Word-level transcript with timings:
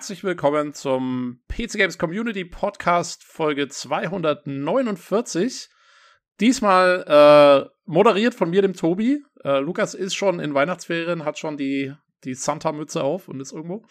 Herzlich 0.00 0.24
willkommen 0.24 0.72
zum 0.72 1.42
PC 1.48 1.74
Games 1.74 1.98
Community 1.98 2.46
Podcast 2.46 3.22
Folge 3.22 3.68
249. 3.68 5.68
Diesmal 6.40 7.04
äh, 7.06 7.68
moderiert 7.84 8.34
von 8.34 8.48
mir, 8.48 8.62
dem 8.62 8.72
Tobi. 8.72 9.22
Äh, 9.44 9.58
Lukas 9.58 9.92
ist 9.92 10.14
schon 10.14 10.40
in 10.40 10.54
Weihnachtsferien, 10.54 11.26
hat 11.26 11.38
schon 11.38 11.58
die, 11.58 11.92
die 12.24 12.32
Santa-Mütze 12.32 13.04
auf 13.04 13.28
und 13.28 13.40
ist 13.40 13.52
irgendwo. 13.52 13.84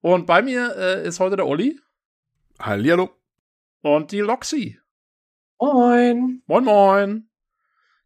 Und 0.00 0.24
bei 0.24 0.40
mir 0.40 0.74
äh, 0.78 1.06
ist 1.06 1.20
heute 1.20 1.36
der 1.36 1.46
Olli. 1.46 1.78
Hallihallo. 2.58 3.10
Und 3.82 4.12
die 4.12 4.20
Loxi. 4.20 4.78
Moin. 5.58 6.42
Moin, 6.46 6.64
moin. 6.64 7.28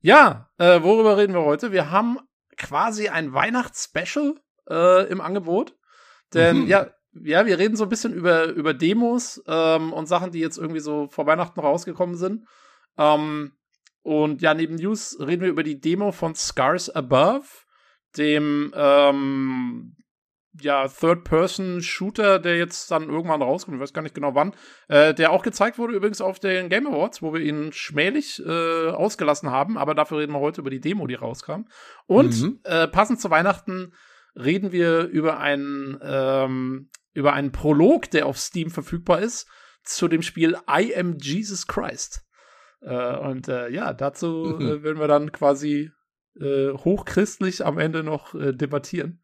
Ja, 0.00 0.50
äh, 0.58 0.82
worüber 0.82 1.18
reden 1.18 1.34
wir 1.34 1.44
heute? 1.44 1.70
Wir 1.70 1.92
haben 1.92 2.18
quasi 2.56 3.10
ein 3.10 3.32
Weihnachtsspecial 3.32 4.40
äh, 4.68 5.06
im 5.06 5.20
Angebot. 5.20 5.76
Denn 6.32 6.62
mhm. 6.62 6.66
ja, 6.66 6.90
ja, 7.22 7.46
wir 7.46 7.58
reden 7.58 7.76
so 7.76 7.84
ein 7.84 7.90
bisschen 7.90 8.12
über, 8.12 8.46
über 8.46 8.74
Demos 8.74 9.42
ähm, 9.46 9.92
und 9.92 10.06
Sachen, 10.06 10.32
die 10.32 10.40
jetzt 10.40 10.58
irgendwie 10.58 10.80
so 10.80 11.08
vor 11.08 11.26
Weihnachten 11.26 11.60
rausgekommen 11.60 12.16
sind. 12.16 12.46
Ähm, 12.98 13.52
und 14.02 14.42
ja, 14.42 14.54
neben 14.54 14.74
News 14.74 15.18
reden 15.20 15.42
wir 15.42 15.48
über 15.48 15.62
die 15.62 15.80
Demo 15.80 16.12
von 16.12 16.34
Scars 16.34 16.90
Above, 16.90 17.46
dem 18.16 18.72
ähm, 18.76 19.96
ja, 20.60 20.86
Third-Person-Shooter, 20.86 22.38
der 22.38 22.58
jetzt 22.58 22.90
dann 22.90 23.08
irgendwann 23.08 23.42
rauskommt, 23.42 23.76
ich 23.76 23.82
weiß 23.82 23.92
gar 23.92 24.02
nicht 24.02 24.14
genau 24.14 24.34
wann, 24.34 24.54
äh, 24.88 25.14
der 25.14 25.32
auch 25.32 25.42
gezeigt 25.42 25.78
wurde 25.78 25.94
übrigens 25.94 26.20
auf 26.20 26.38
den 26.38 26.68
Game 26.68 26.86
Awards, 26.86 27.22
wo 27.22 27.32
wir 27.32 27.40
ihn 27.40 27.72
schmählich 27.72 28.40
äh, 28.44 28.90
ausgelassen 28.90 29.50
haben, 29.50 29.76
aber 29.76 29.94
dafür 29.94 30.18
reden 30.18 30.32
wir 30.32 30.40
heute 30.40 30.60
über 30.60 30.70
die 30.70 30.80
Demo, 30.80 31.06
die 31.06 31.14
rauskam. 31.14 31.62
Und 32.06 32.40
mhm. 32.40 32.60
äh, 32.64 32.86
passend 32.86 33.20
zu 33.20 33.30
Weihnachten 33.30 33.92
reden 34.36 34.72
wir 34.72 35.04
über 35.04 35.38
einen, 35.38 35.98
ähm, 36.02 36.90
über 37.14 37.32
einen 37.32 37.52
Prolog, 37.52 38.10
der 38.10 38.26
auf 38.26 38.38
Steam 38.38 38.70
verfügbar 38.70 39.20
ist, 39.20 39.48
zu 39.82 40.08
dem 40.08 40.22
Spiel 40.22 40.56
I 40.68 40.94
Am 40.96 41.16
Jesus 41.18 41.66
Christ. 41.66 42.22
Äh, 42.80 43.16
und 43.16 43.48
äh, 43.48 43.68
ja, 43.70 43.94
dazu 43.94 44.56
mhm. 44.58 44.66
äh, 44.66 44.82
werden 44.82 44.98
wir 44.98 45.08
dann 45.08 45.32
quasi 45.32 45.90
äh, 46.40 46.72
hochchristlich 46.72 47.64
am 47.64 47.78
Ende 47.78 48.02
noch 48.02 48.34
äh, 48.34 48.52
debattieren. 48.52 49.22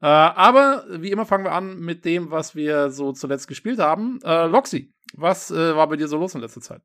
Äh, 0.00 0.06
aber 0.06 0.84
wie 0.88 1.10
immer 1.10 1.26
fangen 1.26 1.44
wir 1.44 1.52
an 1.52 1.78
mit 1.78 2.04
dem, 2.04 2.30
was 2.30 2.54
wir 2.54 2.90
so 2.90 3.12
zuletzt 3.12 3.48
gespielt 3.48 3.78
haben. 3.78 4.20
Äh, 4.22 4.46
Loxi, 4.46 4.94
was 5.14 5.50
äh, 5.50 5.74
war 5.74 5.88
bei 5.88 5.96
dir 5.96 6.08
so 6.08 6.18
los 6.18 6.34
in 6.34 6.40
letzter 6.40 6.60
Zeit? 6.60 6.82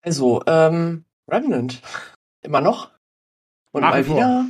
Also, 0.00 0.42
ähm, 0.46 1.04
Remnant. 1.28 1.80
Immer 2.40 2.60
noch. 2.60 2.90
Und 3.70 3.82
Nach 3.82 3.90
mal 3.90 4.06
wieder. 4.06 4.46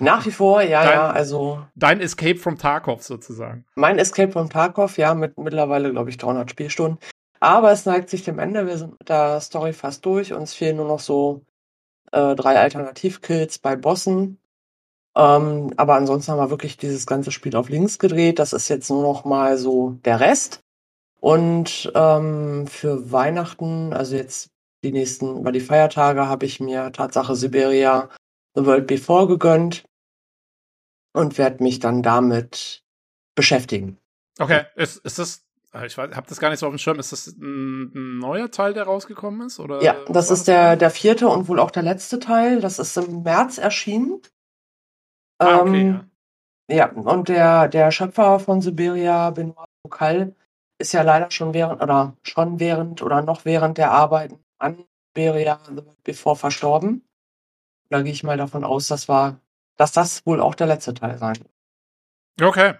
Nach 0.00 0.24
wie 0.24 0.30
vor, 0.30 0.62
ja, 0.62 0.82
dein, 0.82 0.92
ja, 0.92 1.10
also. 1.10 1.62
Dein 1.74 2.00
Escape 2.00 2.38
from 2.38 2.58
Tarkov 2.58 3.02
sozusagen. 3.02 3.64
Mein 3.74 3.98
Escape 3.98 4.32
from 4.32 4.48
Tarkov, 4.48 4.96
ja, 4.96 5.14
mit 5.14 5.38
mittlerweile, 5.38 5.90
glaube 5.90 6.10
ich, 6.10 6.16
300 6.16 6.50
Spielstunden. 6.50 6.98
Aber 7.38 7.72
es 7.72 7.86
neigt 7.86 8.10
sich 8.10 8.24
dem 8.24 8.38
Ende. 8.38 8.66
Wir 8.66 8.78
sind 8.78 8.98
mit 8.98 9.08
der 9.08 9.40
Story 9.40 9.72
fast 9.72 10.04
durch. 10.04 10.32
Uns 10.32 10.54
fehlen 10.54 10.76
nur 10.76 10.86
noch 10.86 11.00
so 11.00 11.42
äh, 12.12 12.34
drei 12.34 12.58
Alternativkills 12.58 13.58
bei 13.58 13.76
Bossen. 13.76 14.38
Ähm, 15.16 15.72
aber 15.76 15.94
ansonsten 15.94 16.32
haben 16.32 16.38
wir 16.38 16.50
wirklich 16.50 16.76
dieses 16.76 17.06
ganze 17.06 17.30
Spiel 17.30 17.56
auf 17.56 17.68
links 17.68 17.98
gedreht. 17.98 18.38
Das 18.38 18.52
ist 18.52 18.68
jetzt 18.68 18.90
nur 18.90 19.02
noch 19.02 19.24
mal 19.24 19.56
so 19.58 19.98
der 20.04 20.20
Rest. 20.20 20.60
Und 21.20 21.90
ähm, 21.94 22.66
für 22.66 23.10
Weihnachten, 23.10 23.92
also 23.92 24.16
jetzt 24.16 24.50
die 24.82 24.92
nächsten, 24.92 25.38
über 25.40 25.52
die 25.52 25.60
Feiertage, 25.60 26.28
habe 26.28 26.46
ich 26.46 26.60
mir 26.60 26.92
Tatsache 26.92 27.36
Siberia 27.36 28.08
The 28.54 28.64
World 28.64 28.86
Before 28.86 29.26
gegönnt 29.26 29.84
und 31.12 31.38
werde 31.38 31.62
mich 31.62 31.78
dann 31.78 32.02
damit 32.02 32.84
beschäftigen. 33.34 33.98
Okay, 34.38 34.64
ist, 34.76 34.98
ist 34.98 35.18
das, 35.18 35.44
äh, 35.74 35.86
ich 35.86 35.96
habe 35.98 36.26
das 36.28 36.40
gar 36.40 36.50
nicht 36.50 36.60
so 36.60 36.66
auf 36.66 36.72
dem 36.72 36.78
Schirm, 36.78 36.98
ist 36.98 37.12
das 37.12 37.26
ein, 37.28 37.92
ein, 37.94 38.18
neuer 38.18 38.50
Teil, 38.50 38.74
der 38.74 38.84
rausgekommen 38.84 39.46
ist? 39.46 39.60
Oder 39.60 39.82
ja, 39.82 39.96
das 40.08 40.30
ist 40.30 40.48
der, 40.48 40.76
der 40.76 40.90
vierte 40.90 41.28
und 41.28 41.48
wohl 41.48 41.60
auch 41.60 41.70
der 41.70 41.82
letzte 41.82 42.18
Teil. 42.18 42.60
Das 42.60 42.78
ist 42.78 42.96
im 42.96 43.22
März 43.22 43.58
erschienen. 43.58 44.20
Ah, 45.38 45.60
okay, 45.60 45.80
ähm, 45.80 46.10
ja. 46.68 46.76
ja. 46.76 46.92
und 46.92 47.28
der, 47.28 47.68
der 47.68 47.90
Schöpfer 47.90 48.40
von 48.40 48.60
Siberia, 48.60 49.30
Benoit 49.30 49.68
Bokal, 49.82 50.34
ist 50.78 50.92
ja 50.92 51.02
leider 51.02 51.30
schon 51.30 51.52
während, 51.54 51.82
oder 51.82 52.16
schon 52.22 52.58
während 52.58 53.02
oder 53.02 53.22
noch 53.22 53.44
während 53.44 53.78
der 53.78 53.90
Arbeiten 53.90 54.38
an 54.58 54.84
Siberia 55.08 55.60
Before 56.04 56.36
verstorben. 56.36 57.06
Da 57.90 58.02
gehe 58.02 58.12
ich 58.12 58.22
mal 58.22 58.36
davon 58.36 58.64
aus, 58.64 58.86
dass 58.86 59.08
war, 59.08 59.40
dass 59.76 59.92
das 59.92 60.24
wohl 60.26 60.40
auch 60.40 60.54
der 60.54 60.66
letzte 60.66 60.94
Teil 60.94 61.18
sein 61.18 61.36
wird. 61.36 62.48
Okay. 62.48 62.74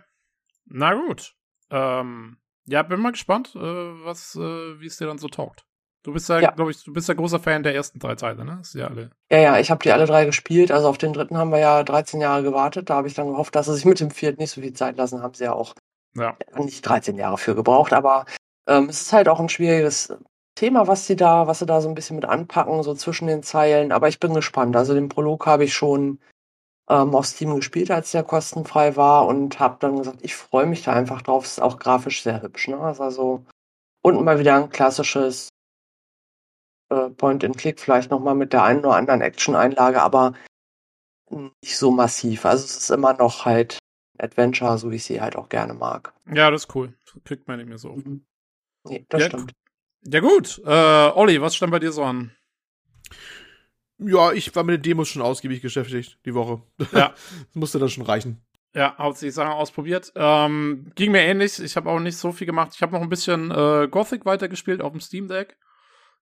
Na 0.66 0.94
gut. 0.94 1.34
Ähm, 1.70 2.38
ja, 2.66 2.82
bin 2.82 3.00
mal 3.00 3.12
gespannt, 3.12 3.54
äh, 3.54 3.58
was, 3.58 4.36
äh, 4.36 4.80
wie 4.80 4.86
es 4.86 4.96
dir 4.96 5.06
dann 5.06 5.18
so 5.18 5.28
taugt. 5.28 5.64
Du 6.02 6.14
bist 6.14 6.28
ja, 6.30 6.38
ja. 6.38 6.50
glaube 6.52 6.70
ich, 6.70 6.82
du 6.82 6.92
bist 6.92 7.08
ja 7.08 7.14
großer 7.14 7.40
Fan 7.40 7.62
der 7.62 7.74
ersten 7.74 7.98
drei 7.98 8.14
Teile, 8.14 8.44
ne? 8.44 8.58
Ist 8.62 8.74
ja 8.74 8.86
alle. 8.86 9.10
Ja, 9.30 9.38
ja, 9.38 9.58
ich 9.58 9.70
habe 9.70 9.82
die 9.82 9.92
alle 9.92 10.06
drei 10.06 10.24
gespielt. 10.24 10.72
Also 10.72 10.88
auf 10.88 10.96
den 10.96 11.12
dritten 11.12 11.36
haben 11.36 11.50
wir 11.50 11.58
ja 11.58 11.82
13 11.82 12.20
Jahre 12.20 12.42
gewartet. 12.42 12.88
Da 12.88 12.94
habe 12.94 13.08
ich 13.08 13.14
dann 13.14 13.28
gehofft, 13.28 13.54
dass 13.54 13.66
sie 13.66 13.74
sich 13.74 13.84
mit 13.84 14.00
dem 14.00 14.10
vierten 14.10 14.40
nicht 14.40 14.50
so 14.50 14.62
viel 14.62 14.72
Zeit 14.72 14.96
lassen. 14.96 15.22
Haben 15.22 15.34
sie 15.34 15.44
ja 15.44 15.52
auch 15.52 15.74
ja. 16.16 16.36
nicht 16.56 16.80
13 16.82 17.16
Jahre 17.16 17.36
für 17.36 17.54
gebraucht. 17.54 17.92
Aber 17.92 18.24
ähm, 18.66 18.88
es 18.88 19.02
ist 19.02 19.12
halt 19.12 19.28
auch 19.28 19.40
ein 19.40 19.50
schwieriges 19.50 20.14
Thema, 20.54 20.86
was 20.86 21.06
sie 21.06 21.16
da, 21.16 21.46
was 21.46 21.58
sie 21.58 21.66
da 21.66 21.82
so 21.82 21.88
ein 21.90 21.94
bisschen 21.94 22.16
mit 22.16 22.24
anpacken, 22.24 22.82
so 22.82 22.94
zwischen 22.94 23.26
den 23.26 23.42
Zeilen. 23.42 23.92
Aber 23.92 24.08
ich 24.08 24.20
bin 24.20 24.32
gespannt. 24.32 24.76
Also 24.76 24.94
den 24.94 25.10
Prolog 25.10 25.46
habe 25.46 25.64
ich 25.64 25.74
schon 25.74 26.18
ähm, 26.90 27.14
auf 27.14 27.24
Steam 27.24 27.54
gespielt, 27.54 27.90
als 27.90 28.10
der 28.10 28.24
kostenfrei 28.24 28.96
war 28.96 29.26
und 29.26 29.60
habe 29.60 29.76
dann 29.78 29.96
gesagt, 29.96 30.18
ich 30.22 30.34
freue 30.34 30.66
mich 30.66 30.82
da 30.82 30.92
einfach 30.92 31.22
drauf. 31.22 31.44
Es 31.44 31.52
ist 31.52 31.60
auch 31.60 31.78
grafisch 31.78 32.22
sehr 32.22 32.42
hübsch. 32.42 32.68
Ne? 32.68 32.78
Also 32.78 33.44
und 34.02 34.22
mal 34.24 34.38
wieder 34.38 34.56
ein 34.56 34.70
klassisches 34.70 35.50
äh, 36.90 37.10
Point-and-Click, 37.10 37.78
vielleicht 37.78 38.10
nochmal 38.10 38.34
mit 38.34 38.52
der 38.52 38.64
einen 38.64 38.80
oder 38.80 38.96
anderen 38.96 39.20
Action-Einlage, 39.20 40.02
aber 40.02 40.34
nicht 41.30 41.78
so 41.78 41.92
massiv. 41.92 42.44
Also 42.44 42.64
es 42.64 42.76
ist 42.76 42.90
immer 42.90 43.12
noch 43.12 43.44
halt 43.44 43.78
Adventure, 44.18 44.76
so 44.76 44.90
wie 44.90 44.96
ich 44.96 45.04
sie 45.04 45.20
halt 45.20 45.36
auch 45.36 45.48
gerne 45.48 45.74
mag. 45.74 46.12
Ja, 46.26 46.50
das 46.50 46.64
ist 46.64 46.74
cool. 46.74 46.92
Kriegt 47.24 47.46
man 47.46 47.58
nicht 47.58 47.68
mehr 47.68 47.78
so. 47.78 47.90
Mhm. 47.90 48.24
Nee, 48.84 49.06
das 49.08 49.22
ja, 49.22 49.26
stimmt. 49.28 49.52
Ja 50.02 50.20
gut, 50.20 50.60
äh, 50.64 51.10
Olli, 51.14 51.40
was 51.40 51.54
stand 51.54 51.70
bei 51.70 51.78
dir 51.78 51.92
so 51.92 52.02
an? 52.02 52.34
Ja, 54.00 54.32
ich 54.32 54.54
war 54.54 54.64
mit 54.64 54.76
den 54.76 54.82
Demos 54.82 55.08
schon 55.08 55.22
ausgiebig 55.22 55.62
beschäftigt 55.62 56.18
die 56.24 56.34
Woche. 56.34 56.62
Ja. 56.92 57.08
das 57.46 57.54
musste 57.54 57.78
dann 57.78 57.88
schon 57.88 58.04
reichen. 58.04 58.42
Ja, 58.74 58.96
hauptsächlich 58.98 59.34
Sachen 59.34 59.52
ausprobiert. 59.52 60.12
Ähm, 60.14 60.92
ging 60.94 61.10
mir 61.10 61.22
ähnlich. 61.22 61.60
Ich 61.60 61.76
habe 61.76 61.90
auch 61.90 61.98
nicht 61.98 62.16
so 62.16 62.32
viel 62.32 62.46
gemacht. 62.46 62.72
Ich 62.74 62.82
habe 62.82 62.92
noch 62.92 63.02
ein 63.02 63.08
bisschen 63.08 63.50
äh, 63.50 63.88
Gothic 63.90 64.24
weitergespielt 64.24 64.80
auf 64.80 64.92
dem 64.92 65.00
Steam 65.00 65.26
Deck. 65.26 65.56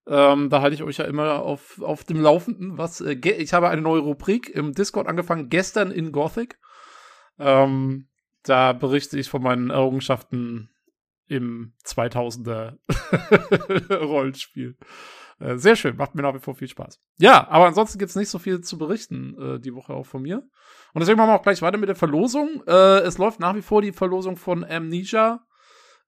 Ähm, 0.06 0.48
da 0.48 0.62
halte 0.62 0.74
ich 0.74 0.82
euch 0.82 0.96
ja 0.96 1.04
immer 1.04 1.42
auf, 1.42 1.80
auf 1.82 2.04
dem 2.04 2.20
Laufenden. 2.20 2.78
Was, 2.78 3.02
äh, 3.02 3.12
ich 3.12 3.52
habe 3.52 3.68
eine 3.68 3.82
neue 3.82 4.00
Rubrik 4.00 4.48
im 4.48 4.72
Discord 4.72 5.06
angefangen, 5.06 5.50
gestern 5.50 5.90
in 5.90 6.10
Gothic. 6.10 6.58
Ähm, 7.38 8.08
da 8.42 8.72
berichte 8.72 9.18
ich 9.18 9.28
von 9.28 9.42
meinen 9.42 9.68
Errungenschaften 9.68 10.70
im 11.26 11.74
2000er 11.84 12.78
Rollenspiel. 13.94 14.78
Äh, 15.40 15.56
sehr 15.56 15.76
schön, 15.76 15.96
macht 15.96 16.14
mir 16.14 16.22
nach 16.22 16.34
wie 16.34 16.40
vor 16.40 16.54
viel 16.54 16.68
Spaß. 16.68 17.00
Ja, 17.18 17.48
aber 17.48 17.66
ansonsten 17.66 17.98
gibt's 17.98 18.16
nicht 18.16 18.28
so 18.28 18.38
viel 18.38 18.60
zu 18.60 18.76
berichten 18.76 19.36
äh, 19.40 19.60
die 19.60 19.74
Woche 19.74 19.92
auch 19.92 20.06
von 20.06 20.22
mir. 20.22 20.42
Und 20.92 21.00
deswegen 21.00 21.16
machen 21.18 21.30
wir 21.30 21.36
auch 21.36 21.42
gleich 21.42 21.62
weiter 21.62 21.78
mit 21.78 21.88
der 21.88 21.96
Verlosung. 21.96 22.62
Äh, 22.66 23.00
es 23.00 23.18
läuft 23.18 23.38
nach 23.38 23.54
wie 23.54 23.62
vor 23.62 23.82
die 23.82 23.92
Verlosung 23.92 24.36
von 24.36 24.64
Amnesia. 24.64 25.44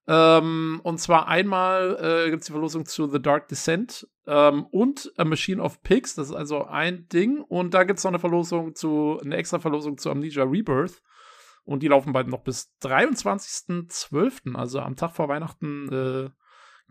Ähm, 0.07 0.81
und 0.83 0.99
zwar 0.99 1.27
einmal 1.27 2.25
äh, 2.25 2.31
gibt 2.31 2.47
die 2.47 2.51
Verlosung 2.51 2.85
zu 2.85 3.07
The 3.07 3.21
Dark 3.21 3.47
Descent 3.47 4.07
ähm, 4.27 4.65
und 4.65 5.13
A 5.15 5.23
Machine 5.23 5.61
of 5.61 5.81
Pigs. 5.83 6.15
Das 6.15 6.29
ist 6.29 6.35
also 6.35 6.65
ein 6.65 7.07
Ding. 7.07 7.39
Und 7.39 7.73
da 7.73 7.83
gibt's 7.83 8.03
noch 8.03 8.11
eine 8.11 8.19
Verlosung 8.19 8.75
zu, 8.75 9.19
eine 9.23 9.37
extra 9.37 9.59
Verlosung 9.59 9.97
zu 9.97 10.09
Amnesia 10.09 10.43
Rebirth. 10.43 11.01
Und 11.63 11.83
die 11.83 11.87
laufen 11.87 12.11
beide 12.11 12.29
noch 12.29 12.43
bis 12.43 12.73
23.12., 12.81 14.55
also 14.55 14.79
am 14.79 14.95
Tag 14.95 15.11
vor 15.11 15.29
Weihnachten, 15.29 15.93
äh, 15.93 16.29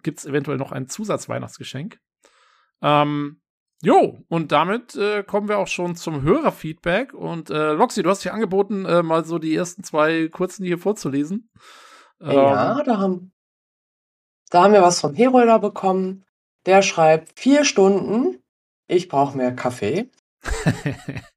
gibt 0.02 0.20
es 0.20 0.26
eventuell 0.26 0.56
noch 0.56 0.72
ein 0.72 0.88
Zusatzweihnachtsgeschenk. 0.88 1.98
Ähm, 2.82 3.40
jo, 3.82 4.18
und 4.28 4.52
damit 4.52 4.96
äh, 4.96 5.22
kommen 5.22 5.48
wir 5.48 5.58
auch 5.58 5.68
schon 5.68 5.96
zum 5.96 6.22
Hörerfeedback. 6.22 7.14
Und 7.14 7.50
äh, 7.50 7.72
Loxi, 7.72 8.02
du 8.02 8.10
hast 8.10 8.24
dich 8.24 8.32
angeboten, 8.32 8.84
äh, 8.84 9.02
mal 9.02 9.24
so 9.24 9.38
die 9.38 9.54
ersten 9.54 9.84
zwei 9.84 10.28
kurzen 10.28 10.64
hier 10.64 10.78
vorzulesen. 10.78 11.50
Ja, 12.20 12.78
ähm, 12.78 12.84
da 12.84 12.98
haben, 12.98 13.32
da 14.50 14.62
haben 14.64 14.72
wir 14.72 14.82
was 14.82 15.00
vom 15.00 15.14
Herolder 15.14 15.58
bekommen. 15.58 16.24
Der 16.66 16.82
schreibt 16.82 17.38
vier 17.38 17.64
Stunden. 17.64 18.42
Ich 18.86 19.08
brauche 19.08 19.36
mehr 19.36 19.54
Kaffee. 19.54 20.10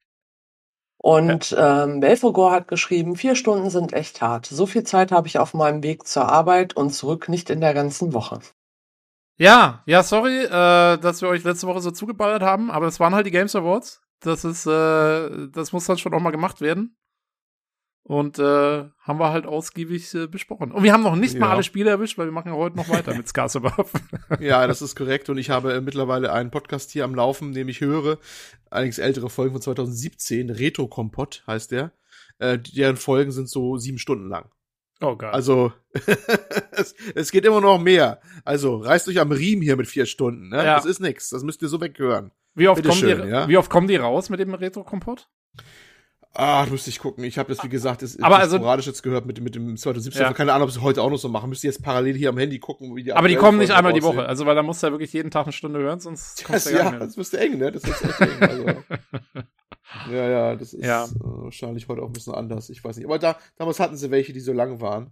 Und 1.04 1.52
ja. 1.52 1.84
ähm, 1.84 2.00
Belfogor 2.00 2.54
hat 2.54 2.70
geschrieben, 2.70 3.18
vier 3.18 3.36
Stunden 3.36 3.70
sind 3.70 3.92
echt 3.92 4.22
hart. 4.22 4.46
So 4.46 4.66
viel 4.66 4.84
Zeit 4.84 5.12
habe 5.12 5.28
ich 5.28 5.38
auf 5.38 5.54
meinem 5.54 5.84
Weg 5.84 6.08
zur 6.08 6.30
Arbeit 6.30 6.78
und 6.78 6.92
zurück 6.92 7.28
nicht 7.28 7.50
in 7.50 7.60
der 7.60 7.74
ganzen 7.74 8.14
Woche. 8.14 8.40
Ja, 9.38 9.84
ja, 9.86 10.04
sorry, 10.04 10.44
äh, 10.44 10.98
dass 10.98 11.22
wir 11.22 11.30
euch 11.30 11.44
letzte 11.44 11.68
Woche 11.68 11.82
so 11.82 11.92
zugeballert 11.92 12.44
haben, 12.44 12.70
aber 12.70 12.88
es 12.88 13.00
waren 13.00 13.16
halt 13.16 13.26
die 13.26 13.32
Games 13.32 13.56
Awards. 13.56 14.02
Das 14.20 14.46
ist, 14.46 14.66
äh, 14.66 15.50
das 15.50 15.74
muss 15.74 15.86
dann 15.86 15.98
schon 15.98 16.14
auch 16.14 16.20
mal 16.20 16.32
gemacht 16.32 16.62
werden. 16.62 16.96
Und 18.06 18.38
äh, 18.38 18.90
haben 19.00 19.20
wir 19.20 19.32
halt 19.32 19.46
ausgiebig 19.46 20.14
äh, 20.14 20.28
besprochen. 20.28 20.74
Und 20.74 20.84
wir 20.84 20.92
haben 20.92 21.04
noch 21.04 21.16
nicht 21.16 21.36
ja. 21.36 21.40
mal 21.40 21.52
alle 21.52 21.64
Spiele 21.64 21.90
erwischt, 21.90 22.18
weil 22.18 22.28
wir 22.28 22.34
machen 22.34 22.50
ja 22.50 22.58
heute 22.58 22.76
noch 22.76 22.90
weiter 22.90 23.16
mit 23.16 23.30
Skarsabov. 23.30 23.94
ja, 24.42 24.68
das 24.68 24.82
ist 24.82 24.98
korrekt. 24.98 25.30
Und 25.30 25.38
ich 25.38 25.50
habe 25.50 25.74
äh, 25.74 25.82
mittlerweile 25.82 26.34
einen 26.34 26.52
Podcast 26.52 26.92
hier 26.92 27.06
am 27.06 27.16
Laufen, 27.16 27.54
den 27.54 27.70
ich 27.70 27.80
höre. 27.80 28.18
Allerdings 28.70 28.98
ältere 28.98 29.30
Folgen 29.30 29.54
von 29.54 29.62
2017. 29.62 30.50
Retro 30.50 30.88
Kompott 30.88 31.44
heißt 31.48 31.72
der. 31.72 31.94
Äh, 32.40 32.60
deren 32.60 32.98
Folgen 32.98 33.32
sind 33.32 33.48
so 33.48 33.78
sieben 33.78 34.00
Stunden 34.00 34.28
lang. 34.28 34.52
Oh 35.04 35.18
geil. 35.18 35.32
Also 35.32 35.74
es, 36.72 36.96
es, 37.14 37.32
geht 37.32 37.46
immer 37.46 37.60
noch 37.60 37.78
mehr. 37.78 38.22
Also 38.46 38.78
reißt 38.78 39.10
euch 39.10 39.20
am 39.20 39.34
Riemen 39.34 39.62
hier 39.62 39.76
mit 39.76 39.88
vier 39.88 40.06
Stunden. 40.06 40.48
Ne? 40.48 40.58
Ja. 40.58 40.76
Das 40.76 40.86
ist 40.86 41.02
nix. 41.02 41.30
Das 41.30 41.44
müsst 41.44 41.62
ihr 41.62 41.68
so 41.68 41.82
weghören. 41.82 42.32
Wie 42.56 42.70
oft, 42.70 42.82
kommen 42.82 42.98
schön, 42.98 43.24
die, 43.24 43.28
ja? 43.28 43.48
wie 43.50 43.58
oft 43.58 43.70
kommen 43.70 43.88
die 43.88 43.98
raus 43.98 44.30
mit 44.30 44.40
dem 44.40 44.54
Retro-Kompott? 44.54 45.28
Ah, 46.36 46.66
müsste 46.70 46.90
ich 46.90 46.98
gucken. 46.98 47.24
Ich 47.24 47.38
habe 47.38 47.54
das, 47.54 47.64
wie 47.64 47.70
gesagt, 47.70 48.02
das 48.02 48.20
aber 48.20 48.40
also, 48.40 48.58
sporadisch 48.58 48.88
jetzt 48.88 49.04
gehört 49.04 49.28
mit, 49.28 49.40
mit 49.40 49.54
dem 49.54 49.78
2017. 49.78 50.20
Ja. 50.20 50.28
Also 50.28 50.38
keine 50.38 50.54
Ahnung, 50.54 50.68
ob 50.68 50.74
sie 50.74 50.82
heute 50.82 51.04
auch 51.04 51.12
noch 51.12 51.18
so 51.18 51.30
machen. 51.30 51.50
Müsste 51.50 51.68
jetzt 51.68 51.84
parallel 51.84 52.16
hier 52.16 52.30
am 52.30 52.38
Handy 52.40 52.58
gucken, 52.58 52.96
wie 52.96 53.04
die 53.04 53.14
Aber 53.14 53.28
die 53.28 53.36
kommen 53.36 53.60
nicht 53.60 53.72
einmal 53.72 53.94
die 53.94 54.02
Woche. 54.02 54.26
Also, 54.26 54.48
weil 54.48 54.56
da 54.56 54.64
musst 54.64 54.82
du 54.82 54.88
ja 54.88 54.94
wirklich 54.94 55.14
jeden 55.14 55.30
Tag 55.30 55.44
eine 55.44 55.54
Stunde 55.54 55.80
hören, 55.80 56.00
sonst 56.00 56.44
kommst 56.44 56.66
das, 56.66 56.74
du 56.74 56.80
ja, 56.80 56.92
ja 56.92 57.00
das 57.00 57.18
müsste 57.18 57.40
eng, 57.40 57.60
ne? 57.60 57.72
Das 57.72 57.84
ist 57.84 58.04
echt 58.04 58.22
eng. 58.22 58.42
Also. 58.42 58.66
ja, 60.12 60.30
ja, 60.30 60.56
das 60.56 60.74
ist 60.74 60.84
ja. 60.84 61.06
Äh, 61.06 61.10
wahrscheinlich 61.20 61.88
heute 61.88 62.02
auch 62.02 62.08
ein 62.08 62.14
bisschen 62.14 62.34
anders. 62.34 62.70
Ich 62.70 62.84
weiß 62.84 62.98
nicht. 62.98 63.06
Aber 63.06 63.20
da, 63.20 63.38
damals 63.58 63.80
hatten 63.80 63.96
sie 63.96 64.10
welche, 64.10 64.34
die 64.34 64.40
so 64.40 64.54
lang 64.54 64.82
waren. 64.82 65.12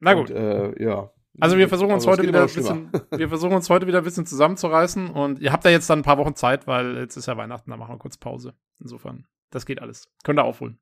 Na 0.00 0.14
gut. 0.14 0.30
Und, 0.30 0.36
äh, 0.36 0.82
ja. 0.82 1.10
Also 1.38 1.58
wir 1.58 1.68
versuchen 1.68 1.92
uns 1.92 2.06
heute 2.06 2.22
wieder 2.22 2.40
ein 2.40 2.46
bisschen, 2.46 2.90
wir 3.10 3.28
versuchen 3.28 3.54
uns 3.54 3.68
heute 3.68 3.86
wieder 3.86 3.98
ein 3.98 4.04
bisschen 4.04 4.26
zusammenzureißen 4.26 5.10
und 5.10 5.38
ihr 5.38 5.52
habt 5.52 5.64
ja 5.64 5.70
jetzt 5.70 5.88
dann 5.90 6.00
ein 6.00 6.02
paar 6.02 6.18
Wochen 6.18 6.34
Zeit, 6.34 6.66
weil 6.66 6.96
jetzt 6.96 7.16
ist 7.16 7.26
ja 7.26 7.36
Weihnachten, 7.36 7.70
da 7.70 7.76
machen 7.76 7.94
wir 7.94 7.98
kurz 7.98 8.16
Pause. 8.16 8.54
Insofern, 8.80 9.26
das 9.50 9.66
geht 9.66 9.80
alles. 9.80 10.12
Könnt 10.24 10.38
ihr 10.38 10.44
aufholen. 10.44 10.78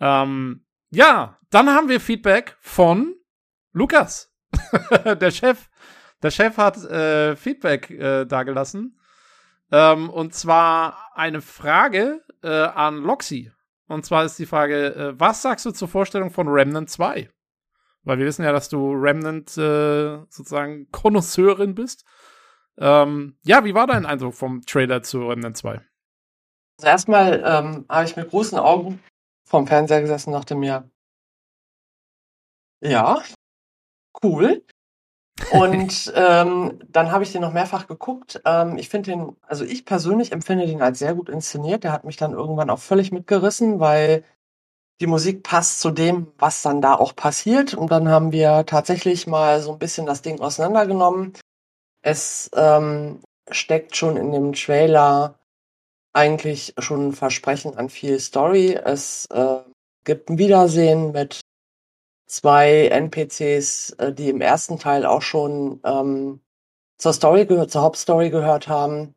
Ähm, 0.00 0.64
ja, 0.90 1.38
dann 1.50 1.70
haben 1.70 1.88
wir 1.88 2.00
Feedback 2.00 2.56
von 2.60 3.14
Lukas, 3.72 4.34
der 5.04 5.30
Chef. 5.30 5.70
Der 6.22 6.30
Chef 6.30 6.56
hat 6.56 6.76
äh, 6.84 7.34
Feedback 7.36 7.90
äh, 7.90 8.24
dagelassen. 8.24 8.98
Ähm, 9.70 10.10
und 10.10 10.34
zwar 10.34 11.10
eine 11.14 11.40
Frage 11.40 12.22
äh, 12.42 12.48
an 12.48 12.98
Loxy. 12.98 13.50
Und 13.88 14.04
zwar 14.04 14.24
ist 14.24 14.38
die 14.38 14.46
Frage, 14.46 14.94
äh, 14.94 15.20
was 15.20 15.42
sagst 15.42 15.66
du 15.66 15.70
zur 15.70 15.88
Vorstellung 15.88 16.30
von 16.30 16.48
Remnant 16.48 16.90
2? 16.90 17.30
Weil 18.04 18.18
wir 18.18 18.26
wissen 18.26 18.44
ja, 18.44 18.52
dass 18.52 18.68
du 18.68 18.92
Remnant 18.92 19.56
äh, 19.56 20.18
sozusagen 20.28 20.90
Konnoisseurin 20.90 21.74
bist. 21.74 22.04
Ähm, 22.78 23.36
ja, 23.42 23.64
wie 23.64 23.74
war 23.74 23.86
dein 23.86 24.06
Eindruck 24.06 24.34
vom 24.34 24.62
Trailer 24.62 25.02
zu 25.02 25.28
Remnant 25.28 25.56
2? 25.56 25.80
Also 26.82 26.90
erstmal 26.90 27.44
ähm, 27.46 27.84
habe 27.88 28.06
ich 28.06 28.16
mit 28.16 28.28
großen 28.28 28.58
Augen 28.58 29.00
vorm 29.48 29.68
Fernseher 29.68 30.00
gesessen 30.00 30.30
und 30.30 30.34
dachte 30.34 30.56
mir, 30.56 30.90
ja, 32.82 33.22
cool. 34.24 34.64
Und 35.52 36.12
ähm, 36.16 36.80
dann 36.88 37.12
habe 37.12 37.22
ich 37.22 37.30
den 37.30 37.42
noch 37.42 37.52
mehrfach 37.52 37.86
geguckt. 37.86 38.42
Ähm, 38.44 38.78
ich 38.78 38.88
finde 38.88 39.12
den, 39.12 39.36
also 39.42 39.64
ich 39.64 39.84
persönlich 39.84 40.32
empfinde 40.32 40.66
den 40.66 40.82
als 40.82 40.98
sehr 40.98 41.14
gut 41.14 41.28
inszeniert. 41.28 41.84
Der 41.84 41.92
hat 41.92 42.02
mich 42.02 42.16
dann 42.16 42.32
irgendwann 42.32 42.68
auch 42.68 42.80
völlig 42.80 43.12
mitgerissen, 43.12 43.78
weil 43.78 44.24
die 45.00 45.06
Musik 45.06 45.44
passt 45.44 45.80
zu 45.80 45.92
dem, 45.92 46.32
was 46.36 46.62
dann 46.62 46.80
da 46.82 46.96
auch 46.96 47.14
passiert. 47.14 47.74
Und 47.74 47.92
dann 47.92 48.08
haben 48.08 48.32
wir 48.32 48.66
tatsächlich 48.66 49.28
mal 49.28 49.62
so 49.62 49.70
ein 49.70 49.78
bisschen 49.78 50.04
das 50.04 50.22
Ding 50.22 50.40
auseinandergenommen. 50.40 51.34
Es 52.02 52.50
ähm, 52.56 53.22
steckt 53.52 53.94
schon 53.94 54.16
in 54.16 54.32
dem 54.32 54.52
Trailer 54.52 55.38
eigentlich 56.12 56.74
schon 56.78 57.08
ein 57.08 57.12
Versprechen 57.12 57.76
an 57.76 57.88
viel 57.88 58.18
Story. 58.20 58.74
Es 58.74 59.26
äh, 59.26 59.60
gibt 60.04 60.28
ein 60.28 60.38
Wiedersehen 60.38 61.12
mit 61.12 61.40
zwei 62.26 62.88
NPCs, 62.88 63.90
äh, 63.98 64.12
die 64.12 64.28
im 64.28 64.40
ersten 64.40 64.78
Teil 64.78 65.06
auch 65.06 65.22
schon 65.22 65.80
ähm, 65.84 66.40
zur 66.98 67.12
Story 67.12 67.46
gehört, 67.46 67.70
zur 67.70 67.82
Hauptstory 67.82 68.30
gehört 68.30 68.68
haben. 68.68 69.14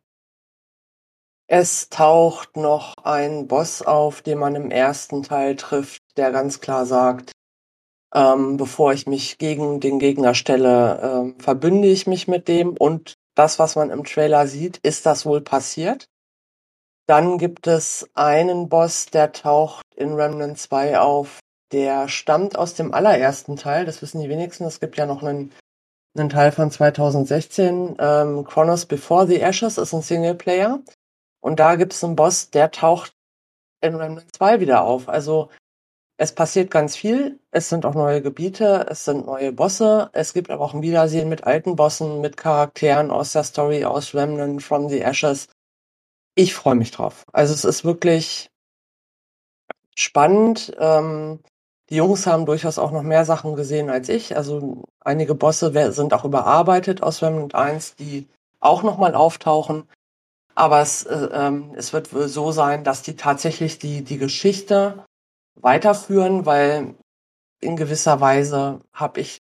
Es 1.47 1.89
taucht 1.89 2.57
noch 2.57 2.95
ein 3.03 3.47
Boss 3.47 3.83
auf, 3.83 4.21
den 4.21 4.39
man 4.39 4.55
im 4.55 4.71
ersten 4.71 5.21
Teil 5.21 5.55
trifft, 5.55 6.01
der 6.17 6.31
ganz 6.31 6.59
klar 6.59 6.87
sagt, 6.87 7.31
ähm, 8.15 8.57
bevor 8.57 8.93
ich 8.93 9.05
mich 9.05 9.37
gegen 9.37 9.79
den 9.79 9.99
Gegner 9.99 10.33
stelle, 10.33 10.99
ähm, 11.03 11.39
verbünde 11.39 11.87
ich 11.87 12.07
mich 12.07 12.27
mit 12.27 12.47
dem. 12.47 12.75
Und 12.77 13.13
das, 13.35 13.59
was 13.59 13.75
man 13.75 13.91
im 13.91 14.03
Trailer 14.03 14.47
sieht, 14.47 14.77
ist 14.77 15.05
das 15.05 15.25
wohl 15.25 15.41
passiert. 15.41 16.07
Dann 17.07 17.37
gibt 17.37 17.67
es 17.67 18.09
einen 18.15 18.67
Boss, 18.67 19.05
der 19.07 19.31
taucht 19.31 19.85
in 19.95 20.13
Remnant 20.13 20.57
2 20.57 20.99
auf, 20.99 21.39
der 21.71 22.07
stammt 22.07 22.57
aus 22.57 22.73
dem 22.73 22.93
allerersten 22.93 23.57
Teil. 23.57 23.85
Das 23.85 24.01
wissen 24.01 24.21
die 24.21 24.29
wenigsten. 24.29 24.65
Es 24.65 24.79
gibt 24.79 24.97
ja 24.97 25.05
noch 25.05 25.21
einen, 25.21 25.51
einen 26.17 26.29
Teil 26.29 26.51
von 26.51 26.71
2016. 26.71 27.97
Ähm, 27.99 28.43
Chronos 28.43 28.85
Before 28.85 29.27
the 29.27 29.39
Ashes 29.39 29.77
ist 29.77 29.93
ein 29.93 30.01
Singleplayer. 30.01 30.79
Und 31.41 31.59
da 31.59 31.75
gibt 31.75 31.93
es 31.93 32.03
einen 32.03 32.15
Boss, 32.15 32.49
der 32.49 32.71
taucht 32.71 33.13
in 33.81 33.95
Remnant 33.95 34.35
2 34.35 34.59
wieder 34.59 34.83
auf. 34.83 35.07
Also 35.07 35.49
es 36.17 36.31
passiert 36.33 36.71
ganz 36.71 36.95
viel. 36.95 37.39
Es 37.51 37.69
sind 37.69 37.85
auch 37.85 37.93
neue 37.93 38.21
Gebiete, 38.21 38.87
es 38.89 39.05
sind 39.05 39.25
neue 39.25 39.51
Bosse. 39.51 40.09
Es 40.13 40.33
gibt 40.33 40.49
aber 40.49 40.63
auch 40.63 40.73
ein 40.73 40.81
Wiedersehen 40.81 41.29
mit 41.29 41.43
alten 41.43 41.75
Bossen, 41.75 42.21
mit 42.21 42.37
Charakteren 42.37 43.11
aus 43.11 43.33
der 43.33 43.43
Story, 43.43 43.83
aus 43.85 44.15
Remnant, 44.15 44.63
From 44.63 44.87
the 44.89 45.01
Ashes. 45.01 45.49
Ich 46.35 46.53
freue 46.53 46.75
mich 46.75 46.91
drauf. 46.91 47.25
Also 47.31 47.53
es 47.53 47.63
ist 47.63 47.85
wirklich 47.85 48.49
spannend. 49.95 50.75
Ähm, 50.77 51.39
die 51.89 51.95
Jungs 51.95 52.27
haben 52.27 52.45
durchaus 52.45 52.77
auch 52.77 52.91
noch 52.91 53.03
mehr 53.03 53.25
Sachen 53.25 53.55
gesehen 53.55 53.89
als 53.89 54.09
ich. 54.09 54.35
Also 54.35 54.83
einige 54.99 55.33
Bosse 55.33 55.93
sind 55.93 56.13
auch 56.13 56.25
überarbeitet 56.25 57.01
aus 57.01 57.21
Remnant 57.21 57.55
1, 57.55 57.95
die 57.95 58.27
auch 58.59 58.83
nochmal 58.83 59.15
auftauchen. 59.15 59.87
Aber 60.55 60.81
es, 60.81 61.03
äh, 61.03 61.29
ähm, 61.31 61.73
es 61.75 61.93
wird 61.93 62.07
so 62.07 62.51
sein, 62.51 62.83
dass 62.83 63.01
die 63.01 63.15
tatsächlich 63.15 63.79
die, 63.79 64.03
die 64.03 64.17
Geschichte 64.17 65.05
weiterführen, 65.55 66.45
weil 66.45 66.95
in 67.61 67.77
gewisser 67.77 68.19
Weise 68.19 68.81
habe 68.93 69.21
ich 69.21 69.41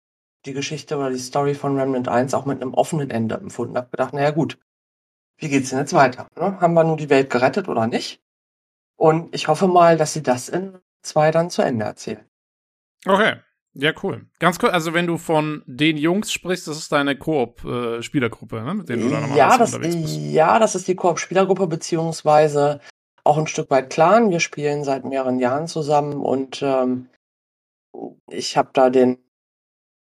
die 0.46 0.53
Geschichte 0.53 0.98
oder 0.98 1.10
die 1.10 1.17
Story 1.17 1.56
von 1.56 1.77
Remnant 1.77 2.08
1 2.08 2.34
auch 2.34 2.46
mit 2.46 2.62
einem 2.62 2.74
offenen 2.74 3.10
Ende 3.10 3.36
empfunden. 3.36 3.77
Hab 3.77 3.91
gedacht, 3.91 4.13
naja 4.13 4.32
gut, 4.32 4.58
wie 5.38 5.50
geht's 5.50 5.70
denn 5.70 5.79
jetzt 5.79 5.94
weiter? 5.94 6.27
Ne? 6.36 6.60
Haben 6.60 6.74
wir 6.74 6.84
nun 6.84 6.98
die 6.98 7.10
Welt 7.10 7.29
gerettet 7.29 7.67
oder 7.67 7.88
nicht? 7.88 8.22
Und 8.98 9.34
ich 9.34 9.48
hoffe 9.48 9.67
mal, 9.67 9.98
dass 9.98 10.13
sie 10.13 10.24
das 10.24 10.50
in 10.50 10.79
zwei 11.03 11.32
dann 11.32 11.50
zu 11.50 11.62
Ende 11.62 11.86
erzählen. 11.86 12.25
Okay. 13.06 13.36
Ja, 13.79 13.94
cool. 14.01 14.25
Ganz 14.39 14.58
cool. 14.63 14.72
Also, 14.72 14.96
wenn 14.96 15.06
du 15.06 15.20
von 15.20 15.62
den 15.67 15.98
Jungs 15.98 16.32
sprichst, 16.32 16.67
das 16.67 16.77
ist 16.77 16.91
deine 16.91 17.15
Koop-Spielergruppe, 17.15 18.63
ne? 18.63 18.74
mit 18.74 18.89
denen 18.89 19.03
du 19.03 19.10
da 19.10 19.20
nochmal 19.20 19.38
ja, 19.38 19.56
das, 19.56 19.75
unterwegs 19.75 19.96
bist. 20.01 20.17
Ja, 20.17 20.58
das 20.58 20.74
ist 20.74 20.88
die 20.88 20.96
Koop-Spielergruppe, 20.96 21.67
beziehungsweise 21.67 22.82
auch 23.24 23.38
ein 23.38 23.46
Stück 23.46 23.70
weit 23.70 23.91
Clan. 23.91 24.32
Wir 24.32 24.39
spielen 24.39 24.84
seit 24.84 25.06
mehreren 25.06 25.38
Jahren 25.38 25.67
zusammen 25.67 26.22
und 26.22 26.63
ähm, 26.63 27.10
ich 28.32 28.58
habe 28.58 28.70
da 28.74 28.89
den 28.89 29.20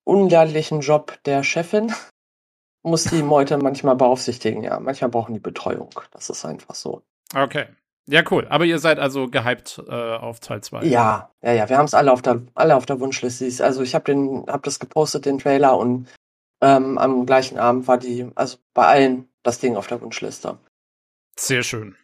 unleidlichen 0.04 0.82
Job 0.82 1.20
der 1.24 1.44
Chefin. 1.44 1.94
Muss 2.84 3.04
die 3.04 3.22
Meute 3.22 3.58
manchmal 3.58 3.96
beaufsichtigen, 3.96 4.64
ja. 4.64 4.80
Manchmal 4.80 5.10
brauchen 5.12 5.34
die 5.34 5.40
Betreuung. 5.40 5.92
Das 6.12 6.30
ist 6.30 6.46
einfach 6.46 6.76
so. 6.76 7.04
Okay. 7.36 7.68
Ja, 8.08 8.24
cool. 8.32 8.48
Aber 8.50 8.66
ihr 8.66 8.80
seid 8.80 8.98
also 9.00 9.28
gehypt 9.28 9.82
äh, 9.88 10.16
auf 10.16 10.40
Teil 10.40 10.62
2. 10.62 10.86
Ja, 10.86 11.32
ja, 11.42 11.54
ja. 11.54 11.70
Wir 11.70 11.78
haben 11.78 11.86
es 11.86 11.94
alle 11.94 12.12
auf 12.12 12.22
der 12.22 12.42
alle 12.56 12.76
auf 12.76 12.86
der 12.86 13.00
Wunschliste. 13.00 13.64
Also 13.64 13.84
ich 13.84 13.94
habe 13.94 14.06
den, 14.06 14.46
habe 14.48 14.64
das 14.64 14.80
gepostet, 14.80 15.26
den 15.26 15.38
Trailer 15.38 15.78
und 15.78 16.08
ähm, 16.62 16.98
am 16.98 17.26
gleichen 17.26 17.58
Abend 17.58 17.88
war 17.88 17.98
die, 17.98 18.30
also 18.36 18.58
bei 18.74 18.86
allen 18.86 19.30
das 19.44 19.60
Ding 19.60 19.76
auf 19.76 19.88
der 19.88 20.02
Wunschliste. 20.02 20.58
Sehr 21.38 21.64
schön. 21.64 21.96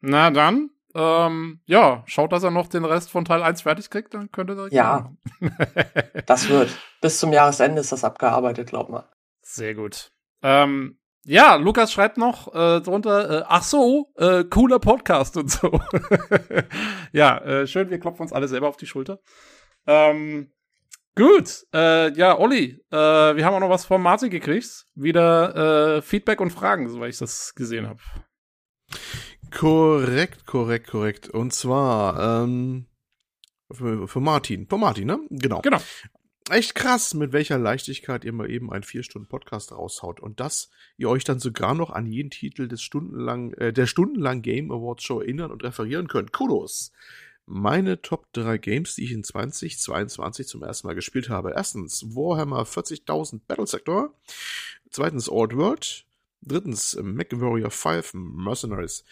Na 0.00 0.30
dann, 0.30 0.70
ähm, 0.94 1.60
ja, 1.66 2.02
schaut, 2.06 2.32
dass 2.32 2.42
er 2.42 2.50
noch 2.50 2.68
den 2.68 2.84
Rest 2.84 3.10
von 3.10 3.24
Teil 3.24 3.42
1 3.42 3.62
fertig 3.62 3.90
kriegt, 3.90 4.14
dann 4.14 4.30
könnte 4.30 4.54
er. 4.54 4.72
Ja, 4.72 5.12
das 6.26 6.48
wird. 6.48 6.70
Bis 7.00 7.18
zum 7.18 7.32
Jahresende 7.32 7.80
ist 7.80 7.92
das 7.92 8.04
abgearbeitet, 8.04 8.68
glaub 8.68 8.88
mal. 8.88 9.04
Sehr 9.42 9.74
gut. 9.74 10.10
Ähm, 10.42 10.98
ja, 11.24 11.56
Lukas 11.56 11.92
schreibt 11.92 12.16
noch 12.16 12.54
äh, 12.54 12.80
drunter, 12.80 13.40
äh, 13.40 13.44
ach 13.46 13.62
so, 13.62 14.10
äh, 14.16 14.44
cooler 14.44 14.78
Podcast 14.78 15.36
und 15.36 15.50
so. 15.50 15.78
ja, 17.12 17.38
äh, 17.38 17.66
schön, 17.66 17.90
wir 17.90 17.98
klopfen 17.98 18.22
uns 18.22 18.32
alle 18.32 18.48
selber 18.48 18.68
auf 18.68 18.78
die 18.78 18.86
Schulter. 18.86 19.20
Ähm, 19.86 20.52
gut, 21.14 21.66
äh, 21.74 22.12
ja, 22.12 22.38
Olli, 22.38 22.80
äh, 22.90 22.96
wir 22.96 23.44
haben 23.44 23.54
auch 23.54 23.60
noch 23.60 23.68
was 23.68 23.84
von 23.84 24.00
Martin 24.00 24.30
gekriegt. 24.30 24.86
Wieder 24.94 26.00
Feedback 26.02 26.40
und 26.40 26.50
Fragen, 26.50 26.88
soweit 26.88 27.10
ich 27.10 27.18
das 27.18 27.54
gesehen 27.54 27.86
habe. 27.86 28.00
Korrekt, 29.50 30.46
korrekt, 30.46 30.88
korrekt. 30.88 31.28
Und 31.28 31.52
zwar 31.52 32.42
ähm, 32.42 32.86
für, 33.70 34.08
für 34.08 34.20
Martin. 34.20 34.66
Für 34.66 34.78
Martin, 34.78 35.06
ne? 35.08 35.20
Genau. 35.28 35.60
Genau 35.60 35.80
echt 36.50 36.74
krass, 36.74 37.14
mit 37.14 37.32
welcher 37.32 37.58
Leichtigkeit 37.58 38.24
ihr 38.24 38.32
mal 38.32 38.50
eben 38.50 38.72
einen 38.72 38.82
vier 38.82 39.02
Stunden 39.02 39.28
Podcast 39.28 39.72
raushaut 39.72 40.20
und 40.20 40.40
dass 40.40 40.70
ihr 40.96 41.08
euch 41.08 41.24
dann 41.24 41.38
sogar 41.38 41.74
noch 41.74 41.90
an 41.90 42.06
jeden 42.06 42.30
Titel 42.30 42.68
des 42.68 42.82
stundenlang 42.82 43.52
äh, 43.54 43.72
der 43.72 43.86
stundenlang 43.86 44.42
Game 44.42 44.70
Awards 44.70 45.02
Show 45.02 45.20
erinnern 45.20 45.50
und 45.50 45.62
referieren 45.64 46.08
könnt. 46.08 46.32
Kudos. 46.32 46.92
meine 47.46 48.02
Top 48.02 48.32
3 48.34 48.58
Games, 48.58 48.94
die 48.94 49.04
ich 49.04 49.12
in 49.12 49.24
2022 49.24 50.46
zum 50.46 50.62
ersten 50.62 50.86
Mal 50.86 50.94
gespielt 50.94 51.30
habe. 51.30 51.52
Erstens 51.56 52.04
Warhammer 52.14 52.62
40.000 52.62 53.40
Battle 53.46 53.66
Sector. 53.66 54.14
Zweitens 54.90 55.30
Old 55.30 55.56
World. 55.56 56.04
Drittens 56.42 56.96
MacWarrior 57.00 57.70
5 57.70 58.14
Mercenaries. 58.14 59.04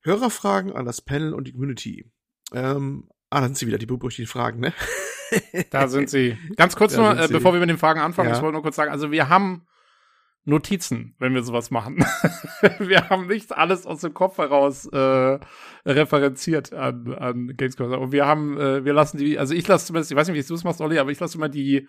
Hörerfragen 0.00 0.72
an 0.72 0.86
das 0.86 1.00
Panel 1.00 1.34
und 1.34 1.46
die 1.46 1.52
Community. 1.52 2.06
Ähm, 2.52 3.08
ah, 3.30 3.40
dann 3.40 3.48
sind 3.48 3.58
sie 3.58 3.66
wieder 3.66 3.78
die 3.78 3.86
berüchtigten 3.86 4.30
Fragen, 4.30 4.60
ne? 4.60 4.72
da 5.70 5.88
sind 5.88 6.10
sie. 6.10 6.38
Ganz 6.56 6.76
kurz 6.76 6.94
da 6.94 7.14
nur, 7.14 7.24
äh, 7.24 7.28
bevor 7.28 7.52
wir 7.52 7.60
mit 7.60 7.70
den 7.70 7.78
Fragen 7.78 8.00
anfangen, 8.00 8.30
ja. 8.30 8.36
ich 8.36 8.42
wollte 8.42 8.54
nur 8.54 8.62
kurz 8.62 8.76
sagen, 8.76 8.90
also 8.90 9.10
wir 9.10 9.28
haben 9.28 9.66
Notizen, 10.46 11.14
wenn 11.18 11.34
wir 11.34 11.42
sowas 11.42 11.70
machen. 11.70 11.98
wir 12.78 13.08
haben 13.08 13.26
nicht 13.26 13.56
alles 13.56 13.86
aus 13.86 14.02
dem 14.02 14.12
Kopf 14.12 14.38
heraus 14.38 14.86
äh, 14.86 15.38
referenziert 15.86 16.72
an, 16.74 17.14
an 17.14 17.56
Gamescom. 17.56 17.92
Und 17.92 18.12
wir 18.12 18.26
haben, 18.26 18.58
äh, 18.58 18.84
wir 18.84 18.92
lassen 18.92 19.16
die, 19.16 19.38
also 19.38 19.54
ich 19.54 19.66
lasse 19.66 19.86
zumindest, 19.86 20.10
ich 20.10 20.16
weiß 20.16 20.28
nicht, 20.28 20.36
wie 20.36 20.46
du 20.46 20.54
es 20.54 20.64
machst, 20.64 20.80
Olli, 20.80 20.98
aber 20.98 21.10
ich 21.10 21.20
lasse 21.20 21.38
immer 21.38 21.48
die, 21.48 21.88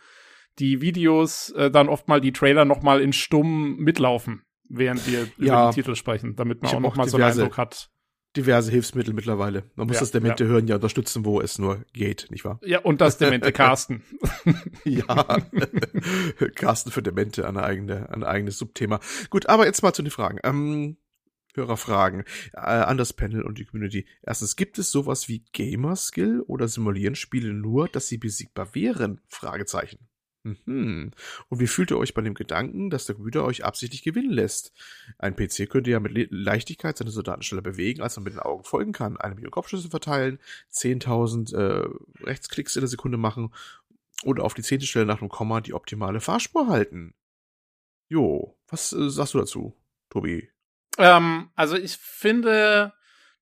die 0.58 0.80
Videos, 0.80 1.51
äh, 1.51 1.70
dann 1.70 1.89
oft 1.89 2.08
mal 2.08 2.22
die 2.22 2.32
Trailer 2.32 2.63
noch 2.63 2.82
mal 2.82 3.01
in 3.01 3.12
stumm 3.12 3.75
mitlaufen, 3.75 4.44
während 4.70 5.06
wir 5.06 5.27
ja, 5.38 5.65
über 5.65 5.70
die 5.72 5.82
Titel 5.82 5.96
sprechen, 5.96 6.38
damit 6.38 6.63
man 6.63 6.75
auch 6.75 6.80
noch 6.80 6.96
mal 6.96 7.10
so 7.10 7.18
einen 7.18 7.25
Eindruck 7.25 7.58
hat 7.58 7.89
diverse 8.36 8.72
Hilfsmittel 8.72 9.13
mittlerweile. 9.13 9.63
Man 9.75 9.88
muss 9.88 9.96
ja, 9.96 10.01
das 10.01 10.12
Demente 10.12 10.44
ja. 10.44 10.50
hören 10.50 10.68
ja 10.68 10.75
unterstützen, 10.75 11.25
wo 11.25 11.42
es 11.42 11.60
nur 11.60 11.84
geht, 11.94 12.27
nicht 12.30 12.46
wahr? 12.46 12.60
Ja, 12.63 12.80
und 12.80 13.01
das 13.01 13.18
Demente 13.18 13.51
Carsten. 13.54 14.04
ja. 14.84 15.39
Carsten 16.56 16.92
für 16.92 17.01
Demente, 17.01 17.48
ein, 17.48 17.58
eigene, 17.58 18.10
ein 18.12 18.24
eigenes 18.24 18.58
Subthema. 18.58 19.00
Gut, 19.30 19.48
aber 19.48 19.65
jetzt 19.65 19.82
mal 19.84 19.94
zu 19.94 20.01
den 20.01 20.12
Fragen. 20.12 20.39
Ähm, 20.44 20.98
Hörerfragen 21.56 22.24
äh, 22.54 22.60
an 22.60 22.98
das 22.98 23.13
Panel 23.13 23.42
und 23.42 23.58
die 23.58 23.65
Community. 23.65 24.06
Erstens, 24.22 24.56
gibt 24.56 24.77
es 24.77 24.92
sowas 24.92 25.27
wie 25.27 25.46
Gamer-Skill 25.54 26.42
oder 26.42 26.68
simulieren 26.68 27.15
Spiele 27.15 27.54
nur, 27.54 27.88
dass 27.88 28.08
sie 28.08 28.18
besiegbar 28.18 28.75
wären? 28.75 29.22
Fragezeichen. 29.30 30.00
Mhm. 30.45 31.11
Und 31.49 31.59
wie 31.59 31.65
fühlt 31.65 31.89
ihr 31.89 31.97
euch 31.97 32.13
bei 32.13 32.21
dem 32.21 32.35
Gedanken, 32.35 32.91
dass 32.91 33.07
der 33.07 33.15
Computer 33.15 33.43
euch 33.43 33.65
absichtlich 33.65 34.03
gewinnen 34.03 34.29
lässt? 34.29 34.73
Ein 35.17 35.35
PC 35.35 35.67
könnte 35.67 35.89
ja 35.89 35.99
mit 35.99 36.11
Le 36.11 36.27
Leichtigkeit 36.29 36.97
seine 36.97 37.09
Soldaten 37.09 37.41
schneller 37.41 37.63
bewegen, 37.63 38.01
als 38.01 38.15
man 38.15 38.25
mit 38.25 38.33
den 38.33 38.39
Augen 38.39 38.63
folgen 38.63 38.91
kann. 38.91 39.17
Eine 39.17 39.33
Million 39.33 39.51
Kopfschüsse 39.51 39.89
verteilen, 39.89 40.39
10.000 40.71 41.55
äh, 41.55 42.23
Rechtsklicks 42.23 42.75
in 42.75 42.81
der 42.81 42.89
Sekunde 42.89 43.17
machen 43.17 43.53
oder 44.23 44.43
auf 44.43 44.53
die 44.53 44.61
zehnte 44.61 44.85
Stelle 44.85 45.07
nach 45.07 45.19
einem 45.19 45.29
Komma 45.29 45.61
die 45.61 45.73
optimale 45.73 46.21
Fahrspur 46.21 46.67
halten. 46.67 47.15
Jo, 48.07 48.55
was 48.67 48.93
äh, 48.93 49.09
sagst 49.09 49.33
du 49.33 49.39
dazu, 49.39 49.75
Tobi? 50.11 50.47
Ähm, 50.99 51.49
also 51.55 51.75
ich 51.75 51.97
finde, 51.97 52.93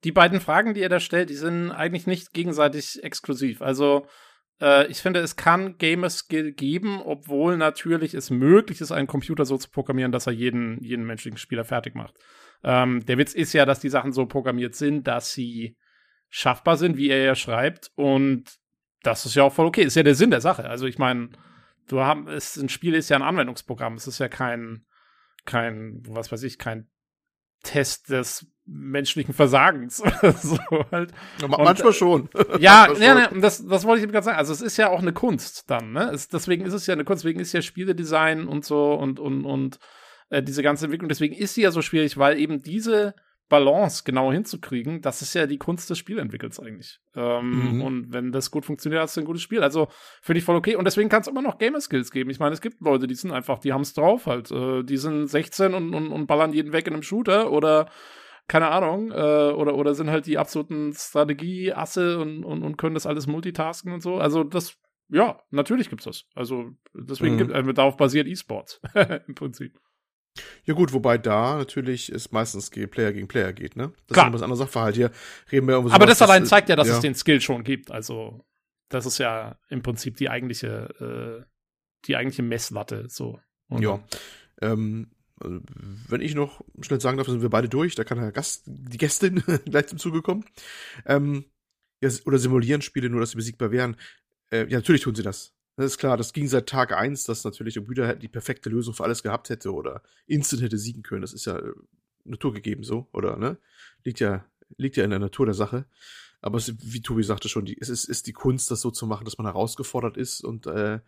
die 0.05 0.13
beiden 0.13 0.39
Fragen, 0.39 0.74
die 0.74 0.79
ihr 0.79 0.89
da 0.89 1.01
stellt, 1.01 1.29
die 1.29 1.36
sind 1.36 1.72
eigentlich 1.72 2.07
nicht 2.07 2.31
gegenseitig 2.31 3.03
exklusiv. 3.03 3.62
Also 3.62 4.07
äh, 4.63 4.88
ich 4.88 5.01
finde, 5.01 5.20
es 5.20 5.36
kann 5.36 5.77
Gamer 5.77 6.10
Skill 6.10 6.53
geben, 6.53 7.01
obwohl 7.03 7.58
natürlich 7.58 8.13
es 8.13 8.29
möglich 8.29 8.79
ist, 8.79 8.91
einen 8.91 9.08
Computer 9.08 9.43
so 9.43 9.58
zu 9.58 9.70
programmieren, 9.70 10.13
dass 10.13 10.25
er 10.25 10.34
jeden, 10.34 10.82
jeden 10.82 11.05
menschlichen 11.05 11.38
Spieler 11.38 11.65
fertig 11.65 11.96
macht. 11.96 12.15
Ähm, 12.63 13.05
der 13.05 13.17
Witz 13.17 13.34
ist 13.34 13.51
ja, 13.51 13.65
dass 13.65 13.82
die 13.82 13.89
Sachen 13.89 14.13
so 14.13 14.25
programmiert 14.25 14.74
sind, 14.75 15.05
dass 15.05 15.34
sie 15.34 15.75
schaffbar 16.29 16.77
sind, 16.77 16.98
wie 16.98 17.10
er 17.10 17.24
ja 17.24 17.36
schreibt. 17.36 17.91
Und 17.96 18.55
das 19.03 19.25
ist 19.25 19.36
ja 19.36 19.43
auch 19.43 19.53
voll 19.53 19.65
okay. 19.65 19.84
Ist 19.84 19.96
ja 19.96 20.03
der 20.03 20.15
Sinn 20.15 20.32
der 20.32 20.41
Sache. 20.41 20.70
Also 20.70 20.88
ich 20.88 20.98
meine, 20.98 21.29
du 21.89 22.00
hast, 22.00 22.55
ein 22.55 22.70
Spiel 22.70 22.96
ist 22.96 23.10
ja 23.10 23.17
ein 23.17 23.22
Anwendungsprogramm. 23.22 23.96
Es 23.96 24.08
ist 24.08 24.20
ja 24.20 24.29
kein, 24.29 24.86
kein, 25.43 26.01
was 26.08 26.32
weiß 26.32 26.41
ich, 26.43 26.58
kein 26.58 26.88
Test 27.63 28.10
des 28.10 28.48
menschlichen 28.65 29.34
Versagens. 29.34 29.98
so 30.41 30.58
halt. 30.91 31.12
Ja, 31.41 31.48
manchmal 31.48 31.88
und, 31.88 31.96
schon. 31.96 32.29
ja, 32.60 32.86
manchmal 32.88 33.01
ja, 33.01 33.29
schon. 33.29 33.41
das, 33.41 33.65
das 33.65 33.86
wollte 33.86 34.05
ich 34.05 34.12
gerade 34.12 34.25
sagen. 34.25 34.38
Also 34.38 34.53
es 34.53 34.62
ist 34.62 34.77
ja 34.77 34.89
auch 34.89 35.01
eine 35.01 35.13
Kunst 35.13 35.70
dann, 35.70 35.91
ne? 35.91 36.12
Es, 36.13 36.27
deswegen 36.29 36.65
ist 36.65 36.74
es 36.74 36.88
ja 36.88 36.93
eine 36.93 37.03
Kunst, 37.03 37.24
deswegen 37.24 37.39
ist 37.39 37.53
ja 37.53 37.62
Spieledesign 37.62 38.48
und 38.48 38.65
so 38.65 38.93
und, 38.93 39.20
und, 39.20 39.46
und 39.46 39.79
äh, 40.29 40.41
diese 40.41 40.63
ganze 40.63 40.86
Entwicklung, 40.86 41.10
deswegen 41.10 41.36
ist 41.36 41.55
sie 41.55 41.62
ja 41.62 41.72
so 41.72 41.82
schwierig, 41.82 42.17
weil 42.17 42.39
eben 42.39 42.62
diese 42.62 43.15
Balance 43.50 44.03
genau 44.03 44.32
hinzukriegen, 44.32 45.01
das 45.01 45.22
ist 45.22 45.36
ja 45.36 45.46
die 45.46 45.60
Kunst 45.60 45.89
des 45.89 46.00
Spielentwickels 46.00 46.60
eigentlich. 46.60 47.00
Ähm, 47.15 47.75
mhm. 47.75 47.82
Und 47.82 48.13
wenn 48.13 48.32
das 48.32 48.50
gut 48.50 48.65
funktioniert, 48.65 49.01
hast 49.01 49.15
du 49.15 49.22
ein 49.22 49.25
gutes 49.25 49.43
Spiel. 49.43 49.62
Also 49.62 49.89
finde 50.22 50.39
ich 50.39 50.46
voll 50.46 50.55
okay. 50.55 50.75
Und 50.75 50.86
deswegen 50.86 51.10
kann 51.10 51.22
es 51.22 51.27
immer 51.27 51.41
noch 51.41 51.60
Gamer-Skills 51.60 52.10
geben. 52.10 52.32
Ich 52.32 52.39
meine, 52.39 52.53
es 52.53 52.62
gibt 52.62 52.82
Leute, 52.82 53.05
die 53.05 53.13
sind 53.13 53.32
einfach, 53.32 53.60
die 53.60 53.72
haben 53.74 53.82
es 53.82 53.93
drauf 53.93 54.25
halt. 54.25 54.50
Äh, 54.50 54.84
die 54.84 54.98
sind 54.98 55.27
16 55.27 55.75
und, 55.75 55.93
und, 55.93 56.12
und 56.12 56.25
ballern 56.25 56.53
jeden 56.53 56.74
weg 56.74 56.88
in 56.88 56.93
einem 56.93 57.03
Shooter 57.03 57.51
oder 57.51 57.89
keine 58.48 58.70
Ahnung, 58.70 59.12
äh, 59.12 59.52
oder, 59.52 59.76
oder 59.76 59.96
sind 59.96 60.10
halt 60.10 60.26
die 60.26 60.38
absoluten 60.38 60.94
Strategie-Asse 60.94 62.20
und, 62.20 62.44
und, 62.44 62.64
und 62.64 62.78
können 62.78 62.96
das 62.96 63.06
alles 63.06 63.28
multitasken 63.28 63.94
und 63.94 64.02
so. 64.02 64.18
Also 64.18 64.44
das, 64.44 64.78
ja, 65.10 65.42
natürlich 65.52 65.90
gibt's 65.90 66.06
das. 66.06 66.26
Also 66.36 66.72
deswegen 66.94 67.36
mhm. 67.36 67.38
gibt, 67.40 67.52
äh, 67.52 67.74
darauf 67.74 67.98
basiert 67.98 68.28
E-Sports 68.28 68.82
im 69.28 69.36
Prinzip. 69.36 69.80
Ja 70.66 70.74
gut, 70.74 70.94
wobei 70.94 71.18
da 71.18 71.58
natürlich 71.58 72.10
es 72.10 72.32
meistens 72.32 72.72
Player 72.72 73.14
gegen 73.14 73.28
Player 73.28 73.54
geht, 73.54 73.76
ne? 73.76 73.94
Das 74.08 74.16
Klar. 74.16 74.34
ist 74.34 74.42
ein 74.42 74.44
anderer 74.44 74.58
Sachverhalt. 74.58 74.96
Hier 74.96 75.12
reden 75.52 75.68
wir 75.68 75.78
Aber 75.78 76.06
das 76.06 76.22
allein 76.22 76.46
zeigt 76.46 76.70
ja, 76.70 76.76
dass 76.76 76.88
ja. 76.88 76.96
es 76.96 77.02
den 77.02 77.14
Skill 77.14 77.40
schon 77.40 77.64
gibt. 77.64 77.92
Also 77.92 78.44
das 78.90 79.06
ist 79.06 79.20
ja 79.20 79.58
im 79.70 79.84
Prinzip 79.84 80.18
die 80.18 80.30
eigentliche, 80.30 81.44
äh, 81.44 81.46
die 82.06 82.16
eigentliche 82.16 82.44
Messlatte. 82.44 83.06
So. 83.10 83.40
Und 83.70 83.84
ja. 83.84 84.04
Ähm, 84.62 85.12
also, 85.44 85.60
wenn 86.08 86.22
ich 86.22 86.36
noch 86.36 86.64
schnell 86.82 87.02
sagen 87.02 87.18
darf, 87.18 87.28
sind 87.28 87.42
wir 87.42 87.50
beide 87.50 87.70
durch. 87.70 87.96
Da 87.96 88.04
kann 88.04 88.20
der 88.20 88.32
Gast, 88.32 88.64
die 88.66 88.98
Gästin 88.98 89.44
gleich 89.66 89.88
zum 89.88 90.00
Zuge 90.00 90.22
kommen. 90.22 90.46
Ähm, 91.06 91.46
ja, 92.02 92.10
oder 92.26 92.40
simulieren 92.40 92.82
Spiele 92.82 93.10
nur, 93.10 93.20
dass 93.20 93.32
sie 93.32 93.38
besiegbar 93.38 93.72
wären. 93.72 93.96
Äh, 94.52 94.68
ja, 94.70 94.78
natürlich 94.78 95.02
tun 95.02 95.16
sie 95.16 95.24
das. 95.24 95.54
Das 95.76 95.88
ist 95.88 95.98
klar, 95.98 96.18
das 96.18 96.34
ging 96.34 96.48
seit 96.48 96.68
Tag 96.68 96.92
eins, 96.92 97.24
dass 97.24 97.44
natürlich 97.44 97.74
der 97.74 97.82
Brüder 97.82 98.16
die 98.16 98.28
perfekte 98.28 98.70
Lösung 98.70 98.94
für 98.94 99.04
alles 99.04 99.24
gehabt 99.24 99.50
hätte 99.50 99.74
oder 99.74 100.04
instant 100.28 100.62
hätte 100.62 100.78
siegen 100.78 101.02
können. 101.02 101.22
Das 101.22 101.34
ist 101.34 101.46
ja 101.46 101.58
äh, 101.58 101.74
naturgegeben 102.26 102.84
so, 102.84 103.08
oder, 103.12 103.38
ne? 103.38 103.58
Liegt 104.04 104.20
ja, 104.20 104.46
liegt 104.78 104.98
ja 104.98 105.04
in 105.04 105.10
der 105.10 105.20
Natur 105.20 105.46
der 105.46 105.56
Sache. 105.56 105.86
Aber 106.42 106.58
es, 106.58 106.74
wie 106.80 107.02
Tobi 107.02 107.24
sagte 107.24 107.48
schon, 107.50 107.66
die, 107.66 107.78
es 107.80 107.90
ist, 107.90 108.04
ist 108.04 108.28
die 108.28 108.34
Kunst, 108.34 108.70
das 108.70 108.82
so 108.82 108.92
zu 108.92 109.08
machen, 109.08 109.24
dass 109.24 109.38
man 109.38 109.48
herausgefordert 109.48 110.18
ist 110.18 110.42
und 110.44 110.68
äh, 110.68 111.00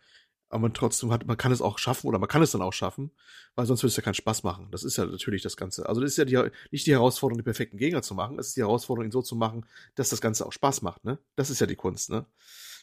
aber 0.49 0.61
man 0.61 0.73
trotzdem 0.73 1.11
hat, 1.11 1.25
man 1.25 1.37
kann 1.37 1.51
es 1.51 1.61
auch 1.61 1.77
schaffen 1.79 2.07
oder 2.07 2.19
man 2.19 2.29
kann 2.29 2.41
es 2.41 2.51
dann 2.51 2.61
auch 2.61 2.73
schaffen, 2.73 3.11
weil 3.55 3.65
sonst 3.65 3.83
würde 3.83 3.89
es 3.89 3.97
ja 3.97 4.03
keinen 4.03 4.13
Spaß 4.13 4.43
machen. 4.43 4.67
Das 4.71 4.83
ist 4.83 4.97
ja 4.97 5.05
natürlich 5.05 5.41
das 5.41 5.57
Ganze. 5.57 5.87
Also 5.87 6.01
das 6.01 6.11
ist 6.11 6.17
ja 6.17 6.25
die, 6.25 6.51
nicht 6.71 6.87
die 6.87 6.91
Herausforderung, 6.91 7.39
die 7.39 7.43
perfekten 7.43 7.77
Gegner 7.77 8.01
zu 8.01 8.13
machen, 8.13 8.39
es 8.39 8.47
ist 8.47 8.57
die 8.57 8.61
Herausforderung, 8.61 9.07
ihn 9.07 9.11
so 9.11 9.21
zu 9.21 9.35
machen, 9.35 9.65
dass 9.95 10.09
das 10.09 10.21
Ganze 10.21 10.45
auch 10.45 10.53
Spaß 10.53 10.81
macht, 10.81 11.03
ne? 11.03 11.19
Das 11.35 11.49
ist 11.49 11.59
ja 11.59 11.67
die 11.67 11.75
Kunst, 11.75 12.09
ne? 12.09 12.25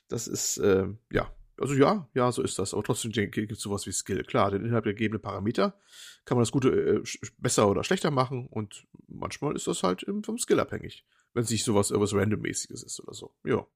Das 0.09 0.27
ist, 0.27 0.59
äh, 0.59 0.89
ja, 1.11 1.33
also 1.59 1.75
ja, 1.75 2.09
ja, 2.15 2.33
so 2.33 2.43
ist 2.43 2.59
das. 2.59 2.75
Aber 2.75 2.83
trotzdem 2.83 3.13
gibt 3.13 3.53
es 3.53 3.61
sowas 3.61 3.87
wie 3.87 3.93
Skill. 3.93 4.25
Klar, 4.25 4.51
den 4.51 4.65
innerhalb 4.65 4.85
der 4.85 4.95
gegebenen 4.95 5.23
Parameter 5.23 5.79
kann 6.25 6.37
man 6.37 6.43
das 6.43 6.53
Gute 6.53 6.71
äh, 6.71 7.03
besser 7.39 7.69
oder 7.69 7.85
schlechter 7.85 8.11
machen 8.11 8.47
und 8.49 8.87
manchmal 9.07 9.55
ist 9.55 9.67
das 9.67 9.83
halt 9.83 10.05
vom 10.25 10.39
Skill 10.39 10.61
abhängig. 10.61 11.07
Wenn 11.35 11.45
es 11.45 11.51
nicht 11.51 11.65
sowas 11.65 11.91
irgendwas 11.91 12.15
Randommäßiges 12.15 12.83
ist 12.83 13.01
oder 13.01 13.15
so. 13.15 13.35
Ja. 13.45 13.67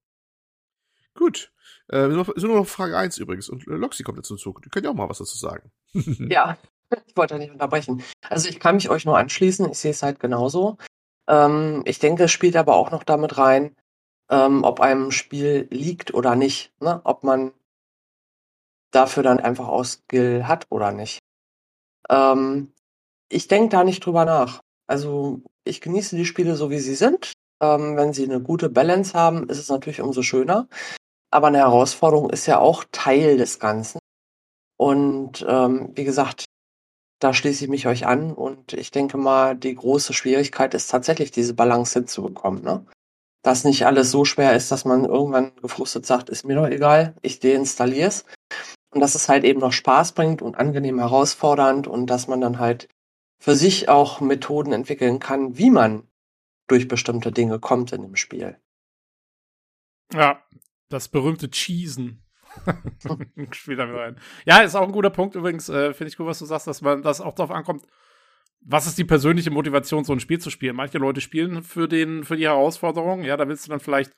Gut. 1.16 1.52
Äh, 1.88 2.08
sind 2.11 2.42
nur 2.44 2.56
noch 2.56 2.66
Frage 2.66 2.96
1 2.96 3.18
übrigens 3.18 3.49
und 3.49 3.66
äh, 3.66 3.73
Loxi 3.73 4.02
kommt 4.02 4.18
jetzt 4.18 4.28
hinzu. 4.28 4.54
Die 4.64 4.68
können 4.68 4.85
ja 4.85 4.90
auch 4.90 4.94
mal 4.94 5.08
was 5.08 5.18
dazu 5.18 5.37
sagen. 5.37 5.70
ja, 5.94 6.56
ich 7.06 7.16
wollte 7.16 7.38
nicht 7.38 7.52
unterbrechen. 7.52 8.02
Also 8.28 8.49
ich 8.49 8.61
kann 8.61 8.76
mich 8.76 8.90
euch 8.90 9.04
nur 9.04 9.18
anschließen. 9.18 9.70
Ich 9.70 9.78
sehe 9.78 9.92
es 9.92 10.02
halt 10.02 10.20
genauso. 10.20 10.78
Ähm, 11.28 11.82
ich 11.85 11.99
denke, 11.99 12.25
es 12.25 12.32
spielt 12.32 12.56
aber 12.56 12.76
auch 12.76 12.90
noch 12.90 13.04
damit 13.04 13.38
rein, 13.38 13.75
ähm, 14.30 14.64
ob 14.64 14.80
einem 14.80 15.11
Spiel 15.11 15.68
liegt 15.70 16.14
oder 16.14 16.37
nicht. 16.37 16.73
Ne? 16.80 17.00
Ob 17.04 17.25
man 17.25 17.52
dafür 18.90 19.23
dann 19.23 19.40
einfach 19.40 19.68
auch 19.68 19.85
Skill 19.85 20.46
hat 20.46 20.66
oder 20.70 20.92
nicht. 20.92 21.20
Ähm, 22.08 22.73
ich 23.28 23.49
denke 23.49 23.70
da 23.70 23.85
nicht 23.85 24.04
drüber 24.04 24.25
nach. 24.25 24.61
Also 24.87 25.42
ich 25.64 25.80
genieße 25.80 26.16
die 26.16 26.26
Spiele 26.26 26.56
so, 26.56 26.70
wie 26.70 26.78
sie 26.78 26.94
sind. 26.94 27.32
Ähm, 27.61 27.96
wenn 27.96 28.12
sie 28.12 28.25
eine 28.25 28.40
gute 28.40 28.68
Balance 28.68 29.14
haben, 29.14 29.49
ist 29.49 29.58
es 29.58 29.68
natürlich 29.68 30.00
umso 30.00 30.23
schöner. 30.23 30.68
Aber 31.30 31.49
eine 31.49 31.59
Herausforderung 31.59 32.30
ist 32.30 32.47
ja 32.47 32.59
auch 32.59 32.85
Teil 32.92 33.37
des 33.37 33.59
Ganzen. 33.59 33.99
Und 34.78 35.45
ähm, 35.49 35.90
wie 35.95 36.04
gesagt, 36.04 36.45
da 37.18 37.33
schließe 37.33 37.64
ich 37.64 37.71
mich 37.71 37.87
euch 37.87 38.06
an 38.06 38.33
und 38.33 38.75
ich 38.75 38.90
denke 38.90 39.16
mal, 39.16 39.56
die 39.56 39.75
große 39.75 40.12
Schwierigkeit 40.12 40.75
ist 40.75 40.90
tatsächlich, 40.90 41.30
diese 41.30 41.54
Balance 41.54 41.99
hinzubekommen. 41.99 42.62
Ne? 42.62 42.85
Dass 43.42 43.64
nicht 43.64 43.87
alles 43.87 44.11
so 44.11 44.25
schwer 44.25 44.54
ist, 44.54 44.71
dass 44.71 44.85
man 44.85 45.04
irgendwann 45.04 45.56
gefrustet 45.56 46.04
sagt, 46.04 46.28
ist 46.28 46.45
mir 46.45 46.56
doch 46.56 46.66
egal, 46.66 47.14
ich 47.23 47.40
deinstalliere 47.40 48.09
es, 48.09 48.25
und 48.97 49.00
dass 49.00 49.14
es 49.14 49.28
halt 49.28 49.45
eben 49.45 49.61
noch 49.61 49.73
Spaß 49.73 50.12
bringt 50.12 50.42
und 50.42 50.56
angenehm 50.56 50.99
herausfordernd 50.99 51.87
und 51.87 52.06
dass 52.06 52.28
man 52.28 52.40
dann 52.40 52.59
halt 52.59 52.88
für 53.38 53.54
sich 53.54 53.88
auch 53.88 54.21
Methoden 54.21 54.73
entwickeln 54.73 55.18
kann, 55.18 55.59
wie 55.59 55.71
man 55.71 56.09
durch 56.66 56.88
bestimmte 56.88 57.33
Dinge 57.33 57.61
kommt 57.61 57.92
in 57.92 58.02
dem 58.02 58.16
Spiel. 58.16 58.59
Ja, 60.12 60.42
das 60.88 61.08
berühmte 61.08 61.50
Cheesen. 61.50 62.22
Spielt 63.52 63.78
damit 63.78 63.96
rein. 63.96 64.16
Ja, 64.46 64.60
ist 64.60 64.74
auch 64.74 64.86
ein 64.86 64.92
guter 64.92 65.10
Punkt 65.10 65.34
übrigens. 65.34 65.68
Äh, 65.68 65.92
Finde 65.92 66.10
ich 66.10 66.16
gut, 66.16 66.26
was 66.26 66.38
du 66.38 66.46
sagst, 66.46 66.66
dass 66.66 66.82
man 66.82 67.02
das 67.02 67.20
auch 67.20 67.34
darauf 67.34 67.50
ankommt, 67.50 67.84
was 68.60 68.86
ist 68.86 68.98
die 68.98 69.04
persönliche 69.04 69.50
Motivation, 69.50 70.04
so 70.04 70.12
ein 70.12 70.20
Spiel 70.20 70.40
zu 70.40 70.50
spielen. 70.50 70.74
Manche 70.76 70.98
Leute 70.98 71.20
spielen 71.20 71.62
für, 71.62 71.86
den, 71.88 72.24
für 72.24 72.36
die 72.36 72.46
Herausforderung. 72.46 73.22
Ja, 73.22 73.36
da 73.36 73.46
willst 73.48 73.66
du 73.66 73.70
dann 73.70 73.80
vielleicht 73.80 74.12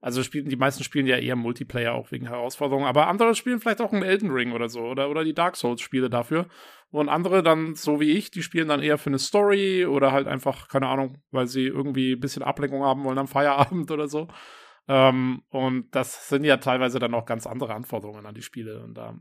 Also 0.00 0.22
spielen, 0.22 0.48
die 0.48 0.56
meisten 0.56 0.84
spielen 0.84 1.06
ja 1.06 1.16
eher 1.16 1.36
Multiplayer 1.36 1.94
auch 1.94 2.10
wegen 2.12 2.26
Herausforderungen, 2.26 2.86
aber 2.86 3.08
andere 3.08 3.34
spielen 3.34 3.60
vielleicht 3.60 3.80
auch 3.80 3.92
einen 3.92 4.02
Elden 4.02 4.30
Ring 4.30 4.52
oder 4.52 4.68
so 4.68 4.80
oder, 4.80 5.08
oder 5.10 5.24
die 5.24 5.34
Dark 5.34 5.56
Souls-Spiele 5.56 6.10
dafür. 6.10 6.46
Und 6.90 7.08
andere 7.08 7.42
dann, 7.42 7.74
so 7.74 8.00
wie 8.00 8.12
ich, 8.12 8.30
die 8.30 8.42
spielen 8.42 8.68
dann 8.68 8.82
eher 8.82 8.98
für 8.98 9.10
eine 9.10 9.18
Story 9.18 9.86
oder 9.86 10.12
halt 10.12 10.28
einfach, 10.28 10.68
keine 10.68 10.88
Ahnung, 10.88 11.18
weil 11.30 11.46
sie 11.46 11.66
irgendwie 11.66 12.12
ein 12.12 12.20
bisschen 12.20 12.42
Ablenkung 12.42 12.84
haben 12.84 13.04
wollen 13.04 13.18
am 13.18 13.28
Feierabend 13.28 13.90
oder 13.92 14.08
so. 14.08 14.28
Ähm, 14.88 15.42
und 15.50 15.94
das 15.94 16.28
sind 16.28 16.44
ja 16.44 16.58
teilweise 16.58 16.98
dann 16.98 17.14
auch 17.14 17.26
ganz 17.26 17.46
andere 17.46 17.74
Anforderungen 17.74 18.26
an 18.26 18.34
die 18.34 18.42
Spiele. 18.42 18.82
Und 18.82 18.94
da, 18.94 19.14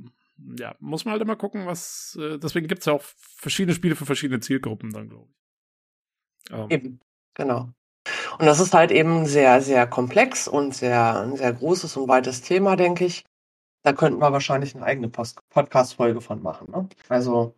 ja, 0.60 0.76
muss 0.80 1.06
man 1.06 1.14
halt 1.14 1.22
immer 1.22 1.36
gucken, 1.36 1.66
was, 1.66 2.18
äh, 2.22 2.38
deswegen 2.38 2.68
gibt 2.68 2.82
es 2.82 2.86
ja 2.86 2.94
auch 2.94 3.04
verschiedene 3.04 3.74
Spiele 3.74 3.96
für 3.96 4.06
verschiedene 4.06 4.40
Zielgruppen 4.40 4.92
dann, 4.92 5.10
glaube 5.10 5.28
ich. 5.30 6.54
Ähm. 6.54 6.68
Eben, 6.70 7.00
genau. 7.34 7.70
Und 8.38 8.46
das 8.46 8.60
ist 8.60 8.74
halt 8.74 8.92
eben 8.92 9.26
sehr, 9.26 9.62
sehr 9.62 9.88
komplex 9.88 10.48
und 10.48 10.76
sehr, 10.76 11.22
ein 11.22 11.38
sehr 11.38 11.54
großes 11.54 11.98
und 11.98 12.08
weites 12.08 12.42
Thema, 12.42 12.76
denke 12.76 13.06
ich. 13.06 13.26
Da 13.82 13.94
könnten 13.94 14.20
wir 14.20 14.32
wahrscheinlich 14.32 14.76
eine 14.76 14.86
eigene 14.86 15.10
Podcast-Folge 15.10 16.22
von 16.22 16.42
machen. 16.42 16.72
Ne? 16.72 16.88
Also, 17.10 17.56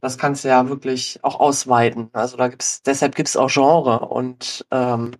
das 0.00 0.18
kannst 0.18 0.44
du 0.44 0.48
ja 0.48 0.68
wirklich 0.68 1.22
auch 1.24 1.40
ausweiten. 1.40 2.10
Also 2.12 2.36
da 2.36 2.48
gibt's, 2.48 2.82
deshalb 2.82 3.14
gibt 3.14 3.28
es 3.28 3.36
auch 3.36 3.50
Genre 3.50 4.00
und 4.00 4.66
ähm, 4.70 5.12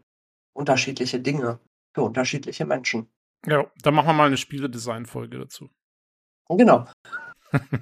unterschiedliche 0.52 1.20
Dinge 1.20 1.58
für 1.96 2.02
unterschiedliche 2.02 2.66
Menschen. 2.66 3.08
Ja, 3.46 3.70
dann 3.80 3.94
machen 3.94 4.08
wir 4.08 4.12
mal 4.12 4.26
eine 4.26 4.36
Spieledesign-Folge 4.36 5.38
dazu. 5.38 5.70
Genau. 6.50 6.86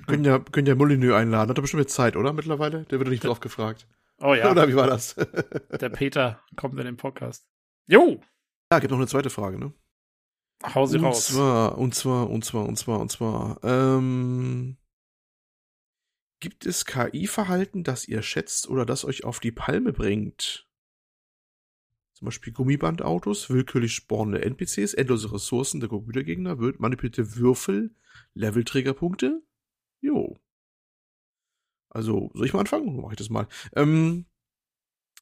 können 0.07 0.25
ja, 0.25 0.39
können 0.39 0.69
ja 0.69 0.77
Molyneux 0.77 1.17
einladen. 1.17 1.51
Hat 1.51 1.59
er 1.59 1.63
bestimmt 1.63 1.83
jetzt 1.83 1.95
Zeit, 1.95 2.15
oder? 2.15 2.33
Mittlerweile? 2.33 2.85
Der 2.85 3.01
wird 3.01 3.09
doch 3.09 3.11
nicht 3.11 3.25
drauf 3.25 3.41
gefragt. 3.41 3.89
Oh 4.21 4.33
ja. 4.33 4.51
Oder 4.53 4.69
wie 4.69 4.77
war 4.77 4.87
das? 4.87 5.17
Der 5.81 5.89
Peter 5.89 6.41
kommt 6.55 6.79
in 6.79 6.87
den 6.87 6.97
Podcast. 6.97 7.49
Jo! 7.89 8.21
Ja, 8.71 8.79
gibt 8.79 8.93
noch 8.93 8.99
eine 8.99 9.09
zweite 9.09 9.31
Frage, 9.31 9.59
ne? 9.59 9.73
Hau 10.63 10.87
sie 10.87 10.99
und 10.99 11.07
raus. 11.07 11.27
Zwar, 11.27 11.77
und 11.77 11.97
zwar, 11.97 12.31
und 12.31 12.45
zwar, 12.45 12.67
und 12.67 12.79
zwar, 12.79 13.01
und 13.01 13.11
zwar, 13.11 13.59
ähm, 13.65 14.77
gibt 16.39 16.67
es 16.67 16.87
KI-Verhalten, 16.87 17.83
das 17.83 18.07
ihr 18.07 18.23
schätzt 18.23 18.69
oder 18.69 18.87
das 18.87 19.05
euch 19.05 19.25
auf 19.25 19.41
die 19.41 19.53
Palme 19.53 19.93
bringt? 19.93 20.69
Zum 22.25 22.29
Beispiel 22.31 22.55
Gummibandautos, 22.55 23.51
willkürlich 23.51 23.93
spawnende 23.93 24.41
NPCs, 24.43 24.95
endlose 24.95 25.31
Ressourcen 25.31 25.81
der 25.81 25.91
Computergegner, 25.91 26.57
manipulierte 26.79 27.37
Würfel, 27.37 27.95
Levelträgerpunkte? 28.33 29.43
Jo. 30.01 30.39
Also, 31.91 32.31
soll 32.33 32.47
ich 32.47 32.55
mal 32.55 32.61
anfangen? 32.61 32.99
Mach 32.99 33.11
ich 33.11 33.19
das 33.19 33.29
mal. 33.29 33.47
Ähm, 33.77 34.25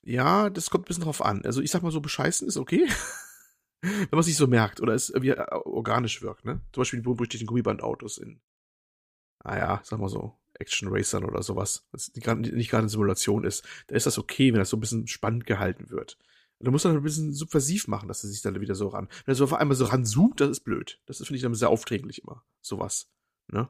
ja, 0.04 0.49
das 0.49 0.71
kommt 0.71 0.85
ein 0.85 0.87
bisschen 0.87 1.02
drauf 1.02 1.25
an. 1.25 1.44
Also, 1.44 1.61
ich 1.61 1.73
sag 1.73 1.82
mal 1.82 1.90
so, 1.90 2.00
bescheißen 2.00 2.47
ist 2.47 2.56
okay. 2.56 2.87
Wenn 3.80 4.09
man 4.12 4.23
sich 4.23 4.37
so 4.37 4.47
merkt 4.47 4.80
oder 4.80 4.94
es 4.94 5.11
irgendwie 5.11 5.30
äh, 5.30 5.54
organisch 5.64 6.23
wirkt, 6.23 6.44
ne? 6.44 6.61
Zum 6.71 6.82
Beispiel 6.82 7.00
die 7.00 7.09
berüchtigten 7.09 7.49
Gummibandautos 7.49 8.18
in, 8.18 8.40
naja, 9.42 9.80
sag 9.82 9.99
mal 9.99 10.09
so, 10.09 10.38
Action 10.54 10.87
Racern 10.88 11.25
oder 11.25 11.42
sowas, 11.42 11.85
was 11.90 12.12
nicht 12.14 12.23
gerade 12.25 12.78
eine 12.78 12.88
Simulation 12.88 13.42
ist. 13.42 13.66
Da 13.88 13.97
ist 13.97 14.06
das 14.06 14.18
okay, 14.18 14.52
wenn 14.52 14.61
das 14.61 14.71
so 14.71 14.76
ein 14.76 14.80
bisschen 14.80 15.09
spannend 15.09 15.47
gehalten 15.47 15.90
wird. 15.90 16.16
Da 16.62 16.71
muss 16.71 16.85
man 16.85 16.97
ein 16.97 17.02
bisschen 17.02 17.33
subversiv 17.33 17.88
machen, 17.88 18.07
dass 18.09 18.23
er 18.23 18.31
sich 18.31 18.40
dann 18.40 18.61
wieder 18.61 18.76
so 18.76 18.88
ran. 18.88 19.09
Wenn 19.25 19.33
er 19.33 19.37
so 19.37 19.45
auf 19.45 19.54
einmal 19.54 19.76
so 19.76 19.85
ranzoomt, 19.85 20.40
das 20.40 20.49
ist 20.49 20.61
blöd. 20.61 21.00
Das 21.07 21.19
finde 21.19 21.35
ich 21.35 21.42
dann 21.42 21.54
sehr 21.54 21.71
aufträglich 21.71 22.23
immer. 22.23 22.45
Sowas. 22.61 23.11
Ne? 23.49 23.69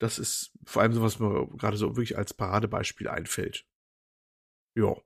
Das 0.00 0.18
ist 0.18 0.52
vor 0.64 0.82
allem 0.82 0.92
so, 0.92 1.02
was 1.02 1.20
mir 1.20 1.46
gerade 1.56 1.76
so 1.76 1.96
wirklich 1.96 2.18
als 2.18 2.34
Paradebeispiel 2.34 3.06
einfällt. 3.06 3.64
Ja. 4.74 4.96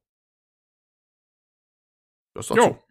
Das 2.32 2.46
dazu. 2.46 2.60
Jo. 2.60 2.82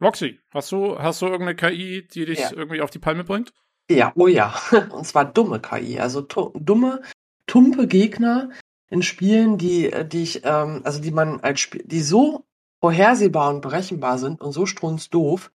Roxy, 0.00 0.40
hast 0.50 0.72
du, 0.72 0.98
hast 0.98 1.22
du 1.22 1.26
irgendeine 1.26 1.56
KI, 1.56 2.06
die 2.06 2.24
dich 2.24 2.40
ja. 2.40 2.52
irgendwie 2.52 2.80
auf 2.80 2.90
die 2.90 2.98
Palme 2.98 3.22
bringt? 3.22 3.52
Ja, 3.88 4.12
oh 4.16 4.26
ja. 4.26 4.54
Und 4.90 5.06
zwar 5.06 5.24
dumme 5.24 5.60
KI. 5.60 6.00
Also 6.00 6.22
dumme, 6.22 7.02
tumpe 7.46 7.86
Gegner 7.86 8.50
in 8.90 9.02
Spielen, 9.02 9.58
die, 9.58 9.92
die 10.06 10.22
ich, 10.24 10.44
ähm, 10.44 10.80
also 10.84 11.00
die 11.00 11.10
man 11.12 11.40
als 11.40 11.60
Spiel, 11.60 11.84
die 11.84 12.00
so 12.00 12.47
vorhersehbar 12.80 13.50
und 13.50 13.60
berechenbar 13.60 14.18
sind 14.18 14.40
und 14.40 14.52
so 14.52 14.66
strunzdoof, 14.66 15.50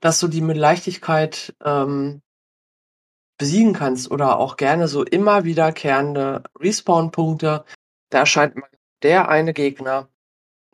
dass 0.00 0.20
du 0.20 0.28
die 0.28 0.40
mit 0.40 0.56
Leichtigkeit 0.56 1.54
ähm, 1.64 2.22
besiegen 3.38 3.72
kannst 3.72 4.10
oder 4.10 4.38
auch 4.38 4.56
gerne 4.56 4.88
so 4.88 5.02
immer 5.02 5.44
wiederkehrende 5.44 6.42
Respawn-Punkte. 6.58 7.64
Da 8.10 8.18
erscheint 8.18 8.56
der 9.02 9.28
eine 9.28 9.52
Gegner, 9.52 10.08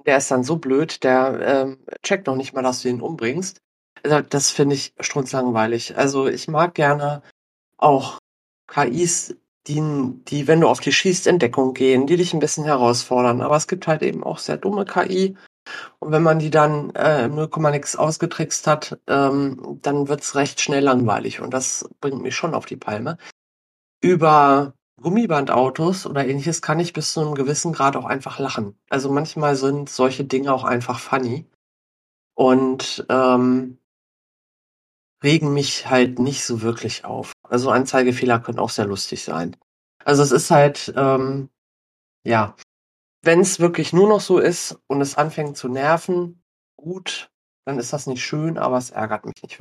der 0.06 0.18
ist 0.18 0.30
dann 0.30 0.44
so 0.44 0.56
blöd, 0.56 1.04
der 1.04 1.40
ähm, 1.40 1.78
checkt 2.02 2.26
noch 2.26 2.36
nicht 2.36 2.54
mal, 2.54 2.62
dass 2.62 2.82
du 2.82 2.88
ihn 2.88 3.00
umbringst. 3.00 3.60
Also, 4.02 4.20
das 4.20 4.50
finde 4.50 4.74
ich 4.76 4.94
strunzlangweilig. 4.98 5.96
Also 5.96 6.26
ich 6.26 6.48
mag 6.48 6.74
gerne 6.74 7.22
auch 7.76 8.18
KIs, 8.66 9.36
die, 9.66 9.82
die, 10.28 10.46
wenn 10.46 10.60
du 10.60 10.68
auf 10.68 10.80
die 10.80 10.92
schießt, 10.92 11.26
in 11.26 11.38
Deckung 11.38 11.74
gehen, 11.74 12.06
die 12.06 12.16
dich 12.16 12.32
ein 12.32 12.40
bisschen 12.40 12.64
herausfordern. 12.64 13.42
Aber 13.42 13.56
es 13.56 13.68
gibt 13.68 13.86
halt 13.86 14.02
eben 14.02 14.24
auch 14.24 14.38
sehr 14.38 14.56
dumme 14.56 14.84
KI, 14.84 15.36
und 15.98 16.12
wenn 16.12 16.22
man 16.22 16.38
die 16.38 16.50
dann 16.50 16.90
äh, 16.94 17.28
0, 17.28 17.48
nix 17.70 17.96
ausgetrickst 17.96 18.66
hat, 18.66 18.98
ähm, 19.06 19.78
dann 19.83 20.09
wird's 20.09 20.35
recht 20.35 20.61
schnell 20.61 20.83
langweilig. 20.85 21.40
Und 21.40 21.52
das 21.52 21.88
bringt 22.00 22.22
mich 22.22 22.35
schon 22.37 22.54
auf 22.54 22.66
die 22.66 22.76
Palme. 22.76 23.18
Über 24.02 24.74
Gummibandautos 25.00 26.06
oder 26.06 26.26
ähnliches 26.26 26.62
kann 26.62 26.80
ich 26.80 26.92
bis 26.92 27.12
zu 27.12 27.20
einem 27.20 27.35
gewissen 27.35 27.72
Grad 27.72 27.96
auch 27.96 28.04
einfach 28.04 28.38
lachen. 28.38 28.78
Also 28.88 29.11
manchmal 29.11 29.56
sind 29.56 29.88
solche 29.90 30.24
Dinge 30.24 30.52
auch 30.52 30.64
einfach 30.64 30.98
funny. 30.98 31.46
Und 32.35 33.04
ähm, 33.09 33.78
regen 35.22 35.52
mich 35.52 35.88
halt 35.88 36.18
nicht 36.18 36.44
so 36.44 36.62
wirklich 36.62 37.04
auf. 37.04 37.33
Also 37.48 37.70
Anzeigefehler 37.70 38.40
können 38.40 38.59
auch 38.59 38.70
sehr 38.70 38.87
lustig 38.87 39.22
sein. 39.22 39.56
Also 40.04 40.22
es 40.22 40.33
ist 40.33 40.50
halt, 40.50 40.92
ähm, 40.96 41.50
ja, 42.24 42.54
wenn 43.22 43.40
es 43.40 43.61
wirklich 43.61 43.92
nur 43.92 44.09
noch 44.09 44.20
so 44.20 44.38
ist 44.38 44.78
und 44.87 45.00
es 45.00 45.16
anfängt 45.16 45.56
zu 45.56 45.68
nerven, 45.68 46.42
gut, 46.76 47.30
dann 47.64 47.78
ist 47.78 47.92
das 47.92 48.06
nicht 48.06 48.24
schön, 48.24 48.59
aber 48.59 48.78
es 48.78 48.90
ärgert 48.90 49.24
mich 49.24 49.42
nicht. 49.42 49.61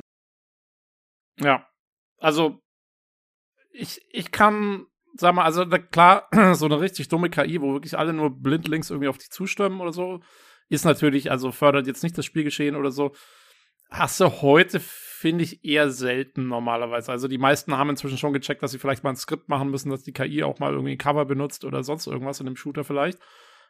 Ja, 1.38 1.66
also 2.18 2.60
ich, 3.72 4.04
ich 4.10 4.30
kann, 4.30 4.86
sag 5.14 5.34
mal, 5.34 5.44
also 5.44 5.64
klar, 5.66 6.28
so 6.54 6.66
eine 6.66 6.80
richtig 6.80 7.08
dumme 7.08 7.30
KI, 7.30 7.60
wo 7.60 7.72
wirklich 7.72 7.98
alle 7.98 8.12
nur 8.12 8.30
blindlings 8.30 8.90
irgendwie 8.90 9.08
auf 9.08 9.18
dich 9.18 9.30
zustimmen 9.30 9.80
oder 9.80 9.92
so, 9.92 10.20
ist 10.68 10.84
natürlich, 10.84 11.30
also 11.30 11.52
fördert 11.52 11.86
jetzt 11.86 12.02
nicht 12.02 12.16
das 12.16 12.24
Spielgeschehen 12.24 12.76
oder 12.76 12.90
so. 12.90 13.12
Hast 13.90 14.20
du 14.20 14.30
heute, 14.42 14.78
finde 14.80 15.42
ich, 15.42 15.64
eher 15.64 15.90
selten 15.90 16.46
normalerweise. 16.46 17.10
Also 17.10 17.26
die 17.26 17.38
meisten 17.38 17.76
haben 17.76 17.90
inzwischen 17.90 18.18
schon 18.18 18.32
gecheckt, 18.32 18.62
dass 18.62 18.70
sie 18.70 18.78
vielleicht 18.78 19.02
mal 19.02 19.10
ein 19.10 19.16
Skript 19.16 19.48
machen 19.48 19.70
müssen, 19.70 19.90
dass 19.90 20.04
die 20.04 20.12
KI 20.12 20.44
auch 20.44 20.60
mal 20.60 20.72
irgendwie 20.72 20.92
ein 20.92 20.98
Cover 20.98 21.24
benutzt 21.24 21.64
oder 21.64 21.82
sonst 21.82 22.06
irgendwas 22.06 22.38
in 22.38 22.46
dem 22.46 22.56
Shooter 22.56 22.84
vielleicht. 22.84 23.18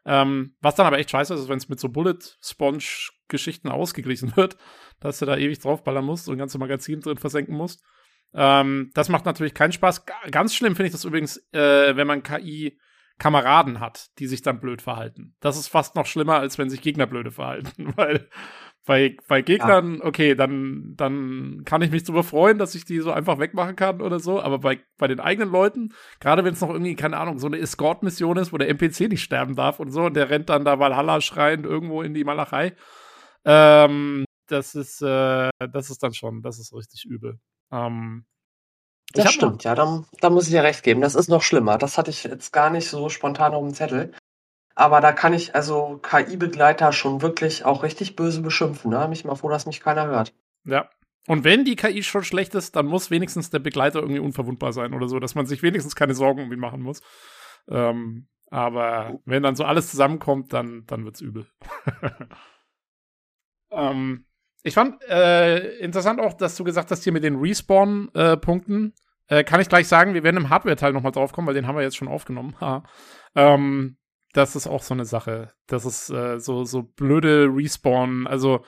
Ähm, 0.07 0.57
was 0.61 0.75
dann 0.75 0.87
aber 0.87 0.99
echt 0.99 1.11
scheiße 1.11 1.35
ist, 1.35 1.49
wenn 1.49 1.59
es 1.59 1.69
mit 1.69 1.79
so 1.79 1.89
Bullet-Sponge-Geschichten 1.89 3.69
ausgeglichen 3.69 4.37
wird, 4.37 4.57
dass 5.01 5.19
du 5.19 5.27
da 5.27 5.37
ewig 5.37 5.59
draufballern 5.59 6.05
musst 6.05 6.29
und 6.29 6.39
ganze 6.39 6.59
Magazin 6.59 7.01
drin 7.01 7.19
versenken 7.19 7.57
musst. 7.57 7.85
Ähm, 8.33 8.91
das 8.95 9.09
macht 9.09 9.25
natürlich 9.25 9.55
keinen 9.55 9.73
Spaß. 9.73 10.07
G 10.07 10.13
ganz 10.31 10.55
schlimm 10.55 10.77
finde 10.77 10.87
ich 10.87 10.93
das 10.93 11.05
übrigens, 11.05 11.37
äh, 11.53 11.97
wenn 11.97 12.07
man 12.07 12.23
KI 12.23 12.79
Kameraden 13.19 13.81
hat, 13.81 14.09
die 14.19 14.27
sich 14.27 14.43
dann 14.43 14.61
blöd 14.61 14.83
verhalten. 14.83 15.37
Das 15.41 15.59
ist 15.59 15.69
fast 15.69 15.95
noch 15.95 16.07
schlimmer, 16.07 16.39
als 16.39 16.57
wenn 16.59 16.71
sich 16.71 16.81
Gegner 16.81 17.07
blöde 17.07 17.31
verhalten, 17.31 17.93
weil 17.97 18.29
bei, 18.91 19.17
bei 19.29 19.41
Gegnern, 19.41 19.99
ja. 19.99 20.05
okay, 20.05 20.35
dann, 20.35 20.95
dann 20.97 21.63
kann 21.65 21.81
ich 21.81 21.93
mich 21.93 22.03
darüber 22.03 22.25
freuen, 22.25 22.59
dass 22.59 22.75
ich 22.75 22.85
die 22.85 22.99
so 22.99 23.13
einfach 23.13 23.39
wegmachen 23.39 23.77
kann 23.77 24.03
oder 24.03 24.19
so. 24.19 24.43
Aber 24.43 24.59
bei, 24.59 24.81
bei 24.99 25.07
den 25.07 25.21
eigenen 25.21 25.49
Leuten, 25.49 25.95
gerade 26.19 26.43
wenn 26.43 26.55
es 26.55 26.61
noch 26.61 26.71
irgendwie, 26.71 26.97
keine 26.97 27.17
Ahnung, 27.17 27.39
so 27.39 27.47
eine 27.47 27.59
Escort-Mission 27.59 28.37
ist, 28.39 28.53
wo 28.53 28.59
der 28.59 28.69
NPC 28.69 29.09
nicht 29.09 29.23
sterben 29.23 29.55
darf 29.55 29.79
und 29.79 29.93
so, 29.93 30.07
und 30.07 30.15
der 30.15 30.29
rennt 30.29 30.49
dann 30.49 30.65
da 30.65 30.81
Valhalla 30.81 31.21
schreiend 31.21 31.67
irgendwo 31.67 32.03
in 32.03 32.15
die 32.15 32.25
Malachei. 32.25 32.75
Ähm, 33.45 34.25
das 34.49 34.75
ist, 34.75 35.03
äh, 35.03 35.51
das 35.73 35.91
ist 35.91 36.03
dann 36.03 36.13
schon, 36.13 36.43
das 36.43 36.59
ist 36.59 36.75
richtig 36.75 37.05
übel. 37.05 37.39
Ähm, 37.71 38.25
das 39.13 39.33
stimmt, 39.33 39.63
ja, 39.63 39.77
da, 39.77 40.03
da 40.21 40.31
muss 40.31 40.47
ich 40.47 40.51
dir 40.51 40.65
recht 40.65 40.83
geben. 40.83 41.01
Das 41.01 41.15
ist 41.15 41.29
noch 41.29 41.43
schlimmer. 41.43 41.79
Das 41.79 41.97
hatte 41.97 42.11
ich 42.11 42.25
jetzt 42.25 42.53
gar 42.53 42.71
nicht 42.71 42.89
so 42.89 43.09
spontan 43.09 43.55
auf 43.55 43.63
dem 43.63 43.73
Zettel. 43.73 44.11
Aber 44.75 45.01
da 45.01 45.13
kann 45.13 45.33
ich 45.33 45.55
also 45.55 45.99
KI-Begleiter 46.03 46.93
schon 46.93 47.23
wirklich 47.23 47.65
auch 47.65 47.83
richtig 47.83 48.17
böse 48.17 48.41
beschimpfen. 48.41 48.91
Ne? 48.91 48.97
Da 48.97 49.05
bin 49.05 49.13
ich 49.13 49.25
mal 49.25 49.35
froh, 49.35 49.49
dass 49.49 49.67
mich 49.67 49.81
keiner 49.81 50.07
hört. 50.07 50.33
Ja. 50.65 50.89
Und 51.27 51.45
wenn 51.45 51.65
die 51.65 51.77
KI 51.77 52.03
schon 52.03 52.25
schlecht 52.25 52.55
ist, 52.55 52.77
dann 52.77 52.87
muss 52.87 53.11
wenigstens 53.11 53.51
der 53.51 53.59
Begleiter 53.59 54.01
irgendwie 54.01 54.21
unverwundbar 54.21 54.73
sein 54.73 54.95
oder 54.95 55.07
so, 55.07 55.21
dass 55.21 55.35
man 55.35 55.47
sich 55.47 55.63
wenigstens 55.63 55.95
keine 55.95 56.15
Sorgen 56.15 56.43
um 56.43 56.53
ihn 56.53 56.59
machen 56.59 56.81
muss. 56.81 57.03
Ähm, 57.69 58.27
aber 58.51 59.21
wenn 59.27 59.43
dann 59.43 59.55
so 59.55 59.65
alles 59.65 59.91
zusammenkommt, 59.91 60.53
dann, 60.53 60.85
dann 60.87 61.05
wird's 61.05 61.21
übel. 61.21 61.47
ähm, 63.71 64.25
ich 64.63 64.75
fand 64.75 65.03
äh, 65.09 65.79
interessant 65.79 66.21
auch, 66.21 66.33
dass 66.33 66.57
du 66.57 66.65
gesagt 66.65 66.91
hast, 66.91 67.05
hier 67.05 67.13
mit 67.13 67.25
den 67.25 67.37
Respawn-Punkten. 67.37 68.95
Äh, 69.29 69.45
kann 69.45 69.61
ich 69.61 69.69
gleich 69.69 69.87
sagen, 69.87 70.15
wir 70.15 70.25
werden 70.25 70.39
im 70.39 70.51
Hardware-Teil 70.51 70.93
nochmal 70.93 71.13
drauf 71.13 71.33
kommen, 71.33 71.47
weil 71.47 71.55
den 71.55 71.67
haben 71.67 71.77
wir 71.77 71.83
jetzt 71.83 71.97
schon 71.97 72.09
aufgenommen. 72.09 72.57
ähm, 73.37 73.97
das 74.33 74.57
ist 74.57 74.67
auch 74.67 74.83
so 74.83 74.95
eine 74.95 75.05
Sache. 75.05 75.53
Das 75.67 75.85
ist 75.85 76.11
äh, 76.11 76.39
so, 76.39 76.65
so 76.65 76.83
blöde 76.83 77.49
Respawn. 77.53 78.27
Also, 78.27 78.65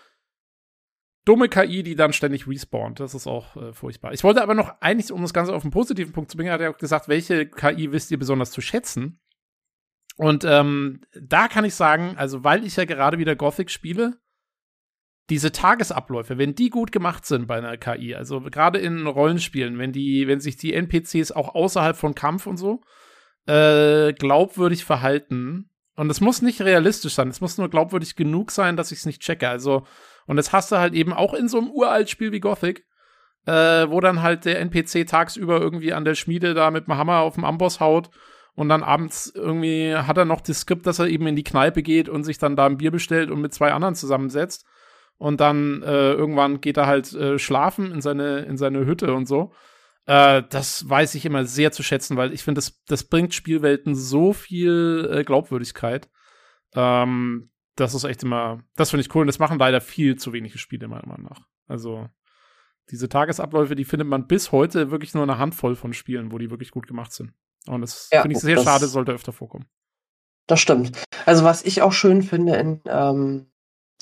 dumme 1.24 1.48
KI, 1.48 1.82
die 1.82 1.94
dann 1.94 2.12
ständig 2.12 2.48
respawnt. 2.48 3.00
Das 3.00 3.14
ist 3.14 3.26
auch 3.26 3.56
äh, 3.56 3.72
furchtbar. 3.72 4.12
Ich 4.12 4.24
wollte 4.24 4.42
aber 4.42 4.54
noch 4.54 4.80
eigentlich, 4.80 5.12
um 5.12 5.22
das 5.22 5.34
Ganze 5.34 5.54
auf 5.54 5.62
einen 5.62 5.70
positiven 5.70 6.12
Punkt 6.12 6.30
zu 6.30 6.36
bringen, 6.36 6.52
hat 6.52 6.60
er 6.60 6.70
auch 6.70 6.78
gesagt, 6.78 7.08
welche 7.08 7.46
KI 7.46 7.92
wisst 7.92 8.10
ihr 8.10 8.18
besonders 8.18 8.50
zu 8.50 8.60
schätzen? 8.60 9.20
Und 10.16 10.44
ähm, 10.44 11.00
da 11.18 11.48
kann 11.48 11.64
ich 11.64 11.74
sagen, 11.74 12.14
also 12.16 12.44
weil 12.44 12.66
ich 12.66 12.76
ja 12.76 12.84
gerade 12.84 13.18
wieder 13.18 13.36
Gothic 13.36 13.70
spiele, 13.70 14.18
diese 15.30 15.52
Tagesabläufe, 15.52 16.36
wenn 16.36 16.54
die 16.54 16.68
gut 16.68 16.92
gemacht 16.92 17.24
sind 17.24 17.46
bei 17.46 17.56
einer 17.56 17.78
KI, 17.78 18.14
also 18.14 18.40
gerade 18.40 18.78
in 18.78 19.06
Rollenspielen, 19.06 19.78
wenn 19.78 19.92
die, 19.92 20.26
wenn 20.26 20.40
sich 20.40 20.56
die 20.56 20.74
NPCs 20.74 21.32
auch 21.32 21.54
außerhalb 21.54 21.96
von 21.96 22.14
Kampf 22.14 22.46
und 22.46 22.56
so 22.56 22.82
äh, 23.46 24.12
glaubwürdig 24.12 24.84
verhalten, 24.84 25.68
und 25.94 26.10
es 26.10 26.20
muss 26.20 26.40
nicht 26.40 26.62
realistisch 26.62 27.14
sein, 27.14 27.28
es 27.28 27.40
muss 27.40 27.58
nur 27.58 27.68
glaubwürdig 27.68 28.16
genug 28.16 28.50
sein, 28.50 28.76
dass 28.76 28.92
ich 28.92 29.00
es 29.00 29.06
nicht 29.06 29.20
checke. 29.20 29.48
Also, 29.48 29.86
und 30.26 30.36
das 30.36 30.52
hast 30.52 30.72
du 30.72 30.76
halt 30.76 30.94
eben 30.94 31.12
auch 31.12 31.34
in 31.34 31.48
so 31.48 31.58
einem 31.58 31.70
uralt 31.70 32.08
Spiel 32.08 32.32
wie 32.32 32.40
Gothic, 32.40 32.86
äh, 33.46 33.52
wo 33.88 34.00
dann 34.00 34.22
halt 34.22 34.44
der 34.44 34.60
NPC 34.60 35.06
tagsüber 35.06 35.60
irgendwie 35.60 35.92
an 35.92 36.04
der 36.04 36.14
Schmiede 36.14 36.54
da 36.54 36.70
mit 36.70 36.86
dem 36.86 36.96
Hammer 36.96 37.18
auf 37.18 37.34
dem 37.34 37.44
Amboss 37.44 37.78
haut 37.78 38.10
und 38.54 38.68
dann 38.68 38.82
abends 38.82 39.32
irgendwie 39.34 39.94
hat 39.94 40.18
er 40.18 40.24
noch 40.24 40.40
das 40.40 40.60
Skript, 40.60 40.86
dass 40.86 40.98
er 40.98 41.08
eben 41.08 41.26
in 41.26 41.36
die 41.36 41.44
Kneipe 41.44 41.82
geht 41.82 42.08
und 42.08 42.24
sich 42.24 42.38
dann 42.38 42.56
da 42.56 42.66
ein 42.66 42.76
Bier 42.76 42.90
bestellt 42.90 43.30
und 43.30 43.40
mit 43.40 43.54
zwei 43.54 43.72
anderen 43.72 43.94
zusammensetzt. 43.94 44.66
Und 45.16 45.40
dann 45.40 45.82
äh, 45.82 46.12
irgendwann 46.12 46.60
geht 46.60 46.76
er 46.76 46.86
halt 46.86 47.12
äh, 47.14 47.38
schlafen 47.38 47.92
in 47.92 48.00
seine, 48.00 48.40
in 48.40 48.56
seine 48.56 48.84
Hütte 48.84 49.14
und 49.14 49.26
so. 49.26 49.52
Äh, 50.06 50.42
das 50.50 50.88
weiß 50.88 51.14
ich 51.14 51.24
immer 51.24 51.44
sehr 51.44 51.72
zu 51.72 51.82
schätzen, 51.82 52.16
weil 52.16 52.32
ich 52.32 52.42
finde, 52.42 52.58
das, 52.58 52.82
das 52.86 53.04
bringt 53.04 53.34
Spielwelten 53.34 53.94
so 53.94 54.32
viel 54.32 55.08
äh, 55.12 55.24
Glaubwürdigkeit. 55.24 56.10
Ähm, 56.74 57.50
das 57.76 57.94
ist 57.94 58.04
echt 58.04 58.22
immer, 58.22 58.62
das 58.76 58.90
finde 58.90 59.02
ich 59.02 59.14
cool. 59.14 59.22
Und 59.22 59.28
das 59.28 59.38
machen 59.38 59.58
leider 59.58 59.80
viel 59.80 60.16
zu 60.16 60.32
wenige 60.32 60.58
Spiele, 60.58 60.88
meiner 60.88 61.06
Meinung 61.06 61.28
nach. 61.30 61.46
Also, 61.68 62.08
diese 62.90 63.08
Tagesabläufe, 63.08 63.74
die 63.74 63.84
findet 63.84 64.08
man 64.08 64.26
bis 64.26 64.52
heute 64.52 64.90
wirklich 64.90 65.14
nur 65.14 65.22
eine 65.22 65.38
Handvoll 65.38 65.76
von 65.76 65.92
Spielen, 65.92 66.32
wo 66.32 66.38
die 66.38 66.50
wirklich 66.50 66.72
gut 66.72 66.86
gemacht 66.86 67.12
sind. 67.12 67.32
Und 67.66 67.80
das 67.80 68.08
ja, 68.12 68.22
finde 68.22 68.36
ich 68.36 68.42
sehr 68.42 68.60
schade, 68.62 68.86
sollte 68.86 69.12
öfter 69.12 69.32
vorkommen. 69.32 69.66
Das 70.46 70.60
stimmt. 70.60 71.00
Also, 71.24 71.44
was 71.44 71.64
ich 71.64 71.82
auch 71.82 71.92
schön 71.92 72.22
finde 72.22 72.56
in 72.56 72.80
ähm, 72.86 73.52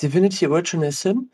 Divinity 0.00 0.46
Original 0.46 0.92
Sim, 0.92 1.30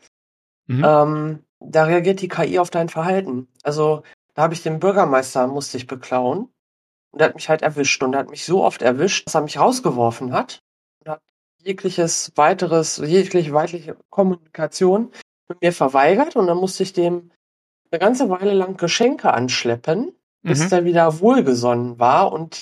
mhm. 0.67 0.83
ähm, 0.85 1.43
da 1.59 1.85
reagiert 1.85 2.21
die 2.21 2.27
KI 2.27 2.59
auf 2.59 2.69
dein 2.69 2.89
Verhalten. 2.89 3.47
Also, 3.63 4.03
da 4.37 4.43
habe 4.43 4.53
ich 4.53 4.61
den 4.61 4.79
Bürgermeister, 4.79 5.47
musste 5.47 5.77
ich 5.77 5.87
beklauen. 5.87 6.53
Und 7.09 7.19
er 7.19 7.29
hat 7.29 7.35
mich 7.35 7.49
halt 7.49 7.63
erwischt. 7.63 8.03
Und 8.03 8.13
er 8.13 8.19
hat 8.19 8.29
mich 8.29 8.45
so 8.45 8.63
oft 8.63 8.83
erwischt, 8.83 9.25
dass 9.25 9.33
er 9.33 9.41
mich 9.41 9.57
rausgeworfen 9.57 10.31
hat. 10.31 10.61
Und 10.99 11.09
hat 11.11 11.23
jegliches 11.63 12.31
weiteres, 12.35 12.97
jegliche 12.97 13.51
weitere 13.53 13.95
Kommunikation 14.11 15.11
mit 15.47 15.61
mir 15.63 15.73
verweigert. 15.73 16.35
Und 16.35 16.45
dann 16.45 16.57
musste 16.57 16.83
ich 16.83 16.93
dem 16.93 17.31
eine 17.89 17.97
ganze 17.97 18.29
Weile 18.29 18.53
lang 18.53 18.77
Geschenke 18.77 19.33
anschleppen, 19.33 20.15
bis 20.43 20.65
mhm. 20.65 20.69
der 20.69 20.85
wieder 20.85 21.19
wohlgesonnen 21.19 21.97
war 21.97 22.31
und 22.31 22.61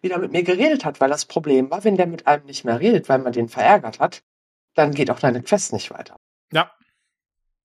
wieder 0.00 0.16
mit 0.16 0.32
mir 0.32 0.44
geredet 0.44 0.86
hat, 0.86 0.98
weil 1.02 1.10
das 1.10 1.26
Problem 1.26 1.70
war, 1.70 1.84
wenn 1.84 1.98
der 1.98 2.06
mit 2.06 2.26
einem 2.26 2.46
nicht 2.46 2.64
mehr 2.64 2.80
redet, 2.80 3.10
weil 3.10 3.18
man 3.18 3.34
den 3.34 3.50
verärgert 3.50 4.00
hat, 4.00 4.22
dann 4.72 4.94
geht 4.94 5.10
auch 5.10 5.20
deine 5.20 5.42
Quest 5.42 5.74
nicht 5.74 5.90
weiter. 5.90 6.16
Ja. 6.54 6.72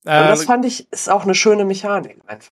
Äh, 0.04 0.22
und 0.22 0.28
das 0.28 0.44
fand 0.44 0.66
ich, 0.66 0.92
ist 0.92 1.10
auch 1.10 1.24
eine 1.24 1.34
schöne 1.34 1.64
Mechanik 1.64 2.22
einfach. 2.28 2.52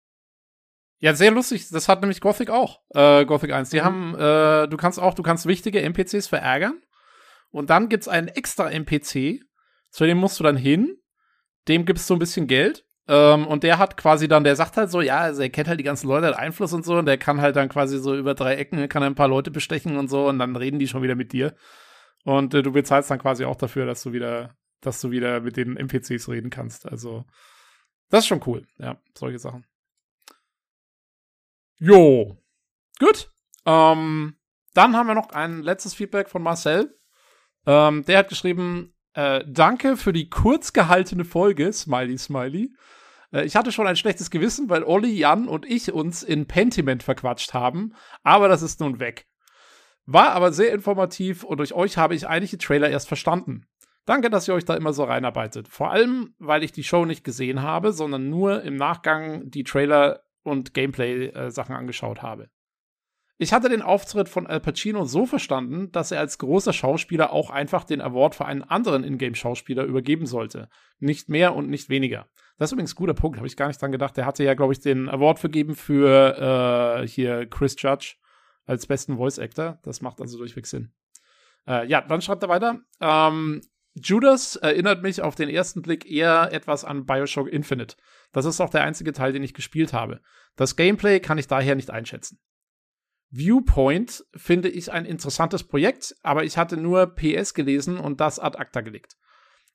Ja, 1.01 1.15
sehr 1.15 1.31
lustig. 1.31 1.69
Das 1.71 1.89
hat 1.89 2.03
nämlich 2.03 2.21
Gothic 2.21 2.51
auch. 2.51 2.81
Äh, 2.91 3.25
Gothic 3.25 3.53
1. 3.53 3.71
Die 3.71 3.81
mhm. 3.81 3.85
haben, 3.85 4.15
äh, 4.15 4.69
du 4.69 4.77
kannst 4.77 5.01
auch, 5.01 5.15
du 5.15 5.23
kannst 5.23 5.47
wichtige 5.47 5.81
NPCs 5.81 6.29
verärgern. 6.29 6.81
Und 7.51 7.71
dann 7.71 7.89
gibt's 7.89 8.07
einen 8.07 8.29
extra 8.29 8.71
NPC, 8.71 9.41
zu 9.91 10.05
dem 10.05 10.19
musst 10.19 10.39
du 10.39 10.45
dann 10.45 10.57
hin. 10.57 10.97
Dem 11.69 11.85
gibst 11.85 12.09
du 12.09 12.15
ein 12.15 12.21
bisschen 12.21 12.47
Geld. 12.47 12.85
Ähm, 13.09 13.47
und 13.47 13.65
der 13.65 13.79
hat 13.79 13.97
quasi 13.97 14.29
dann, 14.29 14.45
der 14.45 14.55
sagt 14.55 14.77
halt 14.77 14.91
so, 14.91 15.01
ja, 15.01 15.19
also 15.19 15.43
er 15.43 15.51
kennt 15.51 15.67
halt 15.67 15.81
die 15.81 15.85
ganzen 15.85 16.07
Leute, 16.07 16.29
hat 16.29 16.39
Einfluss 16.39 16.73
und 16.73 16.85
so. 16.85 16.99
Und 16.99 17.07
der 17.07 17.19
kann 17.19 17.41
halt 17.41 17.57
dann 17.57 17.69
quasi 17.69 17.99
so 17.99 18.15
über 18.15 18.35
drei 18.35 18.55
Ecken, 18.57 18.89
kann 18.89 19.03
ein 19.03 19.15
paar 19.15 19.29
Leute 19.29 19.51
bestechen 19.51 19.97
und 19.97 20.09
so. 20.09 20.29
Und 20.29 20.39
dann 20.39 20.55
reden 20.55 20.79
die 20.79 20.87
schon 20.87 21.03
wieder 21.03 21.17
mit 21.17 21.33
dir. 21.33 21.55
Und 22.25 22.55
äh, 22.55 22.63
du 22.63 22.73
bezahlst 22.73 23.11
dann 23.11 23.19
quasi 23.19 23.45
auch 23.47 23.57
dafür, 23.57 23.87
dass 23.87 24.03
du 24.03 24.13
wieder, 24.13 24.55
dass 24.81 25.01
du 25.01 25.11
wieder 25.11 25.41
mit 25.41 25.57
den 25.57 25.77
NPCs 25.77 26.29
reden 26.29 26.51
kannst. 26.51 26.87
Also, 26.87 27.25
das 28.11 28.21
ist 28.21 28.27
schon 28.27 28.43
cool. 28.47 28.67
Ja, 28.79 28.99
solche 29.15 29.39
Sachen. 29.39 29.65
Jo. 31.81 32.37
Gut. 32.99 33.31
Ähm, 33.65 34.37
dann 34.75 34.97
haben 34.97 35.07
wir 35.07 35.15
noch 35.15 35.31
ein 35.31 35.63
letztes 35.63 35.95
Feedback 35.95 36.29
von 36.29 36.43
Marcel. 36.43 36.95
Ähm, 37.67 38.05
der 38.05 38.19
hat 38.19 38.29
geschrieben, 38.29 38.95
äh, 39.15 39.43
danke 39.47 39.97
für 39.97 40.13
die 40.13 40.29
kurz 40.29 40.73
gehaltene 40.75 41.25
Folge, 41.25 41.73
Smiley 41.73 42.19
Smiley. 42.19 42.75
Äh, 43.33 43.45
ich 43.45 43.57
hatte 43.57 43.73
schon 43.73 43.87
ein 43.87 43.97
schlechtes 43.97 44.31
Gewissen, 44.31 44.69
weil 44.69 44.85
Olli, 44.85 45.11
Jan 45.11 45.49
und 45.49 45.65
ich 45.65 45.91
uns 45.91 46.23
in 46.23 46.47
Pentiment 46.47 47.03
verquatscht 47.03 47.55
haben, 47.55 47.95
aber 48.23 48.49
das 48.49 48.61
ist 48.63 48.81
nun 48.81 49.01
weg. 49.01 49.27
War 50.05 50.33
aber 50.33 50.53
sehr 50.53 50.73
informativ 50.73 51.45
und 51.45 51.59
durch 51.59 51.73
euch 51.73 51.97
habe 51.97 52.15
ich 52.15 52.29
einige 52.29 52.59
Trailer 52.59 52.91
erst 52.91 53.09
verstanden. 53.09 53.67
Danke, 54.05 54.29
dass 54.29 54.49
ihr 54.49 54.55
euch 54.55 54.65
da 54.65 54.75
immer 54.75 54.93
so 54.93 55.05
reinarbeitet. 55.05 55.69
Vor 55.69 55.91
allem, 55.91 56.35
weil 56.39 56.63
ich 56.63 56.73
die 56.73 56.85
Show 56.85 57.05
nicht 57.05 57.25
gesehen 57.25 57.63
habe, 57.63 57.93
sondern 57.93 58.29
nur 58.29 58.63
im 58.63 58.77
Nachgang 58.77 59.51
die 59.51 59.63
Trailer 59.63 60.21
und 60.43 60.75
Gameplay-Sachen 60.75 61.75
angeschaut 61.75 62.23
habe. 62.23 62.49
Ich 63.43 63.55
hatte 63.55 63.71
den 63.71 63.81
Auftritt 63.81 64.29
von 64.29 64.47
Al 64.47 64.61
Pacino 64.61 65.07
so 65.07 65.25
verstanden, 65.25 65.91
dass 65.93 66.13
er 66.13 66.21
als 66.21 66.37
großer 66.37 66.75
Schauspieler 66.75 67.33
auch 67.33 67.49
einfach 67.49 67.85
den 67.85 68.03
Award 68.03 68.35
für 68.35 68.45
einen 68.45 68.63
anderen 68.63 69.03
Ingame-Schauspieler 69.03 69.85
übergeben 69.85 70.27
sollte. 70.27 70.69
Nicht 70.99 71.31
mehr 71.31 71.55
und 71.55 71.71
nicht 71.71 71.89
weniger. 71.89 72.29
Das 72.59 72.69
ist 72.69 72.73
übrigens 72.75 72.93
ein 72.93 72.97
guter 72.97 73.15
Punkt, 73.15 73.39
habe 73.39 73.47
ich 73.47 73.57
gar 73.57 73.69
nicht 73.69 73.81
dran 73.81 73.93
gedacht. 73.93 74.19
Der 74.19 74.27
hatte 74.27 74.45
ja, 74.45 74.53
glaube 74.53 74.75
ich, 74.75 74.81
den 74.81 75.09
Award 75.09 75.39
vergeben 75.39 75.75
für 75.75 77.01
äh, 77.01 77.09
hier 77.09 77.47
Chris 77.47 77.77
Judge 77.79 78.17
als 78.67 78.87
besten 78.87 79.17
Voice 79.17 79.39
Actor. 79.39 79.79
Das 79.85 80.03
macht 80.03 80.21
also 80.21 80.37
durchweg 80.37 80.67
Sinn. 80.67 80.93
Äh, 81.67 81.87
ja, 81.87 82.03
dann 82.03 82.21
schreibt 82.21 82.43
er 82.43 82.51
weiter. 82.51 82.81
Ähm, 83.01 83.63
Judas 83.95 84.57
erinnert 84.57 85.03
mich 85.03 85.23
auf 85.23 85.35
den 85.35 85.49
ersten 85.49 85.81
Blick 85.81 86.05
eher 86.05 86.53
etwas 86.53 86.85
an 86.85 87.07
Bioshock 87.07 87.49
Infinite. 87.49 87.97
Das 88.33 88.45
ist 88.45 88.61
auch 88.61 88.71
der 88.71 88.85
einzige 88.85 89.13
Teil, 89.13 89.33
den 89.33 89.43
ich 89.43 89.55
gespielt 89.55 89.93
habe. 89.93 90.21
Das 90.57 90.77
Gameplay 90.77 91.21
kann 91.21 91.39
ich 91.39 91.47
daher 91.47 91.75
nicht 91.75 91.91
einschätzen. 91.91 92.39
Viewpoint 93.31 94.25
finde 94.35 94.69
ich 94.69 94.91
ein 94.91 95.05
interessantes 95.05 95.65
Projekt, 95.65 96.15
aber 96.23 96.45
ich 96.45 96.59
hatte 96.59 96.77
nur 96.77 97.15
PS 97.15 97.55
gelesen 97.55 97.99
und 97.99 98.21
das 98.21 98.39
ad 98.39 98.59
acta 98.59 98.81
gelegt. 98.81 99.17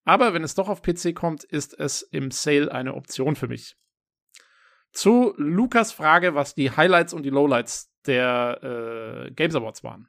Aber 0.03 0.33
wenn 0.33 0.43
es 0.43 0.55
doch 0.55 0.69
auf 0.69 0.81
PC 0.81 1.15
kommt, 1.15 1.43
ist 1.43 1.77
es 1.79 2.01
im 2.01 2.31
Sale 2.31 2.71
eine 2.71 2.93
Option 2.93 3.35
für 3.35 3.47
mich. 3.47 3.75
Zu 4.91 5.33
Lukas 5.37 5.91
Frage, 5.91 6.35
was 6.35 6.53
die 6.53 6.71
Highlights 6.71 7.13
und 7.13 7.23
die 7.23 7.29
Lowlights 7.29 7.91
der 8.05 9.25
äh, 9.27 9.31
Games 9.31 9.55
Awards 9.55 9.83
waren. 9.83 10.07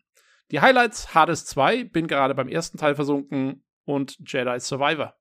Die 0.50 0.60
Highlights 0.60 1.14
Hades 1.14 1.44
2, 1.46 1.84
bin 1.84 2.06
gerade 2.06 2.34
beim 2.34 2.48
ersten 2.48 2.78
Teil 2.78 2.94
versunken 2.94 3.64
und 3.84 4.16
Jedi 4.20 4.60
Survivor. 4.60 5.14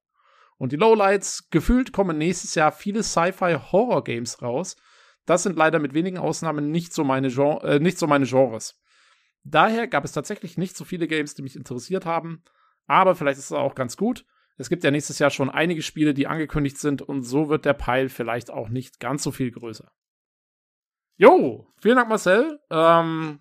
Und 0.57 0.71
die 0.71 0.77
Lowlights, 0.77 1.49
gefühlt 1.49 1.91
kommen 1.91 2.17
nächstes 2.17 2.55
Jahr 2.55 2.71
viele 2.71 3.03
Sci-Fi-Horror-Games 3.03 4.41
raus. 4.41 4.77
Das 5.25 5.43
sind 5.43 5.57
leider 5.57 5.79
mit 5.79 5.93
wenigen 5.93 6.17
Ausnahmen 6.17 6.71
nicht 6.71 6.93
so, 6.93 7.03
meine 7.03 7.29
Gen 7.29 7.57
äh, 7.61 7.79
nicht 7.79 7.97
so 7.97 8.07
meine 8.07 8.25
Genres. 8.25 8.79
Daher 9.43 9.87
gab 9.87 10.05
es 10.05 10.11
tatsächlich 10.11 10.57
nicht 10.57 10.77
so 10.77 10.85
viele 10.85 11.07
Games, 11.07 11.35
die 11.35 11.41
mich 11.41 11.55
interessiert 11.55 12.05
haben. 12.05 12.43
Aber 12.87 13.15
vielleicht 13.15 13.39
ist 13.39 13.45
es 13.45 13.51
auch 13.51 13.75
ganz 13.75 13.97
gut. 13.97 14.25
Es 14.57 14.69
gibt 14.69 14.83
ja 14.83 14.91
nächstes 14.91 15.19
Jahr 15.19 15.31
schon 15.31 15.49
einige 15.49 15.81
Spiele, 15.81 16.13
die 16.13 16.27
angekündigt 16.27 16.77
sind 16.77 17.01
und 17.01 17.23
so 17.23 17.49
wird 17.49 17.65
der 17.65 17.73
Pile 17.73 18.09
vielleicht 18.09 18.49
auch 18.49 18.69
nicht 18.69 18.99
ganz 18.99 19.23
so 19.23 19.31
viel 19.31 19.51
größer. 19.51 19.91
Jo, 21.17 21.67
vielen 21.81 21.97
Dank 21.97 22.09
Marcel. 22.09 22.59
Ähm, 22.69 23.39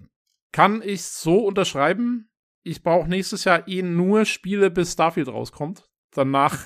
kann 0.52 0.82
ich 0.82 1.04
so 1.04 1.46
unterschreiben. 1.46 2.30
Ich 2.62 2.82
brauche 2.82 3.08
nächstes 3.08 3.44
Jahr 3.44 3.68
eh 3.68 3.82
nur 3.82 4.24
Spiele, 4.24 4.70
bis 4.70 4.92
Starfield 4.92 5.28
rauskommt 5.28 5.88
danach 6.14 6.58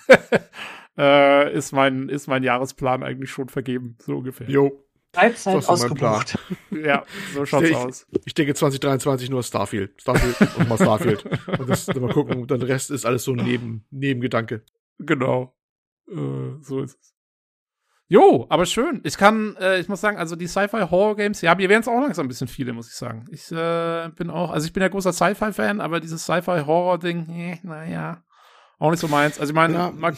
äh, 0.99 1.53
ist, 1.53 1.73
mein, 1.73 2.09
ist 2.09 2.27
mein 2.27 2.43
Jahresplan 2.43 3.03
eigentlich 3.03 3.31
schon 3.31 3.49
vergeben, 3.49 3.97
so 4.01 4.19
ungefähr. 4.19 4.49
Jo. 4.49 4.85
Halbzeit 5.17 5.69
ausgebucht. 5.69 6.39
ja, 6.71 7.03
so 7.35 7.47
schaut's 7.47 7.69
ich, 7.69 7.77
aus. 7.77 8.07
Ich 8.27 8.35
denke 8.35 8.55
2023 8.55 9.31
nur 9.31 9.43
Starfield. 9.43 10.01
Starfield 10.01 10.37
und 10.59 10.69
mal 10.69 10.77
Starfield. 10.77 11.25
und 11.59 11.69
das 11.69 11.87
mal 11.95 12.13
gucken. 12.13 12.47
Dann 12.47 12.63
Rest 12.63 12.91
ist 12.91 13.07
alles 13.07 13.25
so 13.25 13.33
ein 13.33 13.39
Neben, 13.39 13.87
Nebengedanke. 13.91 14.65
Genau. 14.99 15.57
Äh, 16.09 16.61
so 16.61 16.83
ist 16.83 16.99
es. 17.01 17.15
Jo, 18.11 18.47
aber 18.49 18.65
schön. 18.65 19.03
Ich 19.05 19.19
kann, 19.19 19.55
äh, 19.57 19.79
ich 19.81 19.89
muss 19.89 20.01
sagen, 20.01 20.17
also 20.17 20.35
die 20.35 20.47
Sci-Fi-Horror-Games, 20.47 21.43
ja, 21.43 21.55
mir 21.55 21.69
wären 21.69 21.83
es 21.83 21.89
auch 21.89 22.01
langsam 22.01 22.25
ein 22.25 22.29
bisschen 22.29 22.49
viele, 22.49 22.73
muss 22.73 22.89
ich 22.89 22.95
sagen. 22.95 23.27
Ich 23.31 23.53
äh, 23.53 24.09
bin 24.17 24.31
auch, 24.31 24.51
also 24.51 24.67
ich 24.67 24.73
bin 24.73 24.83
ja 24.83 24.89
großer 24.89 25.13
Sci-Fi-Fan, 25.13 25.83
aber 25.83 26.01
dieses 26.01 26.23
Sci-Fi-Horror-Ding, 26.23 27.29
eh, 27.29 27.59
naja, 27.65 28.25
auch 28.79 28.91
nicht 28.91 29.01
so 29.01 29.09
meins. 29.09 29.39
Also 29.39 29.53
ich 29.53 29.55
meine, 29.55 29.75
ja. 29.75 30.13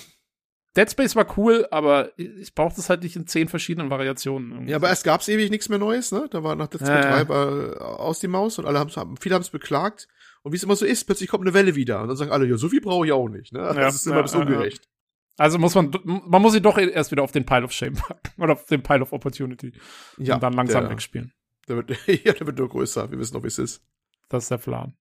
Dead 0.76 0.90
Space 0.90 1.16
war 1.16 1.36
cool, 1.36 1.66
aber 1.70 2.16
ich 2.16 2.54
brauchte 2.54 2.80
es 2.80 2.88
halt 2.88 3.02
nicht 3.02 3.16
in 3.16 3.26
zehn 3.26 3.48
verschiedenen 3.48 3.90
Variationen. 3.90 4.52
Irgendwie. 4.52 4.70
Ja, 4.70 4.76
aber 4.76 4.88
erst 4.88 5.04
gab's 5.04 5.28
ewig 5.28 5.50
nichts 5.50 5.68
mehr 5.68 5.78
Neues, 5.78 6.12
ne? 6.12 6.28
Da 6.30 6.44
war 6.44 6.54
nach 6.54 6.68
Dead 6.68 6.80
Space 6.80 7.04
ja, 7.04 7.24
3 7.24 7.28
war 7.28 8.00
aus 8.00 8.20
die 8.20 8.28
Maus 8.28 8.58
und 8.58 8.66
alle 8.66 8.78
haben 8.78 9.16
viele 9.20 9.34
haben 9.34 9.42
es 9.42 9.50
beklagt. 9.50 10.08
Und 10.42 10.52
wie 10.52 10.56
es 10.56 10.62
immer 10.62 10.76
so 10.76 10.86
ist, 10.86 11.04
plötzlich 11.04 11.28
kommt 11.28 11.44
eine 11.44 11.54
Welle 11.54 11.74
wieder. 11.74 12.00
Und 12.00 12.08
dann 12.08 12.16
sagen 12.16 12.30
alle, 12.30 12.46
ja, 12.46 12.56
so 12.56 12.68
viel 12.68 12.80
brauche 12.80 13.04
ich 13.04 13.12
auch 13.12 13.28
nicht. 13.28 13.52
Ne? 13.52 13.60
Das 13.60 13.76
ja, 13.76 13.88
ist 13.88 14.06
immer 14.06 14.16
ja, 14.16 14.22
bisschen 14.22 14.42
ungerecht. 14.42 14.88
Also 15.36 15.58
muss 15.58 15.74
man, 15.74 15.90
man 16.04 16.42
muss 16.42 16.52
sie 16.52 16.60
doch 16.60 16.78
erst 16.78 17.10
wieder 17.10 17.22
auf 17.22 17.32
den 17.32 17.46
Pile 17.46 17.64
of 17.64 17.72
Shame 17.72 17.94
packen 17.94 18.42
oder 18.42 18.52
auf 18.52 18.66
den 18.66 18.82
Pile 18.82 19.02
of 19.02 19.12
Opportunity. 19.12 19.72
Ja. 20.18 20.34
Und 20.34 20.42
dann 20.42 20.52
langsam 20.52 20.84
der, 20.84 20.92
wegspielen. 20.92 21.32
Der 21.68 21.76
wird, 21.76 21.90
ja, 22.06 22.32
der 22.32 22.46
wird 22.46 22.58
nur 22.58 22.68
größer. 22.68 23.10
Wir 23.10 23.18
wissen 23.18 23.34
doch, 23.34 23.42
wie 23.42 23.48
es 23.48 23.58
ist. 23.58 23.82
Das 24.28 24.44
ist 24.44 24.50
der 24.50 24.58
Plan. 24.58 24.94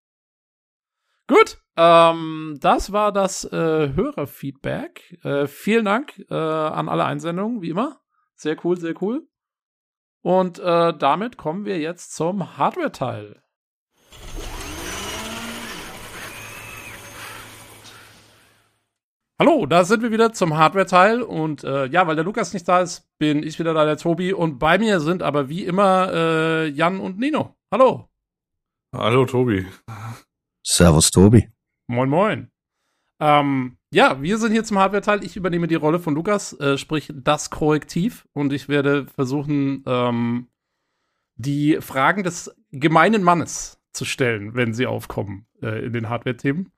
Gut, 1.27 1.61
ähm, 1.79 2.57
das 2.59 2.91
war 2.91 3.13
das 3.13 3.45
äh, 3.45 3.93
Hörerfeedback. 3.93 5.17
Äh, 5.23 5.47
vielen 5.47 5.85
Dank 5.85 6.19
äh, 6.29 6.35
an 6.35 6.89
alle 6.89 7.05
Einsendungen, 7.05 7.61
wie 7.61 7.69
immer. 7.69 8.01
Sehr 8.35 8.57
cool, 8.65 8.77
sehr 8.77 9.01
cool. 9.01 9.25
Und 10.21 10.59
äh, 10.59 10.93
damit 10.97 11.37
kommen 11.37 11.63
wir 11.63 11.79
jetzt 11.79 12.13
zum 12.13 12.57
Hardware-Teil. 12.57 13.41
Hallo, 19.39 19.65
da 19.65 19.85
sind 19.85 20.03
wir 20.03 20.11
wieder 20.11 20.33
zum 20.33 20.57
Hardware-Teil 20.57 21.21
und 21.21 21.63
äh, 21.63 21.85
ja, 21.85 22.05
weil 22.07 22.15
der 22.15 22.25
Lukas 22.25 22.51
nicht 22.53 22.67
da 22.67 22.81
ist, 22.81 23.07
bin 23.19 23.41
ich 23.41 23.57
wieder 23.57 23.73
da, 23.73 23.85
der 23.85 23.95
Tobi 23.95 24.33
und 24.33 24.59
bei 24.59 24.77
mir 24.77 24.99
sind 24.99 25.23
aber 25.23 25.47
wie 25.47 25.63
immer 25.63 26.11
äh, 26.11 26.67
Jan 26.67 26.99
und 26.99 27.19
Nino. 27.19 27.55
Hallo. 27.71 28.09
Hallo 28.93 29.25
Tobi. 29.25 29.65
Servus, 30.61 31.09
Tobi. 31.09 31.47
Moin, 31.89 32.07
moin. 32.07 32.51
Ähm, 33.19 33.79
ja, 33.91 34.21
wir 34.21 34.37
sind 34.37 34.51
hier 34.51 34.63
zum 34.63 34.77
Hardware-Teil. 34.77 35.23
Ich 35.23 35.35
übernehme 35.35 35.65
die 35.65 35.73
Rolle 35.73 35.97
von 35.97 36.13
Lukas, 36.13 36.53
äh, 36.59 36.77
sprich 36.77 37.11
das 37.15 37.49
Korrektiv. 37.49 38.27
Und 38.31 38.53
ich 38.53 38.69
werde 38.69 39.07
versuchen, 39.07 39.83
ähm, 39.87 40.49
die 41.35 41.79
Fragen 41.81 42.23
des 42.23 42.55
gemeinen 42.71 43.23
Mannes 43.23 43.81
zu 43.91 44.05
stellen, 44.05 44.53
wenn 44.53 44.75
sie 44.75 44.85
aufkommen 44.85 45.47
äh, 45.63 45.83
in 45.83 45.91
den 45.91 46.09
Hardware-Themen. 46.09 46.71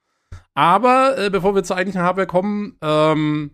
Aber 0.53 1.17
äh, 1.17 1.29
bevor 1.29 1.55
wir 1.55 1.65
zur 1.65 1.75
eigentlichen 1.75 2.03
Hardware 2.03 2.27
kommen, 2.27 2.77
ähm, 2.81 3.51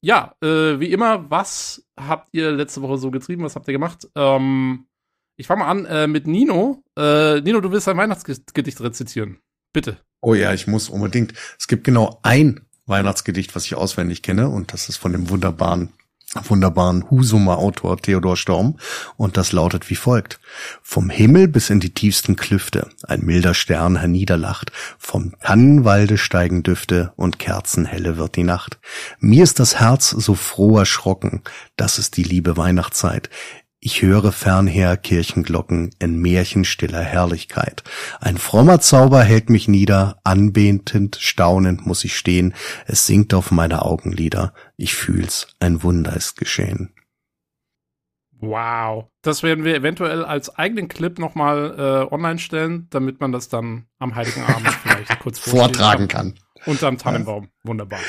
ja, 0.00 0.34
äh, 0.42 0.80
wie 0.80 0.90
immer, 0.90 1.30
was 1.30 1.88
habt 1.96 2.30
ihr 2.32 2.50
letzte 2.50 2.82
Woche 2.82 2.98
so 2.98 3.12
getrieben? 3.12 3.44
Was 3.44 3.54
habt 3.54 3.68
ihr 3.68 3.74
gemacht? 3.74 4.08
Ähm, 4.16 4.88
ich 5.36 5.46
fange 5.46 5.60
mal 5.60 5.70
an 5.70 5.84
äh, 5.84 6.08
mit 6.08 6.26
Nino. 6.26 6.82
Äh, 6.98 7.42
Nino, 7.42 7.60
du 7.60 7.70
willst 7.70 7.88
ein 7.88 7.96
Weihnachtsgedicht 7.96 8.80
rezitieren. 8.80 9.38
Bitte. 9.72 10.04
Oh 10.20 10.34
ja, 10.34 10.52
ich 10.52 10.66
muss 10.66 10.88
unbedingt. 10.88 11.34
Es 11.58 11.68
gibt 11.68 11.84
genau 11.84 12.18
ein 12.22 12.60
Weihnachtsgedicht, 12.86 13.54
was 13.54 13.64
ich 13.64 13.74
auswendig 13.74 14.22
kenne, 14.22 14.48
und 14.48 14.72
das 14.72 14.88
ist 14.88 14.96
von 14.96 15.12
dem 15.12 15.28
wunderbaren 15.28 15.92
wunderbaren 16.44 17.10
Husumer 17.10 17.58
Autor 17.58 17.96
Theodor 17.98 18.36
Storm 18.36 18.76
und 19.16 19.36
das 19.36 19.52
lautet 19.52 19.88
wie 19.90 19.94
folgt. 19.94 20.38
Vom 20.82 21.08
Himmel 21.08 21.48
bis 21.48 21.70
in 21.70 21.80
die 21.80 21.94
tiefsten 21.94 22.36
Klüfte 22.36 22.88
ein 23.04 23.24
milder 23.24 23.54
Stern 23.54 23.96
herniederlacht, 23.96 24.72
vom 24.98 25.38
Tannenwalde 25.40 26.18
steigen 26.18 26.62
Düfte 26.62 27.12
und 27.16 27.38
kerzenhelle 27.38 28.16
wird 28.16 28.36
die 28.36 28.42
Nacht. 28.42 28.78
Mir 29.18 29.44
ist 29.44 29.60
das 29.60 29.78
Herz 29.78 30.10
so 30.10 30.34
froh 30.34 30.78
erschrocken, 30.78 31.42
das 31.76 31.98
ist 31.98 32.16
die 32.16 32.24
liebe 32.24 32.56
Weihnachtszeit. 32.56 33.30
Ich 33.78 34.02
höre 34.02 34.32
fernher 34.32 34.96
Kirchenglocken 34.96 35.94
in 35.98 36.18
märchenstiller 36.18 37.02
Herrlichkeit. 37.02 37.84
Ein 38.20 38.38
frommer 38.38 38.80
Zauber 38.80 39.22
hält 39.22 39.50
mich 39.50 39.68
nieder, 39.68 40.18
anbetend, 40.24 41.18
staunend 41.20 41.86
muss 41.86 42.02
ich 42.04 42.16
stehen. 42.16 42.54
Es 42.86 43.06
sinkt 43.06 43.34
auf 43.34 43.50
meine 43.50 43.82
Augenlider. 43.82 44.54
Ich 44.76 44.94
fühl's, 44.94 45.48
ein 45.60 45.82
Wunder 45.82 46.16
ist 46.16 46.36
geschehen. 46.36 46.94
Wow. 48.40 49.06
Das 49.22 49.42
werden 49.42 49.64
wir 49.64 49.74
eventuell 49.74 50.24
als 50.24 50.54
eigenen 50.56 50.88
Clip 50.88 51.18
nochmal 51.18 51.74
äh, 51.78 52.14
online 52.14 52.38
stellen, 52.38 52.86
damit 52.90 53.20
man 53.20 53.32
das 53.32 53.48
dann 53.48 53.86
am 53.98 54.14
Heiligen 54.14 54.42
Abend 54.42 54.68
vielleicht 54.82 55.18
kurz 55.20 55.38
vortragen 55.38 56.08
kann. 56.08 56.34
Unterm 56.64 56.98
Tannenbaum. 56.98 57.48
Wunderbar. 57.62 58.00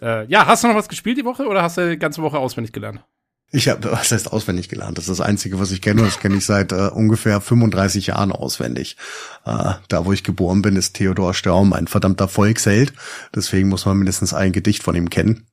Äh, 0.00 0.26
ja, 0.26 0.46
hast 0.46 0.64
du 0.64 0.68
noch 0.68 0.76
was 0.76 0.88
gespielt 0.88 1.18
die 1.18 1.24
Woche 1.24 1.46
oder 1.46 1.62
hast 1.62 1.76
du 1.76 1.90
die 1.90 1.98
ganze 1.98 2.22
Woche 2.22 2.38
auswendig 2.38 2.72
gelernt? 2.72 3.04
Ich 3.52 3.68
habe, 3.68 3.90
was 3.90 4.12
heißt 4.12 4.32
auswendig 4.32 4.68
gelernt? 4.68 4.96
Das 4.96 5.08
ist 5.08 5.18
das 5.18 5.26
Einzige, 5.26 5.58
was 5.58 5.72
ich 5.72 5.82
kenne. 5.82 6.02
Das 6.02 6.20
kenne 6.20 6.36
ich 6.36 6.46
seit 6.46 6.70
äh, 6.70 6.88
ungefähr 6.88 7.40
35 7.40 8.08
Jahren 8.08 8.30
auswendig. 8.30 8.96
Äh, 9.44 9.74
da, 9.88 10.04
wo 10.04 10.12
ich 10.12 10.22
geboren 10.22 10.62
bin, 10.62 10.76
ist 10.76 10.94
Theodor 10.94 11.34
Storm 11.34 11.72
ein 11.72 11.88
verdammter 11.88 12.28
Volksheld. 12.28 12.92
Deswegen 13.34 13.68
muss 13.68 13.86
man 13.86 13.96
mindestens 13.96 14.34
ein 14.34 14.52
Gedicht 14.52 14.84
von 14.84 14.94
ihm 14.94 15.10
kennen. 15.10 15.46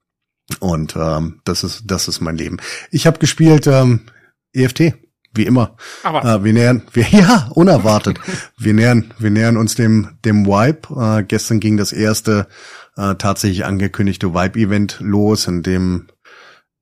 Und 0.59 0.95
ähm, 0.95 1.41
das 1.43 1.63
ist, 1.63 1.83
das 1.85 2.07
ist 2.07 2.21
mein 2.21 2.37
Leben. 2.37 2.57
Ich 2.91 3.07
habe 3.07 3.17
gespielt 3.17 3.65
ähm, 3.65 4.01
EFT, 4.53 4.93
wie 5.33 5.45
immer. 5.45 5.75
Äh, 6.03 6.43
wir 6.43 6.53
nähern, 6.53 6.83
wir, 6.93 7.07
ja, 7.11 7.49
unerwartet. 7.55 8.19
wir 8.59 8.73
nähern, 8.73 9.13
wir 9.17 9.31
nähern 9.31 9.57
uns 9.57 9.73
dem, 9.73 10.19
dem 10.23 10.45
Vibe. 10.45 11.19
Äh, 11.19 11.23
gestern 11.23 11.59
ging 11.59 11.77
das 11.77 11.93
erste 11.93 12.47
äh, 12.95 13.15
tatsächlich 13.15 13.65
angekündigte 13.65 14.33
Vibe-Event 14.33 14.97
los, 14.99 15.47
in 15.47 15.63
dem 15.63 16.07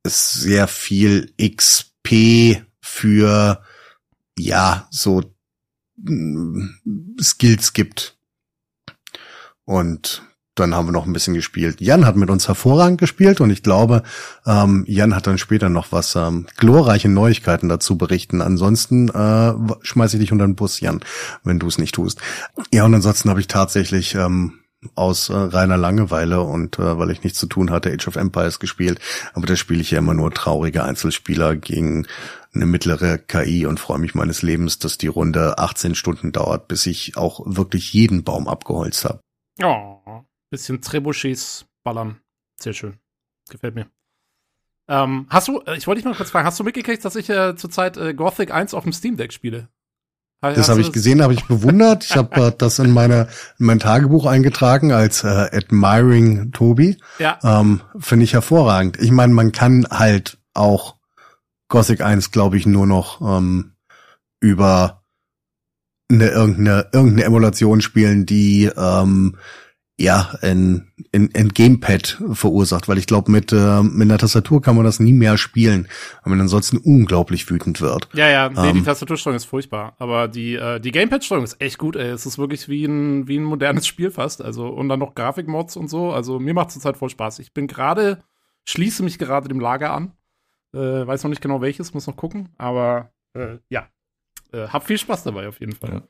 es 0.06 0.34
sehr 0.34 0.68
viel 0.68 1.34
XP 1.40 2.62
für 2.80 3.62
ja 4.38 4.88
so 4.92 5.24
mm, 5.98 7.18
Skills 7.22 7.74
gibt. 7.74 8.18
Und 9.66 10.22
dann 10.54 10.74
haben 10.74 10.88
wir 10.88 10.94
noch 10.94 11.06
ein 11.06 11.12
bisschen 11.12 11.34
gespielt. 11.34 11.82
Jan 11.82 12.06
hat 12.06 12.16
mit 12.16 12.30
uns 12.30 12.48
hervorragend 12.48 13.00
gespielt 13.00 13.42
und 13.42 13.50
ich 13.50 13.62
glaube, 13.62 14.04
ähm, 14.46 14.86
Jan 14.88 15.14
hat 15.14 15.28
dann 15.28 15.38
später 15.38 15.68
noch 15.68 15.92
was 15.92 16.16
ähm, 16.16 16.48
glorreiche 16.56 17.10
Neuigkeiten 17.10 17.68
dazu 17.68 17.98
berichten. 17.98 18.42
Ansonsten 18.42 19.10
äh, 19.10 19.54
schmeiße 19.82 20.16
ich 20.16 20.22
dich 20.22 20.32
unter 20.32 20.48
den 20.48 20.56
Bus, 20.56 20.80
Jan, 20.80 21.02
wenn 21.44 21.60
du 21.60 21.68
es 21.68 21.78
nicht 21.78 21.96
tust. 21.96 22.22
Ja, 22.72 22.86
und 22.86 22.94
ansonsten 22.94 23.30
habe 23.30 23.42
ich 23.42 23.48
tatsächlich 23.48 24.16
ähm, 24.16 24.60
aus 24.96 25.30
äh, 25.30 25.34
reiner 25.36 25.78
Langeweile 25.78 26.42
und 26.42 26.80
äh, 26.80 26.98
weil 26.98 27.12
ich 27.12 27.24
nichts 27.24 27.40
zu 27.40 27.48
tun 27.48 27.72
hatte, 27.72 27.92
Age 27.92 28.08
of 28.08 28.16
Empires 28.16 28.60
gespielt. 28.60 29.00
Aber 29.34 29.48
da 29.48 29.56
spiele 29.56 29.82
ich 29.82 29.92
ja 29.92 30.00
immer 30.00 30.14
nur 30.14 30.32
traurige 30.32 30.84
Einzelspieler 30.84 31.56
gegen 31.56 32.08
eine 32.54 32.66
mittlere 32.66 33.18
KI 33.18 33.66
und 33.66 33.80
freue 33.80 34.00
mich 34.00 34.16
meines 34.16 34.42
Lebens, 34.42 34.80
dass 34.80 34.98
die 34.98 35.08
Runde 35.08 35.58
18 35.58 35.96
Stunden 35.96 36.32
dauert, 36.32 36.68
bis 36.68 36.86
ich 36.86 37.18
auch 37.18 37.42
wirklich 37.46 37.94
jeden 37.94 38.24
Baum 38.24 38.48
abgeholzt 38.48 39.06
habe. 39.06 39.20
Oh, 39.62 40.24
bisschen 40.50 40.82
Trebuchets 40.82 41.66
ballern. 41.84 42.20
Sehr 42.60 42.74
schön. 42.74 42.98
Gefällt 43.50 43.76
mir. 43.76 43.88
Ähm, 44.88 45.28
hast 45.30 45.48
du, 45.48 45.62
äh, 45.62 45.78
ich 45.78 45.88
wollte 45.88 46.02
dich 46.02 46.06
mal 46.06 46.16
kurz 46.16 46.32
fragen, 46.32 46.46
hast 46.46 46.60
du 46.60 46.64
mitgekriegt, 46.64 47.04
dass 47.04 47.16
ich 47.16 47.30
äh, 47.30 47.56
zurzeit 47.56 47.98
äh, 47.98 48.14
Gothic 48.14 48.52
1 48.52 48.74
auf 48.74 48.84
dem 48.84 48.94
Steam 48.94 49.18
Deck 49.18 49.34
spiele? 49.34 49.70
Das 50.42 50.70
habe 50.70 50.82
ich 50.82 50.92
gesehen, 50.92 51.24
habe 51.24 51.34
ich 51.34 51.46
bewundert. 51.46 52.04
Ich 52.04 52.16
habe 52.16 52.48
äh, 52.48 52.52
das 52.58 52.80
in, 52.80 52.92
meine, 52.92 53.28
in 53.58 53.66
mein 53.66 53.80
Tagebuch 53.80 54.26
eingetragen 54.26 54.92
als 54.92 55.24
äh, 55.24 55.28
Admiring 55.52 56.52
Tobi. 56.52 56.98
Ja. 57.20 57.40
Ähm, 57.44 57.82
Finde 57.98 58.26
ich 58.26 58.34
hervorragend. 58.34 59.00
Ich 59.00 59.12
meine, 59.12 59.34
man 59.34 59.52
kann 59.52 59.88
halt 59.90 60.38
auch 60.54 60.96
Gothic 61.68 62.02
1, 62.02 62.32
glaube 62.32 62.58
ich, 62.58 62.66
nur 62.66 62.86
noch 62.86 63.22
ähm, 63.22 63.74
über 64.40 65.02
eine 66.12 66.28
irgendeine, 66.28 66.88
irgendeine 66.94 67.24
Emulation 67.24 67.82
spielen, 67.82 68.26
die 68.26 68.70
ähm, 68.78 69.38
ja, 69.98 70.36
ein, 70.42 70.92
ein, 71.14 71.30
ein 71.34 71.50
Gamepad 71.50 72.22
verursacht, 72.34 72.90
weil 72.90 72.98
ich 72.98 73.08
glaube, 73.08 73.32
mit, 73.32 73.54
äh, 73.54 73.82
mit 73.82 74.02
einer 74.02 74.18
Tastatur 74.18 74.62
kann 74.62 74.76
man 74.76 74.84
das 74.84 75.00
nie 75.00 75.14
mehr 75.14 75.38
spielen, 75.38 75.88
weil 76.24 76.32
man 76.32 76.42
ansonsten 76.42 76.78
unglaublich 76.78 77.50
wütend 77.50 77.80
wird. 77.80 78.10
Ja, 78.14 78.30
ja, 78.30 78.50
nee, 78.50 78.70
ähm, 78.70 78.76
die 78.76 78.84
Tastatursteuerung 78.84 79.38
ist 79.38 79.46
furchtbar, 79.46 79.96
aber 79.98 80.28
die, 80.28 80.56
äh, 80.56 80.82
die 80.82 80.92
Gamepad-Steuerung 80.92 81.46
ist 81.46 81.62
echt 81.62 81.78
gut, 81.78 81.96
ey. 81.96 82.10
Es 82.10 82.26
ist 82.26 82.38
wirklich 82.38 82.68
wie 82.68 82.84
ein, 82.84 83.30
wie 83.30 83.38
ein 83.38 83.44
modernes 83.44 83.88
Spiel 83.88 84.12
fast, 84.12 84.42
also, 84.42 84.68
und 84.68 84.90
dann 84.90 85.00
noch 85.00 85.16
Grafikmods 85.16 85.78
und 85.78 85.88
so, 85.88 86.12
also 86.12 86.40
mir 86.40 86.54
macht 86.54 86.68
es 86.68 86.74
zurzeit 86.74 86.98
voll 86.98 87.10
Spaß. 87.10 87.40
Ich 87.40 87.54
bin 87.54 87.68
gerade, 87.68 88.22
schließe 88.66 89.02
mich 89.02 89.18
gerade 89.18 89.48
dem 89.48 89.62
Lager 89.62 89.94
an, 89.94 90.12
äh, 90.74 91.08
weiß 91.08 91.24
noch 91.24 91.30
nicht 91.30 91.42
genau 91.42 91.62
welches, 91.62 91.94
muss 91.94 92.08
noch 92.08 92.18
gucken, 92.18 92.50
aber, 92.58 93.14
äh, 93.34 93.60
ja, 93.70 93.88
äh, 94.52 94.68
hab 94.68 94.86
viel 94.86 94.98
Spaß 94.98 95.24
dabei 95.24 95.48
auf 95.48 95.62
jeden 95.62 95.74
Fall. 95.74 95.94
Ja. 95.94 96.02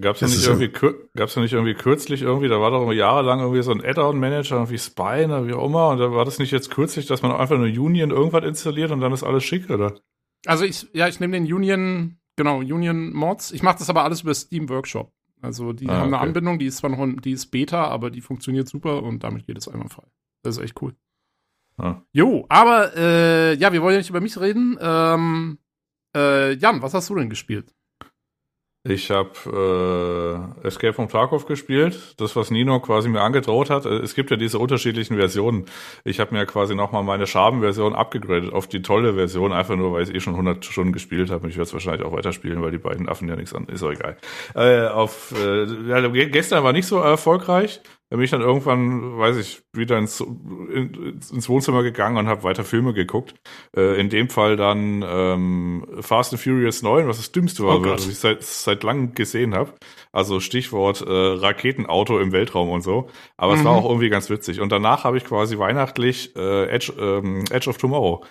Gab's 0.00 0.20
ja 0.20 0.26
nicht 0.26 0.44
irgendwie, 0.44 0.72
gab's 1.14 1.36
ja 1.36 1.42
nicht 1.42 1.52
irgendwie 1.52 1.74
kürzlich 1.74 2.22
irgendwie, 2.22 2.48
da 2.48 2.60
war 2.60 2.72
doch 2.72 2.90
jahrelang 2.92 3.40
irgendwie 3.40 3.62
so 3.62 3.70
ein 3.70 3.84
Add-on-Manager, 3.84 4.56
irgendwie 4.56 4.78
Spine 4.78 5.26
oder 5.26 5.46
wie 5.46 5.52
auch 5.52 5.66
immer, 5.66 5.90
und 5.90 5.98
da 5.98 6.10
war 6.10 6.24
das 6.24 6.40
nicht 6.40 6.50
jetzt 6.50 6.70
kürzlich, 6.70 7.06
dass 7.06 7.22
man 7.22 7.30
einfach 7.30 7.54
eine 7.54 7.66
Union 7.66 8.10
irgendwas 8.10 8.44
installiert 8.44 8.90
und 8.90 9.00
dann 9.00 9.12
ist 9.12 9.22
alles 9.22 9.44
schick, 9.44 9.70
oder? 9.70 9.94
Also 10.46 10.64
ich, 10.64 10.88
ja, 10.92 11.06
ich 11.06 11.20
nehme 11.20 11.38
den 11.38 11.52
Union, 11.52 12.18
genau, 12.36 12.58
Union 12.58 13.12
Mods. 13.12 13.52
Ich 13.52 13.62
mache 13.62 13.78
das 13.78 13.88
aber 13.88 14.04
alles 14.04 14.22
über 14.22 14.34
Steam 14.34 14.68
Workshop. 14.68 15.12
Also 15.40 15.72
die 15.72 15.88
ah, 15.88 15.96
haben 15.96 16.14
eine 16.14 16.18
Anbindung, 16.18 16.58
die 16.58 16.66
ist 16.66 16.78
zwar 16.78 16.90
noch, 16.90 17.06
die 17.20 17.32
ist 17.32 17.46
Beta, 17.46 17.86
aber 17.86 18.10
die 18.10 18.20
funktioniert 18.20 18.68
super 18.68 19.02
und 19.02 19.22
damit 19.22 19.46
geht 19.46 19.58
es 19.58 19.68
einmal 19.68 19.88
frei. 19.88 20.04
Das 20.42 20.56
ist 20.56 20.62
echt 20.62 20.80
cool. 20.82 20.94
Ah. 21.76 22.02
Jo, 22.12 22.46
aber 22.48 22.96
äh, 22.96 23.54
ja, 23.54 23.72
wir 23.72 23.82
wollen 23.82 23.94
ja 23.94 23.98
nicht 23.98 24.10
über 24.10 24.20
mich 24.20 24.38
reden. 24.40 24.78
Ähm, 24.80 25.58
äh, 26.16 26.54
Jan, 26.54 26.82
was 26.82 26.94
hast 26.94 27.10
du 27.10 27.14
denn 27.14 27.30
gespielt? 27.30 27.74
Ich 28.86 29.10
habe 29.10 30.54
äh, 30.62 30.66
Escape 30.66 30.92
from 30.92 31.08
Tarkov 31.08 31.46
gespielt, 31.46 32.20
das 32.20 32.36
was 32.36 32.50
Nino 32.50 32.80
quasi 32.80 33.08
mir 33.08 33.22
angedroht 33.22 33.70
hat. 33.70 33.86
Es 33.86 34.14
gibt 34.14 34.30
ja 34.30 34.36
diese 34.36 34.58
unterschiedlichen 34.58 35.16
Versionen. 35.16 35.64
Ich 36.04 36.20
habe 36.20 36.34
mir 36.34 36.44
quasi 36.44 36.74
nochmal 36.74 37.02
meine 37.02 37.26
Schabenversion 37.26 37.94
abgegradet 37.94 38.52
auf 38.52 38.66
die 38.66 38.82
tolle 38.82 39.14
Version, 39.14 39.54
einfach 39.54 39.76
nur, 39.76 39.94
weil 39.94 40.02
ich 40.02 40.14
eh 40.14 40.20
schon 40.20 40.34
100 40.34 40.62
Stunden 40.66 40.92
gespielt 40.92 41.30
habe. 41.30 41.48
Ich 41.48 41.56
werde 41.56 41.68
es 41.68 41.72
wahrscheinlich 41.72 42.04
auch 42.06 42.12
weiterspielen, 42.12 42.60
weil 42.60 42.72
die 42.72 42.78
beiden 42.78 43.08
Affen 43.08 43.26
ja 43.26 43.36
nichts 43.36 43.54
an. 43.54 43.64
Ist 43.68 43.82
auch 43.82 43.90
egal. 43.90 44.18
Äh, 44.54 44.88
auf, 44.88 45.32
äh, 45.34 45.64
ja, 45.64 46.06
gestern 46.26 46.62
war 46.62 46.74
nicht 46.74 46.86
so 46.86 46.98
erfolgreich. 46.98 47.80
Bin 48.10 48.24
ich 48.24 48.30
dann 48.30 48.42
irgendwann, 48.42 49.18
weiß 49.18 49.36
ich, 49.38 49.62
wieder 49.72 49.98
ins, 49.98 50.20
ins 50.20 51.48
Wohnzimmer 51.48 51.82
gegangen 51.82 52.16
und 52.16 52.28
habe 52.28 52.44
weiter 52.44 52.62
Filme 52.62 52.92
geguckt. 52.92 53.34
Äh, 53.76 53.98
in 54.00 54.08
dem 54.08 54.28
Fall 54.28 54.56
dann 54.56 55.04
ähm, 55.06 55.86
Fast 56.00 56.32
and 56.32 56.40
Furious 56.40 56.82
9, 56.82 57.08
was 57.08 57.16
das 57.16 57.32
Dümmste 57.32 57.64
war, 57.64 57.80
oh 57.80 57.84
was 57.84 58.06
ich 58.06 58.18
seit, 58.18 58.42
seit 58.42 58.82
langem 58.82 59.14
gesehen 59.14 59.54
habe. 59.54 59.72
Also 60.12 60.38
Stichwort 60.38 61.00
äh, 61.00 61.10
Raketenauto 61.10 62.20
im 62.20 62.32
Weltraum 62.32 62.70
und 62.70 62.82
so. 62.82 63.08
Aber 63.36 63.54
mhm. 63.54 63.58
es 63.58 63.64
war 63.64 63.72
auch 63.72 63.84
irgendwie 63.84 64.10
ganz 64.10 64.30
witzig. 64.30 64.60
Und 64.60 64.70
danach 64.70 65.04
habe 65.04 65.16
ich 65.16 65.24
quasi 65.24 65.58
weihnachtlich 65.58 66.36
äh, 66.36 66.66
Edge, 66.66 66.92
ähm, 66.98 67.44
Edge 67.50 67.68
of 67.68 67.78
Tomorrow 67.78 68.24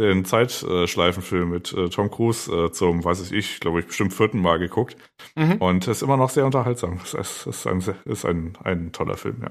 den 0.00 0.24
Zeitschleifenfilm 0.24 1.50
mit 1.50 1.72
äh, 1.72 1.88
Tom 1.88 2.10
Cruise 2.10 2.50
äh, 2.50 2.72
zum, 2.72 3.04
weiß 3.04 3.30
ich, 3.30 3.60
glaube 3.60 3.80
ich, 3.80 3.86
bestimmt 3.86 4.14
vierten 4.14 4.40
Mal 4.40 4.58
geguckt. 4.58 4.96
Mhm. 5.36 5.56
Und 5.56 5.86
ist 5.86 6.02
immer 6.02 6.16
noch 6.16 6.30
sehr 6.30 6.46
unterhaltsam. 6.46 6.98
Es 7.04 7.14
ist, 7.14 7.46
ist, 7.46 7.66
ein, 7.66 7.82
ist 8.04 8.24
ein, 8.24 8.56
ein 8.64 8.92
toller 8.92 9.16
Film, 9.16 9.42
ja. 9.42 9.50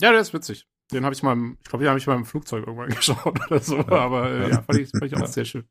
Ja, 0.00 0.12
der 0.12 0.20
ist 0.20 0.32
witzig. 0.32 0.66
Den 0.92 1.04
habe 1.04 1.14
ich 1.14 1.22
mal, 1.22 1.32
im, 1.32 1.58
ich 1.62 1.68
glaube, 1.68 1.84
den 1.84 1.88
habe 1.88 1.98
ich 1.98 2.06
mal 2.06 2.16
im 2.16 2.24
Flugzeug 2.24 2.66
irgendwann 2.66 2.88
geschaut 2.94 3.40
oder 3.46 3.58
so. 3.60 3.76
Ja. 3.76 3.88
Aber 3.88 4.30
äh, 4.30 4.50
ja, 4.50 4.62
fand 4.62 4.78
ich, 4.78 4.90
fand 4.90 5.04
ich 5.04 5.16
auch 5.16 5.26
sehr 5.26 5.44
schön. 5.44 5.64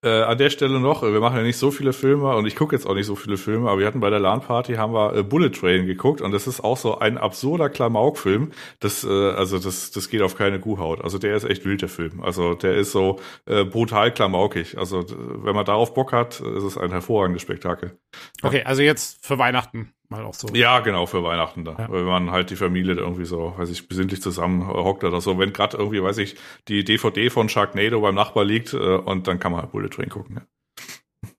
Äh, 0.00 0.22
an 0.22 0.38
der 0.38 0.50
Stelle 0.50 0.78
noch, 0.78 1.02
wir 1.02 1.18
machen 1.18 1.38
ja 1.38 1.42
nicht 1.42 1.56
so 1.56 1.72
viele 1.72 1.92
Filme 1.92 2.32
und 2.36 2.46
ich 2.46 2.54
gucke 2.54 2.76
jetzt 2.76 2.86
auch 2.86 2.94
nicht 2.94 3.06
so 3.06 3.16
viele 3.16 3.36
Filme, 3.36 3.68
aber 3.68 3.80
wir 3.80 3.86
hatten 3.86 3.98
bei 3.98 4.10
der 4.10 4.20
LAN-Party 4.20 4.74
haben 4.74 4.92
wir 4.92 5.12
äh, 5.16 5.22
Bullet 5.24 5.50
Train 5.50 5.86
geguckt 5.86 6.20
und 6.20 6.30
das 6.30 6.46
ist 6.46 6.60
auch 6.60 6.76
so 6.76 6.98
ein 7.00 7.18
absurder 7.18 7.68
Klamauk-Film. 7.68 8.52
Das, 8.78 9.02
äh, 9.02 9.08
also 9.08 9.58
das, 9.58 9.90
das 9.90 10.08
geht 10.08 10.22
auf 10.22 10.36
keine 10.36 10.60
Kuhhaut. 10.60 11.02
Also 11.02 11.18
der 11.18 11.34
ist 11.34 11.42
echt 11.42 11.64
wild, 11.64 11.82
der 11.82 11.88
Film. 11.88 12.22
Also 12.22 12.54
der 12.54 12.76
ist 12.76 12.92
so 12.92 13.18
äh, 13.46 13.64
brutal 13.64 14.12
klamaukig. 14.12 14.78
Also 14.78 15.04
wenn 15.08 15.56
man 15.56 15.64
darauf 15.64 15.94
Bock 15.94 16.12
hat, 16.12 16.38
ist 16.40 16.62
es 16.62 16.78
ein 16.78 16.90
hervorragendes 16.90 17.42
Spektakel. 17.42 17.98
Okay, 18.42 18.62
also 18.62 18.82
jetzt 18.82 19.26
für 19.26 19.38
Weihnachten 19.38 19.92
mal 20.08 20.24
auch 20.24 20.34
so. 20.34 20.48
Ja, 20.54 20.80
genau, 20.80 21.06
für 21.06 21.22
Weihnachten 21.22 21.64
da. 21.64 21.72
Ja. 21.78 21.90
Wenn 21.90 22.04
man 22.04 22.30
halt 22.30 22.50
die 22.50 22.56
Familie 22.56 22.94
irgendwie 22.94 23.24
so, 23.24 23.54
weiß 23.56 23.70
ich, 23.70 23.88
besinnlich 23.88 24.22
zusammen 24.22 24.66
hockt 24.66 25.04
oder 25.04 25.20
so. 25.20 25.38
Wenn 25.38 25.52
gerade 25.52 25.76
irgendwie, 25.76 26.02
weiß 26.02 26.18
ich, 26.18 26.36
die 26.68 26.84
DVD 26.84 27.30
von 27.30 27.48
Sharknado 27.48 28.00
beim 28.00 28.14
Nachbar 28.14 28.44
liegt 28.44 28.72
äh, 28.74 28.76
und 28.76 29.26
dann 29.26 29.38
kann 29.38 29.52
man 29.52 29.62
halt 29.62 29.72
Bullet 29.72 29.88
Train 29.88 30.08
gucken. 30.08 30.36
Ja. 30.36 30.42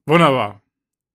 Wunderbar. 0.06 0.60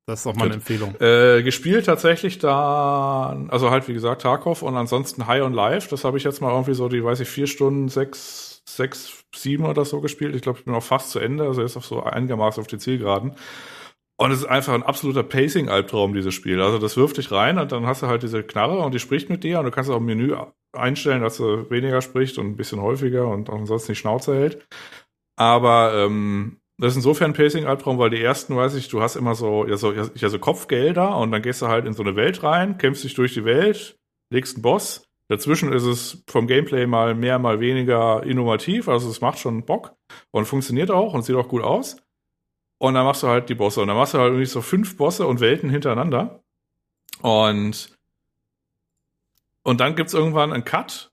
Das 0.07 0.19
ist 0.19 0.25
doch 0.27 0.35
mal 0.35 0.45
eine 0.45 0.55
Empfehlung. 0.55 0.93
Äh, 1.01 1.41
gespielt 1.41 1.87
tatsächlich 1.87 2.37
da, 2.37 3.35
also 3.47 3.71
halt 3.71 3.87
wie 3.87 3.93
gesagt 3.93 4.21
Tarkov 4.21 4.61
und 4.61 4.75
ansonsten 4.75 5.25
High 5.25 5.41
on 5.41 5.53
Life. 5.53 5.89
Das 5.89 6.03
habe 6.03 6.17
ich 6.17 6.23
jetzt 6.23 6.41
mal 6.41 6.51
irgendwie 6.51 6.75
so 6.75 6.89
die, 6.89 7.03
weiß 7.03 7.21
ich, 7.21 7.27
vier 7.27 7.47
Stunden, 7.47 7.89
sechs, 7.89 8.61
sechs, 8.67 9.23
sieben 9.33 9.65
oder 9.65 9.83
so 9.83 10.01
gespielt. 10.01 10.35
Ich 10.35 10.43
glaube, 10.43 10.59
ich 10.59 10.65
bin 10.65 10.75
auch 10.75 10.83
fast 10.83 11.09
zu 11.09 11.19
Ende, 11.19 11.45
also 11.45 11.61
jetzt 11.61 11.75
auch 11.75 11.83
so 11.83 12.03
einigermaßen 12.03 12.61
auf 12.61 12.67
die 12.67 12.77
Zielgeraden. 12.77 13.35
Und 14.17 14.31
es 14.31 14.39
ist 14.39 14.45
einfach 14.45 14.73
ein 14.73 14.83
absoluter 14.83 15.23
Pacing-Albtraum, 15.23 16.13
dieses 16.13 16.33
Spiel. 16.33 16.61
Also 16.61 16.77
das 16.77 16.95
wirft 16.95 17.17
dich 17.17 17.31
rein 17.31 17.59
und 17.59 17.71
dann 17.71 17.85
hast 17.85 18.01
du 18.01 18.07
halt 18.07 18.23
diese 18.23 18.43
Knarre 18.43 18.79
und 18.79 18.93
die 18.93 18.99
spricht 18.99 19.29
mit 19.29 19.43
dir 19.43 19.59
und 19.59 19.65
du 19.65 19.71
kannst 19.71 19.89
auch 19.89 19.97
im 19.97 20.05
Menü 20.05 20.35
einstellen, 20.71 21.21
dass 21.21 21.37
sie 21.37 21.69
weniger 21.69 22.01
spricht 22.01 22.37
und 22.37 22.47
ein 22.47 22.55
bisschen 22.55 22.81
häufiger 22.81 23.27
und 23.27 23.49
ansonsten 23.49 23.91
die 23.91 23.97
Schnauze 23.97 24.35
hält. 24.35 24.67
Aber 25.37 25.93
ähm, 25.95 26.61
das 26.77 26.91
ist 26.91 26.97
insofern 26.97 27.31
ein 27.31 27.35
Pacing-Albtraum, 27.35 27.97
weil 27.97 28.09
die 28.09 28.21
ersten, 28.21 28.55
weiß 28.55 28.75
ich, 28.75 28.87
du 28.87 29.01
hast 29.01 29.17
immer 29.17 29.35
so, 29.35 29.65
ja, 29.65 29.75
so, 29.75 29.91
ja, 29.91 30.29
so 30.29 30.39
Kopfgelder 30.39 31.17
und 31.17 31.31
dann 31.31 31.41
gehst 31.41 31.61
du 31.61 31.67
halt 31.67 31.85
in 31.85 31.93
so 31.93 32.03
eine 32.03 32.15
Welt 32.15 32.43
rein, 32.43 32.77
kämpfst 32.77 33.03
dich 33.03 33.15
durch 33.15 33.33
die 33.33 33.45
Welt, 33.45 33.97
legst 34.29 34.55
einen 34.55 34.63
Boss. 34.63 35.07
Dazwischen 35.27 35.73
ist 35.73 35.83
es 35.85 36.23
vom 36.27 36.47
Gameplay 36.47 36.85
mal 36.85 37.15
mehr, 37.15 37.39
mal 37.39 37.59
weniger 37.59 38.23
innovativ, 38.23 38.87
also 38.87 39.09
es 39.09 39.21
macht 39.21 39.39
schon 39.39 39.65
Bock 39.65 39.95
und 40.31 40.45
funktioniert 40.45 40.91
auch 40.91 41.13
und 41.13 41.23
sieht 41.23 41.35
auch 41.35 41.47
gut 41.47 41.63
aus. 41.63 41.97
Und 42.77 42.93
dann 42.93 43.05
machst 43.05 43.23
du 43.23 43.27
halt 43.27 43.49
die 43.49 43.55
Bosse. 43.55 43.81
Und 43.81 43.87
dann 43.87 43.97
machst 43.97 44.13
du 44.13 44.17
halt 44.19 44.29
irgendwie 44.29 44.45
so 44.45 44.61
fünf 44.61 44.97
Bosse 44.97 45.25
und 45.25 45.39
Welten 45.39 45.69
hintereinander. 45.69 46.43
Und, 47.21 47.97
und 49.63 49.79
dann 49.79 49.95
gibt's 49.95 50.13
irgendwann 50.13 50.53
einen 50.53 50.65
Cut 50.65 51.11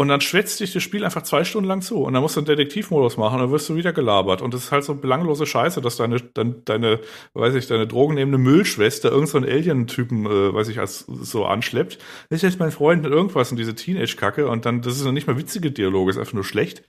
und 0.00 0.08
dann 0.08 0.22
schwätzt 0.22 0.58
dich 0.60 0.72
das 0.72 0.82
Spiel 0.82 1.04
einfach 1.04 1.24
zwei 1.24 1.44
Stunden 1.44 1.68
lang 1.68 1.82
zu. 1.82 2.04
Und 2.04 2.14
dann 2.14 2.22
musst 2.22 2.34
du 2.34 2.40
einen 2.40 2.46
Detektivmodus 2.46 3.18
machen 3.18 3.34
und 3.34 3.40
dann 3.42 3.50
wirst 3.50 3.68
du 3.68 3.76
wieder 3.76 3.92
gelabert. 3.92 4.40
Und 4.40 4.54
das 4.54 4.64
ist 4.64 4.72
halt 4.72 4.82
so 4.82 4.94
belanglose 4.94 5.44
Scheiße, 5.44 5.82
dass 5.82 5.96
deine, 5.96 6.18
deine, 6.20 6.54
deine 6.64 7.00
weiß 7.34 7.54
ich, 7.54 7.66
deine 7.66 7.86
drogennehmende 7.86 8.38
Müllschwester 8.38 9.10
irgendeinen 9.10 9.44
so 9.44 9.50
Alien-Typen, 9.50 10.24
äh, 10.24 10.54
weiß 10.54 10.68
ich, 10.68 10.80
als 10.80 11.00
so 11.00 11.44
anschleppt. 11.44 11.98
Das 12.30 12.38
ist 12.38 12.42
jetzt 12.44 12.58
mein 12.58 12.70
Freund 12.70 13.04
und 13.04 13.12
irgendwas 13.12 13.50
und 13.50 13.58
diese 13.58 13.74
Teenage-Kacke. 13.74 14.48
Und 14.48 14.64
dann, 14.64 14.80
das 14.80 14.96
ist 14.96 15.04
noch 15.04 15.12
nicht 15.12 15.26
mal 15.26 15.36
witzige 15.36 15.70
Dialoge, 15.70 16.12
ist 16.12 16.16
einfach 16.16 16.32
nur 16.32 16.44
schlecht. 16.44 16.82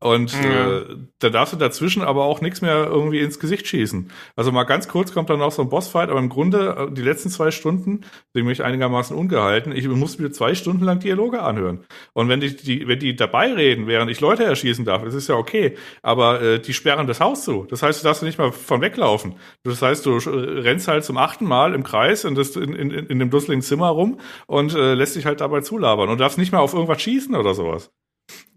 Und 0.00 0.36
mhm. 0.38 0.50
äh, 0.50 0.80
da 1.20 1.30
darfst 1.30 1.54
du 1.54 1.56
dazwischen 1.56 2.02
aber 2.02 2.24
auch 2.24 2.42
nichts 2.42 2.60
mehr 2.60 2.86
irgendwie 2.86 3.20
ins 3.20 3.40
Gesicht 3.40 3.66
schießen. 3.66 4.12
Also 4.36 4.52
mal 4.52 4.64
ganz 4.64 4.88
kurz 4.88 5.12
kommt 5.12 5.30
dann 5.30 5.40
noch 5.40 5.52
so 5.52 5.62
ein 5.62 5.70
Bossfight, 5.70 6.10
aber 6.10 6.20
im 6.20 6.28
Grunde, 6.28 6.88
äh, 6.90 6.92
die 6.92 7.02
letzten 7.02 7.30
zwei 7.30 7.50
Stunden, 7.50 8.02
sind 8.34 8.44
mich 8.44 8.62
einigermaßen 8.62 9.16
ungehalten. 9.16 9.72
Ich 9.72 9.88
muss 9.88 10.18
mir 10.18 10.30
zwei 10.32 10.54
Stunden 10.54 10.84
lang 10.84 11.00
Dialoge 11.00 11.42
anhören. 11.42 11.86
Und 12.12 12.28
wenn 12.28 12.40
die 12.40 12.57
die, 12.66 12.88
wenn 12.88 12.98
die 12.98 13.16
dabei 13.16 13.52
reden, 13.52 13.86
während 13.86 14.10
ich 14.10 14.20
Leute 14.20 14.44
erschießen 14.44 14.84
darf, 14.84 15.02
das 15.02 15.14
ist 15.14 15.28
ja 15.28 15.36
okay. 15.36 15.76
Aber 16.02 16.40
äh, 16.40 16.60
die 16.60 16.72
sperren 16.72 17.06
das 17.06 17.20
Haus 17.20 17.44
zu. 17.44 17.66
Das 17.68 17.82
heißt, 17.82 18.00
du 18.00 18.04
darfst 18.04 18.22
nicht 18.22 18.38
mal 18.38 18.52
von 18.52 18.80
weglaufen. 18.80 19.36
Das 19.64 19.82
heißt, 19.82 20.04
du 20.06 20.16
rennst 20.16 20.88
halt 20.88 21.04
zum 21.04 21.16
achten 21.16 21.44
Mal 21.44 21.74
im 21.74 21.82
Kreis 21.82 22.24
in, 22.24 22.34
das, 22.34 22.56
in, 22.56 22.74
in, 22.74 22.90
in 22.90 23.18
dem 23.18 23.30
dusseligen 23.30 23.62
Zimmer 23.62 23.88
rum 23.88 24.18
und 24.46 24.74
äh, 24.74 24.94
lässt 24.94 25.16
dich 25.16 25.26
halt 25.26 25.40
dabei 25.40 25.60
zulabern 25.60 26.08
und 26.08 26.18
darfst 26.18 26.38
nicht 26.38 26.52
mal 26.52 26.60
auf 26.60 26.74
irgendwas 26.74 27.02
schießen 27.02 27.34
oder 27.34 27.54
sowas. 27.54 27.90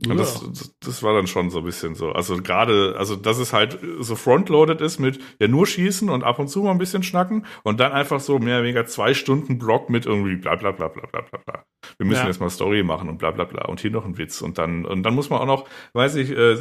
Und 0.07 0.17
das, 0.17 0.43
das 0.79 1.03
war 1.03 1.13
dann 1.13 1.27
schon 1.27 1.51
so 1.51 1.59
ein 1.59 1.63
bisschen 1.63 1.93
so. 1.93 2.11
Also 2.11 2.37
gerade, 2.37 2.95
also 2.97 3.15
dass 3.15 3.37
es 3.37 3.53
halt 3.53 3.77
so 3.99 4.15
frontloaded 4.15 4.81
ist 4.81 4.97
mit 4.97 5.19
ja 5.39 5.47
nur 5.47 5.67
schießen 5.67 6.09
und 6.09 6.23
ab 6.23 6.39
und 6.39 6.47
zu 6.47 6.63
mal 6.63 6.71
ein 6.71 6.79
bisschen 6.79 7.03
schnacken 7.03 7.45
und 7.63 7.79
dann 7.79 7.91
einfach 7.91 8.19
so 8.19 8.39
mehr 8.39 8.55
oder 8.55 8.63
weniger 8.63 8.85
zwei 8.87 9.13
Stunden 9.13 9.59
Block 9.59 9.91
mit 9.91 10.07
irgendwie 10.07 10.37
bla 10.37 10.55
bla 10.55 10.71
bla 10.71 10.87
bla 10.87 11.05
bla 11.05 11.21
bla 11.21 11.39
bla. 11.45 11.65
Wir 11.97 12.07
müssen 12.07 12.21
ja. 12.21 12.27
jetzt 12.27 12.39
mal 12.39 12.49
Story 12.49 12.81
machen 12.81 13.09
und 13.09 13.19
bla 13.19 13.29
bla 13.29 13.43
bla 13.43 13.65
und 13.65 13.79
hier 13.79 13.91
noch 13.91 14.05
ein 14.05 14.17
Witz 14.17 14.41
und 14.41 14.57
dann 14.57 14.85
und 14.85 15.03
dann 15.03 15.13
muss 15.13 15.29
man 15.29 15.39
auch 15.39 15.45
noch, 15.45 15.67
weiß 15.93 16.15
ich, 16.15 16.31
äh, 16.31 16.53
äh, 16.53 16.59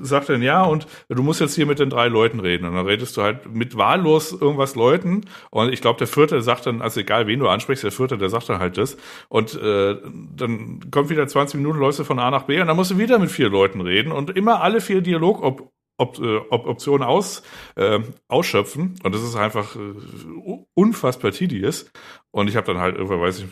sagt 0.00 0.28
dann 0.28 0.42
ja 0.42 0.62
und 0.62 0.86
du 1.08 1.22
musst 1.24 1.40
jetzt 1.40 1.56
hier 1.56 1.66
mit 1.66 1.80
den 1.80 1.90
drei 1.90 2.06
Leuten 2.06 2.38
reden 2.38 2.64
und 2.64 2.76
dann 2.76 2.86
redest 2.86 3.16
du 3.16 3.22
halt 3.22 3.52
mit 3.52 3.76
wahllos 3.76 4.32
irgendwas 4.32 4.76
Leuten 4.76 5.22
und 5.50 5.72
ich 5.72 5.80
glaube 5.80 5.98
der 5.98 6.06
vierte 6.06 6.42
sagt 6.42 6.66
dann, 6.66 6.80
also 6.80 7.00
egal 7.00 7.26
wen 7.26 7.40
du 7.40 7.48
ansprichst, 7.48 7.82
der 7.82 7.90
vierte, 7.90 8.18
der 8.18 8.30
sagt 8.30 8.48
dann 8.48 8.60
halt 8.60 8.78
das 8.78 8.96
und 9.28 9.60
äh, 9.60 9.96
dann 10.36 10.80
kommt 10.92 11.10
wieder 11.10 11.26
20 11.26 11.58
Minuten 11.58 11.80
läufst 11.90 11.98
du 11.98 12.04
von 12.04 12.20
A 12.20 12.30
nach 12.30 12.44
B 12.44 12.60
und 12.60 12.68
dann 12.68 12.76
musst 12.76 12.92
du 12.92 12.98
wieder 12.98 13.18
mit 13.18 13.32
vier 13.32 13.48
Leuten 13.48 13.80
reden 13.80 14.12
und 14.12 14.30
immer 14.30 14.62
alle 14.62 14.80
vier 14.80 15.00
Dialog 15.00 15.42
ob, 15.42 15.72
ob, 15.96 16.20
äh, 16.20 16.36
ob 16.48 16.68
Optionen 16.68 17.02
aus, 17.02 17.42
äh, 17.74 17.98
ausschöpfen. 18.28 18.94
Und 19.02 19.12
das 19.12 19.24
ist 19.24 19.34
einfach 19.34 19.74
äh, 19.74 19.94
unfassbar 20.74 21.32
tedious. 21.32 21.90
Und 22.30 22.48
ich 22.48 22.54
habe 22.54 22.68
dann 22.68 22.78
halt 22.80 22.94
irgendwann, 22.94 23.20
weiß 23.20 23.40
ich, 23.40 23.46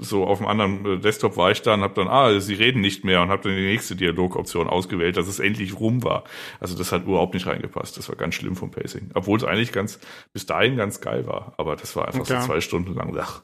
so 0.00 0.24
auf 0.24 0.38
dem 0.38 0.46
anderen 0.46 0.86
äh, 0.86 0.98
Desktop 0.98 1.36
war 1.36 1.50
ich 1.50 1.60
dann, 1.60 1.82
habe 1.82 1.92
dann, 1.92 2.08
ah, 2.08 2.40
sie 2.40 2.54
reden 2.54 2.80
nicht 2.80 3.04
mehr 3.04 3.20
und 3.20 3.28
habe 3.28 3.42
dann 3.42 3.54
die 3.54 3.66
nächste 3.66 3.94
Dialogoption 3.94 4.66
ausgewählt, 4.66 5.18
dass 5.18 5.28
es 5.28 5.38
endlich 5.38 5.78
rum 5.78 6.02
war. 6.02 6.24
Also 6.60 6.78
das 6.78 6.92
hat 6.92 7.04
überhaupt 7.04 7.34
nicht 7.34 7.46
reingepasst. 7.46 7.98
Das 7.98 8.08
war 8.08 8.16
ganz 8.16 8.36
schlimm 8.36 8.56
vom 8.56 8.70
Pacing. 8.70 9.10
Obwohl 9.12 9.36
es 9.36 9.44
eigentlich 9.44 9.70
ganz, 9.70 10.00
bis 10.32 10.46
dahin 10.46 10.78
ganz 10.78 11.02
geil 11.02 11.26
war. 11.26 11.52
Aber 11.58 11.76
das 11.76 11.94
war 11.94 12.06
einfach 12.06 12.20
okay. 12.20 12.40
so 12.40 12.46
zwei 12.46 12.62
Stunden 12.62 12.94
lang. 12.94 13.14
Ach. 13.20 13.42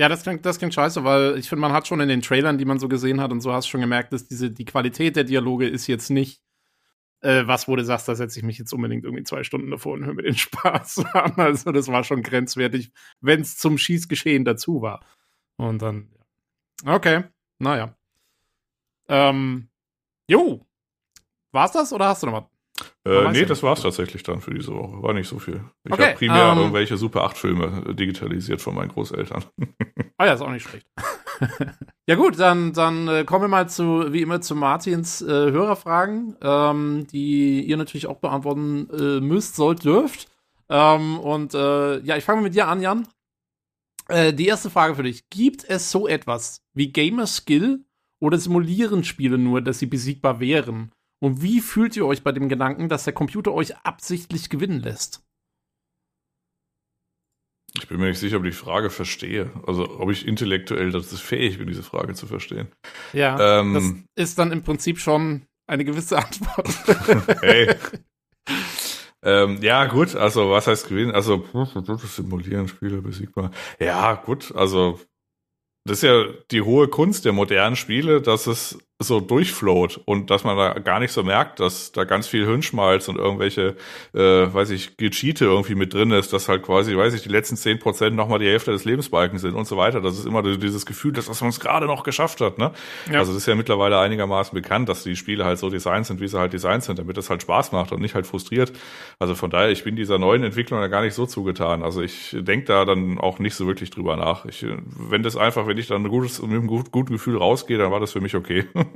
Ja, 0.00 0.08
das 0.08 0.22
klingt, 0.22 0.46
das 0.46 0.56
klingt 0.56 0.72
scheiße, 0.72 1.04
weil 1.04 1.36
ich 1.36 1.46
finde, 1.46 1.60
man 1.60 1.74
hat 1.74 1.86
schon 1.86 2.00
in 2.00 2.08
den 2.08 2.22
Trailern, 2.22 2.56
die 2.56 2.64
man 2.64 2.78
so 2.78 2.88
gesehen 2.88 3.20
hat 3.20 3.32
und 3.32 3.42
so 3.42 3.52
hast 3.52 3.68
schon 3.68 3.82
gemerkt, 3.82 4.14
dass 4.14 4.26
diese, 4.26 4.50
die 4.50 4.64
Qualität 4.64 5.14
der 5.14 5.24
Dialoge 5.24 5.68
ist 5.68 5.88
jetzt 5.88 6.08
nicht 6.08 6.40
äh, 7.20 7.46
was, 7.46 7.68
wo 7.68 7.76
du 7.76 7.84
sagst, 7.84 8.08
da 8.08 8.14
setze 8.14 8.38
ich 8.38 8.44
mich 8.46 8.56
jetzt 8.56 8.72
unbedingt 8.72 9.04
irgendwie 9.04 9.24
zwei 9.24 9.44
Stunden 9.44 9.70
davor 9.70 9.92
und 9.92 10.06
höre 10.06 10.14
mir 10.14 10.22
den 10.22 10.34
Spaß 10.38 11.04
an. 11.12 11.34
Also 11.36 11.70
das 11.70 11.88
war 11.88 12.02
schon 12.02 12.22
grenzwertig, 12.22 12.92
wenn 13.20 13.42
es 13.42 13.58
zum 13.58 13.76
Schießgeschehen 13.76 14.46
dazu 14.46 14.80
war. 14.80 15.04
Und 15.56 15.82
dann, 15.82 16.08
okay, 16.86 17.24
naja. 17.58 17.94
Ähm, 19.06 19.68
jo, 20.28 20.66
war's 21.52 21.72
das 21.72 21.92
oder 21.92 22.06
hast 22.06 22.22
du 22.22 22.28
noch 22.28 22.32
was? 22.32 22.59
Äh, 23.06 23.32
nee, 23.32 23.46
das 23.46 23.62
war's 23.62 23.80
tatsächlich 23.80 24.22
dann 24.22 24.40
für 24.40 24.52
diese 24.52 24.74
Woche. 24.74 25.02
War 25.02 25.14
nicht 25.14 25.28
so 25.28 25.38
viel. 25.38 25.64
Ich 25.84 25.92
okay, 25.92 26.08
habe 26.08 26.14
primär 26.16 26.52
ähm, 26.52 26.58
irgendwelche 26.58 26.98
Super 26.98 27.24
8 27.24 27.38
Filme 27.38 27.94
digitalisiert 27.94 28.60
von 28.60 28.74
meinen 28.74 28.90
Großeltern. 28.90 29.44
Ah 30.18 30.26
ja, 30.26 30.34
ist 30.34 30.42
auch 30.42 30.50
nicht 30.50 30.68
schlecht. 30.68 30.86
ja 32.06 32.14
gut, 32.14 32.38
dann, 32.38 32.74
dann 32.74 33.08
äh, 33.08 33.24
kommen 33.24 33.44
wir 33.44 33.48
mal 33.48 33.70
zu, 33.70 34.12
wie 34.12 34.20
immer, 34.20 34.42
zu 34.42 34.54
Martins 34.54 35.22
äh, 35.22 35.26
Hörerfragen, 35.26 36.36
ähm, 36.42 37.06
die 37.10 37.62
ihr 37.62 37.78
natürlich 37.78 38.06
auch 38.06 38.18
beantworten 38.18 38.90
äh, 38.90 39.20
müsst, 39.20 39.56
sollt, 39.56 39.82
dürft. 39.82 40.28
Ähm, 40.68 41.18
und 41.18 41.54
äh, 41.54 42.00
ja, 42.00 42.18
ich 42.18 42.24
fange 42.24 42.42
mit 42.42 42.54
dir 42.54 42.68
an, 42.68 42.82
Jan. 42.82 43.08
Äh, 44.08 44.34
die 44.34 44.46
erste 44.46 44.68
Frage 44.68 44.94
für 44.94 45.04
dich. 45.04 45.30
Gibt 45.30 45.64
es 45.64 45.90
so 45.90 46.06
etwas 46.06 46.62
wie 46.74 46.92
Gamer 46.92 47.26
Skill 47.26 47.86
oder 48.18 48.36
simulieren 48.36 49.04
Spiele 49.04 49.38
nur, 49.38 49.62
dass 49.62 49.78
sie 49.78 49.86
besiegbar 49.86 50.38
wären? 50.38 50.92
Und 51.22 51.42
wie 51.42 51.60
fühlt 51.60 51.96
ihr 51.96 52.06
euch 52.06 52.22
bei 52.22 52.32
dem 52.32 52.48
Gedanken, 52.48 52.88
dass 52.88 53.04
der 53.04 53.12
Computer 53.12 53.52
euch 53.52 53.76
absichtlich 53.78 54.48
gewinnen 54.48 54.80
lässt? 54.80 55.22
Ich 57.76 57.86
bin 57.86 58.00
mir 58.00 58.08
nicht 58.08 58.18
sicher, 58.18 58.38
ob 58.38 58.44
ich 58.44 58.56
die 58.56 58.64
Frage 58.64 58.90
verstehe. 58.90 59.50
Also 59.66 60.00
ob 60.00 60.10
ich 60.10 60.26
intellektuell 60.26 60.90
dazu 60.90 61.16
fähig 61.16 61.58
bin, 61.58 61.68
diese 61.68 61.82
Frage 61.82 62.14
zu 62.14 62.26
verstehen. 62.26 62.68
Ja, 63.12 63.60
ähm, 63.60 64.06
das 64.14 64.28
ist 64.28 64.38
dann 64.38 64.50
im 64.50 64.62
Prinzip 64.62 64.98
schon 64.98 65.46
eine 65.68 65.84
gewisse 65.84 66.18
Antwort. 66.18 66.68
hey. 67.42 67.74
ähm, 69.22 69.58
ja, 69.62 69.86
gut, 69.86 70.16
also 70.16 70.50
was 70.50 70.66
heißt 70.66 70.88
gewinnen? 70.88 71.12
Also 71.12 71.44
simulieren, 71.98 72.66
Spiele 72.66 73.02
besiegbar. 73.02 73.52
Ja, 73.78 74.14
gut, 74.14 74.52
also 74.56 74.98
das 75.84 75.98
ist 75.98 76.02
ja 76.02 76.24
die 76.50 76.62
hohe 76.62 76.88
Kunst 76.88 77.24
der 77.24 77.32
modernen 77.32 77.76
Spiele, 77.76 78.20
dass 78.20 78.46
es 78.46 78.78
so 79.02 79.18
durchflowt 79.18 79.98
und 80.04 80.30
dass 80.30 80.44
man 80.44 80.58
da 80.58 80.74
gar 80.74 81.00
nicht 81.00 81.10
so 81.10 81.22
merkt, 81.22 81.58
dass 81.58 81.90
da 81.90 82.04
ganz 82.04 82.26
viel 82.26 82.44
Hirnschmalz 82.44 83.08
und 83.08 83.16
irgendwelche, 83.16 83.76
äh, 84.12 84.18
weiß 84.18 84.70
ich, 84.70 84.98
Gecheate 84.98 85.46
irgendwie 85.46 85.74
mit 85.74 85.94
drin 85.94 86.10
ist, 86.10 86.34
dass 86.34 86.50
halt 86.50 86.62
quasi, 86.62 86.94
weiß 86.94 87.14
ich, 87.14 87.22
die 87.22 87.30
letzten 87.30 87.56
zehn 87.56 87.78
Prozent 87.78 88.14
nochmal 88.14 88.40
die 88.40 88.46
Hälfte 88.46 88.72
des 88.72 88.84
Lebensbalkens 88.84 89.40
sind 89.40 89.54
und 89.54 89.66
so 89.66 89.78
weiter. 89.78 90.02
Das 90.02 90.18
ist 90.18 90.26
immer 90.26 90.42
dieses 90.42 90.84
Gefühl, 90.84 91.12
dass, 91.12 91.26
dass 91.26 91.40
man 91.40 91.48
es 91.48 91.60
gerade 91.60 91.86
noch 91.86 92.02
geschafft 92.02 92.42
hat, 92.42 92.58
ne? 92.58 92.72
Ja. 93.10 93.20
Also 93.20 93.32
das 93.32 93.42
ist 93.42 93.46
ja 93.46 93.54
mittlerweile 93.54 93.98
einigermaßen 93.98 94.54
bekannt, 94.54 94.90
dass 94.90 95.02
die 95.02 95.16
Spiele 95.16 95.46
halt 95.46 95.58
so 95.58 95.70
designt 95.70 96.04
sind, 96.04 96.20
wie 96.20 96.28
sie 96.28 96.38
halt 96.38 96.52
designt 96.52 96.84
sind, 96.84 96.98
damit 96.98 97.16
es 97.16 97.30
halt 97.30 97.40
Spaß 97.40 97.72
macht 97.72 97.92
und 97.92 98.02
nicht 98.02 98.14
halt 98.14 98.26
frustriert. 98.26 98.72
Also 99.18 99.34
von 99.34 99.48
daher, 99.48 99.70
ich 99.70 99.82
bin 99.82 99.96
dieser 99.96 100.18
neuen 100.18 100.42
Entwicklung 100.44 100.78
da 100.78 100.88
gar 100.88 101.00
nicht 101.00 101.14
so 101.14 101.24
zugetan. 101.24 101.82
Also 101.82 102.02
ich 102.02 102.36
denke 102.38 102.66
da 102.66 102.84
dann 102.84 103.18
auch 103.18 103.38
nicht 103.38 103.54
so 103.54 103.66
wirklich 103.66 103.88
drüber 103.88 104.16
nach. 104.16 104.44
Ich, 104.44 104.66
wenn 104.98 105.22
das 105.22 105.38
einfach, 105.38 105.66
wenn 105.66 105.78
ich 105.78 105.86
dann 105.86 106.04
ein 106.04 106.10
gutes, 106.10 106.42
mit 106.42 106.50
einem 106.50 106.66
guten 106.66 107.14
Gefühl 107.14 107.38
rausgehe, 107.38 107.78
dann 107.78 107.90
war 107.90 108.00
das 108.00 108.12
für 108.12 108.20
mich 108.20 108.34
okay. 108.34 108.66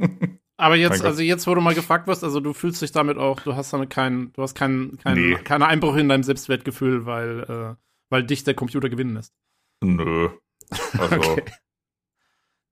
Aber 0.57 0.76
jetzt, 0.76 1.05
also 1.05 1.20
jetzt, 1.20 1.47
wo 1.47 1.55
du 1.55 1.61
mal 1.61 1.74
gefragt 1.74 2.07
wirst, 2.07 2.22
also 2.22 2.38
du 2.38 2.53
fühlst 2.53 2.80
dich 2.80 2.92
damit 2.92 3.18
auch, 3.18 3.40
du 3.40 3.57
hast 3.57 3.72
damit 3.72 3.90
keinen, 3.90 4.32
du 4.34 4.42
hast 4.42 4.55
keinen, 4.55 4.97
keinen, 4.99 5.30
nee. 5.30 5.34
keine 5.34 5.66
Einbruch 5.66 5.97
in 5.97 6.09
deinem 6.09 6.22
Selbstwertgefühl, 6.22 7.07
weil, 7.07 7.40
äh, 7.40 7.74
weil 8.09 8.24
dich 8.24 8.45
der 8.45 8.55
Computer 8.55 8.88
gewinnen 8.88 9.14
lässt. 9.14 9.34
Nö. 9.82 10.30
Also. 10.99 11.16
okay. 11.16 11.45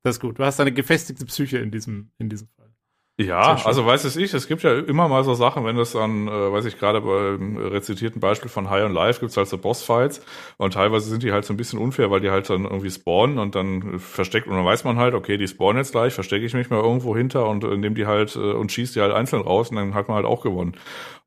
Das 0.03 0.17
ist 0.17 0.21
gut. 0.21 0.39
Du 0.39 0.45
hast 0.45 0.59
eine 0.61 0.73
gefestigte 0.73 1.27
Psyche 1.27 1.59
in 1.59 1.71
diesem, 1.71 2.11
in 2.19 2.29
diesem 2.29 2.49
Fall. 2.49 2.62
Ja, 3.21 3.57
also 3.67 3.85
weiß 3.85 4.05
es 4.05 4.17
ich, 4.17 4.33
es 4.33 4.49
gibt 4.49 4.63
ja 4.63 4.77
immer 4.79 5.07
mal 5.07 5.23
so 5.23 5.35
Sachen, 5.35 5.65
wenn 5.67 5.77
das 5.77 5.93
dann, 5.93 6.27
äh, 6.29 6.31
weiß 6.53 6.65
ich 6.65 6.79
gerade 6.79 7.03
beim 7.03 7.59
rezitierten 7.59 8.21
Beispiel 8.21 8.49
von 8.49 8.71
High 8.71 8.85
on 8.85 8.93
Life 8.95 9.21
gibt's 9.21 9.37
halt 9.37 9.49
so 9.49 9.59
Bossfights 9.59 10.23
und 10.57 10.73
teilweise 10.75 11.11
sind 11.11 11.23
die 11.23 11.31
halt 11.31 11.45
so 11.45 11.53
ein 11.53 11.59
bisschen 11.59 11.79
unfair, 11.79 12.11
weil 12.11 12.21
die 12.21 12.31
halt 12.31 12.49
dann 12.49 12.65
irgendwie 12.65 12.91
spawnen 12.91 13.39
und 13.39 13.55
dann 13.55 13.99
versteckt 13.99 14.47
und 14.49 14.55
dann 14.55 14.65
weiß 14.65 14.85
man 14.85 14.97
halt, 14.97 15.15
okay, 15.15 15.37
die 15.37 15.47
spawnen 15.47 15.77
jetzt 15.77 15.93
gleich, 15.93 16.15
verstecke 16.15 16.47
ich 16.47 16.55
mich 16.55 16.71
mal 16.71 16.81
irgendwo 16.81 17.15
hinter 17.15 17.47
und 17.49 17.63
äh, 17.65 17.77
nehme 17.77 17.95
die 17.95 18.07
halt 18.07 18.35
äh, 18.35 18.39
und 18.39 18.73
schieße 18.73 18.95
die 18.95 19.01
halt 19.03 19.13
einzeln 19.13 19.43
raus 19.43 19.69
und 19.71 19.77
dann 19.77 19.95
hat 19.95 20.09
man 20.09 20.17
halt 20.17 20.27
auch 20.27 20.43
gewonnen. 20.43 20.77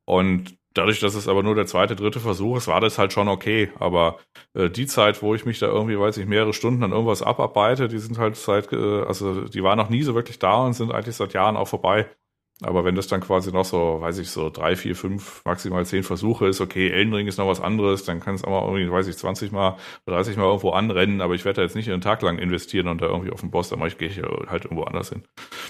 Und 0.04 0.56
Dadurch, 0.76 1.00
dass 1.00 1.14
es 1.14 1.26
aber 1.26 1.42
nur 1.42 1.54
der 1.54 1.66
zweite, 1.66 1.96
dritte 1.96 2.20
Versuch 2.20 2.58
ist, 2.58 2.68
war 2.68 2.80
das 2.80 2.98
halt 2.98 3.12
schon 3.12 3.28
okay. 3.28 3.70
Aber 3.78 4.18
äh, 4.54 4.68
die 4.68 4.86
Zeit, 4.86 5.22
wo 5.22 5.34
ich 5.34 5.46
mich 5.46 5.58
da 5.58 5.66
irgendwie, 5.66 5.98
weiß 5.98 6.18
ich, 6.18 6.26
mehrere 6.26 6.52
Stunden 6.52 6.82
an 6.82 6.92
irgendwas 6.92 7.22
abarbeite, 7.22 7.88
die 7.88 7.98
sind 7.98 8.18
halt 8.18 8.36
seit, 8.36 8.72
äh, 8.72 9.02
also 9.02 9.42
die 9.48 9.62
waren 9.62 9.78
noch 9.78 9.88
nie 9.88 10.02
so 10.02 10.14
wirklich 10.14 10.38
da 10.38 10.64
und 10.64 10.74
sind 10.74 10.92
eigentlich 10.92 11.16
seit 11.16 11.32
Jahren 11.32 11.56
auch 11.56 11.68
vorbei. 11.68 12.06
Aber 12.62 12.84
wenn 12.84 12.94
das 12.94 13.06
dann 13.06 13.20
quasi 13.20 13.52
noch 13.52 13.64
so, 13.66 14.00
weiß 14.00 14.18
ich, 14.18 14.30
so 14.30 14.50
drei, 14.50 14.76
vier, 14.76 14.96
fünf, 14.96 15.42
maximal 15.44 15.84
zehn 15.84 16.02
Versuche 16.02 16.46
ist, 16.46 16.60
okay, 16.60 16.90
Elden 16.90 17.12
Ring 17.12 17.26
ist 17.26 17.38
noch 17.38 17.48
was 17.48 17.60
anderes, 17.60 18.04
dann 18.04 18.20
kann 18.20 18.34
es 18.34 18.44
auch 18.44 18.50
mal 18.50 18.66
irgendwie, 18.66 18.90
weiß 18.90 19.06
ich, 19.08 19.16
20 19.16 19.52
mal, 19.52 19.76
30 20.06 20.36
mal 20.36 20.44
irgendwo 20.44 20.70
anrennen, 20.70 21.20
aber 21.20 21.34
ich 21.34 21.44
werde 21.44 21.56
da 21.56 21.62
jetzt 21.62 21.76
nicht 21.76 21.90
einen 21.90 22.00
Tag 22.00 22.22
lang 22.22 22.38
investieren 22.38 22.88
und 22.88 23.02
da 23.02 23.06
irgendwie 23.06 23.30
auf 23.30 23.40
den 23.40 23.50
Boss, 23.50 23.68
dann 23.68 23.80
gehe 23.98 24.08
ich 24.08 24.22
halt 24.22 24.64
irgendwo 24.64 24.84
anders 24.84 25.10
hin. 25.10 25.24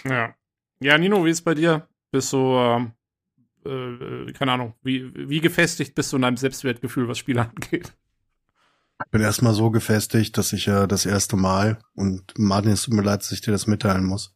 Ja. 0.09 0.35
Ja, 0.81 0.99
Nino, 0.99 1.25
wie 1.25 1.31
ist 1.31 1.43
bei 1.43 1.55
dir? 1.55 1.89
Bist 2.13 2.33
du, 2.33 2.55
ähm, 2.55 2.93
äh, 3.67 4.33
keine 4.33 4.53
Ahnung, 4.53 4.75
wie, 4.83 5.13
wie 5.15 5.41
gefestigt 5.41 5.95
bist 5.95 6.13
du 6.13 6.17
in 6.17 6.23
deinem 6.23 6.37
Selbstwertgefühl, 6.37 7.09
was 7.09 7.19
Spiele 7.19 7.43
angeht? 7.43 7.93
Ich 9.05 9.11
bin 9.11 9.21
erstmal 9.21 9.53
so 9.53 9.71
gefestigt, 9.71 10.39
dass 10.39 10.53
ich 10.53 10.67
ja 10.67 10.85
äh, 10.85 10.89
das 10.89 11.07
erste 11.07 11.37
Mal, 11.37 11.79
und 11.95 12.35
Martin, 12.39 12.73
es 12.73 12.83
tut 12.83 12.95
mir 12.95 13.03
leid, 13.03 13.21
dass 13.21 13.33
ich 13.33 13.41
dir 13.41 13.51
das 13.51 13.67
mitteilen 13.67 14.05
muss, 14.05 14.35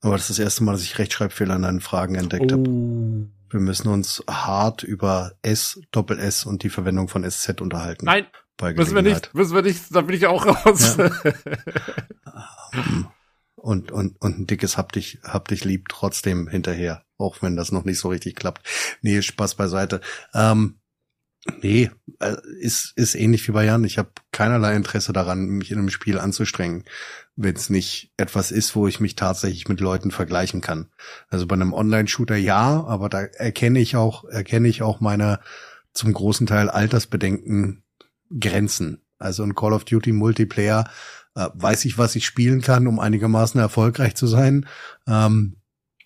aber 0.00 0.12
das 0.12 0.22
ist 0.22 0.38
das 0.38 0.44
erste 0.44 0.64
Mal, 0.64 0.72
dass 0.72 0.82
ich 0.82 0.98
Rechtschreibfehler 0.98 1.56
in 1.56 1.62
deinen 1.62 1.80
Fragen 1.80 2.14
entdeckt 2.14 2.52
oh. 2.52 2.58
habe. 2.58 3.30
Wir 3.48 3.60
müssen 3.60 3.88
uns 3.88 4.22
hart 4.28 4.82
über 4.82 5.32
S, 5.42 5.80
Doppel 5.92 6.18
S 6.18 6.44
und 6.44 6.62
die 6.62 6.68
Verwendung 6.68 7.08
von 7.08 7.28
SZ 7.28 7.60
unterhalten. 7.60 8.04
Nein, 8.04 8.26
müssen 8.60 8.94
wir 8.94 9.02
nicht, 9.02 9.32
müssen 9.34 9.54
wir 9.54 9.62
nicht, 9.62 9.94
da 9.94 10.02
bin 10.02 10.16
ich 10.16 10.26
auch 10.26 10.46
raus. 10.46 10.96
Ja. 10.96 11.10
Ähm, 12.74 13.06
und, 13.66 13.90
und, 13.90 14.20
und 14.20 14.38
ein 14.38 14.46
dickes 14.46 14.76
Hab 14.76 14.92
dich, 14.92 15.18
hab 15.24 15.48
dich 15.48 15.64
lieb 15.64 15.88
trotzdem 15.88 16.46
hinterher, 16.46 17.02
auch 17.18 17.42
wenn 17.42 17.56
das 17.56 17.72
noch 17.72 17.84
nicht 17.84 17.98
so 17.98 18.08
richtig 18.08 18.36
klappt. 18.36 18.64
Nee, 19.02 19.20
Spaß 19.20 19.56
beiseite. 19.56 20.00
Ähm, 20.34 20.78
nee, 21.62 21.90
äh, 22.20 22.36
ist, 22.60 22.92
ist 22.94 23.16
ähnlich 23.16 23.46
wie 23.48 23.52
bei 23.52 23.64
Jan. 23.64 23.82
Ich 23.82 23.98
habe 23.98 24.10
keinerlei 24.30 24.76
Interesse 24.76 25.12
daran, 25.12 25.46
mich 25.46 25.72
in 25.72 25.80
einem 25.80 25.90
Spiel 25.90 26.20
anzustrengen, 26.20 26.84
wenn 27.34 27.56
es 27.56 27.68
nicht 27.68 28.12
etwas 28.16 28.52
ist, 28.52 28.76
wo 28.76 28.86
ich 28.86 29.00
mich 29.00 29.16
tatsächlich 29.16 29.66
mit 29.66 29.80
Leuten 29.80 30.12
vergleichen 30.12 30.60
kann. 30.60 30.92
Also 31.28 31.48
bei 31.48 31.56
einem 31.56 31.72
Online-Shooter 31.72 32.36
ja, 32.36 32.84
aber 32.84 33.08
da 33.08 33.22
erkenne 33.22 33.80
ich 33.80 33.96
auch, 33.96 34.24
erkenne 34.26 34.68
ich 34.68 34.82
auch 34.82 35.00
meine 35.00 35.40
zum 35.92 36.12
großen 36.12 36.46
Teil 36.46 36.70
Altersbedenken 36.70 37.82
Grenzen. 38.38 39.02
Also 39.18 39.42
ein 39.42 39.56
Call 39.56 39.72
of 39.72 39.84
Duty 39.84 40.12
Multiplayer 40.12 40.88
äh, 41.36 41.48
weiß 41.54 41.84
ich, 41.84 41.98
was 41.98 42.16
ich 42.16 42.26
spielen 42.26 42.62
kann, 42.62 42.86
um 42.86 42.98
einigermaßen 42.98 43.60
erfolgreich 43.60 44.16
zu 44.16 44.26
sein. 44.26 44.66
Ähm, 45.06 45.56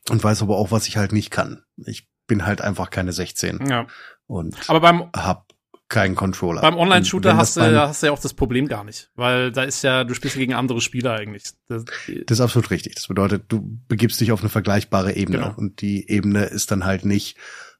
und 0.09 0.23
weiß 0.23 0.43
aber 0.43 0.57
auch, 0.57 0.71
was 0.71 0.89
ich 0.89 0.97
halt 0.97 1.13
nicht 1.13 1.31
kann. 1.31 1.63
Ich 1.87 2.09
bin 2.27 2.45
halt 2.45 2.61
einfach 2.61 2.91
keine 2.91 3.13
16. 3.13 3.67
Ja. 3.69 3.87
Und 4.27 4.69
aber 4.69 4.81
beim, 4.81 5.11
hab 5.15 5.47
keinen 5.89 6.15
Controller. 6.15 6.61
Beim 6.61 6.77
Online-Shooter 6.77 7.37
hast, 7.37 7.57
du, 7.57 7.63
hast 7.63 8.03
du 8.03 8.07
ja 8.07 8.13
auch 8.13 8.19
das 8.19 8.33
Problem 8.33 8.69
gar 8.69 8.85
nicht, 8.85 9.11
weil 9.17 9.53
da 9.53 9.65
ist 9.65 9.83
ja, 9.83 10.05
du 10.05 10.15
spielst 10.15 10.37
ja 10.37 10.41
gegen 10.41 10.55
andere 10.55 10.81
Spieler 10.81 11.15
eigentlich. 11.15 11.45
Das, 11.69 11.85
das 11.85 12.39
ist 12.39 12.41
absolut 12.41 12.71
richtig. 12.71 12.95
Das 12.95 13.09
bedeutet, 13.09 13.45
du 13.49 13.79
begibst 13.89 14.21
dich 14.21 14.33
auf 14.33 14.41
eine 14.41 14.49
vergleichbare 14.49 15.15
Ebene 15.15 15.39
genau. 15.39 15.55
und 15.57 15.81
die 15.81 16.09
Ebene 16.09 16.45
ist 16.45 16.71
dann 16.71 16.85
halt 16.85 17.05
nicht, 17.05 17.37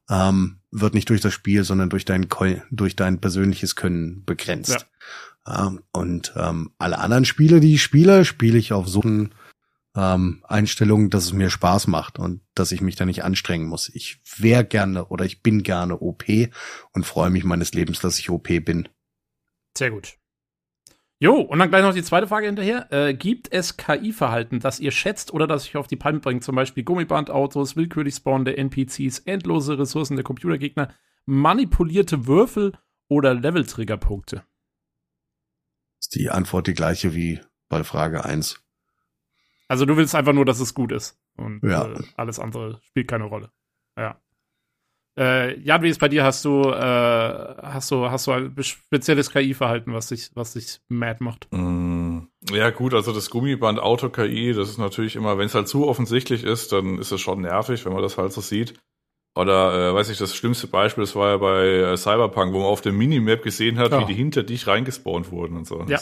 ähm, 0.09 0.59
wird 0.71 0.93
nicht 0.93 1.09
durch 1.09 1.21
das 1.21 1.33
Spiel, 1.33 1.63
sondern 1.63 1.89
durch 1.89 2.05
dein, 2.05 2.27
durch 2.69 2.95
dein 2.95 3.19
persönliches 3.19 3.75
Können 3.75 4.23
begrenzt. 4.25 4.71
Ja. 4.71 4.79
Ähm, 5.47 5.81
und 5.91 6.33
ähm, 6.35 6.71
alle 6.77 6.99
anderen 6.99 7.25
Spiele, 7.25 7.59
die 7.59 7.75
ich 7.75 7.83
spiele, 7.83 8.25
spiele 8.25 8.57
ich 8.57 8.73
auf 8.73 8.87
so 8.87 9.01
ähm, 9.95 10.43
Einstellungen, 10.47 11.09
dass 11.09 11.25
es 11.25 11.33
mir 11.33 11.49
Spaß 11.49 11.87
macht 11.87 12.19
und 12.19 12.41
dass 12.55 12.71
ich 12.71 12.81
mich 12.81 12.95
da 12.95 13.05
nicht 13.05 13.23
anstrengen 13.23 13.67
muss. 13.67 13.89
Ich 13.89 14.21
wäre 14.37 14.63
gerne 14.63 15.05
oder 15.05 15.25
ich 15.25 15.41
bin 15.41 15.63
gerne 15.63 15.97
OP 15.97 16.23
und 16.93 17.05
freue 17.05 17.29
mich 17.29 17.43
meines 17.43 17.73
Lebens, 17.73 17.99
dass 17.99 18.19
ich 18.19 18.29
OP 18.29 18.47
bin. 18.47 18.87
Sehr 19.77 19.91
gut. 19.91 20.17
Jo, 21.19 21.35
und 21.35 21.59
dann 21.59 21.69
gleich 21.69 21.83
noch 21.83 21.93
die 21.93 22.01
zweite 22.01 22.27
Frage 22.27 22.47
hinterher. 22.47 22.91
Äh, 22.91 23.13
gibt 23.13 23.51
es 23.53 23.77
KI-Verhalten, 23.77 24.59
das 24.59 24.79
ihr 24.79 24.89
schätzt 24.89 25.31
oder 25.31 25.45
das 25.45 25.67
euch 25.67 25.77
auf 25.77 25.85
die 25.85 25.95
Palme 25.95 26.19
bringt? 26.19 26.43
Zum 26.43 26.55
Beispiel 26.55 26.83
Gummibandautos, 26.83 27.75
willkürlich 27.75 28.15
spawnende 28.15 28.57
NPCs, 28.57 29.19
endlose 29.19 29.77
Ressourcen 29.77 30.15
der 30.15 30.23
Computergegner, 30.23 30.91
manipulierte 31.27 32.25
Würfel 32.25 32.73
oder 33.07 33.35
Level-Triggerpunkte? 33.35 34.43
Ist 36.11 36.19
die 36.19 36.29
Antwort 36.29 36.67
die 36.67 36.73
gleiche 36.73 37.15
wie 37.15 37.39
bei 37.69 37.85
Frage 37.85 38.25
1. 38.25 38.61
Also 39.69 39.85
du 39.85 39.95
willst 39.95 40.13
einfach 40.13 40.33
nur, 40.33 40.43
dass 40.43 40.59
es 40.59 40.73
gut 40.73 40.91
ist. 40.91 41.17
Und 41.37 41.63
ja. 41.63 41.87
äh, 41.87 42.03
alles 42.17 42.37
andere 42.37 42.81
spielt 42.83 43.07
keine 43.07 43.23
Rolle. 43.23 43.49
Ja. 43.97 44.19
Äh, 45.17 45.57
Jan, 45.61 45.83
wie 45.83 45.89
ist 45.89 46.01
bei 46.01 46.09
dir? 46.09 46.25
Hast 46.25 46.43
du, 46.43 46.63
äh, 46.69 47.55
hast 47.63 47.91
du, 47.91 48.11
hast 48.11 48.27
du 48.27 48.31
ein 48.31 48.53
spezielles 48.61 49.31
KI-Verhalten, 49.31 49.93
was 49.93 50.07
dich, 50.07 50.31
was 50.33 50.53
dich 50.53 50.81
mad 50.89 51.23
macht? 51.23 51.47
Mm, 51.51 52.23
ja, 52.51 52.71
gut, 52.71 52.93
also 52.93 53.13
das 53.13 53.29
Gummiband 53.29 53.79
Auto-KI, 53.79 54.51
das 54.51 54.69
ist 54.69 54.79
natürlich 54.79 55.15
immer, 55.15 55.37
wenn 55.37 55.45
es 55.45 55.55
halt 55.55 55.69
zu 55.69 55.87
offensichtlich 55.87 56.43
ist, 56.43 56.73
dann 56.73 56.97
ist 56.97 57.13
es 57.13 57.21
schon 57.21 57.39
nervig, 57.39 57.85
wenn 57.85 57.93
man 57.93 58.01
das 58.01 58.17
halt 58.17 58.33
so 58.33 58.41
sieht. 58.41 58.73
Oder, 59.33 59.91
äh, 59.91 59.93
weiß 59.93 60.09
ich, 60.09 60.17
das 60.17 60.35
schlimmste 60.35 60.67
Beispiel, 60.67 61.03
das 61.03 61.15
war 61.15 61.29
ja 61.29 61.37
bei 61.37 61.65
äh, 61.65 61.97
Cyberpunk, 61.97 62.53
wo 62.53 62.59
man 62.59 62.67
auf 62.67 62.81
der 62.81 62.91
Minimap 62.91 63.41
gesehen 63.43 63.77
hat, 63.79 63.91
ja. 63.91 64.01
wie 64.01 64.05
die 64.05 64.13
hinter 64.13 64.43
dich 64.43 64.67
reingespawnt 64.67 65.31
wurden 65.31 65.55
und 65.55 65.65
so. 65.65 65.85
Ja. 65.87 65.99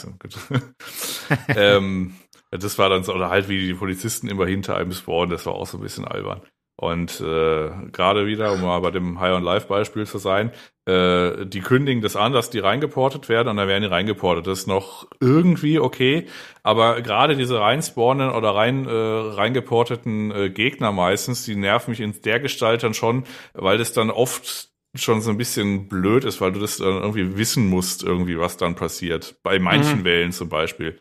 ähm, 1.48 2.14
das 2.50 2.76
war 2.78 2.88
dann 2.88 3.04
so, 3.04 3.14
oder 3.14 3.30
halt 3.30 3.48
wie 3.48 3.68
die 3.68 3.74
Polizisten 3.74 4.28
immer 4.28 4.46
hinter 4.46 4.76
einem 4.76 4.92
spawnen, 4.92 5.30
das 5.30 5.46
war 5.46 5.54
auch 5.54 5.66
so 5.66 5.78
ein 5.78 5.82
bisschen 5.82 6.04
albern. 6.04 6.42
Und 6.74 7.20
äh, 7.20 7.70
gerade 7.92 8.26
wieder, 8.26 8.52
um 8.52 8.62
mal 8.62 8.80
bei 8.80 8.90
dem 8.90 9.20
High 9.20 9.34
on 9.34 9.44
Life 9.44 9.68
Beispiel 9.68 10.06
zu 10.06 10.18
sein, 10.18 10.50
äh, 10.90 11.46
die 11.46 11.60
kündigen 11.60 12.02
das 12.02 12.16
an, 12.16 12.32
dass 12.32 12.50
die 12.50 12.58
reingeportet 12.58 13.28
werden 13.28 13.48
und 13.48 13.56
dann 13.56 13.68
werden 13.68 13.82
die 13.82 13.88
reingeportet. 13.88 14.46
Das 14.46 14.60
ist 14.60 14.66
noch 14.66 15.06
irgendwie 15.20 15.78
okay, 15.78 16.26
aber 16.62 17.00
gerade 17.02 17.36
diese 17.36 17.60
reinspawnen 17.60 18.30
oder 18.30 18.54
rein 18.54 18.86
äh, 18.86 18.90
reingeporteten 18.90 20.30
äh, 20.30 20.50
Gegner 20.50 20.92
meistens, 20.92 21.44
die 21.44 21.54
nerven 21.54 21.90
mich 21.90 22.00
in 22.00 22.20
der 22.22 22.40
Gestalt 22.40 22.82
dann 22.82 22.94
schon, 22.94 23.24
weil 23.54 23.78
das 23.78 23.92
dann 23.92 24.10
oft 24.10 24.70
schon 24.94 25.20
so 25.20 25.30
ein 25.30 25.38
bisschen 25.38 25.88
blöd 25.88 26.24
ist, 26.24 26.40
weil 26.40 26.50
du 26.50 26.58
das 26.58 26.78
dann 26.78 27.00
irgendwie 27.00 27.36
wissen 27.36 27.68
musst, 27.68 28.02
irgendwie, 28.02 28.38
was 28.38 28.56
dann 28.56 28.74
passiert. 28.74 29.36
Bei 29.44 29.58
manchen 29.60 30.00
mhm. 30.00 30.04
Wellen 30.04 30.32
zum 30.32 30.48
Beispiel 30.48 31.00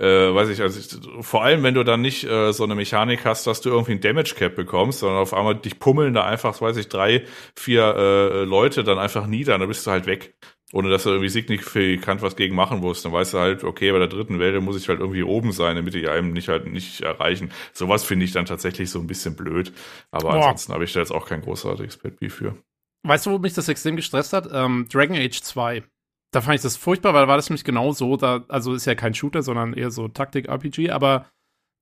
äh, 0.00 0.34
weiß 0.34 0.48
ich, 0.48 0.62
also 0.62 0.80
ich, 0.80 1.24
vor 1.24 1.44
allem, 1.44 1.62
wenn 1.62 1.74
du 1.74 1.84
dann 1.84 2.00
nicht 2.00 2.24
äh, 2.24 2.52
so 2.52 2.64
eine 2.64 2.74
Mechanik 2.74 3.24
hast, 3.24 3.46
dass 3.46 3.60
du 3.60 3.68
irgendwie 3.68 3.92
ein 3.92 4.00
Damage 4.00 4.34
Cap 4.34 4.56
bekommst, 4.56 5.00
sondern 5.00 5.18
auf 5.18 5.34
einmal 5.34 5.56
dich 5.56 5.78
pummeln 5.78 6.14
da 6.14 6.24
einfach, 6.24 6.60
weiß 6.60 6.78
ich, 6.78 6.88
drei, 6.88 7.24
vier 7.54 7.94
äh, 7.96 8.44
Leute 8.44 8.82
dann 8.82 8.98
einfach 8.98 9.26
nieder, 9.26 9.58
dann 9.58 9.68
bist 9.68 9.86
du 9.86 9.90
halt 9.90 10.06
weg. 10.06 10.34
Ohne 10.72 10.88
dass 10.88 11.02
du 11.02 11.10
irgendwie 11.10 11.28
signifikant 11.28 12.22
was 12.22 12.36
gegen 12.36 12.54
machen 12.54 12.78
musst. 12.78 13.04
Dann 13.04 13.12
weißt 13.12 13.34
du 13.34 13.38
halt, 13.38 13.64
okay, 13.64 13.90
bei 13.90 13.98
der 13.98 14.06
dritten 14.06 14.38
Welle 14.38 14.60
muss 14.60 14.76
ich 14.76 14.88
halt 14.88 15.00
irgendwie 15.00 15.24
oben 15.24 15.50
sein, 15.50 15.74
damit 15.74 15.94
die 15.94 16.08
einem 16.08 16.32
nicht 16.32 16.48
halt 16.48 16.66
nicht 16.66 17.00
erreichen. 17.00 17.50
Sowas 17.72 18.04
finde 18.04 18.24
ich 18.24 18.30
dann 18.30 18.46
tatsächlich 18.46 18.88
so 18.88 19.00
ein 19.00 19.08
bisschen 19.08 19.34
blöd. 19.34 19.72
Aber 20.12 20.30
Boah. 20.30 20.36
ansonsten 20.36 20.72
habe 20.72 20.84
ich 20.84 20.92
da 20.92 21.00
jetzt 21.00 21.10
auch 21.10 21.26
kein 21.26 21.42
großartiges 21.42 21.96
Pet 21.96 22.14
für. 22.32 22.56
Weißt 23.02 23.26
du, 23.26 23.32
wo 23.32 23.38
mich 23.38 23.54
das 23.54 23.68
extrem 23.68 23.96
gestresst 23.96 24.32
hat? 24.32 24.48
Ähm, 24.52 24.86
Dragon 24.92 25.16
Age 25.16 25.40
2. 25.42 25.82
da 26.30 26.40
fand 26.40 26.56
ich 26.56 26.62
das 26.62 26.76
furchtbar, 26.76 27.14
weil 27.14 27.22
da 27.22 27.28
war 27.28 27.36
das 27.36 27.50
nämlich 27.50 27.64
genau 27.64 27.92
so, 27.92 28.16
da, 28.16 28.44
also 28.48 28.72
ist 28.74 28.86
ja 28.86 28.94
kein 28.94 29.14
Shooter, 29.14 29.42
sondern 29.42 29.74
eher 29.74 29.90
so 29.90 30.08
Taktik-RPG, 30.08 30.90
aber 30.90 31.26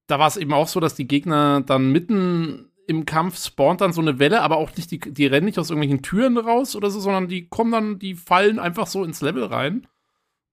da 0.07 0.19
war 0.19 0.29
es 0.29 0.37
eben 0.37 0.53
auch 0.53 0.69
so, 0.69 0.81
dass 0.81 0.95
die 0.95 1.07
Gegner 1.07 1.61
dann 1.61 1.93
mitten 1.93 2.71
im 2.87 3.05
Kampf 3.05 3.39
spawnt 3.45 3.83
dann 3.83 3.93
so 3.93 4.01
eine 4.01 4.19
Welle, 4.19 4.41
aber 4.41 4.57
auch 4.57 4.75
nicht, 4.75 4.91
die, 4.91 4.99
die 4.99 5.27
rennen 5.27 5.45
nicht 5.45 5.59
aus 5.59 5.69
irgendwelchen 5.69 6.03
Türen 6.03 6.39
raus 6.39 6.75
oder 6.75 6.91
so, 6.91 6.99
sondern 7.01 7.29
die 7.29 7.47
kommen 7.49 7.71
dann, 7.71 7.99
die 7.99 8.15
fallen 8.15 8.59
einfach 8.59 8.87
so 8.87 9.05
ins 9.05 9.21
Level 9.21 9.45
rein. 9.45 9.87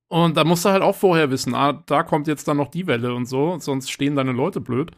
Und 0.08 0.36
da 0.36 0.44
musst 0.44 0.66
du 0.66 0.68
halt 0.68 0.82
auch 0.82 0.94
vorher 0.94 1.30
wissen, 1.30 1.54
ah, 1.54 1.72
da 1.86 2.02
kommt 2.02 2.28
jetzt 2.28 2.46
dann 2.46 2.58
noch 2.58 2.68
die 2.68 2.86
Welle 2.86 3.14
und 3.14 3.24
so, 3.24 3.58
sonst 3.58 3.90
stehen 3.90 4.14
deine 4.14 4.32
Leute 4.32 4.60
blöd. 4.60 4.92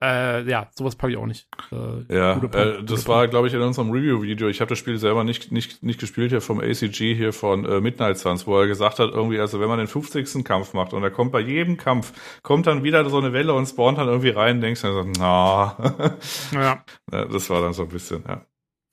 Äh, 0.00 0.48
ja, 0.48 0.68
sowas 0.74 0.94
packe 0.94 1.12
ich 1.12 1.18
auch 1.18 1.26
nicht. 1.26 1.48
Äh, 1.72 2.14
ja, 2.14 2.36
äh, 2.36 2.84
das 2.84 3.08
war, 3.08 3.26
glaube 3.26 3.48
ich, 3.48 3.54
in 3.54 3.60
unserem 3.60 3.90
Review-Video. 3.90 4.48
Ich 4.48 4.60
habe 4.60 4.68
das 4.68 4.78
Spiel 4.78 4.96
selber 4.98 5.24
nicht, 5.24 5.50
nicht, 5.50 5.82
nicht 5.82 5.98
gespielt 5.98 6.30
hier 6.30 6.40
vom 6.40 6.60
ACG 6.60 7.14
hier 7.14 7.32
von 7.32 7.64
äh, 7.64 7.80
Midnight 7.80 8.16
Suns, 8.18 8.46
wo 8.46 8.60
er 8.60 8.68
gesagt 8.68 9.00
hat, 9.00 9.10
irgendwie, 9.10 9.40
also 9.40 9.58
wenn 9.58 9.68
man 9.68 9.78
den 9.78 9.88
50. 9.88 10.44
Kampf 10.44 10.72
macht 10.72 10.92
und 10.92 11.02
er 11.02 11.10
kommt 11.10 11.32
bei 11.32 11.40
jedem 11.40 11.76
Kampf, 11.76 12.12
kommt 12.42 12.68
dann 12.68 12.84
wieder 12.84 13.08
so 13.10 13.18
eine 13.18 13.32
Welle 13.32 13.54
und 13.54 13.66
spawnt 13.66 13.98
dann 13.98 14.06
irgendwie 14.06 14.30
rein, 14.30 14.60
denkst 14.60 14.82
du 14.82 14.86
dann 14.86 15.14
so, 15.14 15.20
na. 15.20 15.76
ja. 16.52 16.84
ja. 17.12 17.24
Das 17.24 17.50
war 17.50 17.60
dann 17.60 17.72
so 17.72 17.82
ein 17.82 17.88
bisschen, 17.88 18.22
ja. 18.28 18.42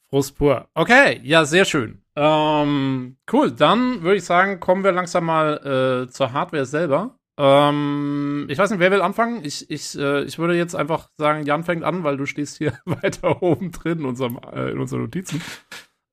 Frust 0.09 0.37
pur. 0.37 0.67
Okay, 0.73 1.19
ja, 1.23 1.45
sehr 1.45 1.65
schön. 1.65 2.01
Ähm, 2.15 3.17
cool, 3.31 3.51
dann 3.51 4.01
würde 4.01 4.17
ich 4.17 4.23
sagen, 4.23 4.59
kommen 4.59 4.83
wir 4.83 4.91
langsam 4.91 5.25
mal 5.25 6.05
äh, 6.07 6.11
zur 6.11 6.31
Hardware 6.31 6.65
selber. 6.65 7.19
Ähm, 7.38 8.47
ich 8.49 8.57
weiß 8.57 8.69
nicht, 8.69 8.79
wer 8.79 8.91
will 8.91 9.01
anfangen? 9.01 9.43
Ich, 9.43 9.69
ich, 9.69 9.97
äh, 9.97 10.23
ich 10.23 10.39
würde 10.39 10.55
jetzt 10.55 10.75
einfach 10.75 11.09
sagen, 11.17 11.45
Jan 11.45 11.63
fängt 11.63 11.83
an, 11.83 12.03
weil 12.03 12.17
du 12.17 12.25
stehst 12.25 12.57
hier 12.57 12.79
weiter 12.86 13.41
oben 13.41 13.71
drin 13.71 13.99
in, 13.99 14.05
unserem, 14.05 14.39
äh, 14.53 14.71
in 14.71 14.79
unseren 14.79 15.01
Notizen. 15.01 15.41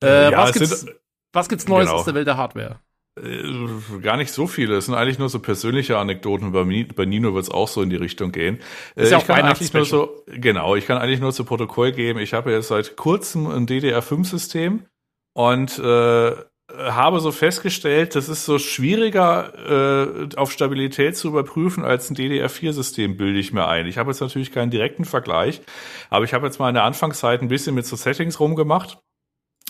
Äh, 0.02 0.32
ja, 0.32 0.38
was, 0.38 0.52
gibt's, 0.52 0.80
sind, 0.80 0.94
was 1.32 1.48
gibt's 1.48 1.68
Neues 1.68 1.86
genau. 1.86 1.98
aus 1.98 2.04
der 2.04 2.14
Welt 2.14 2.26
der 2.26 2.36
Hardware? 2.36 2.80
Äh, 3.20 4.00
gar 4.00 4.16
nicht 4.16 4.32
so 4.32 4.46
viele. 4.46 4.76
Es 4.76 4.86
sind 4.86 4.94
eigentlich 4.94 5.18
nur 5.18 5.28
so 5.28 5.38
persönliche 5.38 5.98
Anekdoten. 5.98 6.52
Bei, 6.52 6.64
bei 6.64 7.04
Nino 7.04 7.34
wird 7.34 7.44
es 7.44 7.50
auch 7.50 7.68
so 7.68 7.82
in 7.82 7.90
die 7.90 7.96
Richtung 7.96 8.32
gehen. 8.32 8.58
Ist 8.96 9.12
ja 9.12 9.18
äh, 9.18 9.20
ich 9.20 9.26
kann 9.26 9.42
eigentlich 9.42 9.72
nur 9.72 9.84
so, 9.84 10.24
genau, 10.26 10.76
ich 10.76 10.86
kann 10.86 10.98
eigentlich 10.98 11.20
nur 11.20 11.32
zu 11.32 11.44
Protokoll 11.44 11.92
geben. 11.92 12.18
Ich 12.18 12.32
habe 12.32 12.50
jetzt 12.50 12.68
seit 12.68 12.96
kurzem 12.96 13.46
ein 13.46 13.66
DDR5-System 13.66 14.86
und 15.34 15.78
äh, 15.78 16.34
habe 16.70 17.20
so 17.20 17.32
festgestellt, 17.32 18.14
das 18.14 18.28
ist 18.28 18.44
so 18.44 18.58
schwieriger 18.58 20.30
äh, 20.32 20.36
auf 20.36 20.52
Stabilität 20.52 21.16
zu 21.16 21.28
überprüfen 21.28 21.84
als 21.84 22.10
ein 22.10 22.16
DDR4-System, 22.16 23.16
bilde 23.16 23.38
ich 23.38 23.52
mir 23.52 23.68
ein. 23.68 23.86
Ich 23.86 23.98
habe 23.98 24.10
jetzt 24.10 24.20
natürlich 24.20 24.52
keinen 24.52 24.70
direkten 24.70 25.04
Vergleich, 25.04 25.60
aber 26.08 26.24
ich 26.24 26.34
habe 26.34 26.46
jetzt 26.46 26.58
mal 26.58 26.68
in 26.68 26.74
der 26.74 26.84
Anfangszeit 26.84 27.42
ein 27.42 27.48
bisschen 27.48 27.74
mit 27.74 27.86
so 27.86 27.96
Settings 27.96 28.40
rumgemacht 28.40 28.98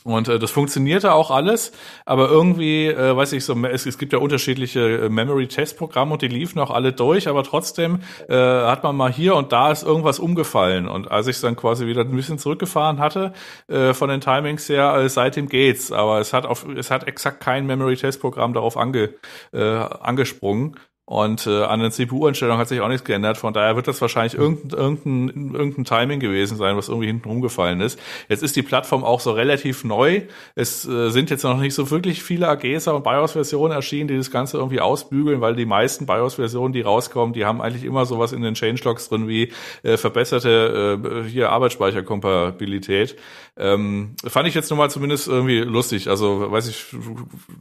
und 0.04 0.28
äh, 0.28 0.38
das 0.38 0.50
funktionierte 0.50 1.12
auch 1.12 1.30
alles, 1.30 1.72
aber 2.04 2.28
irgendwie, 2.28 2.86
äh, 2.86 3.16
weiß 3.16 3.32
ich 3.32 3.44
so, 3.44 3.54
es, 3.64 3.86
es 3.86 3.98
gibt 3.98 4.12
ja 4.12 4.18
unterschiedliche 4.18 4.80
äh, 4.80 5.08
Memory-Test-Programme 5.08 6.14
und 6.14 6.22
die 6.22 6.28
liefen 6.28 6.58
auch 6.58 6.70
alle 6.70 6.92
durch, 6.92 7.28
aber 7.28 7.44
trotzdem 7.44 8.00
äh, 8.28 8.34
hat 8.34 8.82
man 8.82 8.96
mal 8.96 9.12
hier 9.12 9.36
und 9.36 9.52
da 9.52 9.70
ist 9.70 9.82
irgendwas 9.82 10.18
umgefallen. 10.18 10.88
Und 10.88 11.10
als 11.10 11.26
ich 11.28 11.40
dann 11.40 11.56
quasi 11.56 11.86
wieder 11.86 12.02
ein 12.02 12.16
bisschen 12.16 12.38
zurückgefahren 12.38 12.98
hatte, 12.98 13.32
äh, 13.68 13.94
von 13.94 14.08
den 14.08 14.20
Timings 14.20 14.68
her, 14.68 14.94
äh, 14.94 15.08
seitdem 15.08 15.48
geht's. 15.48 15.92
Aber 15.92 16.20
es 16.20 16.32
hat 16.32 16.46
auf, 16.46 16.66
es 16.68 16.90
hat 16.90 17.06
exakt 17.06 17.40
kein 17.40 17.66
Memory-Test-Programm 17.66 18.54
darauf 18.54 18.76
ange, 18.76 19.14
äh, 19.52 19.60
angesprungen. 19.60 20.76
Und 21.12 21.46
äh, 21.46 21.64
an 21.64 21.80
der 21.80 21.90
CPU-Einstellung 21.90 22.56
hat 22.56 22.68
sich 22.68 22.80
auch 22.80 22.88
nichts 22.88 23.04
geändert. 23.04 23.36
Von 23.36 23.52
daher 23.52 23.76
wird 23.76 23.86
das 23.86 24.00
wahrscheinlich 24.00 24.32
irgendein, 24.32 24.78
irgendein, 24.78 25.54
irgendein 25.54 25.84
Timing 25.84 26.20
gewesen 26.20 26.56
sein, 26.56 26.74
was 26.74 26.88
irgendwie 26.88 27.08
hinten 27.08 27.28
rumgefallen 27.28 27.82
ist. 27.82 28.00
Jetzt 28.30 28.42
ist 28.42 28.56
die 28.56 28.62
Plattform 28.62 29.04
auch 29.04 29.20
so 29.20 29.32
relativ 29.32 29.84
neu. 29.84 30.22
Es 30.54 30.88
äh, 30.88 31.10
sind 31.10 31.28
jetzt 31.28 31.42
noch 31.42 31.58
nicht 31.58 31.74
so 31.74 31.90
wirklich 31.90 32.22
viele 32.22 32.48
AGESA 32.48 32.92
und 32.92 33.04
BIOS-Versionen 33.04 33.74
erschienen, 33.74 34.08
die 34.08 34.16
das 34.16 34.30
Ganze 34.30 34.56
irgendwie 34.56 34.80
ausbügeln, 34.80 35.42
weil 35.42 35.54
die 35.54 35.66
meisten 35.66 36.06
BIOS-Versionen, 36.06 36.72
die 36.72 36.80
rauskommen, 36.80 37.34
die 37.34 37.44
haben 37.44 37.60
eigentlich 37.60 37.84
immer 37.84 38.06
sowas 38.06 38.32
in 38.32 38.40
den 38.40 38.54
Changelogs 38.54 39.10
drin 39.10 39.28
wie 39.28 39.52
äh, 39.82 39.98
verbesserte 39.98 40.98
äh, 41.04 41.28
hier 41.28 41.50
Arbeitsspeicherkompatibilität. 41.50 43.16
Ähm, 43.58 44.16
fand 44.26 44.48
ich 44.48 44.54
jetzt 44.54 44.70
nochmal 44.70 44.90
zumindest 44.90 45.28
irgendwie 45.28 45.58
lustig. 45.58 46.08
Also 46.08 46.50
weiß 46.50 46.68
ich, 46.68 46.86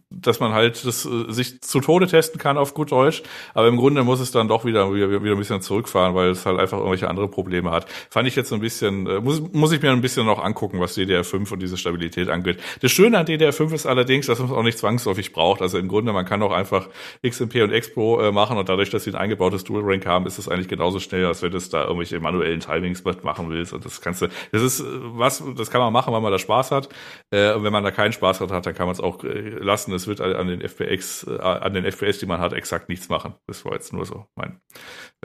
dass 0.09 0.39
man 0.39 0.53
halt 0.53 0.85
das 0.85 1.05
äh, 1.05 1.29
sich 1.29 1.61
zu 1.61 1.81
Tode 1.81 2.07
testen 2.07 2.39
kann 2.39 2.57
auf 2.57 2.73
gut 2.73 2.93
Deutsch, 2.93 3.23
aber 3.53 3.67
im 3.67 3.75
Grunde 3.75 4.05
muss 4.05 4.21
es 4.21 4.31
dann 4.31 4.47
doch 4.47 4.63
wieder, 4.63 4.93
wieder, 4.93 5.21
wieder 5.21 5.33
ein 5.33 5.37
bisschen 5.37 5.61
zurückfahren, 5.61 6.15
weil 6.15 6.29
es 6.29 6.45
halt 6.45 6.59
einfach 6.59 6.77
irgendwelche 6.77 7.09
andere 7.09 7.27
Probleme 7.27 7.71
hat. 7.71 7.87
Fand 8.09 8.25
ich 8.25 8.37
jetzt 8.37 8.53
ein 8.53 8.61
bisschen, 8.61 9.05
äh, 9.05 9.19
muss, 9.19 9.41
muss 9.51 9.73
ich 9.73 9.81
mir 9.81 9.91
ein 9.91 9.99
bisschen 9.99 10.25
noch 10.25 10.41
angucken, 10.41 10.79
was 10.79 10.97
DDR5 10.97 11.51
und 11.51 11.61
diese 11.61 11.75
Stabilität 11.75 12.29
angeht. 12.29 12.61
Das 12.81 12.91
Schöne 12.91 13.17
an 13.17 13.25
DDR5 13.25 13.73
ist 13.73 13.85
allerdings, 13.85 14.27
dass 14.27 14.39
man 14.39 14.47
es 14.47 14.53
auch 14.53 14.63
nicht 14.63 14.77
zwangsläufig 14.77 15.33
braucht. 15.33 15.61
Also 15.61 15.77
im 15.77 15.89
Grunde, 15.89 16.13
man 16.13 16.25
kann 16.25 16.41
auch 16.41 16.53
einfach 16.53 16.87
XMP 17.27 17.55
und 17.63 17.73
Expro 17.73 18.21
äh, 18.21 18.31
machen 18.31 18.57
und 18.57 18.69
dadurch, 18.69 18.91
dass 18.91 19.03
sie 19.03 19.11
ein 19.11 19.15
eingebautes 19.15 19.65
Dual 19.65 19.83
Rank 19.83 20.05
haben, 20.05 20.25
ist 20.25 20.37
es 20.37 20.47
eigentlich 20.47 20.69
genauso 20.69 20.99
schnell, 20.99 21.25
als 21.25 21.41
wenn 21.41 21.51
du 21.51 21.59
da 21.59 21.83
irgendwelche 21.83 22.17
manuellen 22.21 22.61
Timings 22.61 23.03
machen 23.03 23.49
willst. 23.49 23.73
Und 23.73 23.83
das 23.83 23.99
kannst 23.99 24.21
du, 24.21 24.27
das 24.53 24.61
ist 24.61 24.83
was, 24.85 25.43
das 25.57 25.69
kann 25.69 25.80
man 25.81 25.93
machen, 25.93 26.13
weil 26.13 26.21
man 26.21 26.31
da 26.31 26.39
Spaß 26.39 26.71
hat. 26.71 26.89
Äh, 27.31 27.53
und 27.53 27.63
wenn 27.63 27.73
man 27.73 27.83
da 27.83 27.91
keinen 27.91 28.13
Spaß 28.13 28.39
hat, 28.41 28.51
dann 28.51 28.75
kann 28.75 28.85
man 28.85 28.93
es 28.93 28.99
auch 28.99 29.23
äh, 29.23 29.49
lassen. 29.49 29.93
Es 29.93 30.07
wird 30.07 30.21
an 30.21 30.47
den 30.47 30.61
FPX, 30.61 31.25
äh, 31.27 31.39
an 31.39 31.73
den 31.73 31.85
FPS, 31.85 32.19
die 32.19 32.25
man 32.25 32.39
hat, 32.39 32.53
exakt 32.53 32.89
nichts 32.89 33.09
machen. 33.09 33.35
Das 33.47 33.65
war 33.65 33.73
jetzt 33.73 33.93
nur 33.93 34.05
so 34.05 34.25
mein 34.35 34.59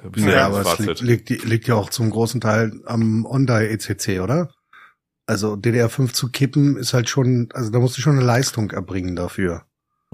äh, 0.03 0.21
Ja, 0.31 0.47
aber 0.47 0.63
Fazit. 0.63 0.89
es 0.89 1.01
liegt, 1.01 1.31
liegt, 1.31 1.45
liegt 1.45 1.69
ja 1.69 1.75
auch 1.75 1.91
zum 1.91 2.11
großen 2.11 2.41
Teil 2.41 2.81
am 2.87 3.25
Ondai 3.27 3.67
ECC, 3.69 4.21
oder? 4.21 4.51
Also 5.29 5.55
DDR5 5.55 6.13
zu 6.13 6.31
kippen 6.31 6.77
ist 6.77 6.95
halt 6.95 7.09
schon, 7.09 7.49
also 7.53 7.71
da 7.71 7.81
musst 7.81 7.99
du 7.99 8.01
schon 8.01 8.17
eine 8.17 8.25
Leistung 8.25 8.71
erbringen 8.71 9.17
dafür. 9.17 9.66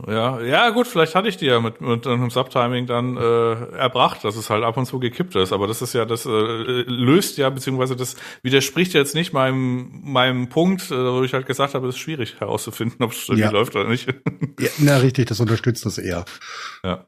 Ja, 0.07 0.41
ja, 0.41 0.71
gut, 0.71 0.87
vielleicht 0.87 1.15
hatte 1.15 1.29
ich 1.29 1.37
die 1.37 1.47
ja 1.47 1.61
mit, 1.61 1.83
mit 1.83 2.07
einem 2.07 2.31
Subtiming 2.31 2.87
dann 2.87 3.19
äh, 3.19 3.77
erbracht, 3.77 4.25
dass 4.25 4.37
es 4.37 4.49
halt 4.49 4.65
ab 4.65 4.79
und 4.79 4.87
zu 4.87 4.99
gekippt 4.99 5.37
ist. 5.37 5.53
Aber 5.53 5.67
das 5.67 5.83
ist 5.83 5.93
ja, 5.93 6.07
das 6.07 6.25
äh, 6.25 6.31
löst 6.31 7.37
ja, 7.37 7.51
beziehungsweise 7.51 7.95
das 7.95 8.17
widerspricht 8.43 8.95
jetzt 8.95 9.15
nicht 9.15 9.35
meinem, 9.35 10.01
meinem 10.03 10.49
Punkt, 10.49 10.91
äh, 10.91 10.95
wo 10.95 11.23
ich 11.23 11.35
halt 11.35 11.47
gesagt 11.47 11.75
habe, 11.75 11.89
es 11.89 11.97
ist 11.97 12.01
schwierig 12.01 12.41
herauszufinden, 12.41 13.05
ob 13.05 13.13
es 13.13 13.29
irgendwie 13.29 13.43
ja. 13.43 13.51
läuft 13.51 13.77
oder 13.77 13.89
nicht. 13.89 14.09
ja, 14.59 14.71
na, 14.79 14.97
richtig, 14.97 15.27
das 15.27 15.41
unterstützt 15.41 15.85
das 15.85 15.99
eher. 15.99 16.25
Ja. 16.83 17.07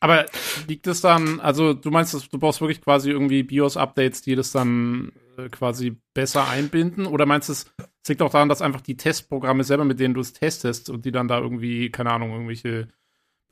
Aber 0.00 0.26
liegt 0.66 0.86
es 0.86 1.02
dann, 1.02 1.40
also 1.40 1.74
du 1.74 1.90
meinst, 1.90 2.14
du 2.14 2.38
brauchst 2.38 2.60
wirklich 2.60 2.80
quasi 2.80 3.10
irgendwie 3.10 3.42
BIOS-Updates, 3.42 4.22
die 4.22 4.34
das 4.34 4.50
dann 4.50 5.12
äh, 5.36 5.50
quasi 5.50 5.96
besser 6.14 6.48
einbinden? 6.48 7.06
Oder 7.06 7.26
meinst 7.26 7.48
du, 7.48 7.52
es 7.52 7.72
liegt 8.08 8.22
auch 8.22 8.30
daran, 8.30 8.48
dass 8.48 8.62
einfach 8.62 8.80
die 8.80 8.96
Testprogramme 8.96 9.64
selber, 9.64 9.84
mit 9.84 10.00
denen 10.00 10.14
du 10.14 10.20
es 10.20 10.32
testest 10.32 10.90
und 10.90 11.04
die 11.04 11.12
dann 11.12 11.28
da 11.28 11.38
irgendwie, 11.38 11.90
keine 11.90 12.10
Ahnung, 12.12 12.32
irgendwelche 12.32 12.88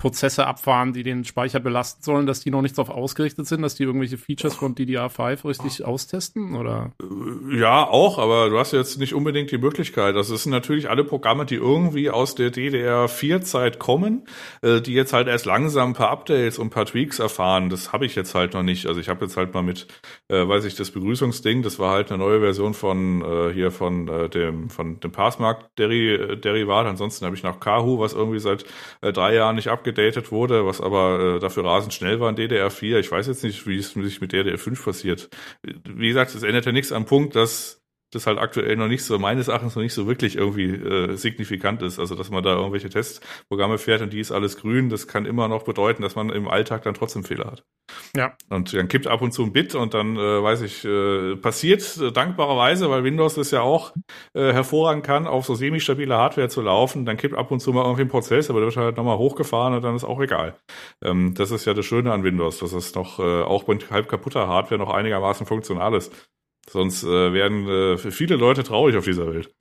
Prozesse 0.03 0.48
abfahren, 0.48 0.92
die 0.92 1.05
den 1.05 1.22
Speicher 1.22 1.61
belasten 1.61 2.03
sollen, 2.03 2.26
dass 2.26 2.40
die 2.40 2.50
noch 2.50 2.61
nicht 2.61 2.76
darauf 2.76 2.90
ausgerichtet 2.90 3.46
sind, 3.46 3.62
dass 3.62 3.76
die 3.76 3.84
irgendwelche 3.84 4.18
Features 4.18 4.57
von 4.57 4.74
DDR5 4.74 5.44
richtig 5.44 5.84
austesten, 5.84 6.57
oder? 6.57 6.90
Äh, 7.00 7.61
ja, 7.61 7.86
auch, 7.86 8.18
aber 8.18 8.50
du 8.50 8.59
hast 8.59 8.72
jetzt 8.72 8.98
nicht 8.98 9.14
unbedingt 9.14 9.53
die 9.53 9.59
Möglichkeit. 9.59 10.16
Das 10.16 10.26
sind 10.26 10.50
natürlich 10.50 10.90
alle 10.90 11.05
Programme, 11.05 11.46
die 11.46 11.55
irgendwie 11.55 12.11
aus 12.11 12.34
der 12.34 12.53
DDR4-Zeit 12.53 13.78
kommen, 13.78 14.26
äh, 14.62 14.80
die 14.80 14.92
jetzt 14.92 15.12
halt 15.12 15.28
erst 15.28 15.46
langsam 15.46 15.90
ein 15.90 15.94
paar 15.94 16.11
Updates 16.11 16.59
und 16.59 16.66
ein 16.66 16.70
paar 16.70 16.86
Tweaks 16.86 17.20
erfahren. 17.20 17.70
Das 17.70 17.92
habe 17.92 18.05
ich 18.05 18.16
jetzt 18.16 18.34
halt 18.34 18.55
noch 18.55 18.64
nicht. 18.64 18.86
Also 18.86 18.98
ich 18.98 19.09
habe 19.09 19.24
jetzt 19.24 19.36
halt 19.36 19.55
mal 19.55 19.62
mit, 19.62 19.86
äh, 20.26 20.48
weiß 20.48 20.64
ich, 20.64 20.74
das 20.74 20.90
Begrüßungsding, 20.90 21.62
das 21.62 21.78
war 21.78 21.92
halt 21.92 22.11
eine 22.11 22.18
neue 22.18 22.40
Version 22.40 22.74
von 22.74 23.53
hier 23.55 23.70
von 23.70 24.07
dem 24.30 24.68
von 24.68 24.98
dem 24.98 25.12
Passmark-Derivat. 25.12 26.86
Ansonsten 26.86 27.24
habe 27.24 27.36
ich 27.36 27.44
noch 27.44 27.61
Kahu, 27.61 28.00
was 28.00 28.14
irgendwie 28.14 28.40
seit 28.40 28.64
drei 29.00 29.34
Jahren 29.34 29.57
nicht 29.57 29.68
abgedeckt 29.68 29.91
abgedatet 29.93 30.32
wurde, 30.32 30.66
was 30.66 30.80
aber 30.80 31.36
äh, 31.36 31.38
dafür 31.38 31.64
rasend 31.64 31.95
schnell 31.95 32.20
war 32.20 32.30
in 32.30 32.36
DDR4. 32.36 32.99
Ich 32.99 33.11
weiß 33.11 33.26
jetzt 33.26 33.45
nicht, 33.45 33.66
wie 33.66 33.76
es 33.76 33.93
sich 33.93 34.20
mit 34.20 34.32
DDR5 34.32 34.84
passiert. 34.84 35.28
Wie 35.62 36.09
gesagt, 36.09 36.34
es 36.34 36.43
ändert 36.43 36.66
nichts 36.72 36.93
am 36.93 37.05
Punkt, 37.05 37.36
dass 37.36 37.82
das 38.13 38.27
halt 38.27 38.39
aktuell 38.39 38.77
noch 38.77 38.89
nicht 38.89 39.05
so, 39.05 39.19
meines 39.19 39.49
Erachtens 39.49 39.75
noch 39.75 39.83
nicht 39.83 39.95
so 39.95 40.07
wirklich 40.07 40.37
irgendwie 40.37 40.71
äh, 40.71 41.17
signifikant 41.17 41.83
ist. 41.83 41.99
Also, 41.99 42.15
dass 42.15 42.31
man 42.31 42.45
da 42.45 42.55
irgendwelche 42.55 42.91
Testprogramme 42.91 43.79
fährt 43.79 44.03
und 44.03 44.13
die 44.13 44.21
ist 44.21 44.33
alles 44.33 44.59
grün, 44.59 44.91
das 44.91 45.09
kann 45.09 45.25
immer 45.25 45.49
noch 45.49 45.65
bedeuten, 45.65 46.03
dass 46.03 46.15
man 46.15 46.31
im 46.31 46.47
Alltag 46.47 46.83
dann 46.83 46.95
trotzdem 46.95 47.25
Fehler 47.25 47.47
hat. 47.47 47.65
Ja. 48.15 48.37
Und 48.51 48.75
dann 48.75 48.89
kippt 48.89 49.07
ab 49.07 49.23
und 49.23 49.33
zu 49.33 49.43
ein 49.43 49.53
Bit 49.53 49.75
und 49.75 49.95
dann, 49.95 50.17
äh, 50.17 50.43
weiß 50.43 50.61
ich, 50.63 50.85
äh, 50.85 51.37
passiert 51.37 51.99
äh, 51.99 52.13
dankbarerweise, 52.13 52.91
weil 52.91 53.03
Windows 53.03 53.35
das 53.35 53.51
ja 53.51 53.63
auch 53.63 53.95
äh, 54.35 54.53
hervorragend 54.53 55.05
kann, 55.05 55.27
auf 55.27 55.47
so 55.47 55.55
semi-stabile 55.55 56.15
Hardware 56.15 56.49
zu 56.49 56.61
laufen, 56.61 57.07
dann 57.07 57.17
kippt 57.17 57.35
ab 57.35 57.51
und 57.51 57.61
zu 57.61 57.73
mal 57.73 57.85
irgendwie 57.85 58.03
ein 58.03 58.09
Prozess, 58.09 58.51
aber 58.51 58.61
der 58.61 58.69
wird 58.69 58.77
halt 58.77 58.97
nochmal 58.99 59.17
hochgefahren 59.17 59.75
und 59.75 59.83
dann 59.83 59.97
ist 59.97 60.05
auch 60.05 60.21
egal. 60.21 60.55
Ähm, 61.03 61.35
das 61.35 61.51
ist 61.51 61.65
ja 61.65 61.73
das 61.73 61.87
Schöne 61.87 62.13
an 62.13 62.25
Windows, 62.25 62.59
dass 62.59 62.73
es 62.73 62.95
noch 62.95 63.19
äh, 63.19 63.43
auch 63.43 63.65
bei 63.65 63.73
halb 63.91 64.09
kaputter 64.09 64.49
Hardware 64.49 64.79
noch 64.79 64.91
einigermaßen 64.91 65.47
funktional 65.47 65.95
ist. 65.95 66.13
Sonst 66.69 67.03
äh, 67.05 67.33
werden 67.33 67.69
äh, 67.69 67.99
viele 67.99 68.37
Leute 68.37 68.63
traurig 68.63 68.97
auf 68.97 69.05
dieser 69.05 69.33
Welt. 69.33 69.55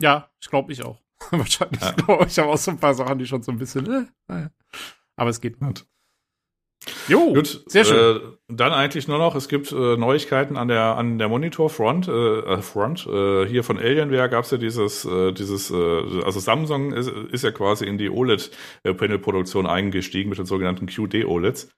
Ja, 0.00 0.30
ich 0.40 0.48
glaube 0.48 0.72
ich 0.72 0.84
auch. 0.84 1.00
Wahrscheinlich. 1.30 1.80
Ja. 1.80 1.94
Ich, 2.20 2.26
ich 2.26 2.38
habe 2.38 2.50
auch 2.50 2.58
so 2.58 2.70
ein 2.70 2.78
paar 2.78 2.94
Sachen, 2.94 3.18
die 3.18 3.26
schon 3.26 3.42
so 3.42 3.52
ein 3.52 3.58
bisschen. 3.58 3.86
Äh, 3.86 4.06
naja. 4.28 4.50
Aber 5.16 5.30
es 5.30 5.40
geht 5.40 5.60
nicht. 5.60 5.86
Jo, 7.08 7.32
Gut, 7.32 7.62
sehr 7.66 7.84
schön. 7.84 8.16
Äh, 8.16 8.20
dann 8.48 8.72
eigentlich 8.72 9.06
nur 9.06 9.18
noch, 9.18 9.36
es 9.36 9.48
gibt 9.48 9.70
äh, 9.70 9.96
Neuigkeiten 9.96 10.56
an 10.56 10.68
der 10.68 10.96
an 10.96 11.18
der 11.18 11.28
Monitor-Front. 11.28 12.08
Äh, 12.08 12.38
äh 12.40 12.62
Front. 12.62 13.06
Äh, 13.06 13.46
hier 13.46 13.62
von 13.62 13.78
Alienware 13.78 14.28
gab 14.28 14.44
es 14.44 14.50
ja 14.50 14.58
dieses, 14.58 15.04
äh, 15.04 15.32
dieses 15.32 15.70
äh, 15.70 16.22
also 16.24 16.40
Samsung 16.40 16.92
ist, 16.92 17.08
ist 17.08 17.44
ja 17.44 17.52
quasi 17.52 17.84
in 17.86 17.98
die 17.98 18.10
OLED-Panel-Produktion 18.10 19.66
eingestiegen 19.66 20.28
mit 20.28 20.38
den 20.38 20.46
sogenannten 20.46 20.86
QD-OLEDs. 20.86 21.70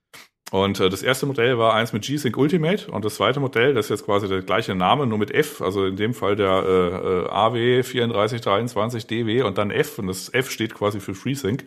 Und 0.51 0.79
äh, 0.79 0.89
das 0.89 1.01
erste 1.01 1.25
Modell 1.25 1.57
war 1.57 1.73
eins 1.73 1.91
mit 1.91 2.03
G-Sync 2.03 2.37
Ultimate 2.37 2.91
und 2.91 3.03
das 3.03 3.15
zweite 3.15 3.39
Modell, 3.39 3.73
das 3.73 3.87
ist 3.87 3.89
jetzt 3.89 4.05
quasi 4.05 4.27
der 4.27 4.43
gleiche 4.43 4.75
Name, 4.75 5.07
nur 5.07 5.17
mit 5.17 5.31
F, 5.31 5.59
also 5.59 5.85
in 5.85 5.95
dem 5.95 6.13
Fall 6.13 6.35
der 6.35 7.25
äh, 7.27 7.29
AW 7.31 7.81
3423 7.81 9.07
DW 9.07 9.41
und 9.41 9.57
dann 9.57 9.71
F 9.71 9.97
und 9.97 10.05
das 10.05 10.31
F 10.31 10.51
steht 10.51 10.75
quasi 10.75 10.99
für 10.99 11.15
FreeSync. 11.15 11.65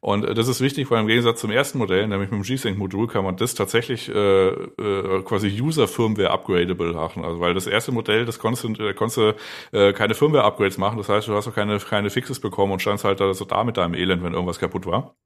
Und 0.00 0.26
äh, 0.26 0.34
das 0.34 0.46
ist 0.46 0.60
wichtig, 0.60 0.90
weil 0.90 1.00
im 1.00 1.06
Gegensatz 1.06 1.40
zum 1.40 1.50
ersten 1.50 1.78
Modell, 1.78 2.06
nämlich 2.06 2.30
mit 2.30 2.40
dem 2.40 2.42
G-Sync-Modul, 2.42 3.08
kann 3.08 3.24
man 3.24 3.36
das 3.36 3.54
tatsächlich 3.54 4.10
äh, 4.10 4.48
äh, 4.48 5.22
quasi 5.22 5.48
User-Firmware 5.60 6.30
upgradable 6.30 6.92
machen. 6.92 7.24
Also 7.24 7.40
weil 7.40 7.54
das 7.54 7.66
erste 7.66 7.92
Modell, 7.92 8.26
das 8.26 8.38
konntest, 8.38 8.78
äh, 8.78 8.92
konntest 8.92 9.38
äh, 9.72 9.94
keine 9.94 10.14
Firmware-Upgrades 10.14 10.76
machen, 10.76 10.98
das 10.98 11.08
heißt, 11.08 11.28
du 11.28 11.34
hast 11.34 11.48
auch 11.48 11.54
keine, 11.54 11.78
keine 11.78 12.10
Fixes 12.10 12.40
bekommen 12.40 12.72
und 12.72 12.82
standst 12.82 13.04
halt 13.04 13.20
da 13.20 13.32
so 13.32 13.46
da 13.46 13.64
mit 13.64 13.78
deinem 13.78 13.94
Elend, 13.94 14.22
wenn 14.22 14.34
irgendwas 14.34 14.58
kaputt 14.58 14.84
war. 14.84 15.16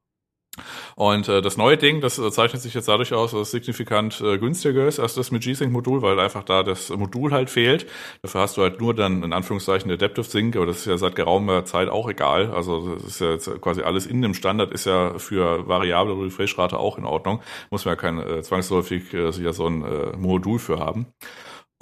Und 0.97 1.29
äh, 1.29 1.41
das 1.41 1.57
neue 1.57 1.79
Ding, 1.79 2.01
das 2.03 2.19
äh, 2.19 2.31
zeichnet 2.31 2.61
sich 2.61 2.75
jetzt 2.75 2.89
dadurch 2.89 3.15
aus, 3.15 3.31
dass 3.31 3.41
es 3.41 3.51
signifikant 3.53 4.21
äh, 4.21 4.37
günstiger 4.37 4.87
ist 4.87 5.01
als 5.01 5.15
das 5.15 5.31
mit 5.31 5.43
G-Sync-Modul, 5.43 6.03
weil 6.03 6.21
einfach 6.21 6.45
da 6.45 6.63
das 6.63 6.91
Modul 6.91 7.33
halt 7.33 7.49
fehlt. 7.49 7.87
Dafür 8.21 8.43
hast 8.43 8.59
du 8.59 8.63
halt 8.63 8.79
nur 8.81 8.95
dann 8.95 9.23
in 9.23 9.33
Anführungszeichen 9.33 9.91
Adaptive 9.91 10.25
Sync, 10.25 10.57
aber 10.57 10.67
das 10.67 10.79
ist 10.79 10.87
ja 10.87 10.99
seit 10.99 11.17
geraumer 11.17 11.65
Zeit 11.65 11.89
auch 11.89 12.09
egal. 12.09 12.51
Also 12.53 12.95
das 12.97 13.05
ist 13.05 13.21
ja 13.21 13.31
jetzt 13.31 13.63
quasi 13.63 13.83
alles 13.83 14.07
in 14.07 14.21
dem 14.21 14.35
Standard, 14.35 14.73
ist 14.73 14.85
ja 14.85 15.19
für 15.19 15.67
variable 15.67 16.23
Refresh-Rate 16.23 16.79
auch 16.79 16.99
in 16.99 17.07
Ordnung. 17.07 17.41
Muss 17.71 17.87
man 17.87 17.93
ja 17.93 17.97
kein 17.97 18.19
äh, 18.19 18.43
zwangsläufig 18.43 19.15
äh, 19.15 19.31
ja 19.31 19.53
so 19.55 19.67
ein 19.67 19.83
äh, 19.83 20.17
Modul 20.19 20.59
für 20.59 20.79
haben. 20.79 21.07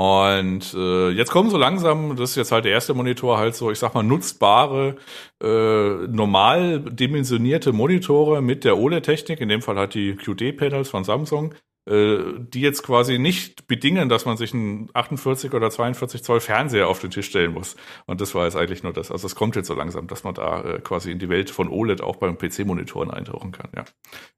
Und 0.00 0.72
äh, 0.72 1.10
jetzt 1.10 1.30
kommen 1.30 1.50
so 1.50 1.58
langsam, 1.58 2.16
das 2.16 2.30
ist 2.30 2.36
jetzt 2.36 2.52
halt 2.52 2.64
der 2.64 2.72
erste 2.72 2.94
Monitor, 2.94 3.36
halt 3.36 3.54
so, 3.54 3.70
ich 3.70 3.78
sag 3.78 3.92
mal, 3.92 4.02
nutzbare, 4.02 4.96
äh, 5.42 6.06
normal 6.08 6.80
dimensionierte 6.80 7.74
Monitore 7.74 8.40
mit 8.40 8.64
der 8.64 8.78
OLED-Technik, 8.78 9.42
in 9.42 9.50
dem 9.50 9.60
Fall 9.60 9.76
halt 9.76 9.92
die 9.92 10.16
QD-Panels 10.16 10.88
von 10.88 11.04
Samsung, 11.04 11.54
die 11.86 12.60
jetzt 12.60 12.82
quasi 12.82 13.18
nicht 13.18 13.66
bedingen, 13.66 14.08
dass 14.08 14.26
man 14.26 14.36
sich 14.36 14.52
einen 14.52 14.90
48 14.92 15.54
oder 15.54 15.70
42 15.70 16.22
Zoll 16.22 16.40
Fernseher 16.40 16.88
auf 16.88 17.00
den 17.00 17.10
Tisch 17.10 17.26
stellen 17.26 17.52
muss. 17.52 17.74
Und 18.06 18.20
das 18.20 18.34
war 18.34 18.44
jetzt 18.44 18.56
eigentlich 18.56 18.82
nur 18.82 18.92
das. 18.92 19.10
Also 19.10 19.26
es 19.26 19.34
kommt 19.34 19.56
jetzt 19.56 19.66
so 19.66 19.74
langsam, 19.74 20.06
dass 20.06 20.22
man 20.22 20.34
da 20.34 20.62
äh, 20.62 20.80
quasi 20.80 21.10
in 21.10 21.18
die 21.18 21.28
Welt 21.28 21.50
von 21.50 21.68
OLED 21.68 22.02
auch 22.02 22.16
beim 22.16 22.36
PC-Monitoren 22.36 23.10
eintauchen 23.10 23.52
kann. 23.52 23.70
Ja. 23.74 23.84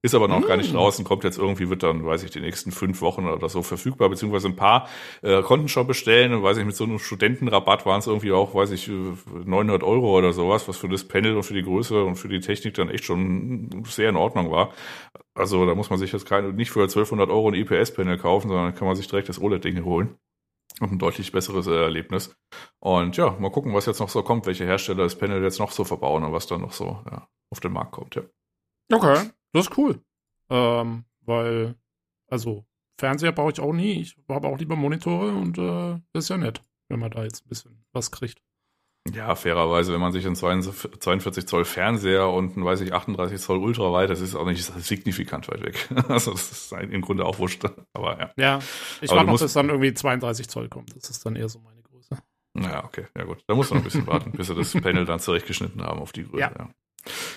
Ist 0.03 0.15
aber 0.15 0.29
noch 0.29 0.41
mm. 0.41 0.47
gar 0.47 0.57
nicht 0.57 0.73
mm. 0.73 0.77
draußen, 0.77 1.05
kommt 1.05 1.25
jetzt 1.25 1.39
irgendwie, 1.39 1.69
wird 1.69 1.83
dann, 1.83 2.05
weiß 2.07 2.23
ich, 2.23 2.31
die 2.31 2.41
nächsten 2.41 2.71
fünf 2.71 3.01
Wochen 3.01 3.27
oder 3.27 3.49
so 3.49 3.63
verfügbar, 3.63 4.09
beziehungsweise 4.09 4.49
ein 4.49 4.57
paar 4.57 4.89
äh, 5.23 5.43
konnten 5.43 5.69
schon 5.69 5.87
bestellen 5.87 6.33
und 6.33 6.43
weiß 6.43 6.59
ich, 6.59 6.65
mit 6.65 6.77
so 6.77 6.85
einem 6.85 6.99
Studentenrabatt 6.99 7.87
waren 7.87 7.99
es 7.99 8.07
irgendwie 8.07 8.33
auch, 8.33 8.55
weiß 8.55 8.71
ich, 8.71 8.89
900 8.89 9.83
Euro 9.83 10.17
oder 10.17 10.33
sowas, 10.33 10.69
was 10.69 10.77
für 10.77 10.89
das 10.89 11.05
Panel 11.05 11.37
und 11.37 11.43
für 11.43 11.55
die 11.55 11.63
Größe 11.63 12.05
und 12.05 12.17
für 12.17 12.29
die 12.29 12.41
Technik 12.41 12.75
dann 12.75 12.89
echt 12.89 13.05
schon 13.05 13.85
sehr 13.87 14.11
in 14.11 14.17
Ordnung 14.17 14.51
war. 14.51 14.73
Also 15.35 15.65
da 15.67 15.75
muss 15.75 15.91
man 15.91 15.99
sich 15.99 16.13
jetzt 16.13 16.27
keine, 16.27 16.53
nicht 16.53 16.71
für 16.71 16.83
1200 16.83 17.31
Euro 17.31 17.49
ein 17.49 17.55
IPS-Panel 17.55 18.19
kaufen, 18.19 18.49
sondern 18.49 18.75
kann 18.75 18.87
man 18.87 18.97
sich 18.97 19.09
direkt 19.09 19.29
das 19.29 19.41
OLED-Ding 19.41 19.85
holen. 19.85 20.17
Und 20.81 20.93
ein 20.93 20.99
deutlich 20.99 21.33
besseres 21.33 21.67
äh, 21.67 21.83
Erlebnis. 21.83 22.35
Und 22.81 23.17
ja, 23.17 23.31
mal 23.39 23.51
gucken, 23.51 23.75
was 23.75 23.87
jetzt 23.87 24.01
noch 24.01 24.09
so 24.09 24.23
kommt, 24.23 24.47
welche 24.47 24.65
Hersteller 24.65 25.05
das 25.05 25.17
Panel 25.17 25.43
jetzt 25.43 25.59
noch 25.59 25.71
so 25.71 25.85
verbauen 25.85 26.25
und 26.25 26.33
was 26.33 26.47
dann 26.47 26.63
noch 26.63 26.73
so 26.73 27.03
ja, 27.11 27.29
auf 27.51 27.61
den 27.61 27.73
Markt 27.73 27.93
kommt, 27.93 28.15
ja. 28.15 28.23
Okay, 28.93 29.31
das 29.53 29.69
ist 29.69 29.79
cool. 29.79 30.03
Ähm, 30.51 31.05
weil, 31.21 31.77
also, 32.29 32.65
Fernseher 32.99 33.33
brauche 33.33 33.53
ich 33.53 33.61
auch 33.61 33.73
nie. 33.73 34.01
Ich 34.01 34.17
habe 34.29 34.49
auch 34.49 34.59
lieber 34.59 34.77
Monitore 34.77 35.33
und 35.33 35.59
äh, 35.59 36.01
das 36.13 36.25
ist 36.25 36.29
ja 36.29 36.37
nett, 36.37 36.65
wenn 36.89 37.01
man 37.01 37.11
da 37.11 37.23
jetzt 37.23 37.45
ein 37.45 37.49
bisschen 37.49 37.85
was 37.93 38.11
kriegt. 38.11 38.43
Ja, 39.11 39.35
fairerweise, 39.35 39.93
wenn 39.93 40.01
man 40.01 40.13
sich 40.13 40.25
einen 40.27 40.37
42 40.37 41.47
Zoll 41.47 41.65
Fernseher 41.65 42.29
und 42.29 42.57
einen, 42.57 42.65
weiß 42.65 42.83
ich, 42.83 42.93
38 42.93 43.41
Zoll 43.41 43.59
Ultraweit, 43.59 44.09
das 44.11 44.21
ist 44.21 44.37
auch 44.37 44.47
nicht 44.47 44.63
signifikant 44.63 45.49
weit 45.49 45.63
weg. 45.63 45.89
Also 46.09 46.31
das 46.33 46.53
ist 46.53 46.73
im 46.73 47.01
Grunde 47.01 47.25
auch 47.25 47.39
wurscht. 47.39 47.65
Aber 47.95 48.19
ja. 48.19 48.31
Ja, 48.37 48.59
ich 49.01 49.11
warte 49.11 49.27
noch, 49.27 49.41
bis 49.41 49.53
dann 49.53 49.71
irgendwie 49.71 49.93
32 49.93 50.49
Zoll 50.49 50.69
kommt. 50.69 50.95
Das 50.95 51.11
ist 51.11 51.27
dann 51.27 51.35
eher 51.35 51.49
so 51.49 51.59
meine 51.59 51.83
Größe. 51.83 52.17
Ja, 52.59 52.85
okay, 52.85 53.07
ja 53.17 53.25
gut. 53.25 53.43
Da 53.49 53.55
muss 53.55 53.71
man 53.71 53.81
ein 53.81 53.85
bisschen 53.85 54.07
warten, 54.07 54.31
bis 54.33 54.47
sie 54.47 54.55
das 54.55 54.73
Panel 54.83 55.05
dann 55.05 55.19
zurechtgeschnitten 55.19 55.83
haben 55.83 56.01
auf 56.01 56.13
die 56.13 56.25
Größe. 56.25 56.41
Ja. 56.41 56.53
ja. 56.57 56.69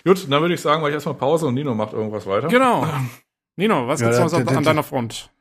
Gut, 0.05 0.29
dann 0.29 0.41
würde 0.41 0.53
ich 0.53 0.61
sagen, 0.61 0.81
mache 0.81 0.91
ich 0.91 0.95
erstmal 0.95 1.15
Pause 1.15 1.47
und 1.47 1.55
Nino 1.55 1.73
macht 1.73 1.93
irgendwas 1.93 2.27
weiter. 2.27 2.47
Genau. 2.47 2.87
Nino, 3.55 3.87
was 3.87 4.01
ja, 4.01 4.07
gibt's 4.07 4.19
noch 4.31 4.39
an, 4.39 4.47
an 4.47 4.63
deiner 4.63 4.83
Front? 4.83 5.31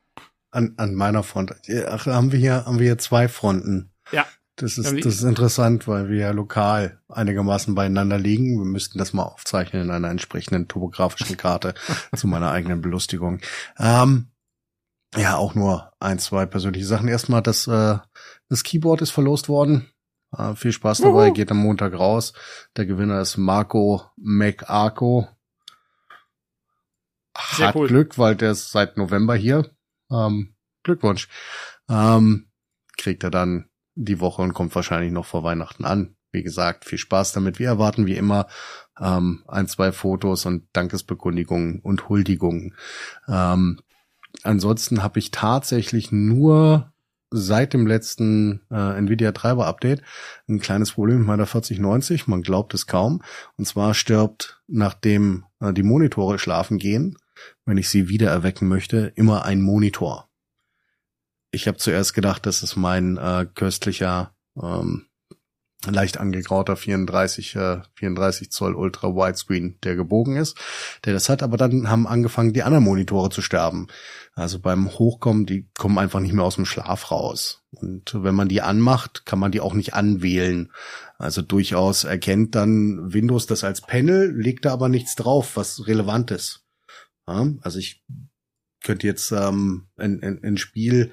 An, 0.49 0.73
an 0.77 0.95
meiner 0.95 1.21
Front. 1.21 1.53
Ach, 1.87 2.05
haben 2.07 2.31
wir 2.31 2.39
hier, 2.39 2.65
haben 2.65 2.79
wir 2.79 2.85
hier 2.85 2.97
zwei 2.97 3.27
Fronten. 3.27 3.91
Ja. 4.11 4.25
Das 4.57 4.77
ist, 4.77 5.05
das 5.05 5.15
ist 5.15 5.23
interessant, 5.23 5.85
weil 5.85 6.07
wir 6.07 6.17
ja 6.17 6.31
lokal 6.31 7.01
einigermaßen 7.09 7.75
beieinander 7.75 8.17
liegen. 8.17 8.57
Wir 8.57 8.65
müssten 8.65 8.97
das 8.97 9.11
mal 9.11 9.23
aufzeichnen 9.23 9.83
in 9.83 9.91
einer 9.91 10.09
entsprechenden 10.09 10.69
topografischen 10.69 11.35
Karte 11.35 11.73
zu 12.15 12.27
meiner 12.27 12.51
eigenen 12.51 12.81
Belustigung. 12.81 13.41
Ähm, 13.77 14.29
ja, 15.17 15.35
auch 15.35 15.55
nur 15.55 15.91
ein, 15.99 16.19
zwei 16.19 16.45
persönliche 16.45 16.85
Sachen. 16.85 17.09
Erstmal, 17.09 17.41
das, 17.41 17.67
äh, 17.67 17.97
das 18.47 18.63
Keyboard 18.63 19.01
ist 19.01 19.11
verlost 19.11 19.49
worden. 19.49 19.91
Äh, 20.37 20.55
viel 20.55 20.71
Spaß 20.71 20.99
dabei, 20.99 21.31
geht 21.31 21.51
am 21.51 21.57
Montag 21.57 21.93
raus. 21.93 22.33
Der 22.77 22.85
Gewinner 22.85 23.19
ist 23.19 23.35
Marco 23.37 24.03
McArco. 24.15 25.27
Hat 27.35 27.75
cool. 27.75 27.87
Glück, 27.87 28.17
weil 28.17 28.37
der 28.37 28.51
ist 28.51 28.71
seit 28.71 28.95
November 28.95 29.35
hier. 29.35 29.69
Ähm, 30.09 30.55
Glückwunsch. 30.83 31.27
Ähm, 31.89 32.49
kriegt 32.97 33.23
er 33.23 33.31
dann 33.31 33.69
die 33.95 34.19
Woche 34.19 34.41
und 34.41 34.53
kommt 34.53 34.75
wahrscheinlich 34.75 35.11
noch 35.11 35.25
vor 35.25 35.43
Weihnachten 35.43 35.85
an. 35.85 36.15
Wie 36.31 36.43
gesagt, 36.43 36.85
viel 36.85 36.97
Spaß 36.97 37.31
damit. 37.31 37.59
Wir 37.59 37.67
erwarten 37.67 38.05
wie 38.05 38.17
immer 38.17 38.47
ähm, 38.99 39.43
ein, 39.47 39.67
zwei 39.67 39.91
Fotos 39.91 40.45
und 40.45 40.67
Dankesbekundigungen 40.73 41.79
und 41.79 42.09
Huldigungen. 42.09 42.75
Ähm, 43.27 43.79
ansonsten 44.43 45.01
habe 45.01 45.19
ich 45.19 45.31
tatsächlich 45.31 46.11
nur 46.11 46.91
seit 47.31 47.73
dem 47.73 47.87
letzten 47.87 48.61
äh, 48.69 48.97
Nvidia 48.97 49.31
Treiber 49.31 49.65
Update 49.65 50.01
ein 50.47 50.59
kleines 50.59 50.91
Problem 50.91 51.19
mit 51.19 51.27
meiner 51.27 51.45
4090. 51.45 52.27
Man 52.27 52.41
glaubt 52.41 52.73
es 52.73 52.87
kaum. 52.87 53.21
Und 53.57 53.65
zwar 53.65 53.93
stirbt, 53.93 54.61
nachdem 54.67 55.45
äh, 55.59 55.73
die 55.73 55.83
Monitore 55.83 56.39
schlafen 56.39 56.77
gehen, 56.77 57.17
wenn 57.65 57.77
ich 57.77 57.89
sie 57.89 58.09
wieder 58.09 58.29
erwecken 58.29 58.67
möchte, 58.67 59.11
immer 59.15 59.45
ein 59.45 59.61
Monitor. 59.61 60.29
Ich 61.55 61.69
habe 61.69 61.77
zuerst 61.77 62.13
gedacht, 62.13 62.45
das 62.45 62.63
ist 62.63 62.75
mein 62.75 63.15
äh, 63.15 63.47
köstlicher, 63.55 64.35
ähm, 64.61 65.05
leicht 65.85 66.17
angegrauter 66.17 66.75
34, 66.75 67.55
äh, 67.55 67.77
34 67.93 68.51
Zoll 68.51 68.75
Ultra 68.75 69.15
Widescreen, 69.15 69.77
der 69.81 69.95
gebogen 69.95 70.35
ist, 70.35 70.57
der 71.05 71.13
das 71.13 71.29
hat, 71.29 71.43
aber 71.43 71.55
dann 71.55 71.89
haben 71.89 72.07
angefangen, 72.07 72.51
die 72.51 72.63
anderen 72.63 72.83
Monitore 72.83 73.29
zu 73.29 73.41
sterben. 73.41 73.87
Also 74.33 74.59
beim 74.59 74.89
Hochkommen, 74.99 75.45
die 75.45 75.69
kommen 75.77 75.97
einfach 75.97 76.19
nicht 76.19 76.33
mehr 76.33 76.43
aus 76.43 76.55
dem 76.55 76.65
Schlaf 76.65 77.09
raus. 77.09 77.63
Und 77.71 78.13
wenn 78.13 78.35
man 78.35 78.49
die 78.49 78.61
anmacht, 78.61 79.25
kann 79.25 79.39
man 79.39 79.53
die 79.53 79.61
auch 79.61 79.75
nicht 79.75 79.93
anwählen. 79.93 80.73
Also 81.17 81.41
durchaus 81.41 82.03
erkennt 82.03 82.53
dann 82.55 83.13
Windows 83.13 83.45
das 83.45 83.63
als 83.63 83.79
Panel, 83.79 84.35
legt 84.35 84.65
da 84.65 84.73
aber 84.73 84.89
nichts 84.89 85.15
drauf, 85.15 85.55
was 85.55 85.87
relevant 85.87 86.31
ist. 86.31 86.65
Ja, 87.29 87.47
also 87.61 87.79
ich 87.79 88.03
könnte 88.85 89.07
jetzt 89.07 89.31
ähm, 89.31 89.87
ein, 89.97 90.21
ein, 90.21 90.41
ein 90.43 90.57
Spiel 90.57 91.11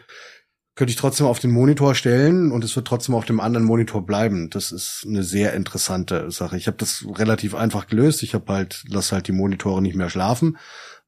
könnte 0.75 0.91
ich 0.91 0.97
trotzdem 0.97 1.27
auf 1.27 1.39
den 1.39 1.51
Monitor 1.51 1.95
stellen 1.95 2.51
und 2.51 2.65
es 2.65 2.75
wird 2.77 2.87
trotzdem 2.87 3.15
auf 3.15 3.25
dem 3.25 3.41
anderen 3.41 3.67
Monitor 3.67 4.07
bleiben. 4.07 4.49
Das 4.51 4.73
ist 4.73 5.05
eine 5.07 5.23
sehr 5.23 5.53
interessante 5.53 6.31
Sache. 6.31 6.57
Ich 6.57 6.67
habe 6.67 6.79
das 6.79 7.05
relativ 7.07 7.55
einfach 7.55 7.87
gelöst. 7.87 8.23
Ich 8.23 8.35
habe 8.35 8.53
halt, 8.53 8.85
lass 8.89 9.13
halt 9.13 9.29
die 9.29 9.33
Monitore 9.33 9.83
nicht 9.83 9.97
mehr 9.97 10.09
schlafen. 10.09 10.57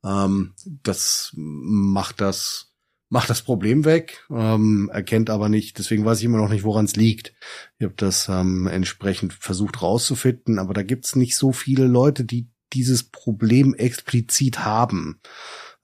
Ähm, 0.04 0.54
das 0.82 1.32
macht 1.34 2.20
das 2.20 2.74
macht 3.10 3.30
das 3.30 3.42
Problem 3.42 3.84
weg, 3.84 4.26
ähm, 4.28 4.90
erkennt 4.92 5.30
aber 5.30 5.48
nicht, 5.48 5.78
deswegen 5.78 6.04
weiß 6.04 6.18
ich 6.18 6.24
immer 6.24 6.38
noch 6.38 6.48
nicht, 6.48 6.64
woran 6.64 6.86
es 6.86 6.96
liegt. 6.96 7.32
Ich 7.78 7.84
habe 7.84 7.94
das 7.96 8.28
ähm, 8.28 8.66
entsprechend 8.66 9.32
versucht 9.34 9.82
rauszufinden, 9.82 10.58
aber 10.58 10.74
da 10.74 10.82
gibt's 10.82 11.14
nicht 11.14 11.36
so 11.36 11.52
viele 11.52 11.86
Leute, 11.86 12.24
die 12.24 12.48
dieses 12.72 13.04
Problem 13.04 13.72
explizit 13.74 14.64
haben. 14.64 15.20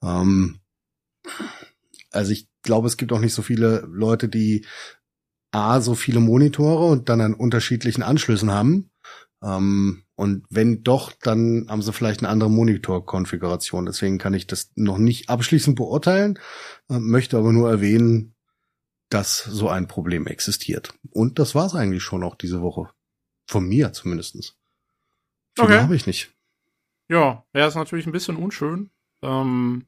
Ähm, 0.03 0.59
also 2.11 2.33
ich 2.33 2.50
glaube, 2.61 2.87
es 2.87 2.97
gibt 2.97 3.11
auch 3.11 3.19
nicht 3.19 3.33
so 3.33 3.41
viele 3.41 3.87
Leute, 3.91 4.29
die 4.29 4.65
A, 5.51 5.81
so 5.81 5.95
viele 5.95 6.19
Monitore 6.19 6.85
und 6.85 7.09
dann 7.09 7.21
an 7.21 7.33
unterschiedlichen 7.33 8.03
Anschlüssen 8.03 8.51
haben. 8.51 8.91
Ähm, 9.43 10.03
und 10.15 10.45
wenn 10.49 10.83
doch, 10.83 11.11
dann 11.11 11.65
haben 11.69 11.81
sie 11.81 11.93
vielleicht 11.93 12.21
eine 12.21 12.29
andere 12.29 12.49
Monitorkonfiguration. 12.49 13.85
Deswegen 13.85 14.17
kann 14.17 14.33
ich 14.33 14.47
das 14.47 14.71
noch 14.75 14.97
nicht 14.97 15.29
abschließend 15.29 15.75
beurteilen, 15.75 16.39
äh, 16.89 16.99
möchte 16.99 17.37
aber 17.37 17.51
nur 17.51 17.69
erwähnen, 17.69 18.35
dass 19.09 19.43
so 19.43 19.67
ein 19.67 19.87
Problem 19.87 20.27
existiert. 20.27 20.93
Und 21.11 21.39
das 21.39 21.53
war's 21.53 21.75
eigentlich 21.75 22.03
schon 22.03 22.23
auch 22.23 22.35
diese 22.35 22.61
Woche. 22.61 22.89
Von 23.47 23.67
mir 23.67 23.91
zumindestens. 23.91 24.55
Viel 25.55 25.65
okay. 25.65 25.79
habe 25.79 25.95
ich 25.95 26.07
nicht. 26.07 26.33
Ja, 27.09 27.43
er 27.51 27.67
ist 27.67 27.75
natürlich 27.75 28.05
ein 28.05 28.13
bisschen 28.13 28.37
unschön. 28.37 28.89
Ähm, 29.21 29.85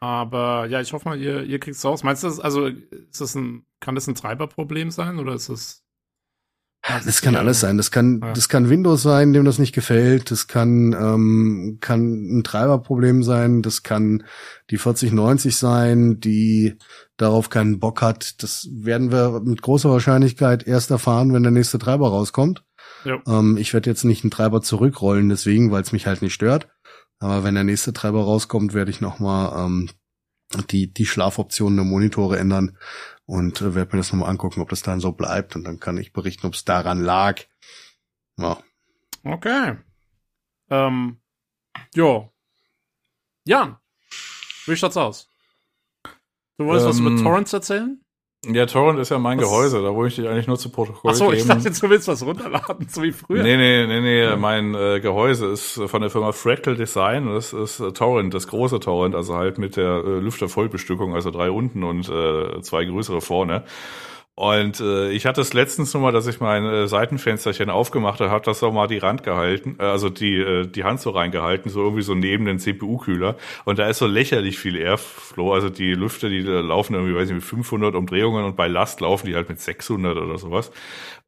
Aber 0.00 0.66
ja, 0.66 0.80
ich 0.80 0.92
hoffe 0.92 1.08
mal, 1.08 1.20
ihr, 1.20 1.42
ihr 1.42 1.58
kriegt 1.58 1.76
es 1.76 1.84
raus. 1.84 2.04
Meinst 2.04 2.22
du, 2.22 2.28
das, 2.28 2.38
also 2.38 2.66
ist 2.66 3.20
das 3.20 3.34
ein, 3.34 3.64
kann 3.80 3.94
das 3.94 4.06
ein 4.06 4.14
Treiberproblem 4.14 4.90
sein 4.90 5.18
oder 5.18 5.34
ist 5.34 5.48
es 5.48 5.84
das 7.04 7.20
kann 7.20 7.36
alles 7.36 7.60
sein. 7.60 7.76
Das 7.76 7.90
kann, 7.90 8.20
ja. 8.22 8.32
das 8.32 8.48
kann 8.48 8.70
Windows 8.70 9.02
sein, 9.02 9.32
dem 9.32 9.44
das 9.44 9.58
nicht 9.58 9.74
gefällt. 9.74 10.30
Das 10.30 10.46
kann, 10.46 10.96
ähm, 10.98 11.78
kann 11.80 12.38
ein 12.38 12.44
Treiberproblem 12.44 13.22
sein. 13.22 13.62
Das 13.62 13.82
kann 13.82 14.24
die 14.70 14.78
4090 14.78 15.56
sein, 15.56 16.20
die 16.20 16.76
darauf 17.16 17.50
keinen 17.50 17.78
Bock 17.78 18.00
hat. 18.00 18.42
Das 18.42 18.68
werden 18.72 19.10
wir 19.12 19.40
mit 19.44 19.60
großer 19.60 19.90
Wahrscheinlichkeit 19.90 20.66
erst 20.66 20.90
erfahren, 20.90 21.32
wenn 21.32 21.42
der 21.42 21.52
nächste 21.52 21.78
Treiber 21.78 22.08
rauskommt. 22.08 22.64
Ja. 23.04 23.20
Ähm, 23.26 23.56
ich 23.58 23.74
werde 23.74 23.90
jetzt 23.90 24.04
nicht 24.04 24.24
einen 24.24 24.30
Treiber 24.30 24.62
zurückrollen, 24.62 25.28
deswegen, 25.28 25.70
weil 25.70 25.82
es 25.82 25.92
mich 25.92 26.06
halt 26.06 26.22
nicht 26.22 26.34
stört. 26.34 26.68
Aber 27.20 27.44
wenn 27.44 27.54
der 27.54 27.64
nächste 27.64 27.92
Treiber 27.92 28.22
rauskommt, 28.22 28.74
werde 28.74 28.90
ich 28.90 29.00
nochmal 29.00 29.66
ähm, 29.66 29.90
die, 30.70 30.92
die 30.92 31.06
Schlafoptionen 31.06 31.76
der 31.76 31.84
Monitore 31.84 32.38
ändern 32.38 32.76
und 33.26 33.60
äh, 33.60 33.74
werde 33.74 33.96
mir 33.96 34.00
das 34.00 34.12
nochmal 34.12 34.30
angucken, 34.30 34.60
ob 34.60 34.70
das 34.70 34.82
dann 34.82 35.00
so 35.00 35.12
bleibt 35.12 35.56
und 35.56 35.64
dann 35.64 35.80
kann 35.80 35.98
ich 35.98 36.12
berichten, 36.12 36.46
ob 36.46 36.54
es 36.54 36.64
daran 36.64 37.00
lag. 37.02 37.42
Ja. 38.36 38.58
Okay. 39.24 39.76
Ähm, 40.70 41.20
jo. 41.94 42.32
Jan, 43.44 43.76
wie 44.66 44.76
schaut's 44.76 44.96
aus? 44.96 45.28
Du 46.56 46.66
wolltest 46.66 46.86
ähm, 46.86 46.90
was 46.90 46.98
über 47.00 47.10
ähm, 47.10 47.22
Torrents 47.22 47.52
erzählen? 47.52 48.04
Ja, 48.46 48.66
Torrent 48.66 49.00
ist 49.00 49.08
ja 49.08 49.18
mein 49.18 49.38
was? 49.38 49.46
Gehäuse, 49.46 49.82
da 49.82 49.92
wollte 49.94 50.10
ich 50.10 50.16
dich 50.16 50.28
eigentlich 50.28 50.46
nur 50.46 50.58
zu 50.58 50.70
Protokoll 50.70 51.10
Ach 51.10 51.14
so, 51.16 51.26
geben. 51.26 51.38
ich 51.38 51.46
dachte 51.46 51.64
jetzt, 51.64 51.82
du 51.82 51.90
willst 51.90 52.06
was 52.06 52.24
runterladen, 52.24 52.86
so 52.88 53.02
wie 53.02 53.10
früher. 53.10 53.42
Nee, 53.42 53.56
nee, 53.56 53.86
nee, 53.86 54.00
nee, 54.00 54.22
ja. 54.22 54.36
mein 54.36 54.76
äh, 54.76 55.00
Gehäuse 55.00 55.46
ist 55.46 55.80
von 55.86 56.00
der 56.00 56.08
Firma 56.08 56.30
Fractal 56.30 56.76
Design 56.76 57.26
und 57.26 57.34
das 57.34 57.52
ist 57.52 57.80
äh, 57.80 57.90
Torrent, 57.92 58.32
das 58.32 58.46
große 58.46 58.78
Torrent, 58.78 59.16
also 59.16 59.34
halt 59.34 59.58
mit 59.58 59.76
der 59.76 60.04
äh, 60.04 60.20
Lüftervollbestückung, 60.20 61.16
also 61.16 61.32
drei 61.32 61.50
unten 61.50 61.82
und 61.82 62.08
äh, 62.08 62.60
zwei 62.62 62.84
größere 62.84 63.20
vorne. 63.20 63.64
Und 64.38 64.78
äh, 64.78 65.10
ich 65.10 65.26
hatte 65.26 65.40
es 65.40 65.52
letztens 65.52 65.92
nur 65.94 66.04
mal, 66.04 66.12
dass 66.12 66.28
ich 66.28 66.38
mein 66.38 66.64
äh, 66.64 66.86
Seitenfensterchen 66.86 67.70
aufgemacht 67.70 68.20
habe, 68.20 68.30
habe 68.30 68.44
das 68.44 68.62
auch 68.62 68.72
mal 68.72 68.86
die 68.86 68.98
Rand 68.98 69.24
gehalten, 69.24 69.78
äh, 69.80 69.82
also 69.82 70.10
die 70.10 70.36
äh, 70.36 70.64
die 70.64 70.84
Hand 70.84 71.00
so 71.00 71.10
reingehalten, 71.10 71.72
so 71.72 71.82
irgendwie 71.82 72.02
so 72.02 72.14
neben 72.14 72.44
den 72.44 72.60
CPU-Kühler. 72.60 73.34
Und 73.64 73.80
da 73.80 73.88
ist 73.88 73.98
so 73.98 74.06
lächerlich 74.06 74.56
viel 74.56 74.76
Airflow. 74.76 75.52
Also 75.52 75.70
die 75.70 75.92
Lüfter, 75.92 76.28
die 76.28 76.42
laufen 76.42 76.94
irgendwie, 76.94 77.16
weiß 77.16 77.30
ich 77.30 77.34
mit 77.34 77.42
500 77.42 77.96
Umdrehungen 77.96 78.44
und 78.44 78.54
bei 78.54 78.68
Last 78.68 79.00
laufen 79.00 79.26
die 79.26 79.34
halt 79.34 79.48
mit 79.48 79.60
600 79.60 80.16
oder 80.16 80.38
sowas. 80.38 80.70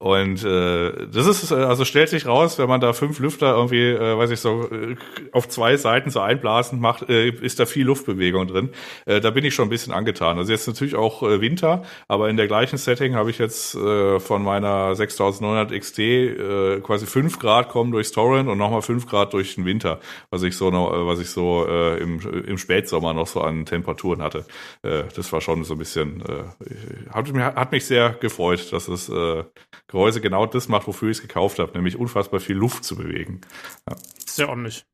Und 0.02 0.42
äh, 0.44 1.08
das 1.12 1.26
ist, 1.26 1.50
äh, 1.50 1.56
also 1.56 1.84
stellt 1.84 2.08
sich 2.08 2.24
raus, 2.24 2.58
wenn 2.58 2.70
man 2.70 2.80
da 2.80 2.94
fünf 2.94 3.18
Lüfter 3.18 3.54
irgendwie, 3.54 3.90
äh, 3.90 4.16
weiß 4.16 4.30
ich 4.30 4.40
so, 4.40 4.66
äh, 4.70 4.96
auf 5.32 5.46
zwei 5.46 5.76
Seiten 5.76 6.08
so 6.08 6.20
einblasen 6.20 6.80
macht, 6.80 7.10
äh, 7.10 7.28
ist 7.28 7.60
da 7.60 7.66
viel 7.66 7.84
Luftbewegung 7.84 8.46
drin. 8.46 8.70
Äh, 9.04 9.20
da 9.20 9.30
bin 9.30 9.44
ich 9.44 9.54
schon 9.54 9.66
ein 9.66 9.70
bisschen 9.70 9.92
angetan. 9.92 10.38
Also 10.38 10.52
jetzt 10.52 10.66
natürlich 10.66 10.94
auch 10.94 11.22
äh, 11.22 11.42
Winter, 11.42 11.82
aber 12.08 12.30
in 12.30 12.38
der 12.38 12.46
gleichen 12.46 12.78
Setting 13.00 13.14
habe 13.14 13.30
ich 13.30 13.38
jetzt 13.38 13.74
äh, 13.74 14.20
von 14.20 14.42
meiner 14.42 14.94
6900 14.94 15.72
XT 15.72 15.98
äh, 16.00 16.80
quasi 16.80 17.06
fünf 17.06 17.38
Grad 17.38 17.70
kommen 17.70 17.92
durchs 17.92 18.12
Torrent 18.12 18.48
und 18.50 18.58
nochmal 18.58 18.82
fünf 18.82 19.06
Grad 19.06 19.32
durch 19.32 19.54
den 19.54 19.64
Winter, 19.64 20.00
was 20.28 20.42
ich 20.42 20.54
so 20.54 20.70
noch, 20.70 20.92
äh, 20.92 21.06
was 21.06 21.18
ich 21.18 21.30
so 21.30 21.66
äh, 21.66 21.96
im, 21.98 22.20
im 22.20 22.58
Spätsommer 22.58 23.14
noch 23.14 23.26
so 23.26 23.40
an 23.40 23.64
Temperaturen 23.64 24.20
hatte. 24.20 24.44
Äh, 24.82 25.04
das 25.16 25.32
war 25.32 25.40
schon 25.40 25.64
so 25.64 25.74
ein 25.74 25.78
bisschen, 25.78 26.20
äh, 26.20 27.10
hat, 27.10 27.32
hat 27.32 27.72
mich 27.72 27.86
sehr 27.86 28.10
gefreut, 28.10 28.70
dass 28.70 28.88
es 28.88 29.08
äh, 29.08 29.44
Gehäuse 29.88 30.20
genau 30.20 30.44
das 30.44 30.68
macht, 30.68 30.86
wofür 30.86 31.08
ich 31.08 31.18
es 31.18 31.22
gekauft 31.22 31.58
habe, 31.58 31.72
nämlich 31.72 31.96
unfassbar 31.96 32.40
viel 32.40 32.56
Luft 32.56 32.84
zu 32.84 32.96
bewegen. 32.96 33.40
Ja. 33.88 33.96
Ja 34.36 34.48
ordentlich. 34.50 34.84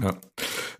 Ja. 0.00 0.16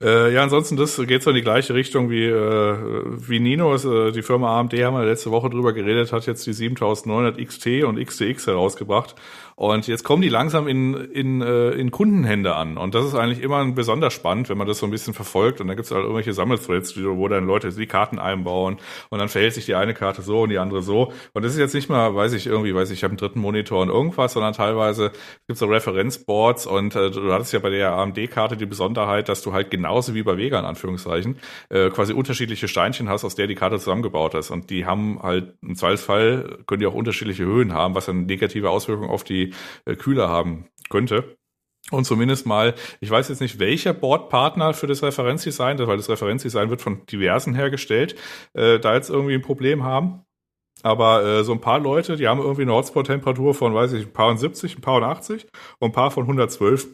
Äh, 0.02 0.34
ja, 0.34 0.42
ansonsten 0.42 0.76
das 0.76 0.96
geht 1.06 1.22
so 1.22 1.30
in 1.30 1.36
die 1.36 1.42
gleiche 1.42 1.74
Richtung 1.74 2.10
wie 2.10 2.26
äh, 2.26 2.76
wie 3.06 3.40
Nino. 3.40 3.74
Äh, 3.74 4.12
die 4.12 4.22
Firma 4.22 4.58
AMD 4.58 4.74
haben 4.74 4.96
wir 4.96 5.04
letzte 5.04 5.30
Woche 5.30 5.48
drüber 5.48 5.72
geredet, 5.72 6.12
hat 6.12 6.26
jetzt 6.26 6.46
die 6.46 6.52
7900 6.52 7.38
XT 7.38 7.84
und 7.84 8.04
XTX 8.04 8.46
herausgebracht 8.46 9.14
und 9.58 9.86
jetzt 9.86 10.04
kommen 10.04 10.20
die 10.20 10.28
langsam 10.28 10.68
in, 10.68 10.92
in, 10.94 11.40
äh, 11.40 11.70
in 11.70 11.90
Kundenhände 11.90 12.54
an. 12.54 12.76
Und 12.76 12.94
das 12.94 13.06
ist 13.06 13.14
eigentlich 13.14 13.40
immer 13.40 13.64
besonders 13.72 14.12
spannend, 14.12 14.50
wenn 14.50 14.58
man 14.58 14.66
das 14.66 14.80
so 14.80 14.86
ein 14.86 14.90
bisschen 14.90 15.14
verfolgt. 15.14 15.62
Und 15.62 15.68
dann 15.68 15.76
gibt 15.76 15.86
es 15.86 15.92
halt 15.92 16.02
irgendwelche 16.02 16.34
Sammelthreads, 16.34 16.94
wo 17.02 17.26
dann 17.26 17.46
Leute 17.46 17.70
die 17.70 17.86
Karten 17.86 18.18
einbauen 18.18 18.76
und 19.08 19.18
dann 19.18 19.30
verhält 19.30 19.54
sich 19.54 19.64
die 19.64 19.74
eine 19.74 19.94
Karte 19.94 20.20
so 20.20 20.42
und 20.42 20.50
die 20.50 20.58
andere 20.58 20.82
so. 20.82 21.10
Und 21.32 21.42
das 21.42 21.52
ist 21.54 21.58
jetzt 21.58 21.74
nicht 21.74 21.88
mal, 21.88 22.14
weiß 22.14 22.34
ich, 22.34 22.46
irgendwie, 22.46 22.74
weiß 22.74 22.90
ich, 22.90 22.98
ich 22.98 23.04
habe 23.04 23.12
einen 23.12 23.16
dritten 23.16 23.40
Monitor 23.40 23.80
und 23.80 23.88
irgendwas, 23.88 24.34
sondern 24.34 24.52
teilweise 24.52 25.08
gibt 25.46 25.54
es 25.54 25.58
so 25.58 25.66
Referenzboards 25.66 26.66
und 26.66 26.94
äh, 26.94 27.10
du 27.10 27.32
hattest 27.32 27.54
ja 27.54 27.58
bei 27.58 27.70
der 27.70 27.92
AMD-Karte 27.92 28.58
die 28.58 28.66
Besonderheit, 28.66 29.30
dass 29.30 29.40
du 29.40 29.54
halt 29.54 29.70
genauso 29.70 30.14
wie 30.14 30.22
bei 30.22 30.36
Vega 30.36 30.58
in 30.58 30.66
Anführungszeichen 30.66 31.38
äh, 31.70 31.88
quasi 31.88 32.12
unterschiedliche 32.12 32.68
Steinchen 32.68 33.08
hast, 33.08 33.24
aus 33.24 33.36
der 33.36 33.46
die 33.46 33.54
Karte 33.54 33.78
zusammengebaut 33.78 34.34
ist. 34.34 34.50
Und 34.50 34.68
die 34.68 34.84
haben 34.84 35.18
halt 35.22 35.54
im 35.62 35.76
Zweifelsfall, 35.76 36.58
können 36.66 36.80
die 36.80 36.86
auch 36.86 36.94
unterschiedliche 36.94 37.46
Höhen 37.46 37.72
haben, 37.72 37.94
was 37.94 38.04
dann 38.04 38.26
negative 38.26 38.68
Auswirkungen 38.68 39.08
auf 39.08 39.24
die 39.24 39.45
äh, 39.84 39.96
Kühler 39.96 40.28
haben 40.28 40.68
könnte. 40.88 41.36
Und 41.90 42.04
zumindest 42.04 42.46
mal, 42.46 42.74
ich 43.00 43.10
weiß 43.10 43.28
jetzt 43.28 43.40
nicht, 43.40 43.60
welcher 43.60 43.94
Bordpartner 43.94 44.74
für 44.74 44.88
das 44.88 45.02
Referenzdesign, 45.02 45.78
weil 45.78 45.96
das 45.96 46.08
Referenzdesign 46.08 46.68
wird 46.68 46.82
von 46.82 47.06
diversen 47.06 47.54
hergestellt, 47.54 48.16
äh, 48.54 48.80
da 48.80 48.94
jetzt 48.94 49.10
irgendwie 49.10 49.34
ein 49.34 49.42
Problem 49.42 49.84
haben. 49.84 50.22
Aber 50.82 51.24
äh, 51.24 51.44
so 51.44 51.52
ein 51.52 51.60
paar 51.60 51.78
Leute, 51.78 52.16
die 52.16 52.28
haben 52.28 52.40
irgendwie 52.40 52.62
eine 52.62 52.72
Hotspot-Temperatur 52.72 53.54
von, 53.54 53.72
weiß 53.74 53.92
ich, 53.92 54.06
ein 54.06 54.12
paar 54.12 54.28
und 54.28 54.38
70, 54.38 54.78
ein 54.78 54.80
paar 54.80 54.96
und 54.96 55.04
80 55.04 55.46
und 55.78 55.90
ein 55.90 55.92
paar 55.92 56.10
von 56.10 56.24
112. 56.24 56.88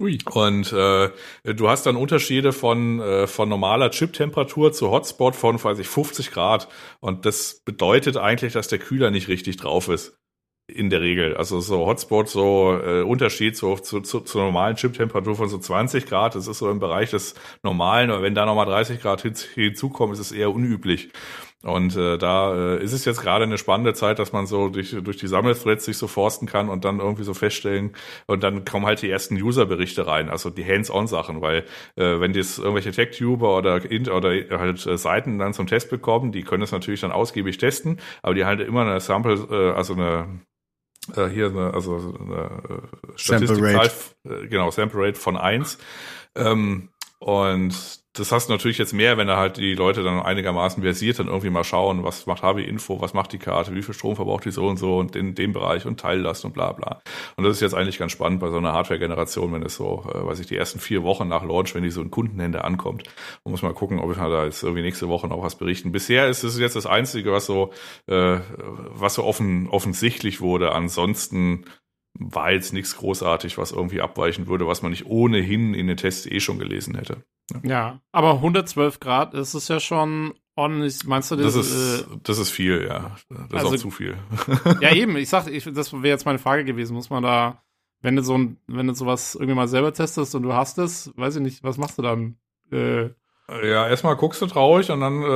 Ui. 0.00 0.18
Und 0.32 0.72
äh, 0.72 1.10
du 1.44 1.68
hast 1.68 1.86
dann 1.86 1.94
Unterschiede 1.94 2.52
von, 2.52 3.00
äh, 3.00 3.28
von 3.28 3.48
normaler 3.48 3.90
Chip-Temperatur 3.90 4.72
zu 4.72 4.90
Hotspot 4.90 5.36
von, 5.36 5.62
weiß 5.62 5.78
ich, 5.78 5.86
50 5.86 6.32
Grad. 6.32 6.68
Und 6.98 7.24
das 7.24 7.62
bedeutet 7.64 8.16
eigentlich, 8.16 8.52
dass 8.52 8.66
der 8.66 8.80
Kühler 8.80 9.12
nicht 9.12 9.28
richtig 9.28 9.56
drauf 9.56 9.88
ist 9.88 10.18
in 10.66 10.88
der 10.90 11.00
Regel. 11.02 11.36
Also 11.36 11.60
so 11.60 11.86
Hotspot, 11.86 12.28
so 12.28 12.78
äh, 12.82 13.02
Unterschied 13.02 13.56
so, 13.56 13.76
zu, 13.76 14.00
zu, 14.00 14.20
zur 14.20 14.44
normalen 14.44 14.76
Chip-Temperatur 14.76 15.36
von 15.36 15.48
so 15.48 15.58
20 15.58 16.06
Grad, 16.06 16.34
das 16.34 16.46
ist 16.46 16.58
so 16.58 16.70
im 16.70 16.80
Bereich 16.80 17.10
des 17.10 17.34
Normalen, 17.62 18.10
aber 18.10 18.22
wenn 18.22 18.34
da 18.34 18.46
nochmal 18.46 18.66
30 18.66 19.00
Grad 19.00 19.22
hinzukommen, 19.22 20.14
ist 20.14 20.20
es 20.20 20.32
eher 20.32 20.50
unüblich. 20.54 21.10
Und 21.64 21.96
äh, 21.96 22.18
da 22.18 22.54
äh, 22.54 22.82
ist 22.84 22.92
es 22.92 23.06
jetzt 23.06 23.22
gerade 23.22 23.44
eine 23.44 23.56
spannende 23.56 23.94
Zeit, 23.94 24.18
dass 24.18 24.32
man 24.32 24.46
so 24.46 24.68
durch, 24.68 24.94
durch 25.02 25.16
die 25.16 25.26
Sammelthreads 25.26 25.86
sich 25.86 25.96
so 25.96 26.06
forsten 26.06 26.46
kann 26.46 26.68
und 26.68 26.84
dann 26.84 27.00
irgendwie 27.00 27.24
so 27.24 27.32
feststellen 27.32 27.92
und 28.26 28.42
dann 28.42 28.66
kommen 28.66 28.84
halt 28.84 29.00
die 29.00 29.10
ersten 29.10 29.36
User-Berichte 29.36 30.06
rein, 30.06 30.28
also 30.28 30.50
die 30.50 30.64
Hands-on-Sachen, 30.64 31.40
weil 31.40 31.64
äh, 31.96 32.20
wenn 32.20 32.34
das 32.34 32.58
irgendwelche 32.58 32.92
Tech-Tuber 32.92 33.56
oder, 33.56 33.80
oder 34.14 34.58
halt 34.58 34.86
äh, 34.86 34.98
Seiten 34.98 35.38
dann 35.38 35.54
zum 35.54 35.66
Test 35.66 35.88
bekommen, 35.88 36.32
die 36.32 36.42
können 36.42 36.62
es 36.62 36.72
natürlich 36.72 37.00
dann 37.00 37.12
ausgiebig 37.12 37.56
testen, 37.56 37.98
aber 38.22 38.34
die 38.34 38.44
halt 38.44 38.60
immer 38.60 38.82
eine 38.82 39.00
Sample, 39.00 39.46
äh, 39.50 39.74
also 39.74 39.94
eine 39.94 40.40
äh, 41.16 41.28
hier 41.28 41.46
eine, 41.46 41.74
also 41.74 42.16
eine 42.18 42.44
äh, 42.68 43.18
Statistikzahl, 43.18 43.90
äh, 44.24 44.46
genau, 44.46 44.70
Sample 44.70 45.06
Rate 45.06 45.18
von 45.18 45.36
eins. 45.36 45.78
Ähm, 46.34 46.88
und 47.18 48.03
das 48.14 48.30
hast 48.30 48.48
du 48.48 48.52
natürlich 48.52 48.78
jetzt 48.78 48.92
mehr, 48.92 49.18
wenn 49.18 49.26
da 49.26 49.36
halt 49.36 49.56
die 49.56 49.74
Leute 49.74 50.04
dann 50.04 50.20
einigermaßen 50.20 50.84
versiert 50.84 51.18
dann 51.18 51.26
irgendwie 51.26 51.50
mal 51.50 51.64
schauen, 51.64 52.04
was 52.04 52.26
macht 52.26 52.42
HB 52.42 52.60
Info, 52.60 53.00
was 53.00 53.12
macht 53.12 53.32
die 53.32 53.38
Karte, 53.38 53.74
wie 53.74 53.82
viel 53.82 53.92
Strom 53.92 54.14
verbraucht 54.14 54.44
die 54.44 54.52
so 54.52 54.68
und 54.68 54.76
so 54.76 54.98
und 54.98 55.16
in 55.16 55.34
dem 55.34 55.52
Bereich 55.52 55.84
und 55.84 55.98
Teillast 55.98 56.44
und 56.44 56.54
bla 56.54 56.70
bla. 56.72 57.02
Und 57.36 57.42
das 57.42 57.54
ist 57.54 57.60
jetzt 57.60 57.74
eigentlich 57.74 57.98
ganz 57.98 58.12
spannend 58.12 58.38
bei 58.38 58.50
so 58.50 58.58
einer 58.58 58.72
Hardware-Generation, 58.72 59.52
wenn 59.52 59.62
es 59.62 59.74
so, 59.74 60.04
äh, 60.14 60.24
weiß 60.24 60.38
ich, 60.38 60.46
die 60.46 60.56
ersten 60.56 60.78
vier 60.78 61.02
Wochen 61.02 61.26
nach 61.26 61.42
Launch, 61.42 61.74
wenn 61.74 61.82
die 61.82 61.90
so 61.90 62.02
in 62.02 62.12
Kundenhände 62.12 62.62
ankommt. 62.62 63.02
Man 63.44 63.50
muss 63.50 63.62
mal 63.62 63.74
gucken, 63.74 63.98
ob 63.98 64.12
ich 64.12 64.16
da 64.16 64.44
jetzt 64.44 64.62
irgendwie 64.62 64.82
nächste 64.82 65.08
Woche 65.08 65.26
noch 65.26 65.42
was 65.42 65.56
berichten. 65.56 65.90
Bisher 65.90 66.28
ist 66.28 66.44
es 66.44 66.56
jetzt 66.56 66.76
das 66.76 66.86
Einzige, 66.86 67.32
was 67.32 67.46
so, 67.46 67.72
äh, 68.06 68.38
was 68.90 69.14
so 69.14 69.24
offen, 69.24 69.68
offensichtlich 69.68 70.40
wurde. 70.40 70.70
Ansonsten 70.70 71.64
war 72.18 72.52
jetzt 72.52 72.72
nichts 72.72 72.96
großartig, 72.96 73.58
was 73.58 73.72
irgendwie 73.72 74.00
abweichen 74.00 74.46
würde, 74.46 74.66
was 74.66 74.82
man 74.82 74.90
nicht 74.90 75.06
ohnehin 75.06 75.74
in 75.74 75.86
den 75.86 75.96
Tests 75.96 76.26
eh 76.26 76.40
schon 76.40 76.58
gelesen 76.58 76.94
hätte. 76.94 77.24
Ja, 77.52 77.60
ja 77.68 78.00
aber 78.12 78.34
112 78.34 79.00
Grad 79.00 79.34
ist 79.34 79.54
es 79.54 79.68
ja 79.68 79.80
schon 79.80 80.34
ordentlich. 80.54 81.04
Meinst 81.04 81.30
du 81.30 81.36
das? 81.36 81.54
Das 81.54 81.66
ist, 81.66 82.02
äh, 82.02 82.16
das 82.22 82.38
ist 82.38 82.50
viel, 82.50 82.86
ja. 82.86 83.16
Das 83.28 83.62
also, 83.62 83.74
ist 83.74 83.80
auch 83.80 83.82
zu 83.84 83.90
viel. 83.90 84.16
ja, 84.80 84.94
eben. 84.94 85.16
Ich 85.16 85.28
sag, 85.28 85.48
ich, 85.48 85.64
das 85.64 85.92
wäre 85.92 86.08
jetzt 86.08 86.26
meine 86.26 86.38
Frage 86.38 86.64
gewesen. 86.64 86.94
Muss 86.94 87.10
man 87.10 87.22
da, 87.22 87.62
wenn 88.00 88.16
du 88.16 88.22
so 88.22 88.38
ein, 88.38 88.58
wenn 88.66 88.86
du 88.86 88.94
sowas 88.94 89.34
irgendwie 89.34 89.54
mal 89.54 89.68
selber 89.68 89.92
testest 89.92 90.34
und 90.34 90.42
du 90.42 90.52
hast 90.52 90.78
es, 90.78 91.12
weiß 91.16 91.36
ich 91.36 91.42
nicht, 91.42 91.64
was 91.64 91.78
machst 91.78 91.98
du 91.98 92.02
dann? 92.02 92.36
Äh, 92.70 93.10
ja, 93.50 93.86
erstmal 93.86 94.16
guckst 94.16 94.40
du 94.40 94.46
traurig 94.46 94.90
und 94.90 95.00
dann 95.00 95.20
äh, 95.22 95.26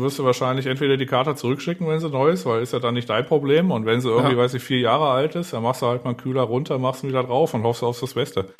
wirst 0.00 0.18
du 0.18 0.24
wahrscheinlich 0.24 0.66
entweder 0.66 0.98
die 0.98 1.06
Karte 1.06 1.34
zurückschicken, 1.36 1.88
wenn 1.88 2.00
sie 2.00 2.10
neu 2.10 2.28
ist, 2.28 2.44
weil 2.44 2.62
ist 2.62 2.74
ja 2.74 2.80
dann 2.80 2.92
nicht 2.92 3.08
dein 3.08 3.24
Problem. 3.24 3.70
Und 3.70 3.86
wenn 3.86 4.02
sie 4.02 4.10
irgendwie, 4.10 4.34
ja. 4.34 4.38
weiß 4.38 4.52
ich, 4.54 4.62
vier 4.62 4.80
Jahre 4.80 5.08
alt 5.08 5.36
ist, 5.36 5.54
dann 5.54 5.62
machst 5.62 5.80
du 5.80 5.86
halt 5.86 6.04
mal 6.04 6.10
einen 6.10 6.18
Kühler 6.18 6.42
runter, 6.42 6.78
machst 6.78 7.02
ihn 7.02 7.08
wieder 7.08 7.22
drauf 7.22 7.54
und 7.54 7.62
hoffst 7.62 7.82
auf 7.82 7.98
das 7.98 8.12
Beste. 8.12 8.54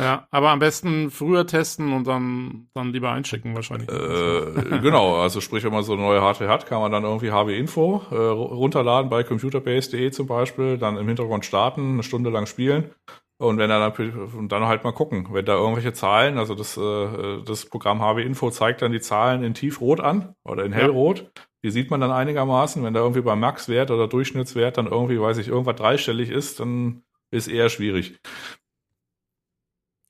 Ja, 0.00 0.28
aber 0.30 0.50
am 0.50 0.60
besten 0.60 1.10
früher 1.10 1.44
testen 1.44 1.92
und 1.92 2.06
dann, 2.06 2.68
dann 2.72 2.92
lieber 2.92 3.10
einschicken 3.10 3.56
wahrscheinlich. 3.56 3.88
Äh, 3.88 4.78
genau, 4.80 5.16
also 5.16 5.40
sprich, 5.40 5.64
wenn 5.64 5.72
man 5.72 5.82
so 5.82 5.94
eine 5.94 6.02
neue 6.02 6.22
Hardware 6.22 6.50
hat, 6.50 6.66
kann 6.66 6.80
man 6.80 6.92
dann 6.92 7.02
irgendwie 7.02 7.32
HW 7.32 7.58
Info 7.58 8.02
äh, 8.12 8.14
runterladen 8.14 9.10
bei 9.10 9.24
computerbase.de 9.24 10.12
zum 10.12 10.28
Beispiel, 10.28 10.78
dann 10.78 10.96
im 10.98 11.08
Hintergrund 11.08 11.44
starten, 11.44 11.94
eine 11.94 12.04
Stunde 12.04 12.30
lang 12.30 12.46
spielen 12.46 12.92
Und 13.38 13.58
wenn 13.58 13.70
er 13.70 13.90
dann, 13.90 14.48
dann 14.48 14.64
halt 14.64 14.84
mal 14.84 14.92
gucken, 14.92 15.28
wenn 15.30 15.44
da 15.44 15.54
irgendwelche 15.54 15.92
Zahlen, 15.92 16.38
also 16.38 16.54
das, 16.54 16.76
äh, 16.78 17.42
das 17.44 17.66
Programm 17.66 18.00
HW 18.00 18.22
Info 18.22 18.50
zeigt 18.50 18.80
dann 18.80 18.92
die 18.92 19.00
Zahlen 19.00 19.42
in 19.42 19.52
tiefrot 19.52 20.00
an 20.00 20.34
oder 20.42 20.64
in 20.64 20.72
hellrot. 20.72 21.20
Ja. 21.20 21.42
Die 21.62 21.70
sieht 21.70 21.90
man 21.90 22.00
dann 22.00 22.12
einigermaßen. 22.12 22.82
Wenn 22.82 22.94
da 22.94 23.00
irgendwie 23.00 23.20
beim 23.20 23.40
Maxwert 23.40 23.90
oder 23.90 24.08
Durchschnittswert 24.08 24.78
dann 24.78 24.86
irgendwie, 24.86 25.20
weiß 25.20 25.36
ich, 25.38 25.48
irgendwas 25.48 25.76
dreistellig 25.76 26.30
ist, 26.30 26.60
dann 26.60 27.02
ist 27.30 27.48
eher 27.48 27.68
schwierig. 27.68 28.20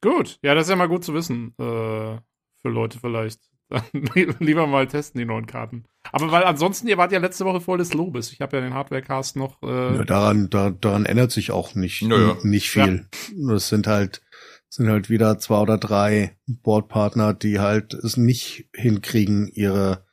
Gut, 0.03 0.39
ja, 0.43 0.55
das 0.55 0.67
ist 0.67 0.71
ja 0.71 0.77
mal 0.77 0.89
gut 0.89 1.03
zu 1.03 1.15
wissen. 1.15 1.55
Äh, 1.59 2.21
für 2.63 2.69
Leute 2.69 3.01
vielleicht. 3.01 3.41
lieber 4.39 4.67
mal 4.67 4.87
testen, 4.87 5.19
die 5.19 5.25
neuen 5.25 5.47
Karten. 5.47 5.85
Aber 6.13 6.31
weil 6.31 6.45
ansonsten, 6.45 6.89
ihr 6.89 6.99
wart 6.99 7.13
ja 7.13 7.19
letzte 7.19 7.45
Woche 7.45 7.61
voll 7.61 7.79
des 7.79 7.95
Lobes. 7.95 8.33
Ich 8.33 8.41
habe 8.41 8.57
ja 8.57 8.63
den 8.63 8.75
Hardware-Cast 8.75 9.37
noch. 9.37 9.63
Äh 9.63 9.97
ja, 9.97 10.05
daran, 10.05 10.51
da, 10.51 10.71
daran 10.71 11.05
ändert 11.05 11.33
sich 11.33 11.51
auch 11.51 11.75
nicht, 11.75 12.03
naja. 12.03 12.37
nicht 12.43 12.71
viel. 12.71 13.09
Ja. 13.37 13.53
Das 13.55 13.69
sind 13.69 13.87
halt, 13.87 14.23
sind 14.69 14.89
halt 14.89 15.11
wieder 15.11 15.39
zwei 15.39 15.59
oder 15.59 15.79
drei 15.79 16.37
Boardpartner, 16.47 17.35
die 17.35 17.59
halt 17.59 17.95
es 17.95 18.17
nicht 18.17 18.69
hinkriegen, 18.73 19.49
ihre, 19.49 20.07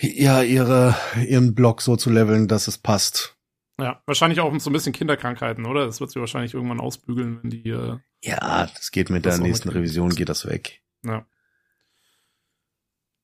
ja, 0.00 0.42
ihre, 0.42 0.96
ihren 1.26 1.54
Block 1.54 1.80
so 1.80 1.96
zu 1.96 2.10
leveln, 2.10 2.48
dass 2.48 2.66
es 2.66 2.78
passt. 2.78 3.36
Ja, 3.80 4.02
wahrscheinlich 4.06 4.40
auch 4.40 4.56
so 4.58 4.70
ein 4.70 4.72
bisschen 4.72 4.92
Kinderkrankheiten, 4.92 5.64
oder? 5.64 5.86
Das 5.86 6.00
wird 6.00 6.10
sie 6.10 6.20
wahrscheinlich 6.20 6.54
irgendwann 6.54 6.80
ausbügeln, 6.80 7.40
wenn 7.42 7.50
die. 7.50 7.70
Äh, 7.70 7.98
ja, 8.22 8.66
das 8.66 8.90
geht 8.90 9.10
mit 9.10 9.24
der 9.24 9.38
nächsten 9.38 9.70
Revision, 9.70 10.10
geht 10.10 10.28
das 10.28 10.46
weg. 10.46 10.82
Ja. 11.04 11.26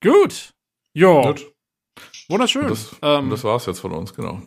Gut. 0.03 0.55
Jo. 0.95 1.23
Gut. 1.23 1.53
Wunderschön. 2.29 2.63
Und 2.63 2.71
das, 2.71 2.97
ähm, 3.03 3.25
und 3.25 3.31
das 3.31 3.45
war's 3.45 3.67
jetzt 3.67 3.81
von 3.81 3.93
uns, 3.93 4.15
genau. 4.15 4.43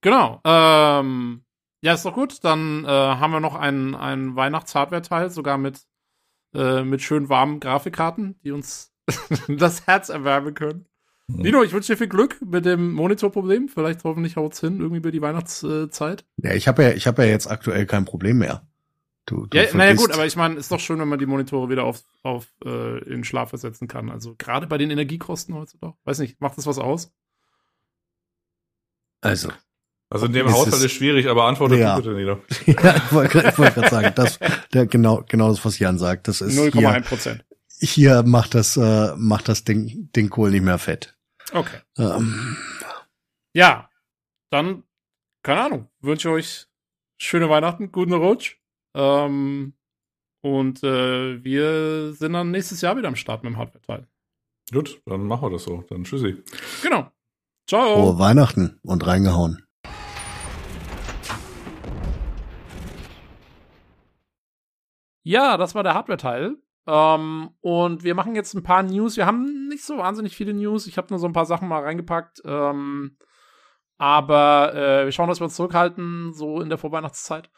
Genau. 0.00 0.40
Ähm, 0.44 1.44
ja, 1.82 1.94
ist 1.94 2.04
doch 2.04 2.14
gut. 2.14 2.42
Dann 2.42 2.84
äh, 2.84 2.88
haben 2.88 3.32
wir 3.32 3.40
noch 3.40 3.54
einen, 3.54 3.94
einen 3.94 4.36
Weihnachts-Hardware-Teil, 4.36 5.30
sogar 5.30 5.58
mit, 5.58 5.80
äh, 6.54 6.82
mit 6.82 7.02
schön 7.02 7.28
warmen 7.28 7.60
Grafikkarten, 7.60 8.38
die 8.42 8.50
uns 8.50 8.92
das 9.48 9.86
Herz 9.86 10.08
erwärmen 10.08 10.54
können. 10.54 10.86
Mhm. 11.28 11.42
Nino, 11.42 11.62
ich 11.62 11.72
wünsche 11.72 11.92
dir 11.92 11.98
viel 11.98 12.08
Glück 12.08 12.40
mit 12.44 12.64
dem 12.64 12.92
Monitorproblem. 12.92 13.68
Vielleicht 13.68 14.04
hoffentlich 14.04 14.36
haut's 14.36 14.60
hin, 14.60 14.80
irgendwie 14.80 14.98
über 14.98 15.12
die 15.12 15.22
Weihnachtszeit. 15.22 16.24
Ja, 16.38 16.52
ich 16.52 16.68
habe 16.68 16.82
ja, 16.82 16.90
ich 16.90 17.06
habe 17.06 17.24
ja 17.24 17.30
jetzt 17.30 17.50
aktuell 17.50 17.86
kein 17.86 18.04
Problem 18.04 18.38
mehr. 18.38 18.66
Du, 19.26 19.46
du 19.46 19.56
ja, 19.56 19.74
naja 19.74 19.94
gut, 19.94 20.12
aber 20.12 20.26
ich 20.26 20.36
meine, 20.36 20.56
ist 20.56 20.70
doch 20.70 20.80
schön, 20.80 20.98
wenn 20.98 21.08
man 21.08 21.18
die 21.18 21.26
Monitore 21.26 21.70
wieder 21.70 21.84
auf, 21.84 22.02
auf 22.22 22.46
äh, 22.64 22.98
in 23.04 23.24
Schlaf 23.24 23.50
versetzen 23.50 23.88
kann. 23.88 24.10
Also 24.10 24.34
gerade 24.36 24.66
bei 24.66 24.76
den 24.76 24.90
Energiekosten 24.90 25.54
heutzutage. 25.54 25.94
Weiß 26.04 26.18
nicht, 26.18 26.40
macht 26.40 26.58
das 26.58 26.66
was 26.66 26.78
aus? 26.78 27.10
Also. 29.22 29.50
Also 30.10 30.26
in 30.26 30.32
dem 30.34 30.52
Haushalt 30.52 30.82
ist 30.82 30.92
schwierig, 30.92 31.28
aber 31.28 31.44
antworte 31.44 31.76
ja. 31.76 31.96
bitte, 31.96 32.12
Nieder. 32.12 32.38
ja, 32.66 32.96
ich 32.96 33.12
wollte 33.12 33.58
wollt 33.58 33.74
gerade 33.74 33.88
sagen, 33.88 34.12
das, 34.14 34.38
der, 34.74 34.86
genau, 34.86 35.24
genau 35.26 35.48
das, 35.48 35.64
was 35.64 35.78
Jan 35.78 35.98
sagt. 35.98 36.28
Das 36.28 36.42
ist 36.42 36.56
0,1 36.56 37.00
Prozent. 37.02 37.44
Hier, 37.80 38.22
macht 38.22 38.54
das, 38.54 38.76
äh, 38.76 39.14
macht 39.16 39.48
das 39.48 39.64
Ding, 39.64 40.10
Ding 40.14 40.28
Kohl 40.28 40.50
nicht 40.50 40.62
mehr 40.62 40.78
fett. 40.78 41.16
Okay. 41.52 41.78
Ähm. 41.98 42.56
Ja, 43.54 43.88
dann, 44.50 44.84
keine 45.42 45.62
Ahnung, 45.62 45.88
wünsche 46.00 46.30
euch 46.30 46.66
schöne 47.16 47.48
Weihnachten, 47.48 47.90
guten 47.90 48.12
Rutsch. 48.12 48.58
Ähm, 48.94 49.74
und 50.42 50.82
äh, 50.82 51.42
wir 51.42 52.12
sind 52.12 52.32
dann 52.34 52.50
nächstes 52.50 52.80
Jahr 52.80 52.96
wieder 52.96 53.08
am 53.08 53.16
Start 53.16 53.42
mit 53.42 53.52
dem 53.52 53.58
Hardware-Teil. 53.58 54.06
Gut, 54.72 55.00
dann 55.06 55.26
machen 55.26 55.42
wir 55.42 55.50
das 55.50 55.64
so. 55.64 55.82
Dann 55.88 56.04
tschüssi. 56.04 56.42
Genau. 56.82 57.10
Ciao. 57.68 57.94
Frohe 57.94 58.18
Weihnachten 58.18 58.78
und 58.82 59.06
reingehauen. 59.06 59.64
Ja, 65.22 65.56
das 65.56 65.74
war 65.74 65.82
der 65.82 65.94
Hardware-Teil. 65.94 66.56
Ähm, 66.86 67.50
und 67.60 68.04
wir 68.04 68.14
machen 68.14 68.34
jetzt 68.34 68.54
ein 68.54 68.62
paar 68.62 68.82
News. 68.82 69.16
Wir 69.16 69.26
haben 69.26 69.68
nicht 69.68 69.84
so 69.84 69.96
wahnsinnig 69.96 70.36
viele 70.36 70.52
News. 70.52 70.86
Ich 70.86 70.98
habe 70.98 71.08
nur 71.10 71.18
so 71.18 71.26
ein 71.26 71.32
paar 71.32 71.46
Sachen 71.46 71.68
mal 71.68 71.82
reingepackt. 71.82 72.42
Ähm, 72.44 73.16
aber 73.96 74.74
äh, 74.74 75.04
wir 75.04 75.12
schauen, 75.12 75.28
dass 75.28 75.40
wir 75.40 75.44
uns 75.44 75.56
zurückhalten, 75.56 76.32
so 76.32 76.60
in 76.60 76.68
der 76.68 76.78
Vorweihnachtszeit. 76.78 77.50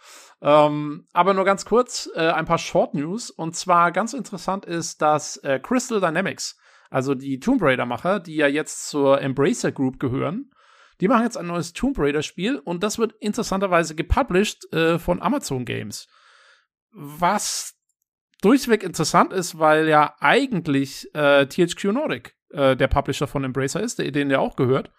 Ähm, 0.42 1.06
aber 1.12 1.34
nur 1.34 1.44
ganz 1.44 1.64
kurz 1.64 2.10
äh, 2.14 2.28
ein 2.28 2.44
paar 2.44 2.58
Short 2.58 2.94
News. 2.94 3.30
Und 3.30 3.56
zwar 3.56 3.90
ganz 3.92 4.12
interessant 4.12 4.66
ist, 4.66 5.00
dass 5.00 5.38
äh, 5.38 5.58
Crystal 5.58 6.00
Dynamics, 6.00 6.58
also 6.90 7.14
die 7.14 7.40
Tomb 7.40 7.62
Raider-Macher, 7.62 8.20
die 8.20 8.36
ja 8.36 8.46
jetzt 8.46 8.88
zur 8.88 9.20
Embracer 9.20 9.72
Group 9.72 9.98
gehören, 9.98 10.50
die 11.00 11.08
machen 11.08 11.24
jetzt 11.24 11.36
ein 11.36 11.46
neues 11.46 11.72
Tomb 11.72 11.98
Raider-Spiel 11.98 12.58
und 12.58 12.82
das 12.82 12.98
wird 12.98 13.12
interessanterweise 13.20 13.94
gepublished 13.94 14.72
äh, 14.72 14.98
von 14.98 15.20
Amazon 15.22 15.64
Games. 15.64 16.08
Was 16.90 17.74
durchweg 18.40 18.82
interessant 18.82 19.32
ist, 19.32 19.58
weil 19.58 19.88
ja 19.88 20.14
eigentlich 20.20 21.08
äh, 21.14 21.46
THQ 21.46 21.84
Nordic 21.92 22.34
äh, 22.50 22.76
der 22.76 22.88
Publisher 22.88 23.26
von 23.26 23.44
Embracer 23.44 23.80
ist, 23.80 23.98
der, 23.98 24.10
denen 24.10 24.30
ja 24.30 24.38
auch 24.38 24.56
gehört. 24.56 24.90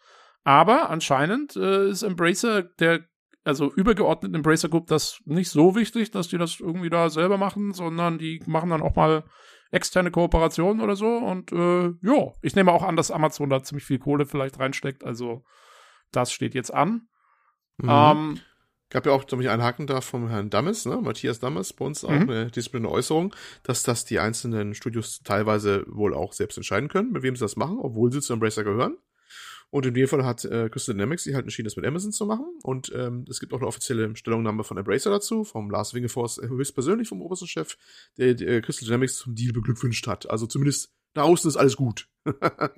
Aber 0.48 0.90
anscheinend 0.90 1.58
äh, 1.58 1.90
ist 1.90 2.04
Embracer, 2.04 2.64
der, 2.64 3.02
also 3.44 3.70
übergeordnet 3.74 4.34
Embracer 4.34 4.70
Group, 4.70 4.88
das 4.88 5.20
nicht 5.26 5.50
so 5.50 5.76
wichtig, 5.76 6.12
dass 6.12 6.30
die 6.30 6.38
das 6.38 6.62
irgendwie 6.62 6.90
da 6.90 7.10
selber 7.10 7.38
machen, 7.38 7.74
sondern 7.74 8.18
die 8.18 8.42
machen 8.46 8.70
dann 8.70 8.82
auch 8.82 8.96
mal 8.96 9.26
externe 9.72 10.10
Kooperationen 10.10 10.82
oder 10.82 10.96
so. 10.96 11.18
Und 11.18 11.52
äh, 11.52 11.88
ja, 12.02 12.32
ich 12.42 12.56
nehme 12.56 12.72
auch 12.72 12.84
an, 12.84 12.96
dass 12.96 13.12
Amazon 13.12 13.50
da 13.50 13.62
ziemlich 13.62 13.84
viel 13.84 14.00
Kohle 14.00 14.26
vielleicht 14.26 14.58
reinsteckt. 14.58 15.04
Also 15.04 15.44
das 16.14 16.32
steht 16.32 16.56
jetzt 16.56 16.74
an. 16.74 17.10
Mhm. 17.80 17.90
Ähm, 17.90 18.40
Gab 18.90 19.06
ja 19.06 19.12
auch, 19.12 19.28
glaube 19.28 19.44
ich, 19.44 19.50
einen 19.50 19.64
Haken 19.64 19.86
da 19.86 20.00
vom 20.00 20.30
Herrn 20.30 20.50
Dammes, 20.50 20.86
ne? 20.86 20.96
Matthias 21.02 21.42
Dammes, 21.42 21.74
bei 21.74 21.84
uns 21.84 22.06
auch 22.06 22.10
mhm. 22.10 22.30
eine 22.30 22.52
disziplinische 22.52 22.94
Äußerung, 22.94 23.36
dass 23.64 23.84
das 23.84 24.06
die 24.06 24.20
einzelnen 24.20 24.76
Studios 24.76 25.20
teilweise 25.26 25.84
wohl 25.90 26.14
auch 26.14 26.32
selbst 26.32 26.56
entscheiden 26.56 26.88
können, 26.88 27.12
mit 27.12 27.22
wem 27.22 27.36
sie 27.36 27.44
das 27.44 27.58
machen, 27.58 27.80
obwohl 27.82 28.14
sie 28.14 28.22
zu 28.22 28.32
Embracer 28.32 28.64
gehören. 28.64 28.96
Und 29.70 29.86
in 29.86 29.94
dem 29.94 30.08
Fall 30.08 30.24
hat 30.24 30.46
äh, 30.46 30.70
Crystal 30.70 30.96
Dynamics 30.96 31.24
die 31.24 31.36
halt 31.36 31.44
entschieden, 31.44 31.66
das 31.66 31.76
mit 31.76 31.86
Amazon 31.86 32.12
zu 32.12 32.26
machen. 32.26 32.46
Und 32.64 32.92
ähm, 32.96 33.26
es 33.30 33.40
gibt 33.40 33.54
auch 33.54 33.58
eine 33.58 33.68
offizielle 33.68 34.16
Stellungnahme 34.16 34.64
von 34.64 34.78
Embracer 34.78 35.10
dazu, 35.10 35.44
vom 35.44 35.70
Lars 35.70 35.94
Wingefors 35.94 36.38
äh, 36.38 36.48
höchstpersönlich, 36.48 37.10
vom 37.10 37.22
obersten 37.22 37.48
Chef, 37.48 37.78
der, 38.18 38.34
der 38.34 38.48
äh, 38.48 38.62
Crystal 38.62 38.86
Dynamics 38.86 39.18
zum 39.18 39.36
Deal 39.36 39.52
beglückwünscht 39.52 40.08
hat. 40.08 40.30
Also 40.30 40.48
zumindest 40.48 40.94
nach 41.16 41.24
außen 41.24 41.50
ist 41.50 41.58
alles 41.58 41.76
gut. 41.76 42.08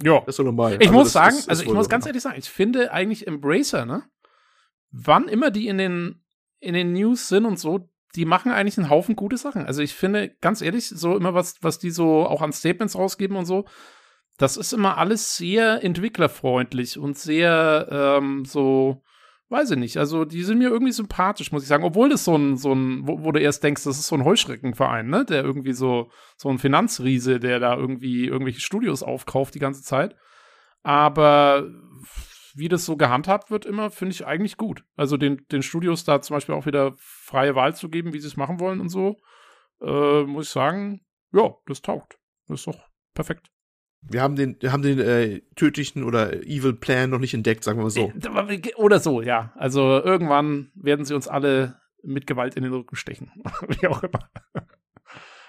ja. 0.04 0.20
Das 0.22 0.30
ist 0.30 0.40
doch 0.40 0.46
normal. 0.46 0.78
Ich 0.80 0.88
also 0.88 0.94
muss 0.94 1.12
sagen, 1.12 1.36
ist, 1.36 1.42
ist 1.42 1.50
also 1.50 1.64
ich 1.64 1.72
muss 1.72 1.90
ganz 1.90 2.06
ehrlich 2.06 2.24
sagen, 2.24 2.40
ich 2.40 2.50
finde 2.50 2.92
eigentlich 2.92 3.28
Embracer, 3.28 3.86
ne? 3.86 4.04
Wann 4.92 5.28
immer 5.28 5.52
die 5.52 5.68
in 5.68 5.78
den, 5.78 6.24
in 6.60 6.74
den 6.74 6.94
News 6.94 7.28
sind 7.28 7.46
und 7.46 7.60
so, 7.60 7.88
die 8.16 8.26
machen 8.26 8.52
eigentlich 8.52 8.78
einen 8.80 8.90
Haufen 8.90 9.16
gute 9.16 9.38
Sachen. 9.38 9.66
Also 9.68 9.84
ich 9.84 9.94
finde, 9.94 10.36
ganz 10.42 10.62
ehrlich, 10.64 10.90
so 10.90 11.16
immer 11.16 11.36
was, 11.36 11.62
was 11.62 11.78
die 11.78 11.92
so 11.92 12.26
auch 12.26 12.42
an 12.42 12.52
Statements 12.52 12.96
rausgeben 12.96 13.38
und 13.38 13.46
so, 13.46 13.66
das 14.40 14.56
ist 14.56 14.72
immer 14.72 14.98
alles 14.98 15.36
sehr 15.36 15.84
entwicklerfreundlich 15.84 16.98
und 16.98 17.18
sehr 17.18 17.88
ähm, 17.92 18.46
so, 18.46 19.04
weiß 19.50 19.72
ich 19.72 19.78
nicht. 19.78 19.98
Also 19.98 20.24
die 20.24 20.44
sind 20.44 20.60
mir 20.60 20.70
irgendwie 20.70 20.94
sympathisch, 20.94 21.52
muss 21.52 21.64
ich 21.64 21.68
sagen. 21.68 21.84
Obwohl 21.84 22.08
das 22.08 22.24
so 22.24 22.38
ein, 22.38 22.56
so 22.56 22.74
ein, 22.74 23.06
wo, 23.06 23.26
wo 23.26 23.34
du 23.34 23.42
erst 23.42 23.66
denkst, 23.66 23.84
das 23.84 24.00
ist 24.00 24.08
so 24.08 24.16
ein 24.16 24.24
Heuschreckenverein, 24.24 25.10
ne? 25.10 25.26
Der 25.26 25.44
irgendwie 25.44 25.74
so, 25.74 26.10
so 26.38 26.48
ein 26.48 26.58
Finanzriese, 26.58 27.42
der 27.42 27.60
da 27.60 27.76
irgendwie 27.76 28.28
irgendwelche 28.28 28.62
Studios 28.62 29.04
aufkauft 29.04 29.56
die 29.56 29.60
ganze 29.60 29.84
Zeit. 29.84 30.16
Aber 30.84 31.70
wie 32.56 32.70
das 32.70 32.86
so 32.86 32.96
gehandhabt 32.96 33.52
wird, 33.52 33.66
immer, 33.66 33.92
finde 33.92 34.14
ich 34.14 34.26
eigentlich 34.26 34.56
gut. 34.56 34.86
Also 34.96 35.18
den, 35.18 35.46
den 35.52 35.64
Studios 35.64 36.06
da 36.06 36.22
zum 36.22 36.38
Beispiel 36.38 36.56
auch 36.56 36.66
wieder 36.66 36.94
freie 36.98 37.56
Wahl 37.56 37.76
zu 37.76 37.90
geben, 37.90 38.14
wie 38.14 38.20
sie 38.20 38.28
es 38.28 38.38
machen 38.38 38.62
wollen 38.62 38.80
und 38.80 38.90
so, 38.90 39.18
äh, 39.82 40.24
muss 40.24 40.46
ich 40.46 40.52
sagen, 40.52 41.02
ja, 41.34 41.54
das 41.66 41.82
taugt. 41.82 42.18
Das 42.48 42.62
ist 42.62 42.68
doch 42.68 42.80
perfekt. 43.14 43.52
Wir 44.02 44.22
haben 44.22 44.36
den, 44.36 44.56
wir 44.60 44.72
haben 44.72 44.82
den 44.82 45.00
äh, 45.00 45.42
tödlichen 45.56 46.04
oder 46.04 46.34
Evil 46.44 46.74
Plan 46.74 47.10
noch 47.10 47.20
nicht 47.20 47.34
entdeckt, 47.34 47.64
sagen 47.64 47.80
wir 47.80 47.84
mal 47.84 47.90
so. 47.90 48.12
Äh, 48.12 48.74
oder 48.76 49.00
so, 49.00 49.22
ja. 49.22 49.54
Also 49.56 50.02
irgendwann 50.02 50.72
werden 50.76 51.06
sie 51.06 51.14
uns 51.14 51.28
alle 51.28 51.80
mit 52.02 52.26
Gewalt 52.26 52.56
in 52.56 52.64
den 52.64 52.74
Rücken 52.74 52.96
stechen. 52.96 53.32
Wie 53.68 53.88
auch 53.88 54.02
immer. 54.04 54.30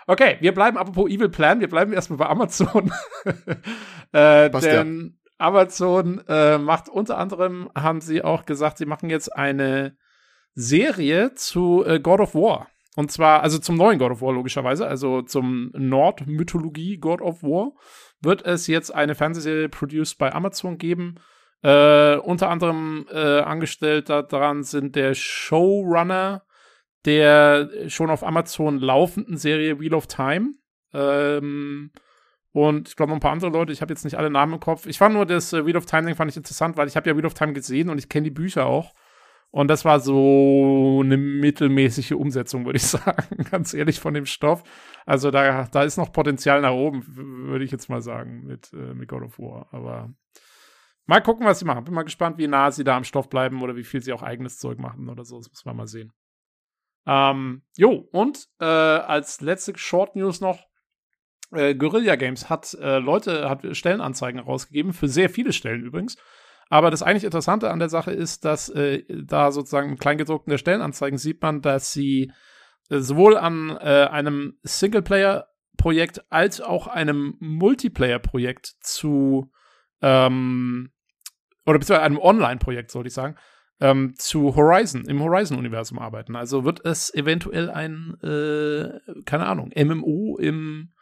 Okay, 0.07 0.37
wir 0.41 0.53
bleiben 0.53 0.77
apropos 0.77 1.09
Evil 1.09 1.29
Plan, 1.29 1.61
wir 1.61 1.69
bleiben 1.69 1.93
erstmal 1.93 2.19
bei 2.19 2.27
Amazon. 2.27 2.93
äh, 4.13 4.51
Passt 4.51 4.67
denn 4.67 5.15
ja. 5.15 5.47
Amazon 5.47 6.21
äh, 6.29 6.59
macht 6.59 6.89
unter 6.89 7.19
anderem, 7.19 7.71
haben 7.77 8.01
sie 8.01 8.23
auch 8.23 8.45
gesagt, 8.45 8.79
sie 8.79 8.87
machen 8.87 9.09
jetzt 9.09 9.35
eine 9.35 9.97
Serie 10.55 11.35
zu 11.35 11.85
äh, 11.87 12.01
God 12.01 12.21
of 12.21 12.35
War. 12.35 12.69
Und 12.97 13.13
zwar, 13.13 13.43
also 13.43 13.59
zum 13.59 13.77
neuen 13.77 13.99
God 13.99 14.11
of 14.11 14.21
War 14.21 14.33
logischerweise, 14.33 14.87
also 14.87 15.23
zum 15.23 15.71
Nordmythologie 15.75 16.99
God 16.99 17.21
of 17.21 17.43
War 17.43 17.73
wird 18.23 18.45
es 18.45 18.67
jetzt 18.67 18.95
eine 18.95 19.15
Fernsehserie 19.15 19.69
produced 19.69 20.19
bei 20.19 20.33
Amazon 20.33 20.79
geben. 20.79 21.17
Äh, 21.63 22.17
unter 22.17 22.49
anderem 22.49 23.07
äh, 23.13 23.41
angestellt 23.41 24.09
daran 24.09 24.63
sind 24.63 24.97
der 24.97 25.15
Showrunner 25.15 26.43
der 27.05 27.89
schon 27.89 28.11
auf 28.11 28.25
Amazon 28.25 28.79
laufenden 28.79 29.37
Serie 29.37 29.81
Wheel 29.81 29.95
of 29.95 30.07
Time. 30.07 30.55
Ähm, 30.93 31.93
und 32.53 32.89
ich 32.89 32.97
glaube 32.97 33.11
noch 33.11 33.17
ein 33.17 33.21
paar 33.21 33.33
andere 33.33 33.51
Leute, 33.51 33.73
ich 33.73 33.81
habe 33.81 33.93
jetzt 33.93 34.05
nicht 34.05 34.19
alle 34.19 34.31
Namen 34.31 34.55
im 34.55 34.61
Kopf. 34.61 34.87
Ich 34.87 34.99
fand 34.99 35.15
nur 35.15 35.25
das 35.25 35.53
äh, 35.53 35.65
Wheel 35.65 35.77
of 35.77 35.87
Time 35.87 36.03
Ding 36.05 36.17
fand 36.17 36.31
ich 36.31 36.37
interessant, 36.37 36.77
weil 36.77 36.89
ich 36.89 36.97
habe 36.97 37.09
ja 37.09 37.17
Wheel 37.17 37.27
of 37.27 37.35
Time 37.35 37.53
gesehen 37.53 37.89
und 37.89 37.99
ich 37.99 38.09
kenne 38.09 38.25
die 38.25 38.31
Bücher 38.31 38.67
auch. 38.67 38.93
Und 39.53 39.69
das 39.69 39.85
war 39.85 39.99
so 39.99 41.01
eine 41.03 41.17
mittelmäßige 41.17 42.13
Umsetzung, 42.13 42.67
würde 42.67 42.77
ich 42.77 42.83
sagen, 42.87 43.45
ganz 43.51 43.75
ehrlich 43.75 43.99
von 43.99 44.15
dem 44.15 44.27
Stoff. 44.27 44.63
Also 45.07 45.31
da, 45.31 45.65
da 45.65 45.83
ist 45.83 45.97
noch 45.97 46.13
Potenzial 46.13 46.61
nach 46.61 46.73
oben, 46.73 47.05
würde 47.49 47.65
ich 47.65 47.73
jetzt 47.73 47.89
mal 47.89 48.01
sagen, 48.01 48.45
mit, 48.45 48.73
äh, 48.73 48.95
mit 48.95 49.09
God 49.09 49.23
of 49.23 49.39
War. 49.39 49.69
Aber 49.73 50.15
mal 51.07 51.21
gucken, 51.21 51.47
was 51.47 51.59
sie 51.59 51.65
machen. 51.65 51.85
Bin 51.85 51.95
mal 51.95 52.05
gespannt, 52.05 52.39
wie 52.39 52.47
nah 52.47 52.71
sie 52.71 52.85
da 52.85 52.97
am 52.97 53.05
Stoff 53.05 53.29
bleiben 53.29 53.61
oder 53.63 53.75
wie 53.75 53.85
viel 53.85 54.01
sie 54.01 54.13
auch 54.13 54.23
eigenes 54.23 54.59
Zeug 54.59 54.79
machen 54.79 55.09
oder 55.09 55.25
so. 55.25 55.39
Das 55.39 55.51
müssen 55.51 55.67
wir 55.67 55.75
mal 55.75 55.89
sehen. 55.89 56.13
Ähm, 57.07 57.63
jo, 57.77 58.09
und 58.13 58.47
äh, 58.61 58.65
als 58.65 59.41
letzte 59.41 59.77
Short 59.77 60.15
News 60.15 60.41
noch, 60.41 60.69
äh, 61.51 61.75
Guerilla 61.75 62.15
Games 62.15 62.49
hat 62.49 62.75
äh, 62.75 62.99
Leute, 62.99 63.51
hat 63.51 63.65
Stellenanzeigen 63.77 64.39
rausgegeben, 64.39 64.93
für 64.93 65.09
sehr 65.09 65.29
viele 65.29 65.53
Stellen 65.53 65.83
übrigens. 65.83 66.17
Aber 66.71 66.91
das 66.91 67.03
eigentlich 67.03 67.25
Interessante 67.25 67.71
an 67.71 67.81
der 67.81 67.89
Sache 67.89 68.13
ist, 68.13 68.45
dass 68.45 68.69
äh, 68.71 69.03
da 69.09 69.51
sozusagen 69.51 69.99
Kleingedruckten 69.99 70.51
der 70.51 70.59
Stellenanzeigen 70.59 71.19
sieht 71.19 71.43
man, 71.43 71.61
dass 71.61 71.93
sie 71.93 72.33
äh, 72.89 73.01
sowohl 73.01 73.37
an 73.37 73.77
äh, 73.81 74.09
einem 74.11 74.57
Singleplayer-Projekt 74.63 76.25
als 76.31 76.61
auch 76.61 76.87
einem 76.87 77.35
Multiplayer-Projekt 77.41 78.67
zu 78.81 79.51
ähm, 80.01 80.93
oder 81.67 81.79
beziehungsweise 81.79 82.07
einem 82.07 82.19
Online-Projekt, 82.19 82.93
sollte 82.93 83.09
ich 83.09 83.15
sagen, 83.15 83.37
ähm, 83.81 84.15
zu 84.17 84.55
Horizon, 84.55 85.07
im 85.07 85.21
Horizon-Universum 85.23 85.99
arbeiten. 85.99 86.37
Also 86.37 86.65
wird 86.65 86.85
es 86.85 87.13
eventuell 87.13 87.69
ein, 87.69 88.15
äh, 88.23 89.01
keine 89.25 89.47
Ahnung, 89.47 89.73
MMO 89.75 90.39
im, 90.39 90.93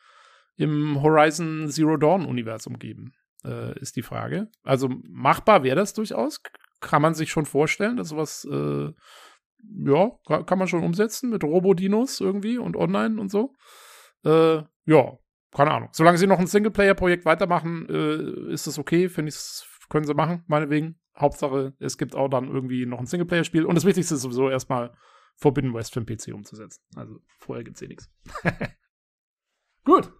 im 0.56 1.02
Horizon 1.02 1.68
Zero 1.68 1.96
Dawn-Universum 1.98 2.78
geben, 2.78 3.12
äh, 3.44 3.78
ist 3.80 3.96
die 3.96 4.02
Frage. 4.02 4.50
Also 4.62 4.88
machbar 5.08 5.62
wäre 5.62 5.76
das 5.76 5.94
durchaus. 5.94 6.40
Kann 6.80 7.02
man 7.02 7.14
sich 7.14 7.30
schon 7.30 7.46
vorstellen, 7.46 7.96
dass 7.96 8.10
sowas, 8.10 8.46
äh, 8.50 8.92
ja, 9.84 10.10
kann 10.44 10.58
man 10.58 10.68
schon 10.68 10.84
umsetzen 10.84 11.30
mit 11.30 11.42
Robodinos 11.42 12.20
irgendwie 12.20 12.58
und 12.58 12.76
online 12.76 13.20
und 13.20 13.30
so. 13.30 13.54
Äh, 14.24 14.62
ja, 14.86 15.18
keine 15.52 15.70
Ahnung. 15.72 15.88
Solange 15.92 16.18
sie 16.18 16.26
noch 16.26 16.38
ein 16.38 16.46
Singleplayer-Projekt 16.46 17.24
weitermachen, 17.24 17.88
äh, 17.88 18.52
ist 18.52 18.66
das 18.66 18.78
okay, 18.78 19.08
finde 19.08 19.30
ich, 19.30 19.66
können 19.88 20.06
sie 20.06 20.14
machen, 20.14 20.44
meinetwegen. 20.46 21.00
Hauptsache, 21.18 21.74
es 21.80 21.98
gibt 21.98 22.14
auch 22.14 22.28
dann 22.28 22.46
irgendwie 22.46 22.86
noch 22.86 23.00
ein 23.00 23.06
Singleplayer-Spiel. 23.06 23.64
Und 23.64 23.74
das 23.74 23.84
Wichtigste 23.84 24.14
ist 24.14 24.22
sowieso 24.22 24.50
erstmal 24.50 24.94
Forbidden 25.36 25.74
West 25.74 25.92
für 25.92 26.00
den 26.00 26.06
PC 26.06 26.34
umzusetzen. 26.34 26.82
Also 26.94 27.18
vorher 27.38 27.64
gibt's 27.64 27.82
eh 27.82 27.88
nichts. 27.88 28.10
Gut. 29.84 30.12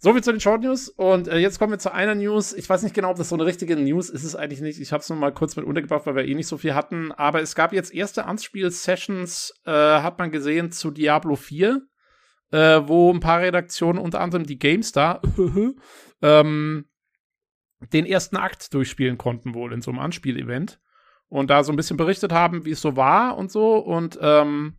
Soviel 0.00 0.22
zu 0.22 0.30
den 0.30 0.40
Short 0.40 0.62
News. 0.62 0.88
Und 0.88 1.28
äh, 1.28 1.38
jetzt 1.38 1.58
kommen 1.58 1.72
wir 1.72 1.78
zu 1.78 1.92
einer 1.92 2.14
News. 2.14 2.52
Ich 2.52 2.68
weiß 2.68 2.82
nicht 2.82 2.94
genau, 2.94 3.10
ob 3.10 3.16
das 3.16 3.28
so 3.28 3.34
eine 3.34 3.46
richtige 3.46 3.76
News 3.76 4.10
ist. 4.10 4.22
Es 4.22 4.36
eigentlich 4.36 4.60
nicht. 4.60 4.80
Ich 4.80 4.92
habe 4.92 5.00
es 5.00 5.08
nur 5.08 5.18
mal 5.18 5.32
kurz 5.32 5.56
mit 5.56 5.64
untergebracht, 5.64 6.06
weil 6.06 6.14
wir 6.14 6.24
eh 6.24 6.34
nicht 6.34 6.46
so 6.46 6.56
viel 6.56 6.74
hatten. 6.74 7.10
Aber 7.12 7.42
es 7.42 7.54
gab 7.54 7.72
jetzt 7.72 7.92
erste 7.92 8.24
Anspiel-Sessions, 8.26 9.54
äh, 9.64 9.70
hat 9.70 10.18
man 10.18 10.30
gesehen, 10.30 10.70
zu 10.70 10.92
Diablo 10.92 11.34
4, 11.34 11.82
äh, 12.52 12.58
wo 12.84 13.12
ein 13.12 13.20
paar 13.20 13.40
Redaktionen, 13.40 13.98
unter 13.98 14.20
anderem 14.20 14.44
die 14.44 14.58
GameStar, 14.58 15.20
ähm, 16.22 16.88
den 17.92 18.06
ersten 18.06 18.36
Akt 18.36 18.72
durchspielen 18.74 19.18
konnten, 19.18 19.54
wohl 19.54 19.72
in 19.72 19.82
so 19.82 19.90
einem 19.90 20.00
Anspielevent. 20.00 20.80
Und 21.28 21.50
da 21.50 21.62
so 21.62 21.72
ein 21.72 21.76
bisschen 21.76 21.96
berichtet 21.96 22.32
haben, 22.32 22.64
wie 22.64 22.70
es 22.70 22.80
so 22.80 22.96
war 22.96 23.36
und 23.36 23.50
so. 23.50 23.76
Und 23.76 24.18
ähm, 24.22 24.78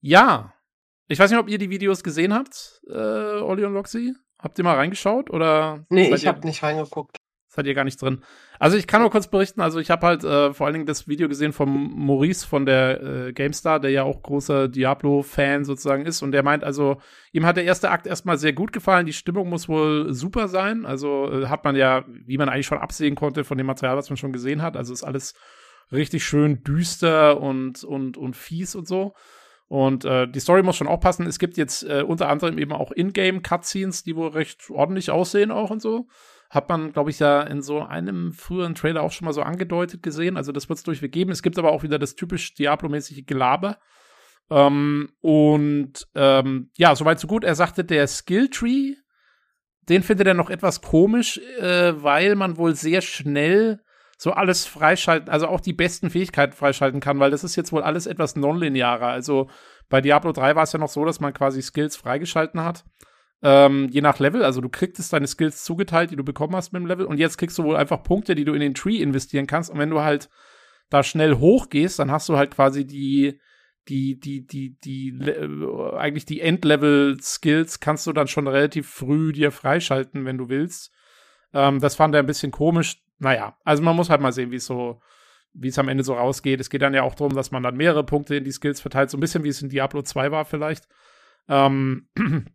ja, 0.00 0.52
ich 1.06 1.18
weiß 1.18 1.30
nicht, 1.30 1.40
ob 1.40 1.48
ihr 1.48 1.58
die 1.58 1.70
Videos 1.70 2.02
gesehen 2.02 2.34
habt, 2.34 2.82
äh, 2.88 2.94
Olli 3.40 3.64
und 3.64 3.74
Roxy. 3.74 4.12
Habt 4.42 4.58
ihr 4.58 4.64
mal 4.64 4.76
reingeschaut? 4.76 5.30
Oder 5.30 5.84
nee, 5.90 6.12
ich 6.14 6.26
habe 6.26 6.46
nicht 6.46 6.62
reingeguckt. 6.62 7.16
Seid 7.52 7.66
ihr 7.66 7.74
gar 7.74 7.84
nicht 7.84 8.00
drin. 8.00 8.22
Also 8.60 8.76
ich 8.76 8.86
kann 8.86 9.00
nur 9.00 9.10
kurz 9.10 9.26
berichten, 9.26 9.60
also 9.60 9.80
ich 9.80 9.90
habe 9.90 10.06
halt 10.06 10.22
äh, 10.22 10.54
vor 10.54 10.66
allen 10.66 10.74
Dingen 10.74 10.86
das 10.86 11.08
Video 11.08 11.28
gesehen 11.28 11.52
von 11.52 11.68
Maurice 11.68 12.46
von 12.46 12.64
der 12.64 13.02
äh, 13.02 13.32
GameStar, 13.32 13.80
der 13.80 13.90
ja 13.90 14.04
auch 14.04 14.22
großer 14.22 14.68
Diablo-Fan 14.68 15.64
sozusagen 15.64 16.06
ist. 16.06 16.22
Und 16.22 16.30
der 16.30 16.44
meint, 16.44 16.62
also 16.62 17.00
ihm 17.32 17.44
hat 17.44 17.56
der 17.56 17.64
erste 17.64 17.90
Akt 17.90 18.06
erstmal 18.06 18.38
sehr 18.38 18.52
gut 18.52 18.72
gefallen. 18.72 19.04
Die 19.04 19.12
Stimmung 19.12 19.48
muss 19.48 19.68
wohl 19.68 20.14
super 20.14 20.46
sein. 20.46 20.86
Also 20.86 21.28
äh, 21.28 21.46
hat 21.46 21.64
man 21.64 21.74
ja, 21.74 22.04
wie 22.06 22.38
man 22.38 22.48
eigentlich 22.48 22.66
schon 22.66 22.78
absehen 22.78 23.16
konnte 23.16 23.42
von 23.42 23.58
dem 23.58 23.66
Material, 23.66 23.96
was 23.96 24.10
man 24.10 24.16
schon 24.16 24.32
gesehen 24.32 24.62
hat. 24.62 24.76
Also 24.76 24.92
ist 24.92 25.02
alles 25.02 25.34
richtig 25.90 26.24
schön 26.24 26.62
düster 26.62 27.40
und, 27.40 27.82
und, 27.82 28.16
und 28.16 28.36
fies 28.36 28.76
und 28.76 28.86
so. 28.86 29.14
Und 29.70 30.04
äh, 30.04 30.26
die 30.26 30.40
Story 30.40 30.64
muss 30.64 30.74
schon 30.74 30.88
auch 30.88 30.98
passen. 30.98 31.28
Es 31.28 31.38
gibt 31.38 31.56
jetzt 31.56 31.84
äh, 31.84 32.02
unter 32.02 32.28
anderem 32.28 32.58
eben 32.58 32.72
auch 32.72 32.90
Ingame-Cutscenes, 32.90 34.02
die 34.02 34.16
wohl 34.16 34.30
recht 34.30 34.68
ordentlich 34.68 35.12
aussehen 35.12 35.52
auch 35.52 35.70
und 35.70 35.80
so. 35.80 36.08
Hat 36.50 36.68
man, 36.68 36.92
glaube 36.92 37.10
ich, 37.10 37.20
ja 37.20 37.40
in 37.42 37.62
so 37.62 37.80
einem 37.80 38.32
früheren 38.32 38.74
Trailer 38.74 39.02
auch 39.02 39.12
schon 39.12 39.26
mal 39.26 39.32
so 39.32 39.42
angedeutet 39.42 40.02
gesehen. 40.02 40.36
Also 40.36 40.50
das 40.50 40.68
wird 40.68 40.78
es 40.78 40.82
durchweg 40.82 41.12
geben. 41.12 41.30
Es 41.30 41.44
gibt 41.44 41.56
aber 41.56 41.70
auch 41.70 41.84
wieder 41.84 42.00
das 42.00 42.16
typisch 42.16 42.52
Diablo-mäßige 42.54 43.24
Gelaber. 43.26 43.78
Ähm, 44.50 45.12
und 45.20 46.08
ähm, 46.16 46.72
ja, 46.76 46.96
soweit 46.96 47.20
so 47.20 47.28
gut. 47.28 47.44
Er 47.44 47.54
sagte, 47.54 47.84
der 47.84 48.08
Skilltree, 48.08 48.96
den 49.88 50.02
findet 50.02 50.26
er 50.26 50.34
noch 50.34 50.50
etwas 50.50 50.82
komisch, 50.82 51.38
äh, 51.60 51.92
weil 52.02 52.34
man 52.34 52.56
wohl 52.56 52.74
sehr 52.74 53.02
schnell 53.02 53.84
so 54.20 54.32
alles 54.32 54.66
freischalten, 54.66 55.30
also 55.30 55.46
auch 55.46 55.60
die 55.60 55.72
besten 55.72 56.10
Fähigkeiten 56.10 56.52
freischalten 56.52 57.00
kann, 57.00 57.20
weil 57.20 57.30
das 57.30 57.42
ist 57.42 57.56
jetzt 57.56 57.72
wohl 57.72 57.82
alles 57.82 58.06
etwas 58.06 58.36
nonlinearer. 58.36 59.06
Also 59.06 59.48
bei 59.88 60.02
Diablo 60.02 60.32
3 60.32 60.56
war 60.56 60.64
es 60.64 60.72
ja 60.72 60.78
noch 60.78 60.90
so, 60.90 61.04
dass 61.04 61.20
man 61.20 61.32
quasi 61.32 61.62
Skills 61.62 61.96
freigeschalten 61.96 62.62
hat 62.62 62.84
ähm, 63.42 63.88
je 63.90 64.00
nach 64.00 64.18
Level. 64.18 64.44
Also 64.44 64.60
du 64.60 64.68
kriegst 64.68 65.12
deine 65.12 65.26
Skills 65.26 65.64
zugeteilt, 65.64 66.10
die 66.10 66.16
du 66.16 66.24
bekommen 66.24 66.54
hast 66.54 66.72
mit 66.72 66.80
dem 66.80 66.86
Level. 66.86 67.06
Und 67.06 67.18
jetzt 67.18 67.38
kriegst 67.38 67.58
du 67.58 67.64
wohl 67.64 67.76
einfach 67.76 68.02
Punkte, 68.02 68.34
die 68.34 68.44
du 68.44 68.52
in 68.52 68.60
den 68.60 68.74
Tree 68.74 68.96
investieren 68.96 69.46
kannst. 69.46 69.70
Und 69.70 69.78
wenn 69.78 69.90
du 69.90 70.00
halt 70.00 70.28
da 70.90 71.02
schnell 71.02 71.36
hochgehst, 71.36 71.98
dann 71.98 72.10
hast 72.10 72.28
du 72.28 72.36
halt 72.36 72.50
quasi 72.50 72.86
die, 72.86 73.40
die, 73.88 74.18
die, 74.18 74.46
die, 74.46 74.76
die, 74.84 75.08
äh, 75.20 75.96
eigentlich 75.96 76.26
die 76.26 76.40
Endlevel-Skills 76.40 77.80
kannst 77.80 78.06
du 78.06 78.12
dann 78.12 78.28
schon 78.28 78.46
relativ 78.46 78.88
früh 78.88 79.32
dir 79.32 79.52
freischalten, 79.52 80.24
wenn 80.24 80.38
du 80.38 80.48
willst. 80.48 80.92
Ähm, 81.52 81.80
das 81.80 81.96
fand 81.96 82.14
er 82.14 82.20
ein 82.20 82.26
bisschen 82.26 82.52
komisch. 82.52 83.02
Naja, 83.18 83.56
also 83.64 83.82
man 83.82 83.96
muss 83.96 84.10
halt 84.10 84.20
mal 84.20 84.32
sehen, 84.32 84.50
wie 84.50 84.56
es 84.56 84.66
so, 84.66 85.00
wie 85.52 85.68
es 85.68 85.78
am 85.78 85.88
Ende 85.88 86.04
so 86.04 86.14
rausgeht. 86.14 86.60
Es 86.60 86.70
geht 86.70 86.82
dann 86.82 86.94
ja 86.94 87.02
auch 87.02 87.14
darum, 87.14 87.34
dass 87.34 87.50
man 87.50 87.62
dann 87.62 87.76
mehrere 87.76 88.04
Punkte 88.04 88.36
in 88.36 88.44
die 88.44 88.52
Skills 88.52 88.80
verteilt, 88.80 89.10
so 89.10 89.16
ein 89.16 89.20
bisschen 89.20 89.44
wie 89.44 89.48
es 89.48 89.62
in 89.62 89.68
Diablo 89.68 90.02
2 90.02 90.30
war 90.30 90.44
vielleicht. 90.44 90.88
Ähm, 91.48 92.08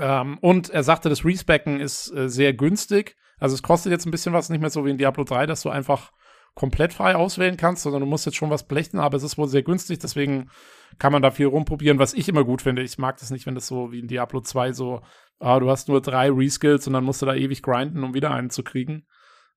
Ähm, 0.00 0.38
und 0.38 0.70
er 0.70 0.82
sagte, 0.82 1.08
das 1.08 1.24
Respecken 1.24 1.78
ist 1.78 2.10
äh, 2.12 2.28
sehr 2.28 2.54
günstig. 2.54 3.16
Also 3.38 3.54
es 3.54 3.62
kostet 3.62 3.92
jetzt 3.92 4.06
ein 4.06 4.10
bisschen 4.10 4.32
was, 4.32 4.48
nicht 4.48 4.60
mehr 4.60 4.70
so 4.70 4.84
wie 4.84 4.90
in 4.90 4.98
Diablo 4.98 5.24
3, 5.24 5.46
dass 5.46 5.62
du 5.62 5.70
einfach 5.70 6.10
komplett 6.54 6.92
frei 6.92 7.16
auswählen 7.16 7.56
kannst, 7.56 7.82
sondern 7.82 8.00
du 8.00 8.06
musst 8.06 8.26
jetzt 8.26 8.36
schon 8.36 8.50
was 8.50 8.66
blechen, 8.66 8.98
aber 8.98 9.16
es 9.16 9.22
ist 9.22 9.38
wohl 9.38 9.48
sehr 9.48 9.62
günstig, 9.62 9.98
deswegen 9.98 10.50
kann 10.98 11.12
man 11.12 11.22
da 11.22 11.30
viel 11.30 11.46
rumprobieren, 11.46 11.98
was 11.98 12.14
ich 12.14 12.28
immer 12.28 12.44
gut 12.44 12.62
finde. 12.62 12.82
Ich 12.82 12.98
mag 12.98 13.18
das 13.18 13.30
nicht, 13.30 13.46
wenn 13.46 13.54
das 13.54 13.66
so 13.66 13.92
wie 13.92 14.00
in 14.00 14.08
Diablo 14.08 14.40
2 14.40 14.72
so, 14.72 15.00
ah, 15.38 15.58
du 15.60 15.70
hast 15.70 15.88
nur 15.88 16.00
drei 16.00 16.30
Reskills 16.30 16.86
und 16.86 16.92
dann 16.92 17.04
musst 17.04 17.22
du 17.22 17.26
da 17.26 17.34
ewig 17.34 17.62
grinden, 17.62 18.04
um 18.04 18.14
wieder 18.14 18.32
einen 18.32 18.50
zu 18.50 18.62
kriegen. 18.62 19.06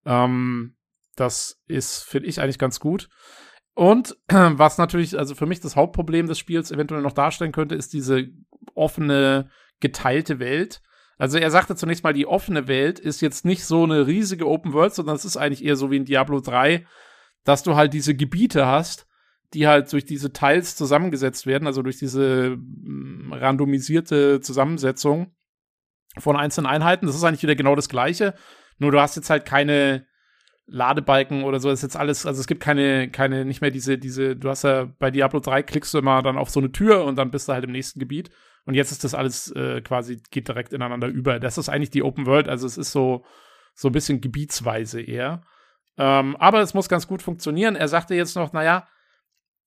Ähm, 0.05 0.75
das 1.15 1.61
ist, 1.67 2.03
finde 2.03 2.29
ich, 2.29 2.41
eigentlich 2.41 2.59
ganz 2.59 2.79
gut. 2.79 3.09
Und 3.75 4.15
was 4.27 4.77
natürlich, 4.77 5.17
also 5.17 5.35
für 5.35 5.45
mich 5.45 5.59
das 5.59 5.75
Hauptproblem 5.75 6.27
des 6.27 6.39
Spiels 6.39 6.71
eventuell 6.71 7.01
noch 7.01 7.13
darstellen 7.13 7.51
könnte, 7.51 7.75
ist 7.75 7.93
diese 7.93 8.27
offene 8.75 9.49
geteilte 9.79 10.39
Welt. 10.39 10.81
Also 11.23 11.37
er 11.37 11.51
sagte 11.51 11.77
zunächst 11.77 12.03
mal, 12.03 12.11
die 12.11 12.27
offene 12.27 12.67
Welt 12.67 12.99
ist 12.99 13.21
jetzt 13.21 13.45
nicht 13.45 13.63
so 13.63 13.85
eine 13.85 14.07
riesige 14.07 14.45
Open 14.45 14.73
World, 14.73 14.93
sondern 14.93 15.15
es 15.15 15.23
ist 15.23 15.37
eigentlich 15.37 15.63
eher 15.63 15.77
so 15.77 15.89
wie 15.89 15.95
in 15.95 16.03
Diablo 16.03 16.41
3, 16.41 16.85
dass 17.45 17.63
du 17.63 17.77
halt 17.77 17.93
diese 17.93 18.13
Gebiete 18.13 18.65
hast, 18.65 19.07
die 19.53 19.65
halt 19.65 19.89
durch 19.93 20.03
diese 20.03 20.33
Teils 20.33 20.75
zusammengesetzt 20.75 21.47
werden, 21.47 21.65
also 21.65 21.81
durch 21.81 21.97
diese 21.97 22.57
mm, 22.57 23.31
randomisierte 23.31 24.41
Zusammensetzung 24.41 25.33
von 26.17 26.35
einzelnen 26.35 26.67
Einheiten. 26.67 27.05
Das 27.05 27.15
ist 27.15 27.23
eigentlich 27.23 27.43
wieder 27.43 27.55
genau 27.55 27.77
das 27.77 27.87
Gleiche. 27.87 28.33
Nur 28.77 28.91
du 28.91 28.99
hast 28.99 29.15
jetzt 29.15 29.29
halt 29.29 29.45
keine 29.45 30.05
Ladebalken 30.65 31.45
oder 31.45 31.61
so. 31.61 31.69
Das 31.69 31.79
ist 31.79 31.83
jetzt 31.83 31.95
alles, 31.95 32.25
also 32.25 32.41
es 32.41 32.47
gibt 32.47 32.61
keine, 32.61 33.09
keine, 33.09 33.45
nicht 33.45 33.61
mehr 33.61 33.71
diese, 33.71 33.97
diese, 33.97 34.35
du 34.35 34.49
hast 34.49 34.65
ja 34.65 34.91
bei 34.99 35.09
Diablo 35.09 35.39
3 35.39 35.63
klickst 35.63 35.93
du 35.93 35.99
immer 35.99 36.21
dann 36.21 36.37
auf 36.37 36.49
so 36.49 36.59
eine 36.59 36.73
Tür 36.73 37.05
und 37.05 37.15
dann 37.15 37.31
bist 37.31 37.47
du 37.47 37.53
halt 37.53 37.63
im 37.63 37.71
nächsten 37.71 38.01
Gebiet. 38.01 38.29
Und 38.65 38.75
jetzt 38.75 38.91
ist 38.91 39.03
das 39.03 39.13
alles 39.13 39.51
äh, 39.51 39.81
quasi, 39.81 40.21
geht 40.31 40.47
direkt 40.47 40.73
ineinander 40.73 41.07
über. 41.07 41.39
Das 41.39 41.57
ist 41.57 41.69
eigentlich 41.69 41.89
die 41.89 42.03
Open 42.03 42.25
World, 42.25 42.47
also 42.47 42.65
es 42.65 42.77
ist 42.77 42.91
so, 42.91 43.25
so 43.73 43.89
ein 43.89 43.91
bisschen 43.91 44.21
gebietsweise 44.21 45.01
eher. 45.01 45.43
Ähm, 45.97 46.35
aber 46.37 46.61
es 46.61 46.73
muss 46.73 46.89
ganz 46.89 47.07
gut 47.07 47.21
funktionieren. 47.21 47.75
Er 47.75 47.87
sagte 47.87 48.15
jetzt 48.15 48.35
noch, 48.35 48.53
naja, 48.53 48.87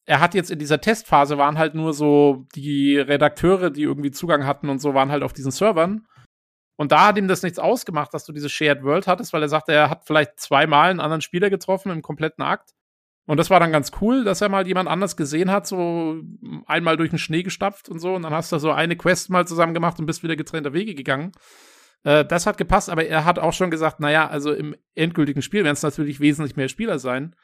er 0.06 0.20
hat 0.20 0.34
jetzt 0.34 0.50
in 0.50 0.58
dieser 0.58 0.80
Testphase 0.80 1.36
waren 1.36 1.58
halt 1.58 1.74
nur 1.74 1.92
so 1.92 2.46
die 2.54 2.96
Redakteure, 2.96 3.70
die 3.70 3.82
irgendwie 3.82 4.12
Zugang 4.12 4.46
hatten 4.46 4.68
und 4.68 4.78
so, 4.78 4.94
waren 4.94 5.10
halt 5.10 5.22
auf 5.22 5.32
diesen 5.32 5.50
Servern. 5.50 6.06
Und 6.76 6.92
da 6.92 7.08
hat 7.08 7.18
ihm 7.18 7.26
das 7.26 7.42
nichts 7.42 7.58
ausgemacht, 7.58 8.14
dass 8.14 8.24
du 8.24 8.32
diese 8.32 8.48
Shared 8.48 8.84
World 8.84 9.06
hattest, 9.06 9.32
weil 9.32 9.42
er 9.42 9.48
sagte, 9.48 9.72
er 9.72 9.90
hat 9.90 10.04
vielleicht 10.06 10.38
zweimal 10.38 10.90
einen 10.90 11.00
anderen 11.00 11.22
Spieler 11.22 11.50
getroffen 11.50 11.90
im 11.90 12.02
kompletten 12.02 12.44
Akt. 12.44 12.70
Und 13.26 13.38
das 13.38 13.50
war 13.50 13.58
dann 13.58 13.72
ganz 13.72 13.90
cool, 14.00 14.22
dass 14.24 14.40
er 14.40 14.48
mal 14.48 14.66
jemand 14.66 14.88
anders 14.88 15.16
gesehen 15.16 15.50
hat, 15.50 15.66
so 15.66 16.20
einmal 16.66 16.96
durch 16.96 17.10
den 17.10 17.18
Schnee 17.18 17.42
gestapft 17.42 17.88
und 17.88 17.98
so. 17.98 18.14
Und 18.14 18.22
dann 18.22 18.32
hast 18.32 18.52
du 18.52 18.58
so 18.58 18.70
eine 18.70 18.96
Quest 18.96 19.30
mal 19.30 19.46
zusammen 19.46 19.74
gemacht 19.74 19.98
und 19.98 20.06
bist 20.06 20.22
wieder 20.22 20.36
getrennter 20.36 20.72
Wege 20.72 20.94
gegangen. 20.94 21.32
Äh, 22.04 22.24
das 22.24 22.46
hat 22.46 22.56
gepasst, 22.56 22.88
aber 22.88 23.04
er 23.04 23.24
hat 23.24 23.40
auch 23.40 23.52
schon 23.52 23.70
gesagt, 23.70 23.98
naja, 23.98 24.28
also 24.28 24.52
im 24.52 24.76
endgültigen 24.94 25.42
Spiel 25.42 25.64
werden 25.64 25.74
es 25.74 25.82
natürlich 25.82 26.20
wesentlich 26.20 26.56
mehr 26.56 26.68
Spieler 26.68 27.00
sein. 27.00 27.34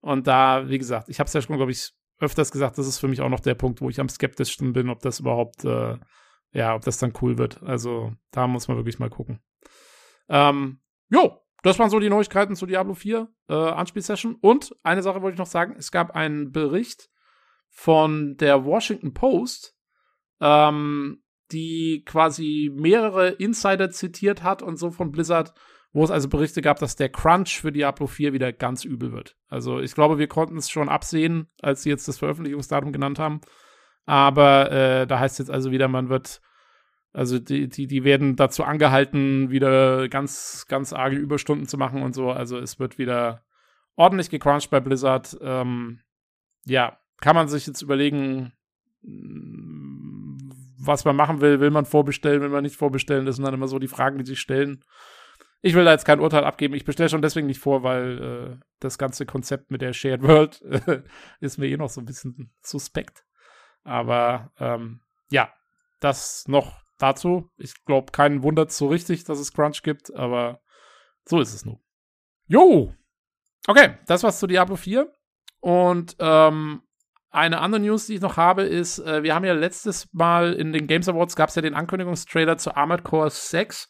Und 0.00 0.26
da, 0.26 0.68
wie 0.68 0.78
gesagt, 0.78 1.10
ich 1.10 1.20
habe 1.20 1.26
es 1.26 1.34
ja 1.34 1.42
schon, 1.42 1.56
glaube 1.56 1.72
ich, 1.72 1.92
öfters 2.20 2.50
gesagt, 2.50 2.78
das 2.78 2.86
ist 2.86 2.98
für 2.98 3.08
mich 3.08 3.20
auch 3.20 3.28
noch 3.28 3.40
der 3.40 3.54
Punkt, 3.54 3.80
wo 3.80 3.90
ich 3.90 4.00
am 4.00 4.08
skeptischsten 4.08 4.72
bin, 4.72 4.88
ob 4.88 5.00
das 5.00 5.20
überhaupt, 5.20 5.64
äh, 5.64 5.98
ja, 6.52 6.74
ob 6.74 6.82
das 6.82 6.98
dann 6.98 7.12
cool 7.20 7.36
wird. 7.36 7.62
Also 7.62 8.12
da 8.30 8.46
muss 8.46 8.66
man 8.66 8.78
wirklich 8.78 8.98
mal 8.98 9.10
gucken. 9.10 9.40
Ähm, 10.28 10.80
jo, 11.10 11.38
das 11.62 11.78
waren 11.78 11.90
so 11.90 11.98
die 11.98 12.08
Neuigkeiten 12.08 12.54
zu 12.54 12.66
Diablo 12.66 12.94
4 12.94 13.28
äh, 13.48 13.54
Anspielsession. 13.54 14.36
Und 14.40 14.74
eine 14.82 15.02
Sache 15.02 15.22
wollte 15.22 15.34
ich 15.34 15.38
noch 15.38 15.46
sagen: 15.46 15.74
Es 15.76 15.90
gab 15.90 16.12
einen 16.12 16.52
Bericht 16.52 17.10
von 17.68 18.36
der 18.36 18.64
Washington 18.64 19.12
Post, 19.12 19.76
ähm, 20.40 21.22
die 21.50 22.02
quasi 22.04 22.70
mehrere 22.74 23.28
Insider 23.28 23.90
zitiert 23.90 24.42
hat 24.42 24.62
und 24.62 24.76
so 24.76 24.90
von 24.90 25.10
Blizzard, 25.10 25.54
wo 25.92 26.04
es 26.04 26.10
also 26.10 26.28
Berichte 26.28 26.60
gab, 26.60 26.78
dass 26.78 26.96
der 26.96 27.08
Crunch 27.08 27.60
für 27.60 27.72
Diablo 27.72 28.06
4 28.06 28.32
wieder 28.32 28.52
ganz 28.52 28.84
übel 28.84 29.12
wird. 29.12 29.36
Also 29.48 29.80
ich 29.80 29.94
glaube, 29.94 30.18
wir 30.18 30.28
konnten 30.28 30.58
es 30.58 30.70
schon 30.70 30.88
absehen, 30.88 31.48
als 31.60 31.82
sie 31.82 31.90
jetzt 31.90 32.06
das 32.06 32.18
Veröffentlichungsdatum 32.18 32.92
genannt 32.92 33.18
haben. 33.18 33.40
Aber 34.04 34.70
äh, 34.70 35.06
da 35.06 35.18
heißt 35.18 35.38
jetzt 35.38 35.50
also 35.50 35.70
wieder, 35.70 35.88
man 35.88 36.08
wird, 36.08 36.40
also 37.12 37.38
die, 37.38 37.68
die, 37.68 37.86
die 37.86 38.04
werden 38.04 38.36
dazu 38.36 38.64
angehalten, 38.64 39.50
wieder 39.50 40.08
ganz, 40.08 40.66
ganz 40.68 40.92
arge 40.92 41.16
Überstunden 41.16 41.66
zu 41.66 41.78
machen 41.78 42.02
und 42.02 42.14
so. 42.14 42.30
Also 42.30 42.58
es 42.58 42.78
wird 42.78 42.98
wieder 42.98 43.44
ordentlich 43.96 44.30
gecrunched 44.30 44.70
bei 44.70 44.80
Blizzard. 44.80 45.36
Ähm, 45.40 46.00
ja, 46.64 46.98
kann 47.20 47.34
man 47.34 47.48
sich 47.48 47.66
jetzt 47.66 47.82
überlegen, 47.82 48.52
was 50.78 51.04
man 51.04 51.16
machen 51.16 51.40
will. 51.40 51.60
Will 51.60 51.70
man 51.70 51.86
vorbestellen, 51.86 52.42
will 52.42 52.50
man 52.50 52.62
nicht 52.62 52.76
vorbestellen? 52.76 53.26
Das 53.26 53.36
sind 53.36 53.44
dann 53.44 53.54
immer 53.54 53.68
so 53.68 53.78
die 53.78 53.88
Fragen, 53.88 54.18
die 54.18 54.26
sich 54.26 54.40
stellen. 54.40 54.84
Ich 55.60 55.74
will 55.74 55.84
da 55.84 55.90
jetzt 55.90 56.04
kein 56.04 56.20
Urteil 56.20 56.44
abgeben. 56.44 56.74
Ich 56.74 56.84
bestelle 56.84 57.08
schon 57.08 57.22
deswegen 57.22 57.48
nicht 57.48 57.58
vor, 57.58 57.82
weil 57.82 58.58
äh, 58.60 58.64
das 58.78 58.96
ganze 58.98 59.26
Konzept 59.26 59.70
mit 59.70 59.82
der 59.82 59.92
Shared 59.92 60.22
World 60.22 60.60
ist 61.40 61.58
mir 61.58 61.66
eh 61.66 61.76
noch 61.76 61.90
so 61.90 62.00
ein 62.00 62.06
bisschen 62.06 62.52
suspekt. 62.62 63.24
Aber 63.82 64.52
ähm, 64.60 65.00
ja, 65.30 65.52
das 66.00 66.46
noch 66.46 66.80
dazu. 66.98 67.50
Ich 67.56 67.84
glaube, 67.84 68.12
keinen 68.12 68.42
wundert 68.42 68.72
so 68.72 68.88
richtig, 68.88 69.24
dass 69.24 69.38
es 69.38 69.52
Crunch 69.52 69.82
gibt, 69.82 70.14
aber 70.14 70.60
so 71.24 71.40
ist 71.40 71.54
es 71.54 71.64
nun. 71.64 71.80
Jo! 72.46 72.94
Okay, 73.66 73.98
das 74.06 74.22
war's 74.22 74.38
zu 74.38 74.46
Diablo 74.46 74.76
4. 74.76 75.12
Und 75.60 76.16
ähm, 76.18 76.82
eine 77.30 77.60
andere 77.60 77.80
News, 77.80 78.06
die 78.06 78.14
ich 78.14 78.20
noch 78.20 78.36
habe, 78.36 78.62
ist, 78.62 78.98
äh, 79.00 79.22
wir 79.22 79.34
haben 79.34 79.44
ja 79.44 79.52
letztes 79.52 80.08
Mal 80.12 80.54
in 80.54 80.72
den 80.72 80.86
Games 80.86 81.08
Awards 81.08 81.36
gab 81.36 81.50
es 81.50 81.54
ja 81.54 81.62
den 81.62 81.74
Ankündigungstrailer 81.74 82.56
zu 82.56 82.74
Armored 82.74 83.04
Core 83.04 83.30
6 83.30 83.88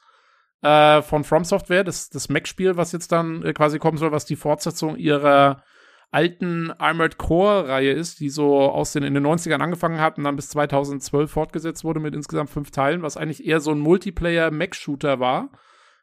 äh, 0.63 1.03
von 1.03 1.25
From 1.25 1.45
Software, 1.45 1.85
das, 1.85 2.09
das 2.09 2.29
Mac-Spiel, 2.29 2.77
was 2.77 2.93
jetzt 2.93 3.13
dann 3.13 3.45
äh, 3.45 3.53
quasi 3.53 3.79
kommen 3.79 3.99
soll, 3.99 4.11
was 4.11 4.25
die 4.25 4.37
Fortsetzung 4.37 4.97
ihrer 4.97 5.63
alten 6.11 6.71
Armored 6.71 7.19
Core-Reihe 7.19 7.93
ist, 7.93 8.21
die 8.21 8.31
so 8.31 8.61
aus 8.61 8.93
den 8.93 9.03
in 9.03 9.15
den 9.15 9.27
90ern 9.27 9.61
angefangen 9.61 10.01
hat 10.01 10.17
und 10.17 10.25
dann 10.25 10.37
bis 10.37 10.49
2012 10.51 11.31
fortgesetzt 11.31 11.85
wurde 11.85 12.01
mit 12.01 12.15
insgesamt 12.15 12.51
fünf 12.51 12.71
Teilen, 12.71 13.03
was 13.03 13.17
eigentlich 13.17 13.47
eher 13.47 13.61
so 13.61 13.73
ein 13.73 13.79
Multiplayer-Mac-Shooter 13.79 15.21
war 15.21 15.51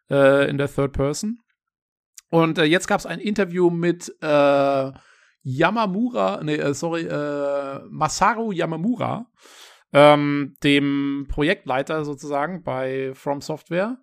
äh, 0.10 0.49
in 0.49 0.58
der 0.58 0.74
Third 0.74 0.93
Person. 0.93 1.39
Und 2.30 2.58
äh, 2.58 2.66
jetzt 2.66 2.88
gab 2.88 2.99
es 2.99 3.06
ein 3.06 3.20
Interview 3.20 3.70
mit 3.70 4.14
äh, 4.22 4.91
Yamamura, 5.41 6.41
nee, 6.43 6.56
äh, 6.56 6.74
sorry, 6.74 7.03
äh, 7.03 7.80
Masaru 7.89 8.51
Yamamura, 8.51 9.28
ähm, 9.93 10.56
dem 10.64 11.28
Projektleiter 11.30 12.03
sozusagen 12.03 12.64
bei 12.64 13.14
From 13.16 13.41
Software. 13.41 13.97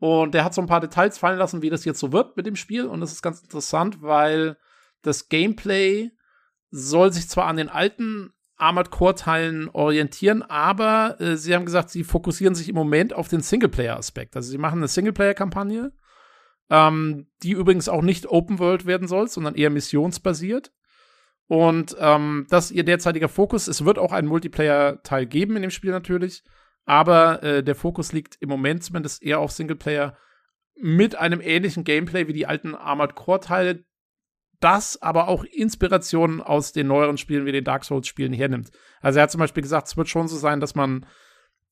Und 0.00 0.34
der 0.34 0.44
hat 0.44 0.54
so 0.54 0.60
ein 0.60 0.68
paar 0.68 0.80
Details 0.80 1.18
fallen 1.18 1.38
lassen, 1.38 1.62
wie 1.62 1.70
das 1.70 1.84
jetzt 1.84 1.98
so 1.98 2.12
wird 2.12 2.36
mit 2.36 2.46
dem 2.46 2.56
Spiel. 2.56 2.86
Und 2.86 3.00
das 3.00 3.12
ist 3.12 3.22
ganz 3.22 3.40
interessant, 3.40 4.02
weil 4.02 4.56
das 5.02 5.28
Gameplay 5.28 6.10
soll 6.70 7.12
sich 7.12 7.28
zwar 7.28 7.46
an 7.46 7.56
den 7.56 7.68
alten 7.68 8.32
Armored 8.56 8.90
Core 8.90 9.14
Teilen 9.14 9.68
orientieren, 9.68 10.42
aber 10.42 11.20
äh, 11.20 11.36
sie 11.36 11.54
haben 11.54 11.64
gesagt, 11.64 11.90
sie 11.90 12.04
fokussieren 12.04 12.54
sich 12.54 12.68
im 12.68 12.74
Moment 12.74 13.14
auf 13.14 13.28
den 13.28 13.40
Singleplayer-Aspekt. 13.40 14.34
Also 14.34 14.50
sie 14.50 14.58
machen 14.58 14.78
eine 14.78 14.88
Singleplayer-Kampagne, 14.88 15.92
ähm, 16.68 17.28
die 17.42 17.52
übrigens 17.52 17.88
auch 17.88 18.02
nicht 18.02 18.26
Open 18.26 18.58
World 18.58 18.84
werden 18.84 19.06
soll, 19.06 19.28
sondern 19.28 19.54
eher 19.54 19.70
missionsbasiert. 19.70 20.72
Und 21.46 21.96
ähm, 21.98 22.46
das 22.50 22.66
ist 22.66 22.70
ihr 22.72 22.84
derzeitiger 22.84 23.28
Fokus. 23.28 23.68
Es 23.68 23.84
wird 23.84 23.98
auch 23.98 24.12
einen 24.12 24.28
Multiplayer-Teil 24.28 25.26
geben 25.26 25.56
in 25.56 25.62
dem 25.62 25.70
Spiel 25.70 25.92
natürlich, 25.92 26.42
aber 26.84 27.42
äh, 27.42 27.62
der 27.62 27.74
Fokus 27.74 28.12
liegt 28.12 28.36
im 28.40 28.48
Moment 28.48 28.82
zumindest 28.82 29.22
eher 29.22 29.38
auf 29.38 29.52
Singleplayer 29.52 30.16
mit 30.80 31.16
einem 31.16 31.40
ähnlichen 31.40 31.84
Gameplay 31.84 32.28
wie 32.28 32.32
die 32.32 32.46
alten 32.46 32.74
Armored 32.74 33.14
Core-Teile, 33.14 33.84
das 34.60 35.00
aber 35.00 35.28
auch 35.28 35.44
Inspirationen 35.44 36.40
aus 36.40 36.72
den 36.72 36.88
neueren 36.88 37.18
Spielen 37.18 37.46
wie 37.46 37.52
den 37.52 37.64
Dark 37.64 37.84
Souls-Spielen 37.84 38.32
hernimmt. 38.32 38.70
Also 39.00 39.18
er 39.18 39.24
hat 39.24 39.30
zum 39.30 39.38
Beispiel 39.38 39.62
gesagt, 39.62 39.88
es 39.88 39.96
wird 39.96 40.08
schon 40.08 40.28
so 40.28 40.36
sein, 40.36 40.60
dass 40.60 40.74
man 40.74 41.06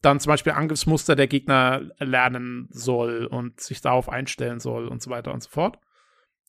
dann 0.03 0.21
zum 0.21 0.31
Beispiel 0.31 0.53
Angriffsmuster 0.53 1.17
der 1.17 1.27
Gegner 1.27 1.83
lernen 1.99 2.69
soll 2.71 3.27
und 3.27 3.61
sich 3.61 3.81
darauf 3.81 4.09
einstellen 4.09 4.61
soll 4.61 4.89
und 4.89 5.03
so 5.03 5.11
weiter 5.11 5.33
und 5.33 5.43
so 5.43 5.51
fort. 5.51 5.79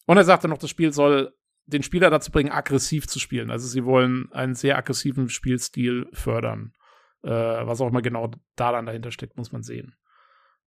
Und 0.06 0.18
er 0.18 0.24
sagte 0.24 0.48
noch, 0.48 0.58
das 0.58 0.70
Spiel 0.70 0.94
soll 0.94 1.34
den 1.66 1.84
Spieler 1.84 2.10
dazu 2.10 2.32
bringen, 2.32 2.52
aggressiv 2.52 3.08
zu 3.08 3.20
spielen. 3.20 3.52
Also 3.52 3.68
sie 3.68 3.84
wollen 3.84 4.32
einen 4.32 4.56
sehr 4.56 4.78
aggressiven 4.78 5.30
Spielstil 5.30 6.08
fördern. 6.14 6.74
Äh, 7.24 7.30
was 7.32 7.82
auch 7.82 7.88
immer 7.88 8.02
genau 8.02 8.32
da 8.56 8.72
dann 8.72 8.86
dahinter 8.86 9.12
steckt, 9.12 9.38
muss 9.38 9.52
man 9.52 9.64
sehen. 9.64 9.96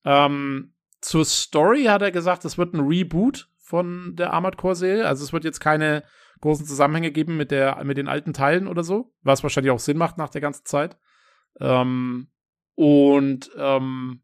Ähm, 0.04 0.74
zur 1.00 1.24
Story 1.26 1.86
hat 1.86 2.02
er 2.02 2.12
gesagt, 2.12 2.44
es 2.44 2.58
wird 2.58 2.74
ein 2.74 2.86
Reboot 2.86 3.50
von 3.70 4.16
der 4.16 4.34
Armored 4.34 4.58
Core 4.58 4.76
Serie. 4.76 5.08
Also 5.08 5.24
es 5.24 5.32
wird 5.32 5.44
jetzt 5.44 5.60
keine 5.60 6.04
großen 6.42 6.66
Zusammenhänge 6.66 7.12
geben 7.12 7.38
mit 7.38 7.52
der 7.52 7.84
mit 7.84 7.98
den 7.98 8.08
alten 8.08 8.34
Teilen 8.34 8.68
oder 8.68 8.84
so, 8.84 9.14
was 9.22 9.44
wahrscheinlich 9.44 9.72
auch 9.72 9.80
Sinn 9.80 9.98
macht 9.98 10.18
nach 10.18 10.30
der 10.30 10.42
ganzen 10.42 10.66
Zeit. 10.66 10.98
Ähm, 11.60 12.32
und 12.74 13.52
ähm, 13.56 14.24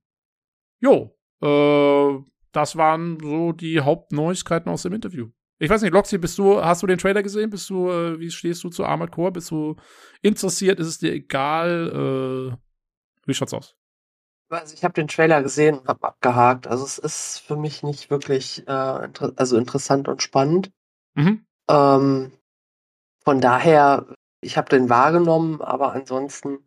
jo, 0.80 1.16
äh, 1.41 2.24
das 2.54 2.76
waren 2.76 3.20
so 3.22 3.52
die 3.52 3.82
Hauptneuigkeiten 3.82 4.72
aus 4.72 4.82
dem 4.82 4.93
Interview. 4.93 5.30
Ich 5.60 5.70
weiß 5.70 5.84
nicht, 5.84 5.93
Loxy, 5.93 6.18
bist 6.18 6.39
du, 6.39 6.64
hast 6.64 6.82
du 6.82 6.88
den 6.88 6.98
Trailer 6.98 7.22
gesehen? 7.22 7.52
Bist 7.52 7.70
du, 7.70 7.89
äh, 7.91 8.20
wie 8.20 8.32
stehst 8.32 8.64
du 8.64 8.70
zu 8.70 8.84
Armored 8.84 9.12
Core? 9.12 9.32
Bist 9.32 9.52
du 9.52 9.76
interessiert? 10.24 10.80
Ist 10.80 10.88
es 10.88 10.98
dir 10.98 11.14
egal? 11.14 12.56
Äh, 12.56 12.58
wie 13.28 13.34
schaut's 13.34 13.54
aus? 13.54 13.78
Also 14.50 14.74
ich 14.74 14.84
habe 14.84 14.93
den 14.93 15.08
Trailer 15.08 15.41
gesehen 15.41 15.80
und 15.80 15.88
habe 15.88 16.08
abgehakt. 16.08 16.68
Also 16.68 16.86
es 16.86 16.98
ist 16.98 17.39
für 17.39 17.56
mich 17.56 17.84
nicht 17.84 18.10
wirklich 18.10 18.68
äh, 18.68 19.06
inter 19.06 19.34
also 19.36 19.58
interessant 19.58 20.08
und 20.08 20.22
spannend. 20.22 20.72
Mhm. 21.16 21.46
Ähm, 21.70 22.32
von 23.24 23.41
daher, 23.41 24.06
ich 24.41 24.58
habe 24.58 24.70
den 24.70 24.89
wahrgenommen, 24.89 25.62
aber 25.62 25.93
ansonsten. 25.93 26.60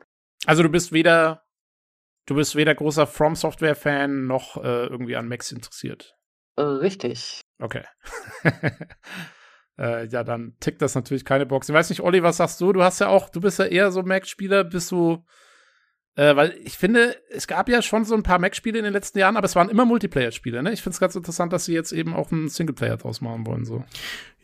Also 0.44 0.62
du 0.62 0.68
bist 0.68 0.92
weder, 0.92 1.44
du 2.26 2.34
bist 2.34 2.56
weder 2.56 2.74
großer 2.74 3.06
From 3.06 3.36
Software 3.36 3.76
Fan 3.76 4.26
noch 4.26 4.56
äh, 4.56 4.86
irgendwie 4.86 5.16
an 5.16 5.28
Max 5.28 5.52
interessiert. 5.52 6.16
Äh, 6.56 6.62
richtig. 6.62 7.40
Okay. 7.60 7.84
äh, 9.78 10.06
ja, 10.08 10.24
dann 10.24 10.56
tickt 10.58 10.82
das 10.82 10.96
natürlich 10.96 11.24
keine 11.24 11.46
Box. 11.46 11.68
Ich 11.68 11.74
weiß 11.74 11.90
nicht, 11.90 12.00
Olli, 12.00 12.22
was 12.24 12.38
sagst 12.38 12.60
du? 12.60 12.72
Du 12.72 12.82
hast 12.82 12.98
ja 12.98 13.08
auch, 13.08 13.30
du 13.30 13.40
bist 13.40 13.60
ja 13.60 13.66
eher 13.66 13.92
so 13.92 14.02
Mac-Spieler, 14.02 14.64
bist 14.64 14.90
du, 14.90 15.24
äh, 16.18 16.34
weil 16.34 16.58
ich 16.64 16.76
finde, 16.76 17.16
es 17.30 17.46
gab 17.46 17.68
ja 17.68 17.80
schon 17.80 18.04
so 18.04 18.16
ein 18.16 18.24
paar 18.24 18.40
Mac-Spiele 18.40 18.76
in 18.76 18.82
den 18.82 18.92
letzten 18.92 19.20
Jahren, 19.20 19.36
aber 19.36 19.44
es 19.44 19.54
waren 19.54 19.68
immer 19.68 19.84
Multiplayer-Spiele, 19.84 20.64
ne? 20.64 20.72
Ich 20.72 20.82
finde 20.82 20.94
es 20.94 21.00
ganz 21.00 21.14
interessant, 21.14 21.52
dass 21.52 21.66
sie 21.66 21.74
jetzt 21.74 21.92
eben 21.92 22.12
auch 22.12 22.32
einen 22.32 22.48
Singleplayer 22.48 22.96
draus 22.96 23.20
machen 23.20 23.46
wollen, 23.46 23.64
so. 23.64 23.84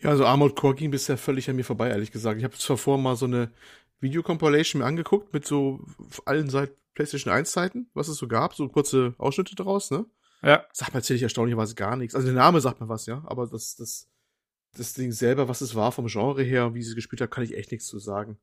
Ja, 0.00 0.10
also 0.10 0.24
Armored 0.24 0.54
Core 0.54 0.76
ging 0.76 0.92
bisher 0.92 1.18
völlig 1.18 1.50
an 1.50 1.56
mir 1.56 1.64
vorbei, 1.64 1.88
ehrlich 1.88 2.12
gesagt. 2.12 2.38
Ich 2.38 2.44
habe 2.44 2.56
zwar 2.56 2.76
vorher 2.76 3.02
mal 3.02 3.16
so 3.16 3.26
eine 3.26 3.50
Videocompilation 3.98 4.82
mir 4.82 4.86
angeguckt 4.86 5.34
mit 5.34 5.48
so 5.48 5.84
allen 6.26 6.48
seit 6.48 6.70
PlayStation 6.94 7.32
1 7.32 7.50
Zeiten, 7.50 7.90
was 7.92 8.06
es 8.06 8.18
so 8.18 8.28
gab, 8.28 8.54
so 8.54 8.68
kurze 8.68 9.14
Ausschnitte 9.18 9.56
daraus, 9.56 9.90
ne? 9.90 10.06
Ja. 10.42 10.64
Sagt 10.72 10.94
mir 10.94 11.00
tatsächlich 11.00 11.24
erstaunlicherweise 11.24 11.74
gar 11.74 11.96
nichts. 11.96 12.14
Also 12.14 12.28
der 12.28 12.36
Name 12.36 12.60
sagt 12.60 12.80
mir 12.80 12.88
was, 12.88 13.06
ja, 13.06 13.24
aber 13.26 13.48
das, 13.48 13.74
das, 13.74 14.08
das 14.76 14.92
Ding 14.92 15.10
selber, 15.10 15.48
was 15.48 15.60
es 15.60 15.74
war 15.74 15.90
vom 15.90 16.06
Genre 16.06 16.44
her, 16.44 16.72
wie 16.74 16.84
sie 16.84 16.90
es 16.90 16.94
gespielt 16.94 17.20
hat, 17.20 17.32
kann 17.32 17.42
ich 17.42 17.56
echt 17.56 17.72
nichts 17.72 17.86
zu 17.86 17.98
sagen. 17.98 18.38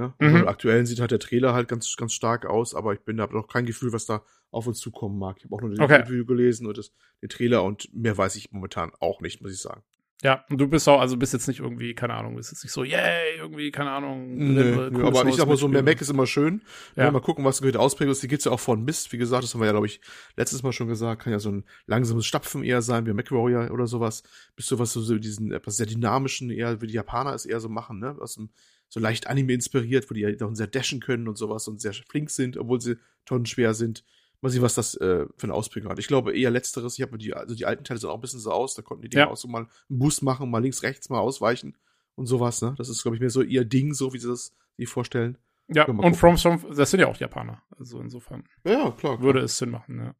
Ja? 0.00 0.14
Mhm. 0.18 0.48
Aktuell 0.48 0.86
sieht 0.86 1.00
halt 1.00 1.10
der 1.10 1.18
Trailer 1.18 1.52
halt 1.52 1.68
ganz, 1.68 1.94
ganz 1.96 2.12
stark 2.12 2.46
aus, 2.46 2.74
aber 2.74 2.94
ich 2.94 3.00
bin 3.00 3.18
da 3.18 3.26
noch 3.26 3.48
kein 3.48 3.66
Gefühl, 3.66 3.92
was 3.92 4.06
da 4.06 4.22
auf 4.50 4.66
uns 4.66 4.78
zukommen 4.78 5.18
mag. 5.18 5.36
Ich 5.38 5.44
habe 5.44 5.54
auch 5.54 5.60
nur 5.60 5.70
den 5.70 5.80
okay. 5.80 6.08
Video 6.08 6.24
gelesen 6.24 6.66
und 6.66 6.78
das, 6.78 6.92
den 7.22 7.28
Trailer 7.28 7.62
und 7.62 7.94
mehr 7.94 8.16
weiß 8.16 8.36
ich 8.36 8.50
momentan 8.50 8.92
auch 8.98 9.20
nicht, 9.20 9.42
muss 9.42 9.52
ich 9.52 9.60
sagen. 9.60 9.82
Ja, 10.22 10.44
und 10.50 10.58
du 10.58 10.68
bist 10.68 10.86
auch, 10.86 11.00
also 11.00 11.16
bist 11.16 11.32
jetzt 11.32 11.48
nicht 11.48 11.60
irgendwie, 11.60 11.94
keine 11.94 12.14
Ahnung, 12.14 12.36
bist 12.36 12.52
jetzt 12.52 12.62
nicht 12.62 12.72
so, 12.72 12.84
yay, 12.84 13.38
irgendwie, 13.38 13.70
keine 13.70 13.90
Ahnung. 13.90 14.36
Nö, 14.36 14.90
nö, 14.90 15.06
aber 15.06 15.24
ich 15.24 15.36
sag 15.36 15.48
mal 15.48 15.56
so, 15.56 15.66
mehr 15.66 15.82
Mac 15.82 15.98
ist 16.00 16.10
immer 16.10 16.26
schön. 16.26 16.60
Ja. 16.94 17.04
ja 17.04 17.10
mal 17.10 17.20
gucken, 17.20 17.44
was 17.44 17.60
gehört 17.60 17.78
Ausprägung 17.78 18.12
ist. 18.12 18.22
Die 18.22 18.28
gibt's 18.28 18.44
ja 18.44 18.52
auch 18.52 18.60
von 18.60 18.84
Mist. 18.84 19.12
Wie 19.12 19.18
gesagt, 19.18 19.44
das 19.44 19.54
haben 19.54 19.62
wir 19.62 19.66
ja, 19.66 19.72
glaube 19.72 19.86
ich, 19.86 20.00
letztes 20.36 20.62
Mal 20.62 20.72
schon 20.72 20.88
gesagt, 20.88 21.22
kann 21.22 21.32
ja 21.32 21.38
so 21.38 21.50
ein 21.50 21.64
langsames 21.86 22.26
Stapfen 22.26 22.62
eher 22.62 22.82
sein, 22.82 23.06
wie 23.06 23.14
Mac 23.14 23.32
Warrior 23.32 23.70
oder 23.70 23.86
sowas. 23.86 24.22
Bist 24.56 24.70
du 24.70 24.78
was 24.78 24.92
so, 24.92 25.00
so 25.00 25.16
diesen 25.16 25.52
etwas 25.52 25.76
sehr 25.76 25.86
dynamischen, 25.86 26.50
eher 26.50 26.82
wie 26.82 26.86
die 26.86 26.94
Japaner 26.94 27.32
es 27.32 27.46
eher 27.46 27.60
so 27.60 27.70
machen, 27.70 27.98
ne? 27.98 28.16
Aus 28.20 28.34
dem, 28.34 28.50
so 28.90 29.00
leicht 29.00 29.26
Anime 29.28 29.54
inspiriert, 29.54 30.10
wo 30.10 30.14
die 30.14 30.20
ja 30.20 30.32
doch 30.32 30.54
sehr 30.54 30.66
dashen 30.66 31.00
können 31.00 31.28
und 31.28 31.38
sowas 31.38 31.66
und 31.66 31.80
sehr 31.80 31.94
flink 31.94 32.28
sind, 32.28 32.58
obwohl 32.58 32.80
sie 32.80 32.96
tonnenschwer 33.24 33.72
sind. 33.72 34.04
Mal 34.42 34.50
sehen, 34.50 34.62
was 34.62 34.74
das 34.74 34.94
äh, 34.94 35.26
für 35.36 35.44
eine 35.44 35.54
Ausprägung 35.54 35.90
hat. 35.90 35.98
Ich 35.98 36.08
glaube 36.08 36.36
eher 36.36 36.50
letzteres. 36.50 36.98
Ich 36.98 37.02
habe 37.02 37.18
die, 37.18 37.34
also 37.34 37.54
die 37.54 37.66
alten 37.66 37.84
Teile 37.84 38.00
sind 38.00 38.08
auch 38.08 38.14
ein 38.14 38.20
bisschen 38.20 38.40
so 38.40 38.50
aus. 38.50 38.74
Da 38.74 38.82
konnten 38.82 39.02
die 39.02 39.10
Dinge 39.10 39.24
ja. 39.24 39.30
auch 39.30 39.36
so 39.36 39.48
mal 39.48 39.58
einen 39.58 39.98
Boost 39.98 40.22
machen, 40.22 40.50
mal 40.50 40.62
links, 40.62 40.82
rechts, 40.82 41.10
mal 41.10 41.20
ausweichen 41.20 41.76
und 42.14 42.26
sowas, 42.26 42.62
ne? 42.62 42.74
Das 42.78 42.88
ist, 42.88 43.02
glaube 43.02 43.16
ich, 43.16 43.20
mehr 43.20 43.30
so 43.30 43.42
ihr 43.42 43.64
Ding, 43.64 43.92
so 43.92 44.12
wie 44.12 44.18
sie 44.18 44.28
das 44.28 44.54
sich 44.76 44.88
vorstellen. 44.88 45.36
Ja, 45.68 45.86
und 45.86 46.16
From 46.16 46.36
Some, 46.36 46.58
das 46.74 46.90
sind 46.90 47.00
ja 47.00 47.06
auch 47.06 47.16
Japaner. 47.16 47.62
Also 47.78 48.00
insofern. 48.00 48.44
Ja, 48.64 48.90
klar. 48.90 49.20
Würde 49.20 49.40
es 49.40 49.56
Sinn 49.56 49.70
machen, 49.70 49.98
ja. 49.98 50.14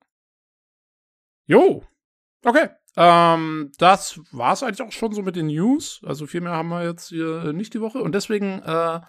Jo. 1.47 1.83
Okay. 2.45 2.69
Ähm, 2.97 3.73
das 3.79 4.21
war's 4.31 4.63
eigentlich 4.63 4.83
auch 4.83 4.93
schon 4.93 5.13
so 5.13 5.23
mit 5.23 5.35
den 5.35 5.49
News. 5.49 6.01
Also 6.05 6.27
viel 6.27 6.41
mehr 6.41 6.53
haben 6.53 6.69
wir 6.69 6.85
jetzt 6.85 7.09
hier 7.09 7.53
nicht 7.53 7.75
die 7.75 7.81
Woche. 7.81 7.99
Und 7.99 8.15
deswegen 8.15 8.61
äh, 8.61 9.01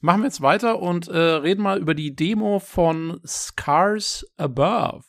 machen 0.00 0.22
wir 0.22 0.26
jetzt 0.26 0.40
weiter 0.40 0.80
und 0.80 1.08
äh, 1.08 1.18
reden 1.18 1.62
mal 1.62 1.78
über 1.78 1.94
die 1.94 2.14
Demo 2.14 2.58
von 2.58 3.20
Scars 3.26 4.24
Above. 4.36 5.04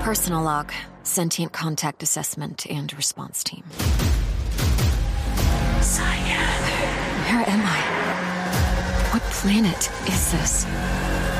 Personal 0.00 0.44
log, 0.44 0.72
sentient 1.02 1.52
contact 1.52 2.02
assessment 2.02 2.66
and 2.70 2.96
response 2.96 3.42
team. 3.42 3.64
Where 7.28 7.44
am 7.48 7.60
I? 7.60 7.80
What 9.12 9.22
planet 9.30 9.90
is 10.06 10.30
this? 10.30 10.64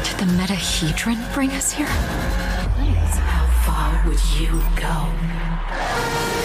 Did 0.02 0.18
the 0.18 0.32
Metahedron 0.34 1.18
bring 1.32 1.50
us 1.50 1.72
here? 1.72 1.86
How 1.86 3.46
far 3.64 4.02
would 4.06 4.20
you 4.38 4.60
go? 4.76 6.35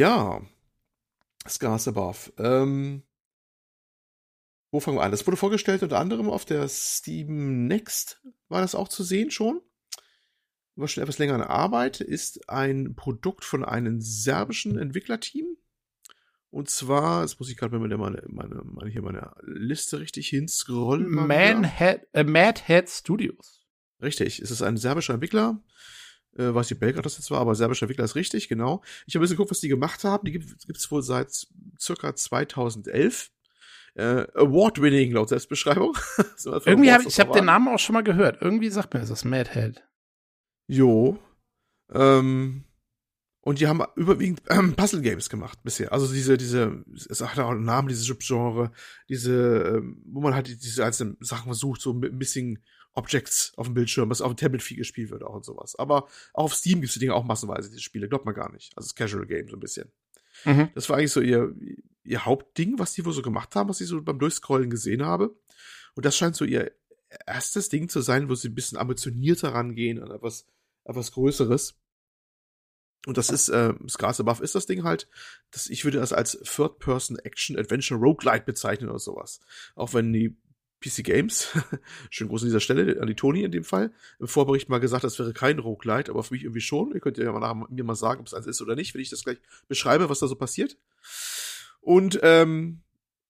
Ja, 0.00 0.40
Scars 1.46 1.86
Above. 1.86 2.32
Ähm, 2.38 3.02
wo 4.70 4.80
fangen 4.80 4.96
wir 4.96 5.02
an? 5.02 5.10
Das 5.10 5.26
wurde 5.26 5.36
vorgestellt 5.36 5.82
unter 5.82 5.98
anderem 5.98 6.30
auf 6.30 6.46
der 6.46 6.66
Steam 6.68 7.66
Next, 7.66 8.18
war 8.48 8.62
das 8.62 8.74
auch 8.74 8.88
zu 8.88 9.04
sehen 9.04 9.30
schon. 9.30 9.60
War 10.74 10.88
schon 10.88 11.02
etwas 11.02 11.18
länger 11.18 11.34
in 11.34 11.42
Arbeit, 11.42 12.00
ist 12.00 12.48
ein 12.48 12.94
Produkt 12.94 13.44
von 13.44 13.62
einem 13.62 14.00
serbischen 14.00 14.78
Entwicklerteam. 14.78 15.58
Und 16.48 16.70
zwar, 16.70 17.20
jetzt 17.20 17.38
muss 17.38 17.50
ich 17.50 17.58
gerade 17.58 17.78
mal 17.78 17.86
meine, 17.86 18.22
meine, 18.26 18.62
meine, 18.64 18.90
hier 18.90 19.02
meine 19.02 19.34
Liste 19.42 20.00
richtig 20.00 20.28
hinscrollen. 20.28 21.10
Manhead, 21.10 22.08
äh, 22.14 22.24
Madhead 22.24 22.88
Studios. 22.88 23.66
Richtig, 24.00 24.40
es 24.40 24.50
ist 24.50 24.62
ein 24.62 24.78
serbischer 24.78 25.12
Entwickler, 25.12 25.62
äh, 26.36 26.54
weiß 26.54 26.70
nicht, 26.70 26.80
Belgrad 26.80 27.04
das 27.04 27.18
jetzt 27.18 27.30
war, 27.30 27.40
aber 27.40 27.54
serbischer 27.54 27.84
Entwickler 27.84 28.04
ist 28.04 28.14
richtig, 28.14 28.48
genau. 28.48 28.82
Ich 29.06 29.14
habe 29.14 29.20
ein 29.20 29.22
bisschen 29.22 29.36
geguckt, 29.36 29.50
was 29.50 29.60
die 29.60 29.68
gemacht 29.68 30.04
haben. 30.04 30.24
Die 30.24 30.32
gibt 30.32 30.76
es 30.76 30.90
wohl 30.90 31.02
seit 31.02 31.46
circa 31.78 32.14
2011. 32.14 33.30
Äh, 33.94 34.26
Award-winning 34.34 35.12
laut 35.12 35.28
Selbstbeschreibung. 35.28 35.96
Irgendwie 36.64 36.92
habe 36.92 37.02
ich, 37.02 37.08
ich 37.08 37.20
habe 37.20 37.32
den 37.32 37.46
Namen 37.46 37.68
auch 37.68 37.78
schon 37.78 37.94
mal 37.94 38.04
gehört. 38.04 38.40
Irgendwie 38.40 38.70
sagt 38.70 38.94
mir 38.94 39.00
das 39.00 39.24
Madhead. 39.24 39.82
Jo. 40.68 41.18
Ähm, 41.92 42.64
und 43.42 43.58
die 43.58 43.66
haben 43.66 43.82
überwiegend 43.96 44.42
ähm, 44.48 44.74
Puzzle 44.74 45.02
Games 45.02 45.28
gemacht 45.28 45.58
bisher. 45.64 45.92
Also 45.92 46.12
diese, 46.12 46.36
diese, 46.36 46.84
es 47.08 47.20
hat 47.20 47.38
auch 47.38 47.50
einen 47.50 47.64
Namen, 47.64 47.88
dieses 47.88 48.04
Subgenre, 48.04 48.70
diese, 49.08 49.76
ähm, 49.76 50.02
wo 50.06 50.20
man 50.20 50.34
halt 50.34 50.46
diese 50.46 50.84
einzelnen 50.84 51.16
Sachen 51.20 51.46
versucht, 51.46 51.80
so 51.80 51.92
ein 51.92 52.18
bisschen 52.18 52.62
Objects 52.94 53.52
auf 53.56 53.66
dem 53.66 53.74
Bildschirm, 53.74 54.10
was 54.10 54.20
auf 54.20 54.32
dem 54.32 54.36
Tablet 54.36 54.62
viel 54.62 54.76
gespielt 54.76 55.10
wird 55.10 55.22
auch 55.22 55.34
und 55.34 55.44
sowas. 55.44 55.76
Aber 55.76 56.08
auch 56.34 56.44
auf 56.44 56.54
Steam 56.54 56.80
gibt 56.80 56.88
es 56.88 56.94
die 56.94 57.00
Dinge 57.00 57.14
auch 57.14 57.24
massenweise, 57.24 57.68
diese 57.68 57.80
Spiele, 57.80 58.08
glaubt 58.08 58.24
man 58.24 58.34
gar 58.34 58.52
nicht. 58.52 58.76
Also 58.76 58.88
das 58.88 58.94
Casual 58.94 59.26
Game 59.26 59.48
so 59.48 59.56
ein 59.56 59.60
bisschen. 59.60 59.90
Mhm. 60.44 60.70
Das 60.74 60.88
war 60.88 60.96
eigentlich 60.96 61.12
so 61.12 61.20
ihr, 61.20 61.54
ihr 62.04 62.24
Hauptding, 62.24 62.78
was 62.78 62.94
die 62.94 63.04
wohl 63.04 63.12
so 63.12 63.22
gemacht 63.22 63.54
haben, 63.54 63.68
was 63.68 63.80
ich 63.80 63.88
so 63.88 64.02
beim 64.02 64.18
Durchscrollen 64.18 64.70
gesehen 64.70 65.04
habe. 65.04 65.36
Und 65.94 66.04
das 66.04 66.16
scheint 66.16 66.36
so 66.36 66.44
ihr 66.44 66.72
erstes 67.26 67.68
Ding 67.68 67.88
zu 67.88 68.00
sein, 68.00 68.28
wo 68.28 68.34
sie 68.34 68.48
ein 68.48 68.54
bisschen 68.54 68.78
ambitionierter 68.78 69.52
rangehen 69.52 70.02
an 70.02 70.10
etwas, 70.10 70.46
etwas 70.84 71.12
Größeres. 71.12 71.76
Und 73.06 73.16
das 73.16 73.30
ist, 73.30 73.48
äh, 73.48 73.72
Scars 73.88 74.20
Above 74.20 74.44
ist 74.44 74.54
das 74.54 74.66
Ding 74.66 74.84
halt, 74.84 75.08
das, 75.50 75.68
ich 75.68 75.84
würde 75.84 75.98
das 75.98 76.12
als 76.12 76.38
Third-Person-Action-Adventure-Roguelite 76.42 78.44
bezeichnen 78.44 78.90
oder 78.90 78.98
sowas. 78.98 79.40
Auch 79.74 79.94
wenn 79.94 80.12
die 80.12 80.36
PC 80.80 81.04
Games, 81.04 81.48
schön 82.10 82.28
groß 82.28 82.42
an 82.42 82.48
dieser 82.48 82.60
Stelle, 82.60 83.00
an 83.00 83.06
die 83.06 83.14
Toni 83.14 83.42
in 83.42 83.52
dem 83.52 83.64
Fall, 83.64 83.92
im 84.18 84.28
Vorbericht 84.28 84.68
mal 84.68 84.80
gesagt, 84.80 85.04
das 85.04 85.18
wäre 85.18 85.32
kein 85.32 85.58
Roguelite, 85.58 86.10
aber 86.10 86.22
für 86.22 86.34
mich 86.34 86.44
irgendwie 86.44 86.60
schon. 86.60 86.92
Ihr 86.92 87.00
könnt 87.00 87.18
ja 87.18 87.30
mal 87.32 87.40
nach, 87.40 87.68
mir 87.68 87.84
mal 87.84 87.94
sagen, 87.94 88.20
ob 88.20 88.26
es 88.26 88.34
eins 88.34 88.46
ist 88.46 88.62
oder 88.62 88.76
nicht, 88.76 88.94
wenn 88.94 89.00
ich 89.00 89.10
das 89.10 89.24
gleich 89.24 89.38
beschreibe, 89.68 90.08
was 90.08 90.20
da 90.20 90.26
so 90.26 90.36
passiert. 90.36 90.76
Und 91.80 92.18
ähm, 92.22 92.80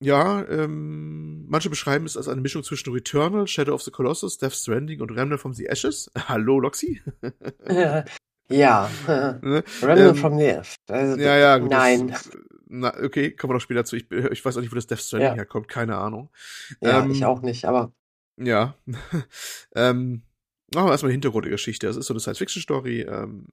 ja, 0.03 0.49
ähm, 0.49 1.47
manche 1.49 1.69
beschreiben 1.69 2.07
es 2.07 2.17
als 2.17 2.27
eine 2.29 2.41
Mischung 2.41 2.63
zwischen 2.65 2.93
Returnal, 2.93 3.47
Shadow 3.47 3.75
of 3.75 3.83
the 3.83 3.91
Colossus, 3.91 4.39
Death 4.39 4.55
Stranding 4.55 5.01
und 5.01 5.11
Remnant 5.11 5.41
from 5.41 5.53
the 5.53 5.67
Ashes. 5.67 6.11
Hallo, 6.29 6.59
Loxy. 6.59 7.03
ja, 8.49 8.91
ne? 9.07 9.63
Remnant 9.83 9.99
ähm, 9.99 10.17
from 10.17 10.39
the 10.39 10.47
Ashes. 10.47 10.77
Also, 10.89 11.21
ja, 11.21 11.37
ja, 11.37 11.59
gut, 11.59 11.71
nein. 11.71 12.09
Das, 12.09 12.31
na, 12.73 12.95
okay, 13.03 13.33
kommen 13.33 13.51
wir 13.51 13.55
noch 13.55 13.61
später 13.61 13.85
zu. 13.85 13.97
Ich, 13.97 14.11
ich 14.11 14.45
weiß 14.45 14.57
auch 14.57 14.61
nicht, 14.61 14.71
wo 14.71 14.77
das 14.77 14.87
Death 14.87 15.01
Stranding 15.01 15.31
ja. 15.31 15.35
herkommt, 15.35 15.69
keine 15.69 15.97
Ahnung. 15.97 16.31
Ja, 16.81 17.03
ähm, 17.03 17.11
ich 17.11 17.25
auch 17.25 17.43
nicht, 17.43 17.65
aber. 17.65 17.93
Ja. 18.37 18.77
ähm, 19.75 20.23
machen 20.73 20.87
wir 20.87 20.93
erstmal 20.93 21.11
die 21.11 21.15
Hintergrundgeschichte. 21.15 21.89
Das 21.89 21.97
ist 21.97 22.07
so 22.07 22.15
eine 22.15 22.21
Science-Fiction-Story. 22.21 23.03
Ähm, 23.03 23.49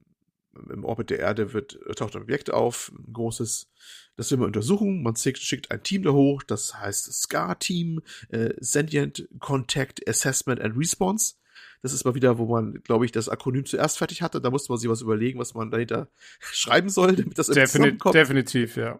Im 0.72 0.86
Orbit 0.86 1.10
der 1.10 1.20
Erde 1.20 1.54
wird, 1.54 1.80
taucht 1.96 2.16
ein 2.16 2.22
Objekt 2.22 2.54
auf, 2.54 2.92
ein 2.96 3.12
großes, 3.12 3.68
das 4.16 4.30
will 4.30 4.38
man 4.38 4.48
untersuchen. 4.48 5.02
Man 5.02 5.16
schickt 5.16 5.72
ein 5.72 5.82
Team 5.82 6.04
da 6.04 6.12
hoch, 6.12 6.44
das 6.44 6.80
heißt 6.80 7.12
SCAR-Team, 7.12 8.02
äh, 8.30 8.54
Sentient 8.60 9.28
Contact 9.40 10.08
Assessment 10.08 10.62
and 10.62 10.78
Response. 10.78 11.36
Das 11.82 11.94
ist 11.94 12.06
mal 12.06 12.16
wieder, 12.16 12.38
wo 12.38 12.46
man, 12.48 12.82
glaube 12.84 13.06
ich, 13.06 13.12
das 13.12 13.30
Akronym 13.30 13.66
zuerst 13.66 13.98
fertig 13.98 14.22
hatte. 14.22 14.42
Da 14.42 14.50
musste 14.50 14.72
man 14.72 14.80
sich 14.80 14.90
was 14.90 15.02
überlegen, 15.02 15.40
was 15.40 15.54
man 15.54 15.72
dahinter 15.72 16.10
schreiben 16.40 16.90
soll, 16.90 17.16
damit 17.16 17.38
das 17.38 17.48
Defini 17.48 17.68
zusammenkommt. 17.68 18.16
Definitiv, 18.16 18.78
ja. 18.78 19.00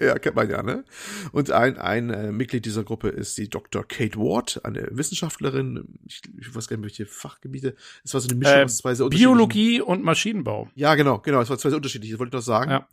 Ja, 0.00 0.18
kennt 0.18 0.34
man 0.34 0.50
ja, 0.50 0.60
ne? 0.62 0.84
Und 1.30 1.52
ein, 1.52 1.78
ein 1.78 2.10
äh, 2.10 2.32
Mitglied 2.32 2.64
dieser 2.64 2.82
Gruppe 2.82 3.10
ist 3.10 3.38
die 3.38 3.48
Dr. 3.48 3.86
Kate 3.86 4.18
Ward, 4.18 4.60
eine 4.64 4.88
Wissenschaftlerin. 4.90 6.00
Ich, 6.04 6.20
ich 6.40 6.52
weiß 6.52 6.66
gar 6.66 6.76
nicht, 6.76 6.84
welche 6.84 7.06
Fachgebiete. 7.06 7.76
Es 8.02 8.12
war 8.12 8.20
so 8.20 8.28
eine 8.28 8.38
Mischung 8.38 8.56
äh, 8.56 8.64
aus 8.64 8.78
zwei 8.78 8.94
sehr 8.94 9.08
Biologie 9.08 9.80
und 9.80 10.02
Maschinenbau. 10.02 10.68
Ja, 10.74 10.96
genau, 10.96 11.20
genau. 11.20 11.40
Es 11.40 11.48
war 11.48 11.58
zwei 11.58 11.68
sehr 11.68 11.76
unterschiedliche, 11.76 12.14
das 12.14 12.18
wollte 12.18 12.30
ich 12.30 12.40
noch 12.40 12.44
sagen. 12.44 12.72
Ja. 12.72 12.88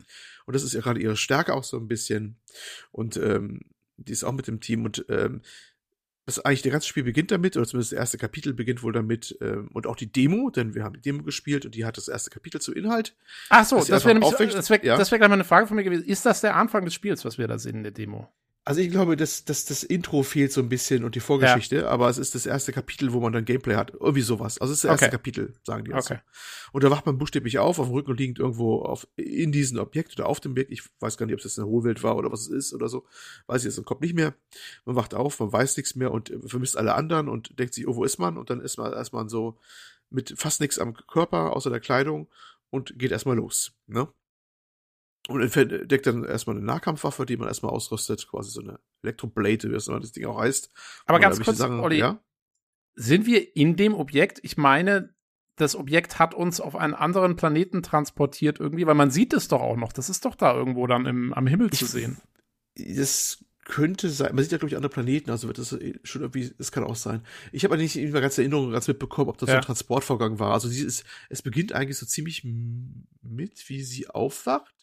Und 0.46 0.54
das 0.54 0.62
ist 0.62 0.74
ja 0.74 0.80
gerade 0.80 1.00
ihre 1.00 1.16
Stärke 1.16 1.54
auch 1.54 1.64
so 1.64 1.76
ein 1.76 1.88
bisschen. 1.88 2.36
Und 2.92 3.16
ähm, 3.16 3.62
die 3.96 4.12
ist 4.12 4.22
auch 4.22 4.32
mit 4.32 4.46
dem 4.46 4.60
Team 4.60 4.84
und 4.84 5.04
ähm, 5.08 5.42
das 6.24 6.38
eigentlich 6.38 6.62
der 6.62 6.72
ganze 6.72 6.86
Spiel 6.86 7.02
beginnt 7.02 7.30
damit, 7.30 7.56
oder 7.56 7.66
zumindest 7.66 7.92
das 7.92 7.98
erste 7.98 8.18
Kapitel 8.18 8.54
beginnt 8.54 8.82
wohl 8.82 8.92
damit, 8.92 9.36
ähm, 9.40 9.68
und 9.72 9.86
auch 9.86 9.96
die 9.96 10.10
Demo, 10.10 10.50
denn 10.50 10.74
wir 10.74 10.84
haben 10.84 10.94
die 10.94 11.00
Demo 11.00 11.22
gespielt 11.22 11.64
und 11.64 11.74
die 11.74 11.84
hat 11.84 11.96
das 11.96 12.08
erste 12.08 12.30
Kapitel 12.30 12.60
zu 12.60 12.72
Inhalt. 12.72 13.16
Ach 13.48 13.64
so, 13.64 13.76
das 13.76 14.04
wäre 14.04 14.20
das 14.20 14.70
wäre 14.70 14.86
ja. 14.86 14.98
wär 14.98 15.04
gleich 15.04 15.20
mal 15.20 15.32
eine 15.32 15.44
Frage 15.44 15.66
von 15.66 15.76
mir 15.76 15.84
gewesen. 15.84 16.04
Ist 16.04 16.24
das 16.24 16.40
der 16.40 16.56
Anfang 16.56 16.84
des 16.84 16.94
Spiels, 16.94 17.24
was 17.24 17.38
wir 17.38 17.48
da 17.48 17.58
sehen 17.58 17.76
in 17.76 17.82
der 17.82 17.92
Demo? 17.92 18.32
Also 18.64 18.80
ich 18.80 18.90
glaube, 18.90 19.16
dass, 19.16 19.44
dass 19.44 19.64
das 19.64 19.82
Intro 19.82 20.22
fehlt 20.22 20.52
so 20.52 20.60
ein 20.60 20.68
bisschen 20.68 21.02
und 21.02 21.16
die 21.16 21.20
Vorgeschichte, 21.20 21.76
ja. 21.78 21.88
aber 21.88 22.08
es 22.08 22.16
ist 22.16 22.36
das 22.36 22.46
erste 22.46 22.72
Kapitel, 22.72 23.12
wo 23.12 23.18
man 23.18 23.32
dann 23.32 23.44
Gameplay 23.44 23.74
hat. 23.74 23.90
Irgendwie 23.92 24.20
sowas. 24.20 24.58
Also 24.58 24.72
es 24.72 24.78
ist 24.78 24.84
das 24.84 24.90
erste 24.92 25.06
okay. 25.06 25.16
Kapitel, 25.16 25.54
sagen 25.64 25.84
die 25.84 25.92
uns. 25.92 26.08
Okay. 26.08 26.20
Und 26.70 26.84
da 26.84 26.90
wacht 26.90 27.04
man 27.04 27.18
buchstäblich 27.18 27.58
auf, 27.58 27.80
auf 27.80 27.86
dem 27.86 27.92
Rücken 27.92 28.16
liegend 28.16 28.38
irgendwo 28.38 28.82
auf, 28.82 29.08
in 29.16 29.50
diesem 29.50 29.78
Objekt 29.78 30.12
oder 30.16 30.28
auf 30.28 30.38
dem 30.38 30.52
Objekt. 30.52 30.70
Ich 30.70 30.84
weiß 31.00 31.16
gar 31.16 31.26
nicht, 31.26 31.32
ob 31.32 31.40
es 31.40 31.44
jetzt 31.44 31.58
eine 31.58 31.66
Hohlwelt 31.66 32.04
war 32.04 32.16
oder 32.16 32.30
was 32.30 32.42
es 32.42 32.48
ist 32.48 32.72
oder 32.72 32.88
so. 32.88 33.04
Weiß 33.48 33.62
ich 33.62 33.66
jetzt 33.66 33.78
und 33.78 33.84
kommt 33.84 34.00
nicht 34.00 34.14
mehr. 34.14 34.32
Man 34.84 34.94
wacht 34.94 35.14
auf, 35.14 35.40
man 35.40 35.52
weiß 35.52 35.76
nichts 35.76 35.96
mehr 35.96 36.12
und 36.12 36.32
vermisst 36.46 36.76
alle 36.76 36.94
anderen 36.94 37.28
und 37.28 37.58
denkt 37.58 37.74
sich, 37.74 37.88
oh, 37.88 37.96
wo 37.96 38.04
ist 38.04 38.18
man? 38.18 38.38
Und 38.38 38.48
dann 38.48 38.60
ist 38.60 38.76
man 38.76 38.92
erstmal 38.92 39.28
so 39.28 39.58
mit 40.08 40.34
fast 40.36 40.60
nichts 40.60 40.78
am 40.78 40.94
Körper, 40.94 41.56
außer 41.56 41.70
der 41.70 41.80
Kleidung 41.80 42.28
und 42.70 42.96
geht 42.96 43.10
erstmal 43.10 43.36
los. 43.36 43.72
Ne? 43.88 44.06
Und 45.28 45.40
entdeckt 45.56 46.06
dann 46.06 46.24
erstmal 46.24 46.56
eine 46.56 46.64
Nahkampfwaffe, 46.64 47.26
die 47.26 47.36
man 47.36 47.46
erstmal 47.46 47.72
ausrüstet, 47.72 48.26
quasi 48.28 48.50
so 48.50 48.60
eine 48.60 48.80
Elektroblade, 49.02 49.70
wie 49.70 49.72
das 49.72 50.12
Ding 50.12 50.26
auch 50.26 50.38
heißt. 50.38 50.72
Aber 51.06 51.20
ganz 51.20 51.40
kurz, 51.40 51.58
sagen, 51.58 51.78
Olli, 51.78 51.98
ja? 51.98 52.20
sind 52.94 53.26
wir 53.26 53.56
in 53.56 53.76
dem 53.76 53.94
Objekt? 53.94 54.40
Ich 54.42 54.56
meine, 54.56 55.14
das 55.56 55.76
Objekt 55.76 56.18
hat 56.18 56.34
uns 56.34 56.60
auf 56.60 56.74
einen 56.74 56.94
anderen 56.94 57.36
Planeten 57.36 57.82
transportiert 57.82 58.58
irgendwie, 58.58 58.86
weil 58.86 58.94
man 58.94 59.10
sieht 59.10 59.32
es 59.32 59.48
doch 59.48 59.60
auch 59.60 59.76
noch. 59.76 59.92
Das 59.92 60.10
ist 60.10 60.24
doch 60.24 60.34
da 60.34 60.54
irgendwo 60.54 60.86
dann 60.86 61.06
im, 61.06 61.32
am 61.32 61.46
Himmel 61.46 61.70
zu 61.70 61.86
sehen. 61.86 62.18
Das 62.74 63.44
könnte 63.64 64.10
sein, 64.10 64.34
man 64.34 64.42
sieht 64.42 64.52
ja, 64.52 64.58
glaube 64.58 64.70
ich, 64.70 64.76
andere 64.76 64.92
Planeten, 64.92 65.30
also 65.30 65.46
wird 65.46 65.58
das 65.58 65.78
schon 66.02 66.22
irgendwie, 66.22 66.52
es 66.58 66.72
kann 66.72 66.84
auch 66.84 66.96
sein. 66.96 67.22
Ich 67.52 67.64
habe 67.64 67.76
nicht 67.76 67.96
in 67.96 68.12
ganz 68.12 68.38
Erinnerung 68.38 68.72
ganz 68.72 68.88
mitbekommen, 68.88 69.30
ob 69.30 69.38
das 69.38 69.48
ja. 69.48 69.54
so 69.54 69.58
ein 69.58 69.64
Transportvorgang 69.64 70.38
war. 70.38 70.52
Also 70.52 70.68
sie 70.68 70.84
ist, 70.84 71.04
es 71.28 71.42
beginnt 71.42 71.72
eigentlich 71.72 71.98
so 71.98 72.06
ziemlich 72.06 72.44
mit, 72.44 73.68
wie 73.68 73.82
sie 73.82 74.08
aufwacht. 74.08 74.74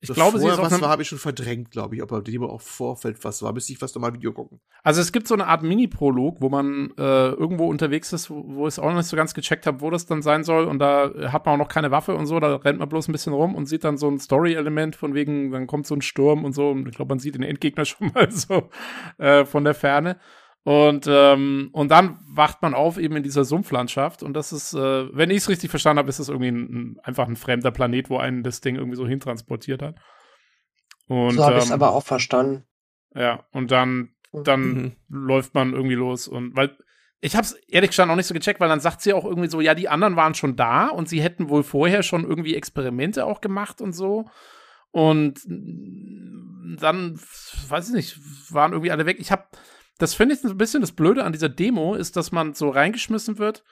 Ich 0.00 0.12
glaube, 0.12 0.38
sie 0.38 0.46
ist 0.46 0.58
was 0.58 0.80
war, 0.80 0.90
habe 0.90 1.02
ich 1.02 1.08
schon 1.08 1.18
verdrängt, 1.18 1.70
glaube 1.70 1.96
ich, 1.96 2.02
aber 2.02 2.20
dem 2.20 2.42
auch 2.42 2.60
Vorfeld 2.60 3.24
was 3.24 3.42
war. 3.42 3.52
Müsste 3.52 3.72
ich 3.72 3.78
fast 3.78 3.94
nochmal 3.94 4.12
Video 4.12 4.32
gucken. 4.32 4.60
Also 4.82 5.00
es 5.00 5.10
gibt 5.10 5.26
so 5.26 5.34
eine 5.34 5.46
Art 5.46 5.62
Mini-Prolog, 5.62 6.40
wo 6.40 6.50
man 6.50 6.92
äh, 6.98 7.30
irgendwo 7.30 7.66
unterwegs 7.66 8.12
ist, 8.12 8.28
wo, 8.28 8.44
wo 8.46 8.66
ich 8.66 8.74
es 8.74 8.78
auch 8.78 8.90
noch 8.90 8.96
nicht 8.96 9.08
so 9.08 9.16
ganz 9.16 9.32
gecheckt 9.32 9.66
habe, 9.66 9.80
wo 9.80 9.90
das 9.90 10.04
dann 10.04 10.20
sein 10.20 10.44
soll. 10.44 10.64
Und 10.64 10.80
da 10.80 11.10
hat 11.32 11.46
man 11.46 11.54
auch 11.54 11.64
noch 11.64 11.68
keine 11.68 11.90
Waffe 11.90 12.14
und 12.14 12.26
so, 12.26 12.38
da 12.40 12.56
rennt 12.56 12.78
man 12.78 12.88
bloß 12.88 13.08
ein 13.08 13.12
bisschen 13.12 13.32
rum 13.32 13.54
und 13.54 13.66
sieht 13.66 13.84
dann 13.84 13.96
so 13.96 14.08
ein 14.08 14.18
Story-Element 14.18 14.96
von 14.96 15.14
wegen, 15.14 15.50
dann 15.50 15.66
kommt 15.66 15.86
so 15.86 15.94
ein 15.94 16.02
Sturm 16.02 16.44
und 16.44 16.52
so. 16.52 16.68
Und 16.68 16.88
ich 16.88 16.94
glaube, 16.94 17.08
man 17.08 17.18
sieht 17.18 17.34
den 17.34 17.42
Endgegner 17.42 17.84
schon 17.86 18.12
mal 18.12 18.30
so 18.30 18.68
äh, 19.18 19.46
von 19.46 19.64
der 19.64 19.74
Ferne. 19.74 20.18
Und, 20.66 21.06
ähm, 21.08 21.68
und 21.70 21.92
dann 21.92 22.18
wacht 22.26 22.60
man 22.60 22.74
auf 22.74 22.98
eben 22.98 23.14
in 23.14 23.22
dieser 23.22 23.44
Sumpflandschaft. 23.44 24.24
Und 24.24 24.34
das 24.34 24.52
ist, 24.52 24.74
äh, 24.74 25.16
wenn 25.16 25.30
ich 25.30 25.36
es 25.36 25.48
richtig 25.48 25.70
verstanden 25.70 26.00
habe, 26.00 26.08
ist 26.08 26.18
das 26.18 26.28
irgendwie 26.28 26.48
ein, 26.48 26.58
ein, 26.64 27.00
einfach 27.04 27.28
ein 27.28 27.36
fremder 27.36 27.70
Planet, 27.70 28.10
wo 28.10 28.18
einen 28.18 28.42
das 28.42 28.62
Ding 28.62 28.74
irgendwie 28.74 28.96
so 28.96 29.06
hintransportiert 29.06 29.80
hat. 29.80 29.94
Und, 31.06 31.34
so 31.34 31.44
habe 31.44 31.52
ähm, 31.52 31.58
ich 31.58 31.64
es 31.66 31.70
aber 31.70 31.92
auch 31.92 32.02
verstanden. 32.02 32.64
Ja, 33.14 33.44
und 33.52 33.70
dann, 33.70 34.16
dann 34.32 34.60
mhm. 34.60 34.92
läuft 35.08 35.54
man 35.54 35.72
irgendwie 35.72 35.94
los. 35.94 36.26
Und 36.26 36.56
weil 36.56 36.76
ich 37.20 37.36
habe 37.36 37.44
es 37.44 37.52
ehrlich 37.68 37.90
gesagt 37.90 38.10
auch 38.10 38.16
nicht 38.16 38.26
so 38.26 38.34
gecheckt, 38.34 38.58
weil 38.58 38.68
dann 38.68 38.80
sagt 38.80 39.02
sie 39.02 39.12
auch 39.12 39.24
irgendwie 39.24 39.48
so, 39.48 39.60
ja, 39.60 39.76
die 39.76 39.88
anderen 39.88 40.16
waren 40.16 40.34
schon 40.34 40.56
da 40.56 40.88
und 40.88 41.08
sie 41.08 41.22
hätten 41.22 41.48
wohl 41.48 41.62
vorher 41.62 42.02
schon 42.02 42.24
irgendwie 42.24 42.56
Experimente 42.56 43.24
auch 43.24 43.40
gemacht 43.40 43.80
und 43.80 43.92
so. 43.92 44.28
Und 44.90 45.44
dann, 45.46 47.20
weiß 47.68 47.90
ich 47.90 47.94
nicht, 47.94 48.52
waren 48.52 48.72
irgendwie 48.72 48.90
alle 48.90 49.06
weg. 49.06 49.18
Ich 49.20 49.30
habe 49.30 49.44
das 49.98 50.14
finde 50.14 50.34
ich 50.34 50.44
ein 50.44 50.56
bisschen 50.56 50.80
das 50.80 50.92
Blöde 50.92 51.24
an 51.24 51.32
dieser 51.32 51.48
Demo, 51.48 51.94
ist, 51.94 52.16
dass 52.16 52.32
man 52.32 52.54
so 52.54 52.68
reingeschmissen 52.68 53.38
wird. 53.38 53.64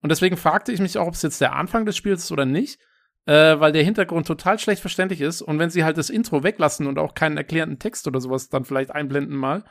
Und 0.00 0.10
deswegen 0.10 0.36
fragte 0.36 0.72
ich 0.72 0.80
mich 0.80 0.98
auch, 0.98 1.06
ob 1.06 1.14
es 1.14 1.22
jetzt 1.22 1.40
der 1.40 1.54
Anfang 1.54 1.86
des 1.86 1.96
Spiels 1.96 2.24
ist 2.24 2.32
oder 2.32 2.44
nicht, 2.44 2.78
äh, 3.26 3.58
weil 3.58 3.72
der 3.72 3.82
Hintergrund 3.82 4.26
total 4.26 4.58
schlecht 4.58 4.80
verständlich 4.80 5.20
ist. 5.20 5.42
Und 5.42 5.58
wenn 5.58 5.70
sie 5.70 5.84
halt 5.84 5.98
das 5.98 6.10
Intro 6.10 6.42
weglassen 6.42 6.86
und 6.86 6.98
auch 6.98 7.14
keinen 7.14 7.36
erklärenden 7.36 7.78
Text 7.78 8.06
oder 8.06 8.20
sowas 8.20 8.48
dann 8.48 8.64
vielleicht 8.64 8.90
einblenden 8.90 9.36
mal, 9.36 9.64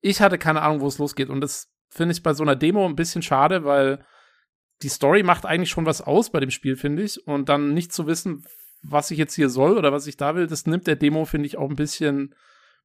ich 0.00 0.20
hatte 0.20 0.38
keine 0.38 0.62
Ahnung, 0.62 0.80
wo 0.80 0.88
es 0.88 0.98
losgeht. 0.98 1.30
Und 1.30 1.40
das 1.40 1.68
finde 1.88 2.12
ich 2.12 2.22
bei 2.22 2.34
so 2.34 2.42
einer 2.42 2.56
Demo 2.56 2.84
ein 2.84 2.96
bisschen 2.96 3.22
schade, 3.22 3.64
weil 3.64 4.04
die 4.82 4.88
Story 4.88 5.22
macht 5.22 5.46
eigentlich 5.46 5.70
schon 5.70 5.86
was 5.86 6.02
aus 6.02 6.30
bei 6.30 6.40
dem 6.40 6.50
Spiel, 6.50 6.76
finde 6.76 7.02
ich. 7.02 7.26
Und 7.26 7.48
dann 7.48 7.72
nicht 7.72 7.92
zu 7.92 8.06
wissen, 8.06 8.44
was 8.82 9.10
ich 9.10 9.18
jetzt 9.18 9.34
hier 9.34 9.48
soll 9.48 9.78
oder 9.78 9.92
was 9.92 10.06
ich 10.06 10.16
da 10.16 10.34
will, 10.34 10.46
das 10.46 10.66
nimmt 10.66 10.86
der 10.86 10.96
Demo, 10.96 11.24
finde 11.24 11.46
ich, 11.46 11.56
auch 11.56 11.70
ein 11.70 11.76
bisschen, 11.76 12.34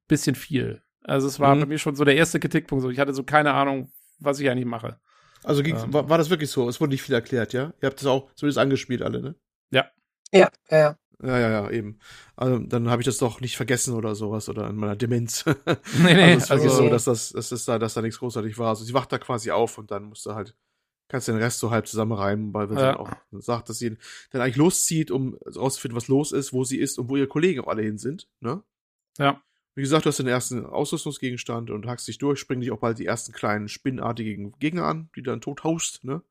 bisschen 0.08 0.34
viel. 0.34 0.82
Also 1.04 1.26
es 1.26 1.40
war 1.40 1.54
mhm. 1.54 1.60
bei 1.60 1.66
mir 1.66 1.78
schon 1.78 1.96
so 1.96 2.04
der 2.04 2.16
erste 2.16 2.40
Kritikpunkt. 2.40 2.82
So. 2.82 2.90
Ich 2.90 2.98
hatte 2.98 3.14
so 3.14 3.24
keine 3.24 3.54
Ahnung, 3.54 3.92
was 4.18 4.40
ich 4.40 4.48
eigentlich 4.48 4.66
mache. 4.66 4.98
Also 5.44 5.62
ähm. 5.62 5.92
war, 5.92 6.08
war, 6.08 6.18
das 6.18 6.30
wirklich 6.30 6.50
so? 6.50 6.68
Es 6.68 6.80
wurde 6.80 6.92
nicht 6.92 7.02
viel 7.02 7.14
erklärt, 7.14 7.52
ja? 7.52 7.72
Ihr 7.80 7.88
habt 7.88 7.98
das 8.00 8.06
auch 8.06 8.32
zumindest 8.34 8.58
angespielt 8.58 9.02
alle, 9.02 9.20
ne? 9.20 9.34
Ja. 9.70 9.90
Ja, 10.32 10.48
ja, 10.70 10.78
ja. 10.78 10.98
Ja, 11.22 11.38
ja, 11.38 11.50
ja, 11.50 11.70
eben. 11.70 12.00
Also 12.34 12.58
dann 12.58 12.90
habe 12.90 13.00
ich 13.00 13.06
das 13.06 13.18
doch 13.18 13.40
nicht 13.40 13.56
vergessen 13.56 13.94
oder 13.94 14.16
sowas 14.16 14.48
oder 14.48 14.68
in 14.68 14.76
meiner 14.76 14.96
Demenz. 14.96 15.44
nee, 16.02 16.14
nee, 16.14 16.34
also 16.34 16.36
es 16.36 16.44
ist 16.44 16.50
also, 16.50 16.68
so, 16.68 16.88
dass 16.88 17.04
das, 17.04 17.30
das 17.30 17.52
ist 17.52 17.68
da, 17.68 17.78
dass 17.78 17.94
da 17.94 18.02
nichts 18.02 18.18
großartig 18.18 18.58
war. 18.58 18.70
Also 18.70 18.84
sie 18.84 18.94
wacht 18.94 19.12
da 19.12 19.18
quasi 19.18 19.52
auf 19.52 19.78
und 19.78 19.92
dann 19.92 20.04
musst 20.04 20.26
du 20.26 20.34
halt, 20.34 20.56
kannst 21.06 21.28
du 21.28 21.32
den 21.32 21.40
Rest 21.40 21.60
so 21.60 21.70
halb 21.70 21.86
zusammenreimen, 21.86 22.52
weil 22.52 22.68
wenn 22.70 22.76
ja. 22.76 22.80
sie 22.80 22.86
dann 22.86 22.96
auch 22.96 23.12
sagt, 23.40 23.68
dass 23.68 23.78
sie 23.78 23.96
dann 24.32 24.42
eigentlich 24.42 24.56
loszieht, 24.56 25.12
um 25.12 25.38
rauszufinden, 25.54 25.96
was 25.96 26.08
los 26.08 26.32
ist, 26.32 26.52
wo 26.52 26.64
sie 26.64 26.78
ist 26.78 26.98
und 26.98 27.08
wo 27.08 27.16
ihre 27.16 27.28
Kollegen 27.28 27.60
auch 27.60 27.68
alle 27.68 27.82
hin 27.82 27.98
sind, 27.98 28.28
ne? 28.40 28.62
Ja. 29.18 29.40
Wie 29.74 29.80
gesagt, 29.80 30.04
du 30.04 30.08
hast 30.10 30.18
den 30.18 30.26
ersten 30.26 30.66
Ausrüstungsgegenstand 30.66 31.70
und 31.70 31.86
hackst 31.86 32.06
dich 32.06 32.18
durch, 32.18 32.38
springen 32.38 32.60
dich 32.60 32.72
auch 32.72 32.78
bald 32.78 32.98
die 32.98 33.06
ersten 33.06 33.32
kleinen 33.32 33.68
spinnartigen 33.68 34.52
Gegner 34.58 34.84
an, 34.84 35.08
die 35.16 35.22
du 35.22 35.30
dann 35.30 35.40
tot 35.40 35.64
haust, 35.64 36.04
ne? 36.04 36.22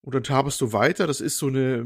Und 0.00 0.14
dann 0.14 0.22
tabest 0.22 0.60
du 0.60 0.72
weiter. 0.72 1.08
Das 1.08 1.20
ist 1.20 1.38
so 1.38 1.48
eine, 1.48 1.84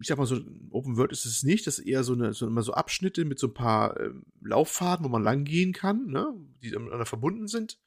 ich 0.00 0.06
sag 0.06 0.18
mal 0.18 0.26
so, 0.26 0.40
Open 0.70 0.96
World 0.96 1.10
ist 1.10 1.24
es 1.24 1.42
nicht. 1.42 1.66
Das 1.66 1.80
ist 1.80 1.86
eher 1.86 2.04
so 2.04 2.12
eine, 2.12 2.32
so 2.32 2.46
immer 2.46 2.62
so 2.62 2.72
Abschnitte 2.72 3.24
mit 3.24 3.40
so 3.40 3.48
ein 3.48 3.54
paar 3.54 3.98
äh, 3.98 4.10
Lauffaden, 4.40 5.04
wo 5.04 5.08
man 5.08 5.24
lang 5.24 5.44
gehen 5.44 5.72
kann, 5.72 6.06
ne? 6.06 6.32
Die 6.62 6.70
miteinander 6.70 7.06
verbunden 7.06 7.48
sind. 7.48 7.78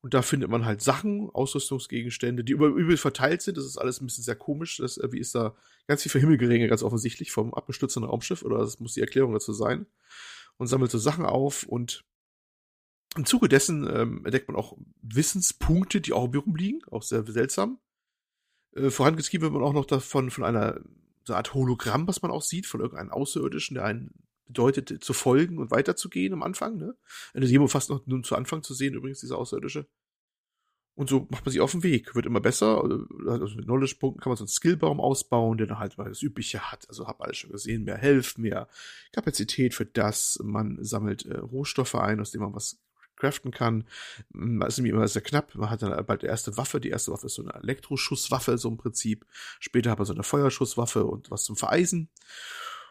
Und 0.00 0.14
da 0.14 0.22
findet 0.22 0.48
man 0.48 0.64
halt 0.64 0.80
Sachen, 0.80 1.28
Ausrüstungsgegenstände, 1.30 2.42
die 2.42 2.52
über 2.52 2.68
übel 2.68 2.96
verteilt 2.96 3.42
sind. 3.42 3.58
Das 3.58 3.66
ist 3.66 3.76
alles 3.76 4.00
ein 4.00 4.06
bisschen 4.06 4.24
sehr 4.24 4.34
komisch. 4.34 4.78
Das 4.78 4.96
irgendwie 4.96 5.20
ist 5.20 5.34
da 5.34 5.54
ganz 5.86 6.02
viel 6.02 6.10
für 6.10 6.18
Himmelgeringe, 6.18 6.68
ganz 6.68 6.82
offensichtlich 6.82 7.32
vom 7.32 7.52
abgestürzten 7.52 8.04
Raumschiff, 8.04 8.42
oder 8.42 8.58
das 8.58 8.80
muss 8.80 8.94
die 8.94 9.02
Erklärung 9.02 9.34
dazu 9.34 9.52
sein 9.52 9.86
und 10.58 10.66
sammelt 10.66 10.90
so 10.90 10.98
Sachen 10.98 11.26
auf 11.26 11.64
und 11.64 12.04
im 13.16 13.24
Zuge 13.24 13.48
dessen 13.48 13.88
ähm, 13.88 14.24
entdeckt 14.24 14.48
man 14.48 14.56
auch 14.56 14.76
Wissenspunkte, 15.02 16.00
die 16.00 16.12
auch 16.12 16.26
im 16.26 16.30
Büro 16.32 16.54
liegen, 16.54 16.80
auch 16.90 17.02
sehr 17.02 17.24
seltsam. 17.26 17.78
Äh, 18.74 18.90
vorangetrieben 18.90 19.42
wird 19.42 19.54
man 19.54 19.62
auch 19.62 19.72
noch 19.72 19.86
davon 19.86 20.30
von 20.30 20.44
einer 20.44 20.80
so 21.24 21.34
Art 21.34 21.54
Hologramm, 21.54 22.06
was 22.06 22.22
man 22.22 22.30
auch 22.30 22.42
sieht, 22.42 22.66
von 22.66 22.80
irgendeinem 22.80 23.10
Außerirdischen, 23.10 23.74
der 23.74 23.84
einen 23.84 24.12
bedeutet, 24.46 25.02
zu 25.02 25.12
folgen 25.12 25.58
und 25.58 25.70
weiterzugehen 25.70 26.32
am 26.32 26.42
Anfang. 26.42 26.76
Ne? 26.76 26.94
In 27.34 27.40
der 27.40 27.50
Demo 27.50 27.66
fast 27.66 27.90
noch 27.90 28.06
nun 28.06 28.22
zu 28.22 28.36
Anfang 28.36 28.62
zu 28.62 28.74
sehen, 28.74 28.94
übrigens, 28.94 29.20
dieser 29.20 29.38
Außerirdische. 29.38 29.86
Und 30.96 31.10
so 31.10 31.26
macht 31.30 31.44
man 31.44 31.52
sich 31.52 31.60
auf 31.60 31.72
den 31.72 31.82
Weg, 31.82 32.14
wird 32.14 32.24
immer 32.24 32.40
besser. 32.40 32.82
Also 33.28 33.54
mit 33.54 33.66
Knowledge-Punkten 33.66 34.18
kann 34.18 34.30
man 34.30 34.38
so 34.38 34.44
einen 34.44 34.48
Skillbaum 34.48 34.98
ausbauen, 34.98 35.58
der 35.58 35.66
dann 35.66 35.78
halt 35.78 35.98
mal 35.98 36.08
das 36.08 36.22
Übliche 36.22 36.72
hat. 36.72 36.88
Also 36.88 37.06
hab 37.06 37.20
alles 37.20 37.36
schon 37.36 37.52
gesehen, 37.52 37.84
mehr 37.84 37.98
Health, 37.98 38.38
mehr 38.38 38.66
Kapazität 39.12 39.74
für 39.74 39.84
das. 39.84 40.40
Man 40.42 40.82
sammelt 40.82 41.26
äh, 41.26 41.36
Rohstoffe 41.36 41.96
ein, 41.96 42.18
aus 42.18 42.30
denen 42.30 42.44
man 42.44 42.54
was 42.54 42.78
craften 43.16 43.50
kann. 43.50 43.84
Man 44.30 44.66
ist 44.66 44.78
nämlich 44.78 44.94
immer 44.94 45.06
sehr 45.06 45.20
knapp. 45.20 45.54
Man 45.54 45.68
hat 45.68 45.82
dann 45.82 46.06
bald 46.06 46.22
die 46.22 46.26
erste 46.26 46.56
Waffe. 46.56 46.80
Die 46.80 46.88
erste 46.88 47.12
Waffe 47.12 47.26
ist 47.26 47.34
so 47.34 47.42
eine 47.42 47.52
Elektroschusswaffe, 47.54 48.56
so 48.56 48.70
im 48.70 48.78
Prinzip. 48.78 49.26
Später 49.60 49.90
hat 49.90 49.98
man 49.98 50.06
so 50.06 50.14
eine 50.14 50.22
Feuerschusswaffe 50.22 51.04
und 51.04 51.30
was 51.30 51.44
zum 51.44 51.56
Vereisen. 51.56 52.08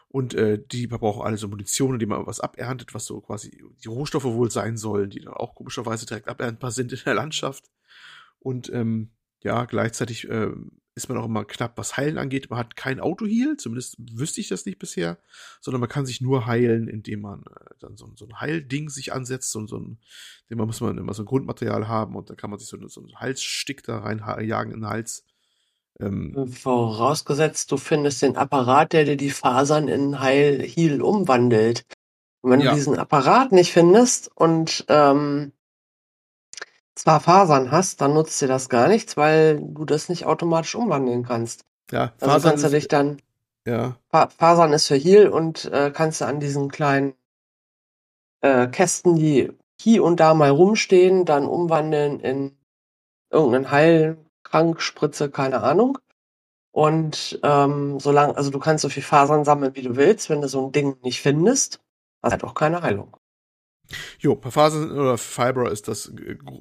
Und 0.08 0.34
äh, 0.34 0.62
die 0.64 0.86
brauchen 0.86 1.22
alle 1.22 1.36
so 1.36 1.48
Munition, 1.48 1.98
die 1.98 2.06
man 2.06 2.24
was 2.26 2.38
aberntet, 2.38 2.94
was 2.94 3.06
so 3.06 3.20
quasi 3.20 3.64
die 3.82 3.88
Rohstoffe 3.88 4.24
wohl 4.24 4.50
sein 4.50 4.76
sollen, 4.76 5.10
die 5.10 5.20
dann 5.20 5.34
auch 5.34 5.56
komischerweise 5.56 6.06
direkt 6.06 6.28
aberntbar 6.28 6.70
sind 6.70 6.92
in 6.92 7.00
der 7.04 7.14
Landschaft. 7.14 7.64
Und 8.46 8.70
ähm, 8.72 9.10
ja, 9.42 9.64
gleichzeitig 9.64 10.30
äh, 10.30 10.52
ist 10.94 11.08
man 11.08 11.18
auch 11.18 11.24
immer 11.24 11.44
knapp, 11.44 11.76
was 11.76 11.96
Heilen 11.96 12.16
angeht. 12.16 12.48
Man 12.48 12.60
hat 12.60 12.76
kein 12.76 13.00
Auto-Heal, 13.00 13.56
zumindest 13.56 13.96
wüsste 13.98 14.40
ich 14.40 14.46
das 14.46 14.66
nicht 14.66 14.78
bisher, 14.78 15.18
sondern 15.60 15.80
man 15.80 15.88
kann 15.88 16.06
sich 16.06 16.20
nur 16.20 16.46
heilen, 16.46 16.86
indem 16.86 17.22
man 17.22 17.40
äh, 17.40 17.74
dann 17.80 17.96
so, 17.96 18.08
so 18.14 18.24
ein 18.24 18.40
Heilding 18.40 18.88
sich 18.88 19.12
ansetzt 19.12 19.56
und 19.56 19.66
so 19.66 19.80
ein, 19.80 19.98
dem 20.48 20.58
muss 20.58 20.80
man 20.80 20.96
immer 20.96 21.12
so 21.12 21.24
ein 21.24 21.26
Grundmaterial 21.26 21.88
haben 21.88 22.14
und 22.14 22.30
dann 22.30 22.36
kann 22.36 22.50
man 22.50 22.60
sich 22.60 22.68
so, 22.68 22.78
so 22.86 23.00
einen 23.00 23.16
Halsstick 23.16 23.82
da 23.82 23.98
reinjagen 23.98 24.72
in 24.72 24.82
den 24.82 24.88
Hals. 24.88 25.24
Ähm, 25.98 26.46
Vorausgesetzt, 26.46 27.72
du 27.72 27.78
findest 27.78 28.22
den 28.22 28.36
Apparat, 28.36 28.92
der 28.92 29.06
dir 29.06 29.16
die 29.16 29.30
Fasern 29.30 29.88
in 29.88 30.20
Heil 30.20 30.62
Heal 30.62 31.02
umwandelt. 31.02 31.84
Und 32.42 32.52
wenn 32.52 32.60
ja. 32.60 32.70
du 32.70 32.76
diesen 32.76 32.96
Apparat 32.96 33.50
nicht 33.50 33.72
findest 33.72 34.30
und 34.36 34.84
ähm, 34.86 35.50
zwar 36.96 37.20
Fasern 37.20 37.70
hast, 37.70 38.00
dann 38.00 38.14
nutzt 38.14 38.40
dir 38.40 38.48
das 38.48 38.68
gar 38.68 38.88
nichts, 38.88 39.16
weil 39.16 39.60
du 39.60 39.84
das 39.84 40.08
nicht 40.08 40.26
automatisch 40.26 40.74
umwandeln 40.74 41.24
kannst. 41.24 41.64
Ja, 41.92 42.12
Fasern 42.18 42.30
also 42.30 42.48
kannst 42.48 42.64
du 42.64 42.68
dich 42.70 42.88
dann. 42.88 43.22
Ja. 43.66 43.96
Fasern 44.10 44.72
ist 44.72 44.88
für 44.88 44.96
Heal 44.96 45.28
und 45.28 45.66
äh, 45.66 45.90
kannst 45.92 46.20
du 46.20 46.24
an 46.24 46.40
diesen 46.40 46.70
kleinen 46.70 47.14
äh, 48.40 48.66
Kästen, 48.68 49.16
die 49.16 49.52
hier 49.80 50.04
und 50.04 50.20
da 50.20 50.34
mal 50.34 50.50
rumstehen, 50.50 51.24
dann 51.24 51.46
umwandeln 51.46 52.20
in 52.20 52.56
irgendeinen 53.30 53.70
Heilkrankspritze, 53.70 55.30
keine 55.30 55.62
Ahnung. 55.62 55.98
Und 56.70 57.40
ähm, 57.42 57.98
solange, 58.00 58.36
also 58.36 58.50
du 58.50 58.58
kannst 58.58 58.82
so 58.82 58.88
viel 58.88 59.02
Fasern 59.02 59.44
sammeln, 59.44 59.74
wie 59.74 59.82
du 59.82 59.96
willst, 59.96 60.30
wenn 60.30 60.40
du 60.40 60.48
so 60.48 60.66
ein 60.66 60.72
Ding 60.72 60.96
nicht 61.02 61.20
findest, 61.20 61.80
hast 62.22 62.30
du 62.30 62.32
halt 62.32 62.44
auch 62.44 62.54
keine 62.54 62.82
Heilung. 62.82 63.16
Jo, 64.18 64.40
Fasern 64.40 64.90
oder 64.90 65.18
Fiber 65.18 65.70
ist 65.70 65.88
das 65.88 66.12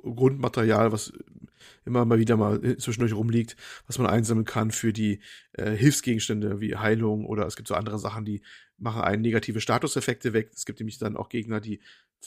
Grundmaterial, 0.03 0.91
was 0.91 1.13
immer 1.85 2.05
mal 2.05 2.19
wieder 2.19 2.37
mal 2.37 2.77
zwischendurch 2.77 3.13
rumliegt, 3.13 3.55
was 3.87 3.97
man 3.97 4.07
einsammeln 4.07 4.45
kann 4.45 4.71
für 4.71 4.93
die 4.93 5.21
äh, 5.53 5.71
Hilfsgegenstände 5.71 6.59
wie 6.59 6.75
Heilung 6.75 7.25
oder 7.25 7.45
es 7.45 7.55
gibt 7.55 7.67
so 7.67 7.75
andere 7.75 7.99
Sachen, 7.99 8.25
die 8.25 8.41
machen 8.77 9.01
einen 9.01 9.21
negative 9.21 9.61
Statuseffekte 9.61 10.33
weg. 10.33 10.51
Es 10.53 10.65
gibt 10.65 10.79
nämlich 10.79 10.97
dann 10.97 11.15
auch 11.15 11.29
Gegner, 11.29 11.61
die 11.61 11.79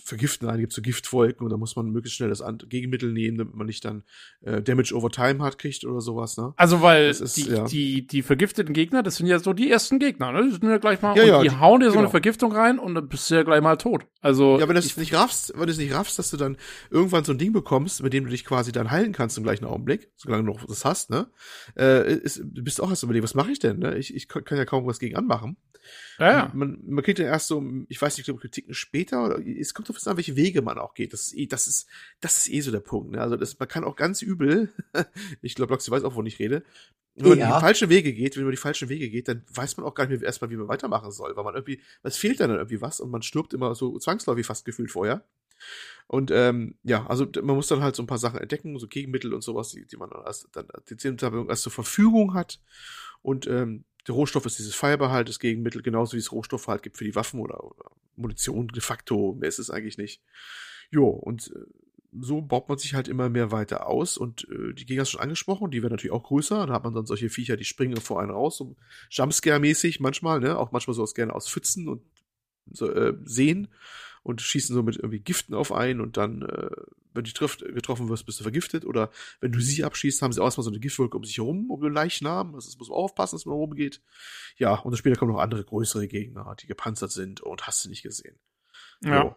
vergiften. 0.05 0.49
Eine 0.49 0.61
gibt 0.61 0.73
so 0.73 0.83
Giftwolken 0.83 1.45
und 1.45 1.51
da 1.51 1.57
muss 1.57 1.77
man 1.77 1.91
möglichst 1.91 2.17
schnell 2.17 2.29
das 2.29 2.43
Gegenmittel 2.69 3.13
nehmen, 3.13 3.39
damit 3.39 3.55
man 3.55 3.67
nicht 3.67 3.85
dann 3.85 4.05
äh, 4.43 4.63
Damage 4.63 4.95
over 4.95 5.11
Time 5.11 5.43
hat, 5.43 5.59
kriegt 5.59 5.85
oder 5.85 6.01
sowas. 6.01 6.37
Ne? 6.37 6.53
Also 6.57 6.83
weil 6.83 7.09
ist, 7.09 7.37
die, 7.37 7.49
ja. 7.49 7.65
die, 7.65 8.07
die 8.07 8.23
vergifteten 8.23 8.75
Gegner, 8.75 9.03
das 9.03 9.17
sind 9.17 9.27
ja 9.27 9.39
so 9.39 9.53
die 9.53 9.71
ersten 9.71 9.99
Gegner, 9.99 10.33
ne? 10.33 10.45
Die 10.45 10.51
sind 10.53 10.65
ja 10.65 10.79
gleich 10.79 11.03
mal, 11.03 11.17
ja, 11.17 11.25
ja, 11.25 11.43
die, 11.43 11.49
die 11.49 11.57
hauen 11.57 11.81
dir 11.81 11.87
so 11.87 11.93
genau. 11.93 12.03
eine 12.03 12.11
Vergiftung 12.11 12.53
rein 12.53 12.79
und 12.79 12.95
dann 12.95 13.09
bist 13.09 13.31
du 13.31 13.35
ja 13.35 13.43
gleich 13.43 13.61
mal 13.61 13.77
tot. 13.77 14.07
Also 14.21 14.59
ja, 14.59 14.69
wenn 14.69 14.75
du 14.75 14.81
es 14.81 14.97
nicht 14.97 15.15
raffst, 15.15 15.53
wenn 15.55 15.67
du 15.67 15.73
es 15.73 15.79
nicht 15.79 15.93
raffst, 15.93 16.19
dass 16.19 16.31
du 16.31 16.37
dann 16.37 16.57
irgendwann 16.91 17.25
so 17.25 17.33
ein 17.33 17.39
Ding 17.39 17.53
bekommst, 17.53 18.03
mit 18.03 18.13
dem 18.13 18.25
du 18.25 18.31
dich 18.31 18.45
quasi 18.45 18.73
dann 18.73 18.91
heilen 18.91 19.13
kannst 19.13 19.39
im 19.39 19.45
gleichen 19.45 19.65
Augenblick, 19.65 20.11
solange 20.17 20.45
du 20.45 20.53
noch 20.53 20.65
das 20.65 20.85
hast, 20.85 21.11
ne? 21.11 21.31
Äh, 21.77 22.15
ist, 22.15 22.39
du 22.39 22.63
bist 22.63 22.81
auch 22.81 22.91
erst 22.91 23.03
überlegen, 23.03 23.25
was 23.25 23.35
mache 23.35 23.51
ich 23.53 23.59
denn? 23.59 23.79
Ne? 23.79 23.97
Ich, 23.99 24.15
ich 24.15 24.29
kann 24.29 24.57
ja 24.57 24.65
kaum 24.65 24.87
was 24.87 24.99
gegen 24.99 25.17
anmachen. 25.17 25.57
Ja, 26.19 26.31
ja. 26.31 26.51
Man, 26.55 26.79
man 26.87 27.05
kriegt 27.05 27.19
ja 27.19 27.27
erst 27.27 27.47
so, 27.47 27.63
ich 27.89 28.01
weiß 28.01 28.15
nicht, 28.15 28.21
ich 28.21 28.25
glaube, 28.27 28.41
Kritiken 28.41 28.75
später, 28.75 29.25
oder 29.25 29.39
es 29.47 29.75
kommt 29.75 29.88
auf 29.91 30.07
an, 30.07 30.17
welche 30.17 30.37
Wege 30.37 30.63
man 30.63 30.79
auch 30.79 30.95
geht. 30.95 31.13
Das 31.13 31.29
ist 31.29 31.35
eh, 31.35 31.47
das 31.47 31.67
ist, 31.67 31.87
das 32.21 32.39
ist 32.39 32.53
eh 32.53 32.61
so 32.61 32.71
der 32.71 32.81
Punkt. 32.81 33.13
Ne? 33.13 33.21
Also 33.21 33.37
das, 33.37 33.59
man 33.59 33.69
kann 33.69 33.85
auch 33.85 33.97
ganz 33.97 34.23
übel, 34.23 34.73
ich 35.43 35.55
glaube, 35.55 35.73
Loxi 35.73 35.91
weiß 35.91 36.05
auch, 36.05 36.13
wovon 36.13 36.27
ich 36.27 36.39
rede, 36.39 36.63
wenn 37.21 37.31
man 37.31 37.39
ja. 37.39 37.57
die 37.57 37.61
falschen 37.61 37.89
Wege 37.89 38.13
geht, 38.13 38.37
wenn 38.37 38.45
man 38.45 38.53
die 38.53 38.57
falschen 38.57 38.89
Wege 38.89 39.11
geht, 39.11 39.29
dann 39.29 39.45
weiß 39.53 39.77
man 39.77 39.87
auch 39.87 39.95
gar 39.95 40.07
nicht 40.07 40.21
mehr 40.21 40.27
erstmal, 40.27 40.51
wie 40.51 40.57
man 40.57 40.69
weitermachen 40.69 41.11
soll, 41.11 41.37
weil 41.37 41.45
man 41.45 41.55
irgendwie, 41.55 41.81
es 42.03 42.17
fehlt 42.17 42.41
dann 42.41 42.51
irgendwie 42.51 42.81
was 42.81 43.01
und 43.01 43.11
man 43.11 43.23
stirbt 43.23 43.55
immer 43.55 43.75
so 43.75 43.99
zwangsläufig 43.99 44.47
fast 44.47 44.65
gefühlt 44.65 44.91
vorher. 44.91 45.25
Und 46.07 46.31
ähm, 46.31 46.79
ja, 46.85 47.07
also 47.07 47.27
man 47.43 47.57
muss 47.57 47.67
dann 47.67 47.83
halt 47.83 47.97
so 47.97 48.03
ein 48.03 48.07
paar 48.07 48.19
Sachen 48.19 48.39
entdecken, 48.39 48.79
so 48.79 48.87
Gegenmittel 48.87 49.35
und 49.35 49.43
sowas, 49.43 49.71
die, 49.71 49.85
die 49.87 49.97
man 49.97 50.11
dann 50.11 50.25
erst, 50.25 50.49
dann 50.53 50.69
die 50.89 51.49
erst 51.49 51.63
zur 51.63 51.73
Verfügung 51.73 52.35
hat. 52.35 52.61
Und 53.21 53.47
ähm, 53.49 53.85
der 54.09 54.15
Rohstoff 54.15 54.47
ist 54.47 54.59
dieses 54.59 54.75
Feuerbehalt, 54.75 55.29
das 55.29 55.39
Gegenmittel, 55.39 55.83
genauso 55.83 56.15
wie 56.15 56.19
es 56.19 56.33
Rohstoffe 56.33 56.67
halt 56.67 56.83
gibt 56.83 56.97
für 56.97 57.05
die 57.05 57.15
Waffen 57.15 57.41
oder, 57.41 57.63
oder 57.63 57.91
Munition 58.17 58.69
de 58.69 58.81
facto. 58.81 59.37
Mehr 59.39 59.49
ist 59.49 59.59
es 59.59 59.71
eigentlich 59.71 59.99
nicht. 59.99 60.23
Jo, 60.91 61.09
und 61.09 61.53
äh, 61.55 61.61
so 62.19 62.41
baut 62.41 62.71
man 62.71 62.79
sich 62.79 62.95
halt 62.95 63.07
immer 63.07 63.29
mehr 63.29 63.53
weiter 63.53 63.87
aus 63.87 64.17
und 64.17 64.49
äh, 64.51 64.73
die 64.73 64.87
Gegner 64.87 65.05
schon 65.05 65.21
angesprochen, 65.21 65.71
die 65.71 65.83
werden 65.83 65.93
natürlich 65.93 66.13
auch 66.13 66.23
größer. 66.23 66.67
Da 66.67 66.73
hat 66.73 66.85
man 66.85 66.95
dann 66.95 67.05
solche 67.05 67.29
Viecher, 67.29 67.59
die 67.59 67.65
springen 67.65 67.99
vor 67.99 68.21
einen 68.21 68.31
raus, 68.31 68.57
so 68.57 68.77
Jumpscare-mäßig 69.11 70.01
manchmal, 70.01 70.41
ne? 70.41 70.59
Auch 70.59 70.73
manchmal 70.73 70.95
so 70.95 71.03
aus 71.03 71.15
gerne 71.15 71.35
aus 71.35 71.49
Pfützen 71.49 71.87
und 71.87 72.03
so, 72.71 72.91
äh, 72.91 73.15
sehen 73.25 73.69
und 74.29 74.43
schießen 74.43 74.75
so 74.75 74.83
mit 74.83 74.97
irgendwie 74.97 75.21
Giften 75.21 75.55
auf 75.55 75.73
einen 75.73 76.03
und 76.03 76.19
dann, 76.19 76.43
äh, 76.43 76.69
wenn 77.15 77.25
du 77.25 77.33
trifft, 77.33 77.61
getroffen 77.61 78.11
wirst, 78.11 78.27
bist 78.27 78.39
du 78.39 78.43
vergiftet. 78.43 78.85
Oder 78.85 79.11
wenn 79.41 79.53
du 79.53 79.61
sie 79.61 79.85
abschießt, 79.85 80.21
haben 80.21 80.33
sie 80.33 80.43
erstmal 80.43 80.65
so 80.65 80.71
eine 80.71 80.81
Giftwolke 80.81 81.17
um 81.17 81.25
sich 81.25 81.39
herum, 81.39 81.71
um 81.71 81.81
den 81.81 81.95
Leichnam. 81.95 82.55
Also 82.55 82.69
das 82.69 82.79
muss 82.79 82.91
man 82.91 82.99
aufpassen, 82.99 83.37
dass 83.37 83.47
man 83.47 83.55
rumgeht. 83.55 84.03
Ja, 84.59 84.75
und 84.75 84.95
später 84.99 85.17
kommen 85.17 85.33
noch 85.33 85.41
andere 85.41 85.65
größere 85.65 86.09
Gegner, 86.09 86.55
die 86.61 86.67
gepanzert 86.67 87.11
sind 87.11 87.41
und 87.41 87.67
hast 87.67 87.87
du 87.87 87.89
nicht 87.89 88.03
gesehen. 88.03 88.39
Ja. 89.03 89.23
So. 89.23 89.37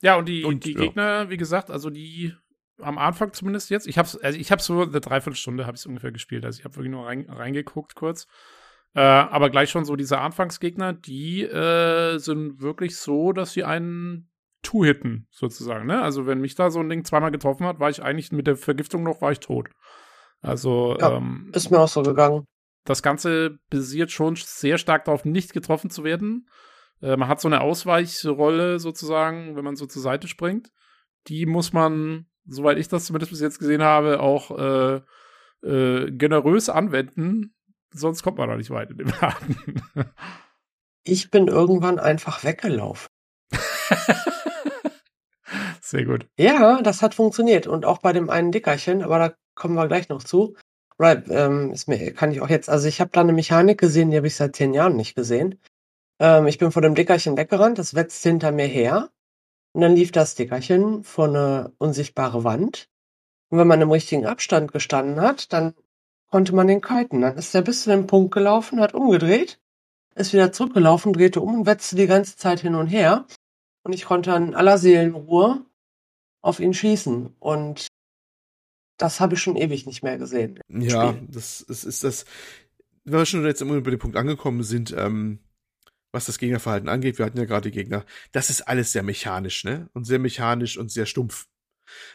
Ja, 0.00 0.16
und 0.16 0.30
die, 0.30 0.44
und, 0.44 0.64
die 0.64 0.72
ja. 0.72 0.80
Gegner, 0.80 1.28
wie 1.28 1.36
gesagt, 1.36 1.70
also 1.70 1.90
die 1.90 2.34
am 2.78 2.96
Anfang 2.96 3.34
zumindest 3.34 3.68
jetzt, 3.68 3.86
ich 3.86 3.98
hab's, 3.98 4.16
also 4.16 4.38
ich 4.38 4.50
habe 4.50 4.62
so 4.62 4.80
eine 4.80 5.00
Dreiviertelstunde 5.02 5.66
habe 5.66 5.76
ich 5.76 5.86
ungefähr 5.86 6.10
gespielt, 6.12 6.46
also 6.46 6.58
ich 6.58 6.64
habe 6.64 6.74
wirklich 6.76 6.90
nur 6.90 7.04
rein, 7.04 7.28
reingeguckt 7.28 7.94
kurz. 7.94 8.26
Äh, 8.94 9.00
aber 9.00 9.50
gleich 9.50 9.70
schon 9.70 9.84
so 9.84 9.96
diese 9.96 10.18
Anfangsgegner, 10.18 10.92
die 10.92 11.42
äh, 11.42 12.18
sind 12.18 12.60
wirklich 12.60 12.96
so, 12.96 13.32
dass 13.32 13.52
sie 13.52 13.64
einen 13.64 14.30
Two-Hitten, 14.62 15.26
sozusagen, 15.30 15.86
ne? 15.86 16.02
Also 16.02 16.26
wenn 16.26 16.40
mich 16.40 16.54
da 16.54 16.70
so 16.70 16.80
ein 16.80 16.88
Ding 16.88 17.04
zweimal 17.04 17.30
getroffen 17.30 17.66
hat, 17.66 17.78
war 17.80 17.88
ich 17.88 18.02
eigentlich 18.02 18.32
mit 18.32 18.46
der 18.46 18.56
Vergiftung 18.56 19.02
noch, 19.02 19.22
war 19.22 19.32
ich 19.32 19.40
tot. 19.40 19.68
Also, 20.42 20.96
ja, 20.98 21.16
ähm, 21.16 21.50
ist 21.54 21.70
mir 21.70 21.78
auch 21.80 21.88
so 21.88 22.02
gegangen. 22.02 22.44
Das 22.84 23.02
Ganze 23.02 23.58
basiert 23.70 24.10
schon 24.10 24.36
sehr 24.36 24.78
stark 24.78 25.04
darauf, 25.04 25.24
nicht 25.24 25.52
getroffen 25.52 25.90
zu 25.90 26.02
werden. 26.02 26.48
Äh, 27.00 27.16
man 27.16 27.28
hat 27.28 27.40
so 27.40 27.48
eine 27.48 27.60
Ausweichrolle 27.60 28.78
sozusagen, 28.78 29.56
wenn 29.56 29.64
man 29.64 29.76
so 29.76 29.86
zur 29.86 30.02
Seite 30.02 30.28
springt. 30.28 30.70
Die 31.28 31.46
muss 31.46 31.72
man, 31.72 32.26
soweit 32.46 32.78
ich 32.78 32.88
das 32.88 33.04
zumindest 33.04 33.32
bis 33.32 33.40
jetzt 33.40 33.58
gesehen 33.58 33.82
habe, 33.82 34.20
auch 34.20 34.50
äh, 34.58 35.00
äh, 35.62 36.10
generös 36.10 36.68
anwenden, 36.68 37.54
sonst 37.92 38.22
kommt 38.22 38.38
man 38.38 38.48
da 38.48 38.56
nicht 38.56 38.70
weit 38.70 38.90
in 38.90 38.98
dem 38.98 39.12
Laden. 39.20 39.82
ich 41.04 41.30
bin 41.30 41.48
irgendwann 41.48 41.98
einfach 41.98 42.44
weggelaufen. 42.44 43.08
Sehr 45.82 46.04
gut. 46.04 46.26
Ja, 46.38 46.82
das 46.82 47.02
hat 47.02 47.14
funktioniert. 47.14 47.66
Und 47.66 47.84
auch 47.84 47.98
bei 47.98 48.12
dem 48.12 48.30
einen 48.30 48.52
Dickerchen, 48.52 49.02
aber 49.02 49.18
da 49.18 49.34
kommen 49.54 49.74
wir 49.74 49.88
gleich 49.88 50.08
noch 50.08 50.22
zu. 50.22 50.56
Right, 50.98 51.24
ähm, 51.30 51.72
ist 51.72 51.88
mir, 51.88 52.12
kann 52.12 52.30
ich 52.30 52.42
auch 52.42 52.50
jetzt. 52.50 52.68
Also 52.68 52.86
ich 52.86 53.00
habe 53.00 53.10
da 53.10 53.22
eine 53.22 53.32
Mechanik 53.32 53.78
gesehen, 53.78 54.10
die 54.10 54.18
habe 54.18 54.26
ich 54.26 54.36
seit 54.36 54.54
zehn 54.54 54.74
Jahren 54.74 54.96
nicht 54.96 55.14
gesehen. 55.14 55.58
Ähm, 56.20 56.46
ich 56.46 56.58
bin 56.58 56.70
vor 56.70 56.82
dem 56.82 56.94
Dickerchen 56.94 57.36
weggerannt, 57.36 57.78
das 57.78 57.94
wetzt 57.94 58.22
hinter 58.22 58.52
mir 58.52 58.66
her. 58.66 59.10
Und 59.72 59.80
dann 59.80 59.96
lief 59.96 60.12
das 60.12 60.34
Dickerchen 60.34 61.02
vor 61.02 61.28
eine 61.28 61.72
unsichtbare 61.78 62.44
Wand. 62.44 62.88
Und 63.48 63.58
wenn 63.58 63.66
man 63.66 63.80
im 63.80 63.90
richtigen 63.90 64.26
Abstand 64.26 64.72
gestanden 64.72 65.20
hat, 65.20 65.52
dann 65.52 65.74
konnte 66.30 66.54
man 66.54 66.66
den 66.66 66.80
kiten. 66.80 67.20
Dann 67.20 67.36
ist 67.36 67.54
er 67.54 67.62
bis 67.62 67.82
zu 67.82 67.90
dem 67.90 68.06
Punkt 68.06 68.32
gelaufen, 68.32 68.80
hat 68.80 68.94
umgedreht, 68.94 69.60
ist 70.14 70.32
wieder 70.32 70.52
zurückgelaufen, 70.52 71.12
drehte 71.12 71.40
um 71.40 71.60
und 71.60 71.66
wetzte 71.66 71.96
die 71.96 72.06
ganze 72.06 72.36
Zeit 72.36 72.60
hin 72.60 72.74
und 72.74 72.86
her. 72.86 73.26
Und 73.82 73.92
ich 73.92 74.04
konnte 74.04 74.32
in 74.32 74.54
aller 74.54 74.78
Seelenruhe 74.78 75.64
auf 76.42 76.60
ihn 76.60 76.74
schießen. 76.74 77.34
Und 77.38 77.88
das 78.96 79.20
habe 79.20 79.34
ich 79.34 79.42
schon 79.42 79.56
ewig 79.56 79.86
nicht 79.86 80.02
mehr 80.02 80.18
gesehen. 80.18 80.60
Ja, 80.68 81.12
Spiel. 81.12 81.28
das 81.30 81.60
ist, 81.62 81.84
ist 81.84 82.04
das, 82.04 82.24
wenn 83.04 83.18
wir 83.18 83.26
schon 83.26 83.44
jetzt 83.44 83.62
immer 83.62 83.74
über 83.74 83.90
den 83.90 83.98
Punkt 83.98 84.16
angekommen 84.16 84.62
sind, 84.62 84.94
ähm, 84.96 85.40
was 86.12 86.26
das 86.26 86.38
Gegnerverhalten 86.38 86.88
angeht, 86.88 87.18
wir 87.18 87.26
hatten 87.26 87.38
ja 87.38 87.44
gerade 87.44 87.70
die 87.70 87.76
Gegner, 87.76 88.04
das 88.32 88.50
ist 88.50 88.62
alles 88.62 88.92
sehr 88.92 89.02
mechanisch, 89.02 89.64
ne? 89.64 89.88
Und 89.92 90.04
sehr 90.04 90.18
mechanisch 90.18 90.76
und 90.76 90.90
sehr 90.90 91.06
stumpf. 91.06 91.46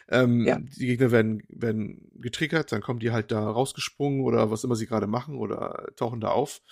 Ähm, 0.08 0.46
ja. 0.46 0.58
Die 0.58 0.86
Gegner 0.86 1.10
werden, 1.10 1.42
werden 1.48 2.10
getriggert, 2.14 2.72
dann 2.72 2.80
kommen 2.80 3.00
die 3.00 3.12
halt 3.12 3.30
da 3.32 3.48
rausgesprungen 3.48 4.22
oder 4.22 4.50
was 4.50 4.64
immer 4.64 4.76
sie 4.76 4.86
gerade 4.86 5.06
machen 5.06 5.36
oder 5.36 5.88
tauchen 5.96 6.20
da 6.20 6.28
auf. 6.28 6.62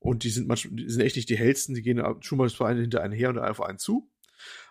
Und 0.00 0.24
die 0.24 0.30
sind 0.30 0.46
manchmal, 0.46 0.76
die 0.76 0.88
sind 0.88 1.02
echt 1.02 1.16
nicht 1.16 1.28
die 1.28 1.38
hellsten, 1.38 1.74
die 1.74 1.82
gehen 1.82 2.02
schon 2.20 2.38
mal 2.38 2.48
vor 2.50 2.68
einen 2.68 2.80
hinter 2.80 3.02
einen 3.02 3.12
her 3.12 3.30
und 3.30 3.38
auf 3.38 3.60
einen 3.60 3.78
zu. 3.78 4.08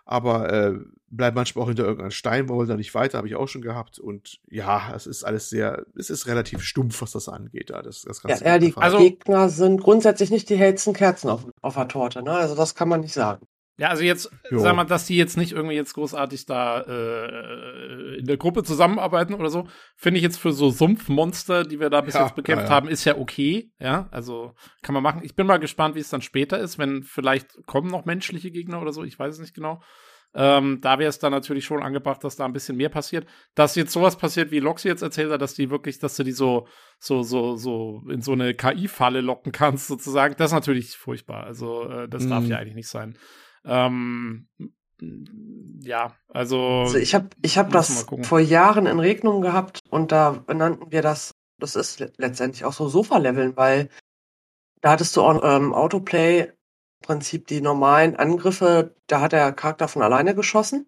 Aber 0.04 0.50
äh, 0.50 0.78
bleiben 1.10 1.34
manchmal 1.34 1.64
auch 1.64 1.68
hinter 1.68 1.84
irgendeinem 1.84 2.10
Stein, 2.10 2.48
wollen 2.48 2.68
da 2.68 2.76
nicht 2.76 2.94
weiter, 2.94 3.18
habe 3.18 3.28
ich 3.28 3.36
auch 3.36 3.48
schon 3.48 3.60
gehabt. 3.60 3.98
Und 3.98 4.40
ja, 4.48 4.94
es 4.94 5.06
ist 5.06 5.24
alles 5.24 5.50
sehr, 5.50 5.84
es 5.96 6.08
ist 6.08 6.26
relativ 6.26 6.62
stumpf, 6.62 7.02
was 7.02 7.12
das 7.12 7.28
angeht. 7.28 7.68
Da. 7.68 7.82
Das, 7.82 8.02
das 8.02 8.22
ja, 8.26 8.36
ja, 8.38 8.58
die 8.58 8.74
also, 8.76 8.98
Gegner 8.98 9.50
sind 9.50 9.82
grundsätzlich 9.82 10.30
nicht 10.30 10.48
die 10.48 10.56
hellsten 10.56 10.94
Kerzen 10.94 11.28
auf, 11.28 11.46
auf 11.60 11.74
der 11.74 11.88
Torte, 11.88 12.22
ne? 12.22 12.32
Also 12.32 12.54
das 12.54 12.74
kann 12.74 12.88
man 12.88 13.00
nicht 13.00 13.12
sagen. 13.12 13.46
Ja, 13.78 13.90
also 13.90 14.02
jetzt, 14.02 14.30
jo. 14.50 14.58
sag 14.58 14.74
mal, 14.74 14.84
dass 14.84 15.06
die 15.06 15.16
jetzt 15.16 15.36
nicht 15.36 15.52
irgendwie 15.52 15.76
jetzt 15.76 15.94
großartig 15.94 16.46
da 16.46 16.80
äh, 16.80 18.18
in 18.18 18.26
der 18.26 18.36
Gruppe 18.36 18.64
zusammenarbeiten 18.64 19.34
oder 19.34 19.50
so, 19.50 19.68
finde 19.94 20.18
ich 20.18 20.24
jetzt 20.24 20.38
für 20.38 20.52
so 20.52 20.70
Sumpfmonster, 20.70 21.62
die 21.62 21.78
wir 21.78 21.88
da 21.88 22.00
bis 22.00 22.14
ja, 22.14 22.24
jetzt 22.24 22.34
bekämpft 22.34 22.66
ja, 22.66 22.70
haben, 22.70 22.88
ist 22.88 23.04
ja 23.04 23.16
okay. 23.16 23.70
Ja, 23.78 24.08
also 24.10 24.54
kann 24.82 24.94
man 24.94 25.04
machen. 25.04 25.20
Ich 25.22 25.36
bin 25.36 25.46
mal 25.46 25.58
gespannt, 25.58 25.94
wie 25.94 26.00
es 26.00 26.10
dann 26.10 26.22
später 26.22 26.58
ist, 26.58 26.76
wenn 26.78 27.04
vielleicht 27.04 27.64
kommen 27.66 27.88
noch 27.88 28.04
menschliche 28.04 28.50
Gegner 28.50 28.82
oder 28.82 28.92
so, 28.92 29.04
ich 29.04 29.16
weiß 29.16 29.34
es 29.34 29.40
nicht 29.40 29.54
genau. 29.54 29.80
Ähm, 30.34 30.80
da 30.82 30.98
wäre 30.98 31.08
es 31.08 31.20
dann 31.20 31.32
natürlich 31.32 31.64
schon 31.64 31.82
angebracht, 31.82 32.22
dass 32.22 32.36
da 32.36 32.44
ein 32.44 32.52
bisschen 32.52 32.76
mehr 32.76 32.90
passiert. 32.90 33.26
Dass 33.54 33.76
jetzt 33.76 33.92
sowas 33.92 34.18
passiert, 34.18 34.50
wie 34.50 34.58
Loxi 34.58 34.88
jetzt 34.88 35.02
erzählt 35.02 35.30
hat, 35.30 35.40
dass 35.40 35.54
die 35.54 35.70
wirklich, 35.70 36.00
dass 36.00 36.16
du 36.16 36.24
die 36.24 36.32
so, 36.32 36.66
so, 36.98 37.22
so, 37.22 37.56
so 37.56 38.02
in 38.10 38.22
so 38.22 38.32
eine 38.32 38.54
KI-Falle 38.54 39.20
locken 39.20 39.52
kannst, 39.52 39.86
sozusagen, 39.86 40.34
das 40.36 40.50
ist 40.50 40.54
natürlich 40.54 40.96
furchtbar. 40.96 41.44
Also, 41.44 41.88
äh, 41.88 42.08
das 42.08 42.24
mm. 42.24 42.28
darf 42.28 42.44
mhm. 42.44 42.50
ja 42.50 42.58
eigentlich 42.58 42.74
nicht 42.74 42.88
sein. 42.88 43.16
Ähm, 43.64 44.48
ja, 45.80 46.12
also. 46.28 46.80
also 46.82 46.98
ich 46.98 47.14
habe 47.14 47.28
ich 47.42 47.58
hab 47.58 47.70
das 47.70 48.06
vor 48.22 48.40
Jahren 48.40 48.86
in 48.86 48.98
Regnung 48.98 49.40
gehabt 49.42 49.80
und 49.90 50.12
da 50.12 50.44
nannten 50.52 50.90
wir 50.90 51.02
das, 51.02 51.34
das 51.58 51.76
ist 51.76 52.00
letztendlich 52.16 52.64
auch 52.64 52.72
so 52.72 52.88
Sofa-Leveln, 52.88 53.56
weil 53.56 53.88
da 54.80 54.90
hattest 54.90 55.16
du 55.16 55.22
auch 55.22 55.40
ähm, 55.42 55.72
Autoplay, 55.72 56.40
im 56.40 57.06
Prinzip 57.06 57.46
die 57.46 57.60
normalen 57.60 58.16
Angriffe, 58.16 58.94
da 59.06 59.20
hat 59.20 59.32
der 59.32 59.52
Charakter 59.52 59.88
von 59.88 60.02
alleine 60.02 60.34
geschossen. 60.34 60.86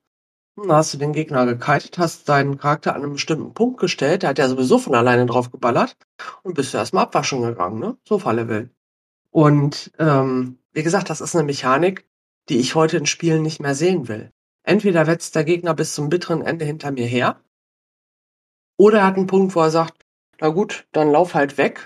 Da 0.57 0.77
hast 0.77 0.93
du 0.93 0.99
den 0.99 1.13
Gegner 1.13 1.47
gekitet, 1.47 1.97
hast 1.99 2.29
deinen 2.29 2.59
Charakter 2.59 2.95
an 2.95 3.03
einem 3.03 3.13
bestimmten 3.13 3.55
Punkt 3.55 3.79
gestellt, 3.79 4.23
der 4.23 4.31
hat 4.31 4.39
ja 4.39 4.49
sowieso 4.49 4.79
von 4.79 4.95
alleine 4.95 5.25
drauf 5.25 5.51
geballert 5.51 5.97
und 6.43 6.55
bist 6.55 6.75
du 6.75 6.79
erstmal 6.79 7.05
abwaschen 7.05 7.43
gegangen, 7.43 7.79
ne? 7.79 7.97
Sofa-Level. 8.07 8.71
Und 9.31 9.93
ähm, 9.99 10.59
wie 10.73 10.83
gesagt, 10.83 11.09
das 11.09 11.21
ist 11.21 11.35
eine 11.35 11.45
Mechanik, 11.45 12.10
die 12.51 12.59
ich 12.59 12.75
heute 12.75 12.99
in 12.99 13.07
Spielen 13.07 13.43
nicht 13.43 13.61
mehr 13.61 13.75
sehen 13.75 14.09
will. 14.09 14.31
Entweder 14.63 15.07
wetzt 15.07 15.35
der 15.35 15.45
Gegner 15.45 15.75
bis 15.75 15.95
zum 15.95 16.11
bitteren 16.11 16.43
Ende 16.43 16.65
hinter 16.65 16.91
mir 16.91 17.07
her, 17.07 17.41
oder 18.77 19.01
er 19.01 19.07
hat 19.07 19.17
einen 19.17 19.27
Punkt, 19.27 19.55
wo 19.55 19.61
er 19.61 19.71
sagt, 19.71 20.07
na 20.41 20.49
gut, 20.49 20.87
dann 20.93 21.11
lauf 21.11 21.35
halt 21.35 21.59
weg. 21.59 21.85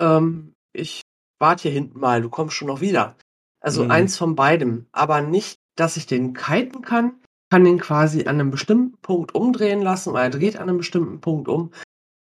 Ähm, 0.00 0.54
ich 0.72 1.02
warte 1.38 1.64
hier 1.64 1.72
hinten 1.72 2.00
mal, 2.00 2.22
du 2.22 2.30
kommst 2.30 2.56
schon 2.56 2.68
noch 2.68 2.80
wieder. 2.80 3.16
Also 3.60 3.84
mhm. 3.84 3.90
eins 3.90 4.16
von 4.16 4.34
beidem, 4.34 4.86
aber 4.92 5.20
nicht, 5.20 5.58
dass 5.76 5.98
ich 5.98 6.06
den 6.06 6.32
kiten 6.32 6.80
kann, 6.80 7.20
kann 7.50 7.64
den 7.64 7.78
quasi 7.78 8.20
an 8.20 8.40
einem 8.40 8.50
bestimmten 8.50 8.96
Punkt 9.02 9.34
umdrehen 9.34 9.82
lassen, 9.82 10.10
oder 10.10 10.22
er 10.22 10.30
dreht 10.30 10.56
an 10.56 10.68
einem 10.68 10.78
bestimmten 10.78 11.20
Punkt 11.20 11.48
um 11.48 11.70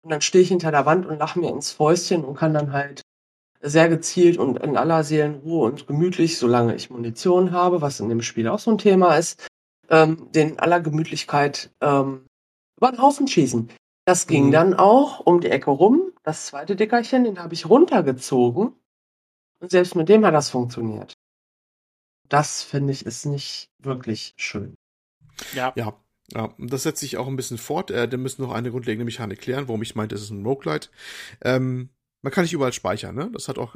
und 0.02 0.10
dann 0.10 0.20
stehe 0.20 0.42
ich 0.42 0.48
hinter 0.48 0.70
der 0.70 0.86
Wand 0.86 1.04
und 1.06 1.18
lache 1.18 1.40
mir 1.40 1.50
ins 1.50 1.72
Fäustchen 1.72 2.24
und 2.24 2.36
kann 2.36 2.54
dann 2.54 2.72
halt 2.72 3.02
sehr 3.60 3.88
gezielt 3.88 4.38
und 4.38 4.58
in 4.58 4.76
aller 4.76 5.04
Seelenruhe 5.04 5.66
und 5.70 5.86
gemütlich, 5.86 6.38
solange 6.38 6.74
ich 6.74 6.90
Munition 6.90 7.52
habe, 7.52 7.80
was 7.82 8.00
in 8.00 8.08
dem 8.08 8.22
Spiel 8.22 8.48
auch 8.48 8.58
so 8.58 8.70
ein 8.70 8.78
Thema 8.78 9.16
ist, 9.16 9.46
ähm, 9.90 10.28
den 10.32 10.58
aller 10.58 10.80
Gemütlichkeit 10.80 11.70
ähm, 11.80 12.26
über 12.76 12.90
den 12.90 13.02
Haufen 13.02 13.28
schießen. 13.28 13.70
Das 14.06 14.26
ging 14.26 14.46
mhm. 14.46 14.52
dann 14.52 14.74
auch 14.74 15.20
um 15.20 15.40
die 15.40 15.50
Ecke 15.50 15.70
rum. 15.70 16.12
Das 16.22 16.46
zweite 16.46 16.74
Dickerchen, 16.74 17.24
den 17.24 17.38
habe 17.38 17.54
ich 17.54 17.68
runtergezogen. 17.68 18.74
Und 19.60 19.70
selbst 19.70 19.94
mit 19.94 20.08
dem 20.08 20.24
hat 20.24 20.34
das 20.34 20.48
funktioniert. 20.48 21.12
Das 22.28 22.62
finde 22.62 22.92
ich 22.92 23.04
ist 23.04 23.26
nicht 23.26 23.68
wirklich 23.78 24.34
schön. 24.36 24.74
Ja. 25.54 25.72
Ja. 25.76 25.94
Ja, 26.32 26.54
das 26.58 26.84
setzt 26.84 27.00
sich 27.00 27.16
auch 27.16 27.26
ein 27.26 27.34
bisschen 27.34 27.58
fort. 27.58 27.90
Äh, 27.90 28.08
wir 28.08 28.16
müssen 28.16 28.42
noch 28.42 28.52
eine 28.52 28.70
grundlegende 28.70 29.04
Mechanik 29.04 29.40
klären, 29.40 29.66
warum 29.66 29.82
ich 29.82 29.96
meinte, 29.96 30.14
es 30.14 30.22
ist 30.22 30.30
ein 30.30 30.46
Roguelite. 30.46 30.88
Ähm, 31.42 31.90
man 32.22 32.32
kann 32.32 32.44
nicht 32.44 32.52
überall 32.52 32.72
speichern, 32.72 33.14
ne? 33.14 33.30
Das 33.32 33.48
hat 33.48 33.59
auch, 33.59 33.74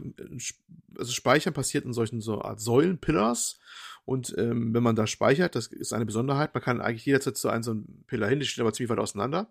also 0.99 1.13
Speichern 1.13 1.55
passiert 1.55 1.85
in 1.85 1.93
solchen 1.93 2.21
so 2.21 2.43
Art 2.43 2.61
Säulen, 2.61 2.99
Pillars. 2.99 3.59
Und 4.05 4.35
ähm, 4.37 4.75
wenn 4.75 4.83
man 4.83 4.97
da 4.97 5.07
speichert, 5.07 5.55
das 5.55 5.69
ist 5.69 5.95
eine 5.95 6.05
Besonderheit, 6.05 6.53
man 6.53 6.63
kann 6.63 6.83
eigentlich 6.83 7.07
jederzeit 7.07 7.39
zu 7.39 7.49
einem 7.49 7.63
so 7.63 7.71
einem 7.71 8.05
Pillar 8.07 8.29
hin, 8.29 8.39
die 8.39 8.47
steht 8.47 8.61
aber 8.61 8.75
ziemlich 8.75 8.91
weit 8.91 8.99
auseinander. 8.99 9.51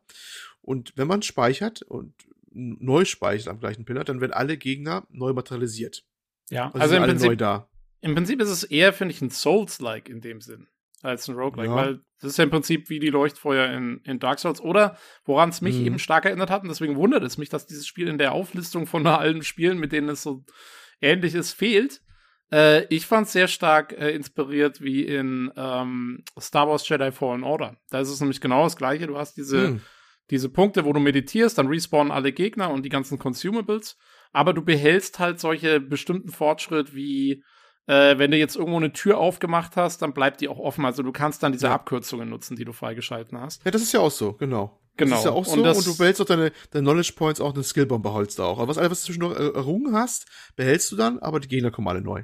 Und 0.61 0.93
wenn 0.95 1.07
man 1.07 1.23
speichert 1.23 1.81
und 1.81 2.13
neu 2.51 3.03
speichert 3.05 3.47
am 3.47 3.59
gleichen 3.59 3.83
Pillar, 3.83 4.03
dann 4.03 4.21
werden 4.21 4.33
alle 4.33 4.57
Gegner 4.57 5.07
neu 5.09 5.33
materialisiert. 5.33 6.05
Ja, 6.51 6.67
also, 6.67 6.79
also 6.79 6.95
im, 6.97 7.03
Prinzip, 7.03 7.37
da. 7.39 7.67
im 8.01 8.13
Prinzip 8.13 8.41
ist 8.41 8.49
es 8.49 8.63
eher, 8.63 8.93
finde 8.93 9.15
ich, 9.15 9.21
ein 9.21 9.31
Souls-like 9.31 10.07
in 10.07 10.21
dem 10.21 10.39
Sinn 10.39 10.67
als 11.03 11.27
ein 11.27 11.35
Roguelike, 11.35 11.69
ja. 11.69 11.75
weil 11.75 11.99
das 12.21 12.31
ist 12.31 12.37
ja 12.37 12.45
im 12.45 12.49
Prinzip 12.49 12.89
wie 12.89 12.99
die 12.99 13.09
Leuchtfeuer 13.09 13.69
in, 13.71 13.99
in 14.05 14.19
Dark 14.19 14.39
Souls 14.39 14.61
oder 14.61 14.97
woran 15.25 15.49
es 15.49 15.61
mich 15.61 15.77
mhm. 15.77 15.85
eben 15.85 15.99
stark 15.99 16.25
erinnert 16.25 16.49
hat 16.49 16.63
und 16.63 16.69
deswegen 16.69 16.95
wundert 16.95 17.23
es 17.23 17.37
mich, 17.37 17.49
dass 17.49 17.67
dieses 17.67 17.85
Spiel 17.85 18.07
in 18.07 18.17
der 18.17 18.31
Auflistung 18.31 18.87
von 18.87 19.05
allen 19.07 19.43
Spielen, 19.43 19.77
mit 19.77 19.91
denen 19.91 20.09
es 20.09 20.23
so 20.23 20.43
ähnlich 21.01 21.35
ist, 21.35 21.51
fehlt. 21.51 22.01
Äh, 22.51 22.85
ich 22.85 23.05
fand 23.05 23.27
es 23.27 23.33
sehr 23.33 23.47
stark 23.49 23.91
äh, 23.93 24.11
inspiriert 24.11 24.81
wie 24.81 25.03
in 25.03 25.51
ähm, 25.57 26.23
Star 26.39 26.69
Wars 26.69 26.87
Jedi 26.87 27.11
Fallen 27.11 27.43
Order. 27.43 27.75
Da 27.89 27.99
ist 27.99 28.09
es 28.09 28.21
nämlich 28.21 28.39
genau 28.39 28.63
das 28.63 28.77
gleiche. 28.77 29.07
Du 29.07 29.17
hast 29.17 29.35
diese, 29.35 29.71
mhm. 29.71 29.81
diese 30.29 30.49
Punkte, 30.49 30.85
wo 30.85 30.93
du 30.93 31.01
meditierst, 31.01 31.57
dann 31.57 31.67
respawnen 31.67 32.11
alle 32.11 32.31
Gegner 32.31 32.71
und 32.71 32.83
die 32.83 32.89
ganzen 32.89 33.19
Consumables, 33.19 33.97
aber 34.31 34.53
du 34.53 34.63
behältst 34.63 35.19
halt 35.19 35.41
solche 35.41 35.81
bestimmten 35.81 36.29
Fortschritt 36.29 36.95
wie 36.95 37.43
äh, 37.87 38.17
wenn 38.17 38.31
du 38.31 38.37
jetzt 38.37 38.55
irgendwo 38.55 38.77
eine 38.77 38.93
Tür 38.93 39.17
aufgemacht 39.17 39.75
hast, 39.75 40.01
dann 40.01 40.13
bleibt 40.13 40.41
die 40.41 40.47
auch 40.47 40.59
offen. 40.59 40.85
Also 40.85 41.03
du 41.03 41.11
kannst 41.11 41.43
dann 41.43 41.51
diese 41.51 41.67
ja. 41.67 41.73
Abkürzungen 41.73 42.29
nutzen, 42.29 42.55
die 42.55 42.65
du 42.65 42.73
freigeschalten 42.73 43.39
hast. 43.39 43.63
Ja, 43.65 43.71
das 43.71 43.81
ist 43.81 43.93
ja 43.93 43.99
auch 43.99 44.11
so, 44.11 44.33
genau. 44.33 44.79
Genau. 44.95 45.11
Das 45.11 45.19
ist 45.19 45.25
ja 45.25 45.31
auch 45.31 45.45
so. 45.45 45.53
Und, 45.53 45.67
und 45.67 45.85
du 45.85 45.97
behältst 45.97 46.21
auch 46.21 46.25
deine, 46.25 46.51
deine 46.69 46.83
Knowledge 46.83 47.13
Points, 47.15 47.41
auch 47.41 47.53
eine 47.53 47.63
Skillbomb 47.63 48.03
beholst 48.03 48.37
du 48.37 48.43
auch. 48.43 48.59
Aber 48.59 48.67
was 48.67 48.77
alles, 48.77 48.91
was 48.91 49.01
du 49.01 49.05
zwischendurch 49.07 49.39
errungen 49.39 49.95
hast, 49.95 50.27
behältst 50.55 50.91
du 50.91 50.95
dann, 50.95 51.19
aber 51.19 51.39
die 51.39 51.47
Gegner 51.47 51.71
kommen 51.71 51.87
alle 51.87 52.01
neu. 52.01 52.23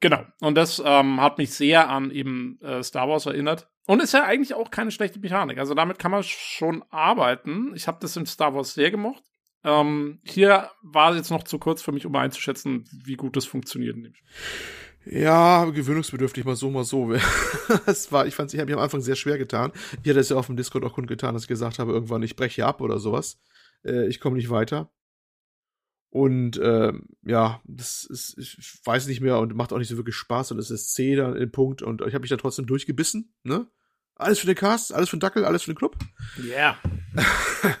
Genau. 0.00 0.22
Und 0.40 0.56
das 0.56 0.82
ähm, 0.84 1.20
hat 1.20 1.38
mich 1.38 1.54
sehr 1.54 1.88
an 1.88 2.10
eben 2.10 2.60
äh, 2.60 2.82
Star 2.82 3.08
Wars 3.08 3.26
erinnert. 3.26 3.68
Und 3.86 4.02
ist 4.02 4.12
ja 4.12 4.24
eigentlich 4.24 4.54
auch 4.54 4.70
keine 4.70 4.90
schlechte 4.90 5.18
Mechanik. 5.18 5.58
Also 5.58 5.74
damit 5.74 5.98
kann 5.98 6.10
man 6.10 6.22
schon 6.22 6.84
arbeiten. 6.90 7.72
Ich 7.74 7.88
habe 7.88 7.98
das 8.00 8.16
in 8.16 8.26
Star 8.26 8.54
Wars 8.54 8.74
sehr 8.74 8.90
gemocht. 8.90 9.22
Ähm, 9.64 10.20
hier 10.24 10.70
war 10.82 11.10
es 11.10 11.16
jetzt 11.16 11.30
noch 11.30 11.42
zu 11.42 11.58
kurz 11.58 11.82
für 11.82 11.92
mich, 11.92 12.06
um 12.06 12.14
einzuschätzen, 12.14 12.84
wie 13.04 13.16
gut 13.16 13.36
das 13.36 13.44
funktioniert 13.44 13.96
in. 13.96 14.14
Ja, 15.04 15.64
gewöhnungsbedürftig, 15.64 16.44
mal 16.44 16.56
so, 16.56 16.70
mal 16.70 16.84
so. 16.84 17.12
es 17.86 18.12
war, 18.12 18.26
ich 18.26 18.34
fand, 18.34 18.52
ich 18.52 18.60
habe 18.60 18.70
mich 18.70 18.76
am 18.76 18.82
Anfang 18.82 19.00
sehr 19.00 19.16
schwer 19.16 19.38
getan. 19.38 19.72
Ich 20.02 20.10
hatte 20.10 20.20
es 20.20 20.28
ja 20.28 20.36
auf 20.36 20.46
dem 20.46 20.56
Discord 20.56 20.84
auch 20.84 20.92
kundgetan, 20.92 21.34
dass 21.34 21.44
ich 21.44 21.48
gesagt 21.48 21.78
habe, 21.78 21.92
irgendwann, 21.92 22.22
ich 22.22 22.36
breche 22.36 22.66
ab 22.66 22.80
oder 22.80 22.98
sowas. 22.98 23.40
Äh, 23.84 24.06
ich 24.06 24.20
komme 24.20 24.36
nicht 24.36 24.50
weiter. 24.50 24.90
Und 26.10 26.56
äh, 26.56 26.92
ja, 27.22 27.60
das 27.64 28.04
ist, 28.04 28.36
ich 28.38 28.80
weiß 28.84 29.08
nicht 29.08 29.20
mehr 29.20 29.38
und 29.38 29.54
macht 29.54 29.72
auch 29.72 29.78
nicht 29.78 29.88
so 29.88 29.96
wirklich 29.96 30.16
Spaß 30.16 30.52
und 30.52 30.58
es 30.58 30.70
ist 30.70 30.94
C 30.94 31.14
dann 31.16 31.36
im 31.36 31.50
Punkt 31.50 31.82
und 31.82 32.00
ich 32.00 32.14
habe 32.14 32.20
mich 32.20 32.30
da 32.30 32.38
trotzdem 32.38 32.66
durchgebissen, 32.66 33.34
ne? 33.42 33.66
Alles 34.18 34.40
für 34.40 34.46
den 34.46 34.56
Cast, 34.56 34.92
alles 34.92 35.08
für 35.08 35.16
den 35.16 35.20
Dackel, 35.20 35.44
alles 35.44 35.62
für 35.62 35.72
den 35.72 35.78
Club. 35.78 35.96
Ja. 36.36 36.76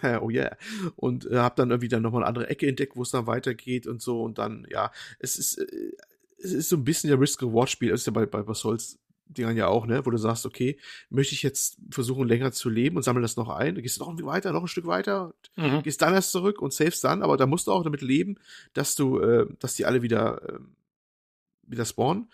Yeah. 0.02 0.20
oh 0.22 0.30
yeah. 0.30 0.56
Und 0.96 1.26
äh, 1.26 1.36
habe 1.36 1.56
dann 1.56 1.70
irgendwie 1.70 1.88
dann 1.88 2.02
nochmal 2.02 2.22
eine 2.22 2.28
andere 2.28 2.48
Ecke 2.48 2.66
entdeckt, 2.68 2.96
wo 2.96 3.02
es 3.02 3.10
dann 3.10 3.26
weitergeht 3.26 3.86
und 3.86 4.00
so. 4.00 4.22
Und 4.22 4.38
dann, 4.38 4.66
ja, 4.70 4.92
es 5.18 5.36
ist, 5.36 5.58
äh, 5.58 5.92
es 6.38 6.52
ist 6.52 6.68
so 6.68 6.76
ein 6.76 6.84
bisschen 6.84 7.10
der 7.10 7.20
Risk-Reward-Spiel. 7.20 7.90
Das 7.90 8.00
ist 8.00 8.06
ja 8.06 8.12
bei, 8.12 8.24
bei, 8.24 8.54
Souls 8.54 8.98
Dingern 9.28 9.56
ja 9.56 9.66
auch, 9.66 9.86
ne, 9.86 10.06
wo 10.06 10.10
du 10.10 10.16
sagst, 10.16 10.46
okay, 10.46 10.78
möchte 11.10 11.34
ich 11.34 11.42
jetzt 11.42 11.78
versuchen, 11.90 12.26
länger 12.26 12.52
zu 12.52 12.70
leben 12.70 12.96
und 12.96 13.02
sammle 13.02 13.20
das 13.22 13.36
noch 13.36 13.50
ein, 13.50 13.74
dann 13.74 13.82
gehst 13.82 13.96
du 13.96 14.00
noch 14.00 14.08
irgendwie 14.08 14.24
weiter, 14.24 14.52
noch 14.52 14.62
ein 14.62 14.68
Stück 14.68 14.86
weiter, 14.86 15.34
mhm. 15.56 15.82
gehst 15.82 16.00
dann 16.00 16.14
erst 16.14 16.32
zurück 16.32 16.62
und 16.62 16.72
savest 16.72 17.04
dann, 17.04 17.22
aber 17.22 17.36
da 17.36 17.46
musst 17.46 17.66
du 17.66 17.72
auch 17.72 17.84
damit 17.84 18.00
leben, 18.00 18.36
dass 18.72 18.94
du, 18.94 19.20
äh, 19.20 19.46
dass 19.58 19.74
die 19.74 19.84
alle 19.84 20.00
wieder, 20.00 20.42
äh, 20.48 20.58
wieder 21.68 21.84
spawnen. 21.84 22.30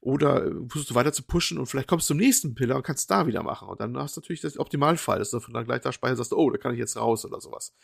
Oder 0.00 0.46
äh, 0.46 0.50
versuchst 0.68 0.90
du 0.90 0.94
weiter 0.94 1.12
zu 1.12 1.22
pushen 1.22 1.58
und 1.58 1.66
vielleicht 1.66 1.88
kommst 1.88 2.08
du 2.08 2.14
zum 2.14 2.18
nächsten 2.18 2.54
Pillar 2.54 2.76
und 2.76 2.82
kannst 2.82 3.10
da 3.10 3.26
wieder 3.26 3.42
machen. 3.42 3.68
Und 3.68 3.80
dann 3.80 3.96
hast 3.98 4.16
du 4.16 4.20
natürlich 4.20 4.40
das 4.40 4.58
Optimalfall, 4.58 5.18
dass 5.18 5.30
du 5.30 5.38
dann 5.38 5.66
gleich 5.66 5.82
da 5.82 5.92
speicherst 5.92 6.18
sagst, 6.18 6.32
oh, 6.32 6.50
da 6.50 6.56
kann 6.56 6.72
ich 6.72 6.78
jetzt 6.78 6.96
raus 6.96 7.24
oder 7.24 7.40
sowas. 7.40 7.74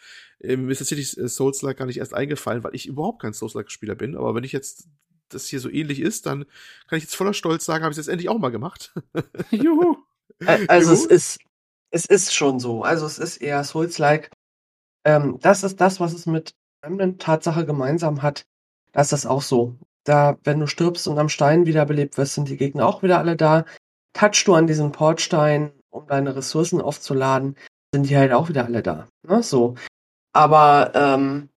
Ähm, 0.40 0.64
mir 0.64 0.72
ist 0.72 0.78
tatsächlich 0.78 1.16
äh, 1.18 1.28
Souls-like 1.28 1.76
gar 1.76 1.86
nicht 1.86 1.98
erst 1.98 2.14
eingefallen, 2.14 2.64
weil 2.64 2.74
ich 2.74 2.86
überhaupt 2.86 3.20
kein 3.20 3.34
Souls-like-Spieler 3.34 3.94
bin. 3.94 4.16
Aber 4.16 4.34
wenn 4.34 4.44
ich 4.44 4.52
jetzt 4.52 4.88
das 5.28 5.46
hier 5.46 5.60
so 5.60 5.68
ähnlich 5.68 6.00
ist, 6.00 6.24
dann 6.26 6.44
kann 6.88 6.96
ich 6.96 7.04
jetzt 7.04 7.16
voller 7.16 7.34
Stolz 7.34 7.64
sagen, 7.64 7.84
habe 7.84 7.92
ich 7.92 7.98
es 7.98 8.06
jetzt 8.06 8.12
endlich 8.12 8.30
auch 8.30 8.38
mal 8.38 8.50
gemacht. 8.50 8.94
Juhu. 9.50 9.96
Also 10.68 10.92
Juhu. 10.92 11.04
es 11.04 11.06
ist, 11.06 11.40
es 11.90 12.06
ist 12.06 12.34
schon 12.34 12.60
so. 12.60 12.82
Also 12.82 13.04
es 13.04 13.18
ist 13.18 13.38
eher 13.38 13.62
Souls-like. 13.62 14.30
Ähm, 15.04 15.38
das 15.40 15.64
ist 15.64 15.80
das, 15.80 16.00
was 16.00 16.14
es 16.14 16.24
mit 16.24 16.54
Remnant 16.82 17.20
Tatsache 17.20 17.66
gemeinsam 17.66 18.22
hat. 18.22 18.46
Das 18.92 19.12
ist 19.12 19.26
auch 19.26 19.42
so 19.42 19.78
da, 20.08 20.38
wenn 20.44 20.60
du 20.60 20.66
stirbst 20.66 21.08
und 21.08 21.18
am 21.18 21.28
Stein 21.28 21.66
wiederbelebt 21.66 22.16
wirst, 22.16 22.34
sind 22.34 22.48
die 22.48 22.56
Gegner 22.56 22.86
auch 22.86 23.02
wieder 23.02 23.18
alle 23.18 23.36
da. 23.36 23.64
Touchst 24.12 24.46
du 24.46 24.54
an 24.54 24.66
diesen 24.66 24.92
Portstein, 24.92 25.72
um 25.90 26.06
deine 26.06 26.36
Ressourcen 26.36 26.80
aufzuladen, 26.80 27.56
sind 27.92 28.08
die 28.08 28.16
halt 28.16 28.32
auch 28.32 28.48
wieder 28.48 28.64
alle 28.64 28.82
da. 28.82 29.08
Ne? 29.22 29.42
So. 29.42 29.74
Aber 30.32 30.92
ähm, 30.94 31.50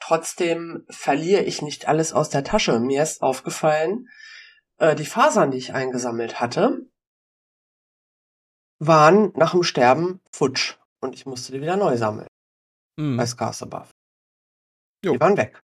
trotzdem 0.00 0.84
verliere 0.90 1.42
ich 1.42 1.62
nicht 1.62 1.88
alles 1.88 2.12
aus 2.12 2.30
der 2.30 2.44
Tasche. 2.44 2.78
Mir 2.80 3.02
ist 3.02 3.22
aufgefallen, 3.22 4.08
äh, 4.78 4.94
die 4.94 5.06
Fasern, 5.06 5.50
die 5.50 5.58
ich 5.58 5.74
eingesammelt 5.74 6.40
hatte, 6.40 6.86
waren 8.80 9.32
nach 9.34 9.52
dem 9.52 9.62
Sterben 9.62 10.20
futsch. 10.32 10.76
Und 11.00 11.14
ich 11.14 11.26
musste 11.26 11.52
die 11.52 11.60
wieder 11.60 11.76
neu 11.76 11.96
sammeln. 11.96 12.28
Mhm. 12.96 13.16
Bei 13.16 13.26
Scars 13.26 13.62
Above. 13.62 13.88
Die 15.04 15.20
waren 15.20 15.36
weg. 15.36 15.60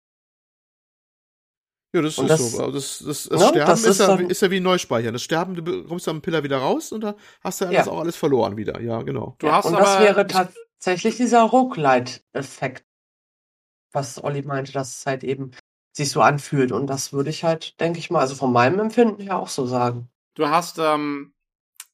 Ja, 1.94 2.02
das 2.02 2.18
und 2.18 2.26
ist 2.26 2.30
das, 2.30 2.52
so. 2.52 2.70
Das, 2.70 2.98
das, 2.98 3.28
das 3.28 3.40
ja, 3.40 3.48
Sterben 3.48 3.70
das 3.70 3.84
ist, 3.84 4.00
ja, 4.00 4.14
ist 4.14 4.42
ja 4.42 4.50
wie 4.50 4.60
Neuspeichern. 4.60 5.12
Das 5.14 5.22
Sterben, 5.22 5.54
du 5.54 5.84
kommst 5.84 6.06
am 6.08 6.20
Pillar 6.20 6.42
wieder 6.42 6.58
raus 6.58 6.92
und 6.92 7.02
da 7.02 7.16
hast 7.42 7.60
du 7.60 7.64
ja, 7.66 7.70
ja. 7.70 7.86
auch 7.86 8.00
alles 8.00 8.16
verloren 8.16 8.56
wieder. 8.56 8.80
Ja, 8.80 9.00
genau. 9.02 9.36
Du 9.38 9.50
hast 9.50 9.64
und 9.64 9.74
aber, 9.74 9.84
das 9.84 10.00
wäre 10.00 10.26
tatsächlich 10.26 11.16
dieser 11.16 11.42
Roguelite-Effekt, 11.42 12.84
was 13.92 14.22
Olli 14.22 14.42
meinte, 14.42 14.72
dass 14.72 14.98
es 14.98 15.06
halt 15.06 15.24
eben 15.24 15.52
sich 15.92 16.10
so 16.10 16.20
anfühlt. 16.20 16.72
Und 16.72 16.88
das 16.88 17.14
würde 17.14 17.30
ich 17.30 17.44
halt, 17.44 17.80
denke 17.80 17.98
ich 17.98 18.10
mal, 18.10 18.20
also 18.20 18.34
von 18.34 18.52
meinem 18.52 18.78
Empfinden 18.80 19.22
her 19.22 19.38
auch 19.38 19.48
so 19.48 19.66
sagen. 19.66 20.10
Du 20.34 20.48
hast, 20.48 20.78
ähm, 20.78 21.32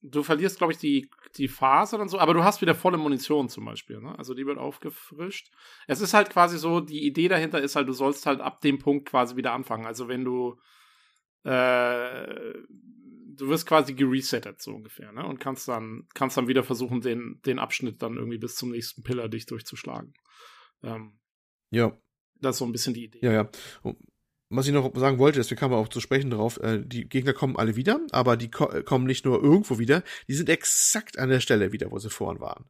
du 0.03 0.25
verlierst, 0.25 0.59
glaube 0.59 0.73
ich, 0.73 0.79
die 0.79 1.09
die 1.37 1.49
Phase 1.49 1.99
und 1.99 2.09
so, 2.09 2.19
aber 2.19 2.35
du 2.35 2.45
hast 2.45 2.61
wieder 2.61 2.75
volle 2.75 2.97
Munition 2.97 3.49
zum 3.49 3.65
Beispiel, 3.65 4.01
ne? 4.01 4.17
Also 4.19 4.35
die 4.35 4.47
wird 4.47 4.59
aufgefrischt. 4.59 5.51
Es 5.87 6.01
ist 6.01 6.15
halt 6.15 6.31
quasi 6.31 6.59
so, 6.59 6.81
die 6.81 7.05
Idee 7.05 7.29
dahinter 7.29 7.61
ist 7.61 7.77
halt, 7.77 7.89
du 7.89 7.93
sollst 7.93 8.27
halt 8.27 8.41
ab 8.41 8.61
dem 8.61 8.79
Punkt 8.79 9.09
quasi 9.09 9.37
wieder 9.37 9.53
anfangen. 9.53 9.87
Also 9.87 10.09
wenn 10.09 10.25
du 10.25 10.59
äh, 11.45 12.55
du 13.37 13.49
wirst 13.49 13.67
quasi 13.67 13.95
geresettet, 13.95 14.63
so 14.63 14.75
ungefähr, 14.75 15.13
ne? 15.13 15.27
Und 15.27 15.39
kannst 15.41 15.69
dann, 15.69 16.07
kannst 16.15 16.37
dann 16.37 16.49
wieder 16.49 16.63
versuchen, 16.63 17.01
den, 17.01 17.41
den 17.45 17.59
Abschnitt 17.59 18.03
dann 18.03 18.17
irgendwie 18.17 18.39
bis 18.39 18.57
zum 18.57 18.71
nächsten 18.71 19.03
Pillar 19.03 19.29
dich 19.29 19.47
durchzuschlagen. 19.47 20.15
Ähm, 20.83 21.19
ja. 21.71 21.97
Das 22.41 22.57
ist 22.57 22.59
so 22.59 22.65
ein 22.67 22.73
bisschen 22.73 22.95
die 22.95 23.05
Idee. 23.05 23.21
Ja, 23.23 23.33
ja 23.33 23.51
was 24.51 24.67
ich 24.67 24.73
noch 24.73 24.91
sagen 24.95 25.19
wollte, 25.19 25.39
deswegen 25.39 25.59
kam 25.59 25.71
man 25.71 25.81
auch 25.81 25.89
zu 25.89 26.01
sprechen 26.01 26.31
drauf, 26.31 26.59
äh, 26.61 26.81
die 26.85 27.09
Gegner 27.09 27.33
kommen 27.33 27.57
alle 27.57 27.77
wieder, 27.77 28.01
aber 28.13 28.37
die 28.37 28.51
ko 28.51 28.67
kommen 28.85 29.07
nicht 29.07 29.25
nur 29.25 29.43
irgendwo 29.43 29.79
wieder, 29.79 30.03
die 30.29 30.35
sind 30.35 30.49
exakt 30.49 31.19
an 31.19 31.29
der 31.29 31.41
Stelle 31.41 31.73
wieder, 31.73 31.91
wo 31.91 31.99
sie 31.99 32.11
vorhin 32.11 32.41
waren. 32.41 32.69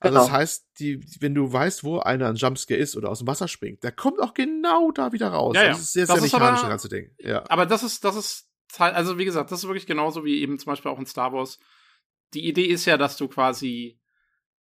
Also 0.00 0.14
genau. 0.14 0.24
das 0.24 0.32
heißt, 0.32 0.66
die, 0.78 1.00
wenn 1.20 1.34
du 1.34 1.52
weißt, 1.52 1.84
wo 1.84 1.98
einer 1.98 2.28
ein 2.28 2.36
Jumpscare 2.36 2.78
ist 2.78 2.96
oder 2.96 3.10
aus 3.10 3.18
dem 3.18 3.26
Wasser 3.26 3.48
springt, 3.48 3.82
der 3.82 3.92
kommt 3.92 4.20
auch 4.20 4.34
genau 4.34 4.90
da 4.92 5.12
wieder 5.12 5.28
raus. 5.28 5.54
Ja, 5.54 5.62
ja. 5.62 5.68
Das 5.70 5.80
ist 5.80 5.92
sehr, 5.92 6.06
sehr 6.06 6.20
mechanisch, 6.20 6.60
das 6.60 6.68
ganze 6.68 6.88
Ding. 6.88 7.14
Ja. 7.18 7.44
Aber 7.48 7.66
das 7.66 7.82
ist, 7.82 8.04
das 8.04 8.16
ist, 8.16 8.48
also 8.78 9.18
wie 9.18 9.24
gesagt, 9.24 9.50
das 9.50 9.60
ist 9.60 9.68
wirklich 9.68 9.86
genauso 9.86 10.24
wie 10.24 10.40
eben 10.40 10.58
zum 10.58 10.70
Beispiel 10.70 10.90
auch 10.90 10.98
in 10.98 11.06
Star 11.06 11.32
Wars. 11.32 11.58
Die 12.34 12.46
Idee 12.46 12.66
ist 12.66 12.84
ja, 12.84 12.96
dass 12.96 13.16
du 13.16 13.28
quasi, 13.28 14.00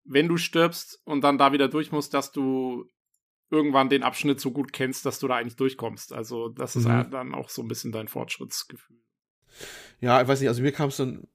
wenn 0.04 0.28
du 0.28 0.36
stirbst 0.36 1.00
und 1.04 1.22
dann 1.22 1.38
da 1.38 1.52
wieder 1.52 1.68
durch 1.68 1.92
musst, 1.92 2.14
dass 2.14 2.32
du 2.32 2.90
irgendwann 3.50 3.88
den 3.88 4.02
Abschnitt 4.02 4.40
so 4.40 4.50
gut 4.50 4.72
kennst, 4.72 5.06
dass 5.06 5.18
du 5.18 5.28
da 5.28 5.36
eigentlich 5.36 5.56
durchkommst. 5.56 6.12
Also 6.12 6.48
das 6.48 6.76
ist 6.76 6.86
mhm. 6.86 7.10
dann 7.10 7.34
auch 7.34 7.48
so 7.48 7.62
ein 7.62 7.68
bisschen 7.68 7.92
dein 7.92 8.08
Fortschrittsgefühl. 8.08 8.96
Ja, 10.00 10.20
ich 10.20 10.28
weiß 10.28 10.40
nicht, 10.40 10.48
also 10.48 10.62
mir 10.62 10.72
kam 10.72 10.90
es 10.90 10.96
dann 10.96 11.26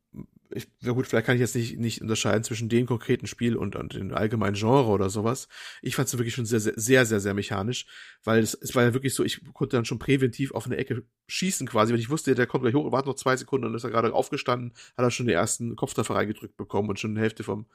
ich, 0.56 0.68
ja 0.81 0.91
gut, 0.91 1.07
vielleicht 1.07 1.26
kann 1.26 1.35
ich 1.35 1.41
jetzt 1.41 1.56
nicht, 1.56 1.77
nicht 1.77 2.02
unterscheiden 2.02 2.44
zwischen 2.44 2.69
dem 2.69 2.85
konkreten 2.85 3.27
Spiel 3.27 3.56
und, 3.56 3.76
und 3.76 3.94
dem 3.94 4.14
allgemeinen 4.14 4.56
Genre 4.56 4.90
oder 4.90 5.10
sowas. 5.10 5.48
Ich 5.81 5.95
fand 5.95 6.07
es 6.07 6.18
wirklich 6.18 6.34
schon 6.34 6.45
sehr, 6.45 6.60
sehr, 6.60 6.73
sehr, 6.76 7.06
sehr, 7.06 7.19
sehr 7.19 7.34
mechanisch, 7.34 7.85
weil 8.23 8.41
es, 8.41 8.53
es 8.53 8.76
war 8.76 8.84
ja 8.84 8.94
wirklich 8.94 9.14
so, 9.14 9.23
ich 9.23 9.41
konnte 9.53 9.77
dann 9.77 9.85
schon 9.85 9.99
präventiv 9.99 10.52
auf 10.52 10.65
eine 10.65 10.77
Ecke 10.77 11.03
schießen 11.27 11.68
quasi, 11.68 11.94
wenn 11.94 11.99
ich 11.99 12.10
wusste, 12.10 12.35
der 12.35 12.48
kommt 12.48 12.64
gleich 12.64 12.76
hoch, 12.76 12.91
warte 12.91 13.10
noch 13.10 13.15
zwei 13.15 13.35
Sekunden, 13.35 13.65
dann 13.65 13.76
ist 13.76 13.84
er 13.84 13.90
gerade 13.90 14.14
aufgestanden, 14.14 14.73
hat 14.98 15.06
er 15.06 15.11
schon 15.11 15.26
den 15.26 15.35
ersten 15.35 15.76
Kopftreffer 15.76 16.15
reingedrückt 16.15 16.57
bekommen 16.57 16.90
und 16.90 16.99
schon 16.99 17.11
eine 17.11 17.22
Hälfte 17.22 17.44
vom 17.44 17.65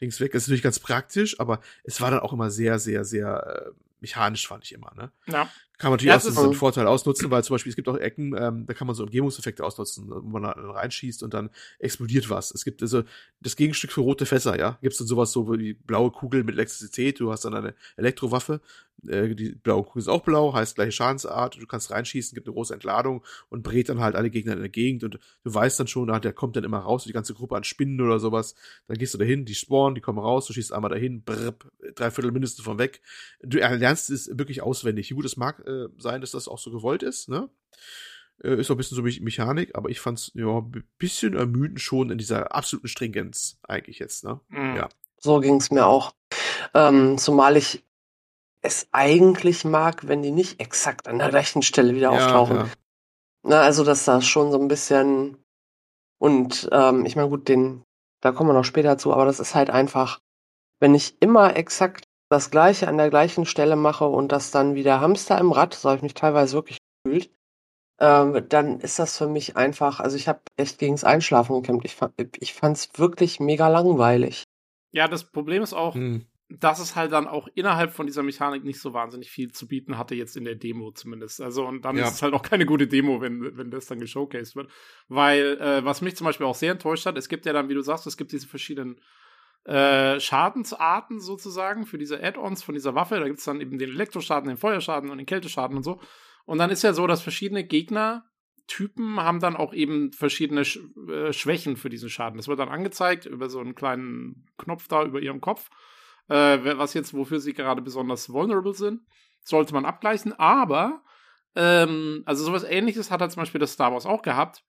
Dings 0.00 0.20
weg. 0.20 0.32
Das 0.32 0.42
ist 0.42 0.48
natürlich 0.48 0.62
ganz 0.62 0.78
praktisch, 0.78 1.38
aber 1.40 1.60
es 1.84 2.00
war 2.00 2.10
dann 2.10 2.20
auch 2.20 2.32
immer 2.32 2.50
sehr, 2.50 2.78
sehr, 2.78 3.04
sehr 3.04 3.66
äh, 3.66 3.70
mechanisch, 4.00 4.46
fand 4.46 4.64
ich 4.64 4.72
immer, 4.72 4.92
ne? 4.94 5.10
Ja. 5.26 5.50
Kann 5.78 5.90
man 5.90 5.98
natürlich 5.98 6.08
ja, 6.08 6.16
auch 6.16 6.34
so 6.34 6.42
einen 6.42 6.54
Vorteil 6.54 6.86
ausnutzen, 6.86 7.30
weil 7.30 7.44
zum 7.44 7.54
Beispiel 7.54 7.68
es 7.68 7.76
gibt 7.76 7.86
auch 7.88 7.98
Ecken, 7.98 8.34
ähm, 8.38 8.64
da 8.64 8.72
kann 8.72 8.86
man 8.86 8.96
so 8.96 9.04
Umgebungseffekte 9.04 9.62
ausnutzen, 9.62 10.08
wo 10.08 10.22
man 10.22 10.42
da 10.42 10.52
reinschießt 10.52 11.22
und 11.22 11.34
dann 11.34 11.50
explodiert 11.78 12.30
was. 12.30 12.50
Es 12.50 12.64
gibt 12.64 12.80
also 12.80 13.02
das 13.40 13.56
Gegenstück 13.56 13.92
für 13.92 14.00
rote 14.00 14.24
Fässer, 14.24 14.58
ja. 14.58 14.78
Gibt 14.80 14.92
es 14.92 14.98
dann 14.98 15.06
sowas 15.06 15.32
so 15.32 15.52
wie 15.52 15.74
blaue 15.74 16.10
Kugel 16.10 16.44
mit 16.44 16.54
Elektrizität, 16.54 17.20
du 17.20 17.30
hast 17.30 17.44
dann 17.44 17.54
eine 17.54 17.74
Elektrowaffe, 17.96 18.62
äh, 19.06 19.34
die 19.34 19.54
blaue 19.54 19.84
Kugel 19.84 20.00
ist 20.00 20.08
auch 20.08 20.22
blau, 20.22 20.52
heißt 20.54 20.76
gleiche 20.76 20.92
Schadensart, 20.92 21.56
du 21.60 21.66
kannst 21.66 21.90
reinschießen, 21.90 22.34
gibt 22.34 22.46
eine 22.46 22.54
große 22.54 22.74
Entladung 22.74 23.24
und 23.48 23.62
brät 23.62 23.88
dann 23.88 24.00
halt 24.00 24.16
alle 24.16 24.30
Gegner 24.30 24.54
in 24.54 24.60
der 24.60 24.68
Gegend 24.68 25.04
und 25.04 25.18
du 25.44 25.54
weißt 25.54 25.78
dann 25.80 25.86
schon, 25.86 26.08
der 26.08 26.32
kommt 26.32 26.56
dann 26.56 26.64
immer 26.64 26.78
raus, 26.78 27.04
die 27.04 27.12
ganze 27.12 27.34
Gruppe 27.34 27.56
an 27.56 27.64
Spinnen 27.64 28.00
oder 28.00 28.18
sowas. 28.18 28.54
Dann 28.88 28.98
gehst 28.98 29.14
du 29.14 29.18
dahin, 29.18 29.44
die 29.44 29.54
spawnen, 29.54 29.94
die 29.94 30.00
kommen 30.00 30.18
raus, 30.18 30.46
du 30.46 30.52
schießt 30.52 30.72
einmal 30.72 30.90
dahin, 30.90 31.22
brr, 31.22 31.54
drei 31.94 32.10
Viertel 32.10 32.32
mindestens 32.32 32.64
von 32.64 32.78
weg. 32.78 33.02
Du 33.42 33.58
lernst 33.58 34.10
es 34.10 34.30
wirklich 34.32 34.62
auswendig. 34.62 35.10
Wie 35.10 35.14
gut 35.14 35.24
es 35.24 35.36
mag 35.36 35.66
äh, 35.66 35.88
sein, 35.98 36.20
dass 36.20 36.32
das 36.32 36.48
auch 36.48 36.58
so 36.58 36.70
gewollt 36.70 37.02
ist, 37.02 37.28
ne? 37.28 37.48
Äh, 38.42 38.60
ist 38.60 38.70
auch 38.70 38.74
ein 38.74 38.78
bisschen 38.78 38.96
so 38.96 39.02
Mechanik, 39.02 39.74
aber 39.74 39.88
ich 39.88 40.00
fand's 40.00 40.30
ja 40.34 40.58
ein 40.58 40.84
bisschen 40.98 41.34
ermüdend 41.34 41.80
schon 41.80 42.10
in 42.10 42.18
dieser 42.18 42.54
absoluten 42.54 42.88
Stringenz 42.88 43.58
eigentlich 43.62 43.98
jetzt, 43.98 44.24
ne? 44.24 44.40
Mhm. 44.48 44.76
Ja. 44.76 44.88
So 45.18 45.40
ging's 45.40 45.70
mir 45.70 45.86
auch. 45.86 46.14
Ähm, 46.74 47.16
zumal 47.18 47.56
ich 47.56 47.82
es 48.66 48.88
eigentlich 48.92 49.64
mag, 49.64 50.08
wenn 50.08 50.22
die 50.22 50.32
nicht 50.32 50.60
exakt 50.60 51.08
an 51.08 51.18
der 51.18 51.32
rechten 51.32 51.62
Stelle 51.62 51.94
wieder 51.94 52.12
ja, 52.12 52.16
auftauchen. 52.16 52.56
Ja. 52.56 52.68
Na, 53.42 53.60
also, 53.60 53.84
dass 53.84 54.04
das 54.04 54.26
schon 54.26 54.50
so 54.50 54.58
ein 54.58 54.68
bisschen 54.68 55.38
und 56.18 56.68
ähm, 56.72 57.04
ich 57.04 57.16
meine, 57.16 57.28
gut, 57.28 57.48
den, 57.48 57.84
da 58.22 58.32
kommen 58.32 58.50
wir 58.50 58.54
noch 58.54 58.64
später 58.64 58.98
zu, 58.98 59.12
aber 59.12 59.26
das 59.26 59.40
ist 59.40 59.54
halt 59.54 59.70
einfach, 59.70 60.20
wenn 60.80 60.94
ich 60.94 61.20
immer 61.20 61.56
exakt 61.56 62.04
das 62.28 62.50
Gleiche 62.50 62.88
an 62.88 62.98
der 62.98 63.10
gleichen 63.10 63.44
Stelle 63.44 63.76
mache 63.76 64.06
und 64.06 64.32
das 64.32 64.50
dann 64.50 64.74
wieder 64.74 65.00
Hamster 65.00 65.38
im 65.38 65.52
Rad, 65.52 65.74
so 65.74 65.88
habe 65.88 65.96
ich 65.98 66.02
mich 66.02 66.14
teilweise 66.14 66.54
wirklich 66.54 66.78
gefühlt, 67.04 67.30
ähm, 68.00 68.44
dann 68.48 68.80
ist 68.80 68.98
das 68.98 69.16
für 69.16 69.28
mich 69.28 69.56
einfach, 69.56 70.00
also 70.00 70.16
ich 70.16 70.28
habe 70.28 70.40
echt 70.56 70.78
gegens 70.78 71.04
Einschlafen 71.04 71.54
gekämpft. 71.62 71.86
Ich, 71.86 71.94
fand, 71.94 72.14
ich 72.38 72.52
fand 72.52 72.76
es 72.76 72.98
wirklich 72.98 73.40
mega 73.40 73.68
langweilig. 73.68 74.44
Ja, 74.92 75.08
das 75.08 75.24
Problem 75.24 75.62
ist 75.62 75.72
auch, 75.72 75.94
hm. 75.94 76.26
Dass 76.48 76.78
es 76.78 76.94
halt 76.94 77.12
dann 77.12 77.26
auch 77.26 77.48
innerhalb 77.54 77.92
von 77.92 78.06
dieser 78.06 78.22
Mechanik 78.22 78.62
nicht 78.62 78.80
so 78.80 78.92
wahnsinnig 78.92 79.30
viel 79.30 79.50
zu 79.50 79.66
bieten 79.66 79.98
hatte, 79.98 80.14
jetzt 80.14 80.36
in 80.36 80.44
der 80.44 80.54
Demo 80.54 80.92
zumindest. 80.92 81.40
Also, 81.40 81.66
und 81.66 81.84
dann 81.84 81.96
ja. 81.96 82.06
ist 82.06 82.14
es 82.14 82.22
halt 82.22 82.34
auch 82.34 82.42
keine 82.42 82.66
gute 82.66 82.86
Demo, 82.86 83.20
wenn, 83.20 83.56
wenn 83.56 83.70
das 83.70 83.86
dann 83.86 83.98
geshowcased 83.98 84.54
wird. 84.54 84.70
Weil, 85.08 85.58
äh, 85.60 85.84
was 85.84 86.02
mich 86.02 86.16
zum 86.16 86.24
Beispiel 86.24 86.46
auch 86.46 86.54
sehr 86.54 86.72
enttäuscht 86.72 87.06
hat, 87.06 87.18
es 87.18 87.28
gibt 87.28 87.46
ja 87.46 87.52
dann, 87.52 87.68
wie 87.68 87.74
du 87.74 87.82
sagst, 87.82 88.06
es 88.06 88.16
gibt 88.16 88.30
diese 88.30 88.46
verschiedenen 88.46 89.00
äh, 89.64 90.20
Schadensarten 90.20 91.18
sozusagen 91.18 91.86
für 91.86 91.98
diese 91.98 92.22
Add-ons 92.22 92.62
von 92.62 92.74
dieser 92.74 92.94
Waffe. 92.94 93.18
Da 93.18 93.26
gibt 93.26 93.40
es 93.40 93.44
dann 93.44 93.60
eben 93.60 93.78
den 93.78 93.90
Elektroschaden, 93.90 94.48
den 94.48 94.56
Feuerschaden 94.56 95.10
und 95.10 95.18
den 95.18 95.26
Kälteschaden 95.26 95.76
und 95.76 95.82
so. 95.82 96.00
Und 96.44 96.58
dann 96.58 96.70
ist 96.70 96.84
ja 96.84 96.92
so, 96.92 97.08
dass 97.08 97.22
verschiedene 97.22 97.64
Gegnertypen 97.64 99.20
haben 99.20 99.40
dann 99.40 99.56
auch 99.56 99.74
eben 99.74 100.12
verschiedene 100.12 100.64
Sch 100.64 100.78
äh, 101.08 101.32
Schwächen 101.32 101.76
für 101.76 101.90
diesen 101.90 102.08
Schaden. 102.08 102.36
Das 102.36 102.46
wird 102.46 102.60
dann 102.60 102.68
angezeigt 102.68 103.26
über 103.26 103.48
so 103.48 103.58
einen 103.58 103.74
kleinen 103.74 104.46
Knopf 104.56 104.86
da 104.86 105.04
über 105.04 105.20
ihrem 105.20 105.40
Kopf, 105.40 105.68
äh, 106.28 106.58
was 106.78 106.94
jetzt, 106.94 107.14
wofür 107.14 107.40
sie 107.40 107.54
gerade 107.54 107.82
besonders 107.82 108.30
vulnerable 108.30 108.74
sind. 108.74 109.02
Sollte 109.42 109.74
man 109.74 109.84
abgleichen, 109.84 110.32
aber 110.32 111.02
ähm, 111.54 112.22
also 112.26 112.44
sowas 112.44 112.64
ähnliches 112.64 113.10
hat 113.10 113.20
halt 113.20 113.32
zum 113.32 113.42
Beispiel 113.42 113.60
das 113.60 113.72
Star 113.72 113.92
Wars 113.92 114.06
auch 114.06 114.22
gehabt. 114.22 114.64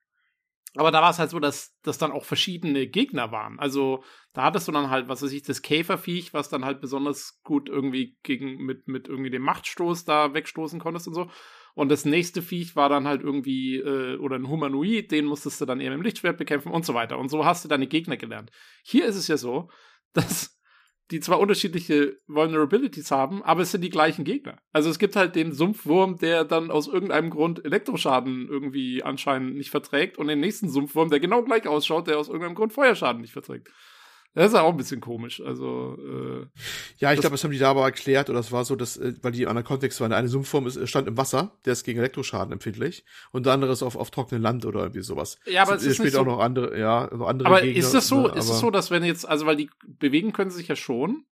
Aber 0.76 0.92
da 0.92 1.02
war 1.02 1.10
es 1.10 1.18
halt 1.18 1.32
so, 1.32 1.40
dass 1.40 1.76
das 1.82 1.98
dann 1.98 2.12
auch 2.12 2.24
verschiedene 2.24 2.88
Gegner 2.88 3.32
waren. 3.32 3.58
Also 3.58 4.04
da 4.34 4.44
hattest 4.44 4.68
du 4.68 4.72
dann 4.72 4.92
halt, 4.92 5.08
was 5.08 5.24
weiß 5.24 5.32
ich, 5.32 5.42
das 5.42 5.64
Käferviech, 5.64 6.34
was 6.34 6.50
dann 6.50 6.66
halt 6.66 6.82
besonders 6.82 7.42
gut 7.44 7.68
irgendwie 7.68 8.18
gegen 8.22 8.58
mit, 8.64 8.88
mit 8.88 9.08
irgendwie 9.08 9.32
dem 9.32 9.42
Machtstoß 9.42 10.06
da 10.06 10.34
wegstoßen 10.34 10.80
konntest 10.80 11.08
und 11.08 11.16
so. 11.16 11.32
Und 11.74 11.90
das 11.90 12.06
nächste 12.06 12.42
Viech 12.42 12.76
war 12.76 12.90
dann 12.90 13.08
halt 13.08 13.22
irgendwie, 13.22 13.78
äh, 13.78 14.18
oder 14.18 14.36
ein 14.36 14.48
Humanoid, 14.48 15.12
den 15.12 15.26
musstest 15.26 15.62
du 15.62 15.66
dann 15.66 15.78
mit 15.78 15.88
dem 15.88 16.02
Lichtschwert 16.02 16.38
bekämpfen 16.38 16.72
und 16.72 16.86
so 16.86 16.94
weiter. 16.94 17.18
Und 17.18 17.30
so 17.30 17.46
hast 17.46 17.64
du 17.64 17.70
deine 17.70 17.88
Gegner 17.88 18.18
gelernt. 18.18 18.52
Hier 18.84 19.06
ist 19.06 19.16
es 19.16 19.28
ja 19.28 19.38
so, 19.38 19.70
dass 20.14 20.57
die 21.12 21.20
zwar 21.20 21.40
unterschiedliche 21.40 22.18
Vulnerabilities 22.28 23.12
haben, 23.12 23.42
aber 23.44 23.62
es 23.62 23.72
sind 23.72 23.82
die 23.82 23.90
gleichen 23.90 24.26
Gegner. 24.26 24.58
Also 24.74 24.90
es 24.90 25.00
gibt 25.00 25.16
halt 25.16 25.36
den 25.36 25.54
Sumpfwurm, 25.54 26.18
der 26.18 26.44
dann 26.44 26.70
aus 26.70 26.88
irgendeinem 26.88 27.30
Grund 27.30 27.64
Elektroschaden 27.64 28.48
irgendwie 28.50 29.04
anscheinend 29.04 29.56
nicht 29.56 29.70
verträgt 29.70 30.18
und 30.18 30.28
den 30.28 30.40
nächsten 30.40 30.70
Sumpfwurm, 30.70 31.10
der 31.10 31.20
genau 31.20 31.44
gleich 31.44 31.68
ausschaut, 31.68 32.08
der 32.08 32.20
aus 32.20 32.28
irgendeinem 32.28 32.56
Grund 32.56 32.74
Feuerschaden 32.74 33.22
nicht 33.22 33.34
verträgt. 33.34 33.70
Das 34.38 34.50
ist 34.50 34.54
ja 34.54 34.62
auch 34.62 34.72
ein 34.72 34.78
bisschen 34.78 35.02
komisch. 35.02 35.42
Also 35.42 35.98
äh, 36.00 36.46
ja, 37.00 37.12
ich 37.12 37.20
glaube, 37.20 37.34
das 37.34 37.44
haben 37.44 37.50
die 37.50 37.58
da 37.58 37.72
aber 37.72 37.86
erklärt 37.86 38.30
oder 38.30 38.38
es 38.38 38.52
war 38.52 38.66
so, 38.66 38.76
dass 38.76 38.96
äh, 38.96 39.14
weil 39.24 39.32
die 39.32 39.48
anderen 39.48 39.66
Kontext 39.66 40.00
waren. 40.00 40.14
Eine 40.14 40.28
Sumpfform 40.28 40.68
ist, 40.68 40.88
stand 40.88 41.08
im 41.08 41.18
Wasser, 41.18 41.58
der 41.66 41.74
ist 41.74 41.84
gegen 41.84 41.98
Elektroschaden 41.98 42.54
empfindlich 42.54 43.04
und 43.32 43.48
der 43.48 43.54
andere 43.54 43.72
ist 43.72 43.82
auf, 43.82 43.96
auf 43.96 44.12
trockenem 44.12 44.44
Land 44.44 44.64
oder 44.66 44.82
irgendwie 44.82 45.02
sowas. 45.02 45.40
Ja, 45.48 45.64
aber 45.64 45.74
es, 45.74 45.82
es 45.82 45.88
ist 45.88 45.96
spielt 45.98 46.14
so, 46.14 46.20
auch 46.20 46.26
noch 46.26 46.40
andere, 46.40 46.80
ja, 46.80 47.10
noch 47.12 47.28
andere 47.28 47.48
Aber 47.48 47.62
Gegner, 47.62 47.80
ist 47.80 47.96
das 47.96 48.08
so? 48.08 48.28
Ne, 48.28 48.36
ist 48.36 48.48
es 48.48 48.60
so, 48.60 48.70
dass 48.70 48.92
wenn 48.92 49.04
jetzt, 49.04 49.28
also 49.28 49.48
weil 49.48 49.56
die 49.56 49.72
bewegen 49.88 50.34
können 50.34 50.52
sich 50.52 50.68
ja 50.68 50.76
schon, 50.76 51.26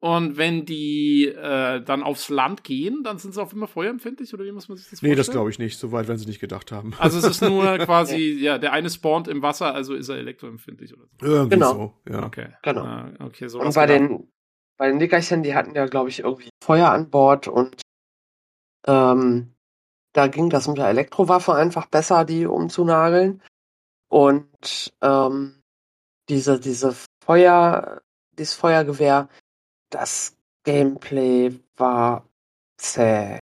und 0.00 0.36
wenn 0.36 0.66
die 0.66 1.26
äh, 1.26 1.82
dann 1.82 2.02
aufs 2.02 2.28
Land 2.28 2.64
gehen, 2.64 3.02
dann 3.02 3.18
sind 3.18 3.34
sie 3.34 3.42
auch 3.42 3.52
immer 3.52 3.66
feuerempfindlich 3.66 4.34
oder 4.34 4.44
wie 4.44 4.52
muss 4.52 4.68
man 4.68 4.76
sich 4.76 4.86
das 4.86 5.00
vorstellen? 5.00 5.12
Nee, 5.12 5.16
das 5.16 5.30
glaube 5.30 5.50
ich 5.50 5.58
nicht. 5.58 5.78
So 5.78 5.90
weit 5.90 6.06
werden 6.06 6.18
sie 6.18 6.26
nicht 6.26 6.40
gedacht 6.40 6.70
haben. 6.70 6.92
Also 6.98 7.18
es 7.18 7.24
ist 7.24 7.40
nur 7.40 7.78
quasi, 7.78 8.36
ja, 8.38 8.58
der 8.58 8.72
eine 8.72 8.90
spawnt 8.90 9.26
im 9.26 9.40
Wasser, 9.40 9.74
also 9.74 9.94
ist 9.94 10.08
er 10.08 10.16
elektroempfindlich 10.16 10.92
oder 10.94 11.04
so. 11.04 11.26
Irgendwie 11.26 11.54
genau. 11.54 11.72
so, 11.72 12.12
ja. 12.12 12.26
Okay. 12.26 12.48
Genau. 12.62 12.82
Ah, 12.82 13.10
okay, 13.20 13.48
so 13.48 13.58
und 13.58 13.74
bei 13.74 13.86
den, 13.86 14.30
bei 14.76 14.88
den 14.88 14.98
Nickerchen, 14.98 15.42
die 15.42 15.54
hatten 15.54 15.74
ja, 15.74 15.86
glaube 15.86 16.10
ich, 16.10 16.20
irgendwie 16.20 16.50
Feuer 16.62 16.90
an 16.90 17.08
Bord 17.08 17.48
und 17.48 17.80
ähm, 18.86 19.54
da 20.12 20.28
ging 20.28 20.50
das 20.50 20.68
mit 20.68 20.78
der 20.78 20.88
Elektrowaffe 20.88 21.54
einfach 21.54 21.86
besser, 21.86 22.24
die 22.24 22.46
umzunageln. 22.46 23.42
Und 24.08 24.94
ähm, 25.02 25.62
diese, 26.28 26.60
diese 26.60 26.94
Feuer, 27.24 28.02
dieses 28.38 28.54
Feuergewehr, 28.54 29.28
das 29.90 30.36
Gameplay 30.64 31.58
war 31.76 32.28
zäh. 32.76 33.38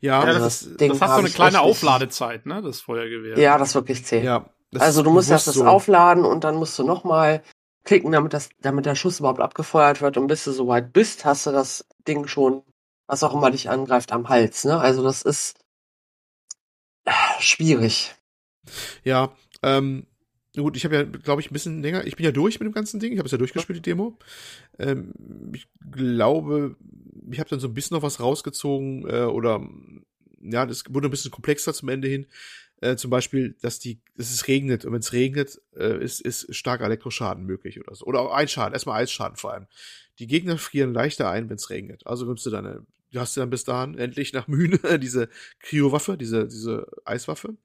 Ja, 0.00 0.20
also 0.20 0.40
das, 0.40 0.68
das, 0.76 0.88
das 0.88 1.00
hat 1.00 1.10
so 1.10 1.16
eine 1.16 1.30
kleine 1.30 1.60
Aufladezeit, 1.60 2.46
ne, 2.46 2.62
das 2.62 2.80
Feuergewehr. 2.80 3.38
Ja, 3.38 3.58
das 3.58 3.70
ist 3.70 3.74
wirklich 3.74 4.04
zäh. 4.04 4.22
Ja, 4.22 4.46
also 4.78 5.02
du 5.02 5.10
musst 5.10 5.30
erst 5.30 5.46
das 5.46 5.56
so. 5.56 5.66
aufladen 5.66 6.24
und 6.24 6.44
dann 6.44 6.56
musst 6.56 6.78
du 6.78 6.84
nochmal 6.84 7.42
klicken, 7.84 8.12
damit 8.12 8.32
das, 8.32 8.48
damit 8.60 8.86
der 8.86 8.94
Schuss 8.94 9.20
überhaupt 9.20 9.40
abgefeuert 9.40 10.00
wird 10.00 10.16
und 10.16 10.26
bis 10.26 10.44
du 10.44 10.52
soweit 10.52 10.92
bist, 10.92 11.24
hast 11.24 11.46
du 11.46 11.52
das 11.52 11.86
Ding 12.06 12.26
schon, 12.26 12.62
was 13.06 13.22
auch 13.22 13.34
immer 13.34 13.50
dich 13.50 13.68
angreift, 13.70 14.12
am 14.12 14.28
Hals, 14.28 14.64
ne? 14.64 14.78
Also 14.78 15.02
das 15.02 15.22
ist 15.22 15.58
äh, 17.04 17.12
schwierig. 17.40 18.14
Ja, 19.02 19.32
ähm, 19.62 20.06
Gut, 20.54 20.76
ich 20.76 20.84
habe 20.84 20.94
ja, 20.94 21.02
glaube 21.04 21.40
ich, 21.40 21.50
ein 21.50 21.54
bisschen 21.54 21.82
länger. 21.82 22.06
Ich 22.06 22.16
bin 22.16 22.26
ja 22.26 22.32
durch 22.32 22.60
mit 22.60 22.66
dem 22.66 22.74
ganzen 22.74 23.00
Ding. 23.00 23.12
Ich 23.12 23.18
habe 23.18 23.26
es 23.26 23.32
ja 23.32 23.38
durchgespielt, 23.38 23.78
die 23.78 23.90
Demo. 23.90 24.18
Ähm, 24.78 25.12
ich 25.54 25.66
glaube, 25.90 26.76
ich 27.30 27.40
habe 27.40 27.48
dann 27.48 27.60
so 27.60 27.68
ein 27.68 27.74
bisschen 27.74 27.94
noch 27.94 28.02
was 28.02 28.20
rausgezogen 28.20 29.08
äh, 29.08 29.24
oder 29.24 29.66
ja, 30.42 30.66
das 30.66 30.84
wurde 30.90 31.08
ein 31.08 31.10
bisschen 31.10 31.30
komplexer 31.30 31.72
zum 31.72 31.88
Ende 31.88 32.08
hin. 32.08 32.26
Äh, 32.82 32.96
zum 32.96 33.10
Beispiel, 33.10 33.56
dass 33.62 33.78
die, 33.78 34.00
dass 34.16 34.30
es 34.30 34.48
regnet 34.48 34.84
und 34.84 34.92
wenn 34.92 35.00
es 35.00 35.12
regnet, 35.12 35.62
äh, 35.76 36.02
ist, 36.02 36.20
ist 36.20 36.54
starker 36.54 36.84
Elektroschaden 36.84 37.44
möglich 37.46 37.80
oder 37.80 37.94
so. 37.94 38.04
Oder 38.04 38.20
auch 38.20 38.34
Einschaden, 38.34 38.74
erstmal 38.74 39.02
Eisschaden 39.02 39.36
vor 39.36 39.52
allem. 39.52 39.66
Die 40.18 40.26
Gegner 40.26 40.58
frieren 40.58 40.92
leichter 40.92 41.30
ein, 41.30 41.48
wenn 41.48 41.56
es 41.56 41.70
regnet. 41.70 42.06
Also 42.06 42.26
nimmst 42.26 42.44
du 42.44 42.50
deine 42.50 42.84
du 43.12 43.20
hast 43.20 43.36
dann 43.36 43.50
bis 43.50 43.64
dahin 43.64 43.96
endlich 43.96 44.32
nach 44.32 44.48
Mühen 44.48 44.78
diese 45.00 45.28
Kryo-Waffe, 45.60 46.16
diese, 46.16 46.48
diese 46.48 46.86
Eiswaffe. 47.04 47.56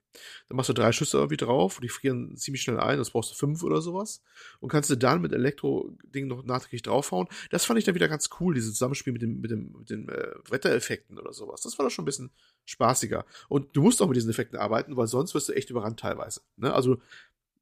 Dann 0.47 0.55
machst 0.55 0.69
du 0.69 0.73
drei 0.73 0.91
Schüsse 0.91 1.17
irgendwie 1.17 1.37
drauf, 1.37 1.79
die 1.81 1.89
frieren 1.89 2.35
ziemlich 2.35 2.61
schnell 2.61 2.79
ein, 2.79 2.97
das 2.97 3.11
brauchst 3.11 3.31
du 3.31 3.35
fünf 3.35 3.63
oder 3.63 3.81
sowas. 3.81 4.21
Und 4.59 4.69
kannst 4.69 4.89
du 4.89 4.95
dann 4.95 5.21
mit 5.21 5.33
Elektro-Ding 5.33 6.27
noch 6.27 6.43
nachträglich 6.43 6.81
draufhauen. 6.81 7.27
Das 7.51 7.65
fand 7.65 7.79
ich 7.79 7.85
dann 7.85 7.95
wieder 7.95 8.07
ganz 8.07 8.29
cool, 8.39 8.53
dieses 8.55 8.73
Zusammenspiel 8.73 9.13
mit, 9.13 9.21
dem, 9.21 9.39
mit, 9.41 9.51
dem, 9.51 9.71
mit 9.77 9.89
den 9.89 10.09
äh, 10.09 10.31
Wettereffekten 10.49 11.19
oder 11.19 11.33
sowas. 11.33 11.61
Das 11.61 11.77
war 11.77 11.85
doch 11.85 11.91
schon 11.91 12.03
ein 12.03 12.07
bisschen 12.07 12.31
spaßiger. 12.65 13.25
Und 13.47 13.75
du 13.75 13.83
musst 13.83 14.01
auch 14.01 14.07
mit 14.07 14.17
diesen 14.17 14.29
Effekten 14.31 14.57
arbeiten, 14.57 14.97
weil 14.97 15.07
sonst 15.07 15.33
wirst 15.33 15.49
du 15.49 15.53
echt 15.53 15.69
überrannt 15.69 15.99
teilweise. 15.99 16.41
Ne? 16.55 16.73
Also 16.73 16.97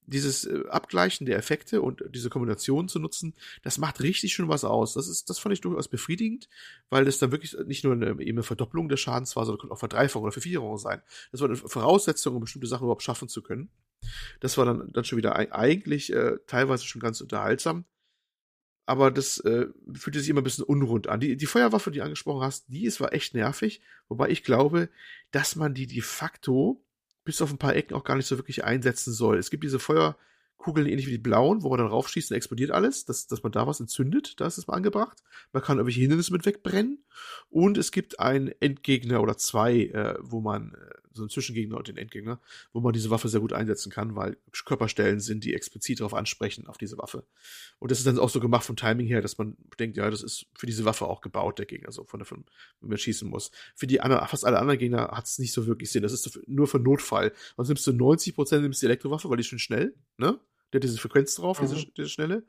dieses 0.08 0.46
äh, 0.46 0.64
Abgleichen 0.70 1.26
der 1.26 1.38
Effekte 1.38 1.82
und 1.82 2.04
diese 2.14 2.30
Kombination 2.30 2.88
zu 2.88 3.00
nutzen, 3.00 3.34
das 3.64 3.78
macht 3.78 4.02
richtig 4.02 4.34
schön 4.34 4.48
was 4.48 4.64
aus. 4.64 4.94
Das 4.94 5.08
ist, 5.08 5.30
das 5.30 5.40
fand 5.40 5.54
ich 5.54 5.62
durchaus 5.62 5.88
befriedigend, 5.88 6.50
weil 6.90 7.06
das 7.06 7.20
dann 7.20 7.32
wirklich 7.32 7.56
nicht 7.66 7.84
nur 7.84 7.94
eine, 7.94 8.10
eben 8.10 8.38
eine 8.38 8.44
Verdopplung 8.44 8.90
des 8.90 9.00
Schadens 9.00 9.36
war, 9.36 9.46
sondern 9.46 9.72
auch 9.72 9.80
Verdreifachung 9.80 10.24
oder 10.24 10.32
Vervierung 10.32 10.78
sein. 10.78 11.02
Das 11.32 11.42
war 11.42 11.48
eine 11.48 11.58
Voraussetzung, 11.58 12.36
um 12.36 12.42
bestimmte 12.42 12.68
Sachen 12.68 12.84
überhaupt 12.84 13.04
schaffen 13.04 13.30
zu 13.30 13.42
können. 13.42 13.70
Das 14.40 14.58
war 14.58 14.66
dann, 14.66 14.92
dann 14.92 15.04
schon 15.04 15.18
wieder 15.18 15.36
eigentlich 15.36 16.12
äh, 16.14 16.38
teilweise 16.48 16.86
schon 16.86 17.02
ganz 17.02 17.22
unterhaltsam. 17.22 17.86
Aber 18.88 19.10
das 19.10 19.40
äh, 19.40 19.68
fühlte 19.94 20.20
sich 20.20 20.30
immer 20.30 20.42
ein 20.42 20.44
bisschen 20.44 20.64
unrund 20.64 21.08
an. 21.08 21.20
Die, 21.20 21.38
die 21.38 21.46
Feuerwaffe, 21.48 21.90
die 21.90 22.00
du 22.00 22.04
angesprochen 22.04 22.44
hast, 22.44 22.66
die 22.68 22.86
ist 22.86 23.02
war 23.02 23.14
echt 23.14 23.34
nervig. 23.34 23.82
Wobei 24.10 24.30
ich 24.30 24.44
glaube, 24.44 24.90
dass 25.32 25.56
man 25.56 25.74
die 25.74 25.88
de 25.88 26.02
facto 26.02 26.85
bis 27.26 27.42
auf 27.42 27.52
ein 27.52 27.58
paar 27.58 27.76
Ecken 27.76 27.96
auch 27.96 28.04
gar 28.04 28.16
nicht 28.16 28.28
so 28.28 28.38
wirklich 28.38 28.64
einsetzen 28.64 29.12
soll. 29.12 29.38
Es 29.38 29.50
gibt 29.50 29.64
diese 29.64 29.80
Feuer, 29.80 30.16
Kugeln 30.58 30.88
ähnlich 30.88 31.08
wie 31.08 31.12
die 31.12 31.18
blauen, 31.18 31.62
wo 31.64 31.70
man 31.70 31.80
dann 31.80 31.88
raufschießt 31.88 32.32
und 32.32 32.38
explodiert 32.38 32.72
alles, 32.72 33.06
dass, 33.06 33.28
dass 33.28 33.44
man 33.44 33.52
da 33.52 33.68
was 33.68 33.80
entzündet, 33.80 34.40
da 34.40 34.48
ist 34.48 34.58
es 34.58 34.68
mal 34.68 34.74
angebracht. 34.74 35.22
Man 35.52 35.62
kann 35.62 35.78
irgendwelche 35.78 36.02
Hindernisse 36.02 36.32
mit 36.32 36.46
wegbrennen. 36.46 37.04
Und 37.50 37.78
es 37.78 37.92
gibt 37.92 38.20
einen 38.20 38.52
Endgegner 38.62 39.22
oder 39.22 39.38
zwei, 39.38 39.76
äh, 39.76 40.16
wo 40.22 40.42
man, 40.42 40.74
äh, 40.74 41.05
so 41.16 41.24
einen 41.24 41.30
Zwischengegner 41.30 41.78
und 41.78 41.88
den 41.88 41.98
Endgegner, 41.98 42.40
wo 42.74 42.82
man 42.82 42.94
diese 42.94 43.10
Waffe 43.10 43.30
sehr 43.30 43.40
gut 43.40 43.54
einsetzen 43.54 43.92
kann, 43.92 44.16
weil 44.16 44.38
Körperstellen 44.66 45.20
sind, 45.20 45.44
die 45.44 45.54
explizit 45.54 46.00
darauf 46.00 46.14
ansprechen, 46.14 46.68
auf 46.68 46.78
diese 46.78 46.98
Waffe. 46.98 47.26
Und 47.80 47.92
das 47.92 48.00
ist 48.00 48.08
dann 48.08 48.20
auch 48.20 48.30
so 48.30 48.40
gemacht 48.40 48.66
vom 48.66 48.76
Timing 48.76 49.08
her, 49.08 49.22
dass 49.22 49.38
man 49.38 49.58
denkt, 49.80 49.98
ja, 49.98 50.10
das 50.10 50.24
ist 50.24 50.48
für 50.54 50.66
diese 50.66 50.86
Waffe 50.86 51.06
auch 51.06 51.22
gebaut, 51.22 51.60
der 51.60 51.66
Gegner, 51.66 51.92
so 51.92 52.04
von 52.04 52.20
der, 52.20 52.26
von, 52.26 52.46
wenn 52.82 52.90
man 52.90 52.98
schießen 52.98 53.30
muss. 53.30 53.52
Für 53.76 53.88
die 53.88 54.02
anderen, 54.02 54.28
fast 54.28 54.46
alle 54.46 54.60
anderen 54.60 54.80
Gegner 54.80 55.10
hat 55.12 55.26
es 55.26 55.40
nicht 55.40 55.54
so 55.54 55.68
wirklich 55.68 55.92
Sinn. 55.92 56.04
Das 56.04 56.14
ist 56.14 56.40
nur 56.48 56.68
für 56.68 56.80
Notfall. 56.80 57.34
Und 57.56 57.68
nimmst 57.68 57.88
du 57.88 57.94
90 57.94 58.36
Prozent 58.36 58.64
nimmst 58.64 58.82
die 58.82 58.86
Elektrowaffe, 58.86 59.30
weil 59.30 59.38
die 59.38 59.42
ist 59.42 59.48
schon 59.48 59.60
schnell, 59.60 59.96
ne? 60.18 60.40
Der 60.74 60.80
hat 60.80 60.84
diese 60.84 60.98
Frequenz 60.98 61.36
drauf, 61.36 61.62
mhm. 61.62 61.68
diese, 61.68 61.86
diese 61.92 62.10
schnelle. 62.10 62.44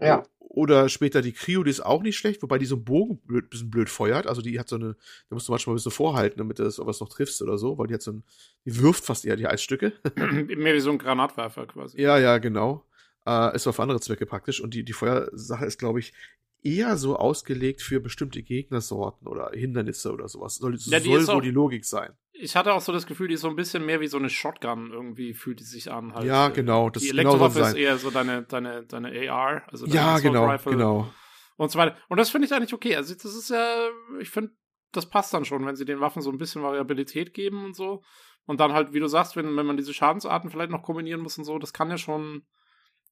Ja. 0.00 0.22
Oder 0.52 0.88
später 0.88 1.22
die 1.22 1.32
Cryo, 1.32 1.62
die 1.62 1.70
ist 1.70 1.80
auch 1.80 2.02
nicht 2.02 2.18
schlecht, 2.18 2.42
wobei 2.42 2.58
die 2.58 2.66
so 2.66 2.74
einen 2.74 2.84
Bogen 2.84 3.18
blöd, 3.18 3.50
bisschen 3.50 3.70
blöd 3.70 3.88
feuert. 3.88 4.26
Also 4.26 4.42
die 4.42 4.58
hat 4.58 4.68
so 4.68 4.74
eine, 4.74 4.96
da 5.28 5.34
musst 5.34 5.46
du 5.46 5.52
manchmal 5.52 5.74
ein 5.74 5.76
bisschen 5.76 5.92
vorhalten, 5.92 6.38
damit 6.38 6.58
du 6.58 6.64
das 6.64 6.80
was 6.80 6.98
noch 6.98 7.08
triffst 7.08 7.40
oder 7.40 7.56
so, 7.56 7.78
weil 7.78 7.86
die 7.86 7.94
hat 7.94 8.02
so 8.02 8.10
ein, 8.10 8.24
die 8.64 8.76
wirft 8.82 9.04
fast 9.04 9.24
eher 9.24 9.36
die 9.36 9.46
Eisstücke. 9.46 9.92
Mehr 10.16 10.74
wie 10.74 10.80
so 10.80 10.90
ein 10.90 10.98
Granatwerfer 10.98 11.66
quasi. 11.66 12.00
Ja, 12.00 12.18
ja, 12.18 12.38
genau. 12.38 12.84
Äh, 13.26 13.54
ist 13.54 13.68
auf 13.68 13.78
andere 13.78 14.00
Zwecke 14.00 14.26
praktisch. 14.26 14.60
Und 14.60 14.74
die, 14.74 14.84
die 14.84 14.92
Feuersache 14.92 15.66
ist, 15.66 15.78
glaube 15.78 16.00
ich, 16.00 16.12
eher 16.62 16.96
so 16.96 17.16
ausgelegt 17.16 17.82
für 17.82 18.00
bestimmte 18.00 18.42
Gegnersorten 18.42 19.26
oder 19.26 19.50
Hindernisse 19.52 20.12
oder 20.12 20.28
sowas. 20.28 20.56
Soll, 20.56 20.76
ja, 20.76 21.00
soll 21.00 21.26
wohl 21.26 21.42
die 21.42 21.50
Logik 21.50 21.84
sein. 21.84 22.12
Ich 22.32 22.56
hatte 22.56 22.72
auch 22.72 22.80
so 22.80 22.92
das 22.92 23.06
Gefühl, 23.06 23.28
die 23.28 23.34
ist 23.34 23.42
so 23.42 23.48
ein 23.48 23.56
bisschen 23.56 23.84
mehr 23.84 24.00
wie 24.00 24.06
so 24.06 24.16
eine 24.16 24.30
Shotgun 24.30 24.90
irgendwie 24.92 25.34
fühlt 25.34 25.60
die 25.60 25.64
sich 25.64 25.90
an. 25.90 26.14
Halt. 26.14 26.26
Ja, 26.26 26.48
genau. 26.48 26.90
Das 26.90 27.02
die 27.02 27.10
Elektrowaffe 27.10 27.58
genau 27.58 27.68
ist 27.68 27.74
eher 27.74 27.98
so 27.98 28.10
deine, 28.10 28.42
deine, 28.44 28.84
deine 28.84 29.30
AR. 29.30 29.62
Also 29.68 29.86
deine 29.86 29.96
ja, 29.96 30.18
genau, 30.18 30.46
Rifle 30.46 30.72
genau. 30.72 31.12
Und 31.56 31.70
so 31.70 31.78
weiter. 31.78 31.96
Und 32.08 32.18
das 32.18 32.30
finde 32.30 32.46
ich 32.46 32.54
eigentlich 32.54 32.72
okay. 32.72 32.96
Also 32.96 33.14
das 33.14 33.34
ist 33.34 33.50
ja, 33.50 33.88
ich 34.20 34.30
finde, 34.30 34.52
das 34.92 35.06
passt 35.06 35.34
dann 35.34 35.44
schon, 35.44 35.66
wenn 35.66 35.76
sie 35.76 35.84
den 35.84 36.00
Waffen 36.00 36.22
so 36.22 36.30
ein 36.30 36.38
bisschen 36.38 36.62
Variabilität 36.62 37.34
geben 37.34 37.64
und 37.64 37.76
so. 37.76 38.02
Und 38.46 38.60
dann 38.60 38.72
halt, 38.72 38.92
wie 38.94 39.00
du 39.00 39.06
sagst, 39.06 39.36
wenn, 39.36 39.56
wenn 39.56 39.66
man 39.66 39.76
diese 39.76 39.92
Schadensarten 39.92 40.50
vielleicht 40.50 40.70
noch 40.70 40.82
kombinieren 40.82 41.20
muss 41.20 41.38
und 41.38 41.44
so, 41.44 41.58
das 41.58 41.72
kann 41.72 41.90
ja 41.90 41.98
schon 41.98 42.44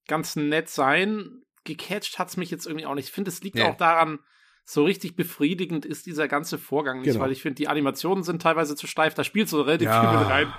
ganz 0.07 0.37
nett 0.37 0.69
sein 0.69 1.43
gecatcht 1.77 2.19
hat 2.19 2.29
es 2.29 2.37
mich 2.37 2.51
jetzt 2.51 2.67
irgendwie 2.67 2.87
auch 2.87 2.95
nicht. 2.95 3.07
Ich 3.07 3.13
finde, 3.13 3.31
es 3.31 3.43
liegt 3.43 3.59
ja. 3.59 3.71
auch 3.71 3.77
daran, 3.77 4.19
so 4.65 4.85
richtig 4.85 5.17
befriedigend 5.17 5.87
ist 5.87 6.07
dieser 6.07 6.29
ganze 6.29 6.59
Vorgang 6.59 7.01
nicht, 7.01 7.13
genau. 7.13 7.21
weil 7.21 7.33
ich 7.33 7.41
finde, 7.41 7.55
die 7.55 7.69
Animationen 7.69 8.23
sind 8.23 8.43
teilweise 8.43 8.77
zu 8.77 8.87
steif, 8.87 9.15
da 9.15 9.25
spielt 9.25 9.49
so 9.49 9.63
relativ 9.63 9.89
ja. 9.89 10.01
viel 10.01 10.19
mit 10.19 10.29
rein. 10.29 10.53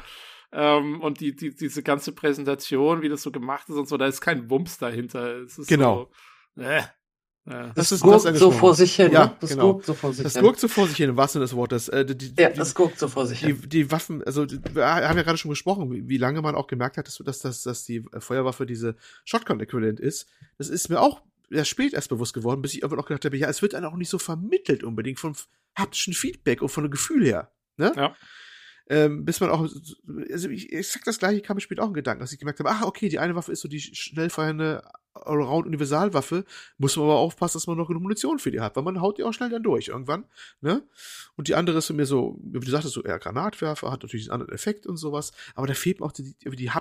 Ähm, 0.52 1.02
und 1.02 1.20
die, 1.20 1.36
die, 1.36 1.56
diese 1.56 1.84
ganze 1.84 2.12
Präsentation, 2.12 3.04
wie 3.04 3.10
das 3.10 3.22
so 3.22 3.32
gemacht 3.32 3.70
ist 3.70 3.76
und 3.76 3.88
so, 3.88 3.98
da 3.98 4.08
ist 4.08 4.22
kein 4.22 4.50
Wumms 4.50 4.80
dahinter. 4.80 5.46
genau. 5.68 6.10
So, 6.56 6.62
äh, 6.64 6.82
ja. 7.46 7.72
Das, 7.74 7.90
das 7.90 8.02
gurkt 8.02 8.38
so 8.38 8.52
vor 8.52 8.76
sich 8.76 8.96
hin. 8.96 9.12
Ja, 9.12 9.26
ne? 9.26 9.36
das 9.40 9.50
genau. 9.52 9.74
gurkt 9.74 9.86
so 9.86 9.94
vor 9.94 10.14
sich 10.14 10.24
das 10.24 10.34
hin. 10.34 10.42
Das 10.42 10.48
gurkt 10.48 10.60
so 10.60 10.68
vor 10.68 10.88
sich 10.88 10.98
hin, 10.98 11.10
im 11.10 11.18
wahrsten 11.18 11.40
Sinne 11.40 11.46
des 11.46 11.56
Wortes. 11.56 11.90
Äh, 11.90 12.06
die, 12.06 12.34
ja, 12.38 12.50
das 12.50 12.76
gurkt 12.76 13.00
so 13.00 13.08
vor 13.08 13.26
sich 13.26 13.40
hin. 13.40 13.60
Die, 13.64 13.70
die 13.70 13.92
Waffen, 13.92 14.24
also 14.24 14.46
wir 14.50 14.86
haben 14.86 15.18
ja 15.18 15.24
gerade 15.24 15.38
schon 15.38 15.50
gesprochen, 15.50 15.92
wie, 15.92 16.08
wie 16.08 16.18
lange 16.18 16.42
man 16.42 16.56
auch 16.56 16.68
gemerkt 16.68 16.98
hat, 16.98 17.08
dass, 17.08 17.18
dass, 17.18 17.40
dass, 17.40 17.64
dass 17.64 17.84
die 17.86 18.06
Feuerwaffe 18.20 18.66
diese 18.66 18.96
Shotgun-Äquivalent 19.26 20.00
ist. 20.00 20.28
Das 20.58 20.70
ist 20.70 20.90
mir 20.90 21.02
auch 21.02 21.22
erst 21.50 21.70
spät 21.70 21.94
erst 21.94 22.10
bewusst 22.10 22.34
geworden, 22.34 22.62
bis 22.62 22.74
ich 22.74 22.82
irgendwann 22.82 23.00
auch 23.04 23.08
gedacht 23.08 23.26
habe, 23.26 23.38
ja, 23.38 23.50
es 23.50 23.62
wird 23.62 23.74
einem 23.74 23.88
auch 23.88 23.96
nicht 23.96 24.10
so 24.10 24.20
vermittelt 24.20 24.84
unbedingt 24.84 25.20
vom 25.20 25.34
haptischen 25.76 26.14
Feedback 26.14 26.62
und 26.62 26.70
von 26.70 26.84
dem 26.84 26.92
Gefühl 26.92 27.26
her. 27.26 27.52
Ne? 27.78 27.92
Ja. 27.96 28.16
Ähm, 28.92 29.24
bis 29.24 29.40
man 29.40 29.50
auch, 29.50 29.62
also 29.62 30.50
ich, 30.50 30.74
ich 30.74 30.88
sag 30.88 31.04
das 31.04 31.20
gleiche, 31.20 31.42
kam 31.42 31.56
mir 31.56 31.62
später 31.62 31.84
auch 31.84 31.88
ein 31.88 31.94
Gedanken, 31.94 32.22
dass 32.22 32.32
ich 32.32 32.40
gemerkt 32.40 32.60
habe, 32.60 32.72
ach, 32.72 32.82
okay, 32.84 33.08
die 33.08 33.20
eine 33.20 33.36
Waffe 33.36 33.52
ist 33.52 33.62
so 33.62 33.68
die 33.68 33.80
schnell 33.80 34.30
feuernde 34.30 34.84
Allround-Universalwaffe, 35.26 36.46
muss 36.78 36.96
man 36.96 37.06
aber 37.06 37.18
aufpassen, 37.18 37.58
dass 37.58 37.68
man 37.68 37.78
noch 37.78 37.88
genug 37.88 38.04
Munition 38.04 38.40
für 38.40 38.52
die 38.52 38.60
hat, 38.60 38.76
weil 38.76 38.84
man 38.84 39.02
haut 39.02 39.18
die 39.18 39.24
auch 39.24 39.34
schnell 39.34 39.50
dann 39.50 39.64
durch 39.64 39.90
irgendwann, 39.90 40.26
ne? 40.62 40.84
Und 41.36 41.48
die 41.48 41.56
andere 41.56 41.78
ist 41.78 41.88
so 41.88 41.94
mir 41.94 42.06
so, 42.06 42.40
wie 42.42 42.60
du 42.60 42.72
sagtest, 42.72 42.94
so 42.94 43.04
eher 43.04 43.20
Granatwerfer, 43.20 43.92
hat 43.92 44.04
natürlich 44.04 44.28
einen 44.28 44.42
anderen 44.42 44.54
Effekt 44.54 44.86
und 44.88 44.98
sowas, 44.98 45.32
aber 45.56 45.68
da 45.68 45.74
fehlt 45.74 46.00
mir 46.00 46.06
auch 46.06 46.12
die, 46.12 46.36
die, 46.44 46.56
die, 46.56 46.72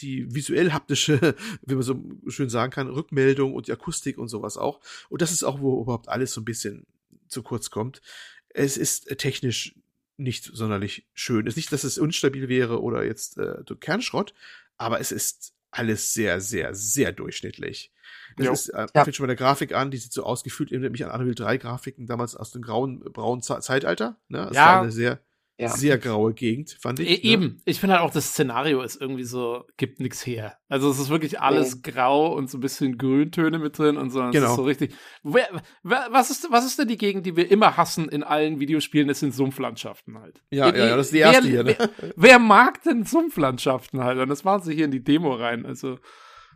die 0.00 0.34
visuell 0.34 0.72
haptische, 0.72 1.34
wie 1.62 1.74
man 1.74 1.82
so 1.82 2.02
schön 2.28 2.48
sagen 2.48 2.72
kann, 2.72 2.88
Rückmeldung 2.88 3.54
und 3.54 3.68
die 3.68 3.72
Akustik 3.72 4.18
und 4.18 4.28
sowas 4.28 4.56
auch. 4.56 4.80
Und 5.08 5.22
das 5.22 5.32
ist 5.32 5.44
auch, 5.44 5.60
wo 5.60 5.82
überhaupt 5.82 6.08
alles 6.08 6.32
so 6.32 6.40
ein 6.40 6.44
bisschen 6.44 6.86
zu 7.28 7.42
kurz 7.42 7.70
kommt. 7.70 8.00
Es 8.48 8.76
ist 8.76 9.06
technisch 9.18 9.74
nicht 10.16 10.44
sonderlich 10.44 11.06
schön. 11.14 11.46
Es 11.46 11.52
ist 11.52 11.56
nicht, 11.56 11.72
dass 11.72 11.84
es 11.84 11.98
unstabil 11.98 12.48
wäre 12.48 12.82
oder 12.82 13.04
jetzt 13.04 13.38
äh, 13.38 13.62
Kernschrott, 13.80 14.34
aber 14.76 15.00
es 15.00 15.12
ist 15.12 15.54
alles 15.72 16.12
sehr, 16.12 16.40
sehr, 16.40 16.74
sehr 16.74 17.12
durchschnittlich. 17.12 17.92
Das 18.36 18.46
jo. 18.46 18.52
ist, 18.52 18.68
äh, 18.68 18.86
ja. 18.94 19.04
fängt 19.04 19.16
schon 19.16 19.24
bei 19.24 19.34
der 19.34 19.36
Grafik 19.36 19.74
an, 19.74 19.90
die 19.90 19.96
sieht 19.96 20.12
so 20.12 20.24
ausgefühlt, 20.24 20.70
erinnert 20.70 20.92
mich 20.92 21.04
an 21.04 21.10
Unreal 21.10 21.34
3 21.34 21.56
Grafiken 21.58 22.06
damals 22.06 22.36
aus 22.36 22.52
dem 22.52 22.62
grauen, 22.62 23.00
braunen 23.00 23.42
Zeitalter. 23.42 24.18
Ne? 24.28 24.46
Das 24.46 24.56
ja. 24.56 24.66
war 24.66 24.82
eine 24.82 24.92
sehr, 24.92 25.20
ja. 25.62 25.68
sehr 25.76 25.98
graue 25.98 26.34
Gegend, 26.34 26.76
fand 26.80 27.00
ich. 27.00 27.08
E 27.08 27.32
eben. 27.32 27.44
Ne? 27.44 27.56
Ich 27.64 27.80
finde 27.80 27.96
halt 27.96 28.04
auch, 28.04 28.12
das 28.12 28.28
Szenario 28.30 28.82
ist 28.82 29.00
irgendwie 29.00 29.24
so, 29.24 29.64
gibt 29.76 30.00
nichts 30.00 30.24
her. 30.26 30.56
Also 30.68 30.90
es 30.90 30.98
ist 30.98 31.10
wirklich 31.10 31.40
alles 31.40 31.76
oh. 31.76 31.78
grau 31.82 32.34
und 32.34 32.50
so 32.50 32.58
ein 32.58 32.60
bisschen 32.60 32.98
Grüntöne 32.98 33.58
mit 33.58 33.78
drin 33.78 33.96
und 33.96 34.10
so. 34.10 34.20
Genau. 34.20 34.32
Es 34.32 34.50
ist 34.50 34.56
so 34.56 34.64
richtig. 34.64 34.94
Wer, 35.22 35.48
wer, 35.82 36.08
was, 36.10 36.30
ist, 36.30 36.50
was 36.50 36.64
ist 36.64 36.78
denn 36.78 36.88
die 36.88 36.96
Gegend, 36.96 37.26
die 37.26 37.36
wir 37.36 37.50
immer 37.50 37.76
hassen 37.76 38.08
in 38.08 38.22
allen 38.22 38.60
Videospielen? 38.60 39.08
Das 39.08 39.20
sind 39.20 39.34
Sumpflandschaften 39.34 40.18
halt. 40.18 40.42
Ja, 40.50 40.68
ja, 40.68 40.86
ja, 40.86 40.96
das 40.96 41.06
ist 41.06 41.14
die 41.14 41.18
erste 41.18 41.44
wer, 41.44 41.50
hier. 41.50 41.64
Ne? 41.64 41.76
Wer, 41.78 42.12
wer 42.16 42.38
mag 42.38 42.82
denn 42.82 43.04
Sumpflandschaften 43.04 44.02
halt? 44.02 44.18
Und 44.18 44.28
das 44.28 44.44
machen 44.44 44.62
sie 44.62 44.74
hier 44.74 44.86
in 44.86 44.90
die 44.90 45.04
Demo 45.04 45.34
rein. 45.34 45.66
Also. 45.66 45.98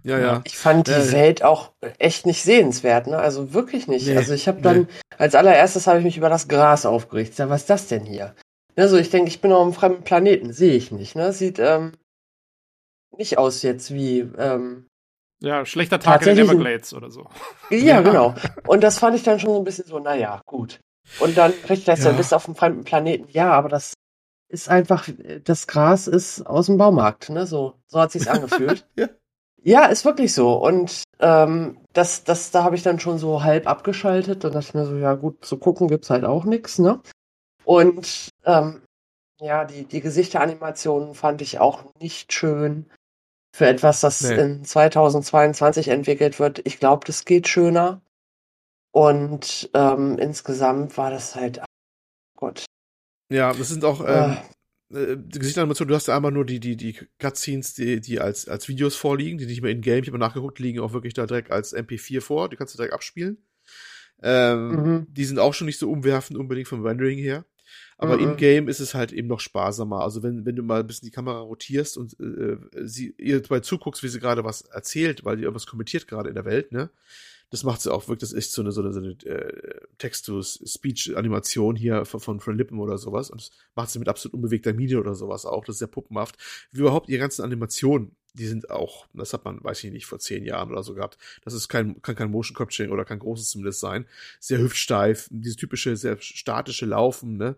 Ja, 0.07 0.19
ja. 0.21 0.41
Ich 0.45 0.57
fand 0.57 0.87
die 0.87 0.93
ja, 0.93 1.13
Welt 1.13 1.43
auch 1.43 1.73
echt 1.99 2.27
nicht 2.27 2.43
sehenswert, 2.43 3.09
ne? 3.09 3.19
Also 3.19 3.53
wirklich 3.53 3.89
nicht. 3.89 4.07
Nee, 4.07 4.17
also 4.17 4.35
ich 4.35 4.47
habe 4.47 4.63
dann, 4.63 4.83
nee. 4.83 4.87
als 5.19 5.35
allererstes 5.35 5.89
habe 5.89 5.99
ich 5.99 6.05
mich 6.05 6.17
über 6.17 6.29
das 6.29 6.47
Gras 6.47 6.87
aufgeregt. 6.87 7.35
Sag, 7.35 7.49
was 7.49 7.63
ist 7.63 7.71
das 7.71 7.89
denn 7.89 8.05
hier? 8.05 8.35
Also 8.77 8.97
ich 8.99 9.11
denke, 9.11 9.29
ich 9.29 9.41
bin 9.41 9.53
auf 9.53 9.63
einem 9.63 9.73
fremden 9.73 10.05
Planeten, 10.05 10.53
sehe 10.53 10.75
ich 10.75 10.93
nicht. 10.93 11.17
Ne? 11.17 11.33
Sieht 11.33 11.59
ähm, 11.59 11.93
nicht 13.17 13.39
aus 13.39 13.63
jetzt 13.63 13.93
wie 13.93 14.21
ähm, 14.21 14.87
ja, 15.41 15.67
schlechter 15.67 15.99
Tag 15.99 16.27
in 16.27 16.37
den 16.37 16.47
Everglades 16.47 16.95
oder 16.95 17.11
so. 17.11 17.29
Ja, 17.71 17.77
ja, 17.79 18.01
genau. 18.01 18.35
Und 18.67 18.83
das 18.83 18.99
fand 18.99 19.17
ich 19.17 19.23
dann 19.23 19.41
schon 19.41 19.51
so 19.51 19.59
ein 19.59 19.65
bisschen 19.65 19.87
so, 19.87 19.99
naja, 19.99 20.41
gut. 20.47 20.79
Und 21.21 21.37
dann 21.37 21.53
kriegt 21.63 21.89
das 21.89 22.05
ja. 22.05 22.11
ja 22.11 22.17
bis 22.17 22.33
auf 22.33 22.47
einem 22.47 22.55
fremden 22.55 22.85
Planeten. 22.85 23.29
Ja, 23.31 23.53
aber 23.53 23.69
das 23.69 23.95
ist 24.49 24.69
einfach, 24.69 25.09
das 25.45 25.67
Gras 25.67 26.07
ist 26.07 26.47
aus 26.47 26.67
dem 26.67 26.79
Baumarkt, 26.79 27.31
ne? 27.31 27.47
So, 27.47 27.75
so 27.87 28.01
hat 28.01 28.13
sich's 28.13 28.29
angefühlt. 28.29 28.87
ja. 28.97 29.09
ja, 29.63 29.87
ist 29.87 30.05
wirklich 30.05 30.33
so. 30.33 30.55
Und 30.55 31.03
ähm, 31.19 31.79
das, 31.93 32.25
das, 32.25 32.51
da 32.53 32.63
habe 32.63 32.77
ich 32.77 32.83
dann 32.83 33.01
schon 33.01 33.19
so 33.19 33.43
halb 33.43 33.67
abgeschaltet. 33.67 34.45
Dann 34.45 34.53
dachte 34.53 34.67
ich 34.69 34.75
mir 34.75 34.87
so, 34.87 34.97
ja 34.97 35.15
gut, 35.15 35.45
zu 35.45 35.59
gucken 35.59 35.89
gibt's 35.89 36.11
halt 36.11 36.25
auch 36.25 36.45
nix, 36.45 36.79
ne? 36.79 37.01
Und 37.67 38.29
ähm, 38.45 38.81
ja, 39.41 39.65
die, 39.65 39.85
die 39.85 40.01
Gesichteranimationen 40.01 41.15
fand 41.15 41.43
ich 41.43 41.59
auch 41.59 41.85
nicht 42.01 42.33
schön. 42.33 42.87
Für 43.53 43.67
etwas, 43.67 44.01
das 44.01 44.23
nee. 44.23 44.37
in 44.37 44.65
2022 44.65 45.89
entwickelt 45.89 46.39
wird. 46.39 46.61
Ich 46.65 46.79
glaube, 46.79 47.05
das 47.07 47.25
geht 47.25 47.49
schöner. 47.49 48.03
Und 48.93 49.69
ähm, 49.75 50.17
insgesamt 50.19 50.97
war 50.97 51.11
das 51.11 51.35
halt, 51.35 51.59
oh 51.59 51.65
Gott. 52.37 52.67
Ja, 53.31 53.53
das 53.53 53.69
sind 53.69 53.85
auch 53.85 54.05
ähm, 54.07 54.37
äh, 54.95 55.17
die 55.19 55.39
Gesichteranimationen, 55.41 55.89
du 55.89 55.95
hast 55.97 56.07
ja 56.07 56.15
einmal 56.15 56.31
nur 56.31 56.45
die, 56.45 56.61
die, 56.61 56.77
die 56.77 56.97
Cutscenes, 57.19 57.75
die, 57.75 58.01
die 58.01 58.21
als, 58.21 58.47
als 58.47 58.69
Videos 58.69 58.95
vorliegen, 58.95 59.39
die 59.39 59.47
nicht 59.47 59.63
mehr 59.63 59.73
in 59.73 59.81
Game, 59.81 60.03
ich 60.03 60.09
habe 60.09 60.19
nachgeguckt, 60.19 60.61
liegen 60.61 60.79
auch 60.79 60.93
wirklich 60.93 61.15
da 61.15 61.27
direkt 61.27 61.51
als 61.51 61.75
MP4 61.75 62.21
vor, 62.21 62.49
die 62.49 62.57
kannst 62.57 62.75
du 62.75 62.77
direkt 62.77 62.95
abspielen. 62.95 63.39
Ähm, 64.23 64.69
mhm. 64.69 65.07
Die 65.11 65.25
sind 65.25 65.41
auch 65.41 65.55
schon 65.55 65.67
nicht 65.67 65.81
so 65.81 65.91
umwerfend 65.91 66.39
unbedingt 66.39 66.69
vom 66.69 66.87
Rendering 66.87 67.19
her. 67.19 67.45
Aber 67.99 68.17
mhm. 68.17 68.31
in-game 68.31 68.69
ist 68.69 68.81
es 68.81 68.95
halt 68.95 69.13
eben 69.13 69.29
noch 69.29 69.41
sparsamer. 69.41 70.01
Also 70.01 70.23
wenn, 70.23 70.45
wenn 70.45 70.57
du 70.57 70.63
mal 70.63 70.81
ein 70.81 70.87
bisschen 70.87 71.07
die 71.07 71.13
Kamera 71.13 71.41
rotierst 71.41 71.97
und 71.97 72.19
äh, 72.21 72.59
sie, 72.87 73.15
ihr 73.17 73.41
dabei 73.41 73.61
zuguckst, 73.61 74.03
wie 74.03 74.09
sie 74.09 74.21
gerade 74.21 74.45
was 74.45 74.63
erzählt, 74.63 75.25
weil 75.25 75.37
die 75.37 75.45
irgendwas 75.45 75.67
kommentiert 75.67 76.07
gerade 76.07 76.29
in 76.29 76.35
der 76.35 76.45
Welt, 76.45 76.73
ne? 76.73 76.91
Das 77.51 77.63
macht 77.63 77.81
sie 77.81 77.93
auch 77.93 78.09
wirklich, 78.09 78.29
das 78.29 78.33
ist 78.33 78.53
so 78.53 78.61
eine, 78.61 78.73
so 78.73 78.83
eine, 78.83 78.93
so 78.93 78.99
eine 78.99 79.11
äh, 79.25 79.81
Text-to-Speech-Animation 79.99 81.77
hier 81.77 82.05
von, 82.05 82.19
von, 82.19 82.41
von 82.41 82.57
Lippen 82.57 82.81
oder 82.81 82.99
sowas. 82.99 83.31
Und 83.31 83.41
das 83.41 83.51
macht 83.77 83.91
sie 83.91 84.01
mit 84.01 84.09
absolut 84.09 84.35
unbewegter 84.35 84.73
Miene 84.73 84.99
oder 84.99 85.15
sowas 85.15 85.47
auch. 85.47 85.65
Das 85.65 85.77
ist 85.77 85.79
sehr 85.79 85.87
puppenhaft. 85.87 86.37
Wie 86.73 86.81
überhaupt 86.81 87.09
ihre 87.09 87.21
ganzen 87.21 87.43
Animationen, 87.43 88.17
die 88.39 88.47
sind 88.47 88.71
auch, 88.71 89.07
das 89.15 89.33
hat 89.33 89.45
man, 89.45 89.63
weiß 89.63 89.83
ich 89.85 89.93
nicht, 89.93 90.07
vor 90.07 90.19
zehn 90.19 90.45
Jahren 90.45 90.71
oder 90.71 90.83
so 90.83 90.95
gehabt. 90.95 91.19
Das 91.43 91.55
ist 91.55 91.69
kein, 91.69 92.01
kann 92.03 92.15
kein 92.15 92.31
Motion 92.31 92.57
Capturing 92.57 92.91
oder 92.91 93.05
kein 93.05 93.19
großes 93.19 93.51
zumindest 93.51 93.81
sein. 93.81 94.07
Sehr 94.41 94.59
hüftsteif, 94.59 95.29
dieses 95.31 95.57
typische, 95.57 95.97
sehr 95.97 96.21
statische 96.21 96.87
Laufen, 96.87 97.37
ne? 97.37 97.57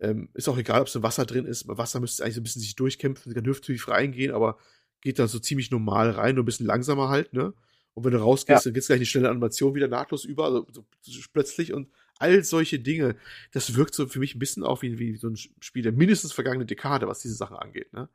Ähm, 0.00 0.30
ist 0.32 0.48
auch 0.48 0.56
egal, 0.56 0.80
ob 0.80 0.86
es 0.86 0.94
im 0.94 1.02
Wasser 1.02 1.26
drin 1.26 1.44
ist. 1.44 1.66
Bei 1.66 1.76
Wasser 1.76 2.00
müsste 2.00 2.22
es 2.22 2.24
eigentlich 2.24 2.36
so 2.36 2.40
ein 2.40 2.44
bisschen 2.44 2.62
sich 2.62 2.74
durchkämpfen, 2.74 3.34
kann 3.34 3.44
hüfttief 3.44 3.88
reingehen, 3.88 4.32
aber 4.32 4.56
geht 5.02 5.18
da 5.18 5.28
so 5.28 5.38
ziemlich 5.38 5.70
normal 5.70 6.10
rein, 6.10 6.36
nur 6.36 6.44
ein 6.44 6.46
bisschen 6.46 6.66
langsamer 6.66 7.08
halt, 7.08 7.32
ne? 7.32 7.52
Und 7.94 8.04
wenn 8.04 8.12
du 8.12 8.18
rausgehst, 8.18 8.64
ja. 8.64 8.68
dann 8.68 8.74
geht's 8.74 8.86
gleich 8.86 8.98
eine 8.98 9.06
schnelle 9.06 9.30
Animation 9.30 9.74
wieder 9.74 9.88
nahtlos 9.88 10.24
über, 10.24 10.44
also 10.44 10.66
so, 10.70 10.84
so 11.02 11.20
plötzlich 11.32 11.72
und 11.72 11.88
all 12.18 12.44
solche 12.44 12.78
Dinge, 12.78 13.16
das 13.52 13.74
wirkt 13.74 13.94
so 13.94 14.06
für 14.06 14.20
mich 14.20 14.34
ein 14.34 14.38
bisschen 14.38 14.62
auch 14.62 14.82
wie, 14.82 14.98
wie 14.98 15.16
so 15.16 15.28
ein 15.28 15.36
Spiel 15.36 15.82
der 15.82 15.92
mindestens 15.92 16.32
vergangenen 16.32 16.66
Dekade, 16.66 17.08
was 17.08 17.20
diese 17.20 17.34
Sachen 17.34 17.56
angeht, 17.56 17.92
ne? 17.92 18.08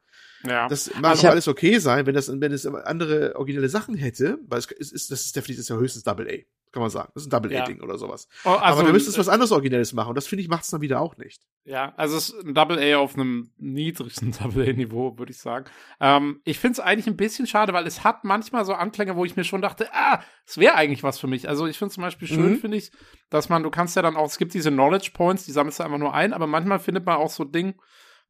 Ja. 0.48 0.68
Das 0.68 0.92
mag 1.00 1.18
auch 1.18 1.24
alles 1.26 1.48
okay 1.48 1.80
sein, 1.80 2.06
wenn 2.06 2.16
das, 2.16 2.30
wenn 2.30 2.52
es 2.52 2.66
andere 2.66 3.36
originelle 3.36 3.70
Sachen 3.70 3.96
hätte, 3.96 4.40
weil 4.48 4.60
es 4.60 4.92
ist, 4.92 5.12
das 5.12 5.26
ist 5.26 5.36
definitiv 5.36 5.58
das 5.58 5.66
ist 5.66 5.70
ja 5.70 5.78
höchstens 5.78 6.04
Double 6.04 6.28
A 6.28 6.44
kann 6.76 6.82
man 6.82 6.90
sagen. 6.90 7.10
Das 7.14 7.24
ist 7.24 7.28
ein 7.28 7.30
Double-A-Ding 7.30 7.78
ja. 7.78 7.84
oder 7.84 7.98
sowas. 7.98 8.28
Oh, 8.44 8.50
also, 8.50 8.80
Aber 8.80 8.84
du 8.84 8.92
müsstest 8.92 9.18
was 9.18 9.30
anderes 9.30 9.54
Originelles 9.54 9.94
machen 9.94 10.10
und 10.10 10.16
das 10.16 10.28
finde 10.28 10.42
ich 10.44 10.50
macht 10.50 10.66
es 10.66 10.70
dann 10.70 10.82
wieder 10.82 11.00
auch 11.00 11.16
nicht. 11.16 11.42
Ja, 11.64 11.94
also 11.96 12.18
es 12.18 12.30
ist 12.30 12.46
ein 12.46 12.54
Double-A 12.54 12.98
auf 12.98 13.16
einem 13.16 13.50
niedrigsten 13.58 14.32
Double-A-Niveau, 14.44 15.18
würde 15.18 15.32
ich 15.32 15.38
sagen. 15.38 15.66
Ähm, 16.02 16.42
ich 16.44 16.60
finde 16.60 16.74
es 16.74 16.80
eigentlich 16.82 17.08
ein 17.08 17.16
bisschen 17.16 17.48
schade, 17.48 17.72
weil 17.72 17.88
es 17.88 18.04
hat 18.04 18.26
manchmal 18.26 18.66
so 18.66 18.74
Anklänge, 18.74 19.16
wo 19.16 19.24
ich 19.24 19.38
mir 19.38 19.46
schon 19.46 19.62
dachte, 19.62 19.88
ah, 19.94 20.22
es 20.46 20.58
wäre 20.58 20.76
eigentlich 20.76 21.02
was 21.02 21.18
für 21.18 21.28
mich. 21.28 21.48
Also 21.48 21.66
ich 21.66 21.78
finde 21.78 21.94
zum 21.94 22.04
Beispiel 22.04 22.28
schön, 22.28 22.52
mhm. 22.52 22.58
finde 22.58 22.76
ich, 22.76 22.92
dass 23.30 23.48
man, 23.48 23.64
du 23.64 23.72
kannst 23.72 23.96
ja 23.96 24.02
dann 24.02 24.18
auch, 24.18 24.28
es 24.28 24.38
gibt 24.38 24.54
diese 24.54 24.70
Knowledge 24.70 25.12
Points, 25.14 25.46
die 25.46 25.54
sammelst 25.54 25.80
du 25.80 25.84
einfach 25.84 25.98
nur 25.98 26.14
ein, 26.14 26.34
aber 26.34 26.46
manchmal 26.46 26.80
findet 26.80 27.06
man 27.06 27.16
auch 27.16 27.30
so 27.30 27.46
Ding, 27.46 27.76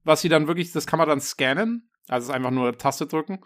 was 0.03 0.21
sie 0.21 0.29
dann 0.29 0.45
wirklich, 0.47 0.71
das 0.71 0.85
kann 0.85 0.99
man 0.99 1.09
dann 1.09 1.19
scannen. 1.19 1.89
Also 2.07 2.25
es 2.25 2.29
ist 2.29 2.35
einfach 2.35 2.51
nur 2.51 2.77
Taste 2.77 3.07
drücken. 3.07 3.39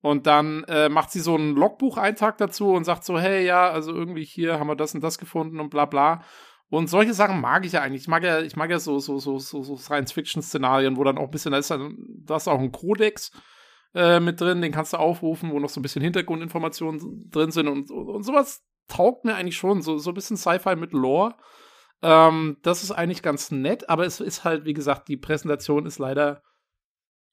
Und 0.00 0.26
dann 0.26 0.64
äh, 0.64 0.88
macht 0.88 1.10
sie 1.10 1.20
so 1.20 1.34
einen 1.34 1.56
Logbucheintrag 1.56 2.38
dazu 2.38 2.72
und 2.72 2.84
sagt 2.84 3.04
so, 3.04 3.18
hey, 3.18 3.44
ja, 3.44 3.70
also 3.70 3.92
irgendwie 3.92 4.24
hier 4.24 4.58
haben 4.60 4.68
wir 4.68 4.76
das 4.76 4.94
und 4.94 5.02
das 5.02 5.18
gefunden 5.18 5.58
und 5.58 5.70
bla 5.70 5.86
bla. 5.86 6.22
Und 6.68 6.88
solche 6.90 7.14
Sachen 7.14 7.40
mag 7.40 7.64
ich 7.64 7.72
ja 7.72 7.82
eigentlich. 7.82 8.02
Ich 8.02 8.08
mag 8.08 8.22
ja, 8.24 8.40
ich 8.40 8.56
mag 8.56 8.70
ja 8.70 8.78
so, 8.78 8.98
so, 8.98 9.18
so, 9.18 9.38
so, 9.38 9.62
so 9.62 9.76
Science-Fiction-Szenarien, 9.76 10.96
wo 10.96 11.04
dann 11.04 11.18
auch 11.18 11.24
ein 11.24 11.30
bisschen, 11.30 11.52
da 11.52 11.58
ist, 11.58 11.70
dann, 11.70 11.96
da 12.24 12.36
ist 12.36 12.48
auch 12.48 12.58
ein 12.58 12.72
Kodex 12.72 13.30
äh, 13.94 14.20
mit 14.20 14.40
drin, 14.40 14.62
den 14.62 14.72
kannst 14.72 14.92
du 14.92 14.98
aufrufen, 14.98 15.52
wo 15.52 15.60
noch 15.60 15.70
so 15.70 15.80
ein 15.80 15.82
bisschen 15.82 16.02
Hintergrundinformationen 16.02 17.30
drin 17.30 17.50
sind 17.50 17.68
und, 17.68 17.90
und, 17.90 18.08
und 18.08 18.22
sowas 18.24 18.64
taugt 18.88 19.24
mir 19.24 19.34
eigentlich 19.34 19.56
schon. 19.56 19.80
So, 19.80 19.98
so 19.98 20.10
ein 20.10 20.14
bisschen 20.14 20.36
Sci-Fi 20.36 20.76
mit 20.76 20.92
Lore. 20.92 21.34
Ähm, 22.02 22.58
das 22.62 22.82
ist 22.82 22.90
eigentlich 22.90 23.22
ganz 23.22 23.50
nett, 23.50 23.88
aber 23.88 24.04
es 24.04 24.20
ist 24.20 24.44
halt, 24.44 24.64
wie 24.64 24.74
gesagt, 24.74 25.08
die 25.08 25.16
Präsentation 25.16 25.86
ist 25.86 25.98
leider 25.98 26.42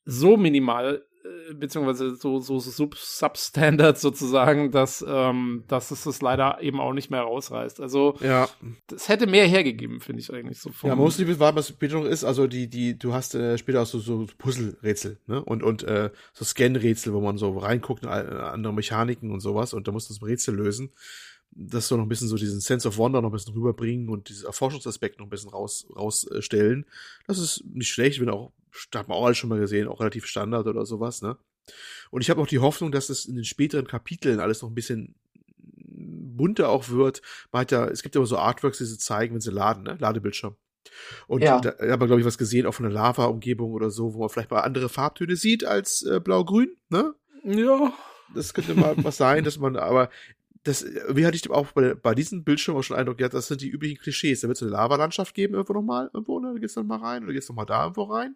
so 0.05 0.37
minimal 0.37 1.05
äh, 1.23 1.53
beziehungsweise 1.53 2.15
so, 2.15 2.39
so, 2.39 2.59
so 2.59 2.89
Substandard 2.93 3.97
sozusagen, 3.97 4.71
dass, 4.71 5.03
ähm, 5.07 5.63
dass 5.67 5.91
es 5.91 6.03
das 6.03 6.21
leider 6.21 6.61
eben 6.61 6.81
auch 6.81 6.91
nicht 6.91 7.09
mehr 7.09 7.21
rausreißt. 7.21 7.79
Also, 7.79 8.17
ja. 8.19 8.49
das 8.87 9.07
hätte 9.07 9.25
mehr 9.25 9.47
hergegeben, 9.47 10.01
finde 10.01 10.21
ich 10.21 10.33
eigentlich 10.33 10.59
so. 10.59 10.71
Ja, 10.83 10.95
mostly 10.95 11.39
war, 11.39 11.55
was 11.55 11.69
später 11.69 11.95
noch 11.95 12.05
ist, 12.05 12.25
also 12.25 12.47
die, 12.47 12.69
die, 12.69 12.97
du 12.99 13.13
hast 13.13 13.35
äh, 13.35 13.57
später 13.57 13.81
auch 13.81 13.85
so, 13.85 13.99
so 13.99 14.27
Puzzle-Rätsel, 14.37 15.19
ne? 15.27 15.43
Und, 15.43 15.63
und 15.63 15.83
äh, 15.83 16.09
so 16.33 16.43
Scan-Rätsel, 16.43 17.13
wo 17.13 17.21
man 17.21 17.37
so 17.37 17.57
reinguckt 17.57 18.03
in 18.03 18.09
andere 18.09 18.73
Mechaniken 18.73 19.31
und 19.31 19.39
sowas 19.39 19.73
und 19.73 19.87
da 19.87 19.93
musst 19.93 20.09
du 20.09 20.13
das 20.13 20.23
Rätsel 20.23 20.55
lösen 20.55 20.91
das 21.55 21.87
so 21.87 21.97
noch 21.97 22.03
ein 22.03 22.09
bisschen 22.09 22.27
so 22.27 22.35
diesen 22.35 22.61
Sense 22.61 22.87
of 22.87 22.97
Wonder 22.97 23.21
noch 23.21 23.29
ein 23.29 23.33
bisschen 23.33 23.53
rüberbringen 23.53 24.09
und 24.09 24.29
diesen 24.29 24.47
Erforschungsaspekt 24.47 25.19
noch 25.19 25.27
ein 25.27 25.29
bisschen 25.29 25.51
raus, 25.51 25.85
rausstellen. 25.95 26.85
Das 27.27 27.37
ist 27.37 27.63
nicht 27.65 27.89
schlecht, 27.89 28.19
wenn 28.19 28.29
auch, 28.29 28.51
hat 28.95 29.07
man 29.07 29.17
auch 29.17 29.25
alles 29.25 29.37
schon 29.37 29.49
mal 29.49 29.59
gesehen, 29.59 29.87
auch 29.87 29.99
relativ 29.99 30.25
Standard 30.25 30.67
oder 30.67 30.85
sowas, 30.85 31.21
ne? 31.21 31.37
Und 32.11 32.21
ich 32.21 32.29
habe 32.29 32.41
auch 32.41 32.47
die 32.47 32.59
Hoffnung, 32.59 32.91
dass 32.91 33.09
es 33.09 33.25
in 33.25 33.35
den 33.35 33.45
späteren 33.45 33.87
Kapiteln 33.87 34.39
alles 34.39 34.61
noch 34.61 34.69
ein 34.69 34.75
bisschen 34.75 35.15
bunter 35.75 36.69
auch 36.69 36.89
wird. 36.89 37.21
Man 37.51 37.61
hat 37.61 37.71
ja, 37.71 37.85
es 37.87 38.03
gibt 38.03 38.15
ja 38.15 38.19
immer 38.19 38.27
so 38.27 38.37
Artworks, 38.37 38.79
die 38.79 38.85
sie 38.85 38.97
zeigen, 38.97 39.35
wenn 39.35 39.41
sie 39.41 39.51
laden, 39.51 39.83
ne? 39.83 39.97
Ladebildschirm. 39.99 40.55
Und 41.27 41.43
ja. 41.43 41.59
da 41.59 41.69
hat 41.69 41.99
man, 41.99 42.07
glaube 42.07 42.19
ich, 42.19 42.25
was 42.25 42.37
gesehen, 42.37 42.65
auch 42.65 42.73
von 42.73 42.83
der 42.83 42.91
Lava-Umgebung 42.91 43.71
oder 43.71 43.89
so, 43.89 44.13
wo 44.13 44.19
man 44.19 44.29
vielleicht 44.29 44.51
mal 44.51 44.61
andere 44.61 44.89
Farbtöne 44.89 45.35
sieht 45.35 45.63
als 45.63 46.01
äh, 46.03 46.19
blau-grün, 46.19 46.75
ne? 46.89 47.13
Ja. 47.43 47.93
Das 48.35 48.53
könnte 48.53 48.73
mal 48.73 48.95
was 48.97 49.17
sein, 49.17 49.43
dass 49.43 49.59
man, 49.59 49.75
aber 49.75 50.09
das, 50.63 50.85
wie 51.09 51.25
hatte 51.25 51.35
ich 51.35 51.49
auch 51.49 51.71
bei, 51.73 51.93
bei 51.93 52.15
diesem 52.15 52.43
Bildschirm 52.43 52.75
auch 52.75 52.83
schon 52.83 52.97
Eindruck 52.97 53.17
gehabt, 53.17 53.33
das 53.33 53.47
sind 53.47 53.61
die 53.61 53.69
üblichen 53.69 53.97
Klischees. 53.97 54.41
Da 54.41 54.47
wird 54.47 54.57
es 54.57 54.63
eine 54.63 54.71
Lavalandschaft 54.71 55.35
geben 55.35 55.55
irgendwo 55.55 55.73
nochmal, 55.73 56.09
irgendwo, 56.13 56.39
ne? 56.39 56.53
da 56.53 56.59
geht's 56.59 56.75
noch 56.75 56.83
mal 56.83 56.99
rein, 56.99 57.23
oder 57.23 57.33
geht's 57.33 57.49
noch 57.49 57.55
mal 57.55 57.65
da 57.65 57.83
irgendwo 57.83 58.03
rein. 58.03 58.35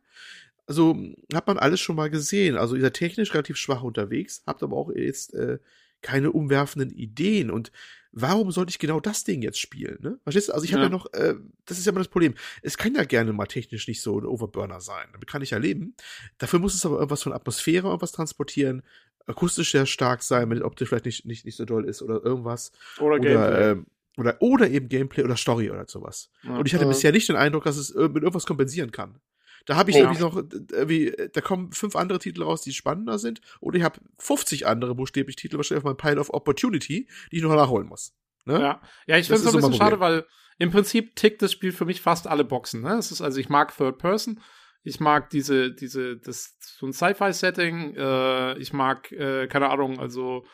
Also, 0.66 0.98
hat 1.34 1.48
man 1.48 1.58
alles 1.58 1.80
schon 1.80 1.96
mal 1.96 2.10
gesehen. 2.10 2.58
Also, 2.58 2.76
ihr 2.76 2.82
seid 2.82 2.96
technisch 2.96 3.34
relativ 3.34 3.56
schwach 3.56 3.84
unterwegs, 3.84 4.44
habt 4.46 4.62
aber 4.64 4.76
auch 4.76 4.92
jetzt 4.92 5.34
äh, 5.34 5.60
keine 6.02 6.32
umwerfenden 6.32 6.92
Ideen 6.92 7.50
und 7.50 7.72
warum 8.12 8.52
sollte 8.52 8.72
ich 8.72 8.80
genau 8.80 9.00
das 9.00 9.24
Ding 9.24 9.42
jetzt 9.42 9.60
spielen, 9.60 9.98
ne? 10.02 10.20
Verstehst 10.24 10.50
du? 10.50 10.54
Also 10.54 10.66
ich 10.66 10.74
habe 10.74 10.84
ja. 10.84 10.90
ja. 10.90 10.96
noch, 10.96 11.14
äh, 11.14 11.36
das 11.66 11.78
ist 11.78 11.86
ja 11.86 11.92
immer 11.92 12.00
das 12.00 12.08
Problem. 12.08 12.34
Es 12.62 12.78
kann 12.78 12.96
ja 12.96 13.04
gerne 13.04 13.34
mal 13.34 13.46
technisch 13.46 13.88
nicht 13.88 14.02
so 14.02 14.20
ein 14.20 14.26
Overburner 14.26 14.82
sein. 14.82 15.08
Damit 15.12 15.28
kann 15.28 15.42
ich 15.42 15.52
ja 15.52 15.58
leben. 15.58 15.96
Dafür 16.38 16.60
muss 16.60 16.74
es 16.74 16.86
aber 16.86 16.96
irgendwas 16.96 17.24
von 17.24 17.34
Atmosphäre 17.34 17.88
irgendwas 17.88 18.12
transportieren, 18.12 18.84
akustisch 19.28 19.72
sehr 19.72 19.86
stark 19.86 20.24
sein, 20.24 20.50
wenn 20.50 20.58
die 20.58 20.64
Optik 20.64 20.88
vielleicht 20.88 21.06
nicht, 21.06 21.26
nicht, 21.26 21.46
nicht 21.46 21.58
so 21.58 21.66
doll 21.66 21.86
ist 21.86 22.02
oder 22.02 22.24
irgendwas. 22.24 22.72
Oder, 23.00 23.20
Gameplay. 23.20 23.72
Ähm, 23.72 23.86
oder, 24.18 24.38
oder 24.40 24.70
eben 24.70 24.90
Gameplay 24.90 25.24
oder 25.24 25.38
Story 25.38 25.70
oder 25.70 25.86
sowas. 25.88 26.32
Ja, 26.44 26.58
und 26.58 26.66
ich 26.66 26.74
hatte 26.74 26.86
äh. 26.86 26.88
bisher 26.88 27.12
nicht 27.12 27.30
den 27.30 27.36
Eindruck, 27.36 27.66
dass 27.66 27.78
es 27.78 27.94
mit 27.94 28.24
irgendwas 28.24 28.46
kompensieren 28.46 28.92
kann. 28.92 29.20
Da 29.68 29.76
habe 29.76 29.92
ich 29.92 29.98
ja. 29.98 30.04
irgendwie 30.04 30.22
noch, 30.22 30.36
irgendwie, 30.72 31.14
da 31.34 31.42
kommen 31.42 31.74
fünf 31.74 31.96
andere 31.98 32.20
Titel 32.20 32.42
raus, 32.42 32.62
die 32.62 32.72
spannender 32.72 33.20
sind. 33.20 33.42
Oder 33.60 33.78
ich 33.78 33.84
habe 33.84 34.00
50 34.18 34.66
andere 34.66 34.96
buchstäblich 34.96 35.36
Titel 35.36 35.58
wahrscheinlich 35.58 35.84
auf 35.84 35.90
meinem 35.90 35.98
Pile 35.98 36.22
of 36.22 36.34
Opportunity, 36.34 37.08
die 37.32 37.38
ich 37.38 37.44
noch 37.44 37.54
nachholen 37.54 37.88
muss. 37.88 38.14
Ne? 38.46 38.62
Ja, 38.62 38.82
ja 39.08 39.18
ich 39.18 39.28
finde 39.28 39.44
es 39.44 39.44
so 39.44 39.50
ein 39.50 39.56
bisschen 39.58 39.74
schade, 39.74 40.00
weil 40.00 40.26
im 40.58 40.72
Prinzip 40.72 41.18
tickt 41.18 41.42
das 41.42 41.52
Spiel 41.52 41.74
für 41.74 41.86
mich 41.86 42.00
fast 42.00 42.28
alle 42.28 42.46
Boxen. 42.46 42.82
Ne? 42.82 42.94
Es 42.94 43.12
ist 43.12 43.22
also, 43.22 43.40
ich 43.40 43.50
mag 43.50 43.76
Third 43.76 43.98
Person. 43.98 44.40
Ich 44.88 45.02
mag 45.02 45.30
diese, 45.30 45.74
diese, 45.74 46.18
das, 46.18 46.58
so 46.60 46.86
ein 46.86 46.94
Sci-Fi-Setting. 46.94 47.96
Äh, 47.96 48.58
ich 48.58 48.72
mag, 48.72 49.12
äh, 49.12 49.48
keine 49.48 49.70
Ahnung, 49.70 50.00
also 50.00 50.46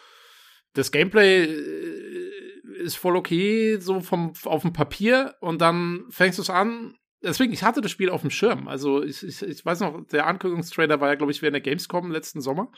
das 0.74 0.92
Gameplay 0.92 1.44
äh, 1.44 2.32
ist 2.80 2.96
voll 2.96 3.16
okay, 3.16 3.78
so 3.80 4.02
vom, 4.02 4.34
auf 4.46 4.64
dem 4.64 4.74
Papier. 4.74 5.36
Und 5.40 5.62
dann 5.62 6.06
fängst 6.10 6.40
du 6.40 6.42
es 6.42 6.50
an. 6.50 6.96
Deswegen, 7.22 7.54
ich 7.54 7.64
hatte 7.64 7.82
das 7.82 7.92
Spiel 7.92 8.10
auf 8.10 8.22
dem 8.22 8.32
Schirm. 8.32 8.68
Also, 8.68 9.04
ich, 9.04 9.24
ich, 9.24 9.44
ich 9.44 9.64
weiß 9.64 9.82
noch, 9.82 10.04
der 10.08 10.26
Ankündigungstrailer 10.26 11.00
war 11.00 11.10
ja, 11.10 11.16
glaube 11.16 11.32
ich, 11.32 11.42
während 11.44 11.54
der 11.54 11.62
Gamescom 11.62 12.12
letzten 12.12 12.42
Sommer. 12.42 12.72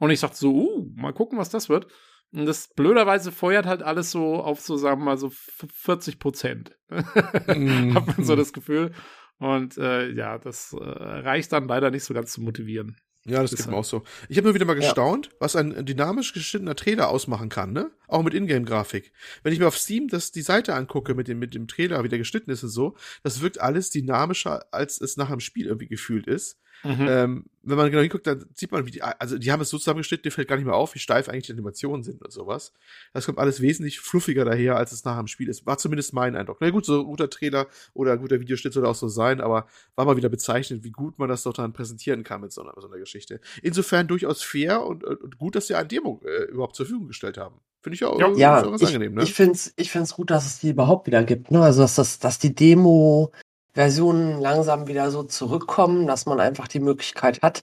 Und 0.00 0.10
ich 0.10 0.20
dachte 0.20 0.36
so, 0.36 0.52
uh, 0.52 0.92
mal 0.96 1.12
gucken, 1.12 1.38
was 1.38 1.50
das 1.50 1.68
wird. 1.68 1.86
Und 2.32 2.46
das 2.46 2.68
blöderweise 2.74 3.32
feuert 3.32 3.66
halt 3.66 3.82
alles 3.82 4.10
so 4.10 4.42
auf 4.42 4.60
so, 4.60 4.76
sagen 4.76 5.00
wir 5.00 5.04
mal, 5.04 5.18
so 5.18 5.30
40 5.30 6.18
Prozent. 6.18 6.76
Hat 6.90 8.06
man 8.06 8.24
so 8.24 8.34
das 8.36 8.52
Gefühl. 8.52 8.92
Und 9.40 9.78
äh, 9.78 10.10
ja, 10.10 10.38
das 10.38 10.74
äh, 10.74 10.84
reicht 10.84 11.52
dann 11.52 11.66
leider 11.66 11.90
nicht 11.90 12.04
so 12.04 12.14
ganz 12.14 12.32
zu 12.32 12.42
motivieren. 12.42 12.96
Ja, 13.26 13.42
das 13.42 13.54
geht 13.54 13.66
mir 13.66 13.76
auch 13.76 13.84
so. 13.84 14.02
Ich 14.28 14.38
habe 14.38 14.46
nur 14.46 14.54
wieder 14.54 14.64
mal 14.64 14.74
gestaunt, 14.74 15.26
ja. 15.26 15.32
was 15.40 15.56
ein 15.56 15.84
dynamisch 15.84 16.32
geschnittener 16.32 16.74
Trailer 16.74 17.08
ausmachen 17.08 17.48
kann, 17.50 17.72
ne? 17.72 17.90
Auch 18.06 18.22
mit 18.22 18.32
Ingame-Grafik. 18.32 19.12
Wenn 19.42 19.52
ich 19.52 19.58
mir 19.58 19.68
auf 19.68 19.76
Steam 19.76 20.08
das, 20.08 20.32
die 20.32 20.40
Seite 20.42 20.74
angucke 20.74 21.14
mit 21.14 21.28
dem, 21.28 21.38
mit 21.38 21.54
dem 21.54 21.68
Trailer, 21.68 22.02
wie 22.02 22.08
der 22.08 22.18
geschnitten 22.18 22.50
ist 22.50 22.62
und 22.62 22.70
so, 22.70 22.96
das 23.22 23.42
wirkt 23.42 23.60
alles 23.60 23.90
dynamischer, 23.90 24.72
als 24.72 25.00
es 25.00 25.16
nach 25.18 25.30
dem 25.30 25.40
Spiel 25.40 25.66
irgendwie 25.66 25.88
gefühlt 25.88 26.26
ist. 26.26 26.59
Mhm. 26.82 27.06
Ähm, 27.08 27.44
wenn 27.62 27.76
man 27.76 27.90
genau 27.90 28.00
hinguckt, 28.00 28.26
dann 28.26 28.46
sieht 28.54 28.72
man, 28.72 28.86
wie 28.86 28.90
die, 28.90 29.02
also 29.02 29.36
die 29.36 29.52
haben 29.52 29.60
es 29.60 29.68
so 29.68 29.78
zusammengeschnitten, 29.78 30.22
dir 30.22 30.30
fällt 30.30 30.48
gar 30.48 30.56
nicht 30.56 30.64
mehr 30.64 30.74
auf, 30.74 30.94
wie 30.94 30.98
steif 30.98 31.28
eigentlich 31.28 31.46
die 31.46 31.52
Animationen 31.52 32.02
sind 32.02 32.20
oder 32.22 32.30
sowas. 32.30 32.72
Das 33.12 33.26
kommt 33.26 33.38
alles 33.38 33.60
wesentlich 33.60 34.00
fluffiger 34.00 34.44
daher, 34.44 34.76
als 34.76 34.92
es 34.92 35.04
nachher 35.04 35.20
im 35.20 35.26
Spiel 35.26 35.48
ist. 35.48 35.66
War 35.66 35.76
zumindest 35.76 36.14
mein 36.14 36.36
Eindruck. 36.36 36.58
Na 36.60 36.70
gut, 36.70 36.86
so 36.86 37.00
ein 37.00 37.06
guter 37.06 37.28
Trailer 37.28 37.66
oder 37.92 38.12
ein 38.12 38.20
guter 38.20 38.40
Videoschnitt 38.40 38.72
soll 38.72 38.86
auch 38.86 38.94
so 38.94 39.08
sein, 39.08 39.40
aber 39.40 39.66
war 39.94 40.06
mal 40.06 40.16
wieder 40.16 40.30
bezeichnet, 40.30 40.84
wie 40.84 40.90
gut 40.90 41.18
man 41.18 41.28
das 41.28 41.42
doch 41.42 41.52
dann 41.52 41.72
präsentieren 41.72 42.24
kann 42.24 42.40
mit 42.40 42.52
so 42.52 42.62
einer, 42.62 42.72
so 42.78 42.88
einer 42.88 42.98
Geschichte. 42.98 43.40
Insofern 43.62 44.08
durchaus 44.08 44.42
fair 44.42 44.82
und, 44.84 45.04
und 45.04 45.36
gut, 45.38 45.54
dass 45.54 45.66
sie 45.66 45.74
ein 45.74 45.88
Demo 45.88 46.22
äh, 46.24 46.44
überhaupt 46.44 46.76
zur 46.76 46.86
Verfügung 46.86 47.08
gestellt 47.08 47.36
haben. 47.36 47.60
Finde 47.82 47.94
ich 47.94 48.04
auch, 48.04 48.18
ja, 48.18 48.30
ja 48.32 48.62
ganz 48.62 48.82
ich, 48.82 48.88
angenehm, 48.88 49.14
ne? 49.14 49.22
Ich 49.22 49.32
finde 49.32 49.52
es 49.52 49.72
ich 49.76 49.90
find's 49.90 50.14
gut, 50.14 50.30
dass 50.30 50.46
es 50.46 50.60
die 50.60 50.70
überhaupt 50.70 51.06
wieder 51.06 51.24
gibt, 51.24 51.50
ne? 51.50 51.62
Also, 51.62 51.80
dass, 51.82 51.94
das, 51.94 52.18
dass 52.18 52.38
die 52.38 52.54
Demo 52.54 53.32
Versionen 53.72 54.40
langsam 54.40 54.88
wieder 54.88 55.10
so 55.10 55.22
zurückkommen, 55.22 56.06
dass 56.06 56.26
man 56.26 56.40
einfach 56.40 56.68
die 56.68 56.80
Möglichkeit 56.80 57.42
hat, 57.42 57.60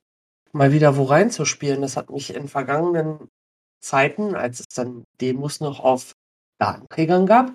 mal 0.52 0.72
wieder 0.72 0.98
wo 0.98 1.04
reinzuspielen. 1.04 1.82
Das 1.82 1.98
hat 1.98 2.10
mich 2.10 2.34
in 2.34 2.48
vergangenen 2.48 3.30
Zeiten, 3.82 4.36
als 4.36 4.62
es 4.62 4.68
dann 4.74 5.04
Demos 5.22 5.60
noch 5.60 5.80
auf 5.80 6.14
Datenträgern 6.60 7.26
gab 7.26 7.52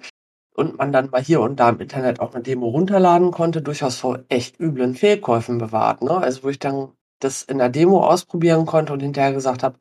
und 0.54 0.78
man 0.78 0.92
dann 0.92 1.10
mal 1.10 1.22
hier 1.22 1.40
und 1.40 1.56
da 1.56 1.70
im 1.70 1.80
Internet 1.80 2.20
auch 2.20 2.34
eine 2.34 2.42
Demo 2.42 2.68
runterladen 2.68 3.30
konnte, 3.30 3.62
durchaus 3.62 3.96
vor 3.96 4.20
echt 4.28 4.60
üblen 4.60 4.94
Fehlkäufen 4.94 5.58
bewahrt. 5.58 6.02
Ne? 6.02 6.16
Also 6.16 6.44
wo 6.44 6.48
ich 6.48 6.58
dann 6.58 6.92
das 7.20 7.42
in 7.42 7.58
der 7.58 7.68
Demo 7.68 8.06
ausprobieren 8.06 8.66
konnte 8.66 8.92
und 8.92 9.00
hinterher 9.00 9.32
gesagt 9.32 9.62
habe, 9.62 9.78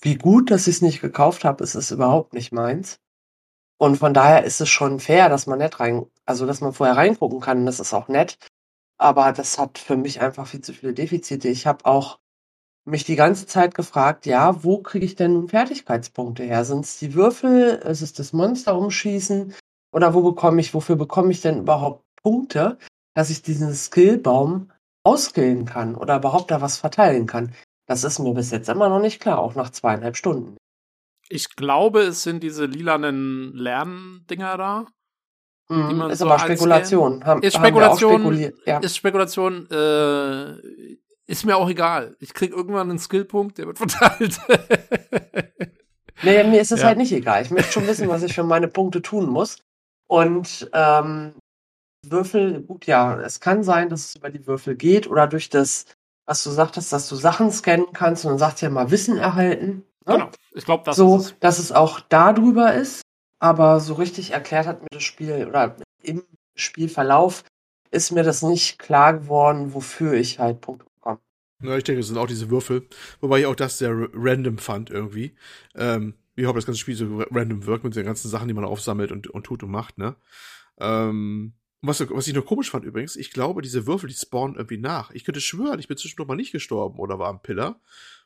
wie 0.00 0.16
gut, 0.16 0.50
dass 0.50 0.66
ich 0.66 0.76
es 0.76 0.82
nicht 0.82 1.00
gekauft 1.00 1.44
habe, 1.44 1.62
ist 1.62 1.74
es 1.74 1.90
überhaupt 1.90 2.34
nicht 2.34 2.52
meins. 2.52 2.98
Und 3.78 3.96
von 3.96 4.14
daher 4.14 4.44
ist 4.44 4.60
es 4.60 4.68
schon 4.68 5.00
fair, 5.00 5.28
dass 5.28 5.46
man 5.46 5.58
nicht 5.58 5.80
rein, 5.80 6.06
also 6.24 6.46
dass 6.46 6.60
man 6.60 6.72
vorher 6.72 6.96
reingucken 6.96 7.40
kann. 7.40 7.66
Das 7.66 7.80
ist 7.80 7.92
auch 7.92 8.08
nett. 8.08 8.38
Aber 8.98 9.32
das 9.32 9.58
hat 9.58 9.78
für 9.78 9.96
mich 9.96 10.20
einfach 10.20 10.46
viel 10.46 10.60
zu 10.60 10.72
viele 10.72 10.94
Defizite. 10.94 11.48
Ich 11.48 11.66
habe 11.66 11.84
auch 11.84 12.18
mich 12.84 13.04
die 13.04 13.16
ganze 13.16 13.46
Zeit 13.46 13.74
gefragt, 13.74 14.26
ja, 14.26 14.62
wo 14.62 14.78
kriege 14.78 15.04
ich 15.04 15.16
denn 15.16 15.32
nun 15.34 15.48
Fertigkeitspunkte 15.48 16.44
her? 16.44 16.64
Sind 16.64 16.84
es 16.84 16.98
die 16.98 17.14
Würfel? 17.14 17.76
Ist 17.76 18.02
es 18.02 18.12
das 18.12 18.32
Monster 18.32 18.76
umschießen? 18.76 19.54
Oder 19.92 20.14
wo 20.14 20.22
bekomme 20.22 20.60
ich, 20.60 20.74
wofür 20.74 20.96
bekomme 20.96 21.30
ich 21.30 21.40
denn 21.40 21.60
überhaupt 21.60 22.04
Punkte, 22.22 22.78
dass 23.14 23.30
ich 23.30 23.42
diesen 23.42 23.74
Skillbaum 23.74 24.70
ausskillen 25.02 25.64
kann 25.64 25.94
oder 25.94 26.16
überhaupt 26.16 26.50
da 26.50 26.60
was 26.60 26.76
verteilen 26.76 27.26
kann? 27.26 27.54
Das 27.86 28.04
ist 28.04 28.18
mir 28.18 28.34
bis 28.34 28.50
jetzt 28.50 28.68
immer 28.68 28.88
noch 28.88 29.00
nicht 29.00 29.20
klar, 29.20 29.38
auch 29.38 29.54
nach 29.54 29.70
zweieinhalb 29.70 30.16
Stunden. 30.16 30.56
Ich 31.28 31.56
glaube, 31.56 32.00
es 32.02 32.22
sind 32.22 32.42
diese 32.42 32.66
lilanen 32.66 33.52
Lerndinger 33.54 34.56
da. 34.56 34.86
Mhm, 35.68 36.10
ist 36.10 36.18
so 36.18 36.26
aber 36.26 36.38
Spekulation. 36.38 37.24
Haben, 37.24 37.42
ist 37.42 37.56
Spekulation, 37.56 38.52
ja. 38.66 38.78
ist 38.78 38.96
Spekulation, 38.96 39.68
äh, 39.70 40.96
ist 41.26 41.46
mir 41.46 41.56
auch 41.56 41.70
egal. 41.70 42.16
Ich 42.20 42.34
krieg 42.34 42.52
irgendwann 42.52 42.90
einen 42.90 42.98
Skillpunkt, 42.98 43.56
der 43.58 43.66
wird 43.66 43.78
verteilt. 43.78 44.38
nee, 46.22 46.44
mir 46.44 46.60
ist 46.60 46.72
es 46.72 46.80
ja. 46.80 46.88
halt 46.88 46.98
nicht 46.98 47.12
egal. 47.12 47.42
Ich 47.42 47.50
möchte 47.50 47.72
schon 47.72 47.86
wissen, 47.86 48.08
was 48.08 48.22
ich 48.22 48.34
für 48.34 48.44
meine 48.44 48.68
Punkte 48.68 49.00
tun 49.00 49.28
muss. 49.28 49.58
Und 50.06 50.68
ähm, 50.74 51.34
Würfel, 52.06 52.62
gut, 52.62 52.86
ja, 52.86 53.18
es 53.20 53.40
kann 53.40 53.62
sein, 53.62 53.88
dass 53.88 54.06
es 54.06 54.16
über 54.16 54.28
die 54.28 54.46
Würfel 54.46 54.76
geht 54.76 55.06
oder 55.06 55.26
durch 55.26 55.48
das, 55.48 55.86
was 56.26 56.44
du 56.44 56.50
sagtest, 56.50 56.92
dass 56.92 57.08
du 57.08 57.16
Sachen 57.16 57.50
scannen 57.50 57.86
kannst 57.94 58.24
und 58.24 58.32
dann 58.32 58.38
sagst 58.38 58.60
ja 58.60 58.68
mal 58.68 58.90
Wissen 58.90 59.16
erhalten. 59.16 59.84
Ne? 60.06 60.14
Genau, 60.14 60.30
ich 60.52 60.64
glaube, 60.64 60.84
das 60.84 60.96
so, 60.96 61.16
ist 61.16 61.24
es. 61.24 61.38
dass 61.40 61.58
es 61.58 61.72
auch 61.72 62.00
darüber 62.00 62.74
ist, 62.74 63.02
aber 63.38 63.80
so 63.80 63.94
richtig 63.94 64.32
erklärt 64.32 64.66
hat 64.66 64.82
mir 64.82 64.88
das 64.90 65.02
Spiel 65.02 65.46
oder 65.46 65.76
im 66.02 66.24
Spielverlauf 66.54 67.44
ist 67.90 68.10
mir 68.10 68.22
das 68.22 68.42
nicht 68.42 68.78
klar 68.78 69.14
geworden, 69.14 69.72
wofür 69.72 70.14
ich 70.14 70.38
halt 70.38 70.60
Punkte 70.60 70.86
bekomme. 70.96 71.20
Ja, 71.62 71.76
ich 71.76 71.84
denke, 71.84 72.00
es 72.00 72.08
sind 72.08 72.18
auch 72.18 72.26
diese 72.26 72.50
Würfel, 72.50 72.86
wobei 73.20 73.40
ich 73.40 73.46
auch 73.46 73.54
das 73.54 73.78
sehr 73.78 73.92
random 74.12 74.58
fand 74.58 74.90
irgendwie. 74.90 75.34
Ähm, 75.74 76.14
wie 76.34 76.46
hoffe, 76.46 76.56
das 76.56 76.66
ganze 76.66 76.80
Spiel 76.80 76.96
so 76.96 77.24
random 77.30 77.66
wirkt 77.66 77.84
mit 77.84 77.94
den 77.94 78.04
ganzen 78.04 78.28
Sachen, 78.28 78.48
die 78.48 78.54
man 78.54 78.64
aufsammelt 78.64 79.12
und, 79.12 79.28
und 79.28 79.44
tut 79.44 79.62
und 79.62 79.70
macht, 79.70 79.98
ne? 79.98 80.16
Ähm, 80.78 81.54
was, 81.86 82.00
was 82.10 82.26
ich 82.26 82.34
noch 82.34 82.46
komisch 82.46 82.70
fand 82.70 82.84
übrigens, 82.84 83.14
ich 83.14 83.30
glaube, 83.30 83.60
diese 83.60 83.86
Würfel, 83.86 84.08
die 84.08 84.14
spawnen 84.14 84.56
irgendwie 84.56 84.78
nach. 84.78 85.10
Ich 85.10 85.24
könnte 85.24 85.40
schwören, 85.40 85.78
ich 85.78 85.86
bin 85.86 85.96
zwischendurch 85.96 86.28
mal 86.28 86.34
nicht 86.34 86.52
gestorben 86.52 86.98
oder 86.98 87.18
war 87.18 87.28
am 87.28 87.42
Pillar. 87.42 87.78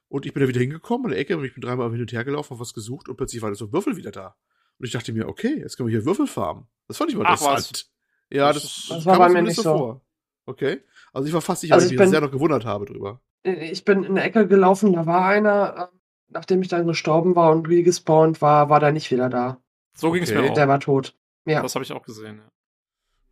Und 0.08 0.26
ich 0.26 0.32
bin 0.32 0.42
da 0.42 0.48
wieder 0.48 0.60
hingekommen 0.60 1.06
in 1.06 1.10
der 1.10 1.18
Ecke 1.20 1.36
und 1.36 1.44
ich 1.44 1.54
bin 1.54 1.60
dreimal 1.60 1.90
hin 1.90 2.00
und 2.00 2.12
her 2.12 2.24
gelaufen, 2.24 2.54
auf 2.54 2.60
was 2.60 2.74
gesucht 2.74 3.08
und 3.08 3.16
plötzlich 3.16 3.42
war 3.42 3.50
da 3.50 3.54
so 3.54 3.66
ein 3.66 3.72
Würfel 3.72 3.96
wieder 3.96 4.10
da. 4.10 4.36
Und 4.78 4.86
ich 4.86 4.92
dachte 4.92 5.12
mir, 5.12 5.28
okay, 5.28 5.58
jetzt 5.58 5.76
können 5.76 5.88
wir 5.88 5.98
hier 5.98 6.06
Würfel 6.06 6.26
farmen. 6.26 6.66
Das 6.86 6.96
fand 6.96 7.10
ich 7.10 7.16
mal 7.16 7.24
Ach, 7.26 7.32
interessant. 7.32 7.70
Was? 7.70 7.92
Ja, 8.30 8.52
das, 8.52 8.62
das, 8.62 8.88
das 8.88 9.06
war 9.06 9.18
bei 9.18 9.28
mir 9.28 9.42
nicht 9.42 9.56
so. 9.56 9.62
Vor. 9.62 10.00
Okay. 10.46 10.80
Also 11.12 11.28
ich 11.28 11.34
war 11.34 11.42
fast 11.42 11.62
sicher, 11.62 11.74
also 11.74 11.84
weil 11.84 11.88
ich, 11.88 11.94
ich 11.94 12.00
mich 12.00 12.10
sehr 12.10 12.20
noch 12.20 12.30
gewundert 12.30 12.64
habe 12.64 12.86
drüber. 12.86 13.20
Ich 13.42 13.84
bin 13.84 14.04
in 14.04 14.14
der 14.14 14.24
Ecke 14.24 14.46
gelaufen, 14.46 14.92
da 14.92 15.06
war 15.06 15.26
einer, 15.26 15.90
ähm, 15.92 16.00
nachdem 16.28 16.62
ich 16.62 16.68
dann 16.68 16.86
gestorben 16.86 17.36
war 17.36 17.50
und 17.50 17.64
gespawnt 17.64 18.40
war, 18.40 18.70
war 18.70 18.80
der 18.80 18.92
nicht 18.92 19.10
wieder 19.10 19.28
da. 19.28 19.60
So 19.94 20.10
ging 20.12 20.22
es 20.22 20.30
okay. 20.30 20.42
mir 20.42 20.50
auch. 20.50 20.54
Der 20.54 20.68
war 20.68 20.80
tot. 20.80 21.14
Ja. 21.44 21.62
Das 21.62 21.74
habe 21.74 21.84
ich 21.84 21.92
auch 21.92 22.02
gesehen, 22.02 22.38
ja. 22.38 22.50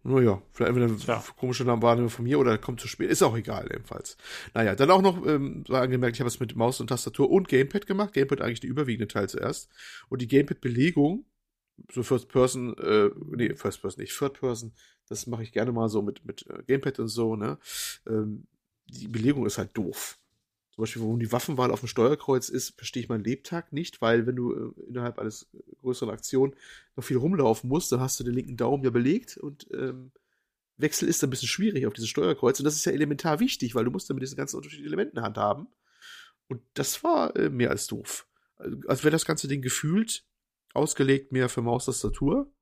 Naja, 0.08 0.40
vielleicht 0.52 0.76
entweder 0.76 1.12
ja. 1.12 1.24
komische 1.36 1.66
Wahrnehmung 1.66 2.10
von 2.10 2.24
mir 2.24 2.38
oder 2.38 2.58
kommt 2.58 2.80
zu 2.80 2.86
spät. 2.86 3.10
Ist 3.10 3.24
auch 3.24 3.36
egal, 3.36 3.68
ebenfalls. 3.72 4.16
Naja, 4.54 4.76
dann 4.76 4.90
auch 4.92 5.02
noch, 5.02 5.26
ähm, 5.26 5.64
war 5.66 5.82
angemerkt, 5.82 6.16
ich 6.16 6.20
habe 6.20 6.28
es 6.28 6.38
mit 6.38 6.54
Maus 6.54 6.80
und 6.80 6.86
Tastatur 6.86 7.28
und 7.28 7.48
Gamepad 7.48 7.86
gemacht. 7.86 8.12
Gamepad 8.12 8.40
eigentlich 8.40 8.60
der 8.60 8.70
überwiegende 8.70 9.08
Teil 9.08 9.28
zuerst. 9.28 9.68
Und 10.08 10.22
die 10.22 10.28
Gamepad-Belegung, 10.28 11.26
so 11.92 12.04
First 12.04 12.28
Person, 12.28 12.78
äh, 12.78 13.10
nee, 13.34 13.54
First 13.56 13.82
Person 13.82 14.02
nicht, 14.02 14.16
Third 14.16 14.38
Person, 14.38 14.74
das 15.08 15.26
mache 15.26 15.42
ich 15.42 15.50
gerne 15.50 15.72
mal 15.72 15.88
so 15.88 16.02
mit, 16.02 16.24
mit 16.24 16.46
äh, 16.48 16.62
Gamepad 16.64 17.00
und 17.00 17.08
so, 17.08 17.34
ne? 17.34 17.58
Ähm, 18.06 18.46
die 18.86 19.08
Belegung 19.08 19.44
ist 19.44 19.58
halt 19.58 19.76
doof. 19.76 20.20
Zum 20.76 20.82
Beispiel, 20.82 21.02
warum 21.02 21.18
die 21.18 21.32
Waffenwahl 21.32 21.70
auf 21.70 21.80
dem 21.80 21.88
Steuerkreuz 21.88 22.50
ist, 22.50 22.76
verstehe 22.76 23.02
ich 23.02 23.08
meinen 23.08 23.24
Lebtag 23.24 23.72
nicht, 23.72 24.02
weil 24.02 24.26
wenn 24.26 24.36
du 24.36 24.52
äh, 24.52 24.88
innerhalb 24.88 25.18
eines 25.18 25.48
größeren 25.80 26.10
Aktion 26.10 26.54
noch 26.96 27.02
viel 27.02 27.16
rumlaufen 27.16 27.68
musst, 27.68 27.90
dann 27.92 28.00
hast 28.00 28.20
du 28.20 28.24
den 28.24 28.34
linken 28.34 28.58
Daumen 28.58 28.84
ja 28.84 28.90
belegt 28.90 29.38
und 29.38 29.66
ähm, 29.72 30.12
Wechsel 30.76 31.08
ist 31.08 31.24
ein 31.24 31.30
bisschen 31.30 31.48
schwierig 31.48 31.86
auf 31.86 31.94
dieses 31.94 32.10
Steuerkreuz. 32.10 32.60
Und 32.60 32.64
das 32.64 32.76
ist 32.76 32.84
ja 32.84 32.92
elementar 32.92 33.40
wichtig, 33.40 33.74
weil 33.74 33.86
du 33.86 33.90
musst 33.90 34.10
dann 34.10 34.16
mit 34.16 34.22
diesen 34.22 34.36
ganzen 34.36 34.56
unterschiedlichen 34.56 34.92
Elementen 34.92 35.22
handhaben. 35.22 35.68
Und 36.48 36.60
das 36.74 37.02
war 37.02 37.34
äh, 37.36 37.48
mehr 37.48 37.70
als 37.70 37.86
doof. 37.86 38.26
Also, 38.56 38.76
als 38.86 39.02
wäre 39.02 39.12
das 39.12 39.24
ganze 39.24 39.48
Ding 39.48 39.62
gefühlt 39.62 40.24
ausgelegt 40.74 41.32
mehr 41.32 41.48
für 41.48 41.62
Maustastatur. 41.62 42.52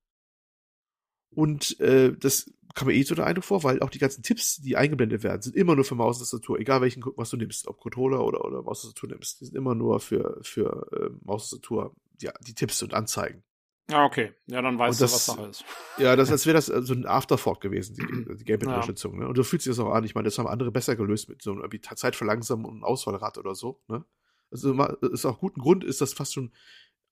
Und 1.35 1.79
äh, 1.81 2.13
das 2.17 2.51
kam 2.75 2.89
mir 2.89 2.95
eh 2.95 3.03
so 3.03 3.15
der 3.15 3.27
Eindruck 3.27 3.45
vor, 3.45 3.63
weil 3.63 3.81
auch 3.81 3.91
die 3.91 3.99
ganzen 3.99 4.23
Tipps, 4.23 4.61
die 4.61 4.77
eingeblendet 4.77 5.23
werden, 5.23 5.43
sind 5.43 5.57
immer 5.57 5.77
nur 5.77 5.85
für 5.85 5.95
Maus 5.95 6.17
und 6.17 6.23
Tastatur, 6.23 6.59
egal 6.59 6.81
welchen, 6.81 7.05
was 7.17 7.31
du 7.31 7.37
nimmst, 7.37 7.69
ob 7.69 7.81
Controller 7.81 8.25
oder, 8.25 8.45
oder 8.45 8.63
Maus 8.63 8.85
und 8.85 8.91
Tastatur 8.91 9.11
nimmst, 9.11 9.41
die 9.41 9.45
sind 9.47 9.57
immer 9.57 9.75
nur 9.75 10.01
für, 10.01 10.39
für 10.43 10.89
äh, 10.93 11.11
Maus 11.25 11.53
und 11.53 11.63
Tastatur, 11.63 11.95
ja, 12.21 12.33
die 12.47 12.55
Tipps 12.55 12.83
und 12.83 12.95
Anzeigen. 12.95 13.45
Ah, 13.93 14.07
okay. 14.07 14.33
Ja, 14.47 14.63
dann 14.63 14.79
weißt 14.79 15.01
das, 15.01 15.11
du, 15.11 15.15
was 15.15 15.27
Sache 15.27 15.49
ist. 15.51 15.65
Ja, 15.99 16.17
das 16.17 16.31
als 16.31 16.47
wäre 16.47 16.55
das 16.55 16.67
so 16.67 16.95
ein 16.95 17.07
Afterthought 17.07 17.61
gewesen, 17.61 17.95
die, 17.97 18.35
die 18.39 18.45
Gamepad-Unterstützung. 18.45 19.15
Ja. 19.15 19.21
Ne? 19.21 19.29
Und 19.29 19.37
so 19.37 19.45
fühlt 19.45 19.63
sich 19.63 19.71
das 19.71 19.79
auch 19.79 19.93
an. 19.93 20.05
Ich 20.05 20.15
meine, 20.15 20.25
das 20.25 20.39
haben 20.39 20.47
andere 20.47 20.73
besser 20.73 20.97
gelöst 20.97 21.29
mit 21.29 21.43
so 21.43 21.53
einem 21.53 21.69
Zeitverlangsamen 21.83 22.65
und 22.65 22.73
einem 22.73 22.85
Auswahlrad 22.85 23.37
oder 23.37 23.55
so. 23.55 23.83
Ne? 23.89 24.05
Also 24.51 24.73
ist 25.13 25.27
auch 25.27 25.39
guten 25.39 25.61
Grund, 25.61 25.85
ist 25.85 26.01
das 26.01 26.13
fast 26.13 26.33
schon 26.33 26.53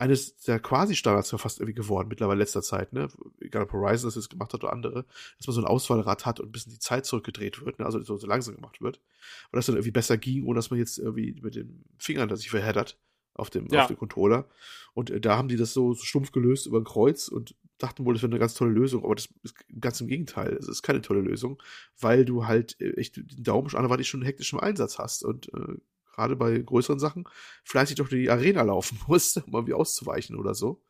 eines 0.02 0.36
der 0.38 0.58
Quasi-Standards 0.58 1.30
fast 1.30 1.60
irgendwie 1.60 1.80
geworden, 1.80 2.08
mittlerweile 2.08 2.34
in 2.34 2.40
letzter 2.40 2.62
Zeit, 2.62 2.92
ne? 2.92 3.06
Egal 3.40 3.62
ob 3.62 3.72
Horizon 3.72 4.08
das 4.08 4.16
jetzt 4.16 4.30
gemacht 4.30 4.52
hat 4.52 4.64
oder 4.64 4.72
andere, 4.72 5.06
dass 5.38 5.46
man 5.46 5.54
so 5.54 5.60
ein 5.60 5.66
Auswahlrad 5.66 6.26
hat 6.26 6.40
und 6.40 6.48
ein 6.48 6.52
bisschen 6.52 6.72
die 6.72 6.80
Zeit 6.80 7.06
zurückgedreht 7.06 7.64
wird, 7.64 7.78
ne? 7.78 7.84
also 7.84 8.02
so, 8.02 8.16
so 8.16 8.26
langsam 8.26 8.56
gemacht 8.56 8.80
wird. 8.80 8.96
Und 8.96 9.56
das 9.56 9.66
dann 9.66 9.76
irgendwie 9.76 9.92
besser 9.92 10.18
ging, 10.18 10.44
ohne 10.44 10.56
dass 10.56 10.70
man 10.70 10.80
jetzt 10.80 10.98
irgendwie 10.98 11.38
mit 11.40 11.54
den 11.54 11.84
Fingern 11.98 12.28
da 12.28 12.34
sich 12.34 12.50
verheddert 12.50 12.98
auf 13.34 13.48
dem, 13.48 13.68
ja. 13.68 13.82
auf 13.82 13.86
dem 13.86 13.96
Controller. 13.96 14.48
Und 14.92 15.10
äh, 15.10 15.20
da 15.20 15.36
haben 15.36 15.46
die 15.46 15.56
das 15.56 15.72
so, 15.72 15.94
so 15.94 16.02
stumpf 16.02 16.32
gelöst 16.32 16.66
über 16.66 16.78
ein 16.78 16.84
Kreuz 16.84 17.28
und 17.28 17.54
dachten 17.78 18.04
wohl, 18.04 18.14
das 18.14 18.24
wäre 18.24 18.32
eine 18.32 18.40
ganz 18.40 18.54
tolle 18.54 18.72
Lösung, 18.72 19.04
aber 19.04 19.14
das 19.14 19.28
ist 19.44 19.54
ganz 19.80 20.00
im 20.00 20.08
Gegenteil. 20.08 20.54
Es 20.54 20.66
ist 20.66 20.82
keine 20.82 21.00
tolle 21.00 21.20
Lösung, 21.20 21.62
weil 22.00 22.24
du 22.24 22.44
halt 22.44 22.80
äh, 22.80 22.90
echt 22.94 23.18
den 23.18 23.44
Daumen 23.44 23.68
schon 23.68 23.78
anderweitig 23.78 24.08
schon 24.08 24.22
hektisch 24.22 24.52
im 24.52 24.58
Einsatz 24.58 24.98
hast 24.98 25.24
und 25.24 25.48
äh, 25.54 25.76
gerade 26.12 26.36
bei 26.36 26.58
größeren 26.58 26.98
Sachen, 26.98 27.24
fleißig 27.64 27.96
durch 27.96 28.10
die 28.10 28.30
Arena 28.30 28.62
laufen 28.62 28.98
musste, 29.06 29.42
um 29.44 29.54
irgendwie 29.54 29.74
auszuweichen 29.74 30.36
oder 30.36 30.54
so. 30.54 30.82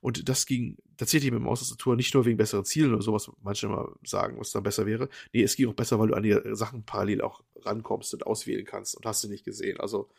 Und 0.00 0.28
das 0.28 0.46
ging 0.46 0.76
tatsächlich 0.98 1.32
mit 1.32 1.40
dem 1.40 1.44
Maustastatur 1.44 1.96
nicht 1.96 2.14
nur 2.14 2.26
wegen 2.26 2.36
besseren 2.36 2.64
Zielen 2.64 2.92
oder 2.92 3.02
sowas, 3.02 3.30
manche 3.42 3.66
mal 3.68 3.88
sagen, 4.04 4.38
was 4.38 4.52
dann 4.52 4.62
besser 4.62 4.86
wäre. 4.86 5.08
Nee, 5.32 5.42
es 5.42 5.56
ging 5.56 5.68
auch 5.68 5.74
besser, 5.74 5.98
weil 5.98 6.08
du 6.08 6.14
an 6.14 6.22
die 6.22 6.38
Sachen 6.52 6.84
parallel 6.84 7.22
auch 7.22 7.42
rankommst 7.62 8.12
und 8.14 8.26
auswählen 8.26 8.64
kannst 8.64 8.96
und 8.96 9.06
hast 9.06 9.24
du 9.24 9.28
nicht 9.28 9.44
gesehen. 9.44 9.80
Also 9.80 10.10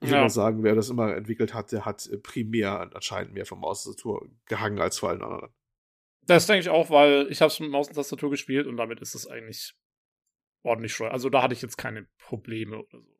ich 0.00 0.08
ja. 0.08 0.14
würde 0.14 0.22
mal 0.22 0.30
sagen, 0.30 0.62
wer 0.62 0.74
das 0.74 0.90
immer 0.90 1.14
entwickelt 1.16 1.54
hat, 1.54 1.72
der 1.72 1.84
hat 1.84 2.08
primär 2.22 2.90
anscheinend 2.94 3.34
mehr 3.34 3.46
vom 3.46 3.60
Maustastatur 3.60 4.28
gehangen 4.46 4.78
als 4.78 4.98
vor 4.98 5.10
allen 5.10 5.22
anderen. 5.22 5.52
Das 6.22 6.46
denke 6.46 6.60
ich 6.60 6.68
auch, 6.68 6.90
weil 6.90 7.28
ich 7.30 7.40
habe 7.40 7.50
es 7.50 7.60
mit 7.60 7.70
Maus 7.70 7.88
und 7.88 7.94
Tastatur 7.94 8.30
gespielt 8.30 8.66
und 8.66 8.76
damit 8.76 9.00
ist 9.00 9.14
es 9.14 9.26
eigentlich 9.26 9.74
ordentlich 10.62 10.92
schwer. 10.92 11.12
Also 11.12 11.30
da 11.30 11.42
hatte 11.42 11.54
ich 11.54 11.62
jetzt 11.62 11.78
keine 11.78 12.06
Probleme 12.18 12.78
oder 12.78 13.00
so. 13.00 13.15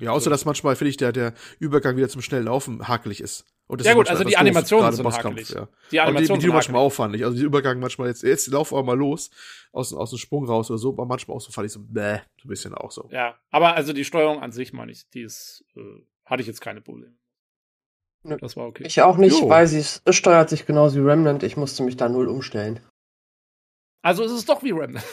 Ja, 0.00 0.12
außer 0.12 0.30
dass 0.30 0.44
manchmal, 0.44 0.76
finde 0.76 0.90
ich, 0.90 0.96
der, 0.96 1.12
der 1.12 1.34
Übergang 1.58 1.96
wieder 1.96 2.08
zum 2.08 2.22
schnellen 2.22 2.44
Laufen 2.44 2.86
hakelig 2.86 3.20
ist. 3.20 3.44
Und 3.66 3.80
das 3.80 3.86
ja, 3.86 3.94
gut, 3.94 4.08
also 4.08 4.24
die 4.24 4.36
Animationen 4.36 4.92
sind 4.92 5.06
hakelig. 5.06 5.50
Ja. 5.50 5.68
Die 5.90 6.00
Animationen 6.00 6.40
die, 6.40 6.46
die, 6.46 6.50
die 6.50 6.54
manchmal 6.54 6.80
auffand 6.80 7.22
Also 7.22 7.36
die 7.36 7.44
Übergang 7.44 7.78
manchmal 7.80 8.08
jetzt, 8.08 8.22
jetzt 8.22 8.46
lauf 8.48 8.72
aber 8.72 8.82
mal 8.82 8.96
los, 8.96 9.30
aus, 9.72 9.92
aus 9.92 10.10
dem 10.10 10.18
Sprung 10.18 10.46
raus 10.46 10.70
oder 10.70 10.78
so, 10.78 10.90
aber 10.90 11.04
manchmal 11.04 11.36
auch 11.36 11.40
so 11.40 11.52
fand 11.52 11.66
ich 11.66 11.72
so, 11.72 11.80
bäh, 11.82 12.18
so 12.40 12.46
ein 12.46 12.48
bisschen 12.48 12.74
auch 12.74 12.90
so. 12.90 13.08
Ja, 13.12 13.36
aber 13.50 13.74
also 13.74 13.92
die 13.92 14.04
Steuerung 14.04 14.40
an 14.40 14.52
sich, 14.52 14.72
meine 14.72 14.90
ich, 14.92 15.08
die 15.10 15.20
ist, 15.20 15.64
äh, 15.76 15.80
hatte 16.24 16.40
ich 16.40 16.46
jetzt 16.46 16.60
keine 16.60 16.80
Probleme. 16.80 17.14
Das 18.40 18.56
war 18.56 18.66
okay. 18.66 18.84
Ich 18.86 19.00
auch 19.02 19.16
nicht, 19.16 19.40
jo. 19.40 19.48
weil 19.48 19.66
sie 19.66 19.78
es 19.78 20.02
steuert 20.10 20.48
sich 20.48 20.66
genauso 20.66 20.96
wie 20.96 21.06
Remnant. 21.06 21.42
Ich 21.42 21.56
musste 21.56 21.82
mich 21.82 21.96
da 21.96 22.08
null 22.08 22.28
umstellen. 22.28 22.80
Also 24.02 24.24
ist 24.24 24.32
es 24.32 24.44
doch 24.44 24.62
wie 24.62 24.72
Remnant. 24.72 25.04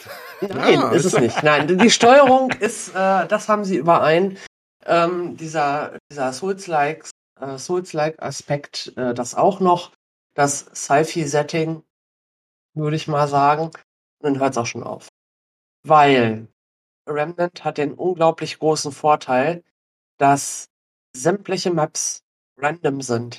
Nein, 0.42 0.74
ja, 0.74 0.92
ist 0.92 1.06
es 1.06 1.20
nicht. 1.20 1.44
Nein, 1.44 1.78
die 1.78 1.90
Steuerung 1.90 2.52
ist, 2.52 2.90
äh, 2.90 3.28
das 3.28 3.48
haben 3.50 3.64
sie 3.64 3.78
überein 3.78 4.38
ähm, 4.86 5.38
dieser, 5.38 5.98
dieser 6.10 6.32
Souls-like 6.34 7.06
äh, 7.40 7.58
Souls-like 7.58 8.22
Aspekt, 8.22 8.94
äh, 8.98 9.14
das 9.14 9.36
auch 9.36 9.60
noch, 9.60 9.92
das 10.34 10.66
Sci-Fi-Setting, 10.74 11.84
würde 12.74 12.96
ich 12.96 13.08
mal 13.08 13.28
sagen. 13.28 13.66
Und 13.66 13.74
dann 14.22 14.40
hört 14.40 14.52
es 14.52 14.58
auch 14.58 14.66
schon 14.66 14.84
auf. 14.84 15.08
Weil 15.84 16.48
Remnant 17.08 17.64
hat 17.64 17.78
den 17.78 17.94
unglaublich 17.94 18.60
großen 18.60 18.92
Vorteil, 18.92 19.64
dass 20.18 20.68
sämtliche 21.16 21.72
Maps 21.72 22.24
random 22.58 23.02
sind. 23.02 23.38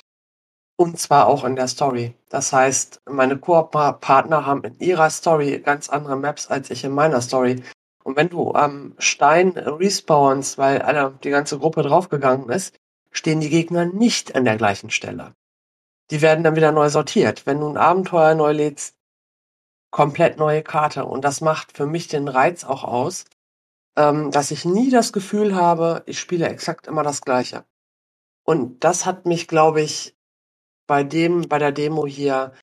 Und 0.79 0.99
zwar 0.99 1.27
auch 1.27 1.43
in 1.43 1.55
der 1.55 1.67
Story. 1.67 2.15
Das 2.29 2.53
heißt, 2.53 3.01
meine 3.05 3.37
Koop-Partner 3.37 4.45
haben 4.45 4.63
in 4.63 4.79
ihrer 4.79 5.09
Story 5.09 5.59
ganz 5.59 5.89
andere 5.89 6.15
Maps 6.15 6.47
als 6.47 6.69
ich 6.69 6.83
in 6.83 6.91
meiner 6.91 7.21
Story. 7.21 7.63
Und 8.07 8.15
wenn 8.15 8.29
du 8.29 8.53
am 8.53 8.95
Stein 8.99 9.49
respawnst, 9.49 10.57
weil 10.57 10.81
alle, 10.81 11.19
die 11.25 11.29
ganze 11.29 11.59
Gruppe 11.59 11.81
draufgegangen 11.81 12.47
ist, 12.49 12.73
stehen 13.11 13.41
die 13.41 13.49
Gegner 13.49 13.83
nicht 13.83 14.33
an 14.33 14.45
der 14.45 14.55
gleichen 14.55 14.91
Stelle. 14.91 15.35
Die 16.09 16.21
werden 16.21 16.41
dann 16.41 16.55
wieder 16.55 16.71
neu 16.71 16.87
sortiert. 16.87 17.45
Wenn 17.45 17.59
du 17.59 17.67
ein 17.67 17.75
Abenteuer 17.75 18.33
neu 18.33 18.53
lädst, 18.53 18.95
komplett 19.91 20.37
neue 20.37 20.63
Karte. 20.63 21.03
Und 21.03 21.25
das 21.25 21.41
macht 21.41 21.75
für 21.75 21.85
mich 21.85 22.07
den 22.07 22.29
Reiz 22.29 22.63
auch 22.63 22.85
aus, 22.85 23.25
ähm, 23.97 24.31
dass 24.31 24.51
ich 24.51 24.63
nie 24.63 24.89
das 24.89 25.11
Gefühl 25.11 25.53
habe, 25.53 26.03
ich 26.05 26.17
spiele 26.17 26.47
exakt 26.47 26.87
immer 26.87 27.03
das 27.03 27.19
Gleiche. 27.19 27.65
Und 28.45 28.85
das 28.85 29.05
hat 29.05 29.25
mich, 29.25 29.49
glaube 29.49 29.81
ich, 29.81 30.15
bei 30.87 31.03
dem, 31.03 31.49
bei 31.49 31.59
der 31.59 31.73
Demo 31.73 32.07
hier 32.07 32.53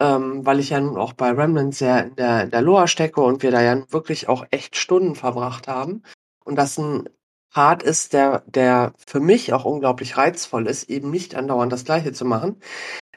ähm, 0.00 0.44
weil 0.46 0.58
ich 0.60 0.70
ja 0.70 0.80
nun 0.80 0.96
auch 0.96 1.12
bei 1.12 1.30
Remnant 1.30 1.74
sehr 1.74 2.04
in 2.06 2.16
der, 2.16 2.44
in 2.44 2.50
der 2.50 2.62
Lore 2.62 2.88
stecke 2.88 3.20
und 3.20 3.42
wir 3.42 3.50
da 3.50 3.62
ja 3.62 3.80
wirklich 3.92 4.28
auch 4.28 4.46
echt 4.50 4.76
Stunden 4.76 5.14
verbracht 5.14 5.68
haben 5.68 6.02
und 6.44 6.56
das 6.56 6.78
ein 6.78 7.08
Part 7.52 7.82
ist, 7.82 8.12
der, 8.12 8.42
der 8.46 8.94
für 9.06 9.20
mich 9.20 9.52
auch 9.52 9.64
unglaublich 9.64 10.16
reizvoll 10.16 10.66
ist, 10.68 10.88
eben 10.88 11.10
nicht 11.10 11.34
andauernd 11.34 11.72
das 11.72 11.84
Gleiche 11.84 12.12
zu 12.12 12.24
machen. 12.24 12.60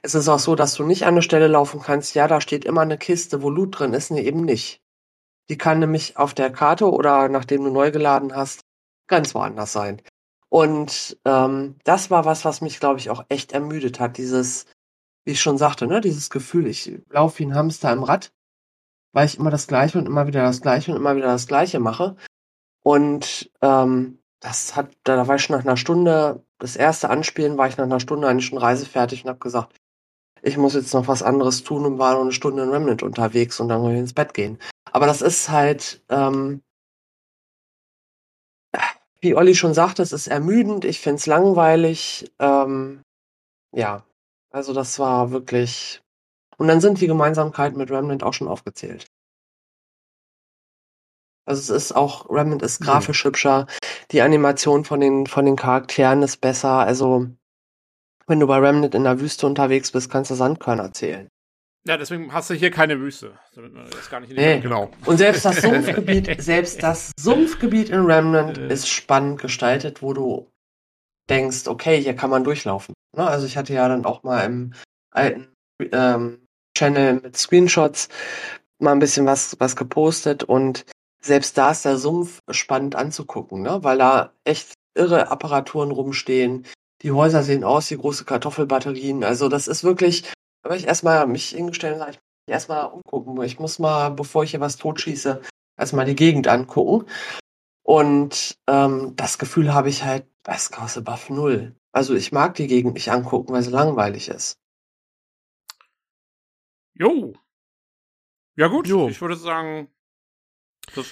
Es 0.01 0.15
ist 0.15 0.27
auch 0.27 0.39
so, 0.39 0.55
dass 0.55 0.73
du 0.73 0.84
nicht 0.84 1.03
an 1.03 1.14
eine 1.14 1.22
Stelle 1.22 1.47
laufen 1.47 1.81
kannst, 1.81 2.15
ja, 2.15 2.27
da 2.27 2.41
steht 2.41 2.65
immer 2.65 2.81
eine 2.81 2.97
Kiste, 2.97 3.41
wo 3.41 3.49
Loot 3.49 3.80
drin 3.80 3.93
ist, 3.93 4.11
nee, 4.11 4.22
eben 4.22 4.43
nicht. 4.43 4.81
Die 5.49 5.57
kann 5.57 5.80
nämlich 5.80 6.18
auf 6.18 6.34
der 6.34 6.51
Karte 6.51 6.91
oder 6.91 7.30
nachdem 7.30 7.64
du 7.64 7.69
neu 7.69 7.91
geladen 7.91 8.35
hast, 8.35 8.61
ganz 9.07 9.35
woanders 9.35 9.72
sein. 9.72 10.01
Und 10.49 11.18
ähm, 11.26 11.76
das 11.84 12.11
war 12.11 12.26
was, 12.26 12.45
was 12.45 12.61
mich, 12.61 12.80
glaube 12.80 12.99
ich, 12.99 13.10
auch 13.10 13.26
echt 13.30 13.53
ermüdet 13.53 13.99
hat. 13.99 14.18
Dieses, 14.18 14.65
wie 15.26 15.32
ich 15.32 15.41
schon 15.41 15.58
sagte, 15.58 15.88
ne, 15.88 16.02
dieses 16.02 16.30
Gefühl, 16.30 16.68
ich 16.68 17.00
laufe 17.10 17.40
wie 17.40 17.45
ein 17.45 17.56
Hamster 17.56 17.91
im 17.91 18.04
Rad, 18.04 18.34
weil 19.14 19.26
ich 19.26 19.38
immer 19.38 19.52
das 19.52 19.68
Gleiche 19.68 19.98
und 19.98 20.06
immer 20.06 20.28
wieder 20.28 20.44
das 20.44 20.62
Gleiche 20.62 20.91
und 20.91 20.98
immer 20.98 21.16
wieder 21.16 21.28
das 21.28 21.48
Gleiche 21.48 21.80
mache. 21.80 22.16
Und 22.84 23.52
ähm, 23.62 24.20
das 24.40 24.76
hat, 24.76 24.91
da 25.04 25.28
war 25.28 25.36
ich 25.36 25.44
schon 25.44 25.56
nach 25.56 25.64
einer 25.64 25.78
Stunde, 25.78 26.44
das 26.60 26.76
erste 26.76 27.10
Anspielen 27.10 27.58
war 27.58 27.68
ich 27.68 27.78
nach 27.78 27.86
einer 27.86 28.02
Stunde 28.02 28.28
eigentlich 28.28 28.48
schon 28.48 28.58
reisefertig 28.58 29.24
und 29.24 29.30
habe 29.30 29.40
gesagt, 29.40 29.78
ich 30.41 30.58
muss 30.58 30.74
jetzt 30.74 30.94
noch 30.94 31.08
was 31.08 31.24
anderes 31.24 31.64
tun 31.64 31.86
und 31.86 32.00
war 32.00 32.16
noch 32.16 32.22
eine 32.22 32.34
Stunde 32.34 32.64
in 32.64 32.70
Remnant 32.70 33.02
unterwegs 33.02 33.62
und 33.62 33.70
dann 33.70 33.82
muss 33.82 33.94
ich 33.94 34.00
ins 34.00 34.14
Bett 34.14 34.34
gehen. 34.34 34.60
Aber 34.91 35.06
das 35.06 35.22
ist 35.22 35.50
halt, 35.50 36.04
ähm, 36.10 36.62
wie 39.22 39.36
Olli 39.36 39.56
schon 39.56 39.74
sagte, 39.74 40.04
es 40.04 40.12
ist 40.12 40.28
ermüdend, 40.28 40.84
ich 40.84 41.00
find's 41.00 41.26
langweilig. 41.26 42.30
Ähm, 42.40 43.02
ja, 43.72 44.04
also 44.53 44.71
das 44.71 44.99
war 44.99 45.31
wirklich. 45.31 46.01
Und 46.57 46.67
dann 46.67 46.80
sind 46.80 47.01
die 47.01 47.07
Gemeinsamkeiten 47.07 47.77
mit 47.77 47.91
Remnant 47.91 48.23
auch 48.23 48.34
schon 48.34 48.47
aufgezählt. 48.47 49.07
Also 51.45 51.59
es 51.59 51.84
ist 51.84 51.91
auch, 51.93 52.30
Remnant 52.30 52.61
ist 52.61 52.80
grafisch 52.80 53.25
mhm. 53.25 53.30
hübscher, 53.30 53.67
die 54.11 54.21
Animation 54.21 54.85
von 54.85 55.01
den, 55.01 55.27
von 55.27 55.45
den 55.45 55.57
Charakteren 55.57 56.21
ist 56.21 56.38
besser, 56.38 56.80
also 56.80 57.27
wenn 58.27 58.39
du 58.39 58.47
bei 58.47 58.59
Remnant 58.59 58.95
in 58.95 59.03
der 59.03 59.19
Wüste 59.19 59.45
unterwegs 59.45 59.91
bist, 59.91 60.09
kannst 60.09 60.31
du 60.31 60.35
Sandkörner 60.35 60.93
zählen. 60.93 61.27
Ja, 61.85 61.97
deswegen 61.97 62.31
hast 62.31 62.49
du 62.49 62.53
hier 62.53 62.71
keine 62.71 62.97
Wüste. 63.01 63.38
Damit 63.55 63.73
man 63.73 63.89
das 63.89 64.09
gar 64.09 64.21
nicht 64.21 64.30
in 64.30 64.38
nee. 64.38 64.61
Genau. 64.61 64.89
Und 65.05 65.17
selbst 65.17 65.43
das 65.43 65.57
Sumpfgebiet, 65.61 66.41
selbst 66.41 66.81
das 66.81 67.11
Sumpfgebiet 67.19 67.89
in 67.89 68.05
Remnant 68.05 68.57
äh. 68.57 68.71
ist 68.71 68.88
spannend 68.88 69.41
gestaltet, 69.41 70.01
wo 70.01 70.13
du 70.13 70.49
denkst, 71.30 71.67
okay, 71.67 72.01
hier 72.01 72.15
kann 72.15 72.30
man 72.30 72.45
durchlaufen. 72.45 72.93
Ne? 73.15 73.26
Also 73.26 73.45
ich 73.45 73.57
hatte 73.57 73.73
ja 73.73 73.88
dann 73.88 74.06
auch 74.06 74.23
mal 74.23 74.44
im 74.45 74.73
alten 75.11 75.53
ähm, 75.91 76.45
Channel 76.77 77.22
mit 77.22 77.38
Screenshots 77.38 78.10
mal 78.80 78.91
ein 78.91 78.99
bisschen 78.99 79.26
was, 79.26 79.56
was 79.60 79.76
gepostet 79.76 80.44
und 80.44 80.85
selbst 81.23 81.57
da 81.57 81.72
ist 81.72 81.85
der 81.85 81.98
Sumpf 81.98 82.40
spannend 82.52 82.95
anzugucken, 82.95 83.61
ne? 83.61 83.84
weil 83.84 83.98
da 83.98 84.34
echt 84.44 84.73
irre 84.95 85.30
Apparaturen 85.30 85.91
rumstehen. 85.91 86.65
Die 87.02 87.11
Häuser 87.11 87.44
sehen 87.44 87.64
aus 87.64 87.90
wie 87.91 87.98
große 87.98 88.26
Kartoffelbatterien. 88.26 89.23
Also 89.23 89.49
das 89.49 89.68
ist 89.68 89.84
wirklich, 89.84 90.31
aber 90.64 90.76
ich 90.76 90.88
erstmal 90.88 91.26
mich 91.27 91.49
hingestellt 91.49 91.99
und 91.99 92.10
ich 92.10 92.15
muss 92.15 92.48
erstmal 92.48 92.85
umgucken. 92.88 93.41
Ich 93.44 93.60
muss 93.60 93.80
mal, 93.80 94.10
bevor 94.10 94.44
ich 94.44 94.52
hier 94.52 94.60
was 94.60 94.77
totschieße, 94.77 95.41
erstmal 95.77 96.06
die 96.06 96.15
Gegend 96.15 96.48
angucken. 96.48 97.07
Und 97.84 98.57
ähm, 98.69 99.14
das 99.15 99.38
Gefühl 99.38 99.73
habe 99.73 99.90
ich 99.90 100.03
halt 100.03 100.26
bei 100.44 100.57
Scouse 100.57 100.98
Above 100.98 101.34
null. 101.34 101.76
Also 101.94 102.15
ich 102.15 102.32
mag 102.32 102.56
die 102.56 102.68
Gegend 102.68 102.95
nicht 102.95 103.10
angucken, 103.11 103.53
weil 103.53 103.61
sie 103.61 103.70
langweilig 103.70 104.28
ist. 104.28 104.60
Jo. 106.95 107.34
Ja 108.56 108.68
gut, 108.68 108.88
jo. 108.88 109.07
ich 109.07 109.22
würde 109.22 109.36
sagen, 109.36 109.90
das 110.95 111.07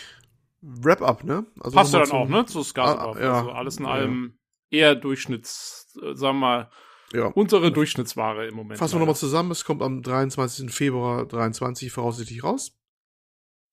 Wrap-up, 0.62 1.24
ne? 1.24 1.46
Also 1.60 1.76
passt 1.76 1.94
ja 1.94 2.00
dann 2.02 2.12
auch, 2.12 2.28
ne? 2.28 2.46
Zu 2.46 2.64
Scouse 2.64 2.98
ah, 2.98 3.20
ja. 3.20 3.38
Also 3.38 3.52
alles 3.52 3.78
in 3.78 3.86
allem 3.86 4.40
eher 4.70 4.96
Durchschnitts, 4.96 5.98
äh, 6.02 6.16
sagen 6.16 6.38
wir 6.38 6.40
mal, 6.40 6.72
ja. 7.14 7.28
unsere 7.28 7.72
Durchschnittsware 7.72 8.48
im 8.48 8.56
Moment. 8.56 8.80
Fassen 8.80 8.96
wir 8.96 9.00
nochmal 9.00 9.16
zusammen, 9.16 9.52
es 9.52 9.66
kommt 9.66 9.82
am 9.84 10.02
23. 10.02 10.72
Februar 10.72 11.26
23 11.26 11.92
voraussichtlich 11.92 12.44
raus. 12.44 12.76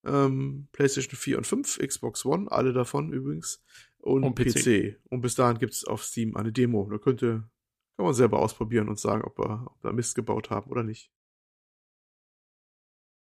Ähm, 0.05 0.69
PlayStation 0.73 1.17
4 1.17 1.39
und 1.39 1.47
5, 1.47 1.79
Xbox 1.79 2.25
One, 2.25 2.51
alle 2.51 2.73
davon 2.73 3.13
übrigens. 3.13 3.63
Und, 4.09 4.25
und 4.25 4.35
PC. 4.35 4.55
PC. 4.55 5.01
Und 5.11 5.21
bis 5.21 5.35
dahin 5.35 5.59
gibt 5.59 5.75
es 5.75 5.85
auf 5.85 6.05
Steam 6.05 6.37
eine 6.37 6.53
Demo. 6.53 6.89
Da 6.91 6.99
könnte, 6.99 7.49
kann 7.97 8.07
man 8.07 8.15
selber 8.15 8.39
ausprobieren 8.39 8.89
und 8.89 8.99
sagen, 8.99 9.23
ob 9.23 9.39
wir, 9.39 9.67
ob 9.67 9.85
wir 9.85 9.93
Mist 9.93 10.15
gebaut 10.15 10.51
haben 10.51 10.71
oder 10.71 10.83
nicht. 10.83 11.11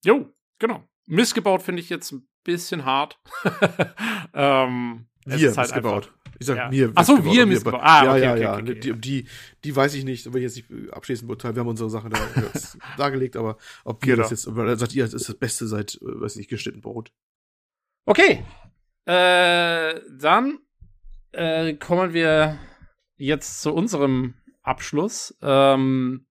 Jo, 0.04 0.32
genau. 0.58 0.84
Mist 1.06 1.34
gebaut 1.34 1.62
finde 1.62 1.82
ich 1.82 1.88
jetzt 1.88 2.12
ein 2.12 2.28
bisschen 2.44 2.84
hart. 2.84 3.20
ähm, 4.34 5.06
wir 5.24 5.56
halt 5.56 5.74
gebaut. 5.74 6.12
Ich 6.38 6.46
sag 6.46 6.56
ja. 6.56 6.68
mir. 6.68 6.92
Achso, 6.94 7.24
wir 7.24 7.42
haben 7.42 7.48
missgebaut. 7.48 7.80
Ah, 7.82 8.04
ja, 8.04 8.10
okay, 8.12 8.22
ja, 8.22 8.32
okay, 8.32 8.42
ja. 8.42 8.58
Okay, 8.58 8.80
die, 8.80 8.92
die, 9.00 9.28
die 9.64 9.76
weiß 9.76 9.94
ich 9.94 10.04
nicht, 10.04 10.32
will 10.32 10.42
ich 10.42 10.54
jetzt 10.54 10.70
nicht 10.70 10.92
abschließend 10.92 11.28
beurteilen. 11.28 11.56
Wir 11.56 11.60
haben 11.60 11.68
unsere 11.68 11.90
Sache 11.90 12.10
da 12.10 12.18
dargelegt, 12.96 13.36
aber 13.36 13.56
ob 13.84 14.04
ihr 14.04 14.16
genau. 14.16 14.28
das 14.28 14.30
jetzt, 14.30 14.42
sagt 14.42 14.94
ihr, 14.94 15.04
das 15.04 15.14
ist 15.14 15.28
das 15.28 15.36
Beste 15.36 15.66
seit, 15.66 15.94
äh, 15.96 16.20
weiß 16.20 16.36
nicht, 16.36 16.50
geschnitten 16.50 16.80
Brot. 16.80 17.12
Okay. 18.04 18.44
Äh, 19.06 20.00
dann 20.10 20.58
äh, 21.36 21.74
kommen 21.74 22.12
wir 22.12 22.58
jetzt 23.16 23.60
zu 23.62 23.72
unserem 23.72 24.34
Abschluss. 24.62 25.36
Ähm, 25.42 26.26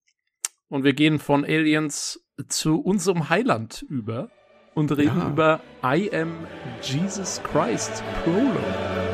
und 0.67 0.83
wir 0.83 0.93
gehen 0.93 1.19
von 1.19 1.45
Aliens 1.45 2.25
zu 2.49 2.81
unserem 2.81 3.29
Heiland 3.29 3.85
über 3.87 4.29
und 4.73 4.91
reden 4.91 5.19
ja. 5.19 5.29
über 5.29 5.61
I 5.83 6.11
Am 6.13 6.33
Jesus 6.81 7.41
Christ 7.43 8.03
Prologue. 8.23 9.04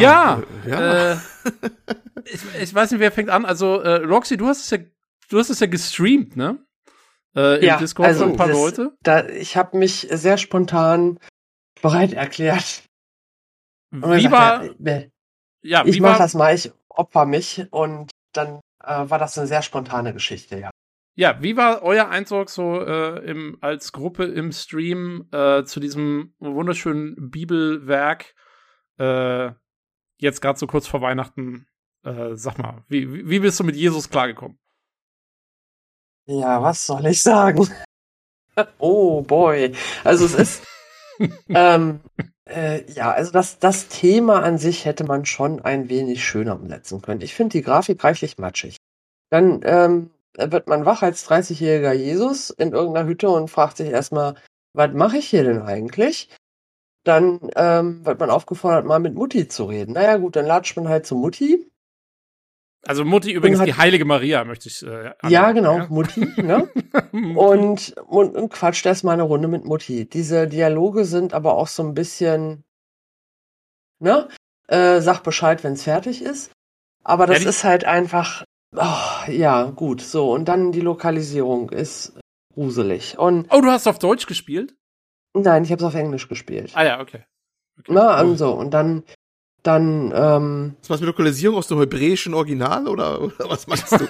Ja, 0.00 0.42
ja. 0.66 1.12
Äh, 1.12 1.16
ich, 2.24 2.40
ich, 2.62 2.74
weiß 2.74 2.90
nicht, 2.90 3.00
wer 3.00 3.12
fängt 3.12 3.30
an. 3.30 3.44
Also, 3.44 3.80
äh, 3.80 4.04
Roxy, 4.04 4.36
du 4.36 4.46
hast 4.46 4.64
es 4.64 4.70
ja, 4.70 4.78
du 5.28 5.38
hast 5.38 5.50
es 5.50 5.60
ja 5.60 5.66
gestreamt, 5.66 6.36
ne? 6.36 6.58
Äh, 7.36 7.58
Im 7.58 7.64
ja, 7.64 7.76
Discord 7.76 8.08
also 8.08 8.24
ein 8.24 8.36
paar 8.36 8.48
das, 8.48 8.56
Leute. 8.56 8.96
Da, 9.02 9.26
ich 9.28 9.56
habe 9.56 9.76
mich 9.76 10.08
sehr 10.10 10.38
spontan 10.38 11.18
bereit 11.82 12.12
erklärt. 12.12 12.82
Wie 13.90 14.30
war, 14.30 14.64
ja, 14.64 15.02
ja, 15.62 15.84
ich 15.86 16.00
mach 16.00 16.18
das 16.18 16.34
mal, 16.34 16.54
ich 16.54 16.72
opfer 16.88 17.24
mich 17.24 17.66
und 17.70 18.10
dann 18.32 18.60
äh, 18.82 19.08
war 19.08 19.18
das 19.18 19.38
eine 19.38 19.46
sehr 19.46 19.62
spontane 19.62 20.12
Geschichte, 20.12 20.58
ja. 20.58 20.70
Ja, 21.14 21.42
wie 21.42 21.56
war 21.56 21.82
euer 21.82 22.08
Eindruck 22.10 22.48
so 22.48 22.80
äh, 22.80 23.18
im, 23.28 23.58
als 23.60 23.90
Gruppe 23.90 24.24
im 24.24 24.52
Stream 24.52 25.26
äh, 25.32 25.64
zu 25.64 25.80
diesem 25.80 26.32
wunderschönen 26.38 27.30
Bibelwerk? 27.30 28.36
Äh, 28.98 29.50
jetzt 30.18 30.40
gerade 30.40 30.58
so 30.58 30.66
kurz 30.66 30.86
vor 30.86 31.00
Weihnachten, 31.00 31.66
äh, 32.04 32.34
sag 32.34 32.58
mal, 32.58 32.84
wie, 32.88 33.28
wie 33.28 33.40
bist 33.40 33.58
du 33.60 33.64
mit 33.64 33.76
Jesus 33.76 34.10
klargekommen? 34.10 34.58
Ja, 36.26 36.62
was 36.62 36.86
soll 36.86 37.06
ich 37.06 37.22
sagen? 37.22 37.68
oh 38.78 39.22
boy. 39.22 39.72
Also 40.04 40.26
es 40.26 40.34
ist. 40.34 40.62
ähm, 41.48 42.00
äh, 42.48 42.90
ja, 42.92 43.10
also 43.12 43.32
das, 43.32 43.58
das 43.58 43.88
Thema 43.88 44.42
an 44.42 44.58
sich 44.58 44.84
hätte 44.84 45.04
man 45.04 45.24
schon 45.24 45.60
ein 45.60 45.88
wenig 45.88 46.24
schöner 46.24 46.54
umsetzen 46.54 47.02
können. 47.02 47.20
Ich 47.20 47.34
finde 47.34 47.58
die 47.58 47.62
Grafik 47.62 48.02
reichlich 48.04 48.38
matschig. 48.38 48.76
Dann 49.30 49.60
ähm, 49.64 50.10
wird 50.36 50.68
man 50.68 50.84
wach 50.84 51.02
als 51.02 51.28
30-jähriger 51.28 51.92
Jesus 51.92 52.50
in 52.50 52.72
irgendeiner 52.72 53.08
Hütte 53.08 53.28
und 53.30 53.50
fragt 53.50 53.78
sich 53.78 53.88
erstmal, 53.88 54.34
was 54.72 54.92
mache 54.92 55.18
ich 55.18 55.28
hier 55.28 55.44
denn 55.44 55.62
eigentlich? 55.62 56.28
Dann 57.04 57.50
ähm, 57.56 58.04
wird 58.04 58.20
man 58.20 58.30
aufgefordert, 58.30 58.84
mal 58.84 58.98
mit 58.98 59.14
Mutti 59.14 59.48
zu 59.48 59.64
reden. 59.64 59.92
Naja, 59.92 60.16
gut, 60.16 60.36
dann 60.36 60.46
latscht 60.46 60.76
man 60.76 60.88
halt 60.88 61.06
zu 61.06 61.16
Mutti. 61.16 61.70
Also 62.86 63.04
Mutti 63.04 63.32
übrigens 63.32 63.62
die 63.62 63.74
heilige 63.74 64.04
Maria, 64.04 64.44
möchte 64.44 64.68
ich. 64.68 64.82
Äh, 64.82 65.12
ja, 65.28 65.52
genau, 65.52 65.78
ja? 65.78 65.86
Mutti, 65.88 66.20
ne? 66.42 66.68
und, 67.12 67.94
und, 68.06 68.36
und 68.36 68.48
quatscht 68.50 68.86
erstmal 68.86 69.14
eine 69.14 69.24
Runde 69.24 69.48
mit 69.48 69.64
Mutti. 69.64 70.08
Diese 70.08 70.46
Dialoge 70.46 71.04
sind 71.04 71.34
aber 71.34 71.54
auch 71.54 71.66
so 71.66 71.82
ein 71.82 71.94
bisschen, 71.94 72.64
ne? 73.98 74.28
Äh, 74.68 75.00
sag 75.00 75.22
Bescheid, 75.22 75.64
wenn's 75.64 75.82
fertig 75.82 76.22
ist. 76.22 76.52
Aber 77.02 77.26
das 77.26 77.42
ja, 77.42 77.48
ist 77.48 77.64
halt 77.64 77.84
einfach, 77.84 78.44
oh, 78.76 79.30
ja, 79.30 79.64
gut, 79.64 80.00
so. 80.00 80.30
Und 80.32 80.46
dann 80.46 80.72
die 80.72 80.80
Lokalisierung 80.80 81.70
ist 81.70 82.18
gruselig. 82.54 83.18
Und 83.18 83.46
oh, 83.50 83.60
du 83.60 83.68
hast 83.68 83.86
auf 83.86 83.98
Deutsch 83.98 84.26
gespielt? 84.26 84.74
Nein, 85.34 85.64
ich 85.64 85.70
habe 85.70 85.80
es 85.80 85.86
auf 85.86 85.94
Englisch 85.94 86.28
gespielt. 86.28 86.72
Ah 86.74 86.84
ja, 86.84 87.00
okay. 87.00 87.24
okay. 87.78 87.92
Na, 87.92 88.08
also, 88.08 88.52
und 88.52 88.72
dann 88.72 89.04
dann 89.62 90.12
ähm, 90.14 90.76
Was 90.80 90.88
machst 90.88 91.02
du 91.02 91.06
mit 91.06 91.16
Lokalisierung 91.16 91.58
aus 91.58 91.66
dem 91.66 91.78
hebräischen 91.80 92.32
Original 92.32 92.86
oder, 92.86 93.20
oder 93.20 93.50
was 93.50 93.66
machst 93.66 93.92
du? 93.92 94.08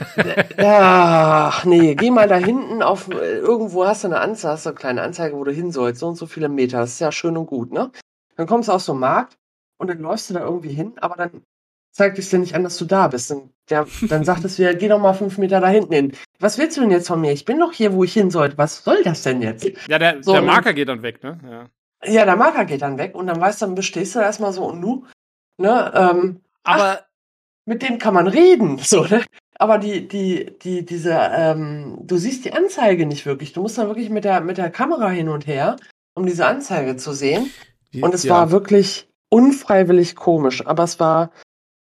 ja, 0.57 1.49
ach 1.53 1.65
nee, 1.65 1.95
geh 1.95 2.11
mal 2.11 2.29
da 2.29 2.37
hinten 2.37 2.83
auf 2.83 3.09
irgendwo 3.11 3.85
hast 3.87 4.05
du 4.05 4.09
eine 4.09 4.21
Anzeige, 4.21 4.53
hast 4.53 4.67
du 4.67 4.71
eine 4.71 4.79
kleine 4.79 5.03
Anzeige, 5.03 5.37
wo 5.37 5.45
du 5.45 5.51
hin 5.51 5.73
sollst, 5.73 6.01
so 6.01 6.09
und 6.09 6.17
so 6.17 6.27
viele 6.27 6.49
Meter. 6.49 6.79
Das 6.79 6.93
ist 6.93 7.01
ja 7.01 7.11
schön 7.13 7.37
und 7.37 7.47
gut, 7.47 7.73
ne? 7.73 7.91
Dann 8.37 8.47
kommst 8.47 8.69
du 8.69 8.73
aus 8.73 8.85
so 8.85 8.93
einem 8.93 9.01
Markt 9.01 9.39
und 9.79 9.89
dann 9.89 9.99
läufst 9.99 10.31
du 10.31 10.35
da 10.35 10.41
irgendwie 10.41 10.73
hin, 10.73 10.93
aber 10.99 11.17
dann 11.17 11.43
zeigt 11.91 12.19
es 12.19 12.31
dir 12.31 12.39
nicht 12.39 12.55
an, 12.55 12.65
dass 12.65 12.79
du 12.79 12.85
da 12.85 13.09
bist. 13.09 13.31
Und 13.31 13.53
der, 13.71 13.87
dann 14.03 14.25
sagt 14.25 14.45
es 14.45 14.59
wieder, 14.59 14.75
geh 14.75 14.89
doch 14.89 15.01
mal 15.01 15.15
fünf 15.15 15.39
Meter 15.39 15.61
da 15.61 15.69
hinten 15.69 15.93
hin. 15.93 16.13
Was 16.39 16.59
willst 16.59 16.77
du 16.77 16.83
denn 16.83 16.91
jetzt 16.91 17.09
von 17.09 17.21
mir? 17.21 17.33
Ich 17.33 17.45
bin 17.45 17.59
doch 17.59 17.73
hier, 17.73 17.93
wo 17.93 18.05
ich 18.05 18.13
hin 18.13 18.31
sollte. 18.31 18.59
Was 18.59 18.85
soll 18.85 19.03
das 19.03 19.23
denn 19.23 19.43
jetzt? 19.43 19.69
Ja, 19.89 19.99
der, 19.99 20.23
so, 20.23 20.33
der 20.33 20.43
Marker 20.43 20.73
geht 20.73 20.89
dann 20.89 21.03
weg, 21.03 21.23
ne? 21.23 21.39
Ja. 22.05 22.13
ja, 22.13 22.25
der 22.25 22.37
Marker 22.37 22.65
geht 22.65 22.83
dann 22.83 22.99
weg 22.99 23.15
und 23.15 23.27
dann 23.27 23.41
weißt 23.41 23.63
du, 23.63 23.67
dann 23.67 23.75
bestehst 23.75 24.15
du 24.15 24.21
erstmal 24.21 24.53
so 24.53 24.65
und 24.65 24.81
nu 24.81 25.05
Ne? 25.59 25.93
Ähm, 25.95 26.41
aber 26.63 27.01
ach, 27.01 27.05
mit 27.67 27.83
dem 27.83 27.99
kann 27.99 28.15
man 28.15 28.29
reden, 28.29 28.79
so, 28.83 29.05
ne? 29.05 29.25
Aber 29.61 29.79
die, 29.79 30.07
die, 30.07 30.57
die, 30.63 30.87
diese, 30.87 31.13
ähm, 31.13 31.99
du 32.03 32.17
siehst 32.17 32.45
die 32.45 32.53
Anzeige 32.53 33.07
nicht 33.07 33.27
wirklich. 33.27 33.53
Du 33.53 33.63
musst 33.63 33.77
dann 33.77 33.89
wirklich 33.89 34.09
mit 34.09 34.25
der, 34.25 34.41
mit 34.41 34.57
der 34.57 34.71
Kamera 34.71 35.09
hin 35.09 35.29
und 35.29 35.49
her, 35.49 35.77
um 36.15 36.27
diese 36.27 36.47
Anzeige 36.47 36.97
zu 36.97 37.13
sehen. 37.13 37.51
Und 38.01 38.15
es 38.15 38.23
ja. 38.23 38.35
war 38.35 38.51
wirklich 38.53 39.09
unfreiwillig 39.31 40.15
komisch, 40.15 40.65
aber 40.65 40.85
es 40.85 41.01
war 41.01 41.33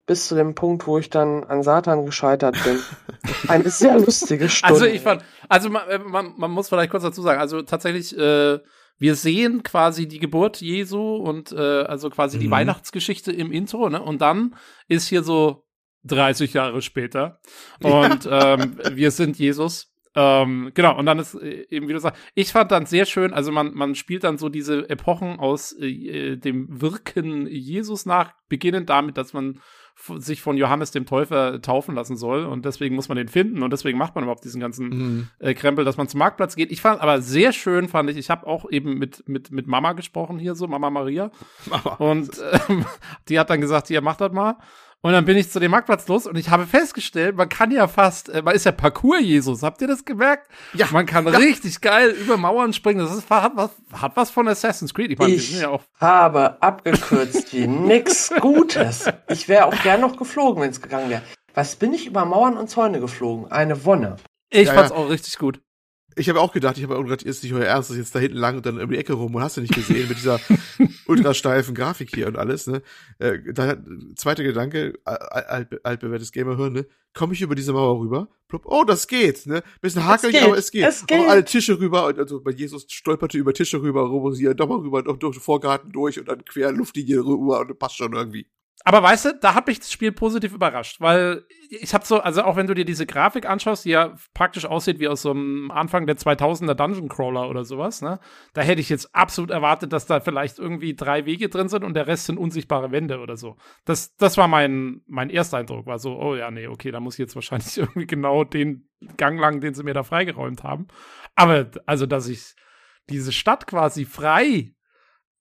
bis 0.06 0.28
zu 0.28 0.34
dem 0.34 0.54
Punkt, 0.54 0.86
wo 0.86 0.98
ich 0.98 1.08
dann 1.08 1.44
an 1.44 1.62
Satan 1.62 2.04
gescheitert 2.04 2.56
bin. 2.64 2.78
Eine 3.48 3.70
sehr 3.70 3.98
lustige 3.98 4.48
Stunde. 4.48 4.74
Also 4.74 4.86
ich 4.86 5.00
fand, 5.00 5.22
also 5.48 5.70
man, 5.70 5.88
äh, 5.88 5.98
man, 5.98 6.34
man 6.36 6.50
muss 6.50 6.68
vielleicht 6.68 6.90
kurz 6.90 7.02
dazu 7.02 7.22
sagen, 7.22 7.40
also 7.40 7.62
tatsächlich, 7.62 8.16
äh, 8.16 8.58
wir 8.98 9.16
sehen 9.16 9.62
quasi 9.62 10.06
die 10.06 10.20
Geburt 10.20 10.60
Jesu 10.60 11.16
und 11.16 11.52
äh, 11.52 11.82
also 11.82 12.10
quasi 12.10 12.36
mhm. 12.36 12.42
die 12.42 12.50
Weihnachtsgeschichte 12.50 13.32
im 13.32 13.50
Intro, 13.50 13.88
ne? 13.88 14.00
Und 14.00 14.20
dann 14.20 14.54
ist 14.88 15.08
hier 15.08 15.22
so 15.22 15.64
30 16.04 16.52
Jahre 16.52 16.82
später 16.82 17.40
und 17.82 18.24
ja. 18.24 18.54
ähm, 18.54 18.78
wir 18.92 19.10
sind 19.10 19.38
Jesus. 19.38 19.90
Ähm, 20.16 20.70
genau, 20.74 20.96
und 20.96 21.06
dann 21.06 21.18
ist 21.18 21.34
äh, 21.34 21.66
eben, 21.70 21.88
wie 21.88 21.92
du 21.92 21.98
sagst, 21.98 22.20
ich 22.34 22.52
fand 22.52 22.70
dann 22.70 22.86
sehr 22.86 23.04
schön, 23.04 23.32
also 23.32 23.50
man, 23.50 23.74
man 23.74 23.96
spielt 23.96 24.22
dann 24.22 24.38
so 24.38 24.48
diese 24.48 24.88
Epochen 24.88 25.40
aus 25.40 25.72
äh, 25.72 26.36
dem 26.36 26.80
Wirken 26.80 27.48
Jesus 27.48 28.06
nach, 28.06 28.32
beginnend 28.48 28.90
damit, 28.90 29.16
dass 29.16 29.32
man 29.32 29.60
sich 30.16 30.42
von 30.42 30.56
Johannes 30.56 30.90
dem 30.90 31.06
Täufer 31.06 31.62
taufen 31.62 31.94
lassen 31.94 32.16
soll 32.16 32.44
und 32.44 32.64
deswegen 32.64 32.94
muss 32.94 33.08
man 33.08 33.16
den 33.16 33.28
finden 33.28 33.62
und 33.62 33.72
deswegen 33.72 33.96
macht 33.96 34.14
man 34.14 34.24
überhaupt 34.24 34.44
diesen 34.44 34.60
ganzen 34.60 34.88
mhm. 34.88 35.28
äh, 35.38 35.54
Krempel, 35.54 35.84
dass 35.84 35.96
man 35.96 36.08
zum 36.08 36.18
Marktplatz 36.18 36.56
geht. 36.56 36.72
Ich 36.72 36.80
fand 36.80 37.00
aber 37.00 37.22
sehr 37.22 37.52
schön, 37.52 37.88
fand 37.88 38.10
ich, 38.10 38.16
ich 38.16 38.28
habe 38.28 38.46
auch 38.46 38.70
eben 38.70 38.98
mit, 38.98 39.28
mit, 39.28 39.50
mit 39.50 39.66
Mama 39.66 39.92
gesprochen 39.92 40.38
hier 40.38 40.54
so, 40.54 40.66
Mama 40.66 40.90
Maria. 40.90 41.30
Mama. 41.66 41.94
Und 41.94 42.30
ähm, 42.68 42.84
die 43.28 43.38
hat 43.38 43.50
dann 43.50 43.60
gesagt, 43.60 43.88
hier, 43.88 44.00
mach 44.00 44.16
das 44.16 44.32
mal. 44.32 44.56
Und 45.04 45.12
dann 45.12 45.26
bin 45.26 45.36
ich 45.36 45.50
zu 45.50 45.60
dem 45.60 45.70
Marktplatz 45.70 46.08
los 46.08 46.26
und 46.26 46.38
ich 46.38 46.48
habe 46.48 46.66
festgestellt, 46.66 47.36
man 47.36 47.50
kann 47.50 47.70
ja 47.70 47.88
fast, 47.88 48.30
äh, 48.30 48.40
man 48.40 48.54
ist 48.54 48.64
ja 48.64 48.72
Parcours-Jesus. 48.72 49.62
Habt 49.62 49.82
ihr 49.82 49.86
das 49.86 50.06
gemerkt? 50.06 50.48
Ja. 50.72 50.86
Man 50.92 51.04
kann 51.04 51.26
ja. 51.26 51.36
richtig 51.36 51.82
geil 51.82 52.08
über 52.08 52.38
Mauern 52.38 52.72
springen. 52.72 53.00
Das 53.00 53.14
ist, 53.14 53.28
hat, 53.28 53.52
was, 53.54 53.72
hat 53.92 54.16
was 54.16 54.30
von 54.30 54.48
Assassin's 54.48 54.94
Creed. 54.94 55.10
Ich, 55.10 55.18
meine, 55.18 55.34
ich 55.34 55.60
ja 55.60 55.78
habe 56.00 56.62
abgekürzt 56.62 57.52
wie 57.52 57.66
nix 57.66 58.32
Gutes. 58.40 59.04
Ich 59.28 59.46
wäre 59.46 59.66
auch 59.66 59.82
gern 59.82 60.00
noch 60.00 60.16
geflogen, 60.16 60.62
wenn 60.62 60.70
es 60.70 60.80
gegangen 60.80 61.10
wäre. 61.10 61.20
Was 61.52 61.76
bin 61.76 61.92
ich 61.92 62.06
über 62.06 62.24
Mauern 62.24 62.56
und 62.56 62.70
Zäune 62.70 62.98
geflogen? 62.98 63.52
Eine 63.52 63.84
Wonne. 63.84 64.16
Ich 64.48 64.68
ja, 64.68 64.72
fand's 64.72 64.90
auch 64.90 65.10
richtig 65.10 65.36
gut. 65.36 65.60
Ich 66.16 66.28
habe 66.28 66.40
auch 66.40 66.52
gedacht, 66.52 66.78
ich 66.78 66.84
habe 66.84 66.96
auch 66.96 67.02
gedacht, 67.02 67.22
ist 67.22 67.42
nicht 67.42 67.52
euer 67.52 67.64
Ernst, 67.64 67.90
das 67.90 67.96
ist 67.96 68.04
jetzt 68.04 68.14
da 68.14 68.18
hinten 68.18 68.36
lang 68.36 68.56
und 68.56 68.66
dann 68.66 68.80
um 68.80 68.90
die 68.90 68.96
Ecke 68.96 69.14
rum 69.14 69.34
und 69.34 69.42
hast 69.42 69.56
du 69.56 69.60
nicht 69.60 69.74
gesehen 69.74 70.08
mit 70.08 70.18
dieser 70.18 70.40
ultrasteifen 71.06 71.74
Grafik 71.74 72.14
hier 72.14 72.28
und 72.28 72.36
alles, 72.36 72.66
ne? 72.66 72.82
Äh, 73.18 73.38
da, 73.52 73.76
zweiter 74.16 74.42
Gedanke, 74.44 74.94
alt, 75.04 75.84
altbewährtes 75.84 76.32
Gamerhirn, 76.32 76.72
ne? 76.72 76.86
Komme 77.14 77.34
ich 77.34 77.42
über 77.42 77.54
diese 77.54 77.72
Mauer 77.72 78.00
rüber? 78.00 78.28
Oh, 78.64 78.84
das 78.84 79.08
geht, 79.08 79.46
ne? 79.46 79.62
Bisschen 79.80 80.04
hakelig, 80.04 80.40
aber 80.42 80.56
es 80.56 80.70
geht. 80.70 80.84
Es 80.84 81.06
geht. 81.06 81.18
Auch 81.18 81.28
alle 81.28 81.44
Tische 81.44 81.78
rüber 81.78 82.06
und 82.06 82.18
also 82.18 82.40
bei 82.40 82.52
Jesus 82.52 82.86
stolperte 82.88 83.38
über 83.38 83.52
Tische 83.52 83.82
rüber, 83.82 84.08
rüber, 84.10 84.34
hier, 84.36 84.54
nochmal 84.54 84.78
rüber, 84.78 85.02
durch, 85.02 85.18
durch 85.18 85.36
den 85.36 85.42
Vorgarten 85.42 85.90
durch 85.90 86.18
und 86.18 86.28
dann 86.28 86.44
quer 86.44 86.70
Luftlinie 86.70 87.18
rüber 87.24 87.60
und 87.60 87.78
passt 87.78 87.96
schon 87.96 88.12
irgendwie. 88.12 88.46
Aber 88.86 89.02
weißt 89.02 89.24
du, 89.24 89.38
da 89.40 89.54
hat 89.54 89.66
mich 89.66 89.78
das 89.78 89.90
Spiel 89.90 90.12
positiv 90.12 90.52
überrascht, 90.52 91.00
weil 91.00 91.46
ich 91.70 91.94
habe 91.94 92.04
so, 92.04 92.20
also 92.20 92.42
auch 92.42 92.56
wenn 92.56 92.66
du 92.66 92.74
dir 92.74 92.84
diese 92.84 93.06
Grafik 93.06 93.46
anschaust, 93.48 93.86
die 93.86 93.90
ja 93.90 94.14
praktisch 94.34 94.66
aussieht 94.66 94.98
wie 94.98 95.08
aus 95.08 95.22
so 95.22 95.30
einem 95.30 95.70
Anfang 95.70 96.06
der 96.06 96.16
2000er 96.16 96.74
Dungeon 96.74 97.08
Crawler 97.08 97.48
oder 97.48 97.64
sowas, 97.64 98.02
ne? 98.02 98.20
Da 98.52 98.60
hätte 98.60 98.82
ich 98.82 98.90
jetzt 98.90 99.14
absolut 99.14 99.50
erwartet, 99.50 99.94
dass 99.94 100.04
da 100.04 100.20
vielleicht 100.20 100.58
irgendwie 100.58 100.94
drei 100.94 101.24
Wege 101.24 101.48
drin 101.48 101.68
sind 101.68 101.82
und 101.82 101.94
der 101.94 102.06
Rest 102.06 102.26
sind 102.26 102.36
unsichtbare 102.36 102.90
Wände 102.90 103.20
oder 103.20 103.38
so. 103.38 103.56
Das, 103.86 104.16
das 104.16 104.36
war 104.36 104.48
mein, 104.48 105.00
mein 105.06 105.30
erster 105.30 105.56
Eindruck, 105.56 105.86
war 105.86 105.98
so, 105.98 106.20
oh 106.20 106.34
ja, 106.34 106.50
nee, 106.50 106.66
okay, 106.66 106.90
da 106.90 107.00
muss 107.00 107.14
ich 107.14 107.20
jetzt 107.20 107.36
wahrscheinlich 107.36 107.76
irgendwie 107.78 108.06
genau 108.06 108.44
den 108.44 108.88
Gang 109.16 109.40
lang, 109.40 109.60
den 109.60 109.72
sie 109.72 109.82
mir 109.82 109.94
da 109.94 110.02
freigeräumt 110.02 110.62
haben. 110.62 110.88
Aber, 111.36 111.70
also, 111.86 112.04
dass 112.04 112.28
ich 112.28 112.54
diese 113.08 113.32
Stadt 113.32 113.66
quasi 113.66 114.04
frei 114.04 114.74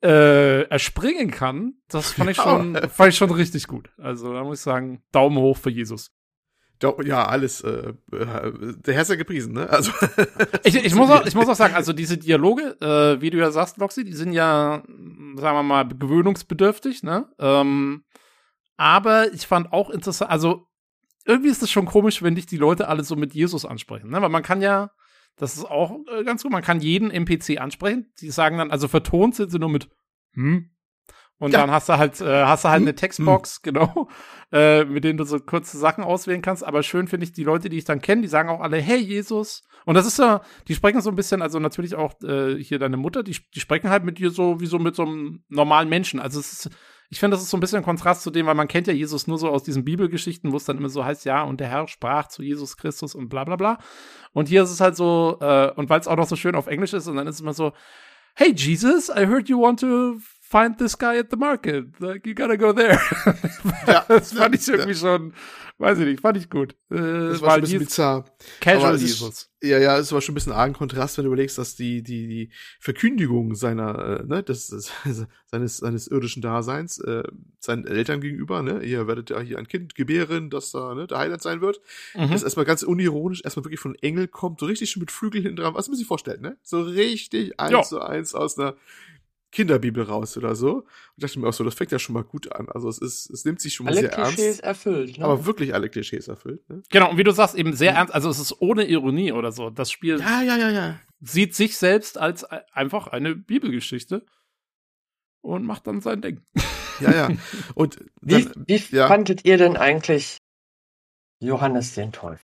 äh, 0.03 0.63
erspringen 0.63 1.31
kann, 1.31 1.75
das 1.87 2.11
fand 2.11 2.29
ich 2.29 2.37
schon, 2.41 2.75
fand 2.89 3.09
ich 3.09 3.17
schon 3.17 3.31
richtig 3.31 3.67
gut. 3.67 3.89
Also 3.97 4.33
da 4.33 4.43
muss 4.43 4.59
ich 4.59 4.63
sagen, 4.63 5.01
Daumen 5.11 5.37
hoch 5.37 5.57
für 5.57 5.69
Jesus. 5.69 6.11
Ja, 7.05 7.27
alles, 7.27 7.61
äh, 7.61 7.93
äh, 8.11 8.73
der 8.75 8.93
Herr 8.93 9.03
ist 9.03 9.09
ja 9.09 9.15
gepriesen, 9.15 9.53
ne? 9.53 9.69
Also. 9.69 9.93
ich, 10.65 10.75
ich, 10.75 10.95
muss 10.95 11.09
auch, 11.09 11.25
ich 11.25 11.33
muss 11.33 11.47
auch 11.47 11.55
sagen, 11.55 11.75
also 11.75 11.93
diese 11.93 12.17
Dialoge, 12.17 12.75
äh, 12.81 13.21
wie 13.21 13.29
du 13.29 13.37
ja 13.37 13.51
sagst, 13.51 13.77
Loxy, 13.77 14.03
die 14.03 14.11
sind 14.11 14.33
ja, 14.33 14.83
sagen 14.87 15.57
wir 15.57 15.63
mal, 15.63 15.87
gewöhnungsbedürftig, 15.87 17.03
ne? 17.03 17.29
Ähm, 17.39 18.03
aber 18.75 19.31
ich 19.33 19.47
fand 19.47 19.71
auch 19.71 19.89
interessant, 19.91 20.29
also 20.29 20.67
irgendwie 21.25 21.49
ist 21.49 21.63
es 21.63 21.71
schon 21.71 21.85
komisch, 21.85 22.21
wenn 22.21 22.35
dich 22.35 22.47
die 22.47 22.57
Leute 22.57 22.89
alle 22.89 23.05
so 23.05 23.15
mit 23.15 23.33
Jesus 23.33 23.63
ansprechen, 23.63 24.09
ne? 24.09 24.21
Weil 24.21 24.29
man 24.29 24.43
kann 24.43 24.61
ja, 24.61 24.91
das 25.35 25.55
ist 25.55 25.65
auch 25.65 25.99
äh, 26.11 26.23
ganz 26.23 26.43
gut. 26.43 26.51
Man 26.51 26.63
kann 26.63 26.79
jeden 26.79 27.11
NPC 27.11 27.59
ansprechen. 27.59 28.11
Die 28.19 28.29
sagen 28.29 28.57
dann, 28.57 28.71
also 28.71 28.87
vertont 28.87 29.35
sind 29.35 29.51
sie 29.51 29.59
nur 29.59 29.69
mit 29.69 29.89
hm. 30.33 30.69
Und 31.39 31.51
ja. 31.51 31.59
dann 31.59 31.71
hast 31.71 31.89
du 31.89 31.97
halt, 31.97 32.21
äh, 32.21 32.45
hast 32.45 32.63
du 32.63 32.69
halt 32.69 32.81
hm. 32.81 32.87
eine 32.87 32.95
Textbox, 32.95 33.57
hm. 33.57 33.61
genau, 33.73 34.07
äh, 34.51 34.85
mit 34.85 35.03
denen 35.03 35.17
du 35.17 35.25
so 35.25 35.39
kurze 35.39 35.77
Sachen 35.77 36.03
auswählen 36.03 36.41
kannst. 36.41 36.63
Aber 36.63 36.83
schön 36.83 37.07
finde 37.07 37.25
ich 37.25 37.33
die 37.33 37.43
Leute, 37.43 37.69
die 37.69 37.77
ich 37.77 37.85
dann 37.85 38.01
kenne, 38.01 38.21
die 38.21 38.27
sagen 38.27 38.49
auch 38.49 38.61
alle, 38.61 38.77
hey 38.77 38.97
Jesus. 38.97 39.63
Und 39.85 39.95
das 39.95 40.05
ist 40.05 40.19
ja, 40.19 40.41
die 40.67 40.75
sprechen 40.75 41.01
so 41.01 41.09
ein 41.09 41.15
bisschen, 41.15 41.41
also 41.41 41.59
natürlich 41.59 41.95
auch 41.95 42.13
äh, 42.23 42.55
hier 42.55 42.79
deine 42.79 42.97
Mutter, 42.97 43.23
die, 43.23 43.35
die 43.53 43.59
sprechen 43.59 43.89
halt 43.89 44.05
mit 44.05 44.19
dir 44.19 44.29
so 44.29 44.61
wie 44.61 44.65
so 44.65 44.79
mit 44.79 44.95
so 44.95 45.03
einem 45.03 45.43
normalen 45.49 45.89
Menschen. 45.89 46.19
Also 46.19 46.39
es 46.39 46.53
ist, 46.53 46.69
ich 47.13 47.19
finde, 47.19 47.37
das 47.37 47.43
ist 47.43 47.51
so 47.51 47.57
ein 47.57 47.59
bisschen 47.59 47.83
Kontrast 47.83 48.23
zu 48.23 48.31
dem, 48.31 48.47
weil 48.47 48.55
man 48.55 48.67
kennt 48.67 48.87
ja 48.87 48.93
Jesus 48.93 49.27
nur 49.27 49.37
so 49.37 49.47
aus 49.47 49.61
diesen 49.61 49.85
Bibelgeschichten, 49.85 50.51
wo 50.51 50.57
es 50.57 50.65
dann 50.65 50.79
immer 50.79 50.89
so 50.89 51.05
heißt, 51.05 51.25
ja, 51.25 51.43
und 51.43 51.59
der 51.59 51.67
Herr 51.67 51.87
sprach 51.87 52.27
zu 52.27 52.41
Jesus 52.41 52.75
Christus 52.75 53.13
und 53.13 53.29
bla 53.29 53.43
bla 53.43 53.55
bla. 53.55 53.77
Und 54.31 54.47
hier 54.47 54.63
ist 54.63 54.71
es 54.71 54.81
halt 54.81 54.95
so, 54.95 55.37
äh, 55.39 55.69
und 55.75 55.91
weil 55.91 55.99
es 55.99 56.07
auch 56.07 56.15
noch 56.15 56.27
so 56.27 56.35
schön 56.35 56.55
auf 56.55 56.65
Englisch 56.65 56.91
ist, 56.91 57.07
und 57.07 57.15
dann 57.17 57.27
ist 57.27 57.35
es 57.35 57.41
immer 57.41 57.53
so, 57.53 57.71
hey 58.33 58.51
Jesus, 58.55 59.09
I 59.09 59.27
heard 59.27 59.47
you 59.47 59.61
want 59.61 59.79
to 59.81 60.17
find 60.53 60.77
this 60.77 60.95
guy 60.95 61.17
at 61.17 61.31
the 61.31 61.37
market. 61.37 61.99
Like, 61.99 62.27
you 62.27 62.35
gotta 62.35 62.57
go 62.57 62.73
there. 62.73 62.99
ja, 63.87 64.05
das 64.07 64.33
fand 64.33 64.53
ich 64.55 64.67
irgendwie 64.67 64.91
ja. 64.91 64.95
schon, 64.95 65.33
weiß 65.79 65.97
ich 65.99 66.05
nicht, 66.05 66.21
fand 66.21 66.37
ich 66.37 66.49
gut. 66.49 66.73
Äh, 66.91 66.97
das 66.97 67.41
war 67.41 67.51
schon 67.51 67.59
ein 67.59 67.61
bisschen 67.61 67.79
bizarr. 67.79 68.25
Casual 68.61 68.97
Jesus. 68.97 69.49
Ja, 69.63 69.79
ja, 69.79 69.97
es 69.97 70.11
war 70.11 70.21
schon 70.21 70.33
ein 70.33 70.35
bisschen 70.35 70.51
argen 70.51 70.73
Kontrast, 70.73 71.17
wenn 71.17 71.23
du 71.23 71.29
überlegst, 71.29 71.57
dass 71.57 71.75
die, 71.75 72.03
die, 72.03 72.27
die 72.27 72.51
Verkündigung 72.79 73.55
seiner, 73.55 74.19
äh, 74.19 74.23
ne, 74.25 74.43
des, 74.43 74.67
des, 74.67 74.91
seines, 75.47 75.77
seines 75.77 76.07
irdischen 76.07 76.41
Daseins, 76.41 76.99
äh, 76.99 77.23
seinen 77.59 77.87
Eltern 77.87 78.21
gegenüber, 78.21 78.61
ne, 78.61 78.83
ihr 78.83 79.07
werdet 79.07 79.31
ja 79.31 79.39
hier 79.39 79.57
ein 79.57 79.67
Kind 79.67 79.95
gebären, 79.95 80.51
das 80.51 80.71
da, 80.71 80.93
ne, 80.93 81.07
der 81.07 81.17
Heiland 81.17 81.41
sein 81.41 81.61
wird, 81.61 81.81
mhm. 82.13 82.29
das 82.29 82.43
erstmal 82.43 82.65
ganz 82.65 82.83
unironisch, 82.83 83.41
erstmal 83.43 83.65
wirklich 83.65 83.79
von 83.79 83.95
Engel 83.95 84.27
kommt, 84.27 84.59
so 84.59 84.65
richtig 84.67 84.91
schon 84.91 84.99
mit 84.99 85.11
Flügeln 85.11 85.43
hinten 85.43 85.61
dran, 85.61 85.73
was 85.73 85.87
man 85.87 85.97
sich 85.97 86.05
vorstellt, 86.05 86.41
ne, 86.41 86.57
so 86.61 86.81
richtig 86.81 87.59
eins 87.59 87.89
zu 87.89 88.01
eins 88.01 88.35
aus 88.35 88.59
einer 88.59 88.75
Kinderbibel 89.53 90.03
raus 90.03 90.35
oder 90.35 90.55
so. 90.55 90.77
Und 90.79 90.85
dachte 91.15 91.39
mir 91.39 91.47
auch 91.47 91.53
so, 91.53 91.63
das 91.63 91.75
fängt 91.75 91.91
ja 91.91 91.99
schon 91.99 92.13
mal 92.13 92.23
gut 92.23 92.51
an. 92.51 92.67
Also 92.69 92.89
es 92.89 92.97
ist, 92.97 93.29
es 93.29 93.45
nimmt 93.45 93.61
sich 93.61 93.73
schon 93.73 93.85
mal 93.85 93.91
alle 93.91 94.01
sehr 94.01 94.09
Klischees 94.09 94.25
ernst. 94.25 94.37
Alle 94.37 94.45
Klischees 94.47 94.59
erfüllt, 94.59 95.17
ne? 95.19 95.25
Aber 95.25 95.45
wirklich 95.45 95.73
alle 95.73 95.89
Klischees 95.89 96.27
erfüllt, 96.27 96.67
ne? 96.69 96.83
Genau, 96.89 97.11
und 97.11 97.17
wie 97.17 97.23
du 97.23 97.31
sagst, 97.31 97.55
eben 97.55 97.73
sehr 97.73 97.91
mhm. 97.91 97.97
ernst, 97.97 98.13
also 98.13 98.29
es 98.29 98.39
ist 98.39 98.61
ohne 98.61 98.85
Ironie 98.85 99.31
oder 99.31 99.51
so. 99.51 99.69
Das 99.69 99.91
Spiel 99.91 100.19
ja, 100.19 100.41
ja, 100.41 100.57
ja, 100.57 100.69
ja. 100.69 100.99
sieht 101.21 101.55
sich 101.55 101.77
selbst 101.77 102.17
als 102.17 102.43
einfach 102.43 103.07
eine 103.07 103.35
Bibelgeschichte 103.35 104.25
und 105.41 105.65
macht 105.65 105.87
dann 105.87 106.01
sein 106.01 106.21
Ding. 106.21 106.41
Ja, 106.99 107.11
ja. 107.11 107.29
Und 107.75 107.99
dann, 108.21 108.51
wie, 108.67 108.81
wie 108.91 108.95
ja. 108.95 109.07
fandet 109.07 109.45
ihr 109.45 109.57
denn 109.57 109.77
eigentlich 109.77 110.37
Johannes 111.39 111.95
den 111.95 112.11
Teufel. 112.11 112.42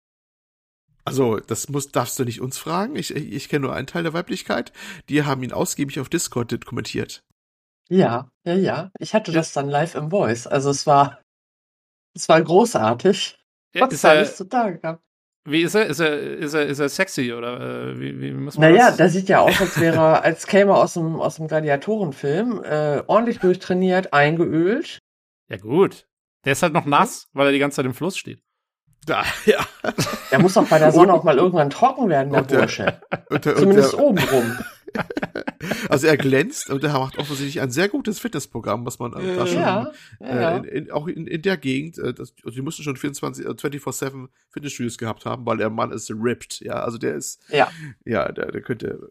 Also, 1.05 1.39
das 1.39 1.69
muss, 1.69 1.89
darfst 1.89 2.19
du 2.19 2.25
nicht 2.25 2.41
uns 2.41 2.59
fragen. 2.59 2.97
Ich, 2.97 3.15
ich, 3.15 3.33
ich 3.33 3.49
kenne 3.49 3.67
nur 3.67 3.75
einen 3.75 3.87
Teil 3.87 4.05
der 4.05 4.15
Weiblichkeit. 4.15 4.73
Die 5.09 5.25
haben 5.25 5.43
ihn 5.43 5.53
ausgiebig 5.53 6.01
auf 6.01 6.09
Discord 6.09 6.65
kommentiert. 6.65 7.23
Ja, 7.91 8.31
ja, 8.45 8.55
ja. 8.55 8.91
Ich 8.99 9.15
hatte 9.15 9.33
das 9.33 9.53
dann 9.53 9.69
live 9.69 9.95
im 9.95 10.11
Voice. 10.11 10.47
Also 10.47 10.71
es 10.71 10.87
war, 10.87 11.21
es 12.15 12.29
war 12.29 12.43
großartig. 12.43 13.39
Ja, 13.75 13.87
ist 13.87 14.05
er, 14.05 14.25
zutage 14.25 14.79
gehabt. 14.79 15.03
Wie 15.47 15.63
ist 15.63 15.75
er? 15.75 15.87
Ist 15.87 16.01
er, 16.01 16.19
ist 16.19 16.55
er, 16.55 16.67
ist 16.67 16.79
er 16.79 16.89
sexy 16.89 17.33
oder 17.35 17.61
äh, 17.91 18.01
wie, 18.01 18.19
wie 18.21 18.33
muss 18.33 18.57
man 18.57 18.71
Naja, 18.71 18.87
das? 18.87 18.97
der 18.97 19.09
sieht 19.11 19.29
ja 19.29 19.41
aus, 19.41 19.61
als 19.61 19.79
wäre 19.79 19.97
er, 19.97 20.23
als 20.23 20.47
käme 20.47 20.73
er 20.73 20.79
aus 20.79 20.95
dem, 20.95 21.21
aus 21.21 21.37
dem 21.37 21.49
Gladiatorenfilm, 21.49 22.63
äh, 22.65 23.03
ordentlich 23.07 23.41
durchtrainiert, 23.41 24.15
eingeölt. 24.15 24.99
Ja, 25.51 25.59
gut. 25.59 26.07
Der 26.47 26.53
ist 26.53 26.63
halt 26.63 26.73
noch 26.73 26.87
nass, 26.87 27.29
weil 27.33 27.47
er 27.47 27.53
die 27.53 27.59
ganze 27.59 27.77
Zeit 27.77 27.87
im 27.87 27.95
Fluss 27.95 28.17
steht. 28.17 28.43
Da, 29.07 29.25
ja. 29.45 29.59
Der 30.31 30.39
muss 30.41 30.55
doch 30.55 30.67
bei 30.67 30.79
der 30.79 30.93
Sonne 30.93 31.13
auch 31.13 31.25
mal 31.25 31.37
irgendwann 31.37 31.71
trocken 31.71 32.09
werden, 32.09 32.33
der, 32.33 32.43
der 32.43 32.59
Bursche. 32.59 33.01
Der, 33.31 33.57
Zumindest 33.57 33.95
oben 33.95 34.19
rum. 34.19 34.59
Also 35.89 36.07
er 36.07 36.17
glänzt 36.17 36.71
und 36.71 36.85
er 36.85 36.93
macht 36.93 37.19
offensichtlich 37.19 37.61
ein 37.61 37.71
sehr 37.71 37.89
gutes 37.89 38.19
Fitnessprogramm, 38.19 38.85
was 38.85 38.99
man 38.99 39.13
äh, 39.15 39.37
da 39.37 39.47
schon 39.47 39.61
ja, 39.61 39.93
ja. 40.21 40.57
Äh, 40.57 40.59
in, 40.59 40.65
in, 40.65 40.91
auch 40.91 41.07
in, 41.07 41.27
in 41.27 41.43
der 41.43 41.57
Gegend, 41.57 41.99
äh, 41.99 42.13
das, 42.13 42.35
also 42.45 42.57
die 42.57 42.63
mussten 42.63 42.83
schon 42.83 42.97
24, 42.97 43.47
äh, 43.47 43.49
24-7 43.51 44.29
Fitnessstudios 44.51 44.99
gehabt 44.99 45.25
haben, 45.25 45.47
weil 45.47 45.57
der 45.59 45.71
Mann 45.71 45.93
ist 45.93 46.11
ripped, 46.11 46.61
ja, 46.61 46.75
also 46.75 46.99
der 46.99 47.15
ist, 47.15 47.43
ja, 47.49 47.69
ja 48.05 48.31
der, 48.33 48.53
der 48.53 48.61
könnte 48.61 49.09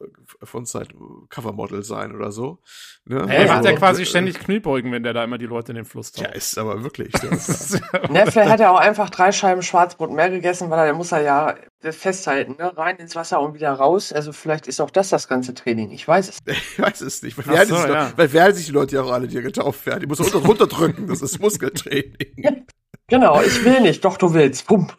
äh, 0.00 0.46
von 0.46 0.66
Zeit 0.66 0.94
Covermodel 1.28 1.82
sein 1.82 2.14
oder 2.14 2.32
so. 2.32 2.58
Ne? 3.04 3.26
Er 3.28 3.46
macht 3.48 3.64
ja 3.64 3.72
quasi 3.72 4.06
ständig 4.06 4.38
Kniebeugen, 4.38 4.92
wenn 4.92 5.02
der 5.02 5.12
da 5.12 5.24
immer 5.24 5.38
die 5.38 5.46
Leute 5.46 5.72
in 5.72 5.76
den 5.76 5.84
Fluss 5.84 6.12
taucht. 6.12 6.28
Ja, 6.28 6.32
ist 6.32 6.58
aber 6.58 6.82
wirklich. 6.82 7.12
ne, 7.22 8.26
vielleicht 8.30 8.50
hat 8.50 8.60
er 8.60 8.72
auch 8.72 8.80
einfach 8.80 9.10
drei 9.10 9.32
Scheiben 9.32 9.62
Schwarzbrot 9.62 10.12
mehr 10.12 10.30
gegessen, 10.30 10.70
weil 10.70 10.78
er, 10.78 10.84
der 10.86 10.94
muss 10.94 11.12
er 11.12 11.22
ja 11.22 11.56
festhalten, 11.82 12.56
ne? 12.58 12.76
rein 12.76 12.96
ins 12.96 13.16
Wasser 13.16 13.40
und 13.40 13.54
wieder 13.54 13.72
raus. 13.72 14.12
Also 14.12 14.32
vielleicht 14.32 14.66
ist 14.66 14.80
auch 14.80 14.90
das 14.90 15.08
das 15.08 15.28
ganze 15.28 15.54
Training. 15.54 15.90
Ich 15.90 16.06
weiß 16.06 16.28
es. 16.28 16.38
Ich 16.46 16.78
weiß 16.78 17.00
es 17.00 17.22
nicht. 17.22 17.36
Weil, 17.38 17.66
so, 17.66 17.74
ja. 17.74 18.10
noch, 18.10 18.18
weil 18.18 18.32
werden 18.32 18.54
sich 18.54 18.66
die 18.66 18.72
Leute 18.72 18.96
ja 18.96 19.02
auch 19.02 19.10
alle, 19.10 19.28
die 19.28 19.40
getauft 19.40 19.86
werden. 19.86 20.00
Die 20.00 20.06
muss 20.06 20.20
runter, 20.20 20.46
runterdrücken. 20.46 21.06
Das 21.06 21.22
ist 21.22 21.40
Muskeltraining. 21.40 22.66
genau, 23.08 23.40
ich 23.40 23.64
will 23.64 23.80
nicht. 23.80 24.04
Doch, 24.04 24.16
du 24.16 24.32
willst. 24.34 24.66
Pump. 24.66 24.96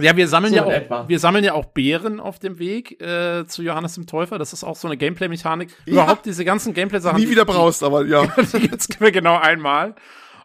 Ja, 0.00 0.16
wir 0.16 0.26
sammeln 0.28 0.52
so 0.52 0.58
ja 0.58 0.64
auch, 0.64 1.08
wir 1.08 1.18
sammeln 1.18 1.44
ja 1.44 1.52
auch 1.52 1.66
Beeren 1.66 2.18
auf 2.20 2.38
dem 2.38 2.58
Weg 2.58 3.00
äh, 3.00 3.46
zu 3.46 3.62
Johannes 3.62 3.94
dem 3.94 4.06
Täufer. 4.06 4.38
Das 4.38 4.52
ist 4.52 4.64
auch 4.64 4.76
so 4.76 4.88
eine 4.88 4.96
Gameplay-Mechanik. 4.96 5.70
Ja. 5.84 5.92
Überhaupt 5.92 6.26
diese 6.26 6.44
ganzen 6.44 6.74
Gameplay-Sachen. 6.74 7.20
Nie 7.20 7.28
wieder 7.28 7.44
brauchst, 7.44 7.82
aber 7.82 8.04
ja. 8.06 8.24
gibt's 8.52 8.88
genau 8.88 9.36
einmal 9.36 9.94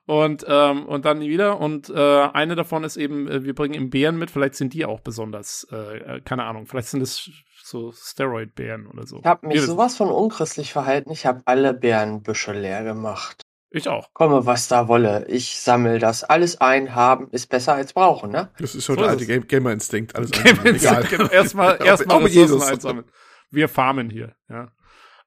und 0.08 0.46
ähm, 0.48 0.86
und 0.86 1.06
dann 1.06 1.20
nie 1.20 1.30
wieder. 1.30 1.60
Und 1.60 1.90
äh, 1.90 2.22
eine 2.34 2.56
davon 2.56 2.86
ist 2.86 2.96
eben 2.96 3.28
äh, 3.28 3.44
wir 3.44 3.54
bringen 3.54 3.74
eben 3.74 3.90
Bären 3.90 4.18
mit. 4.18 4.32
Vielleicht 4.32 4.56
sind 4.56 4.74
die 4.74 4.86
auch 4.86 5.02
besonders 5.02 5.68
äh, 5.72 5.98
äh 5.98 6.22
keine 6.22 6.46
Ahnung 6.46 6.66
vielleicht 6.66 6.88
sind 6.88 7.02
es 7.02 7.30
so 7.62 7.92
Steroid 7.92 8.56
Bären 8.56 8.88
oder 8.88 9.06
so. 9.06 9.20
Ich 9.20 9.26
habe 9.26 9.46
mich 9.46 9.62
sowas 9.62 9.98
von 9.98 10.10
unchristlich 10.10 10.72
verhalten. 10.72 11.12
Ich 11.12 11.26
habe 11.26 11.42
alle 11.44 11.74
Bärenbüsche 11.74 12.54
leer 12.54 12.86
gemacht. 12.86 13.42
Ich 13.70 13.90
auch. 13.90 14.14
Komme 14.14 14.46
was 14.46 14.70
da 14.70 14.88
wolle. 14.88 15.26
Ich 15.28 15.60
sammel 15.60 16.00
das. 16.00 16.24
Alles 16.24 16.62
ein 16.62 16.96
haben 16.96 17.30
ist 17.32 17.48
besser 17.50 17.74
als 17.74 17.92
brauchen 17.92 18.32
ne? 18.32 18.50
Das 18.60 18.76
ist 18.76 18.86
schon 18.86 18.96
so 18.96 19.02
der 19.02 19.12
alte 19.12 19.26
Game 19.26 19.46
Gamer 19.46 19.74
Instinkt 19.74 20.16
alles 20.16 20.32
Gamer 20.32 20.68
Instinkt, 20.68 21.10
genau. 21.10 21.28
erstmal 21.28 21.82
erstmal 21.86 22.24
Ressourcen 22.24 22.64
einsammeln. 22.64 23.06
Wir 23.52 23.68
farmen 23.68 24.10
hier 24.10 24.36
ja. 24.48 24.72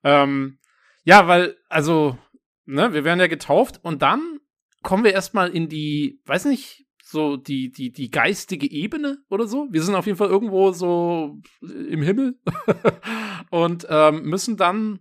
Ähm, 0.02 0.58
ja 1.04 1.28
weil 1.28 1.56
also 1.68 2.16
ne 2.64 2.94
wir 2.94 3.04
werden 3.04 3.20
ja 3.20 3.26
getauft 3.26 3.78
und 3.82 4.00
dann 4.00 4.40
kommen 4.82 5.04
wir 5.04 5.12
erstmal 5.12 5.50
in 5.50 5.68
die, 5.68 6.20
weiß 6.26 6.46
nicht, 6.46 6.86
so 7.02 7.36
die, 7.36 7.70
die, 7.70 7.92
die 7.92 8.10
geistige 8.10 8.70
Ebene 8.70 9.18
oder 9.28 9.46
so. 9.46 9.66
Wir 9.70 9.82
sind 9.82 9.94
auf 9.94 10.06
jeden 10.06 10.18
Fall 10.18 10.28
irgendwo 10.28 10.72
so 10.72 11.38
im 11.60 12.02
Himmel 12.02 12.38
und 13.50 13.86
ähm, 13.90 14.22
müssen 14.22 14.56
dann 14.56 15.00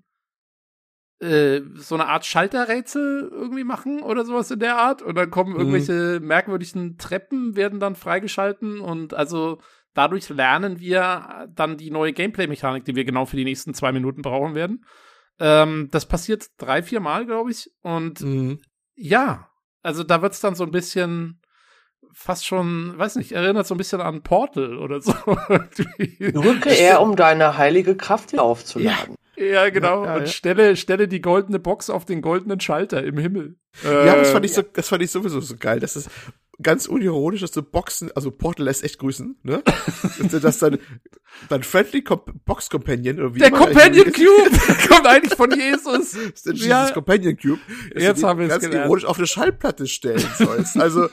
äh, 1.19 1.61
so 1.75 1.95
eine 1.95 2.07
Art 2.07 2.25
Schalterrätsel 2.25 3.29
irgendwie 3.31 3.63
machen 3.63 4.01
oder 4.01 4.25
sowas 4.25 4.49
in 4.51 4.59
der 4.59 4.77
Art. 4.77 5.01
Und 5.01 5.15
dann 5.15 5.29
kommen 5.29 5.53
mhm. 5.53 5.59
irgendwelche 5.59 6.19
mhm. 6.19 6.27
merkwürdigen 6.27 6.97
Treppen, 6.97 7.55
werden 7.55 7.79
dann 7.79 7.95
freigeschalten 7.95 8.79
und 8.79 9.13
also 9.13 9.59
dadurch 9.93 10.29
lernen 10.29 10.79
wir 10.79 11.49
dann 11.53 11.77
die 11.77 11.91
neue 11.91 12.13
Gameplay-Mechanik, 12.13 12.85
die 12.85 12.95
wir 12.95 13.05
genau 13.05 13.25
für 13.25 13.37
die 13.37 13.43
nächsten 13.43 13.73
zwei 13.73 13.91
Minuten 13.91 14.21
brauchen 14.21 14.55
werden. 14.55 14.85
Ähm, 15.39 15.89
das 15.91 16.05
passiert 16.05 16.47
drei, 16.57 16.83
vier 16.83 16.99
Mal, 16.99 17.25
glaube 17.25 17.51
ich. 17.51 17.69
Und 17.81 18.21
mhm. 18.21 18.59
ja, 18.95 19.48
also 19.81 20.03
da 20.03 20.21
wird 20.21 20.33
es 20.33 20.39
dann 20.39 20.55
so 20.55 20.63
ein 20.63 20.71
bisschen 20.71 21.39
fast 22.13 22.45
schon, 22.45 22.97
weiß 22.97 23.15
nicht, 23.15 23.31
erinnert 23.31 23.67
so 23.67 23.75
ein 23.75 23.77
bisschen 23.77 24.01
an 24.01 24.23
Portal 24.23 24.77
oder 24.77 25.01
so. 25.01 25.13
Drücke 26.19 26.69
er, 26.69 27.01
um 27.01 27.15
deine 27.15 27.57
heilige 27.57 27.95
Kraft 27.95 28.33
wieder 28.33 28.43
aufzuladen. 28.43 29.15
Ja, 29.35 29.45
ja 29.45 29.69
genau. 29.69 30.03
Ja, 30.03 30.13
ja, 30.13 30.17
und 30.17 30.29
stelle, 30.29 30.75
stelle 30.75 31.07
die 31.07 31.21
goldene 31.21 31.59
Box 31.59 31.89
auf 31.89 32.05
den 32.05 32.21
goldenen 32.21 32.59
Schalter 32.59 33.03
im 33.03 33.17
Himmel. 33.17 33.57
Ja, 33.83 34.15
das 34.15 34.31
fand 34.31 34.45
ich 34.45 34.53
so, 34.53 34.61
das 34.61 34.89
fand 34.89 35.03
ich 35.03 35.11
sowieso 35.11 35.39
so 35.39 35.55
geil. 35.57 35.79
Das 35.79 35.95
ist 35.95 36.09
ganz 36.61 36.87
unironisch, 36.87 37.41
dass 37.41 37.51
du 37.51 37.61
Boxen, 37.61 38.11
also 38.15 38.31
Portal 38.31 38.65
lässt 38.65 38.83
echt 38.83 38.99
grüßen, 38.99 39.37
ne? 39.43 39.63
dass, 40.31 40.41
dass 40.41 40.59
dein, 40.59 40.79
dein 41.47 41.63
Friendly 41.63 42.03
Box 42.45 42.69
Companion, 42.69 43.19
oder 43.19 43.35
wie 43.35 43.39
Der 43.39 43.51
Companion 43.51 44.11
Cube 44.11 44.87
kommt 44.87 45.07
eigentlich 45.07 45.35
von 45.35 45.51
Jesus. 45.51 46.17
Das 46.29 46.45
ist 46.45 46.45
der 46.45 46.53
Jesus 46.53 46.93
Companion 46.93 47.37
Cube. 47.37 47.59
Jetzt 47.95 48.23
haben 48.23 48.39
wir 48.39 48.45
es 48.45 48.51
ganz 48.51 48.63
gelernt. 48.63 48.85
ironisch 48.85 49.05
auf 49.05 49.17
eine 49.17 49.27
Schallplatte 49.27 49.87
stellen 49.87 50.23
sollst. 50.37 50.77
Also, 50.77 51.09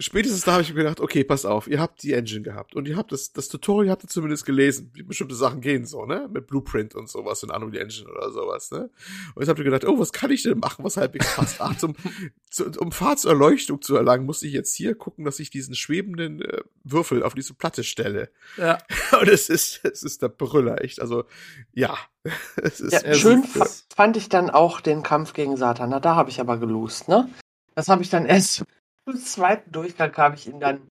spätestens 0.00 0.44
da 0.44 0.52
habe 0.52 0.62
ich 0.62 0.70
mir 0.70 0.82
gedacht, 0.82 1.00
okay, 1.00 1.22
pass 1.22 1.44
auf, 1.44 1.68
ihr 1.68 1.78
habt 1.78 2.02
die 2.02 2.14
Engine 2.14 2.42
gehabt 2.42 2.74
und 2.74 2.88
ihr 2.88 2.96
habt 2.96 3.12
das, 3.12 3.32
das 3.32 3.48
Tutorial 3.48 3.92
habt 3.92 4.04
ihr 4.04 4.08
zumindest 4.08 4.46
gelesen, 4.46 4.90
wie 4.94 5.02
bestimmte 5.02 5.34
Sachen 5.34 5.60
gehen 5.60 5.84
so, 5.84 6.06
ne? 6.06 6.28
Mit 6.32 6.46
Blueprint 6.46 6.94
und 6.94 7.08
sowas 7.08 7.42
und 7.44 7.50
Unreal 7.50 7.84
Engine 7.84 8.10
oder 8.10 8.32
sowas, 8.32 8.70
ne? 8.70 8.90
Und 9.34 9.42
jetzt 9.42 9.48
habt 9.48 9.58
ihr 9.58 9.64
gedacht, 9.64 9.84
oh, 9.84 9.98
was 9.98 10.12
kann 10.12 10.30
ich 10.30 10.42
denn 10.42 10.58
machen, 10.58 10.84
was 10.84 10.96
halbwegs 10.96 11.34
passt? 11.34 11.60
Ach, 11.60 11.76
zum, 11.76 11.94
zu, 12.50 12.70
um 12.78 12.92
Fahrtserleuchtung 12.92 13.82
zu 13.82 13.94
erlangen, 13.94 14.24
muss 14.24 14.42
ich 14.42 14.52
jetzt 14.52 14.74
hier 14.74 14.94
gucken, 14.94 15.24
dass 15.24 15.38
ich 15.38 15.50
diesen 15.50 15.74
schwebenden 15.74 16.42
äh, 16.42 16.62
Würfel 16.82 17.22
auf 17.22 17.34
diese 17.34 17.54
Platte 17.54 17.84
stelle. 17.84 18.30
Ja. 18.56 18.78
Und 19.20 19.28
es 19.28 19.50
ist, 19.50 19.84
es 19.84 20.02
ist 20.02 20.22
der 20.22 20.28
Brüller, 20.28 20.82
echt. 20.82 21.00
Also, 21.00 21.24
ja. 21.72 21.96
es 22.56 22.80
ist, 22.80 22.92
ja 22.92 23.14
schön 23.14 23.44
fand 23.44 24.16
ich 24.16 24.28
dann 24.28 24.50
auch 24.50 24.80
den 24.80 25.02
Kampf 25.02 25.34
gegen 25.34 25.56
Satan. 25.56 25.90
Na, 25.90 26.00
da 26.00 26.16
habe 26.16 26.30
ich 26.30 26.40
aber 26.40 26.58
gelost, 26.58 27.08
ne? 27.08 27.28
Das 27.74 27.88
habe 27.88 28.02
ich 28.02 28.10
dann 28.10 28.26
erst 28.26 28.64
im 29.06 29.16
zweiten 29.16 29.72
Durchgang 29.72 30.16
habe 30.16 30.36
ich 30.36 30.46
ihn 30.46 30.60
dann 30.60 30.88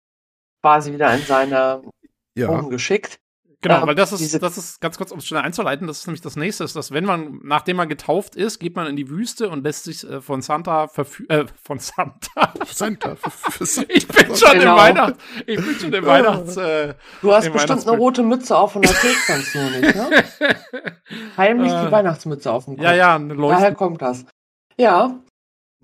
quasi 0.62 0.92
wieder 0.92 1.12
in 1.14 1.22
seine 1.22 1.82
ja. 2.36 2.48
umgeschickt. 2.48 3.18
Genau, 3.64 3.80
ähm, 3.80 3.86
weil 3.86 3.94
das 3.94 4.12
ist, 4.12 4.42
das 4.42 4.58
ist 4.58 4.80
ganz 4.80 4.98
kurz, 4.98 5.10
um 5.10 5.18
es 5.18 5.26
schnell 5.26 5.40
einzuleiten, 5.40 5.86
das 5.86 6.00
ist 6.00 6.06
nämlich 6.06 6.20
das 6.20 6.36
nächste, 6.36 6.64
ist, 6.64 6.76
dass 6.76 6.92
wenn 6.92 7.06
man, 7.06 7.40
nachdem 7.42 7.78
man 7.78 7.88
getauft 7.88 8.36
ist, 8.36 8.58
geht 8.58 8.76
man 8.76 8.86
in 8.86 8.94
die 8.94 9.08
Wüste 9.08 9.48
und 9.48 9.64
lässt 9.64 9.84
sich 9.84 10.04
äh, 10.04 10.20
von 10.20 10.42
Santa 10.42 10.86
verführen, 10.86 11.30
äh, 11.30 11.46
von 11.62 11.78
Santa. 11.78 12.52
Santa, 12.66 13.16
Santa. 13.16 13.84
Ich 13.88 14.06
bin 14.06 14.36
schon 14.36 14.58
genau. 14.58 14.72
im 14.72 14.82
Weihnachts, 14.82 15.24
ich 15.46 15.56
bin 15.56 15.74
schon 15.76 15.92
im 15.94 16.04
Weihnachts, 16.04 16.58
äh, 16.58 16.94
Du 17.22 17.32
hast 17.32 17.50
bestimmt 17.50 17.88
eine 17.88 17.96
rote 17.96 18.22
Mütze 18.22 18.54
auf 18.54 18.76
und 18.76 18.84
erzählst 18.84 19.26
ganz 19.28 19.54
nur 19.54 19.70
nicht, 19.70 19.94
ne? 19.94 20.24
Heimlich 21.38 21.72
die 21.72 21.86
äh, 21.86 21.90
Weihnachtsmütze 21.90 22.52
auf 22.52 22.66
dem 22.66 22.76
Kopf. 22.76 22.84
Ja, 22.84 22.94
ja, 22.94 23.14
eine 23.14 23.32
Leuchte. 23.32 23.60
Daher 23.60 23.74
kommt 23.74 24.02
das. 24.02 24.26
Ja, 24.76 25.20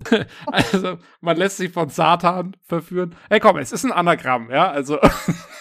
also, 0.47 0.97
man 1.19 1.37
lässt 1.37 1.57
sich 1.57 1.71
von 1.71 1.89
Satan 1.89 2.55
verführen. 2.63 3.15
Hey, 3.29 3.39
komm, 3.39 3.57
es 3.57 3.71
ist 3.71 3.83
ein 3.83 3.91
Anagramm, 3.91 4.49
ja, 4.49 4.69
also. 4.69 4.99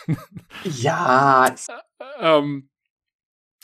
ja. 0.65 1.55
ähm, 2.19 2.71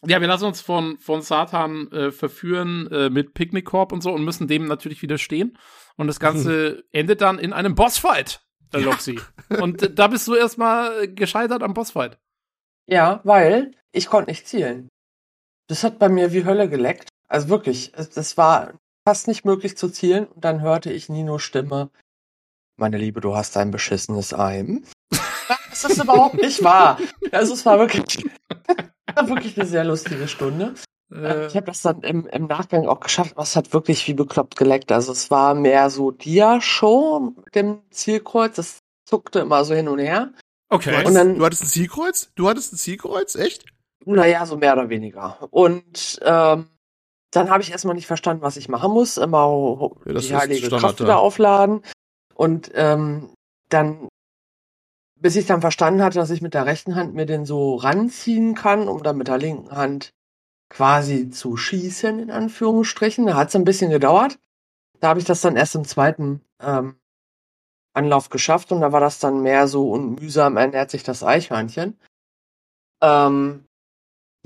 ja, 0.05 0.21
wir 0.21 0.29
lassen 0.29 0.45
uns 0.45 0.61
von, 0.61 0.99
von 0.99 1.23
Satan 1.23 1.91
äh, 1.91 2.13
verführen 2.13 2.89
äh, 2.93 3.11
mit 3.11 3.35
Picknickkorb 3.35 3.93
und 3.93 4.03
so 4.03 4.13
und 4.13 4.25
müssen 4.25 4.47
dem 4.47 4.67
natürlich 4.67 5.03
widerstehen. 5.03 5.59
Und 5.97 6.07
das 6.07 6.21
Ganze 6.21 6.77
hm. 6.77 6.83
endet 6.93 7.21
dann 7.21 7.39
in 7.39 7.53
einem 7.53 7.75
Bossfight, 7.75 8.41
ja. 8.73 8.81
Loxi. 8.81 9.19
Und 9.49 9.83
äh, 9.83 9.93
da 9.93 10.09
bist 10.09 10.29
du 10.29 10.35
erstmal 10.35 11.09
gescheitert 11.09 11.63
am 11.63 11.75
Bossfight. 11.75 12.19
Ja, 12.87 13.21
weil 13.25 13.73
ich 13.93 14.07
konnte 14.09 14.31
nicht 14.31 14.47
zielen. 14.47 14.89
Das 15.69 15.83
hat 15.83 15.99
bei 15.99 16.09
mir 16.09 16.33
wie 16.33 16.45
Hölle 16.45 16.69
geleckt. 16.69 17.09
Also 17.29 17.49
wirklich, 17.49 17.93
das 17.93 18.37
war 18.37 18.79
fast 19.07 19.29
nicht 19.29 19.45
möglich 19.45 19.77
zu 19.77 19.89
zielen. 19.89 20.27
Und 20.27 20.45
dann 20.45 20.61
hörte 20.61 20.93
ich 20.93 21.09
Ninos 21.09 21.43
Stimme. 21.43 21.91
Meine 22.77 22.99
Liebe, 22.99 23.21
du 23.21 23.37
hast 23.37 23.57
ein 23.57 23.71
beschissenes 23.71 24.35
Eim. 24.35 24.85
das 25.71 25.85
ist 25.85 26.03
überhaupt 26.03 26.35
nicht 26.35 26.63
wahr. 26.63 26.99
Also 27.31 27.55
es 27.55 27.65
war 27.65 27.79
wirklich, 27.79 28.27
wirklich 29.27 29.59
eine 29.59 29.67
sehr 29.67 29.85
lustige 29.85 30.27
Stunde. 30.29 30.75
Äh. 31.13 31.47
Ich 31.47 31.57
habe 31.57 31.67
das 31.67 31.83
dann 31.83 32.03
im, 32.03 32.27
im 32.27 32.47
Nachgang 32.47 32.89
auch 32.89 32.99
geschafft, 32.99 33.37
was 33.37 33.55
hat 33.55 33.73
wirklich 33.73 34.07
wie 34.09 34.15
bekloppt 34.15 34.57
geleckt. 34.57 34.91
Also 34.91 35.13
es 35.13 35.31
war 35.31 35.55
mehr 35.55 35.89
so 35.89 36.11
Dia-Show 36.11 37.35
mit 37.45 37.55
dem 37.55 37.83
Zielkreuz. 37.91 38.57
Das 38.57 38.81
zuckte 39.05 39.39
immer 39.39 39.65
so 39.65 39.75
hin 39.75 39.89
und 39.89 40.01
her. 40.01 40.33
Okay. 40.69 41.05
Und 41.07 41.15
dann, 41.15 41.39
du 41.39 41.45
hattest 41.45 41.63
ein 41.63 41.69
Zielkreuz? 41.69 42.33
Du 42.35 42.49
hattest 42.49 42.73
ein 42.73 42.77
Zielkreuz? 42.77 43.37
Echt? 43.37 43.65
Naja, 44.05 44.45
so 44.47 44.57
mehr 44.57 44.73
oder 44.73 44.89
weniger. 44.89 45.39
Und 45.51 46.19
ähm, 46.23 46.67
dann 47.37 47.51
habe 47.51 47.63
ich 47.63 47.71
erstmal 47.71 47.95
nicht 47.95 48.07
verstanden, 48.07 48.43
was 48.43 48.57
ich 48.57 48.69
machen 48.69 48.93
muss. 48.93 49.17
Immer 49.17 49.93
ja, 50.07 50.15
die 50.15 50.35
heilige 50.35 50.69
Kraft 50.69 51.01
wieder 51.01 51.19
aufladen. 51.19 51.83
Und 52.35 52.71
ähm, 52.75 53.31
dann 53.69 54.09
bis 55.19 55.37
ich 55.37 55.47
dann 55.47 55.61
verstanden 55.61 56.03
hatte, 56.03 56.19
dass 56.19 56.31
ich 56.31 56.43
mit 56.43 56.55
der 56.55 56.67
rechten 56.67 56.95
Hand 56.95 57.15
mir 57.15 57.27
den 57.27 57.47
so 57.47 57.77
ranziehen 57.77 58.55
kann, 58.55 58.87
um 58.89 59.03
dann 59.03 59.17
mit 59.17 59.29
der 59.29 59.39
linken 59.39 59.71
Hand 59.71 60.13
quasi 60.69 61.31
zu 61.31 61.57
schießen, 61.57 62.19
in 62.19 62.31
Anführungsstrichen. 62.31 63.27
Da 63.27 63.35
hat 63.35 63.49
es 63.49 63.57
ein 63.57 63.65
bisschen 63.65 63.91
gedauert. 63.91 64.39
Da 65.01 65.09
habe 65.09 65.21
ich 65.21 65.25
das 65.25 65.41
dann 65.41 65.57
erst 65.57 65.75
im 65.75 65.85
zweiten 65.85 66.43
ähm, 66.61 66.97
Anlauf 67.95 68.29
geschafft 68.29 68.73
und 68.73 68.81
da 68.81 68.93
war 68.93 69.01
das 69.01 69.19
dann 69.19 69.43
mehr 69.43 69.69
so 69.69 69.91
und 69.91 70.21
mühsam 70.21 70.57
ernährt 70.57 70.91
sich 70.91 71.03
das 71.03 71.23
Eichhörnchen. 71.23 71.99
Ähm, 73.03 73.66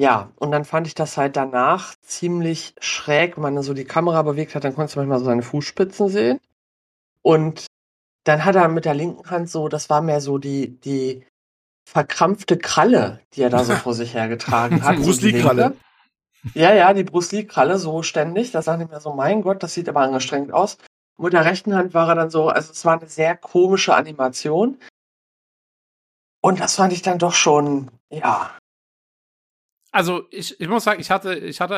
ja, 0.01 0.33
und 0.37 0.51
dann 0.51 0.65
fand 0.65 0.87
ich 0.87 0.95
das 0.95 1.19
halt 1.19 1.37
danach 1.37 1.95
ziemlich 2.01 2.75
schräg, 2.81 3.37
wenn 3.37 3.43
man 3.43 3.63
so 3.63 3.75
die 3.75 3.85
Kamera 3.85 4.23
bewegt 4.23 4.55
hat, 4.55 4.65
dann 4.65 4.75
konntest 4.75 4.97
du 4.97 5.01
manchmal 5.01 5.19
so 5.19 5.27
seine 5.27 5.43
Fußspitzen 5.43 6.09
sehen. 6.09 6.41
Und 7.21 7.67
dann 8.25 8.47
hat 8.47 8.57
er 8.57 8.67
mit 8.69 8.87
der 8.87 8.95
linken 8.95 9.29
Hand 9.29 9.51
so, 9.51 9.69
das 9.69 9.91
war 9.91 10.01
mehr 10.01 10.23
so 10.23 10.39
die, 10.39 10.81
die 10.81 11.27
verkrampfte 11.85 12.57
Kralle, 12.57 13.21
die 13.35 13.43
er 13.43 13.51
da 13.51 13.63
so 13.63 13.75
vor 13.77 13.93
sich 13.93 14.15
hergetragen 14.15 14.83
hat. 14.83 14.97
Bruce 14.97 15.21
Lee 15.21 15.39
Kralle. 15.39 15.77
Ja, 16.55 16.73
ja, 16.73 16.95
die 16.95 17.05
Bruce 17.05 17.33
Lee 17.33 17.45
Kralle 17.45 17.79
so 17.79 18.03
ständig. 18.03 18.53
Da 18.53 18.63
sagte 18.63 18.85
ich 18.85 18.91
mir 18.91 19.01
so, 19.01 19.13
mein 19.13 19.43
Gott, 19.43 19.63
das 19.63 19.75
sieht 19.75 19.91
aber 19.91 20.01
angestrengt 20.01 20.51
aus. 20.51 20.79
Und 21.19 21.25
mit 21.25 21.35
der 21.35 21.45
rechten 21.45 21.75
Hand 21.75 21.93
war 21.93 22.09
er 22.09 22.15
dann 22.15 22.31
so, 22.31 22.49
also 22.49 22.73
es 22.73 22.87
war 22.87 22.99
eine 22.99 23.11
sehr 23.11 23.37
komische 23.37 23.95
Animation. 23.95 24.79
Und 26.41 26.59
das 26.59 26.77
fand 26.77 26.95
ich 26.95 27.03
dann 27.03 27.19
doch 27.19 27.35
schon, 27.35 27.91
ja. 28.09 28.51
Also 29.93 30.27
ich, 30.31 30.61
ich 30.61 30.69
muss 30.69 30.85
sagen, 30.85 31.01
ich 31.01 31.11
hatte 31.11 31.35
ich 31.35 31.61
hatte 31.61 31.75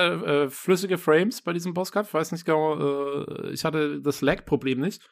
äh, 0.47 0.51
flüssige 0.51 0.99
Frames 0.99 1.41
bei 1.41 1.53
diesem 1.53 1.73
Bosskampf. 1.73 2.09
Ich 2.09 2.15
weiß 2.15 2.33
nicht 2.33 2.45
genau, 2.45 3.25
äh, 3.25 3.51
ich 3.51 3.65
hatte 3.65 4.01
das 4.01 4.21
Lag-Problem 4.21 4.81
nicht. 4.81 5.03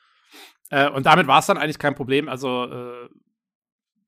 Äh, 0.71 0.89
und 0.91 1.07
damit 1.07 1.27
war 1.27 1.39
es 1.39 1.47
dann 1.47 1.59
eigentlich 1.59 1.79
kein 1.79 1.95
Problem. 1.95 2.29
Also 2.29 2.65
äh, 2.67 3.09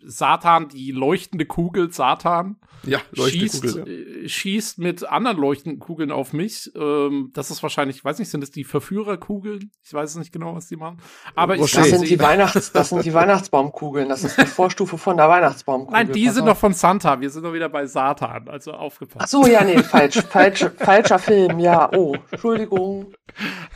Satan, 0.05 0.69
die 0.69 0.91
leuchtende 0.91 1.47
Kugel 1.47 1.93
Satan, 1.93 2.57
ja, 2.85 3.01
schießt, 3.13 3.63
Kugel, 3.63 3.87
ja. 3.87 4.25
Äh, 4.25 4.29
schießt 4.29 4.79
mit 4.79 5.09
anderen 5.09 5.39
leuchtenden 5.39 5.79
Kugeln 5.79 6.11
auf 6.11 6.33
mich. 6.33 6.71
Ähm, 6.75 7.31
das 7.33 7.51
ist 7.51 7.63
wahrscheinlich, 7.63 7.99
ich 7.99 8.05
weiß 8.05 8.19
nicht, 8.19 8.29
sind 8.29 8.43
es 8.43 8.51
die 8.51 8.65
Verführerkugeln? 8.65 9.71
Ich 9.85 9.95
weiß 9.95 10.17
nicht 10.17 10.33
genau, 10.33 10.55
was 10.55 10.67
die 10.67 10.77
machen. 10.77 10.99
Aber 11.35 11.57
ich 11.57 11.71
das 11.73 11.91
sind 11.91 12.09
die 12.09 12.19
Weihnachts, 12.19 12.73
das 12.73 12.89
sind 12.89 13.05
die 13.05 13.15
Weihnachtsbaumkugeln. 13.15 14.09
Das 14.09 14.25
ist 14.25 14.37
die 14.37 14.47
Vorstufe 14.47 14.99
von 14.99 15.17
der 15.17 15.29
Weihnachtsbaumkugel. 15.29 15.93
Nein, 15.93 16.13
die 16.13 16.29
sind 16.29 16.47
noch 16.47 16.57
von 16.57 16.73
Santa. 16.73 17.21
Wir 17.21 17.31
sind 17.31 17.45
doch 17.45 17.53
wieder 17.53 17.69
bei 17.69 17.87
Satan. 17.87 18.49
Also 18.49 18.73
aufgepasst. 18.73 19.25
Ach 19.25 19.29
so, 19.29 19.47
ja, 19.47 19.63
nee, 19.63 19.83
falsch, 19.83 20.21
falsch, 20.23 20.67
falscher 20.77 21.19
Film. 21.19 21.59
Ja, 21.61 21.91
oh, 21.93 22.17
Entschuldigung. 22.31 23.15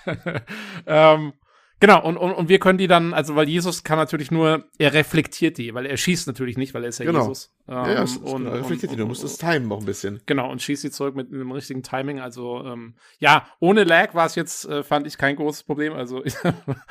ähm, 0.86 1.32
Genau, 1.78 2.02
und, 2.02 2.16
und, 2.16 2.32
und 2.32 2.48
wir 2.48 2.58
können 2.58 2.78
die 2.78 2.86
dann, 2.86 3.12
also 3.12 3.36
weil 3.36 3.48
Jesus 3.48 3.84
kann 3.84 3.98
natürlich 3.98 4.30
nur, 4.30 4.64
er 4.78 4.94
reflektiert 4.94 5.58
die, 5.58 5.74
weil 5.74 5.84
er 5.84 5.98
schießt 5.98 6.26
natürlich 6.26 6.56
nicht, 6.56 6.72
weil 6.72 6.82
er 6.84 6.88
ist 6.88 6.98
ja 6.98 7.04
genau. 7.04 7.20
Jesus. 7.20 7.52
Ähm, 7.68 7.74
ja, 7.74 7.92
ja, 7.92 8.02
es, 8.02 8.16
und, 8.16 8.46
er 8.46 8.60
reflektiert 8.60 8.92
die, 8.92 8.96
du 8.96 9.06
musst 9.06 9.22
das 9.22 9.36
timen 9.36 9.70
auch 9.70 9.80
ein 9.80 9.86
bisschen. 9.86 10.20
Genau, 10.24 10.50
und 10.50 10.62
schießt 10.62 10.84
die 10.84 10.90
zurück 10.90 11.14
mit 11.16 11.30
einem 11.30 11.52
richtigen 11.52 11.82
Timing. 11.82 12.18
Also 12.18 12.64
ähm, 12.64 12.94
ja, 13.18 13.46
ohne 13.60 13.84
Lag 13.84 14.14
war 14.14 14.24
es 14.24 14.36
jetzt, 14.36 14.64
äh, 14.66 14.82
fand 14.82 15.06
ich 15.06 15.18
kein 15.18 15.36
großes 15.36 15.64
Problem. 15.64 15.92
Also 15.92 16.24
ich, 16.24 16.34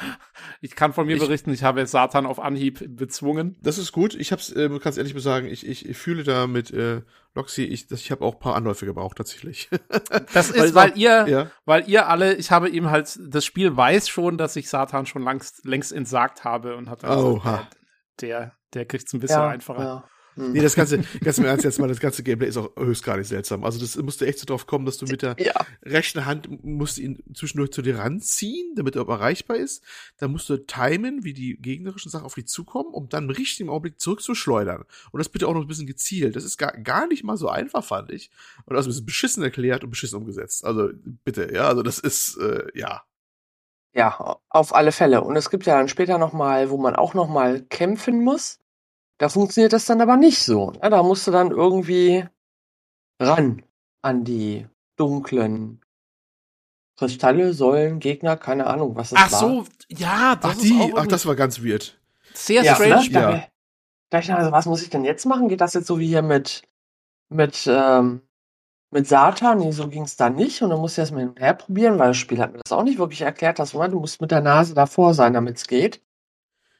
ich 0.61 0.75
kann 0.75 0.93
von 0.93 1.07
mir 1.07 1.15
ich, 1.15 1.21
berichten, 1.21 1.51
ich 1.51 1.63
habe 1.63 1.87
Satan 1.87 2.27
auf 2.27 2.39
Anhieb 2.39 2.85
bezwungen. 2.95 3.57
Das 3.63 3.79
ist 3.79 3.91
gut. 3.91 4.13
Ich 4.13 4.31
hab's, 4.31 4.51
äh, 4.51 4.69
kannst 4.81 4.99
ehrlich 4.99 5.15
sagen, 5.21 5.47
ich, 5.47 5.65
ich, 5.65 5.89
ich 5.89 5.97
fühle 5.97 6.23
da 6.23 6.45
mit 6.45 6.69
äh, 6.71 7.01
Loxy, 7.35 7.63
ich, 7.63 7.91
ich 7.91 8.11
habe 8.11 8.23
auch 8.23 8.35
ein 8.35 8.39
paar 8.39 8.55
Anläufe 8.55 8.85
gebraucht 8.85 9.17
tatsächlich. 9.17 9.69
das 10.33 10.49
ist, 10.49 10.73
weil, 10.73 10.91
weil 10.91 10.97
ihr, 10.97 11.27
ja. 11.27 11.51
weil 11.65 11.87
ihr 11.89 12.07
alle, 12.07 12.35
ich 12.35 12.49
habe 12.49 12.69
ihm 12.69 12.89
halt, 12.89 13.19
das 13.21 13.43
Spiel 13.43 13.75
weiß 13.75 14.07
schon, 14.07 14.37
dass 14.37 14.55
ich 14.55 14.69
Satan 14.69 15.05
schon 15.05 15.23
längst, 15.23 15.65
längst 15.65 15.91
entsagt 15.91 16.45
habe 16.45 16.77
und 16.77 16.89
hat 16.89 17.03
dann 17.03 17.35
gesagt, 17.35 17.77
der, 18.21 18.53
der 18.73 18.85
kriegt's 18.85 19.13
ein 19.13 19.19
bisschen 19.19 19.41
ja, 19.41 19.49
einfacher. 19.49 19.83
Ja. 19.83 20.09
Nee, 20.37 20.61
das 20.61 20.75
ganze, 20.75 20.99
ganz 21.23 21.37
im 21.37 21.45
Ernst 21.45 21.63
jetzt 21.63 21.79
mal, 21.79 21.87
das 21.87 21.99
ganze 21.99 22.21
Gameplay 22.21 22.47
ist 22.49 22.57
auch 22.57 22.75
höchstgradig 22.77 23.25
seltsam. 23.25 23.63
Also 23.63 23.79
das 23.79 23.95
musste 23.97 24.27
echt 24.27 24.39
so 24.39 24.45
drauf 24.45 24.67
kommen, 24.67 24.85
dass 24.85 24.97
du 24.97 25.05
mit 25.05 25.21
der 25.21 25.35
ja. 25.39 25.53
rechten 25.83 26.25
Hand 26.25 26.63
musst 26.63 26.97
ihn 26.97 27.23
zwischendurch 27.33 27.71
zu 27.71 27.81
dir 27.81 27.97
ranziehen, 27.99 28.73
damit 28.75 28.95
er 28.95 29.07
erreichbar 29.07 29.57
ist. 29.57 29.83
Dann 30.17 30.31
musst 30.31 30.49
du 30.49 30.57
timen, 30.57 31.23
wie 31.23 31.33
die 31.33 31.57
gegnerischen 31.57 32.11
Sachen 32.11 32.25
auf 32.25 32.35
dich 32.35 32.47
zukommen, 32.47 32.93
um 32.93 33.07
dann 33.07 33.25
im 33.25 33.29
richtigen 33.29 33.69
Augenblick 33.69 33.99
zurückzuschleudern. 33.99 34.83
Und 35.11 35.17
das 35.17 35.29
bitte 35.29 35.47
auch 35.47 35.53
noch 35.53 35.61
ein 35.61 35.67
bisschen 35.67 35.87
gezielt. 35.87 36.35
Das 36.35 36.43
ist 36.43 36.57
gar, 36.57 36.73
gar 36.73 37.07
nicht 37.07 37.23
mal 37.23 37.37
so 37.37 37.47
einfach, 37.47 37.83
fand 37.83 38.11
ich. 38.11 38.29
Und 38.65 38.75
also 38.75 38.87
ein 38.87 38.91
bisschen 38.91 39.05
beschissen 39.05 39.43
erklärt 39.43 39.83
und 39.83 39.89
beschissen 39.89 40.17
umgesetzt. 40.17 40.65
Also 40.65 40.89
bitte, 41.23 41.53
ja, 41.53 41.67
also 41.69 41.81
das 41.81 41.99
ist, 41.99 42.37
äh, 42.37 42.65
ja. 42.73 43.03
Ja, 43.93 44.37
auf 44.49 44.75
alle 44.75 44.91
Fälle. 44.91 45.21
Und 45.21 45.37
es 45.37 45.49
gibt 45.49 45.65
ja 45.65 45.77
dann 45.77 45.87
später 45.87 46.17
noch 46.17 46.33
mal, 46.33 46.69
wo 46.69 46.77
man 46.77 46.97
auch 46.97 47.13
noch 47.13 47.29
mal 47.29 47.61
kämpfen 47.61 48.21
muss. 48.21 48.59
Da 49.17 49.29
funktioniert 49.29 49.73
das 49.73 49.85
dann 49.85 50.01
aber 50.01 50.17
nicht 50.17 50.39
so. 50.39 50.73
Ja, 50.81 50.89
da 50.89 51.03
musst 51.03 51.25
du 51.27 51.31
dann 51.31 51.51
irgendwie 51.51 52.25
ran 53.19 53.63
an 54.01 54.23
die 54.23 54.67
dunklen 54.97 55.81
Kristalle, 56.97 57.53
Säulen, 57.53 57.99
Gegner, 57.99 58.37
keine 58.37 58.67
Ahnung, 58.67 58.95
was 58.95 59.09
das 59.09 59.19
ach 59.21 59.31
war. 59.31 59.37
Ach 59.37 59.41
so, 59.41 59.65
ja, 59.89 60.35
das 60.35 60.51
ach, 60.51 60.61
die, 60.61 60.93
ach, 60.95 61.07
das 61.07 61.25
war 61.25 61.35
ganz 61.35 61.63
weird. 61.63 61.99
Sehr 62.33 62.63
ja, 62.63 62.75
strange, 62.75 63.09
ne? 63.09 63.11
ja. 63.11 63.31
Da, 63.31 63.47
da 64.09 64.19
ich 64.19 64.33
also, 64.33 64.51
was 64.51 64.65
muss 64.65 64.81
ich 64.81 64.89
denn 64.89 65.03
jetzt 65.03 65.25
machen? 65.25 65.49
Geht 65.49 65.61
das 65.61 65.73
jetzt 65.73 65.87
so 65.87 65.99
wie 65.99 66.07
hier 66.07 66.21
mit, 66.21 66.63
mit, 67.29 67.67
ähm, 67.67 68.21
mit 68.91 69.07
Satan? 69.07 69.59
Nee, 69.59 69.71
so 69.71 69.89
ging 69.89 70.03
es 70.03 70.15
da 70.15 70.29
nicht. 70.29 70.61
Und 70.61 70.69
dann 70.69 70.79
musst 70.79 70.97
du 70.97 71.01
erstmal 71.01 71.21
hin 71.21 71.29
und 71.29 71.39
her 71.39 71.53
probieren, 71.53 71.99
weil 71.99 72.09
das 72.09 72.17
Spiel 72.17 72.39
hat 72.39 72.53
mir 72.53 72.59
das 72.63 72.71
auch 72.71 72.83
nicht 72.83 72.99
wirklich 72.99 73.21
erklärt, 73.21 73.59
dass 73.59 73.71
du 73.71 73.99
musst 73.99 74.21
mit 74.21 74.31
der 74.31 74.41
Nase 74.41 74.73
davor 74.73 75.13
sein, 75.13 75.33
damit 75.33 75.57
es 75.57 75.67
geht. 75.67 76.01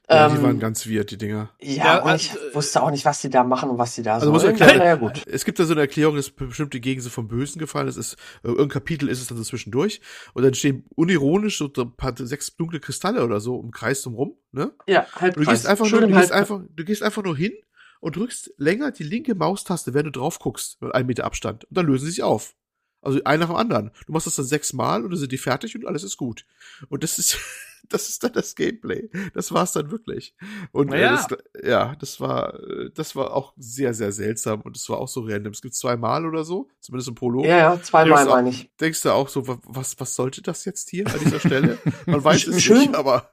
Ja, 0.10 0.30
die 0.30 0.36
ähm, 0.36 0.44
waren 0.44 0.60
ganz 0.60 0.88
weird, 0.88 1.10
die 1.12 1.18
Dinger. 1.18 1.50
Ja, 1.60 1.74
ja 1.84 2.04
und 2.04 2.16
ich 2.16 2.32
äh, 2.32 2.54
wusste 2.54 2.84
auch 2.84 2.92
nicht, 2.92 3.06
was 3.06 3.22
die 3.22 3.30
da 3.30 3.44
machen 3.44 3.70
und 3.70 3.78
was 3.78 3.96
die 3.96 4.04
da 4.04 4.16
also. 4.16 4.32
Muss 4.32 4.44
erklären, 4.44 4.80
ja, 4.80 4.96
gut. 4.96 5.24
Es 5.26 5.46
gibt 5.46 5.60
da 5.60 5.66
so 5.66 5.74
eine 5.74 5.82
Erklärung, 5.82 6.16
dass 6.16 6.30
bestimmte 6.30 6.80
Gegend 6.80 7.04
so 7.04 7.10
vom 7.10 7.28
Bösen 7.28 7.60
gefallen 7.60 7.88
ist. 7.88 7.98
ist 7.98 8.14
äh, 8.44 8.48
irgendein 8.48 8.70
Kapitel 8.70 9.10
ist 9.10 9.22
es 9.22 9.28
dann 9.28 9.38
so 9.38 9.44
zwischendurch. 9.44 10.02
Und 10.34 10.44
dann 10.44 10.54
stehen 10.54 10.86
unironisch 10.96 11.58
so 11.58 11.72
ein 11.76 11.96
paar 11.96 12.14
sechs 12.16 12.56
dunkle 12.56 12.80
Kristalle 12.80 13.24
oder 13.24 13.40
so 13.40 13.60
im 13.60 13.72
Kreis 13.72 14.02
drumrum, 14.04 14.38
ne? 14.52 14.74
Ja, 14.88 15.08
halt. 15.16 15.38
Du 15.38 15.42
gehst 15.42 15.66
einfach 15.66 15.90
nur, 15.90 16.02
du 16.02 16.08
gehst 16.08 16.32
einfach, 16.32 16.62
du 16.70 16.86
gehst 16.86 17.02
einfach 17.02 17.24
nur 17.24 17.36
hin 17.36 17.54
und 18.00 18.16
drückst 18.16 18.54
länger 18.58 18.92
die 18.92 19.04
linke 19.04 19.34
Maustaste, 19.34 19.94
wenn 19.94 20.06
du 20.06 20.12
drauf 20.12 20.38
guckst, 20.40 20.82
mit 20.82 20.94
einem 20.94 21.08
Meter 21.08 21.24
Abstand. 21.24 21.66
Und 21.66 21.78
dann 21.78 21.88
lösen 21.88 22.06
sie 22.06 22.12
sich 22.12 22.24
auf. 22.24 22.56
Also 23.02 23.24
einer 23.24 23.46
nach 23.46 23.54
dem 23.54 23.56
anderen. 23.56 23.92
Du 24.08 24.14
machst 24.14 24.26
das 24.26 24.36
dann 24.36 24.46
sechsmal 24.46 25.04
und 25.04 25.12
dann 25.12 25.20
sind 25.20 25.32
die 25.32 25.38
fertig 25.38 25.76
und 25.76 25.86
alles 25.86 26.04
ist 26.04 26.18
gut. 26.18 26.46
Und 26.90 27.04
das 27.04 27.20
ist, 27.20 27.38
das 27.90 28.10
ist 28.10 28.24
dann 28.24 28.34
das 28.34 28.56
Gameplay. 28.56 29.10
Das 29.34 29.52
war's 29.52 29.72
dann 29.72 29.92
wirklich. 29.92 30.36
Und 30.72 30.94
äh, 30.94 31.02
naja. 31.02 31.28
das, 31.28 31.38
ja, 31.64 31.96
das 31.96 32.20
war, 32.20 32.60
äh, 32.60 32.90
das 32.94 33.16
war 33.16 33.34
auch 33.34 33.54
sehr, 33.58 33.94
sehr 33.94 34.12
seltsam 34.12 34.62
und 34.62 34.78
es 34.78 34.90
war 34.90 34.98
auch 34.98 35.08
so 35.08 35.22
random. 35.22 35.54
Es 35.54 35.62
gibt 35.62 35.76
zweimal 35.76 36.26
oder 36.26 36.44
so, 36.44 36.70
zumindest 36.80 37.10
im 37.10 37.16
Prolog. 37.16 37.46
Ja, 37.46 37.58
ja, 37.58 37.82
zweimal 37.82 38.26
meine 38.26 38.50
ich. 38.50 38.70
Denkst 38.80 39.02
du 39.02 39.12
auch 39.12 39.30
so, 39.30 39.44
was, 39.48 40.00
was 40.00 40.16
sollte 40.16 40.42
das 40.42 40.66
jetzt 40.66 40.90
hier 40.90 41.08
an 41.08 41.20
dieser 41.20 41.40
Stelle? 41.40 41.78
Man 42.06 42.24
weiß 42.24 42.48
es 42.48 42.64
schön, 42.64 42.80
nicht, 42.80 42.96
aber. 42.96 43.30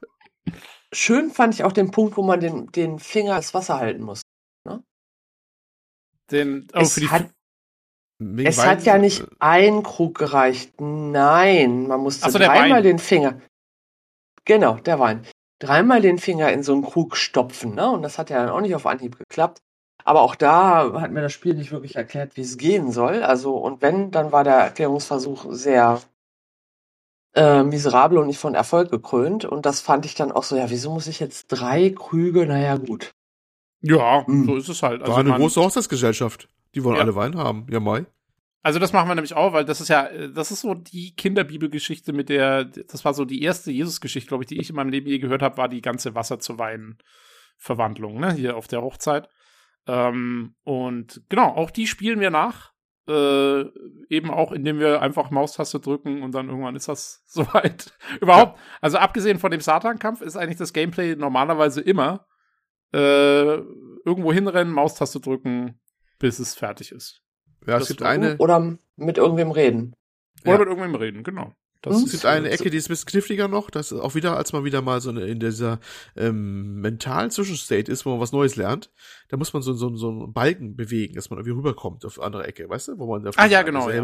Schön 0.91 1.31
fand 1.31 1.53
ich 1.55 1.63
auch 1.63 1.71
den 1.71 1.91
Punkt, 1.91 2.17
wo 2.17 2.23
man 2.23 2.39
den, 2.39 2.71
den 2.71 2.99
Finger 2.99 3.35
ins 3.35 3.53
Wasser 3.53 3.77
halten 3.79 4.03
muss. 4.03 4.21
Ne? 4.65 4.83
Den, 6.31 6.67
oh, 6.73 6.79
es 6.79 6.93
für 6.93 6.99
die 7.01 7.09
hat, 7.09 7.29
es 8.45 8.63
hat 8.63 8.83
ja 8.83 8.97
nicht 8.97 9.25
ein 9.39 9.83
Krug 9.83 10.17
gereicht. 10.17 10.79
Nein, 10.79 11.87
man 11.87 12.01
musste 12.01 12.29
so, 12.29 12.37
dreimal 12.37 12.83
den 12.83 12.99
Finger. 12.99 13.41
Genau, 14.45 14.75
der 14.75 14.99
Wein. 14.99 15.25
Dreimal 15.59 16.01
den 16.01 16.17
Finger 16.17 16.51
in 16.51 16.63
so 16.63 16.73
einen 16.73 16.83
Krug 16.83 17.15
stopfen, 17.15 17.75
ne? 17.75 17.89
Und 17.89 18.01
das 18.01 18.17
hat 18.17 18.29
ja 18.29 18.37
dann 18.37 18.49
auch 18.49 18.61
nicht 18.61 18.75
auf 18.75 18.85
Anhieb 18.85 19.17
geklappt. 19.17 19.61
Aber 20.03 20.21
auch 20.21 20.35
da 20.35 20.99
hat 20.99 21.11
mir 21.11 21.21
das 21.21 21.31
Spiel 21.31 21.53
nicht 21.53 21.71
wirklich 21.71 21.95
erklärt, 21.95 22.35
wie 22.35 22.41
es 22.41 22.57
gehen 22.57 22.91
soll. 22.91 23.23
Also, 23.23 23.55
und 23.55 23.81
wenn, 23.81 24.11
dann 24.11 24.31
war 24.33 24.43
der 24.43 24.55
Erklärungsversuch 24.55 25.45
sehr 25.49 26.01
äh, 27.35 27.63
miserabel 27.63 28.17
und 28.17 28.27
nicht 28.27 28.39
von 28.39 28.55
Erfolg 28.55 28.91
gekrönt. 28.91 29.45
Und 29.45 29.65
das 29.65 29.79
fand 29.79 30.05
ich 30.05 30.15
dann 30.15 30.31
auch 30.31 30.43
so, 30.43 30.57
ja, 30.57 30.69
wieso 30.69 30.91
muss 30.91 31.07
ich 31.07 31.19
jetzt 31.21 31.47
drei 31.47 31.89
Krüge? 31.89 32.45
Naja, 32.45 32.77
gut. 32.77 33.13
Ja, 33.81 34.25
hm. 34.25 34.45
so 34.45 34.55
ist 34.55 34.69
es 34.69 34.83
halt. 34.83 35.01
Also 35.01 35.13
war 35.13 35.19
eine 35.19 35.33
große 35.33 35.61
Hochzeitsgesellschaft. 35.61 36.49
Die 36.75 36.83
wollen 36.83 36.95
ja. 36.95 37.01
alle 37.01 37.15
Wein 37.15 37.37
haben. 37.37 37.67
Ja, 37.69 37.79
Mai. 37.79 38.05
Also 38.63 38.79
das 38.79 38.93
machen 38.93 39.09
wir 39.09 39.15
nämlich 39.15 39.35
auch, 39.35 39.51
weil 39.51 39.65
das 39.65 39.81
ist 39.81 39.89
ja, 39.89 40.09
das 40.29 40.49
ist 40.49 40.61
so 40.61 40.73
die 40.73 41.13
Kinderbibelgeschichte 41.15 42.13
mit 42.13 42.29
der, 42.29 42.63
das 42.63 43.03
war 43.03 43.13
so 43.13 43.25
die 43.25 43.41
erste 43.43 43.71
Jesus-Geschichte, 43.71 44.29
glaube 44.29 44.45
ich, 44.45 44.47
die 44.47 44.59
ich 44.59 44.69
in 44.69 44.77
meinem 44.77 44.89
Leben 44.89 45.07
je 45.07 45.19
gehört 45.19 45.41
habe, 45.41 45.57
war 45.57 45.67
die 45.67 45.81
ganze 45.81 46.15
Wasser 46.15 46.39
zu 46.39 46.57
Wein 46.57 46.97
Verwandlung, 47.57 48.21
ne, 48.21 48.31
hier 48.33 48.55
auf 48.55 48.67
der 48.67 48.81
Hochzeit. 48.81 49.27
Ähm, 49.85 50.55
und 50.63 51.21
genau, 51.27 51.49
auch 51.49 51.71
die 51.71 51.87
spielen 51.87 52.21
wir 52.21 52.29
nach. 52.29 52.71
Äh, 53.05 53.65
eben 54.07 54.31
auch, 54.31 54.53
indem 54.53 54.79
wir 54.79 55.01
einfach 55.01 55.29
Maustaste 55.29 55.81
drücken 55.81 56.23
und 56.23 56.33
dann 56.33 56.47
irgendwann 56.47 56.77
ist 56.77 56.87
das 56.87 57.21
soweit. 57.27 57.93
Überhaupt, 58.21 58.57
ja. 58.57 58.63
also 58.79 58.97
abgesehen 58.97 59.39
von 59.39 59.51
dem 59.51 59.59
Satan-Kampf 59.59 60.21
ist 60.21 60.37
eigentlich 60.37 60.57
das 60.57 60.71
Gameplay 60.71 61.17
normalerweise 61.17 61.81
immer 61.81 62.25
äh, 62.93 63.57
irgendwo 64.05 64.31
hinrennen, 64.31 64.73
Maustaste 64.73 65.19
drücken, 65.19 65.81
bis 66.17 66.39
es 66.39 66.55
fertig 66.55 66.93
ist. 66.93 67.21
Ja, 67.65 67.77
es 67.77 67.87
gibt 67.87 68.01
eine. 68.01 68.37
Oder 68.37 68.77
mit 68.95 69.17
irgendwem 69.17 69.51
reden. 69.51 69.95
Oder 70.43 70.53
ja. 70.53 70.59
mit 70.59 70.67
irgendwem 70.67 70.95
reden, 70.95 71.23
genau. 71.23 71.53
Das 71.83 72.01
es 72.01 72.11
gibt 72.11 72.25
eine 72.25 72.49
Ecke, 72.49 72.69
die 72.69 72.77
ist 72.77 72.87
ein 72.87 72.93
bisschen 72.93 73.07
kniffliger 73.07 73.49
noch. 73.49 73.69
Das 73.69 73.91
ist 73.91 73.99
auch 73.99 74.15
wieder, 74.15 74.37
als 74.37 74.53
man 74.53 74.63
wieder 74.63 74.81
mal 74.81 75.01
so 75.01 75.09
eine, 75.09 75.25
in 75.25 75.41
dieser 75.41 75.81
ähm, 76.15 76.79
mentalen 76.79 77.29
Zwischenstate 77.29 77.91
ist, 77.91 78.05
wo 78.05 78.11
man 78.11 78.21
was 78.21 78.31
Neues 78.31 78.55
lernt. 78.55 78.89
Da 79.27 79.35
muss 79.35 79.51
man 79.51 79.61
so, 79.61 79.73
so, 79.73 79.93
so 79.97 80.09
einen 80.09 80.31
Balken 80.31 80.77
bewegen, 80.77 81.15
dass 81.15 81.29
man 81.29 81.39
irgendwie 81.39 81.57
rüberkommt 81.57 82.05
auf 82.05 82.21
andere 82.21 82.47
Ecke, 82.47 82.69
weißt 82.69 82.87
du? 82.87 82.99
Wo 82.99 83.07
man 83.07 83.29
ah, 83.35 83.45
ja, 83.47 83.63
genau. 83.63 83.89
Ja. 83.89 84.01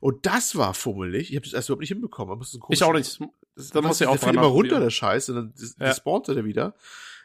Und 0.00 0.24
das 0.24 0.56
war 0.56 0.72
fummelig. 0.72 1.28
Ich 1.28 1.36
habe 1.36 1.44
das 1.44 1.52
erst 1.52 1.68
überhaupt 1.68 1.82
nicht 1.82 1.90
hinbekommen. 1.90 2.30
Man 2.30 2.38
muss 2.38 2.58
ich 2.70 2.82
auch 2.82 2.94
nicht. 2.94 3.20
Das, 3.54 3.68
da 3.68 3.82
muss 3.82 4.00
ich 4.00 4.06
auch 4.06 4.16
der 4.16 4.30
immer 4.30 4.42
runter, 4.44 4.80
der 4.80 4.88
Scheiß, 4.88 5.28
und 5.28 5.36
dann 5.36 5.52
ja. 5.78 5.94
spawnt 5.94 6.26
er 6.30 6.42
wieder. 6.46 6.74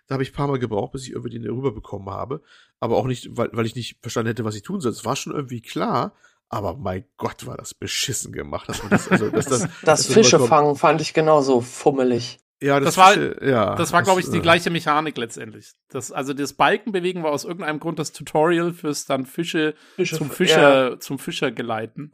Da 0.07 0.13
habe 0.13 0.23
ich 0.23 0.31
ein 0.31 0.35
paar 0.35 0.47
Mal 0.47 0.59
gebraucht, 0.59 0.91
bis 0.91 1.03
ich 1.03 1.11
irgendwie 1.11 1.37
den 1.37 1.49
rüberbekommen 1.49 2.09
habe. 2.09 2.41
Aber 2.79 2.97
auch 2.97 3.05
nicht, 3.05 3.27
weil, 3.31 3.49
weil 3.53 3.65
ich 3.65 3.75
nicht 3.75 3.97
verstanden 4.01 4.27
hätte, 4.27 4.45
was 4.45 4.55
ich 4.55 4.61
tun 4.61 4.81
soll. 4.81 4.91
Es 4.91 5.05
war 5.05 5.15
schon 5.15 5.33
irgendwie 5.33 5.61
klar, 5.61 6.13
aber 6.49 6.75
mein 6.75 7.05
Gott, 7.17 7.45
war 7.47 7.57
das 7.57 7.73
beschissen 7.73 8.31
gemacht. 8.31 8.69
Dass 8.69 8.81
das, 8.89 9.09
also, 9.09 9.29
dass 9.29 9.45
das, 9.45 9.61
das, 9.61 9.71
das 9.81 10.07
Fische 10.07 10.39
fangen 10.39 10.75
fand 10.75 11.01
ich 11.01 11.13
genauso 11.13 11.61
fummelig. 11.61 12.39
Ja, 12.61 12.79
das, 12.79 12.95
das 12.95 13.13
Fische, 13.13 13.35
war, 13.41 13.47
ja, 13.47 13.75
das 13.75 13.91
war, 13.91 14.03
glaube 14.03 14.21
ich, 14.21 14.29
die 14.29 14.37
äh, 14.37 14.41
gleiche 14.41 14.69
Mechanik 14.69 15.17
letztendlich. 15.17 15.73
Das, 15.89 16.11
also 16.11 16.33
das 16.33 16.53
Balkenbewegen 16.53 17.21
war 17.23 17.31
aus 17.31 17.43
irgendeinem 17.43 17.79
Grund 17.79 17.99
das 17.99 18.13
Tutorial 18.13 18.73
fürs 18.73 19.05
dann 19.05 19.25
Fische, 19.25 19.75
Fische 19.95 20.17
zum 20.17 20.31
Fischer, 20.31 20.91
ja. 20.91 20.99
zum 20.99 21.19
Fischer 21.19 21.51
geleiten. 21.51 22.11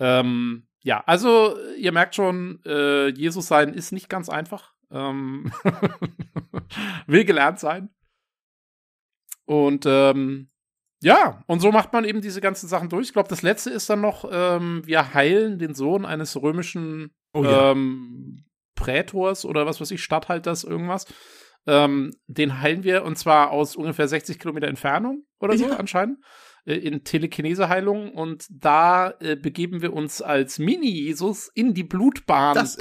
Ähm, 0.00 0.66
ja, 0.82 1.02
also 1.06 1.56
ihr 1.78 1.92
merkt 1.92 2.14
schon, 2.14 2.60
äh, 2.64 3.08
Jesus 3.08 3.46
sein 3.46 3.74
ist 3.74 3.92
nicht 3.92 4.08
ganz 4.08 4.28
einfach. 4.28 4.73
Ähm 4.90 5.52
will 7.06 7.24
gelernt 7.24 7.58
sein. 7.58 7.90
Und 9.46 9.84
ähm, 9.86 10.50
ja, 11.02 11.42
und 11.46 11.60
so 11.60 11.70
macht 11.70 11.92
man 11.92 12.04
eben 12.04 12.22
diese 12.22 12.40
ganzen 12.40 12.66
Sachen 12.66 12.88
durch. 12.88 13.08
Ich 13.08 13.12
glaube, 13.12 13.28
das 13.28 13.42
letzte 13.42 13.70
ist 13.70 13.90
dann 13.90 14.00
noch, 14.00 14.28
ähm, 14.30 14.82
wir 14.86 15.12
heilen 15.12 15.58
den 15.58 15.74
Sohn 15.74 16.06
eines 16.06 16.40
römischen 16.40 17.14
oh, 17.34 17.44
ja. 17.44 17.72
ähm, 17.72 18.46
Prätors 18.74 19.44
oder 19.44 19.66
was 19.66 19.80
weiß 19.80 19.90
ich, 19.90 20.02
Statthalters, 20.02 20.64
irgendwas. 20.64 21.06
Ähm, 21.66 22.12
den 22.26 22.60
heilen 22.60 22.84
wir 22.84 23.04
und 23.04 23.16
zwar 23.16 23.50
aus 23.50 23.76
ungefähr 23.76 24.06
60 24.06 24.38
Kilometer 24.38 24.68
Entfernung 24.68 25.24
oder 25.40 25.56
so 25.56 25.66
ja. 25.66 25.76
anscheinend 25.76 26.18
äh, 26.66 26.74
in 26.74 27.04
Telekinese-Heilung 27.04 28.12
und 28.12 28.46
da 28.50 29.14
äh, 29.20 29.36
begeben 29.36 29.80
wir 29.80 29.92
uns 29.92 30.20
als 30.20 30.58
Mini-Jesus 30.58 31.50
in 31.54 31.72
die 31.72 31.84
Blutbahn 31.84 32.54
des, 32.54 32.76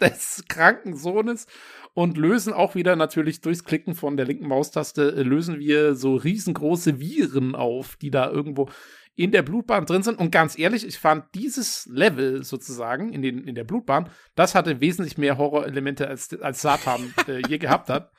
des 0.00 0.44
kranken 0.48 0.96
Sohnes 0.96 1.46
und 1.94 2.18
lösen 2.18 2.52
auch 2.52 2.74
wieder 2.74 2.94
natürlich 2.94 3.40
durchs 3.40 3.64
Klicken 3.64 3.94
von 3.94 4.16
der 4.16 4.26
linken 4.26 4.46
Maustaste, 4.48 5.14
äh, 5.16 5.22
lösen 5.22 5.58
wir 5.58 5.94
so 5.94 6.14
riesengroße 6.14 7.00
Viren 7.00 7.54
auf, 7.54 7.96
die 7.96 8.10
da 8.10 8.30
irgendwo 8.30 8.68
in 9.16 9.32
der 9.32 9.42
Blutbahn 9.42 9.86
drin 9.86 10.02
sind. 10.02 10.18
Und 10.18 10.30
ganz 10.30 10.58
ehrlich, 10.58 10.86
ich 10.86 10.98
fand 10.98 11.24
dieses 11.34 11.86
Level 11.90 12.44
sozusagen 12.44 13.12
in, 13.12 13.22
den, 13.22 13.44
in 13.44 13.54
der 13.54 13.64
Blutbahn, 13.64 14.10
das 14.34 14.54
hatte 14.54 14.80
wesentlich 14.80 15.18
mehr 15.18 15.38
Horrorelemente 15.38 16.06
als, 16.06 16.38
als 16.40 16.60
Satan 16.62 17.14
äh, 17.26 17.40
je 17.48 17.58
gehabt 17.58 17.88
hat. 17.88 18.12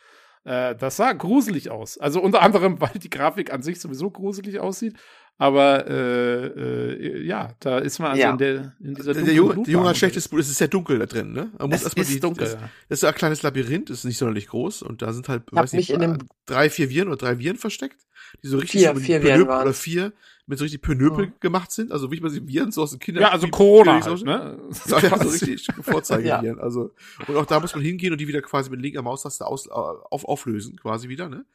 Äh, 0.44 0.76
das 0.76 0.98
sah 0.98 1.14
gruselig 1.14 1.70
aus. 1.70 1.98
Also 1.98 2.22
unter 2.22 2.42
anderem, 2.42 2.82
weil 2.82 2.92
die 3.02 3.10
Grafik 3.10 3.54
an 3.54 3.62
sich 3.62 3.80
sowieso 3.80 4.10
gruselig 4.10 4.60
aussieht. 4.60 4.96
Aber 5.40 5.88
äh, 5.88 6.48
äh, 6.48 7.24
ja, 7.24 7.54
da 7.60 7.78
ist 7.78 8.00
man 8.00 8.12
also 8.12 8.22
ja. 8.24 8.32
in, 8.32 8.38
der, 8.40 8.74
in 8.80 8.96
dieser 8.96 9.14
der, 9.14 9.22
der 9.22 9.34
Junge, 9.36 9.62
der 9.62 9.72
Junge 9.72 9.90
hat 9.90 9.98
schlechtes 9.98 10.28
Blut, 10.28 10.42
es 10.42 10.50
ist 10.50 10.58
sehr 10.58 10.68
dunkel 10.68 10.98
da 10.98 11.06
drin, 11.06 11.32
ne? 11.32 11.52
Man 11.60 11.70
muss 11.70 11.84
es 11.84 11.94
ist 11.94 12.10
die, 12.10 12.20
dunkel. 12.20 12.46
Das, 12.46 12.58
das, 12.90 13.00
ist 13.00 13.04
ein 13.04 13.14
kleines 13.14 13.44
Labyrinth, 13.44 13.92
ist 13.92 14.04
nicht 14.04 14.18
sonderlich 14.18 14.48
groß 14.48 14.82
und 14.82 15.04
da 15.04 15.14
sind 15.14 15.30
halt, 15.30 15.44
weiß 15.52 15.74
nicht, 15.74 15.96
drei, 16.48 16.72
vier 16.72 16.90
Viren 16.90 17.10
oder 17.10 17.18
drei 17.18 17.38
Viren 17.38 17.58
versteckt, 17.58 18.07
die 18.44 18.48
so 18.48 18.58
richtig 18.58 18.82
vier, 18.82 18.94
so 18.94 19.00
vier 19.00 19.24
Viren 19.24 19.44
oder 19.44 19.74
vier 19.74 20.14
mit 20.48 20.58
so 20.58 20.64
richtig 20.64 20.82
Pönöpel 20.82 21.28
oh. 21.28 21.38
gemacht 21.42 21.72
sind, 21.74 21.92
also 21.92 22.10
wie 22.10 22.22
man 22.22 22.32
sie 22.32 22.48
Viren 22.48 22.72
so 22.72 22.82
aus 22.82 22.92
den 22.92 23.00
Kindern. 23.00 23.24
Ja, 23.24 23.32
also 23.32 23.50
Corona, 23.50 24.02
halt, 24.02 24.24
ne? 24.24 24.58
Ja, 24.88 25.00
ja, 25.00 25.18
so 25.18 25.30
richtig 25.30 25.68
Vorzeigeviren. 25.82 26.58
ja. 26.58 26.64
Also, 26.64 26.94
und 27.28 27.36
auch 27.36 27.46
da 27.46 27.60
muss 27.60 27.76
man 27.76 27.84
hingehen 27.84 28.14
und 28.14 28.22
die 28.22 28.30
wieder 28.30 28.42
quasi 28.42 28.70
mit 28.70 28.82
linker 28.82 29.02
Maustaste 29.02 29.46
aus, 29.46 29.68
auf, 29.68 30.24
auflösen, 30.24 30.78
quasi 30.78 31.10
wieder, 31.10 31.28
ne? 31.28 31.46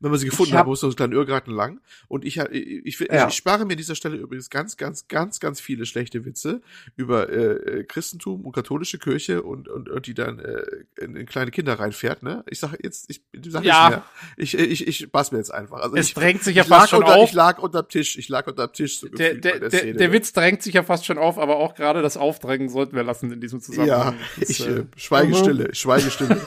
Wenn 0.00 0.10
man 0.10 0.20
sie 0.20 0.26
gefunden 0.26 0.52
hat, 0.52 0.66
muss 0.66 0.82
man 0.82 0.90
so 0.90 0.94
einen 0.94 0.96
kleinen 0.96 1.12
Irrgarten 1.14 1.54
lang. 1.54 1.80
Und 2.08 2.26
ich, 2.26 2.36
ich, 2.36 2.84
ich, 2.84 3.00
ja. 3.00 3.28
ich 3.28 3.34
spare 3.34 3.64
mir 3.64 3.72
an 3.72 3.78
dieser 3.78 3.94
Stelle 3.94 4.16
übrigens 4.16 4.50
ganz, 4.50 4.76
ganz, 4.76 5.08
ganz, 5.08 5.40
ganz 5.40 5.58
viele 5.58 5.86
schlechte 5.86 6.26
Witze 6.26 6.60
über 6.94 7.30
äh, 7.30 7.80
äh 7.80 7.84
Christentum 7.84 8.44
und 8.44 8.52
katholische 8.52 8.98
Kirche 8.98 9.42
und, 9.42 9.68
und, 9.68 9.88
und 9.88 10.06
die 10.06 10.12
dann 10.12 10.40
äh, 10.40 10.62
in, 11.00 11.16
in 11.16 11.24
kleine 11.24 11.52
Kinder 11.52 11.78
reinfährt, 11.78 12.22
ne? 12.22 12.44
Ich 12.50 12.58
sage 12.58 12.76
jetzt, 12.82 13.08
ich 13.08 13.22
sag 13.46 13.64
ja. 13.64 13.88
nicht 13.88 13.96
mehr. 13.96 14.04
Ich, 14.36 14.58
ich, 14.58 14.86
ich 14.88 14.98
spaß 14.98 15.32
mir 15.32 15.38
jetzt 15.38 15.54
einfach. 15.54 15.80
Also 15.80 15.96
es 15.96 16.08
ich, 16.08 16.14
drängt 16.22 16.44
sich 16.44 16.56
ja 16.56 16.64
fast 16.64 16.90
schon 16.90 17.02
unter, 17.02 17.16
auf. 17.16 17.28
Ich 17.28 17.34
lag 17.34 17.58
unterm 17.58 17.88
Tisch, 17.88 18.18
ich 18.18 18.28
lag 18.28 18.42
lag 18.42 18.46
unter 18.48 18.72
Tisch. 18.72 19.00
So 19.00 19.08
der, 19.08 19.34
der, 19.34 19.60
der, 19.60 19.70
Szene, 19.70 19.94
der, 19.94 20.12
Witz 20.12 20.32
drängt 20.32 20.62
sich 20.62 20.74
ja 20.74 20.82
fast 20.82 21.06
schon 21.06 21.18
auf, 21.18 21.38
aber 21.38 21.56
auch 21.56 21.74
gerade 21.74 22.02
das 22.02 22.16
Aufdrängen 22.16 22.68
sollten 22.68 22.96
wir 22.96 23.02
lassen 23.02 23.30
in 23.32 23.40
diesem 23.40 23.60
Zusammenhang. 23.60 24.14
Ja, 24.14 24.40
das, 24.40 24.50
ich 24.50 24.66
äh, 24.66 24.84
Schweigestille, 24.96 25.68
uh 25.68 25.74
Schweigestille. 25.74 26.40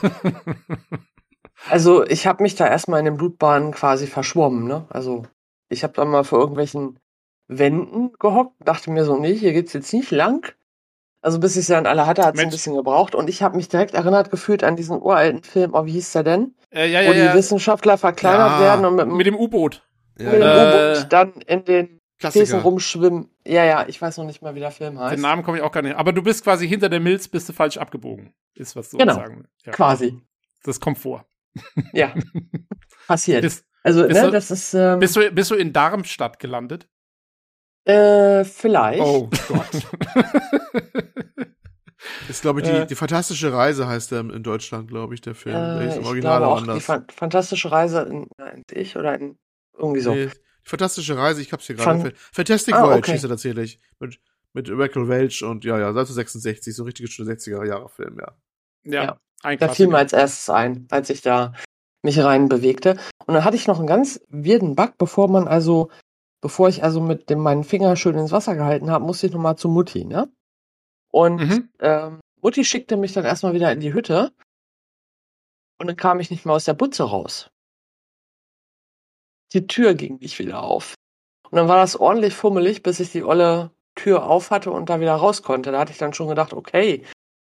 Also 1.68 2.04
ich 2.06 2.26
habe 2.26 2.42
mich 2.42 2.54
da 2.54 2.68
erstmal 2.68 3.00
in 3.00 3.06
den 3.06 3.16
Blutbahnen 3.16 3.72
quasi 3.72 4.06
verschwommen, 4.06 4.68
ne? 4.68 4.86
Also 4.90 5.24
ich 5.68 5.82
habe 5.82 5.94
dann 5.94 6.08
mal 6.08 6.22
vor 6.22 6.38
irgendwelchen 6.38 7.00
Wänden 7.48 8.12
gehockt, 8.20 8.54
dachte 8.60 8.90
mir 8.90 9.04
so, 9.04 9.18
nee, 9.18 9.34
hier 9.34 9.54
geht's 9.54 9.72
jetzt 9.72 9.92
nicht 9.92 10.10
lang. 10.10 10.54
Also 11.26 11.40
bis 11.40 11.56
ich 11.56 11.66
sie 11.66 11.72
dann 11.72 11.86
alle 11.86 12.06
hatte, 12.06 12.24
hat 12.24 12.36
es 12.36 12.40
ein 12.40 12.50
bisschen 12.50 12.76
gebraucht. 12.76 13.16
Und 13.16 13.28
ich 13.28 13.42
habe 13.42 13.56
mich 13.56 13.68
direkt 13.68 13.94
erinnert 13.94 14.30
gefühlt 14.30 14.62
an 14.62 14.76
diesen 14.76 15.02
uralten 15.02 15.42
Film, 15.42 15.74
oh, 15.74 15.84
wie 15.84 15.90
hieß 15.90 16.12
der 16.12 16.22
denn? 16.22 16.54
Äh, 16.70 16.88
ja, 16.88 17.00
ja, 17.00 17.10
Wo 17.10 17.14
ja. 17.14 17.32
die 17.32 17.38
Wissenschaftler 17.38 17.98
verkleinert 17.98 18.52
ja. 18.52 18.60
werden 18.60 18.86
und 18.86 18.94
mit, 18.94 19.08
mit 19.08 19.26
dem 19.26 19.34
U-Boot. 19.34 19.82
Ja, 20.20 20.26
mit 20.26 20.34
dem 20.34 20.42
äh, 20.42 20.92
U-Boot 20.92 21.12
dann 21.12 21.32
in 21.48 21.64
den 21.64 22.00
Klassiker. 22.20 22.62
rumschwimmen. 22.62 23.28
Ja, 23.44 23.64
ja, 23.64 23.86
ich 23.88 24.00
weiß 24.00 24.18
noch 24.18 24.24
nicht 24.24 24.40
mal, 24.40 24.54
wie 24.54 24.60
der 24.60 24.70
Film 24.70 25.00
heißt. 25.00 25.16
Den 25.16 25.20
Namen 25.20 25.42
komme 25.42 25.56
ich 25.56 25.64
auch 25.64 25.72
gar 25.72 25.82
nicht. 25.82 25.96
Aber 25.96 26.12
du 26.12 26.22
bist 26.22 26.44
quasi 26.44 26.68
hinter 26.68 26.88
der 26.88 27.00
Milz, 27.00 27.26
bist 27.26 27.48
du 27.48 27.52
falsch 27.52 27.76
abgebogen. 27.76 28.32
Ist 28.54 28.76
was 28.76 28.90
du 28.90 28.98
genau. 28.98 29.14
sagen. 29.14 29.48
Ja. 29.64 29.72
Quasi. 29.72 30.22
Das 30.62 30.78
kommt 30.78 30.98
vor. 30.98 31.26
Ja. 31.92 32.14
Passiert. 33.08 33.42
Bist, 33.42 33.64
also, 33.82 34.06
bist 34.06 34.20
ne, 34.20 34.26
du, 34.26 34.30
das 34.30 34.52
ist. 34.52 34.74
Ähm, 34.74 35.00
bist, 35.00 35.16
du, 35.16 35.28
bist 35.32 35.50
du 35.50 35.56
in 35.56 35.72
Darmstadt 35.72 36.38
gelandet? 36.38 36.86
Äh, 37.84 38.44
vielleicht. 38.44 39.02
Oh 39.02 39.28
Gott. 39.48 39.86
ist, 42.28 42.42
glaube 42.42 42.60
ich, 42.60 42.66
die, 42.66 42.72
äh, 42.72 42.86
die 42.86 42.94
fantastische 42.94 43.52
Reise 43.52 43.86
heißt 43.86 44.12
der 44.12 44.20
in 44.20 44.42
Deutschland, 44.42 44.88
glaube 44.88 45.14
ich, 45.14 45.20
der 45.20 45.34
Film. 45.34 45.56
Äh, 45.56 45.78
der 45.78 45.88
ist 45.88 45.96
im 45.98 46.06
Original 46.06 46.44
auch 46.44 46.58
anders. 46.58 46.78
Die 46.78 46.82
Fa 46.82 47.04
fantastische 47.14 47.70
Reise 47.70 48.02
in, 48.02 48.28
in 48.38 48.64
ich 48.72 48.96
oder 48.96 49.18
in 49.18 49.38
irgendwie 49.76 50.00
so. 50.00 50.14
Nee, 50.14 50.30
Fantastische 50.66 51.16
Reise, 51.16 51.40
ich 51.40 51.52
hab's 51.52 51.66
hier 51.66 51.76
gerade. 51.76 52.00
Fan 52.00 52.12
Fantastic 52.16 52.74
ah, 52.74 52.82
Voyage 52.82 52.98
okay. 52.98 53.12
hieß 53.12 53.22
er 53.22 53.30
tatsächlich. 53.30 53.78
Mit, 54.00 54.18
mit 54.52 54.68
Michael 54.68 55.08
Welch 55.08 55.44
und 55.44 55.64
ja, 55.64 55.78
ja, 55.78 55.88
1966, 55.90 56.74
so 56.74 56.82
ein 56.82 56.86
richtiges 56.86 57.12
60er-Jahre-Film, 57.12 58.18
ja. 58.18 58.32
Ja, 58.82 59.04
ja. 59.04 59.20
Ein 59.42 59.58
da 59.58 59.68
fiel 59.68 59.86
mir 59.86 59.98
als 59.98 60.12
erstes 60.12 60.50
ein, 60.50 60.88
als 60.90 61.08
ich 61.08 61.22
da 61.22 61.52
mich 62.02 62.18
rein 62.18 62.48
bewegte. 62.48 62.96
Und 63.26 63.34
dann 63.34 63.44
hatte 63.44 63.54
ich 63.54 63.68
noch 63.68 63.78
einen 63.78 63.86
ganz 63.86 64.20
wirden 64.28 64.74
Bug, 64.74 64.94
bevor 64.98 65.28
man 65.28 65.46
also, 65.46 65.90
bevor 66.40 66.68
ich 66.68 66.82
also 66.82 67.00
mit 67.00 67.30
dem, 67.30 67.38
meinen 67.38 67.62
Finger 67.62 67.94
schön 67.94 68.18
ins 68.18 68.32
Wasser 68.32 68.56
gehalten 68.56 68.90
habe, 68.90 69.04
musste 69.04 69.28
ich 69.28 69.32
nochmal 69.32 69.56
zu 69.56 69.68
Mutti, 69.68 70.04
ne? 70.04 70.28
Und 71.16 71.36
mhm. 71.36 71.68
ähm, 71.80 72.20
Mutti 72.42 72.64
schickte 72.64 72.96
mich 72.96 73.12
dann 73.12 73.24
erstmal 73.24 73.54
wieder 73.54 73.72
in 73.72 73.80
die 73.80 73.94
Hütte. 73.94 74.32
Und 75.78 75.86
dann 75.86 75.96
kam 75.96 76.20
ich 76.20 76.30
nicht 76.30 76.44
mehr 76.44 76.54
aus 76.54 76.64
der 76.64 76.74
Butze 76.74 77.04
raus 77.04 77.50
die 79.52 79.66
Tür 79.66 79.94
ging 79.94 80.18
nicht 80.18 80.38
wieder 80.38 80.62
auf. 80.62 80.94
Und 81.50 81.56
dann 81.56 81.68
war 81.68 81.76
das 81.76 81.96
ordentlich 81.96 82.34
fummelig, 82.34 82.82
bis 82.82 83.00
ich 83.00 83.12
die 83.12 83.24
olle 83.24 83.70
Tür 83.94 84.28
auf 84.28 84.50
hatte 84.50 84.70
und 84.70 84.90
da 84.90 85.00
wieder 85.00 85.14
raus 85.14 85.42
konnte. 85.42 85.72
Da 85.72 85.80
hatte 85.80 85.92
ich 85.92 85.98
dann 85.98 86.12
schon 86.12 86.28
gedacht, 86.28 86.52
okay, 86.52 87.04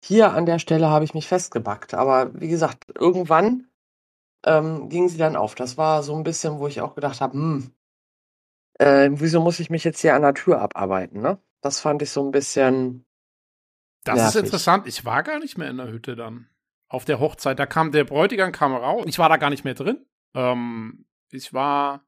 hier 0.02 0.32
an 0.32 0.46
der 0.46 0.58
Stelle 0.58 0.88
habe 0.88 1.04
ich 1.04 1.14
mich 1.14 1.26
festgebackt. 1.26 1.94
Aber 1.94 2.30
wie 2.40 2.48
gesagt, 2.48 2.84
irgendwann 2.94 3.68
ähm, 4.46 4.88
ging 4.88 5.08
sie 5.08 5.18
dann 5.18 5.36
auf. 5.36 5.54
Das 5.54 5.76
war 5.76 6.02
so 6.02 6.14
ein 6.14 6.22
bisschen, 6.22 6.58
wo 6.58 6.66
ich 6.66 6.80
auch 6.80 6.94
gedacht 6.94 7.20
habe, 7.20 7.34
hm, 7.34 7.74
äh, 8.78 9.10
wieso 9.12 9.40
muss 9.40 9.60
ich 9.60 9.68
mich 9.68 9.84
jetzt 9.84 10.00
hier 10.00 10.14
an 10.14 10.22
der 10.22 10.34
Tür 10.34 10.60
abarbeiten, 10.60 11.20
ne? 11.20 11.38
Das 11.60 11.80
fand 11.80 12.00
ich 12.00 12.10
so 12.10 12.24
ein 12.24 12.30
bisschen. 12.30 13.04
Das 14.05 14.16
nervig. 14.16 14.35
ist 14.35 14.44
interessant. 14.44 14.86
Ich 14.86 15.05
war 15.05 15.22
gar 15.22 15.39
nicht 15.39 15.59
mehr 15.59 15.70
in 15.70 15.77
der 15.77 15.89
Hütte 15.89 16.16
dann. 16.16 16.48
Auf 16.89 17.05
der 17.05 17.20
Hochzeit. 17.20 17.59
Da 17.59 17.66
kam 17.66 17.93
der 17.93 18.05
Bräutigam 18.05 18.52
kam 18.52 18.74
raus. 18.74 19.05
Ich 19.06 19.18
war 19.18 19.28
da 19.28 19.36
gar 19.36 19.51
nicht 19.51 19.64
mehr 19.64 19.74
drin. 19.74 20.05
Ähm, 20.35 21.06
ich 21.31 21.52
war. 21.52 22.05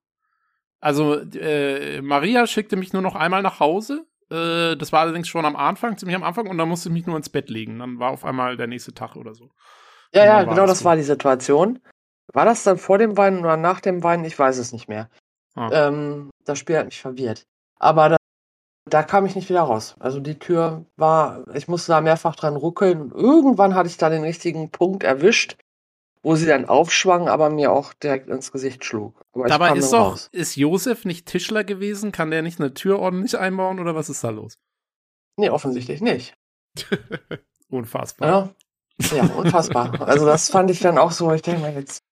Also, 0.81 1.21
äh, 1.21 2.03
Maria 2.03 2.47
schickte 2.47 2.77
mich 2.77 2.93
nur 2.93 3.03
noch 3.03 3.15
einmal 3.15 3.43
nach 3.43 3.61
Hause. 3.61 4.07
Äh, 4.31 4.77
das 4.77 4.91
war 4.93 5.01
allerdings 5.01 5.29
schon 5.29 5.45
am 5.45 5.55
Anfang, 5.55 5.97
ziemlich 5.97 6.17
am 6.17 6.25
Anfang, 6.25 6.49
und 6.49 6.59
dann 6.59 6.69
musste 6.69 6.89
ich 6.89 6.93
mich 6.93 7.07
nur 7.07 7.17
ins 7.17 7.29
Bett 7.29 7.51
legen. 7.51 7.79
Dann 7.79 8.01
war 8.01 8.11
auf 8.11 8.25
einmal 8.25 8.57
der 8.57 8.67
nächste 8.67 8.93
Tag 8.93 9.15
oder 9.15 9.35
so. 9.35 9.51
Ja, 10.13 10.25
ja, 10.25 10.43
genau 10.43 10.67
das 10.67 10.81
so. 10.81 10.85
war 10.85 10.97
die 10.97 11.03
Situation. 11.03 11.81
War 12.33 12.45
das 12.45 12.65
dann 12.65 12.79
vor 12.79 12.99
dem 12.99 13.17
Weinen 13.17 13.41
oder 13.41 13.57
nach 13.57 13.81
dem 13.81 14.03
Weinen? 14.03 14.25
Ich 14.25 14.39
weiß 14.39 14.59
es 14.59 14.73
nicht 14.73 14.89
mehr. 14.89 15.09
Ah. 15.55 15.71
Ähm, 15.73 16.31
das 16.45 16.59
Spiel 16.59 16.79
hat 16.79 16.87
mich 16.87 17.01
verwirrt. 17.01 17.47
Aber 17.79 18.17
da, 18.85 19.03
kam 19.03 19.27
ich 19.27 19.37
nicht 19.37 19.49
wieder 19.49 19.63
raus. 19.63 19.97
Also 19.99 20.21
die 20.21 20.39
Tür 20.39 20.87
war, 20.97 21.45
ich 21.55 21.69
musste 21.69 21.93
da 21.93 22.01
mehrfach 22.01 22.37
dran 22.37 22.57
ruckeln. 22.57 23.11
Irgendwann 23.15 23.75
hatte 23.75 23.89
ich 23.89 23.97
da 23.97 24.11
den 24.11 24.23
richtigen 24.23 24.71
Punkt 24.71 25.05
erwischt 25.05 25.57
wo 26.23 26.37
sie 26.37 26.47
dann 26.47 26.67
aufschwang, 26.67 27.29
aber 27.29 27.51
mir 27.51 27.73
auch 27.73 27.93
direkt 27.95 28.29
ins 28.29 28.53
Gesicht 28.53 28.85
schlug. 28.85 29.25
Aber 29.33 29.47
Dabei 29.47 29.77
ist 29.77 29.93
doch, 29.93 30.13
raus. 30.13 30.29
ist 30.33 30.57
Josef 30.57 31.05
nicht 31.05 31.27
Tischler 31.27 31.65
gewesen? 31.65 32.13
Kann 32.13 32.31
der 32.31 32.43
nicht 32.43 32.61
eine 32.61 32.75
Tür 32.75 33.01
ordentlich 33.01 33.37
einbauen 33.37 33.81
oder 33.81 33.95
was 33.95 34.09
ist 34.09 34.23
da 34.23 34.31
los? 34.31 34.59
Nee, 35.37 35.51
offensichtlich 35.51 36.01
nicht. 36.01 36.37
unfassbar. 37.69 38.55
Ja. 39.01 39.17
ja, 39.17 39.25
unfassbar. 39.35 40.01
also 40.07 40.25
das 40.25 40.49
fand 40.49 40.71
ich 40.71 40.81
dann 40.81 40.99
auch 40.99 41.11
so, 41.11 41.33
ich 41.33 41.43
denke 41.43 41.61
mal 41.61 41.75
jetzt, 41.75 42.05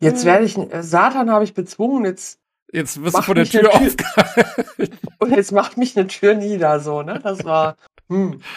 jetzt 0.00 0.24
werde 0.24 0.44
ich, 0.44 0.56
äh, 0.56 0.82
Satan 0.82 1.30
habe 1.30 1.44
ich 1.44 1.54
bezwungen, 1.54 2.04
jetzt 2.04 2.40
Jetzt 2.72 3.02
wirst 3.02 3.16
du 3.16 3.22
vor 3.22 3.34
der 3.34 3.46
Tür 3.46 3.72
aufgehalten. 3.74 4.98
Und 5.18 5.30
jetzt 5.36 5.52
macht 5.52 5.76
mich 5.76 5.96
eine 5.96 6.06
Tür 6.06 6.34
nieder, 6.34 6.80
so, 6.80 7.02
ne? 7.02 7.20
Das 7.22 7.44
war, 7.44 7.76
hm. 8.08 8.40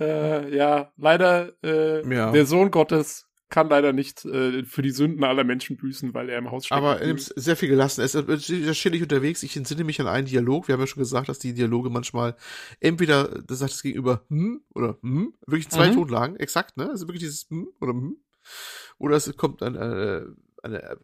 Äh, 0.00 0.56
ja, 0.56 0.90
leider, 0.96 1.52
äh, 1.62 2.08
ja. 2.10 2.32
der 2.32 2.46
Sohn 2.46 2.70
Gottes 2.70 3.28
kann 3.50 3.68
leider 3.68 3.92
nicht 3.92 4.24
äh, 4.24 4.64
für 4.64 4.80
die 4.80 4.92
Sünden 4.92 5.24
aller 5.24 5.44
Menschen 5.44 5.76
büßen, 5.76 6.14
weil 6.14 6.30
er 6.30 6.38
im 6.38 6.50
Haus 6.50 6.66
steht. 6.66 6.78
Aber 6.78 7.00
er 7.00 7.08
nimmt 7.08 7.20
sehr 7.36 7.56
viel 7.56 7.68
gelassen. 7.68 8.00
Er 8.00 8.06
ist 8.06 8.78
ständig 8.78 9.02
unterwegs. 9.02 9.42
Ich 9.42 9.56
entsinne 9.56 9.84
mich 9.84 10.00
an 10.00 10.06
einen 10.06 10.26
Dialog. 10.26 10.68
Wir 10.68 10.72
haben 10.72 10.80
ja 10.80 10.86
schon 10.86 11.02
gesagt, 11.02 11.28
dass 11.28 11.38
die 11.38 11.52
Dialoge 11.52 11.90
manchmal 11.90 12.36
entweder, 12.78 13.42
das 13.42 13.58
sagt 13.58 13.72
das 13.72 13.82
Gegenüber 13.82 14.22
hm 14.28 14.62
oder 14.74 14.96
hm, 15.02 15.34
wirklich 15.46 15.68
zwei 15.68 15.90
mhm. 15.90 15.94
Tonlagen, 15.96 16.36
exakt, 16.36 16.76
ne? 16.78 16.88
Also 16.88 17.06
wirklich 17.06 17.20
dieses 17.22 17.50
hm 17.50 17.68
oder 17.80 17.92
hm. 17.92 18.16
Oder 18.98 19.16
es 19.16 19.36
kommt 19.36 19.62
ein, 19.62 19.74
äh, 19.74 20.22
eine, 20.62 20.98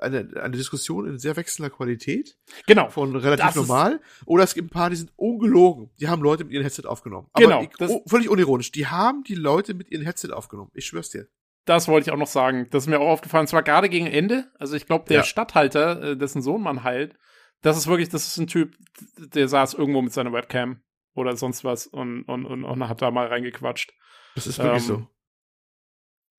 eine, 0.00 0.28
eine 0.42 0.56
Diskussion 0.56 1.06
in 1.06 1.18
sehr 1.18 1.36
wechselnder 1.36 1.70
Qualität. 1.70 2.36
Genau. 2.66 2.88
Von 2.90 3.14
relativ 3.16 3.54
normal. 3.54 4.00
Oder 4.24 4.44
es 4.44 4.54
gibt 4.54 4.68
ein 4.68 4.70
paar, 4.70 4.90
die 4.90 4.96
sind 4.96 5.12
ungelogen. 5.16 5.90
Die 6.00 6.08
haben 6.08 6.22
Leute 6.22 6.44
mit 6.44 6.52
ihrem 6.52 6.62
Headset 6.62 6.86
aufgenommen. 6.86 7.28
Aber 7.32 7.44
genau. 7.44 7.62
Ich, 7.62 7.88
oh, 7.88 8.02
völlig 8.06 8.28
unironisch. 8.28 8.72
Die 8.72 8.86
haben 8.86 9.22
die 9.24 9.34
Leute 9.34 9.74
mit 9.74 9.90
ihrem 9.90 10.04
Headset 10.04 10.30
aufgenommen. 10.32 10.70
Ich 10.74 10.86
schwör's 10.86 11.10
dir. 11.10 11.28
Das 11.64 11.88
wollte 11.88 12.08
ich 12.08 12.12
auch 12.12 12.18
noch 12.18 12.26
sagen. 12.26 12.68
Das 12.70 12.84
ist 12.84 12.88
mir 12.88 13.00
auch 13.00 13.08
aufgefallen. 13.08 13.46
Zwar 13.46 13.62
gerade 13.62 13.88
gegen 13.88 14.06
Ende. 14.06 14.50
Also 14.58 14.76
ich 14.76 14.86
glaube, 14.86 15.06
der 15.08 15.18
ja. 15.18 15.22
Stadthalter, 15.24 16.02
äh, 16.02 16.16
dessen 16.16 16.42
Sohn 16.42 16.62
man 16.62 16.84
heilt, 16.84 17.16
das 17.62 17.76
ist 17.76 17.86
wirklich, 17.86 18.08
das 18.08 18.26
ist 18.26 18.36
ein 18.38 18.46
Typ, 18.46 18.76
der 19.18 19.48
saß 19.48 19.74
irgendwo 19.74 20.02
mit 20.02 20.12
seiner 20.12 20.32
Webcam 20.32 20.80
oder 21.14 21.36
sonst 21.36 21.64
was 21.64 21.86
und, 21.86 22.22
und, 22.24 22.44
und, 22.44 22.64
und 22.64 22.88
hat 22.88 23.02
da 23.02 23.10
mal 23.10 23.26
reingequatscht. 23.26 23.92
Das 24.34 24.46
ist 24.46 24.58
wirklich 24.58 24.82
ähm, 24.82 24.96
so 24.96 25.08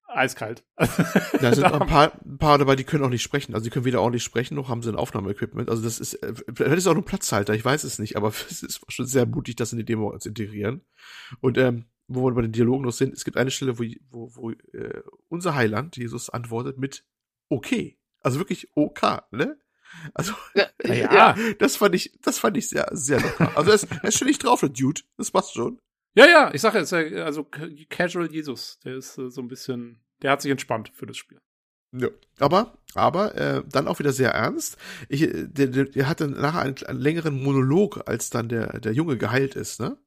eiskalt. 0.07 0.63
da 0.75 1.53
sind 1.53 1.63
ein 1.65 1.87
paar, 1.87 2.13
ein 2.25 2.37
paar 2.37 2.57
dabei, 2.57 2.75
die 2.75 2.83
können 2.83 3.03
auch 3.03 3.09
nicht 3.09 3.21
sprechen. 3.21 3.53
Also 3.53 3.65
die 3.65 3.69
können 3.69 3.85
weder 3.85 4.01
ordentlich 4.01 4.23
sprechen, 4.23 4.55
noch 4.55 4.69
haben 4.69 4.81
sie 4.81 4.89
ein 4.89 4.95
Aufnahmeequipment. 4.95 5.69
Also 5.69 5.83
das 5.83 5.99
ist, 5.99 6.15
äh, 6.15 6.33
vielleicht 6.53 6.77
ist 6.77 6.87
auch 6.87 6.95
ein 6.95 7.03
Platzhalter, 7.03 7.53
ich 7.53 7.65
weiß 7.65 7.83
es 7.83 7.99
nicht, 7.99 8.15
aber 8.15 8.29
es 8.49 8.63
ist 8.63 8.81
schon 8.87 9.05
sehr 9.05 9.25
mutig, 9.25 9.55
das 9.55 9.71
in 9.71 9.77
die 9.77 9.85
Demo 9.85 10.17
zu 10.17 10.29
integrieren. 10.29 10.81
Und 11.41 11.57
ähm, 11.57 11.85
wo 12.07 12.25
wir 12.25 12.33
bei 12.33 12.41
den 12.41 12.53
Dialogen 12.53 12.85
noch 12.85 12.91
sind, 12.91 13.13
es 13.13 13.25
gibt 13.25 13.37
eine 13.37 13.51
Stelle, 13.51 13.77
wo, 13.77 13.83
wo, 14.09 14.35
wo 14.35 14.51
äh, 14.51 15.03
unser 15.27 15.55
Heiland, 15.55 15.97
Jesus, 15.97 16.29
antwortet 16.29 16.77
mit 16.77 17.05
okay. 17.49 17.99
Also 18.21 18.39
wirklich 18.39 18.69
OK, 18.75 19.23
ne? 19.31 19.57
Also, 20.13 20.33
ja, 20.55 20.67
ja, 20.83 21.35
das 21.59 21.77
fand 21.77 21.95
ich, 21.95 22.17
das 22.21 22.39
fand 22.39 22.57
ich 22.57 22.69
sehr, 22.69 22.87
sehr 22.91 23.21
locker. 23.21 23.55
Also, 23.55 23.71
er 23.71 23.75
ist, 23.75 23.87
er 23.89 24.03
ist 24.05 24.15
ständig 24.15 24.39
drauf, 24.39 24.59
der 24.59 24.69
Dude. 24.69 25.01
Das 25.17 25.31
passt 25.31 25.53
schon. 25.53 25.79
Ja, 26.15 26.25
ja, 26.25 26.53
ich 26.53 26.61
sage 26.61 26.79
jetzt, 26.79 26.93
also 26.93 27.43
Casual 27.89 28.31
Jesus, 28.31 28.79
der 28.83 28.95
ist 28.95 29.17
äh, 29.17 29.29
so 29.29 29.41
ein 29.41 29.47
bisschen, 29.47 30.03
der 30.21 30.31
hat 30.31 30.41
sich 30.41 30.51
entspannt 30.51 30.91
für 30.93 31.05
das 31.05 31.17
Spiel. 31.17 31.39
Ja, 31.93 32.09
aber, 32.39 32.77
aber 32.95 33.35
äh, 33.35 33.63
dann 33.67 33.87
auch 33.87 33.99
wieder 33.99 34.11
sehr 34.11 34.31
ernst. 34.31 34.77
Ich, 35.09 35.21
äh, 35.21 35.47
der, 35.47 35.67
der, 35.67 35.85
der 35.85 36.07
hatte 36.07 36.27
nachher 36.27 36.61
einen, 36.61 36.77
einen 36.85 36.99
längeren 36.99 37.41
Monolog, 37.41 38.07
als 38.07 38.29
dann 38.29 38.49
der, 38.49 38.79
der 38.79 38.93
Junge 38.93 39.17
geheilt 39.17 39.55
ist, 39.55 39.79
ne? 39.79 39.97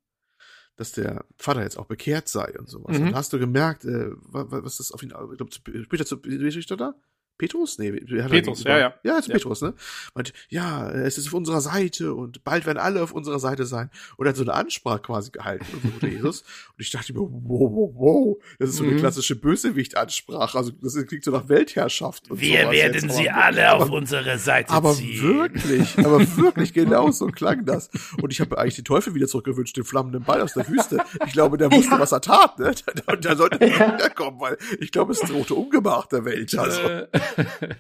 Dass 0.76 0.92
der 0.92 1.24
Vater 1.36 1.62
jetzt 1.62 1.78
auch 1.78 1.86
bekehrt 1.86 2.28
sei 2.28 2.58
und 2.58 2.68
sowas. 2.68 2.98
Mhm. 2.98 3.08
Und 3.08 3.14
hast 3.14 3.32
du 3.32 3.38
gemerkt, 3.38 3.84
äh, 3.84 4.10
was, 4.12 4.46
was 4.50 4.76
das 4.76 4.92
auf 4.92 5.02
ihn, 5.02 5.10
ich 5.10 5.36
glaube, 5.36 5.52
später 5.84 6.06
zu, 6.06 6.22
wie 6.24 6.76
da? 6.76 6.94
Petrus? 7.40 7.78
Nee, 7.78 7.90
Petrus, 7.90 8.64
ja, 8.64 8.78
ja. 8.78 8.94
Ja, 9.02 9.18
ist 9.18 9.28
ja. 9.28 9.34
Petrus, 9.34 9.62
ne? 9.62 9.72
Meint, 10.14 10.34
ja, 10.50 10.90
es 10.90 11.16
ist 11.16 11.28
auf 11.28 11.32
unserer 11.32 11.62
Seite 11.62 12.12
und 12.12 12.44
bald 12.44 12.66
werden 12.66 12.76
alle 12.76 13.02
auf 13.02 13.12
unserer 13.12 13.38
Seite 13.38 13.64
sein. 13.64 13.90
Und 14.18 14.26
er 14.26 14.30
hat 14.30 14.36
so 14.36 14.42
eine 14.42 14.52
Ansprache 14.52 15.00
quasi 15.00 15.30
gehalten, 15.30 15.64
so 16.00 16.06
Jesus. 16.06 16.42
Und 16.42 16.80
ich 16.80 16.90
dachte 16.90 17.14
mir, 17.14 17.20
wow, 17.20 17.72
wow, 17.72 17.90
wow, 17.94 18.36
das 18.58 18.70
ist 18.70 18.76
so 18.76 18.84
eine 18.84 18.92
mhm. 18.92 18.98
klassische 18.98 19.36
Bösewicht-Ansprache. 19.36 20.58
Also, 20.58 20.70
das 20.82 20.94
klingt 21.06 21.24
so 21.24 21.30
nach 21.30 21.48
Weltherrschaft. 21.48 22.24
Wir 22.30 22.60
sowas. 22.60 22.74
werden 22.74 23.08
jetzt. 23.08 23.16
sie 23.16 23.30
alle 23.30 23.70
aber, 23.70 23.84
auf 23.84 23.90
unsere 23.90 24.38
Seite 24.38 24.70
aber 24.70 24.92
ziehen. 24.92 25.20
Aber 25.20 25.38
wirklich, 25.38 25.98
aber 25.98 26.36
wirklich, 26.36 26.74
genau 26.74 27.10
so 27.10 27.28
klang 27.28 27.64
das. 27.64 27.88
Und 28.20 28.34
ich 28.34 28.40
habe 28.42 28.58
eigentlich 28.58 28.76
den 28.76 28.84
Teufel 28.84 29.14
wieder 29.14 29.28
zurückgewünscht, 29.28 29.78
den 29.78 29.84
flammenden 29.84 30.24
Ball 30.24 30.42
aus 30.42 30.52
der 30.52 30.68
Wüste. 30.68 30.98
Ich 31.26 31.32
glaube, 31.32 31.56
der 31.56 31.72
wusste, 31.72 31.92
ja. 31.92 32.00
was 32.00 32.12
er 32.12 32.20
tat, 32.20 32.58
ne? 32.58 32.74
Und 33.06 33.24
der 33.24 33.36
sollte 33.36 33.64
nicht 33.64 33.78
ja. 33.78 33.94
wiederkommen, 33.94 34.38
weil 34.40 34.58
ich 34.78 34.92
glaube, 34.92 35.12
es 35.12 35.20
drohte 35.20 35.54
umgemacht 35.54 36.12
der 36.12 36.26
Welt. 36.26 36.54
Also. 36.58 37.06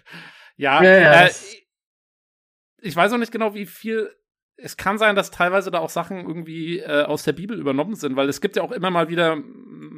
Ja, 0.60 0.82
ja. 0.84 1.24
Äh, 1.24 1.30
ich 2.82 2.94
weiß 2.94 3.14
auch 3.14 3.18
nicht 3.18 3.32
genau, 3.32 3.54
wie 3.54 3.64
viel. 3.64 4.14
Es 4.56 4.76
kann 4.76 4.98
sein, 4.98 5.16
dass 5.16 5.30
teilweise 5.30 5.70
da 5.70 5.78
auch 5.78 5.88
Sachen 5.88 6.18
irgendwie 6.18 6.80
äh, 6.80 7.04
aus 7.04 7.22
der 7.22 7.32
Bibel 7.32 7.58
übernommen 7.58 7.94
sind, 7.94 8.14
weil 8.14 8.28
es 8.28 8.42
gibt 8.42 8.56
ja 8.56 8.62
auch 8.62 8.72
immer 8.72 8.90
mal 8.90 9.08
wieder, 9.08 9.38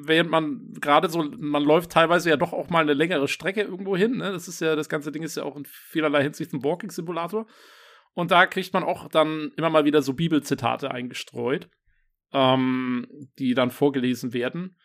während 0.04 0.30
man 0.30 0.72
gerade 0.80 1.08
so, 1.08 1.24
man 1.36 1.64
läuft 1.64 1.90
teilweise 1.90 2.30
ja 2.30 2.36
doch 2.36 2.52
auch 2.52 2.70
mal 2.70 2.82
eine 2.82 2.92
längere 2.92 3.26
Strecke 3.26 3.62
irgendwo 3.62 3.96
hin. 3.96 4.18
Ne? 4.18 4.30
Das 4.30 4.46
ist 4.46 4.60
ja, 4.60 4.76
das 4.76 4.88
ganze 4.88 5.10
Ding 5.10 5.24
ist 5.24 5.36
ja 5.36 5.42
auch 5.42 5.56
in 5.56 5.64
vielerlei 5.64 6.22
Hinsicht 6.22 6.52
ein 6.52 6.62
Walking-Simulator. 6.62 7.46
Und 8.14 8.30
da 8.30 8.46
kriegt 8.46 8.72
man 8.72 8.84
auch 8.84 9.08
dann 9.08 9.50
immer 9.56 9.70
mal 9.70 9.84
wieder 9.84 10.00
so 10.00 10.12
Bibelzitate 10.12 10.92
eingestreut, 10.92 11.68
ähm, 12.32 13.08
die 13.40 13.54
dann 13.54 13.72
vorgelesen 13.72 14.32
werden. 14.32 14.76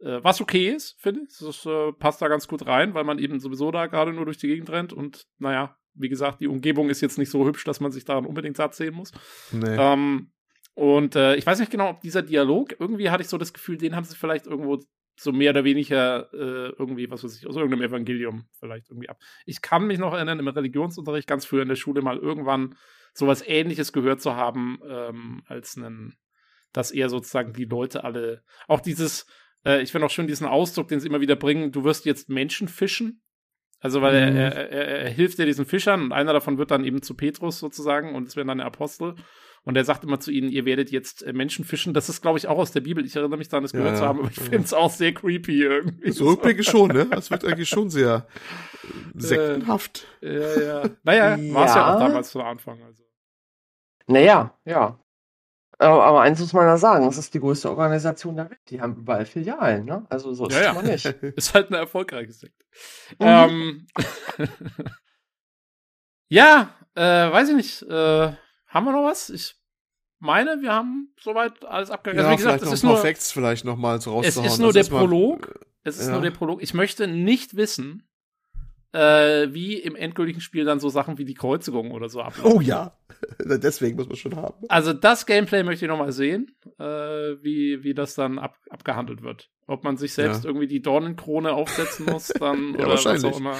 Äh, 0.00 0.22
was 0.22 0.40
okay 0.40 0.70
ist, 0.70 1.00
finde 1.00 1.22
ich. 1.22 1.38
Das 1.38 1.64
äh, 1.66 1.92
passt 1.92 2.20
da 2.20 2.28
ganz 2.28 2.48
gut 2.48 2.66
rein, 2.66 2.94
weil 2.94 3.04
man 3.04 3.18
eben 3.18 3.40
sowieso 3.40 3.70
da 3.70 3.86
gerade 3.86 4.12
nur 4.12 4.24
durch 4.24 4.38
die 4.38 4.48
Gegend 4.48 4.70
rennt 4.70 4.92
und 4.92 5.26
naja, 5.38 5.76
wie 5.94 6.08
gesagt, 6.08 6.40
die 6.40 6.48
Umgebung 6.48 6.90
ist 6.90 7.00
jetzt 7.00 7.18
nicht 7.18 7.30
so 7.30 7.46
hübsch, 7.46 7.64
dass 7.64 7.80
man 7.80 7.92
sich 7.92 8.04
daran 8.04 8.26
unbedingt 8.26 8.56
satt 8.56 8.74
sehen 8.74 8.94
muss. 8.94 9.12
Nee. 9.52 9.76
Ähm, 9.78 10.30
und 10.74 11.16
äh, 11.16 11.36
ich 11.36 11.46
weiß 11.46 11.58
nicht 11.58 11.72
genau, 11.72 11.88
ob 11.88 12.02
dieser 12.02 12.22
Dialog, 12.22 12.76
irgendwie 12.78 13.08
hatte 13.08 13.22
ich 13.22 13.28
so 13.28 13.38
das 13.38 13.54
Gefühl, 13.54 13.78
den 13.78 13.96
haben 13.96 14.04
sie 14.04 14.14
vielleicht 14.14 14.46
irgendwo 14.46 14.78
so 15.18 15.32
mehr 15.32 15.52
oder 15.52 15.64
weniger 15.64 16.30
äh, 16.34 16.74
irgendwie, 16.78 17.10
was 17.10 17.24
weiß 17.24 17.38
ich, 17.38 17.46
aus 17.46 17.56
irgendeinem 17.56 17.88
Evangelium 17.88 18.46
vielleicht 18.58 18.90
irgendwie 18.90 19.08
ab. 19.08 19.18
Ich 19.46 19.62
kann 19.62 19.86
mich 19.86 19.98
noch 19.98 20.12
erinnern, 20.12 20.38
im 20.38 20.48
Religionsunterricht 20.48 21.26
ganz 21.26 21.46
früh 21.46 21.62
in 21.62 21.68
der 21.68 21.76
Schule 21.76 22.02
mal 22.02 22.18
irgendwann 22.18 22.76
sowas 23.14 23.42
ähnliches 23.46 23.94
gehört 23.94 24.20
zu 24.20 24.36
haben, 24.36 24.78
ähm, 24.86 25.42
als 25.46 25.78
einen, 25.78 26.18
dass 26.74 26.90
eher 26.90 27.08
sozusagen 27.08 27.54
die 27.54 27.64
Leute 27.64 28.04
alle, 28.04 28.42
auch 28.68 28.80
dieses, 28.80 29.26
äh, 29.66 29.82
ich 29.82 29.92
finde 29.92 30.06
auch 30.06 30.10
schön 30.10 30.26
diesen 30.26 30.46
Ausdruck, 30.46 30.88
den 30.88 31.00
sie 31.00 31.08
immer 31.08 31.20
wieder 31.20 31.36
bringen, 31.36 31.72
du 31.72 31.84
wirst 31.84 32.06
jetzt 32.06 32.28
Menschen 32.28 32.68
fischen. 32.68 33.22
Also, 33.80 34.00
weil 34.00 34.30
mhm. 34.30 34.36
er, 34.36 34.54
er, 34.54 34.70
er, 34.70 34.86
er, 35.02 35.10
hilft 35.10 35.38
ja 35.38 35.44
diesen 35.44 35.66
Fischern 35.66 36.04
und 36.04 36.12
einer 36.12 36.32
davon 36.32 36.56
wird 36.56 36.70
dann 36.70 36.84
eben 36.84 37.02
zu 37.02 37.14
Petrus 37.14 37.58
sozusagen 37.58 38.14
und 38.14 38.26
es 38.26 38.36
werden 38.36 38.48
dann 38.48 38.60
Apostel. 38.60 39.16
Und 39.64 39.76
er 39.76 39.84
sagt 39.84 40.04
immer 40.04 40.20
zu 40.20 40.30
ihnen, 40.30 40.48
ihr 40.48 40.64
werdet 40.64 40.92
jetzt 40.92 41.24
äh, 41.24 41.32
Menschen 41.32 41.64
fischen. 41.64 41.92
Das 41.92 42.08
ist, 42.08 42.22
glaube 42.22 42.38
ich, 42.38 42.46
auch 42.46 42.56
aus 42.56 42.70
der 42.70 42.82
Bibel. 42.82 43.04
Ich 43.04 43.16
erinnere 43.16 43.36
mich 43.36 43.48
daran, 43.48 43.64
das 43.64 43.72
gehört 43.72 43.94
ja, 43.94 43.96
zu 43.96 44.04
haben, 44.04 44.20
aber 44.20 44.30
ich 44.30 44.38
finde 44.38 44.60
es 44.60 44.72
auch 44.72 44.90
sehr 44.90 45.12
creepy 45.12 45.60
irgendwie. 45.60 46.12
So 46.12 46.28
rückblickend 46.28 46.64
schon, 46.64 46.92
ne? 46.92 47.06
Das 47.06 47.32
wird 47.32 47.44
eigentlich 47.44 47.68
schon 47.68 47.90
sehr 47.90 48.28
äh, 48.84 49.20
sektenhaft. 49.20 50.06
Äh, 50.22 50.38
ja, 50.38 50.62
ja. 50.62 50.90
Naja, 51.02 51.36
ja. 51.36 51.54
war 51.54 51.66
es 51.66 51.74
ja 51.74 51.94
auch 51.94 51.98
damals 51.98 52.30
zu 52.30 52.40
Anfang. 52.40 52.80
Also. 52.82 53.02
Naja, 54.06 54.56
ja. 54.64 55.00
Aber 55.78 56.22
eins 56.22 56.40
muss 56.40 56.54
man 56.54 56.66
ja 56.66 56.78
sagen, 56.78 57.06
es 57.06 57.18
ist 57.18 57.34
die 57.34 57.40
größte 57.40 57.68
Organisation 57.68 58.36
der 58.36 58.48
Welt. 58.48 58.60
Die 58.68 58.80
haben 58.80 58.96
überall 58.96 59.26
Filialen, 59.26 59.84
ne? 59.84 60.06
Also 60.08 60.32
so 60.32 60.46
ist 60.46 60.54
ja, 60.54 60.62
ja. 60.62 60.72
man 60.72 60.86
nicht. 60.86 61.04
ist 61.36 61.54
halt 61.54 61.68
eine 61.68 61.78
erfolgreiche 61.78 62.32
Sekte. 62.32 62.64
Mhm. 63.18 63.26
Ähm, 63.26 63.86
ja, 66.28 66.74
äh, 66.94 67.00
weiß 67.02 67.50
ich 67.50 67.56
nicht. 67.56 67.82
Äh, 67.82 68.32
haben 68.66 68.84
wir 68.86 68.92
noch 68.92 69.04
was? 69.04 69.28
Ich 69.28 69.54
meine, 70.18 70.62
wir 70.62 70.72
haben 70.72 71.12
soweit 71.20 71.62
alles 71.66 71.90
abgehakt. 71.90 72.20
Ja, 72.20 72.26
also, 72.26 72.32
wie 72.32 72.42
gesagt, 72.42 72.62
es 72.62 72.72
ist 72.72 72.82
nur 72.82 72.96
Facts 72.96 73.32
vielleicht 73.32 73.66
noch 73.66 73.76
mal 73.76 74.00
so 74.00 74.12
rauszuhauen. 74.12 74.46
Es 74.46 74.54
ist 74.54 74.58
nur 74.58 74.72
der 74.72 74.84
Prolog. 74.84 75.60
Es 75.84 75.98
ist 75.98 76.06
ja. 76.06 76.12
nur 76.12 76.22
der 76.22 76.30
Prolog. 76.30 76.62
Ich 76.62 76.72
möchte 76.72 77.06
nicht 77.06 77.54
wissen, 77.56 78.08
äh, 78.96 79.52
wie 79.52 79.74
im 79.74 79.94
endgültigen 79.94 80.40
Spiel 80.40 80.64
dann 80.64 80.80
so 80.80 80.88
Sachen 80.88 81.18
wie 81.18 81.26
die 81.26 81.34
Kreuzigung 81.34 81.90
oder 81.90 82.08
so 82.08 82.22
ablaufen. 82.22 82.50
Oh 82.50 82.60
ja, 82.62 82.96
deswegen 83.38 83.96
muss 83.96 84.08
man 84.08 84.16
schon 84.16 84.36
haben. 84.36 84.64
Also 84.68 84.94
das 84.94 85.26
Gameplay 85.26 85.62
möchte 85.62 85.84
ich 85.84 85.90
noch 85.90 85.98
mal 85.98 86.12
sehen, 86.12 86.56
äh, 86.78 86.84
wie, 86.84 87.84
wie 87.84 87.92
das 87.92 88.14
dann 88.14 88.38
ab, 88.38 88.56
abgehandelt 88.70 89.22
wird. 89.22 89.50
Ob 89.68 89.82
man 89.82 89.96
sich 89.96 90.12
selbst 90.12 90.44
ja. 90.44 90.50
irgendwie 90.50 90.68
die 90.68 90.80
Dornenkrone 90.80 91.52
aufsetzen 91.52 92.06
muss, 92.06 92.28
dann 92.38 92.74
ja, 92.74 92.78
oder 92.78 92.88
wahrscheinlich. 92.90 93.24
was 93.24 93.32
auch 93.32 93.38
immer. 93.40 93.56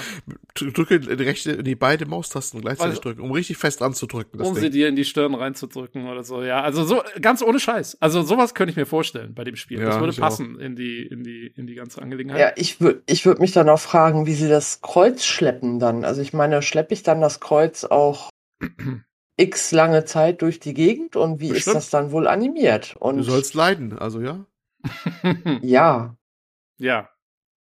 Drücke 0.55 1.01
die 1.01 1.23
rechte, 1.23 1.63
die 1.63 1.75
beide 1.75 2.05
Maustasten 2.05 2.61
gleichzeitig 2.61 2.91
also, 2.91 3.01
drücken, 3.01 3.21
um 3.21 3.31
richtig 3.31 3.57
fest 3.57 3.81
anzudrücken. 3.81 4.39
um 4.39 4.53
Ding. 4.53 4.63
sie 4.63 4.69
dir 4.69 4.87
in 4.87 4.95
die 4.95 5.03
Stirn 5.03 5.35
reinzudrücken 5.35 6.07
oder 6.07 6.23
so. 6.23 6.41
Ja, 6.43 6.61
also 6.61 6.85
so 6.85 7.01
ganz 7.21 7.41
ohne 7.41 7.59
Scheiß. 7.59 7.97
Also 7.99 8.23
sowas 8.23 8.55
könnte 8.55 8.71
ich 8.71 8.77
mir 8.77 8.85
vorstellen 8.85 9.33
bei 9.33 9.43
dem 9.43 9.57
Spiel. 9.57 9.79
Ja, 9.79 9.87
das 9.87 9.99
würde 9.99 10.13
passen 10.13 10.55
auch. 10.55 10.61
in 10.61 10.77
die 10.77 11.05
in 11.05 11.25
die 11.25 11.51
in 11.55 11.67
die 11.67 11.75
ganze 11.75 12.01
Angelegenheit. 12.01 12.39
Ja, 12.39 12.51
ich 12.55 12.79
würde 12.79 13.01
ich 13.05 13.25
würde 13.25 13.41
mich 13.41 13.51
dann 13.51 13.67
auch 13.67 13.79
fragen, 13.79 14.25
wie 14.25 14.33
sie 14.33 14.47
das 14.47 14.81
Kreuz 14.81 15.25
schleppen 15.25 15.79
dann. 15.79 16.05
Also 16.05 16.21
ich 16.21 16.31
meine, 16.31 16.61
schleppe 16.61 16.93
ich 16.93 17.03
dann 17.03 17.19
das 17.19 17.41
Kreuz 17.41 17.83
auch 17.83 18.29
x 19.37 19.71
lange 19.73 20.05
Zeit 20.05 20.41
durch 20.41 20.61
die 20.61 20.73
Gegend 20.73 21.17
und 21.17 21.41
wie 21.41 21.49
Bestimmt. 21.49 21.67
ist 21.67 21.73
das 21.75 21.89
dann 21.89 22.11
wohl 22.11 22.27
animiert? 22.27 22.95
Und 22.97 23.17
du 23.17 23.23
sollst 23.23 23.53
leiden, 23.53 23.97
also 23.97 24.21
ja. 24.21 24.45
ja. 25.61 26.17
Ja. 26.77 27.09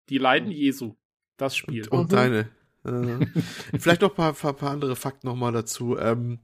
Die 0.09 0.17
Leiden 0.17 0.51
Jesu. 0.51 0.95
Das 1.37 1.55
Spiel. 1.55 1.87
Und, 1.89 1.99
und 1.99 2.11
mhm. 2.11 2.15
deine. 2.15 2.49
Äh, 2.83 3.25
vielleicht 3.79 4.01
noch 4.01 4.11
ein 4.11 4.15
paar, 4.15 4.33
paar, 4.33 4.53
paar 4.53 4.71
andere 4.71 4.95
Fakten 4.95 5.27
nochmal 5.27 5.51
dazu. 5.51 5.97
Ähm, 5.97 6.39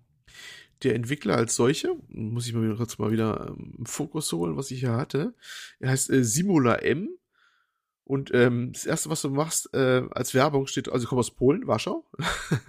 der 0.83 0.95
Entwickler 0.95 1.35
als 1.35 1.55
solche, 1.55 1.95
muss 2.09 2.47
ich 2.47 2.53
mal 2.53 2.63
wieder, 2.63 2.75
kurz 2.75 2.97
mal 2.99 3.11
wieder 3.11 3.47
ähm, 3.49 3.73
im 3.79 3.85
Fokus 3.85 4.31
holen, 4.31 4.57
was 4.57 4.71
ich 4.71 4.81
hier 4.81 4.93
hatte. 4.93 5.33
Er 5.79 5.89
heißt 5.89 6.09
äh, 6.11 6.23
Simula 6.23 6.75
M. 6.75 7.09
Und 8.03 8.33
ähm, 8.33 8.71
das 8.71 8.85
erste, 8.85 9.09
was 9.09 9.21
du 9.21 9.29
machst, 9.29 9.73
äh, 9.73 10.03
als 10.11 10.33
Werbung 10.33 10.67
steht, 10.67 10.87
also 10.89 11.03
ich 11.03 11.09
komme 11.09 11.19
aus 11.19 11.35
Polen, 11.35 11.67
Warschau. 11.67 12.05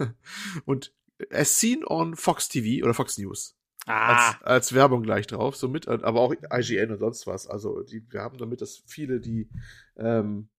und 0.65 0.91
as 1.29 1.59
seen 1.59 1.85
on 1.85 2.15
Fox 2.15 2.49
TV 2.49 2.83
oder 2.83 2.93
Fox 2.93 3.17
News. 3.17 3.55
Ah. 3.89 4.33
Als, 4.33 4.43
als 4.43 4.73
Werbung 4.73 5.01
gleich 5.01 5.25
drauf, 5.25 5.55
somit, 5.55 5.87
aber 5.87 6.21
auch 6.21 6.31
IGN 6.31 6.91
und 6.91 6.99
sonst 6.99 7.25
was. 7.25 7.47
Also 7.47 7.81
die 7.81 8.03
werben 8.13 8.37
damit, 8.37 8.61
dass 8.61 8.83
viele, 8.85 9.19
die 9.19 9.49
ähm, 9.97 10.49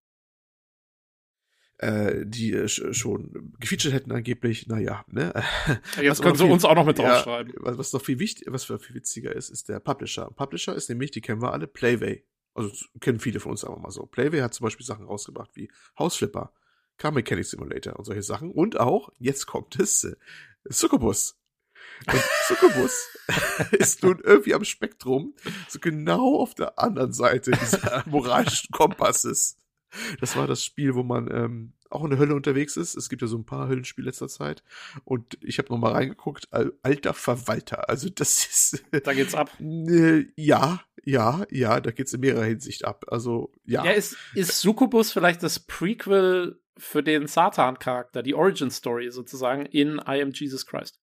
äh, 1.79 2.27
die 2.27 2.53
äh, 2.53 2.67
schon 2.69 3.55
gefeatured 3.61 3.95
hätten 3.95 4.11
angeblich, 4.11 4.67
naja, 4.67 5.05
ne? 5.07 5.33
Jetzt 6.03 6.23
können 6.23 6.35
sie 6.35 6.45
uns 6.45 6.65
auch 6.65 6.75
noch 6.75 6.85
mit 6.85 6.99
draufschreiben. 6.99 7.53
Ja, 7.53 7.59
was, 7.61 7.79
was 7.79 7.93
noch 7.93 8.03
viel 8.03 8.19
wichtig, 8.19 8.49
was 8.51 8.65
viel 8.65 8.81
witziger 8.95 9.35
ist, 9.35 9.49
ist 9.49 9.69
der 9.69 9.79
Publisher. 9.79 10.29
Publisher 10.33 10.75
ist 10.75 10.89
nämlich, 10.89 11.13
die 11.13 11.21
kennen 11.21 11.41
wir 11.41 11.53
alle, 11.53 11.69
Playway. 11.69 12.25
Also 12.53 12.73
kennen 12.99 13.21
viele 13.21 13.39
von 13.39 13.53
uns 13.53 13.65
aber 13.65 13.79
mal 13.79 13.93
so. 13.93 14.07
Playway 14.07 14.41
hat 14.41 14.55
zum 14.55 14.65
Beispiel 14.65 14.85
Sachen 14.85 15.07
rausgebracht 15.07 15.53
wie 15.55 15.71
Hausflipper, 15.97 16.53
Car 16.99 17.13
Mechanic 17.13 17.47
Simulator 17.47 17.97
und 17.97 18.05
solche 18.05 18.25
Sachen. 18.25 18.51
Und 18.51 18.81
auch, 18.81 19.11
jetzt 19.19 19.47
kommt 19.47 19.79
es, 19.79 20.03
äh, 20.03 20.17
Succubus. 20.69 21.40
Und 22.07 22.23
Succubus 22.47 23.09
ist 23.73 24.03
nun 24.03 24.21
irgendwie 24.23 24.55
am 24.55 24.65
Spektrum, 24.65 25.35
so 25.69 25.79
genau 25.79 26.41
auf 26.41 26.55
der 26.55 26.79
anderen 26.79 27.13
Seite 27.13 27.51
dieser 27.51 28.05
moralischen 28.07 28.71
Kompasses. 28.73 29.57
Das 30.21 30.37
war 30.37 30.47
das 30.47 30.65
Spiel, 30.65 30.95
wo 30.95 31.03
man 31.03 31.29
ähm, 31.33 31.73
auch 31.91 32.05
in 32.05 32.11
der 32.11 32.19
Hölle 32.19 32.35
unterwegs 32.35 32.77
ist. 32.77 32.97
Es 32.97 33.09
gibt 33.09 33.23
ja 33.23 33.29
so 33.29 33.37
ein 33.37 33.45
paar 33.45 33.69
Höllenspiele 33.69 34.07
letzter 34.07 34.29
Zeit. 34.29 34.63
Und 35.05 35.37
ich 35.43 35.59
habe 35.59 35.69
noch 35.71 35.79
mal 35.79 35.93
reingeguckt. 35.93 36.49
Alter 36.83 37.15
Verwalter. 37.15 37.89
Also 37.89 38.09
das 38.09 38.47
ist. 38.47 38.85
Da 39.05 39.13
geht's 39.13 39.35
ab. 39.35 39.51
Äh, 39.61 40.27
ja, 40.37 40.81
ja, 41.03 41.45
ja. 41.51 41.81
Da 41.81 41.91
geht's 41.91 42.13
in 42.13 42.21
mehrerer 42.21 42.45
Hinsicht 42.45 42.85
ab. 42.85 43.07
Also 43.09 43.53
ja. 43.65 43.85
Ja, 43.85 43.91
ist, 43.91 44.17
ist 44.35 44.61
Succubus 44.61 45.13
vielleicht 45.13 45.43
das 45.43 45.59
Prequel 45.59 46.61
für 46.79 47.03
den 47.03 47.27
Satan-Charakter, 47.27 48.23
die 48.23 48.35
Origin-Story 48.35 49.11
sozusagen 49.11 49.67
in 49.67 49.99
I 49.99 50.23
Am 50.23 50.31
Jesus 50.31 50.67
Christ? 50.67 51.01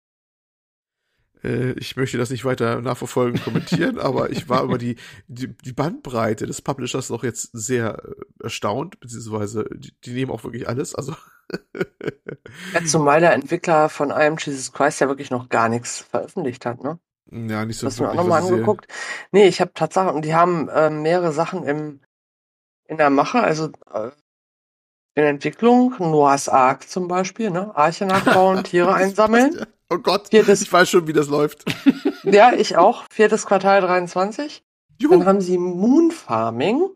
Äh, 1.42 1.72
ich 1.72 1.96
möchte 1.96 2.18
das 2.18 2.30
nicht 2.30 2.44
weiter 2.44 2.80
nachverfolgen, 2.80 3.40
kommentieren, 3.42 3.98
aber 3.98 4.30
ich 4.30 4.48
war 4.48 4.64
über 4.64 4.78
die, 4.78 4.96
die, 5.28 5.48
die 5.48 5.72
Bandbreite 5.72 6.46
des 6.46 6.62
Publishers 6.62 7.10
noch 7.10 7.24
jetzt 7.24 7.50
sehr 7.52 8.02
äh, 8.04 8.44
erstaunt, 8.44 9.00
beziehungsweise 9.00 9.68
die, 9.74 9.92
die 10.04 10.12
nehmen 10.12 10.30
auch 10.30 10.44
wirklich 10.44 10.68
alles, 10.68 10.94
also. 10.94 11.14
ja, 12.74 12.84
zumal 12.84 13.20
der 13.20 13.32
Entwickler 13.32 13.88
von 13.88 14.10
I 14.10 14.26
Am 14.26 14.36
Jesus 14.38 14.72
Christ 14.72 15.00
ja 15.00 15.08
wirklich 15.08 15.30
noch 15.30 15.48
gar 15.48 15.68
nichts 15.68 16.00
veröffentlicht 16.00 16.66
hat, 16.66 16.82
ne? 16.82 16.98
Ja, 17.30 17.64
nicht 17.64 17.78
so 17.78 17.88
Hast 17.88 17.98
du 17.98 18.06
auch 18.06 18.14
nochmal 18.14 18.42
angeguckt? 18.42 18.86
Nee, 19.32 19.48
ich 19.48 19.60
habe 19.60 19.72
Tatsache, 19.74 20.12
und 20.12 20.24
die 20.24 20.34
haben 20.34 20.68
äh, 20.68 20.90
mehrere 20.90 21.32
Sachen 21.32 21.64
im, 21.64 22.00
in 22.84 22.98
der 22.98 23.10
Mache, 23.10 23.42
also 23.42 23.70
äh, 23.92 24.10
in 25.16 25.24
Entwicklung, 25.24 25.94
Noahs 25.98 26.48
Ark 26.48 26.88
zum 26.88 27.08
Beispiel, 27.08 27.50
ne? 27.50 27.74
Arche 27.74 28.04
nachbauen, 28.04 28.62
Tiere 28.64 28.94
einsammeln. 28.94 29.66
Oh 29.88 29.98
Gott, 29.98 30.28
Viertes, 30.28 30.62
ich 30.62 30.72
weiß 30.72 30.90
schon, 30.90 31.06
wie 31.06 31.14
das 31.14 31.28
läuft. 31.28 31.64
ja, 32.22 32.52
ich 32.52 32.76
auch. 32.76 33.04
Viertes 33.10 33.46
Quartal 33.46 33.80
23. 33.80 34.62
Juhu. 34.98 35.12
Dann 35.12 35.26
haben 35.26 35.40
sie 35.40 35.58
Moon 35.58 36.10
Farming. 36.10 36.90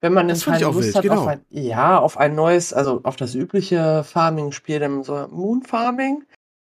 Wenn 0.00 0.12
man 0.12 0.28
das 0.28 0.44
keine 0.44 0.64
Lust 0.64 0.94
hat 0.94 1.02
genau. 1.02 1.22
auf 1.22 1.26
ein, 1.26 1.44
ja, 1.48 1.98
auf 1.98 2.18
ein 2.18 2.34
neues, 2.34 2.72
also 2.72 3.00
auf 3.02 3.16
das 3.16 3.34
übliche 3.34 4.04
Farming-Spiel, 4.04 4.78
dann 4.78 5.02
so 5.02 5.26
Moon 5.28 5.62
Farming. 5.62 6.24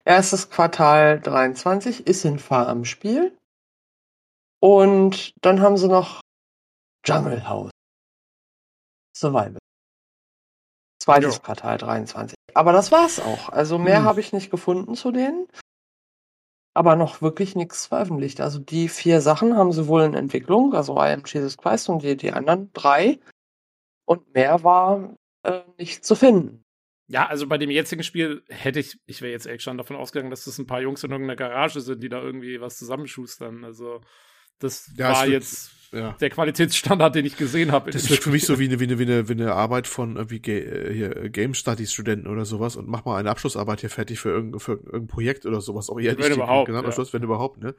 Erstes 0.04 0.50
Quartal 0.50 1.20
23 1.20 2.06
ist 2.06 2.24
ein 2.24 2.38
Farm-Spiel. 2.38 3.36
Und 4.60 5.34
dann 5.42 5.60
haben 5.60 5.76
sie 5.76 5.88
noch 5.88 6.20
Jungle 7.06 7.48
House. 7.48 7.70
Survival. 9.16 9.58
Zweites 11.14 11.36
jo. 11.36 11.42
Quartal 11.42 11.78
23. 11.78 12.36
Aber 12.54 12.72
das 12.72 12.92
war's 12.92 13.20
auch. 13.20 13.48
Also 13.48 13.78
mehr 13.78 13.98
hm. 13.98 14.04
habe 14.04 14.20
ich 14.20 14.32
nicht 14.32 14.50
gefunden 14.50 14.94
zu 14.94 15.12
denen. 15.12 15.46
Aber 16.74 16.96
noch 16.96 17.20
wirklich 17.20 17.56
nichts 17.56 17.86
veröffentlicht. 17.86 18.40
Also 18.40 18.58
die 18.58 18.88
vier 18.88 19.20
Sachen 19.20 19.56
haben 19.56 19.72
sie 19.72 19.88
wohl 19.88 20.02
in 20.02 20.14
Entwicklung, 20.14 20.74
also 20.74 20.96
I 20.96 21.12
am 21.12 21.22
Jesus 21.26 21.56
Christ 21.56 21.88
und 21.88 22.02
die, 22.02 22.16
die 22.16 22.32
anderen 22.32 22.72
drei. 22.72 23.18
Und 24.06 24.32
mehr 24.34 24.62
war 24.62 25.16
äh, 25.42 25.60
nicht 25.78 26.04
zu 26.04 26.14
finden. 26.14 26.64
Ja, 27.08 27.26
also 27.26 27.48
bei 27.48 27.58
dem 27.58 27.70
jetzigen 27.70 28.04
Spiel 28.04 28.44
hätte 28.48 28.78
ich, 28.78 29.00
ich 29.06 29.20
wäre 29.20 29.32
jetzt 29.32 29.46
echt 29.46 29.62
schon 29.62 29.78
davon 29.78 29.96
ausgegangen, 29.96 30.30
dass 30.30 30.44
das 30.44 30.58
ein 30.58 30.66
paar 30.66 30.80
Jungs 30.80 31.02
in 31.02 31.10
irgendeiner 31.10 31.34
Garage 31.34 31.80
sind, 31.80 32.02
die 32.04 32.08
da 32.08 32.22
irgendwie 32.22 32.60
was 32.60 32.78
zusammenschustern. 32.78 33.64
Also 33.64 34.00
das 34.60 34.90
ja, 34.96 35.12
war 35.12 35.26
jetzt 35.26 35.72
ja. 35.92 36.12
der 36.12 36.30
Qualitätsstandard, 36.30 37.14
den 37.14 37.26
ich 37.26 37.36
gesehen 37.36 37.72
habe. 37.72 37.90
Das 37.90 38.08
wirkt 38.08 38.22
für 38.22 38.30
mich 38.30 38.44
so 38.44 38.58
wie 38.58 38.66
eine, 38.66 38.80
wie 38.80 38.84
eine, 38.84 38.98
wie 38.98 39.02
eine, 39.02 39.28
wie 39.28 39.32
eine 39.32 39.54
Arbeit 39.54 39.86
von 39.86 40.16
irgendwie 40.16 40.36
äh, 40.50 40.92
hier 40.92 41.16
äh, 41.16 41.30
Game 41.30 41.54
Studies 41.54 41.92
Studenten 41.92 42.26
oder 42.26 42.44
sowas 42.44 42.76
und 42.76 42.88
mach 42.88 43.04
mal 43.04 43.16
eine 43.16 43.30
Abschlussarbeit 43.30 43.80
hier 43.80 43.90
fertig 43.90 44.20
für 44.20 44.30
irgendein, 44.30 44.60
für 44.60 44.72
irgendein 44.72 45.06
Projekt 45.06 45.46
oder 45.46 45.60
sowas. 45.60 45.90
Auch 45.90 45.98
eher 45.98 46.16
wenn 46.16 46.28
nicht 46.28 46.36
überhaupt, 46.36 46.66
genannt, 46.66 46.86
ja. 46.86 46.92
Schluss, 46.92 47.12
wenn 47.12 47.22
überhaupt, 47.22 47.60
ne? 47.60 47.74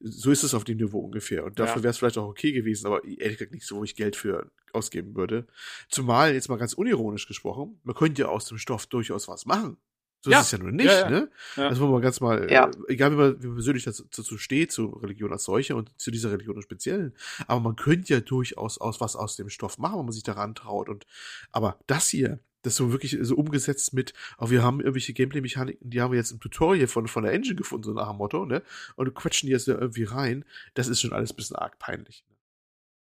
So 0.00 0.30
ist 0.30 0.42
es 0.42 0.54
auf 0.54 0.64
dem 0.64 0.76
Niveau 0.78 1.00
ungefähr. 1.00 1.44
Und 1.44 1.58
dafür 1.58 1.76
ja. 1.76 1.84
wäre 1.84 1.90
es 1.90 1.98
vielleicht 1.98 2.18
auch 2.18 2.28
okay 2.28 2.52
gewesen, 2.52 2.86
aber 2.86 3.04
ehrlich 3.04 3.38
gesagt 3.38 3.52
nicht 3.52 3.66
so, 3.66 3.76
wo 3.76 3.84
ich 3.84 3.96
Geld 3.96 4.16
für 4.16 4.50
ausgeben 4.72 5.16
würde. 5.16 5.46
Zumal, 5.88 6.34
jetzt 6.34 6.48
mal 6.48 6.56
ganz 6.56 6.74
unironisch 6.74 7.26
gesprochen, 7.26 7.80
man 7.82 7.94
könnte 7.94 8.22
ja 8.22 8.28
aus 8.28 8.46
dem 8.46 8.58
Stoff 8.58 8.86
durchaus 8.86 9.26
was 9.28 9.46
machen. 9.46 9.78
So 10.22 10.30
ja. 10.30 10.40
ist 10.40 10.46
es 10.46 10.52
ja 10.52 10.58
nur 10.58 10.72
nicht, 10.72 10.86
ja, 10.86 11.00
ja. 11.00 11.10
ne? 11.10 11.30
Ja. 11.56 11.68
Das 11.68 11.78
wollen 11.78 11.92
wir 11.92 12.00
ganz 12.00 12.20
mal, 12.20 12.50
ja. 12.50 12.66
äh, 12.66 12.72
egal 12.88 13.12
wie 13.12 13.16
man, 13.16 13.42
wie 13.42 13.46
man 13.46 13.56
persönlich 13.56 13.84
dazu, 13.84 14.04
dazu 14.04 14.38
steht, 14.38 14.72
zu 14.72 14.86
Religion 14.88 15.32
als 15.32 15.44
solche 15.44 15.76
und 15.76 15.92
zu 16.00 16.10
dieser 16.10 16.32
Religion 16.32 16.56
im 16.56 16.62
Speziellen. 16.62 17.14
Aber 17.46 17.60
man 17.60 17.76
könnte 17.76 18.14
ja 18.14 18.20
durchaus 18.20 18.78
aus 18.78 19.00
was 19.00 19.14
aus 19.14 19.36
dem 19.36 19.50
Stoff 19.50 19.78
machen, 19.78 19.98
wenn 19.98 20.06
man 20.06 20.12
sich 20.12 20.24
daran 20.24 20.54
traut. 20.54 20.88
Und 20.88 21.06
aber 21.52 21.78
das 21.86 22.08
hier, 22.08 22.40
das 22.62 22.74
so 22.74 22.90
wirklich 22.90 23.16
so 23.20 23.36
umgesetzt 23.36 23.94
mit, 23.94 24.12
oh, 24.38 24.50
wir 24.50 24.62
haben 24.62 24.80
irgendwelche 24.80 25.12
Gameplay-Mechaniken, 25.12 25.88
die 25.88 26.00
haben 26.00 26.10
wir 26.10 26.18
jetzt 26.18 26.32
im 26.32 26.40
Tutorial 26.40 26.88
von, 26.88 27.06
von 27.06 27.22
der 27.22 27.32
Engine 27.32 27.54
gefunden, 27.54 27.84
so 27.84 27.92
nach 27.92 28.08
dem 28.08 28.16
Motto, 28.16 28.44
ne? 28.44 28.62
Und 28.96 29.14
quetschen 29.14 29.46
die 29.46 29.52
jetzt 29.52 29.68
da 29.68 29.74
irgendwie 29.74 30.04
rein. 30.04 30.44
Das 30.74 30.88
ist 30.88 31.00
schon 31.00 31.12
alles 31.12 31.32
ein 31.32 31.36
bisschen 31.36 31.56
arg 31.56 31.78
peinlich. 31.78 32.24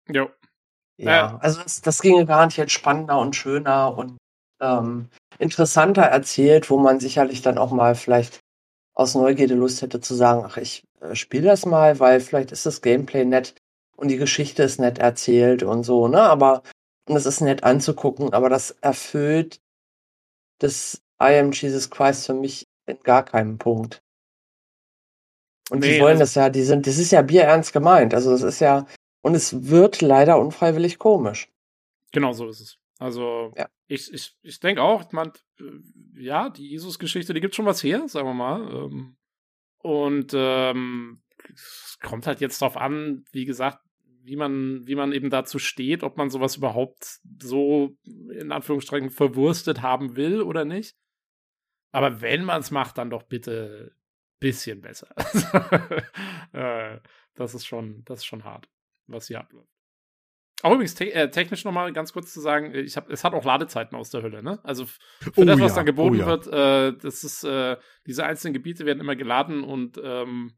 Ne? 0.08 0.20
Jo. 0.20 0.30
Ja, 0.98 1.38
also 1.40 1.62
das, 1.62 1.82
das 1.82 2.02
ginge 2.02 2.26
garantiert 2.26 2.72
spannender 2.72 3.20
und 3.20 3.36
schöner 3.36 3.98
und 3.98 4.18
ähm, 4.62 5.10
interessanter 5.40 6.04
erzählt, 6.04 6.70
wo 6.70 6.78
man 6.78 7.00
sicherlich 7.00 7.42
dann 7.42 7.58
auch 7.58 7.72
mal 7.72 7.96
vielleicht 7.96 8.40
aus 8.94 9.16
Neugierde 9.16 9.56
Lust 9.56 9.82
hätte 9.82 10.00
zu 10.00 10.16
sagen, 10.16 10.44
ach, 10.46 10.58
ich 10.58 10.84
äh, 11.02 11.16
spiele 11.16 11.48
das 11.48 11.66
mal, 11.66 12.00
weil 12.00 12.20
vielleicht 12.22 12.52
ist 12.52 12.66
das 12.66 12.82
Gameplay 12.82 13.26
nett 13.26 13.56
und 13.98 14.10
die 14.10 14.18
Geschichte 14.18 14.64
ist 14.64 14.80
nett 14.80 15.00
erzählt 15.00 15.64
und 15.64 15.84
so, 15.84 16.08
ne? 16.08 16.22
Aber 16.22 16.64
und 17.08 17.16
es 17.16 17.26
ist 17.26 17.42
nett 17.42 17.64
anzugucken, 17.64 18.34
aber 18.34 18.50
das 18.50 18.72
erfüllt 18.82 19.60
das 20.60 21.02
I 21.22 21.38
Am 21.38 21.52
Jesus 21.52 21.90
Christ 21.90 22.26
für 22.26 22.34
mich 22.34 22.68
in 22.88 23.00
gar 23.04 23.24
keinem 23.24 23.58
Punkt. 23.58 24.02
Und 25.70 25.80
nee, 25.80 25.96
die 25.96 26.02
wollen 26.02 26.20
das 26.20 26.36
ja, 26.36 26.50
die 26.50 26.64
sind, 26.64 26.88
das 26.88 26.98
ist 26.98 27.12
ja 27.12 27.22
bierernst 27.22 27.74
gemeint. 27.74 28.14
Also 28.14 28.32
das 28.32 28.42
ist 28.42 28.60
ja, 28.60 28.86
und 29.22 29.36
es 29.36 29.68
wird 29.68 30.02
leider 30.02 30.40
unfreiwillig 30.40 31.00
komisch. 31.00 31.50
Genau 32.12 32.34
so 32.34 32.48
ist 32.48 32.60
es. 32.60 32.78
Also 32.98 33.54
ja. 33.58 33.68
ich, 33.88 34.12
ich, 34.14 34.36
ich 34.42 34.60
denke 34.60 34.82
auch, 34.82 35.12
man, 35.12 35.32
äh, 35.60 35.64
ja, 36.18 36.50
die 36.50 36.70
Jesus-Geschichte, 36.70 37.34
die 37.34 37.42
gibt 37.42 37.56
schon 37.56 37.66
was 37.66 37.84
her, 37.84 38.08
sagen 38.08 38.28
wir 38.28 38.34
mal. 38.34 38.62
Ähm, 38.74 39.18
und 39.80 40.32
ähm, 40.34 41.22
es 41.54 41.98
kommt 42.02 42.26
halt 42.28 42.42
jetzt 42.42 42.62
darauf 42.62 42.78
an, 42.78 43.26
wie 43.32 43.46
gesagt, 43.46 43.80
wie 44.24 44.36
man, 44.36 44.88
wie 44.88 44.96
man 44.96 45.12
eben 45.12 45.30
dazu 45.30 45.60
steht, 45.60 46.04
ob 46.04 46.18
man 46.18 46.30
sowas 46.30 46.56
überhaupt 46.56 47.20
so 47.42 47.96
in 48.32 48.52
Anführungsstrichen 48.52 49.12
verwurstet 49.12 49.82
haben 49.82 50.16
will 50.16 50.42
oder 50.42 50.66
nicht. 50.66 50.96
Aber 51.92 52.22
wenn 52.22 52.44
man 52.44 52.62
es 52.62 52.72
macht, 52.72 52.98
dann 52.98 53.12
doch 53.12 53.24
bitte 53.24 53.96
bisschen 54.40 54.82
besser. 54.82 55.08
äh, 56.54 57.00
das 57.36 57.54
ist 57.54 57.66
schon, 57.66 58.04
das 58.06 58.20
ist 58.20 58.26
schon 58.26 58.44
hart, 58.44 58.68
was 59.08 59.28
hier 59.28 59.40
abläuft. 59.40 59.75
Auch 60.64 60.72
übrigens 60.72 60.96
te 60.96 61.14
äh, 61.14 61.30
technisch 61.30 61.66
nochmal 61.66 61.92
ganz 61.94 62.14
kurz 62.14 62.34
zu 62.34 62.40
sagen, 62.40 62.74
ich 62.74 62.96
hab, 62.98 63.10
es 63.10 63.24
hat 63.24 63.34
auch 63.34 63.44
Ladezeiten 63.44 63.98
aus 63.98 64.10
der 64.10 64.24
Hölle, 64.24 64.42
ne? 64.42 64.60
Also 64.64 64.86
für 64.86 65.32
oh, 65.36 65.44
das, 65.44 65.60
was 65.60 65.72
ja. 65.72 65.76
dann 65.78 65.86
geboten 65.86 66.16
oh, 66.16 66.20
ja. 66.20 66.26
wird, 66.26 66.48
äh, 66.48 66.98
das 66.98 67.24
ist, 67.24 67.44
äh, 67.44 67.78
diese 68.08 68.26
einzelnen 68.26 68.54
Gebiete 68.54 68.86
werden 68.86 69.00
immer 69.00 69.16
geladen 69.16 69.64
und 69.64 70.00
ähm, 70.02 70.56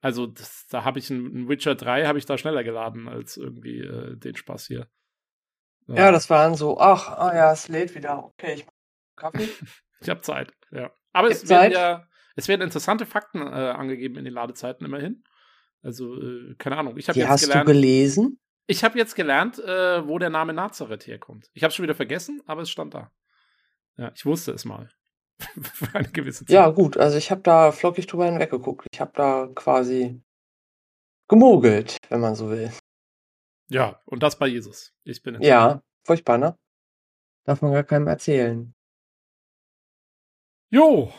also 0.00 0.26
das, 0.26 0.66
da 0.68 0.84
habe 0.84 0.98
ich 0.98 1.10
einen 1.10 1.48
Witcher 1.48 1.74
3 1.74 2.06
habe 2.06 2.18
ich 2.18 2.26
da 2.26 2.36
schneller 2.36 2.64
geladen 2.64 3.08
als 3.08 3.36
irgendwie 3.36 3.80
äh, 3.80 4.16
den 4.16 4.36
Spaß 4.36 4.66
hier. 4.66 4.88
Ja. 5.86 5.94
ja, 5.94 6.12
das 6.12 6.30
waren 6.30 6.54
so, 6.54 6.78
ach, 6.78 7.08
ah 7.10 7.34
ja, 7.34 7.52
es 7.52 7.68
lädt 7.68 7.94
wieder. 7.94 8.24
Okay, 8.24 8.54
ich 8.54 8.66
mach 8.66 8.72
Kaffee. 9.16 9.48
ich 10.00 10.08
habe 10.08 10.22
Zeit, 10.22 10.52
ja. 10.70 10.90
Aber 11.12 11.28
es 11.28 11.48
werden 11.48 11.72
ja, 11.72 12.06
es 12.36 12.48
werden 12.48 12.62
interessante 12.62 13.06
Fakten 13.06 13.40
äh, 13.40 13.44
angegeben 13.44 14.16
in 14.16 14.24
den 14.24 14.34
Ladezeiten 14.34 14.84
immerhin. 14.84 15.22
Also, 15.82 16.20
äh, 16.20 16.54
keine 16.58 16.76
Ahnung. 16.76 16.96
Ich 16.96 17.08
habe 17.08 17.18
jetzt 17.18 17.28
hast 17.28 17.40
gelernt. 17.42 17.60
Hast 17.60 17.68
du 17.68 17.72
gelesen? 17.72 18.40
Ich 18.66 18.82
habe 18.82 18.98
jetzt 18.98 19.14
gelernt, 19.14 19.58
äh, 19.58 20.06
wo 20.06 20.18
der 20.18 20.30
Name 20.30 20.52
Nazareth 20.52 21.06
herkommt. 21.06 21.50
Ich 21.52 21.62
habe 21.62 21.72
schon 21.72 21.82
wieder 21.82 21.94
vergessen, 21.94 22.42
aber 22.46 22.62
es 22.62 22.70
stand 22.70 22.94
da. 22.94 23.10
Ja, 23.96 24.10
ich 24.14 24.24
wusste 24.24 24.52
es 24.52 24.64
mal. 24.64 24.88
Für 25.38 25.94
eine 25.94 26.08
gewisse 26.08 26.44
Zeit. 26.44 26.54
Ja, 26.54 26.70
gut, 26.70 26.96
also 26.96 27.18
ich 27.18 27.30
habe 27.30 27.42
da 27.42 27.72
flockig 27.72 28.06
drüber 28.06 28.26
hinweggeguckt. 28.26 28.86
Ich 28.92 29.00
habe 29.00 29.12
da 29.14 29.48
quasi 29.54 30.22
gemogelt, 31.28 31.96
wenn 32.08 32.20
man 32.20 32.34
so 32.34 32.50
will. 32.50 32.72
Ja, 33.68 34.00
und 34.06 34.22
das 34.22 34.38
bei 34.38 34.46
Jesus. 34.46 34.94
Ich 35.04 35.22
bin 35.22 35.40
Ja, 35.42 35.82
furchtbar, 36.04 36.38
ne? 36.38 36.56
Darf 37.44 37.60
man 37.62 37.72
gar 37.72 37.84
keinem 37.84 38.06
erzählen. 38.06 38.74
Jo, 40.70 41.12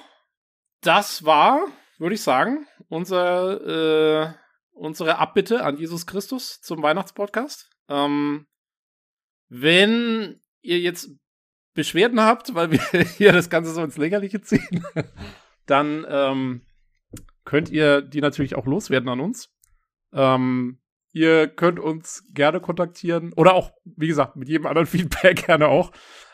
das 0.82 1.24
war, 1.26 1.68
würde 1.98 2.16
ich 2.16 2.22
sagen, 2.22 2.68
unser, 2.90 4.24
äh, 4.28 4.34
unsere 4.76 5.18
Abbitte 5.18 5.64
an 5.64 5.78
Jesus 5.78 6.06
Christus 6.06 6.62
zum 6.62 6.84
Weihnachtspodcast. 6.84 7.72
Ähm, 7.90 8.46
wenn 9.48 10.42
ihr 10.62 10.80
jetzt 10.80 11.10
Beschwerden 11.74 12.22
habt, 12.22 12.54
weil 12.54 12.72
wir 12.72 12.80
hier 13.18 13.32
das 13.32 13.50
Ganze 13.50 13.72
so 13.72 13.84
ins 13.84 13.98
Lächerliche 13.98 14.42
ziehen, 14.42 14.86
dann 15.66 16.06
ähm, 16.08 16.62
könnt 17.46 17.70
ihr 17.70 18.02
die 18.02 18.22
natürlich 18.22 18.56
auch 18.56 18.66
loswerden 18.66 19.10
an 19.10 19.20
uns. 19.20 19.50
Ähm, 20.14 20.80
ihr 21.12 21.48
könnt 21.48 21.80
uns 21.80 22.28
gerne 22.34 22.60
kontaktieren 22.60 23.34
oder 23.34 23.54
auch, 23.54 23.72
wie 23.84 24.08
gesagt, 24.08 24.36
mit 24.36 24.50
jedem 24.50 24.68
anderen 24.68 24.88
Feedback 24.88 25.46
gerne 25.46 25.68
auch. 25.68 25.92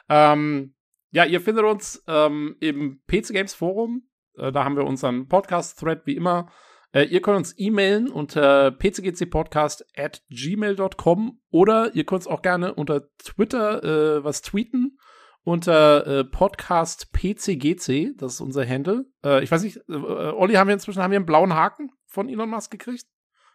Ähm, 0.09 0.75
ja, 1.11 1.25
ihr 1.25 1.41
findet 1.41 1.65
uns 1.65 2.03
ähm, 2.07 2.55
im 2.59 3.01
PC 3.05 3.33
Games 3.33 3.53
Forum. 3.53 4.09
Äh, 4.35 4.51
da 4.51 4.63
haben 4.63 4.77
wir 4.77 4.85
unseren 4.85 5.27
Podcast-Thread 5.27 6.05
wie 6.05 6.15
immer. 6.15 6.51
Äh, 6.93 7.03
ihr 7.03 7.21
könnt 7.21 7.37
uns 7.37 7.53
e-mailen 7.57 8.09
unter 8.09 8.71
pcgcpodcast 8.71 9.85
at 9.95 10.23
gmail.com 10.29 11.39
oder 11.49 11.95
ihr 11.95 12.05
könnt 12.05 12.27
auch 12.27 12.41
gerne 12.41 12.73
unter 12.73 13.07
Twitter 13.17 13.83
äh, 14.17 14.23
was 14.23 14.41
tweeten 14.41 14.97
unter 15.43 16.05
äh, 16.05 16.23
Podcast 16.23 17.11
PCGC. 17.13 18.15
Das 18.17 18.33
ist 18.33 18.41
unser 18.41 18.67
Handle. 18.67 19.05
Äh, 19.23 19.43
ich 19.43 19.51
weiß 19.51 19.63
nicht, 19.63 19.77
äh, 19.77 19.93
äh, 19.93 20.33
Olli, 20.33 20.53
haben 20.53 20.67
wir 20.67 20.73
inzwischen 20.73 21.01
haben 21.01 21.11
wir 21.11 21.17
einen 21.17 21.25
blauen 21.25 21.53
Haken 21.53 21.91
von 22.05 22.29
Elon 22.29 22.49
Musk 22.49 22.71
gekriegt? 22.71 23.05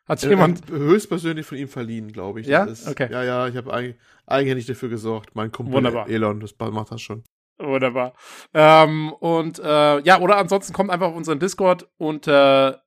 Hat 0.06 0.23
äh, 0.23 0.28
jemand 0.28 0.68
höchstpersönlich 0.70 1.47
von 1.47 1.58
ihm 1.58 1.68
verliehen, 1.68 2.12
glaube 2.12 2.40
ich. 2.40 2.47
Ja, 2.47 2.65
ist, 2.65 2.89
okay. 2.89 3.08
Ja, 3.10 3.24
ja, 3.24 3.48
ich 3.48 3.56
habe 3.56 3.73
eig 3.73 3.98
eigenhändig 4.26 4.66
dafür 4.66 4.89
gesorgt. 4.89 5.34
Mein 5.34 5.52
Kumpel 5.52 5.74
Wunderbar. 5.74 6.08
Elon, 6.08 6.40
das 6.40 6.55
macht 6.58 6.92
das 6.92 7.00
schon. 7.00 7.23
Wunderbar. 7.58 8.15
Ähm, 8.52 9.12
und 9.12 9.58
äh, 9.58 10.00
ja, 10.00 10.20
oder 10.20 10.36
ansonsten 10.36 10.73
kommt 10.73 10.90
einfach 10.90 11.08
auf 11.08 11.16
unseren 11.16 11.39
Discord 11.39 11.89
unter 11.97 12.82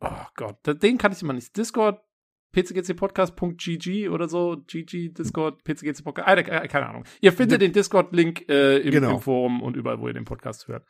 oh 0.00 0.26
Gott, 0.34 0.58
den 0.82 0.98
kann 0.98 1.12
ich 1.12 1.22
immer 1.22 1.32
nicht. 1.32 1.56
Discord 1.56 2.00
pcgcpodcast.gg 2.52 4.08
oder 4.08 4.28
so, 4.28 4.56
GG, 4.66 5.10
Discord, 5.10 5.62
pcgc 5.64 6.02
Podcast, 6.02 6.28
äh, 6.28 6.68
keine 6.68 6.86
Ahnung. 6.86 7.04
Ihr 7.20 7.32
findet 7.32 7.62
den 7.62 7.72
Discord-Link 7.72 8.48
äh, 8.48 8.78
im, 8.78 8.90
genau. 8.90 9.14
im, 9.14 9.20
Forum 9.20 9.62
und 9.62 9.76
überall, 9.76 10.00
wo 10.00 10.08
ihr 10.08 10.14
den 10.14 10.24
Podcast 10.24 10.68
hört. 10.68 10.84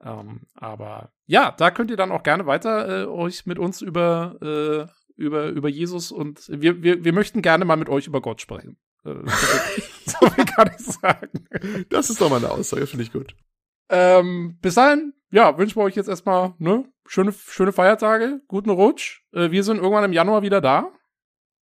Ähm, 0.00 0.42
aber 0.54 1.12
ja, 1.26 1.52
da 1.52 1.70
könnt 1.70 1.90
ihr 1.90 1.96
dann 1.96 2.12
auch 2.12 2.22
gerne 2.22 2.46
weiter 2.46 3.02
äh, 3.02 3.06
euch 3.06 3.46
mit 3.46 3.58
uns 3.58 3.82
über, 3.82 4.36
äh, 4.40 5.20
über, 5.20 5.48
über 5.48 5.68
Jesus 5.68 6.12
und 6.12 6.48
wir, 6.48 6.82
wir, 6.82 7.04
wir 7.04 7.12
möchten 7.12 7.42
gerne 7.42 7.64
mal 7.64 7.76
mit 7.76 7.88
euch 7.88 8.06
über 8.06 8.20
Gott 8.20 8.40
sprechen. 8.40 8.78
Äh, 9.04 9.14
so 10.06 10.28
viel 10.30 10.44
kann 10.44 10.70
ich 10.76 10.84
sagen. 10.84 11.46
Das 11.88 12.10
ist 12.10 12.20
doch 12.20 12.30
mal 12.30 12.36
eine 12.36 12.50
Aussage, 12.50 12.86
finde 12.86 13.04
ich 13.04 13.12
gut. 13.12 13.34
Ähm, 13.88 14.58
bis 14.60 14.74
dahin, 14.74 15.12
ja, 15.30 15.56
wünschen 15.58 15.76
wir 15.76 15.84
euch 15.84 15.96
jetzt 15.96 16.08
erstmal, 16.08 16.54
ne, 16.58 16.84
schöne, 17.06 17.32
schöne 17.32 17.72
Feiertage, 17.72 18.40
guten 18.48 18.70
Rutsch. 18.70 19.22
Äh, 19.32 19.50
wir 19.50 19.64
sind 19.64 19.78
irgendwann 19.78 20.04
im 20.04 20.12
Januar 20.12 20.42
wieder 20.42 20.60
da. 20.60 20.90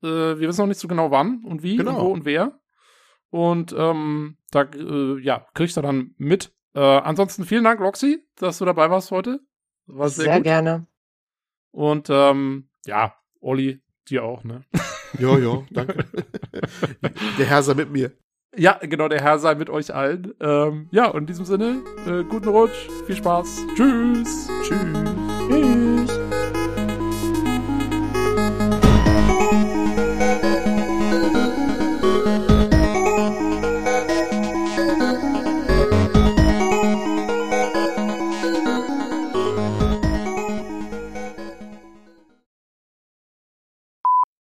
Äh, 0.03 0.07
wir 0.07 0.49
wissen 0.49 0.63
noch 0.63 0.69
nicht 0.69 0.81
so 0.81 0.89
genau 0.89 1.11
wann 1.11 1.43
und 1.45 1.63
wie 1.63 1.77
genau. 1.77 1.97
und 1.97 2.01
wo 2.01 2.13
und 2.13 2.25
wer. 2.25 2.61
Und 3.31 3.75
ähm, 3.77 4.39
da, 4.51 4.63
äh, 4.63 5.21
ja, 5.21 5.47
kriegst 5.55 5.77
du 5.77 5.83
dann 5.83 6.15
mit. 6.17 6.53
Äh, 6.75 6.81
ansonsten 6.81 7.45
vielen 7.45 7.65
Dank, 7.65 7.81
Roxy, 7.81 8.25
dass 8.37 8.59
du 8.59 8.65
dabei 8.65 8.91
warst 8.91 9.11
heute. 9.11 9.41
War 9.87 10.09
sehr, 10.09 10.25
sehr 10.25 10.41
gerne. 10.41 10.87
Und 11.71 12.09
ähm, 12.11 12.69
ja, 12.87 13.15
Olli, 13.41 13.83
dir 14.09 14.25
auch, 14.25 14.45
ne? 14.45 14.65
Ja, 15.19 15.39
ja, 15.39 15.63
danke. 15.71 16.05
Der 17.39 17.47
Herr 17.47 17.63
sei 17.63 17.73
mit 17.73 17.91
mir. 17.91 18.13
Ja, 18.57 18.79
genau, 18.83 19.09
der 19.09 19.23
Herr 19.23 19.39
sei 19.39 19.55
mit 19.55 19.71
euch 19.71 19.95
allen. 19.95 20.35
Ähm, 20.41 20.89
ja, 20.91 21.09
und 21.09 21.21
in 21.21 21.27
diesem 21.27 21.45
Sinne, 21.45 21.83
äh, 22.07 22.25
guten 22.25 22.49
Rutsch, 22.49 22.89
viel 23.07 23.17
Spaß. 23.17 23.67
Tschüss. 23.75 24.49
Tschüss. 24.63 25.28
Tschüss. 25.49 26.11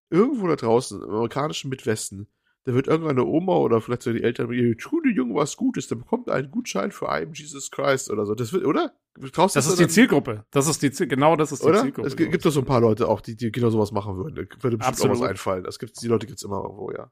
Irgendwo 0.09 0.47
da 0.47 0.55
draußen, 0.57 1.01
im 1.01 1.09
amerikanischen 1.09 1.69
Midwesten, 1.69 2.27
da 2.67 2.73
wird 2.73 2.87
irgendeine 2.87 3.23
Oma 3.23 3.55
oder 3.55 3.79
vielleicht 3.79 4.01
so 4.01 4.11
die 4.11 4.21
Eltern, 4.21 4.49
tu 4.77 4.99
dem 4.99 5.15
Jungen 5.15 5.33
was 5.35 5.55
Gutes, 5.55 5.87
der 5.87 5.95
bekommt 5.95 6.29
einen 6.29 6.51
Gutschein 6.51 6.91
für 6.91 7.07
einen 7.07 7.31
Jesus 7.31 7.71
Christ 7.71 8.11
oder 8.11 8.25
so. 8.25 8.35
Das 8.35 8.51
wird, 8.51 8.65
oder? 8.65 8.91
Traust 9.31 9.55
das 9.55 9.67
ist 9.67 9.79
die 9.79 9.87
Zielgruppe. 9.87 10.43
Das 10.51 10.67
ist 10.67 10.81
die 10.81 10.91
Ziel 10.91 11.07
genau 11.07 11.37
das 11.37 11.53
ist 11.53 11.63
die 11.63 11.69
oder? 11.69 11.81
Zielgruppe. 11.81 12.07
Es 12.09 12.17
gibt 12.17 12.45
doch 12.45 12.51
so 12.51 12.59
ein 12.59 12.65
paar 12.65 12.81
Leute 12.81 13.07
auch, 13.07 13.21
die, 13.21 13.37
die 13.37 13.53
genau 13.53 13.69
sowas 13.69 13.93
machen 13.93 14.17
würden. 14.17 14.35
Da 14.35 14.41
würde 14.61 14.75
bestimmt 14.75 14.97
Absolut. 14.97 15.15
auch 15.15 15.21
was 15.21 15.29
einfallen. 15.29 15.63
Das 15.63 15.79
gibt's, 15.79 16.01
die 16.01 16.09
Leute 16.09 16.27
gibt's 16.27 16.43
immer 16.43 16.61
irgendwo, 16.61 16.91
ja. 16.91 17.09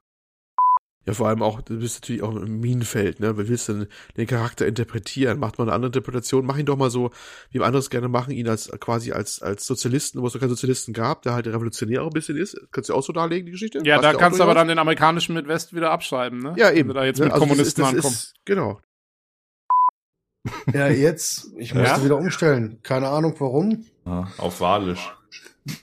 Ja, 1.06 1.14
vor 1.14 1.28
allem 1.28 1.40
auch, 1.40 1.62
du 1.62 1.78
bist 1.78 2.02
natürlich 2.02 2.22
auch 2.22 2.34
im 2.34 2.58
Minenfeld, 2.58 3.20
ne? 3.20 3.38
Wie 3.38 3.48
willst 3.48 3.68
du 3.68 3.74
denn 3.74 3.86
den 4.16 4.26
Charakter 4.26 4.66
interpretieren? 4.66 5.38
Macht 5.38 5.56
man 5.56 5.68
eine 5.68 5.74
andere 5.74 5.90
Interpretation? 5.90 6.44
Mach 6.44 6.58
ihn 6.58 6.66
doch 6.66 6.76
mal 6.76 6.90
so, 6.90 7.10
wie 7.50 7.60
wir 7.60 7.66
anderes 7.66 7.90
gerne 7.90 8.08
machen, 8.08 8.32
ihn 8.32 8.48
als 8.48 8.68
quasi 8.80 9.12
als 9.12 9.40
als 9.40 9.66
Sozialisten, 9.66 10.20
wo 10.20 10.26
es 10.26 10.32
doch 10.32 10.40
keinen 10.40 10.50
Sozialisten 10.50 10.92
gab, 10.92 11.22
der 11.22 11.34
halt 11.34 11.46
revolutionär 11.46 12.02
auch 12.02 12.08
ein 12.08 12.12
bisschen 12.12 12.36
ist. 12.36 12.60
Kannst 12.72 12.90
du 12.90 12.94
auch 12.94 13.04
so 13.04 13.12
darlegen, 13.12 13.46
die 13.46 13.52
Geschichte? 13.52 13.80
Ja, 13.84 14.00
Passt 14.00 14.14
da 14.14 14.18
kannst 14.18 14.40
du 14.40 14.42
aber 14.42 14.54
dann 14.54 14.66
den 14.66 14.80
amerikanischen 14.80 15.34
Midwest 15.34 15.74
wieder 15.74 15.92
abschreiben, 15.92 16.40
ne? 16.40 16.54
Ja, 16.56 16.72
eben. 16.72 16.88
Wenn 16.88 16.94
du 16.94 16.94
da 16.94 17.04
jetzt 17.04 17.18
ne? 17.20 17.26
mit 17.26 17.34
also 17.34 17.46
Kommunisten 17.46 17.82
das 17.82 17.92
ist, 17.92 17.96
das 17.98 18.04
ankommen. 18.04 18.14
Ist, 18.14 18.34
genau. 18.44 18.80
Ja, 20.72 20.88
jetzt, 20.88 21.52
ich 21.56 21.72
musste 21.72 21.98
ja? 22.00 22.04
wieder 22.04 22.16
umstellen. 22.16 22.80
Keine 22.82 23.08
Ahnung 23.08 23.34
warum. 23.38 23.84
Ja, 24.04 24.28
auf 24.38 24.60
Walisch. 24.60 25.12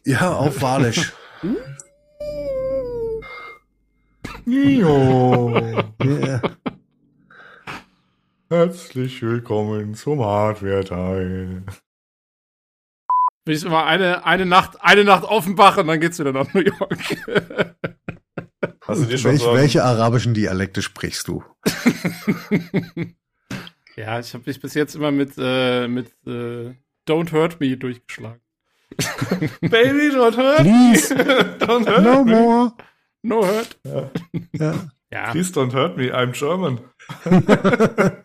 Ja, 0.05 0.33
auf 0.33 0.61
Walisch. 0.61 1.13
Nio. 4.45 5.53
yeah. 6.03 6.41
Herzlich 8.49 9.21
willkommen 9.21 9.95
zum 9.95 10.23
Hardware-Teil. 10.23 11.63
Will 13.45 13.55
ich 13.55 13.63
immer 13.63 13.85
eine, 13.85 14.25
eine 14.25 14.45
Nacht, 14.45 14.81
eine 14.81 15.05
Nacht 15.05 15.23
Offenbach 15.23 15.77
und 15.77 15.87
dann 15.87 15.99
geht's 15.99 16.19
wieder 16.19 16.33
nach 16.33 16.53
New 16.53 16.61
York. 16.61 16.97
Hast 18.81 19.01
du 19.01 19.05
dir 19.05 19.17
schon 19.17 19.31
Welch, 19.31 19.45
welche 19.45 19.83
arabischen 19.83 20.33
Dialekte 20.33 20.81
sprichst 20.81 21.27
du? 21.29 21.43
ja, 23.95 24.19
ich 24.19 24.33
habe 24.33 24.43
mich 24.45 24.59
bis 24.59 24.73
jetzt 24.73 24.95
immer 24.95 25.11
mit, 25.11 25.35
äh, 25.37 25.87
mit 25.87 26.07
äh, 26.27 26.73
Don't 27.07 27.31
Hurt 27.31 27.61
Me 27.61 27.77
durchgeschlagen. 27.77 28.41
Baby, 29.61 30.11
don't 30.13 30.35
hurt 30.35 30.57
Please. 30.57 31.15
me. 31.15 31.23
don't 31.59 31.87
hurt 31.87 32.03
no 32.03 32.23
me. 32.23 32.31
more. 32.31 32.73
No 33.23 33.45
hurt. 33.45 33.79
Ja. 33.85 34.11
ja. 34.53 34.89
ja. 35.11 35.31
Please 35.31 35.51
don't 35.53 35.73
hurt 35.73 35.97
me, 35.97 36.13
I'm 36.13 36.31
German. 36.31 36.79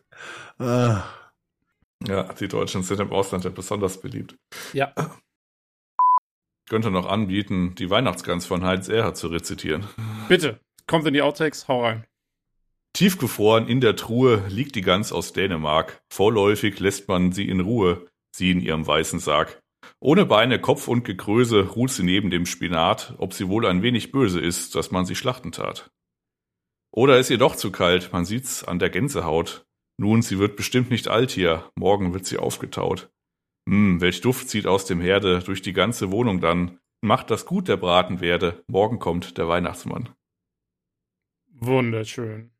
Ah. 0.61 1.05
ja, 2.05 2.25
die 2.33 2.49
Deutschen 2.49 2.83
sind 2.83 2.99
im 2.99 3.13
Ausland 3.13 3.45
ja 3.45 3.51
besonders 3.51 4.01
beliebt. 4.01 4.37
Ja. 4.73 4.93
Könnte 6.69 6.91
noch 6.91 7.07
anbieten, 7.07 7.77
die 7.77 7.91
Weihnachtsgans 7.91 8.45
von 8.45 8.65
Heinz 8.65 8.89
Erhard 8.89 9.17
zu 9.17 9.29
rezitieren. 9.29 9.87
Bitte, 10.29 10.59
kommt 10.89 11.07
in 11.07 11.15
die 11.15 11.23
Outtakes, 11.23 11.69
hau 11.69 11.85
rein. 11.85 12.05
Tiefgefroren 12.93 13.69
in 13.69 13.81
der 13.81 13.95
Truhe 13.95 14.43
liegt 14.49 14.75
die 14.75 14.81
Gans 14.81 15.13
aus 15.13 15.33
Dänemark. 15.33 16.03
Vorläufig 16.13 16.81
lässt 16.81 17.07
man 17.07 17.31
sie 17.31 17.49
in 17.49 17.61
Ruhe, 17.61 18.09
sie 18.35 18.51
in 18.51 18.61
ihrem 18.61 18.85
weißen 18.85 19.21
Sarg. 19.21 19.63
Ohne 20.01 20.27
Beine, 20.27 20.61
Kopf 20.61 20.87
und 20.87 21.05
Gegröße 21.05 21.71
ruht 21.71 21.91
sie 21.91 22.05
neben 22.05 22.31
dem 22.31 22.47
Spinat, 22.47 23.15
ob 23.19 23.33
sie 23.33 23.49
wohl 23.49 23.67
ein 23.67 23.83
wenig 23.83 24.13
böse 24.13 24.41
ist, 24.41 24.75
dass 24.77 24.93
man 24.93 25.05
sie 25.05 25.17
schlachten 25.17 25.51
tat. 25.51 25.91
Oder 26.93 27.19
ist 27.19 27.31
ihr 27.31 27.39
doch 27.39 27.57
zu 27.57 27.73
kalt, 27.73 28.13
man 28.13 28.25
sieht's 28.25 28.65
an 28.65 28.79
der 28.79 28.91
Gänsehaut. 28.91 29.67
Nun, 29.99 30.23
sie 30.23 30.39
wird 30.39 30.57
bestimmt 30.57 30.91
nicht 30.91 31.09
alt 31.09 31.33
hier, 31.33 31.71
morgen 31.75 32.15
wird 32.15 32.27
sie 32.27 32.39
aufgetaut. 32.39 33.11
Hm, 33.69 34.01
welch 34.01 34.21
Duft 34.21 34.49
zieht 34.49 34.67
aus 34.67 34.87
dem 34.87 35.01
Herde 35.01 35.41
durch 35.41 35.63
die 35.63 35.73
ganze 35.73 36.13
Wohnung 36.13 36.41
dann. 36.41 36.79
Macht 37.01 37.31
das 37.31 37.45
gut, 37.45 37.69
der 37.69 37.77
Braten 37.77 38.21
werde, 38.21 38.65
morgen 38.69 38.99
kommt 38.99 39.37
der 39.37 39.49
Weihnachtsmann. 39.49 40.09
Wunderschön. 41.53 42.53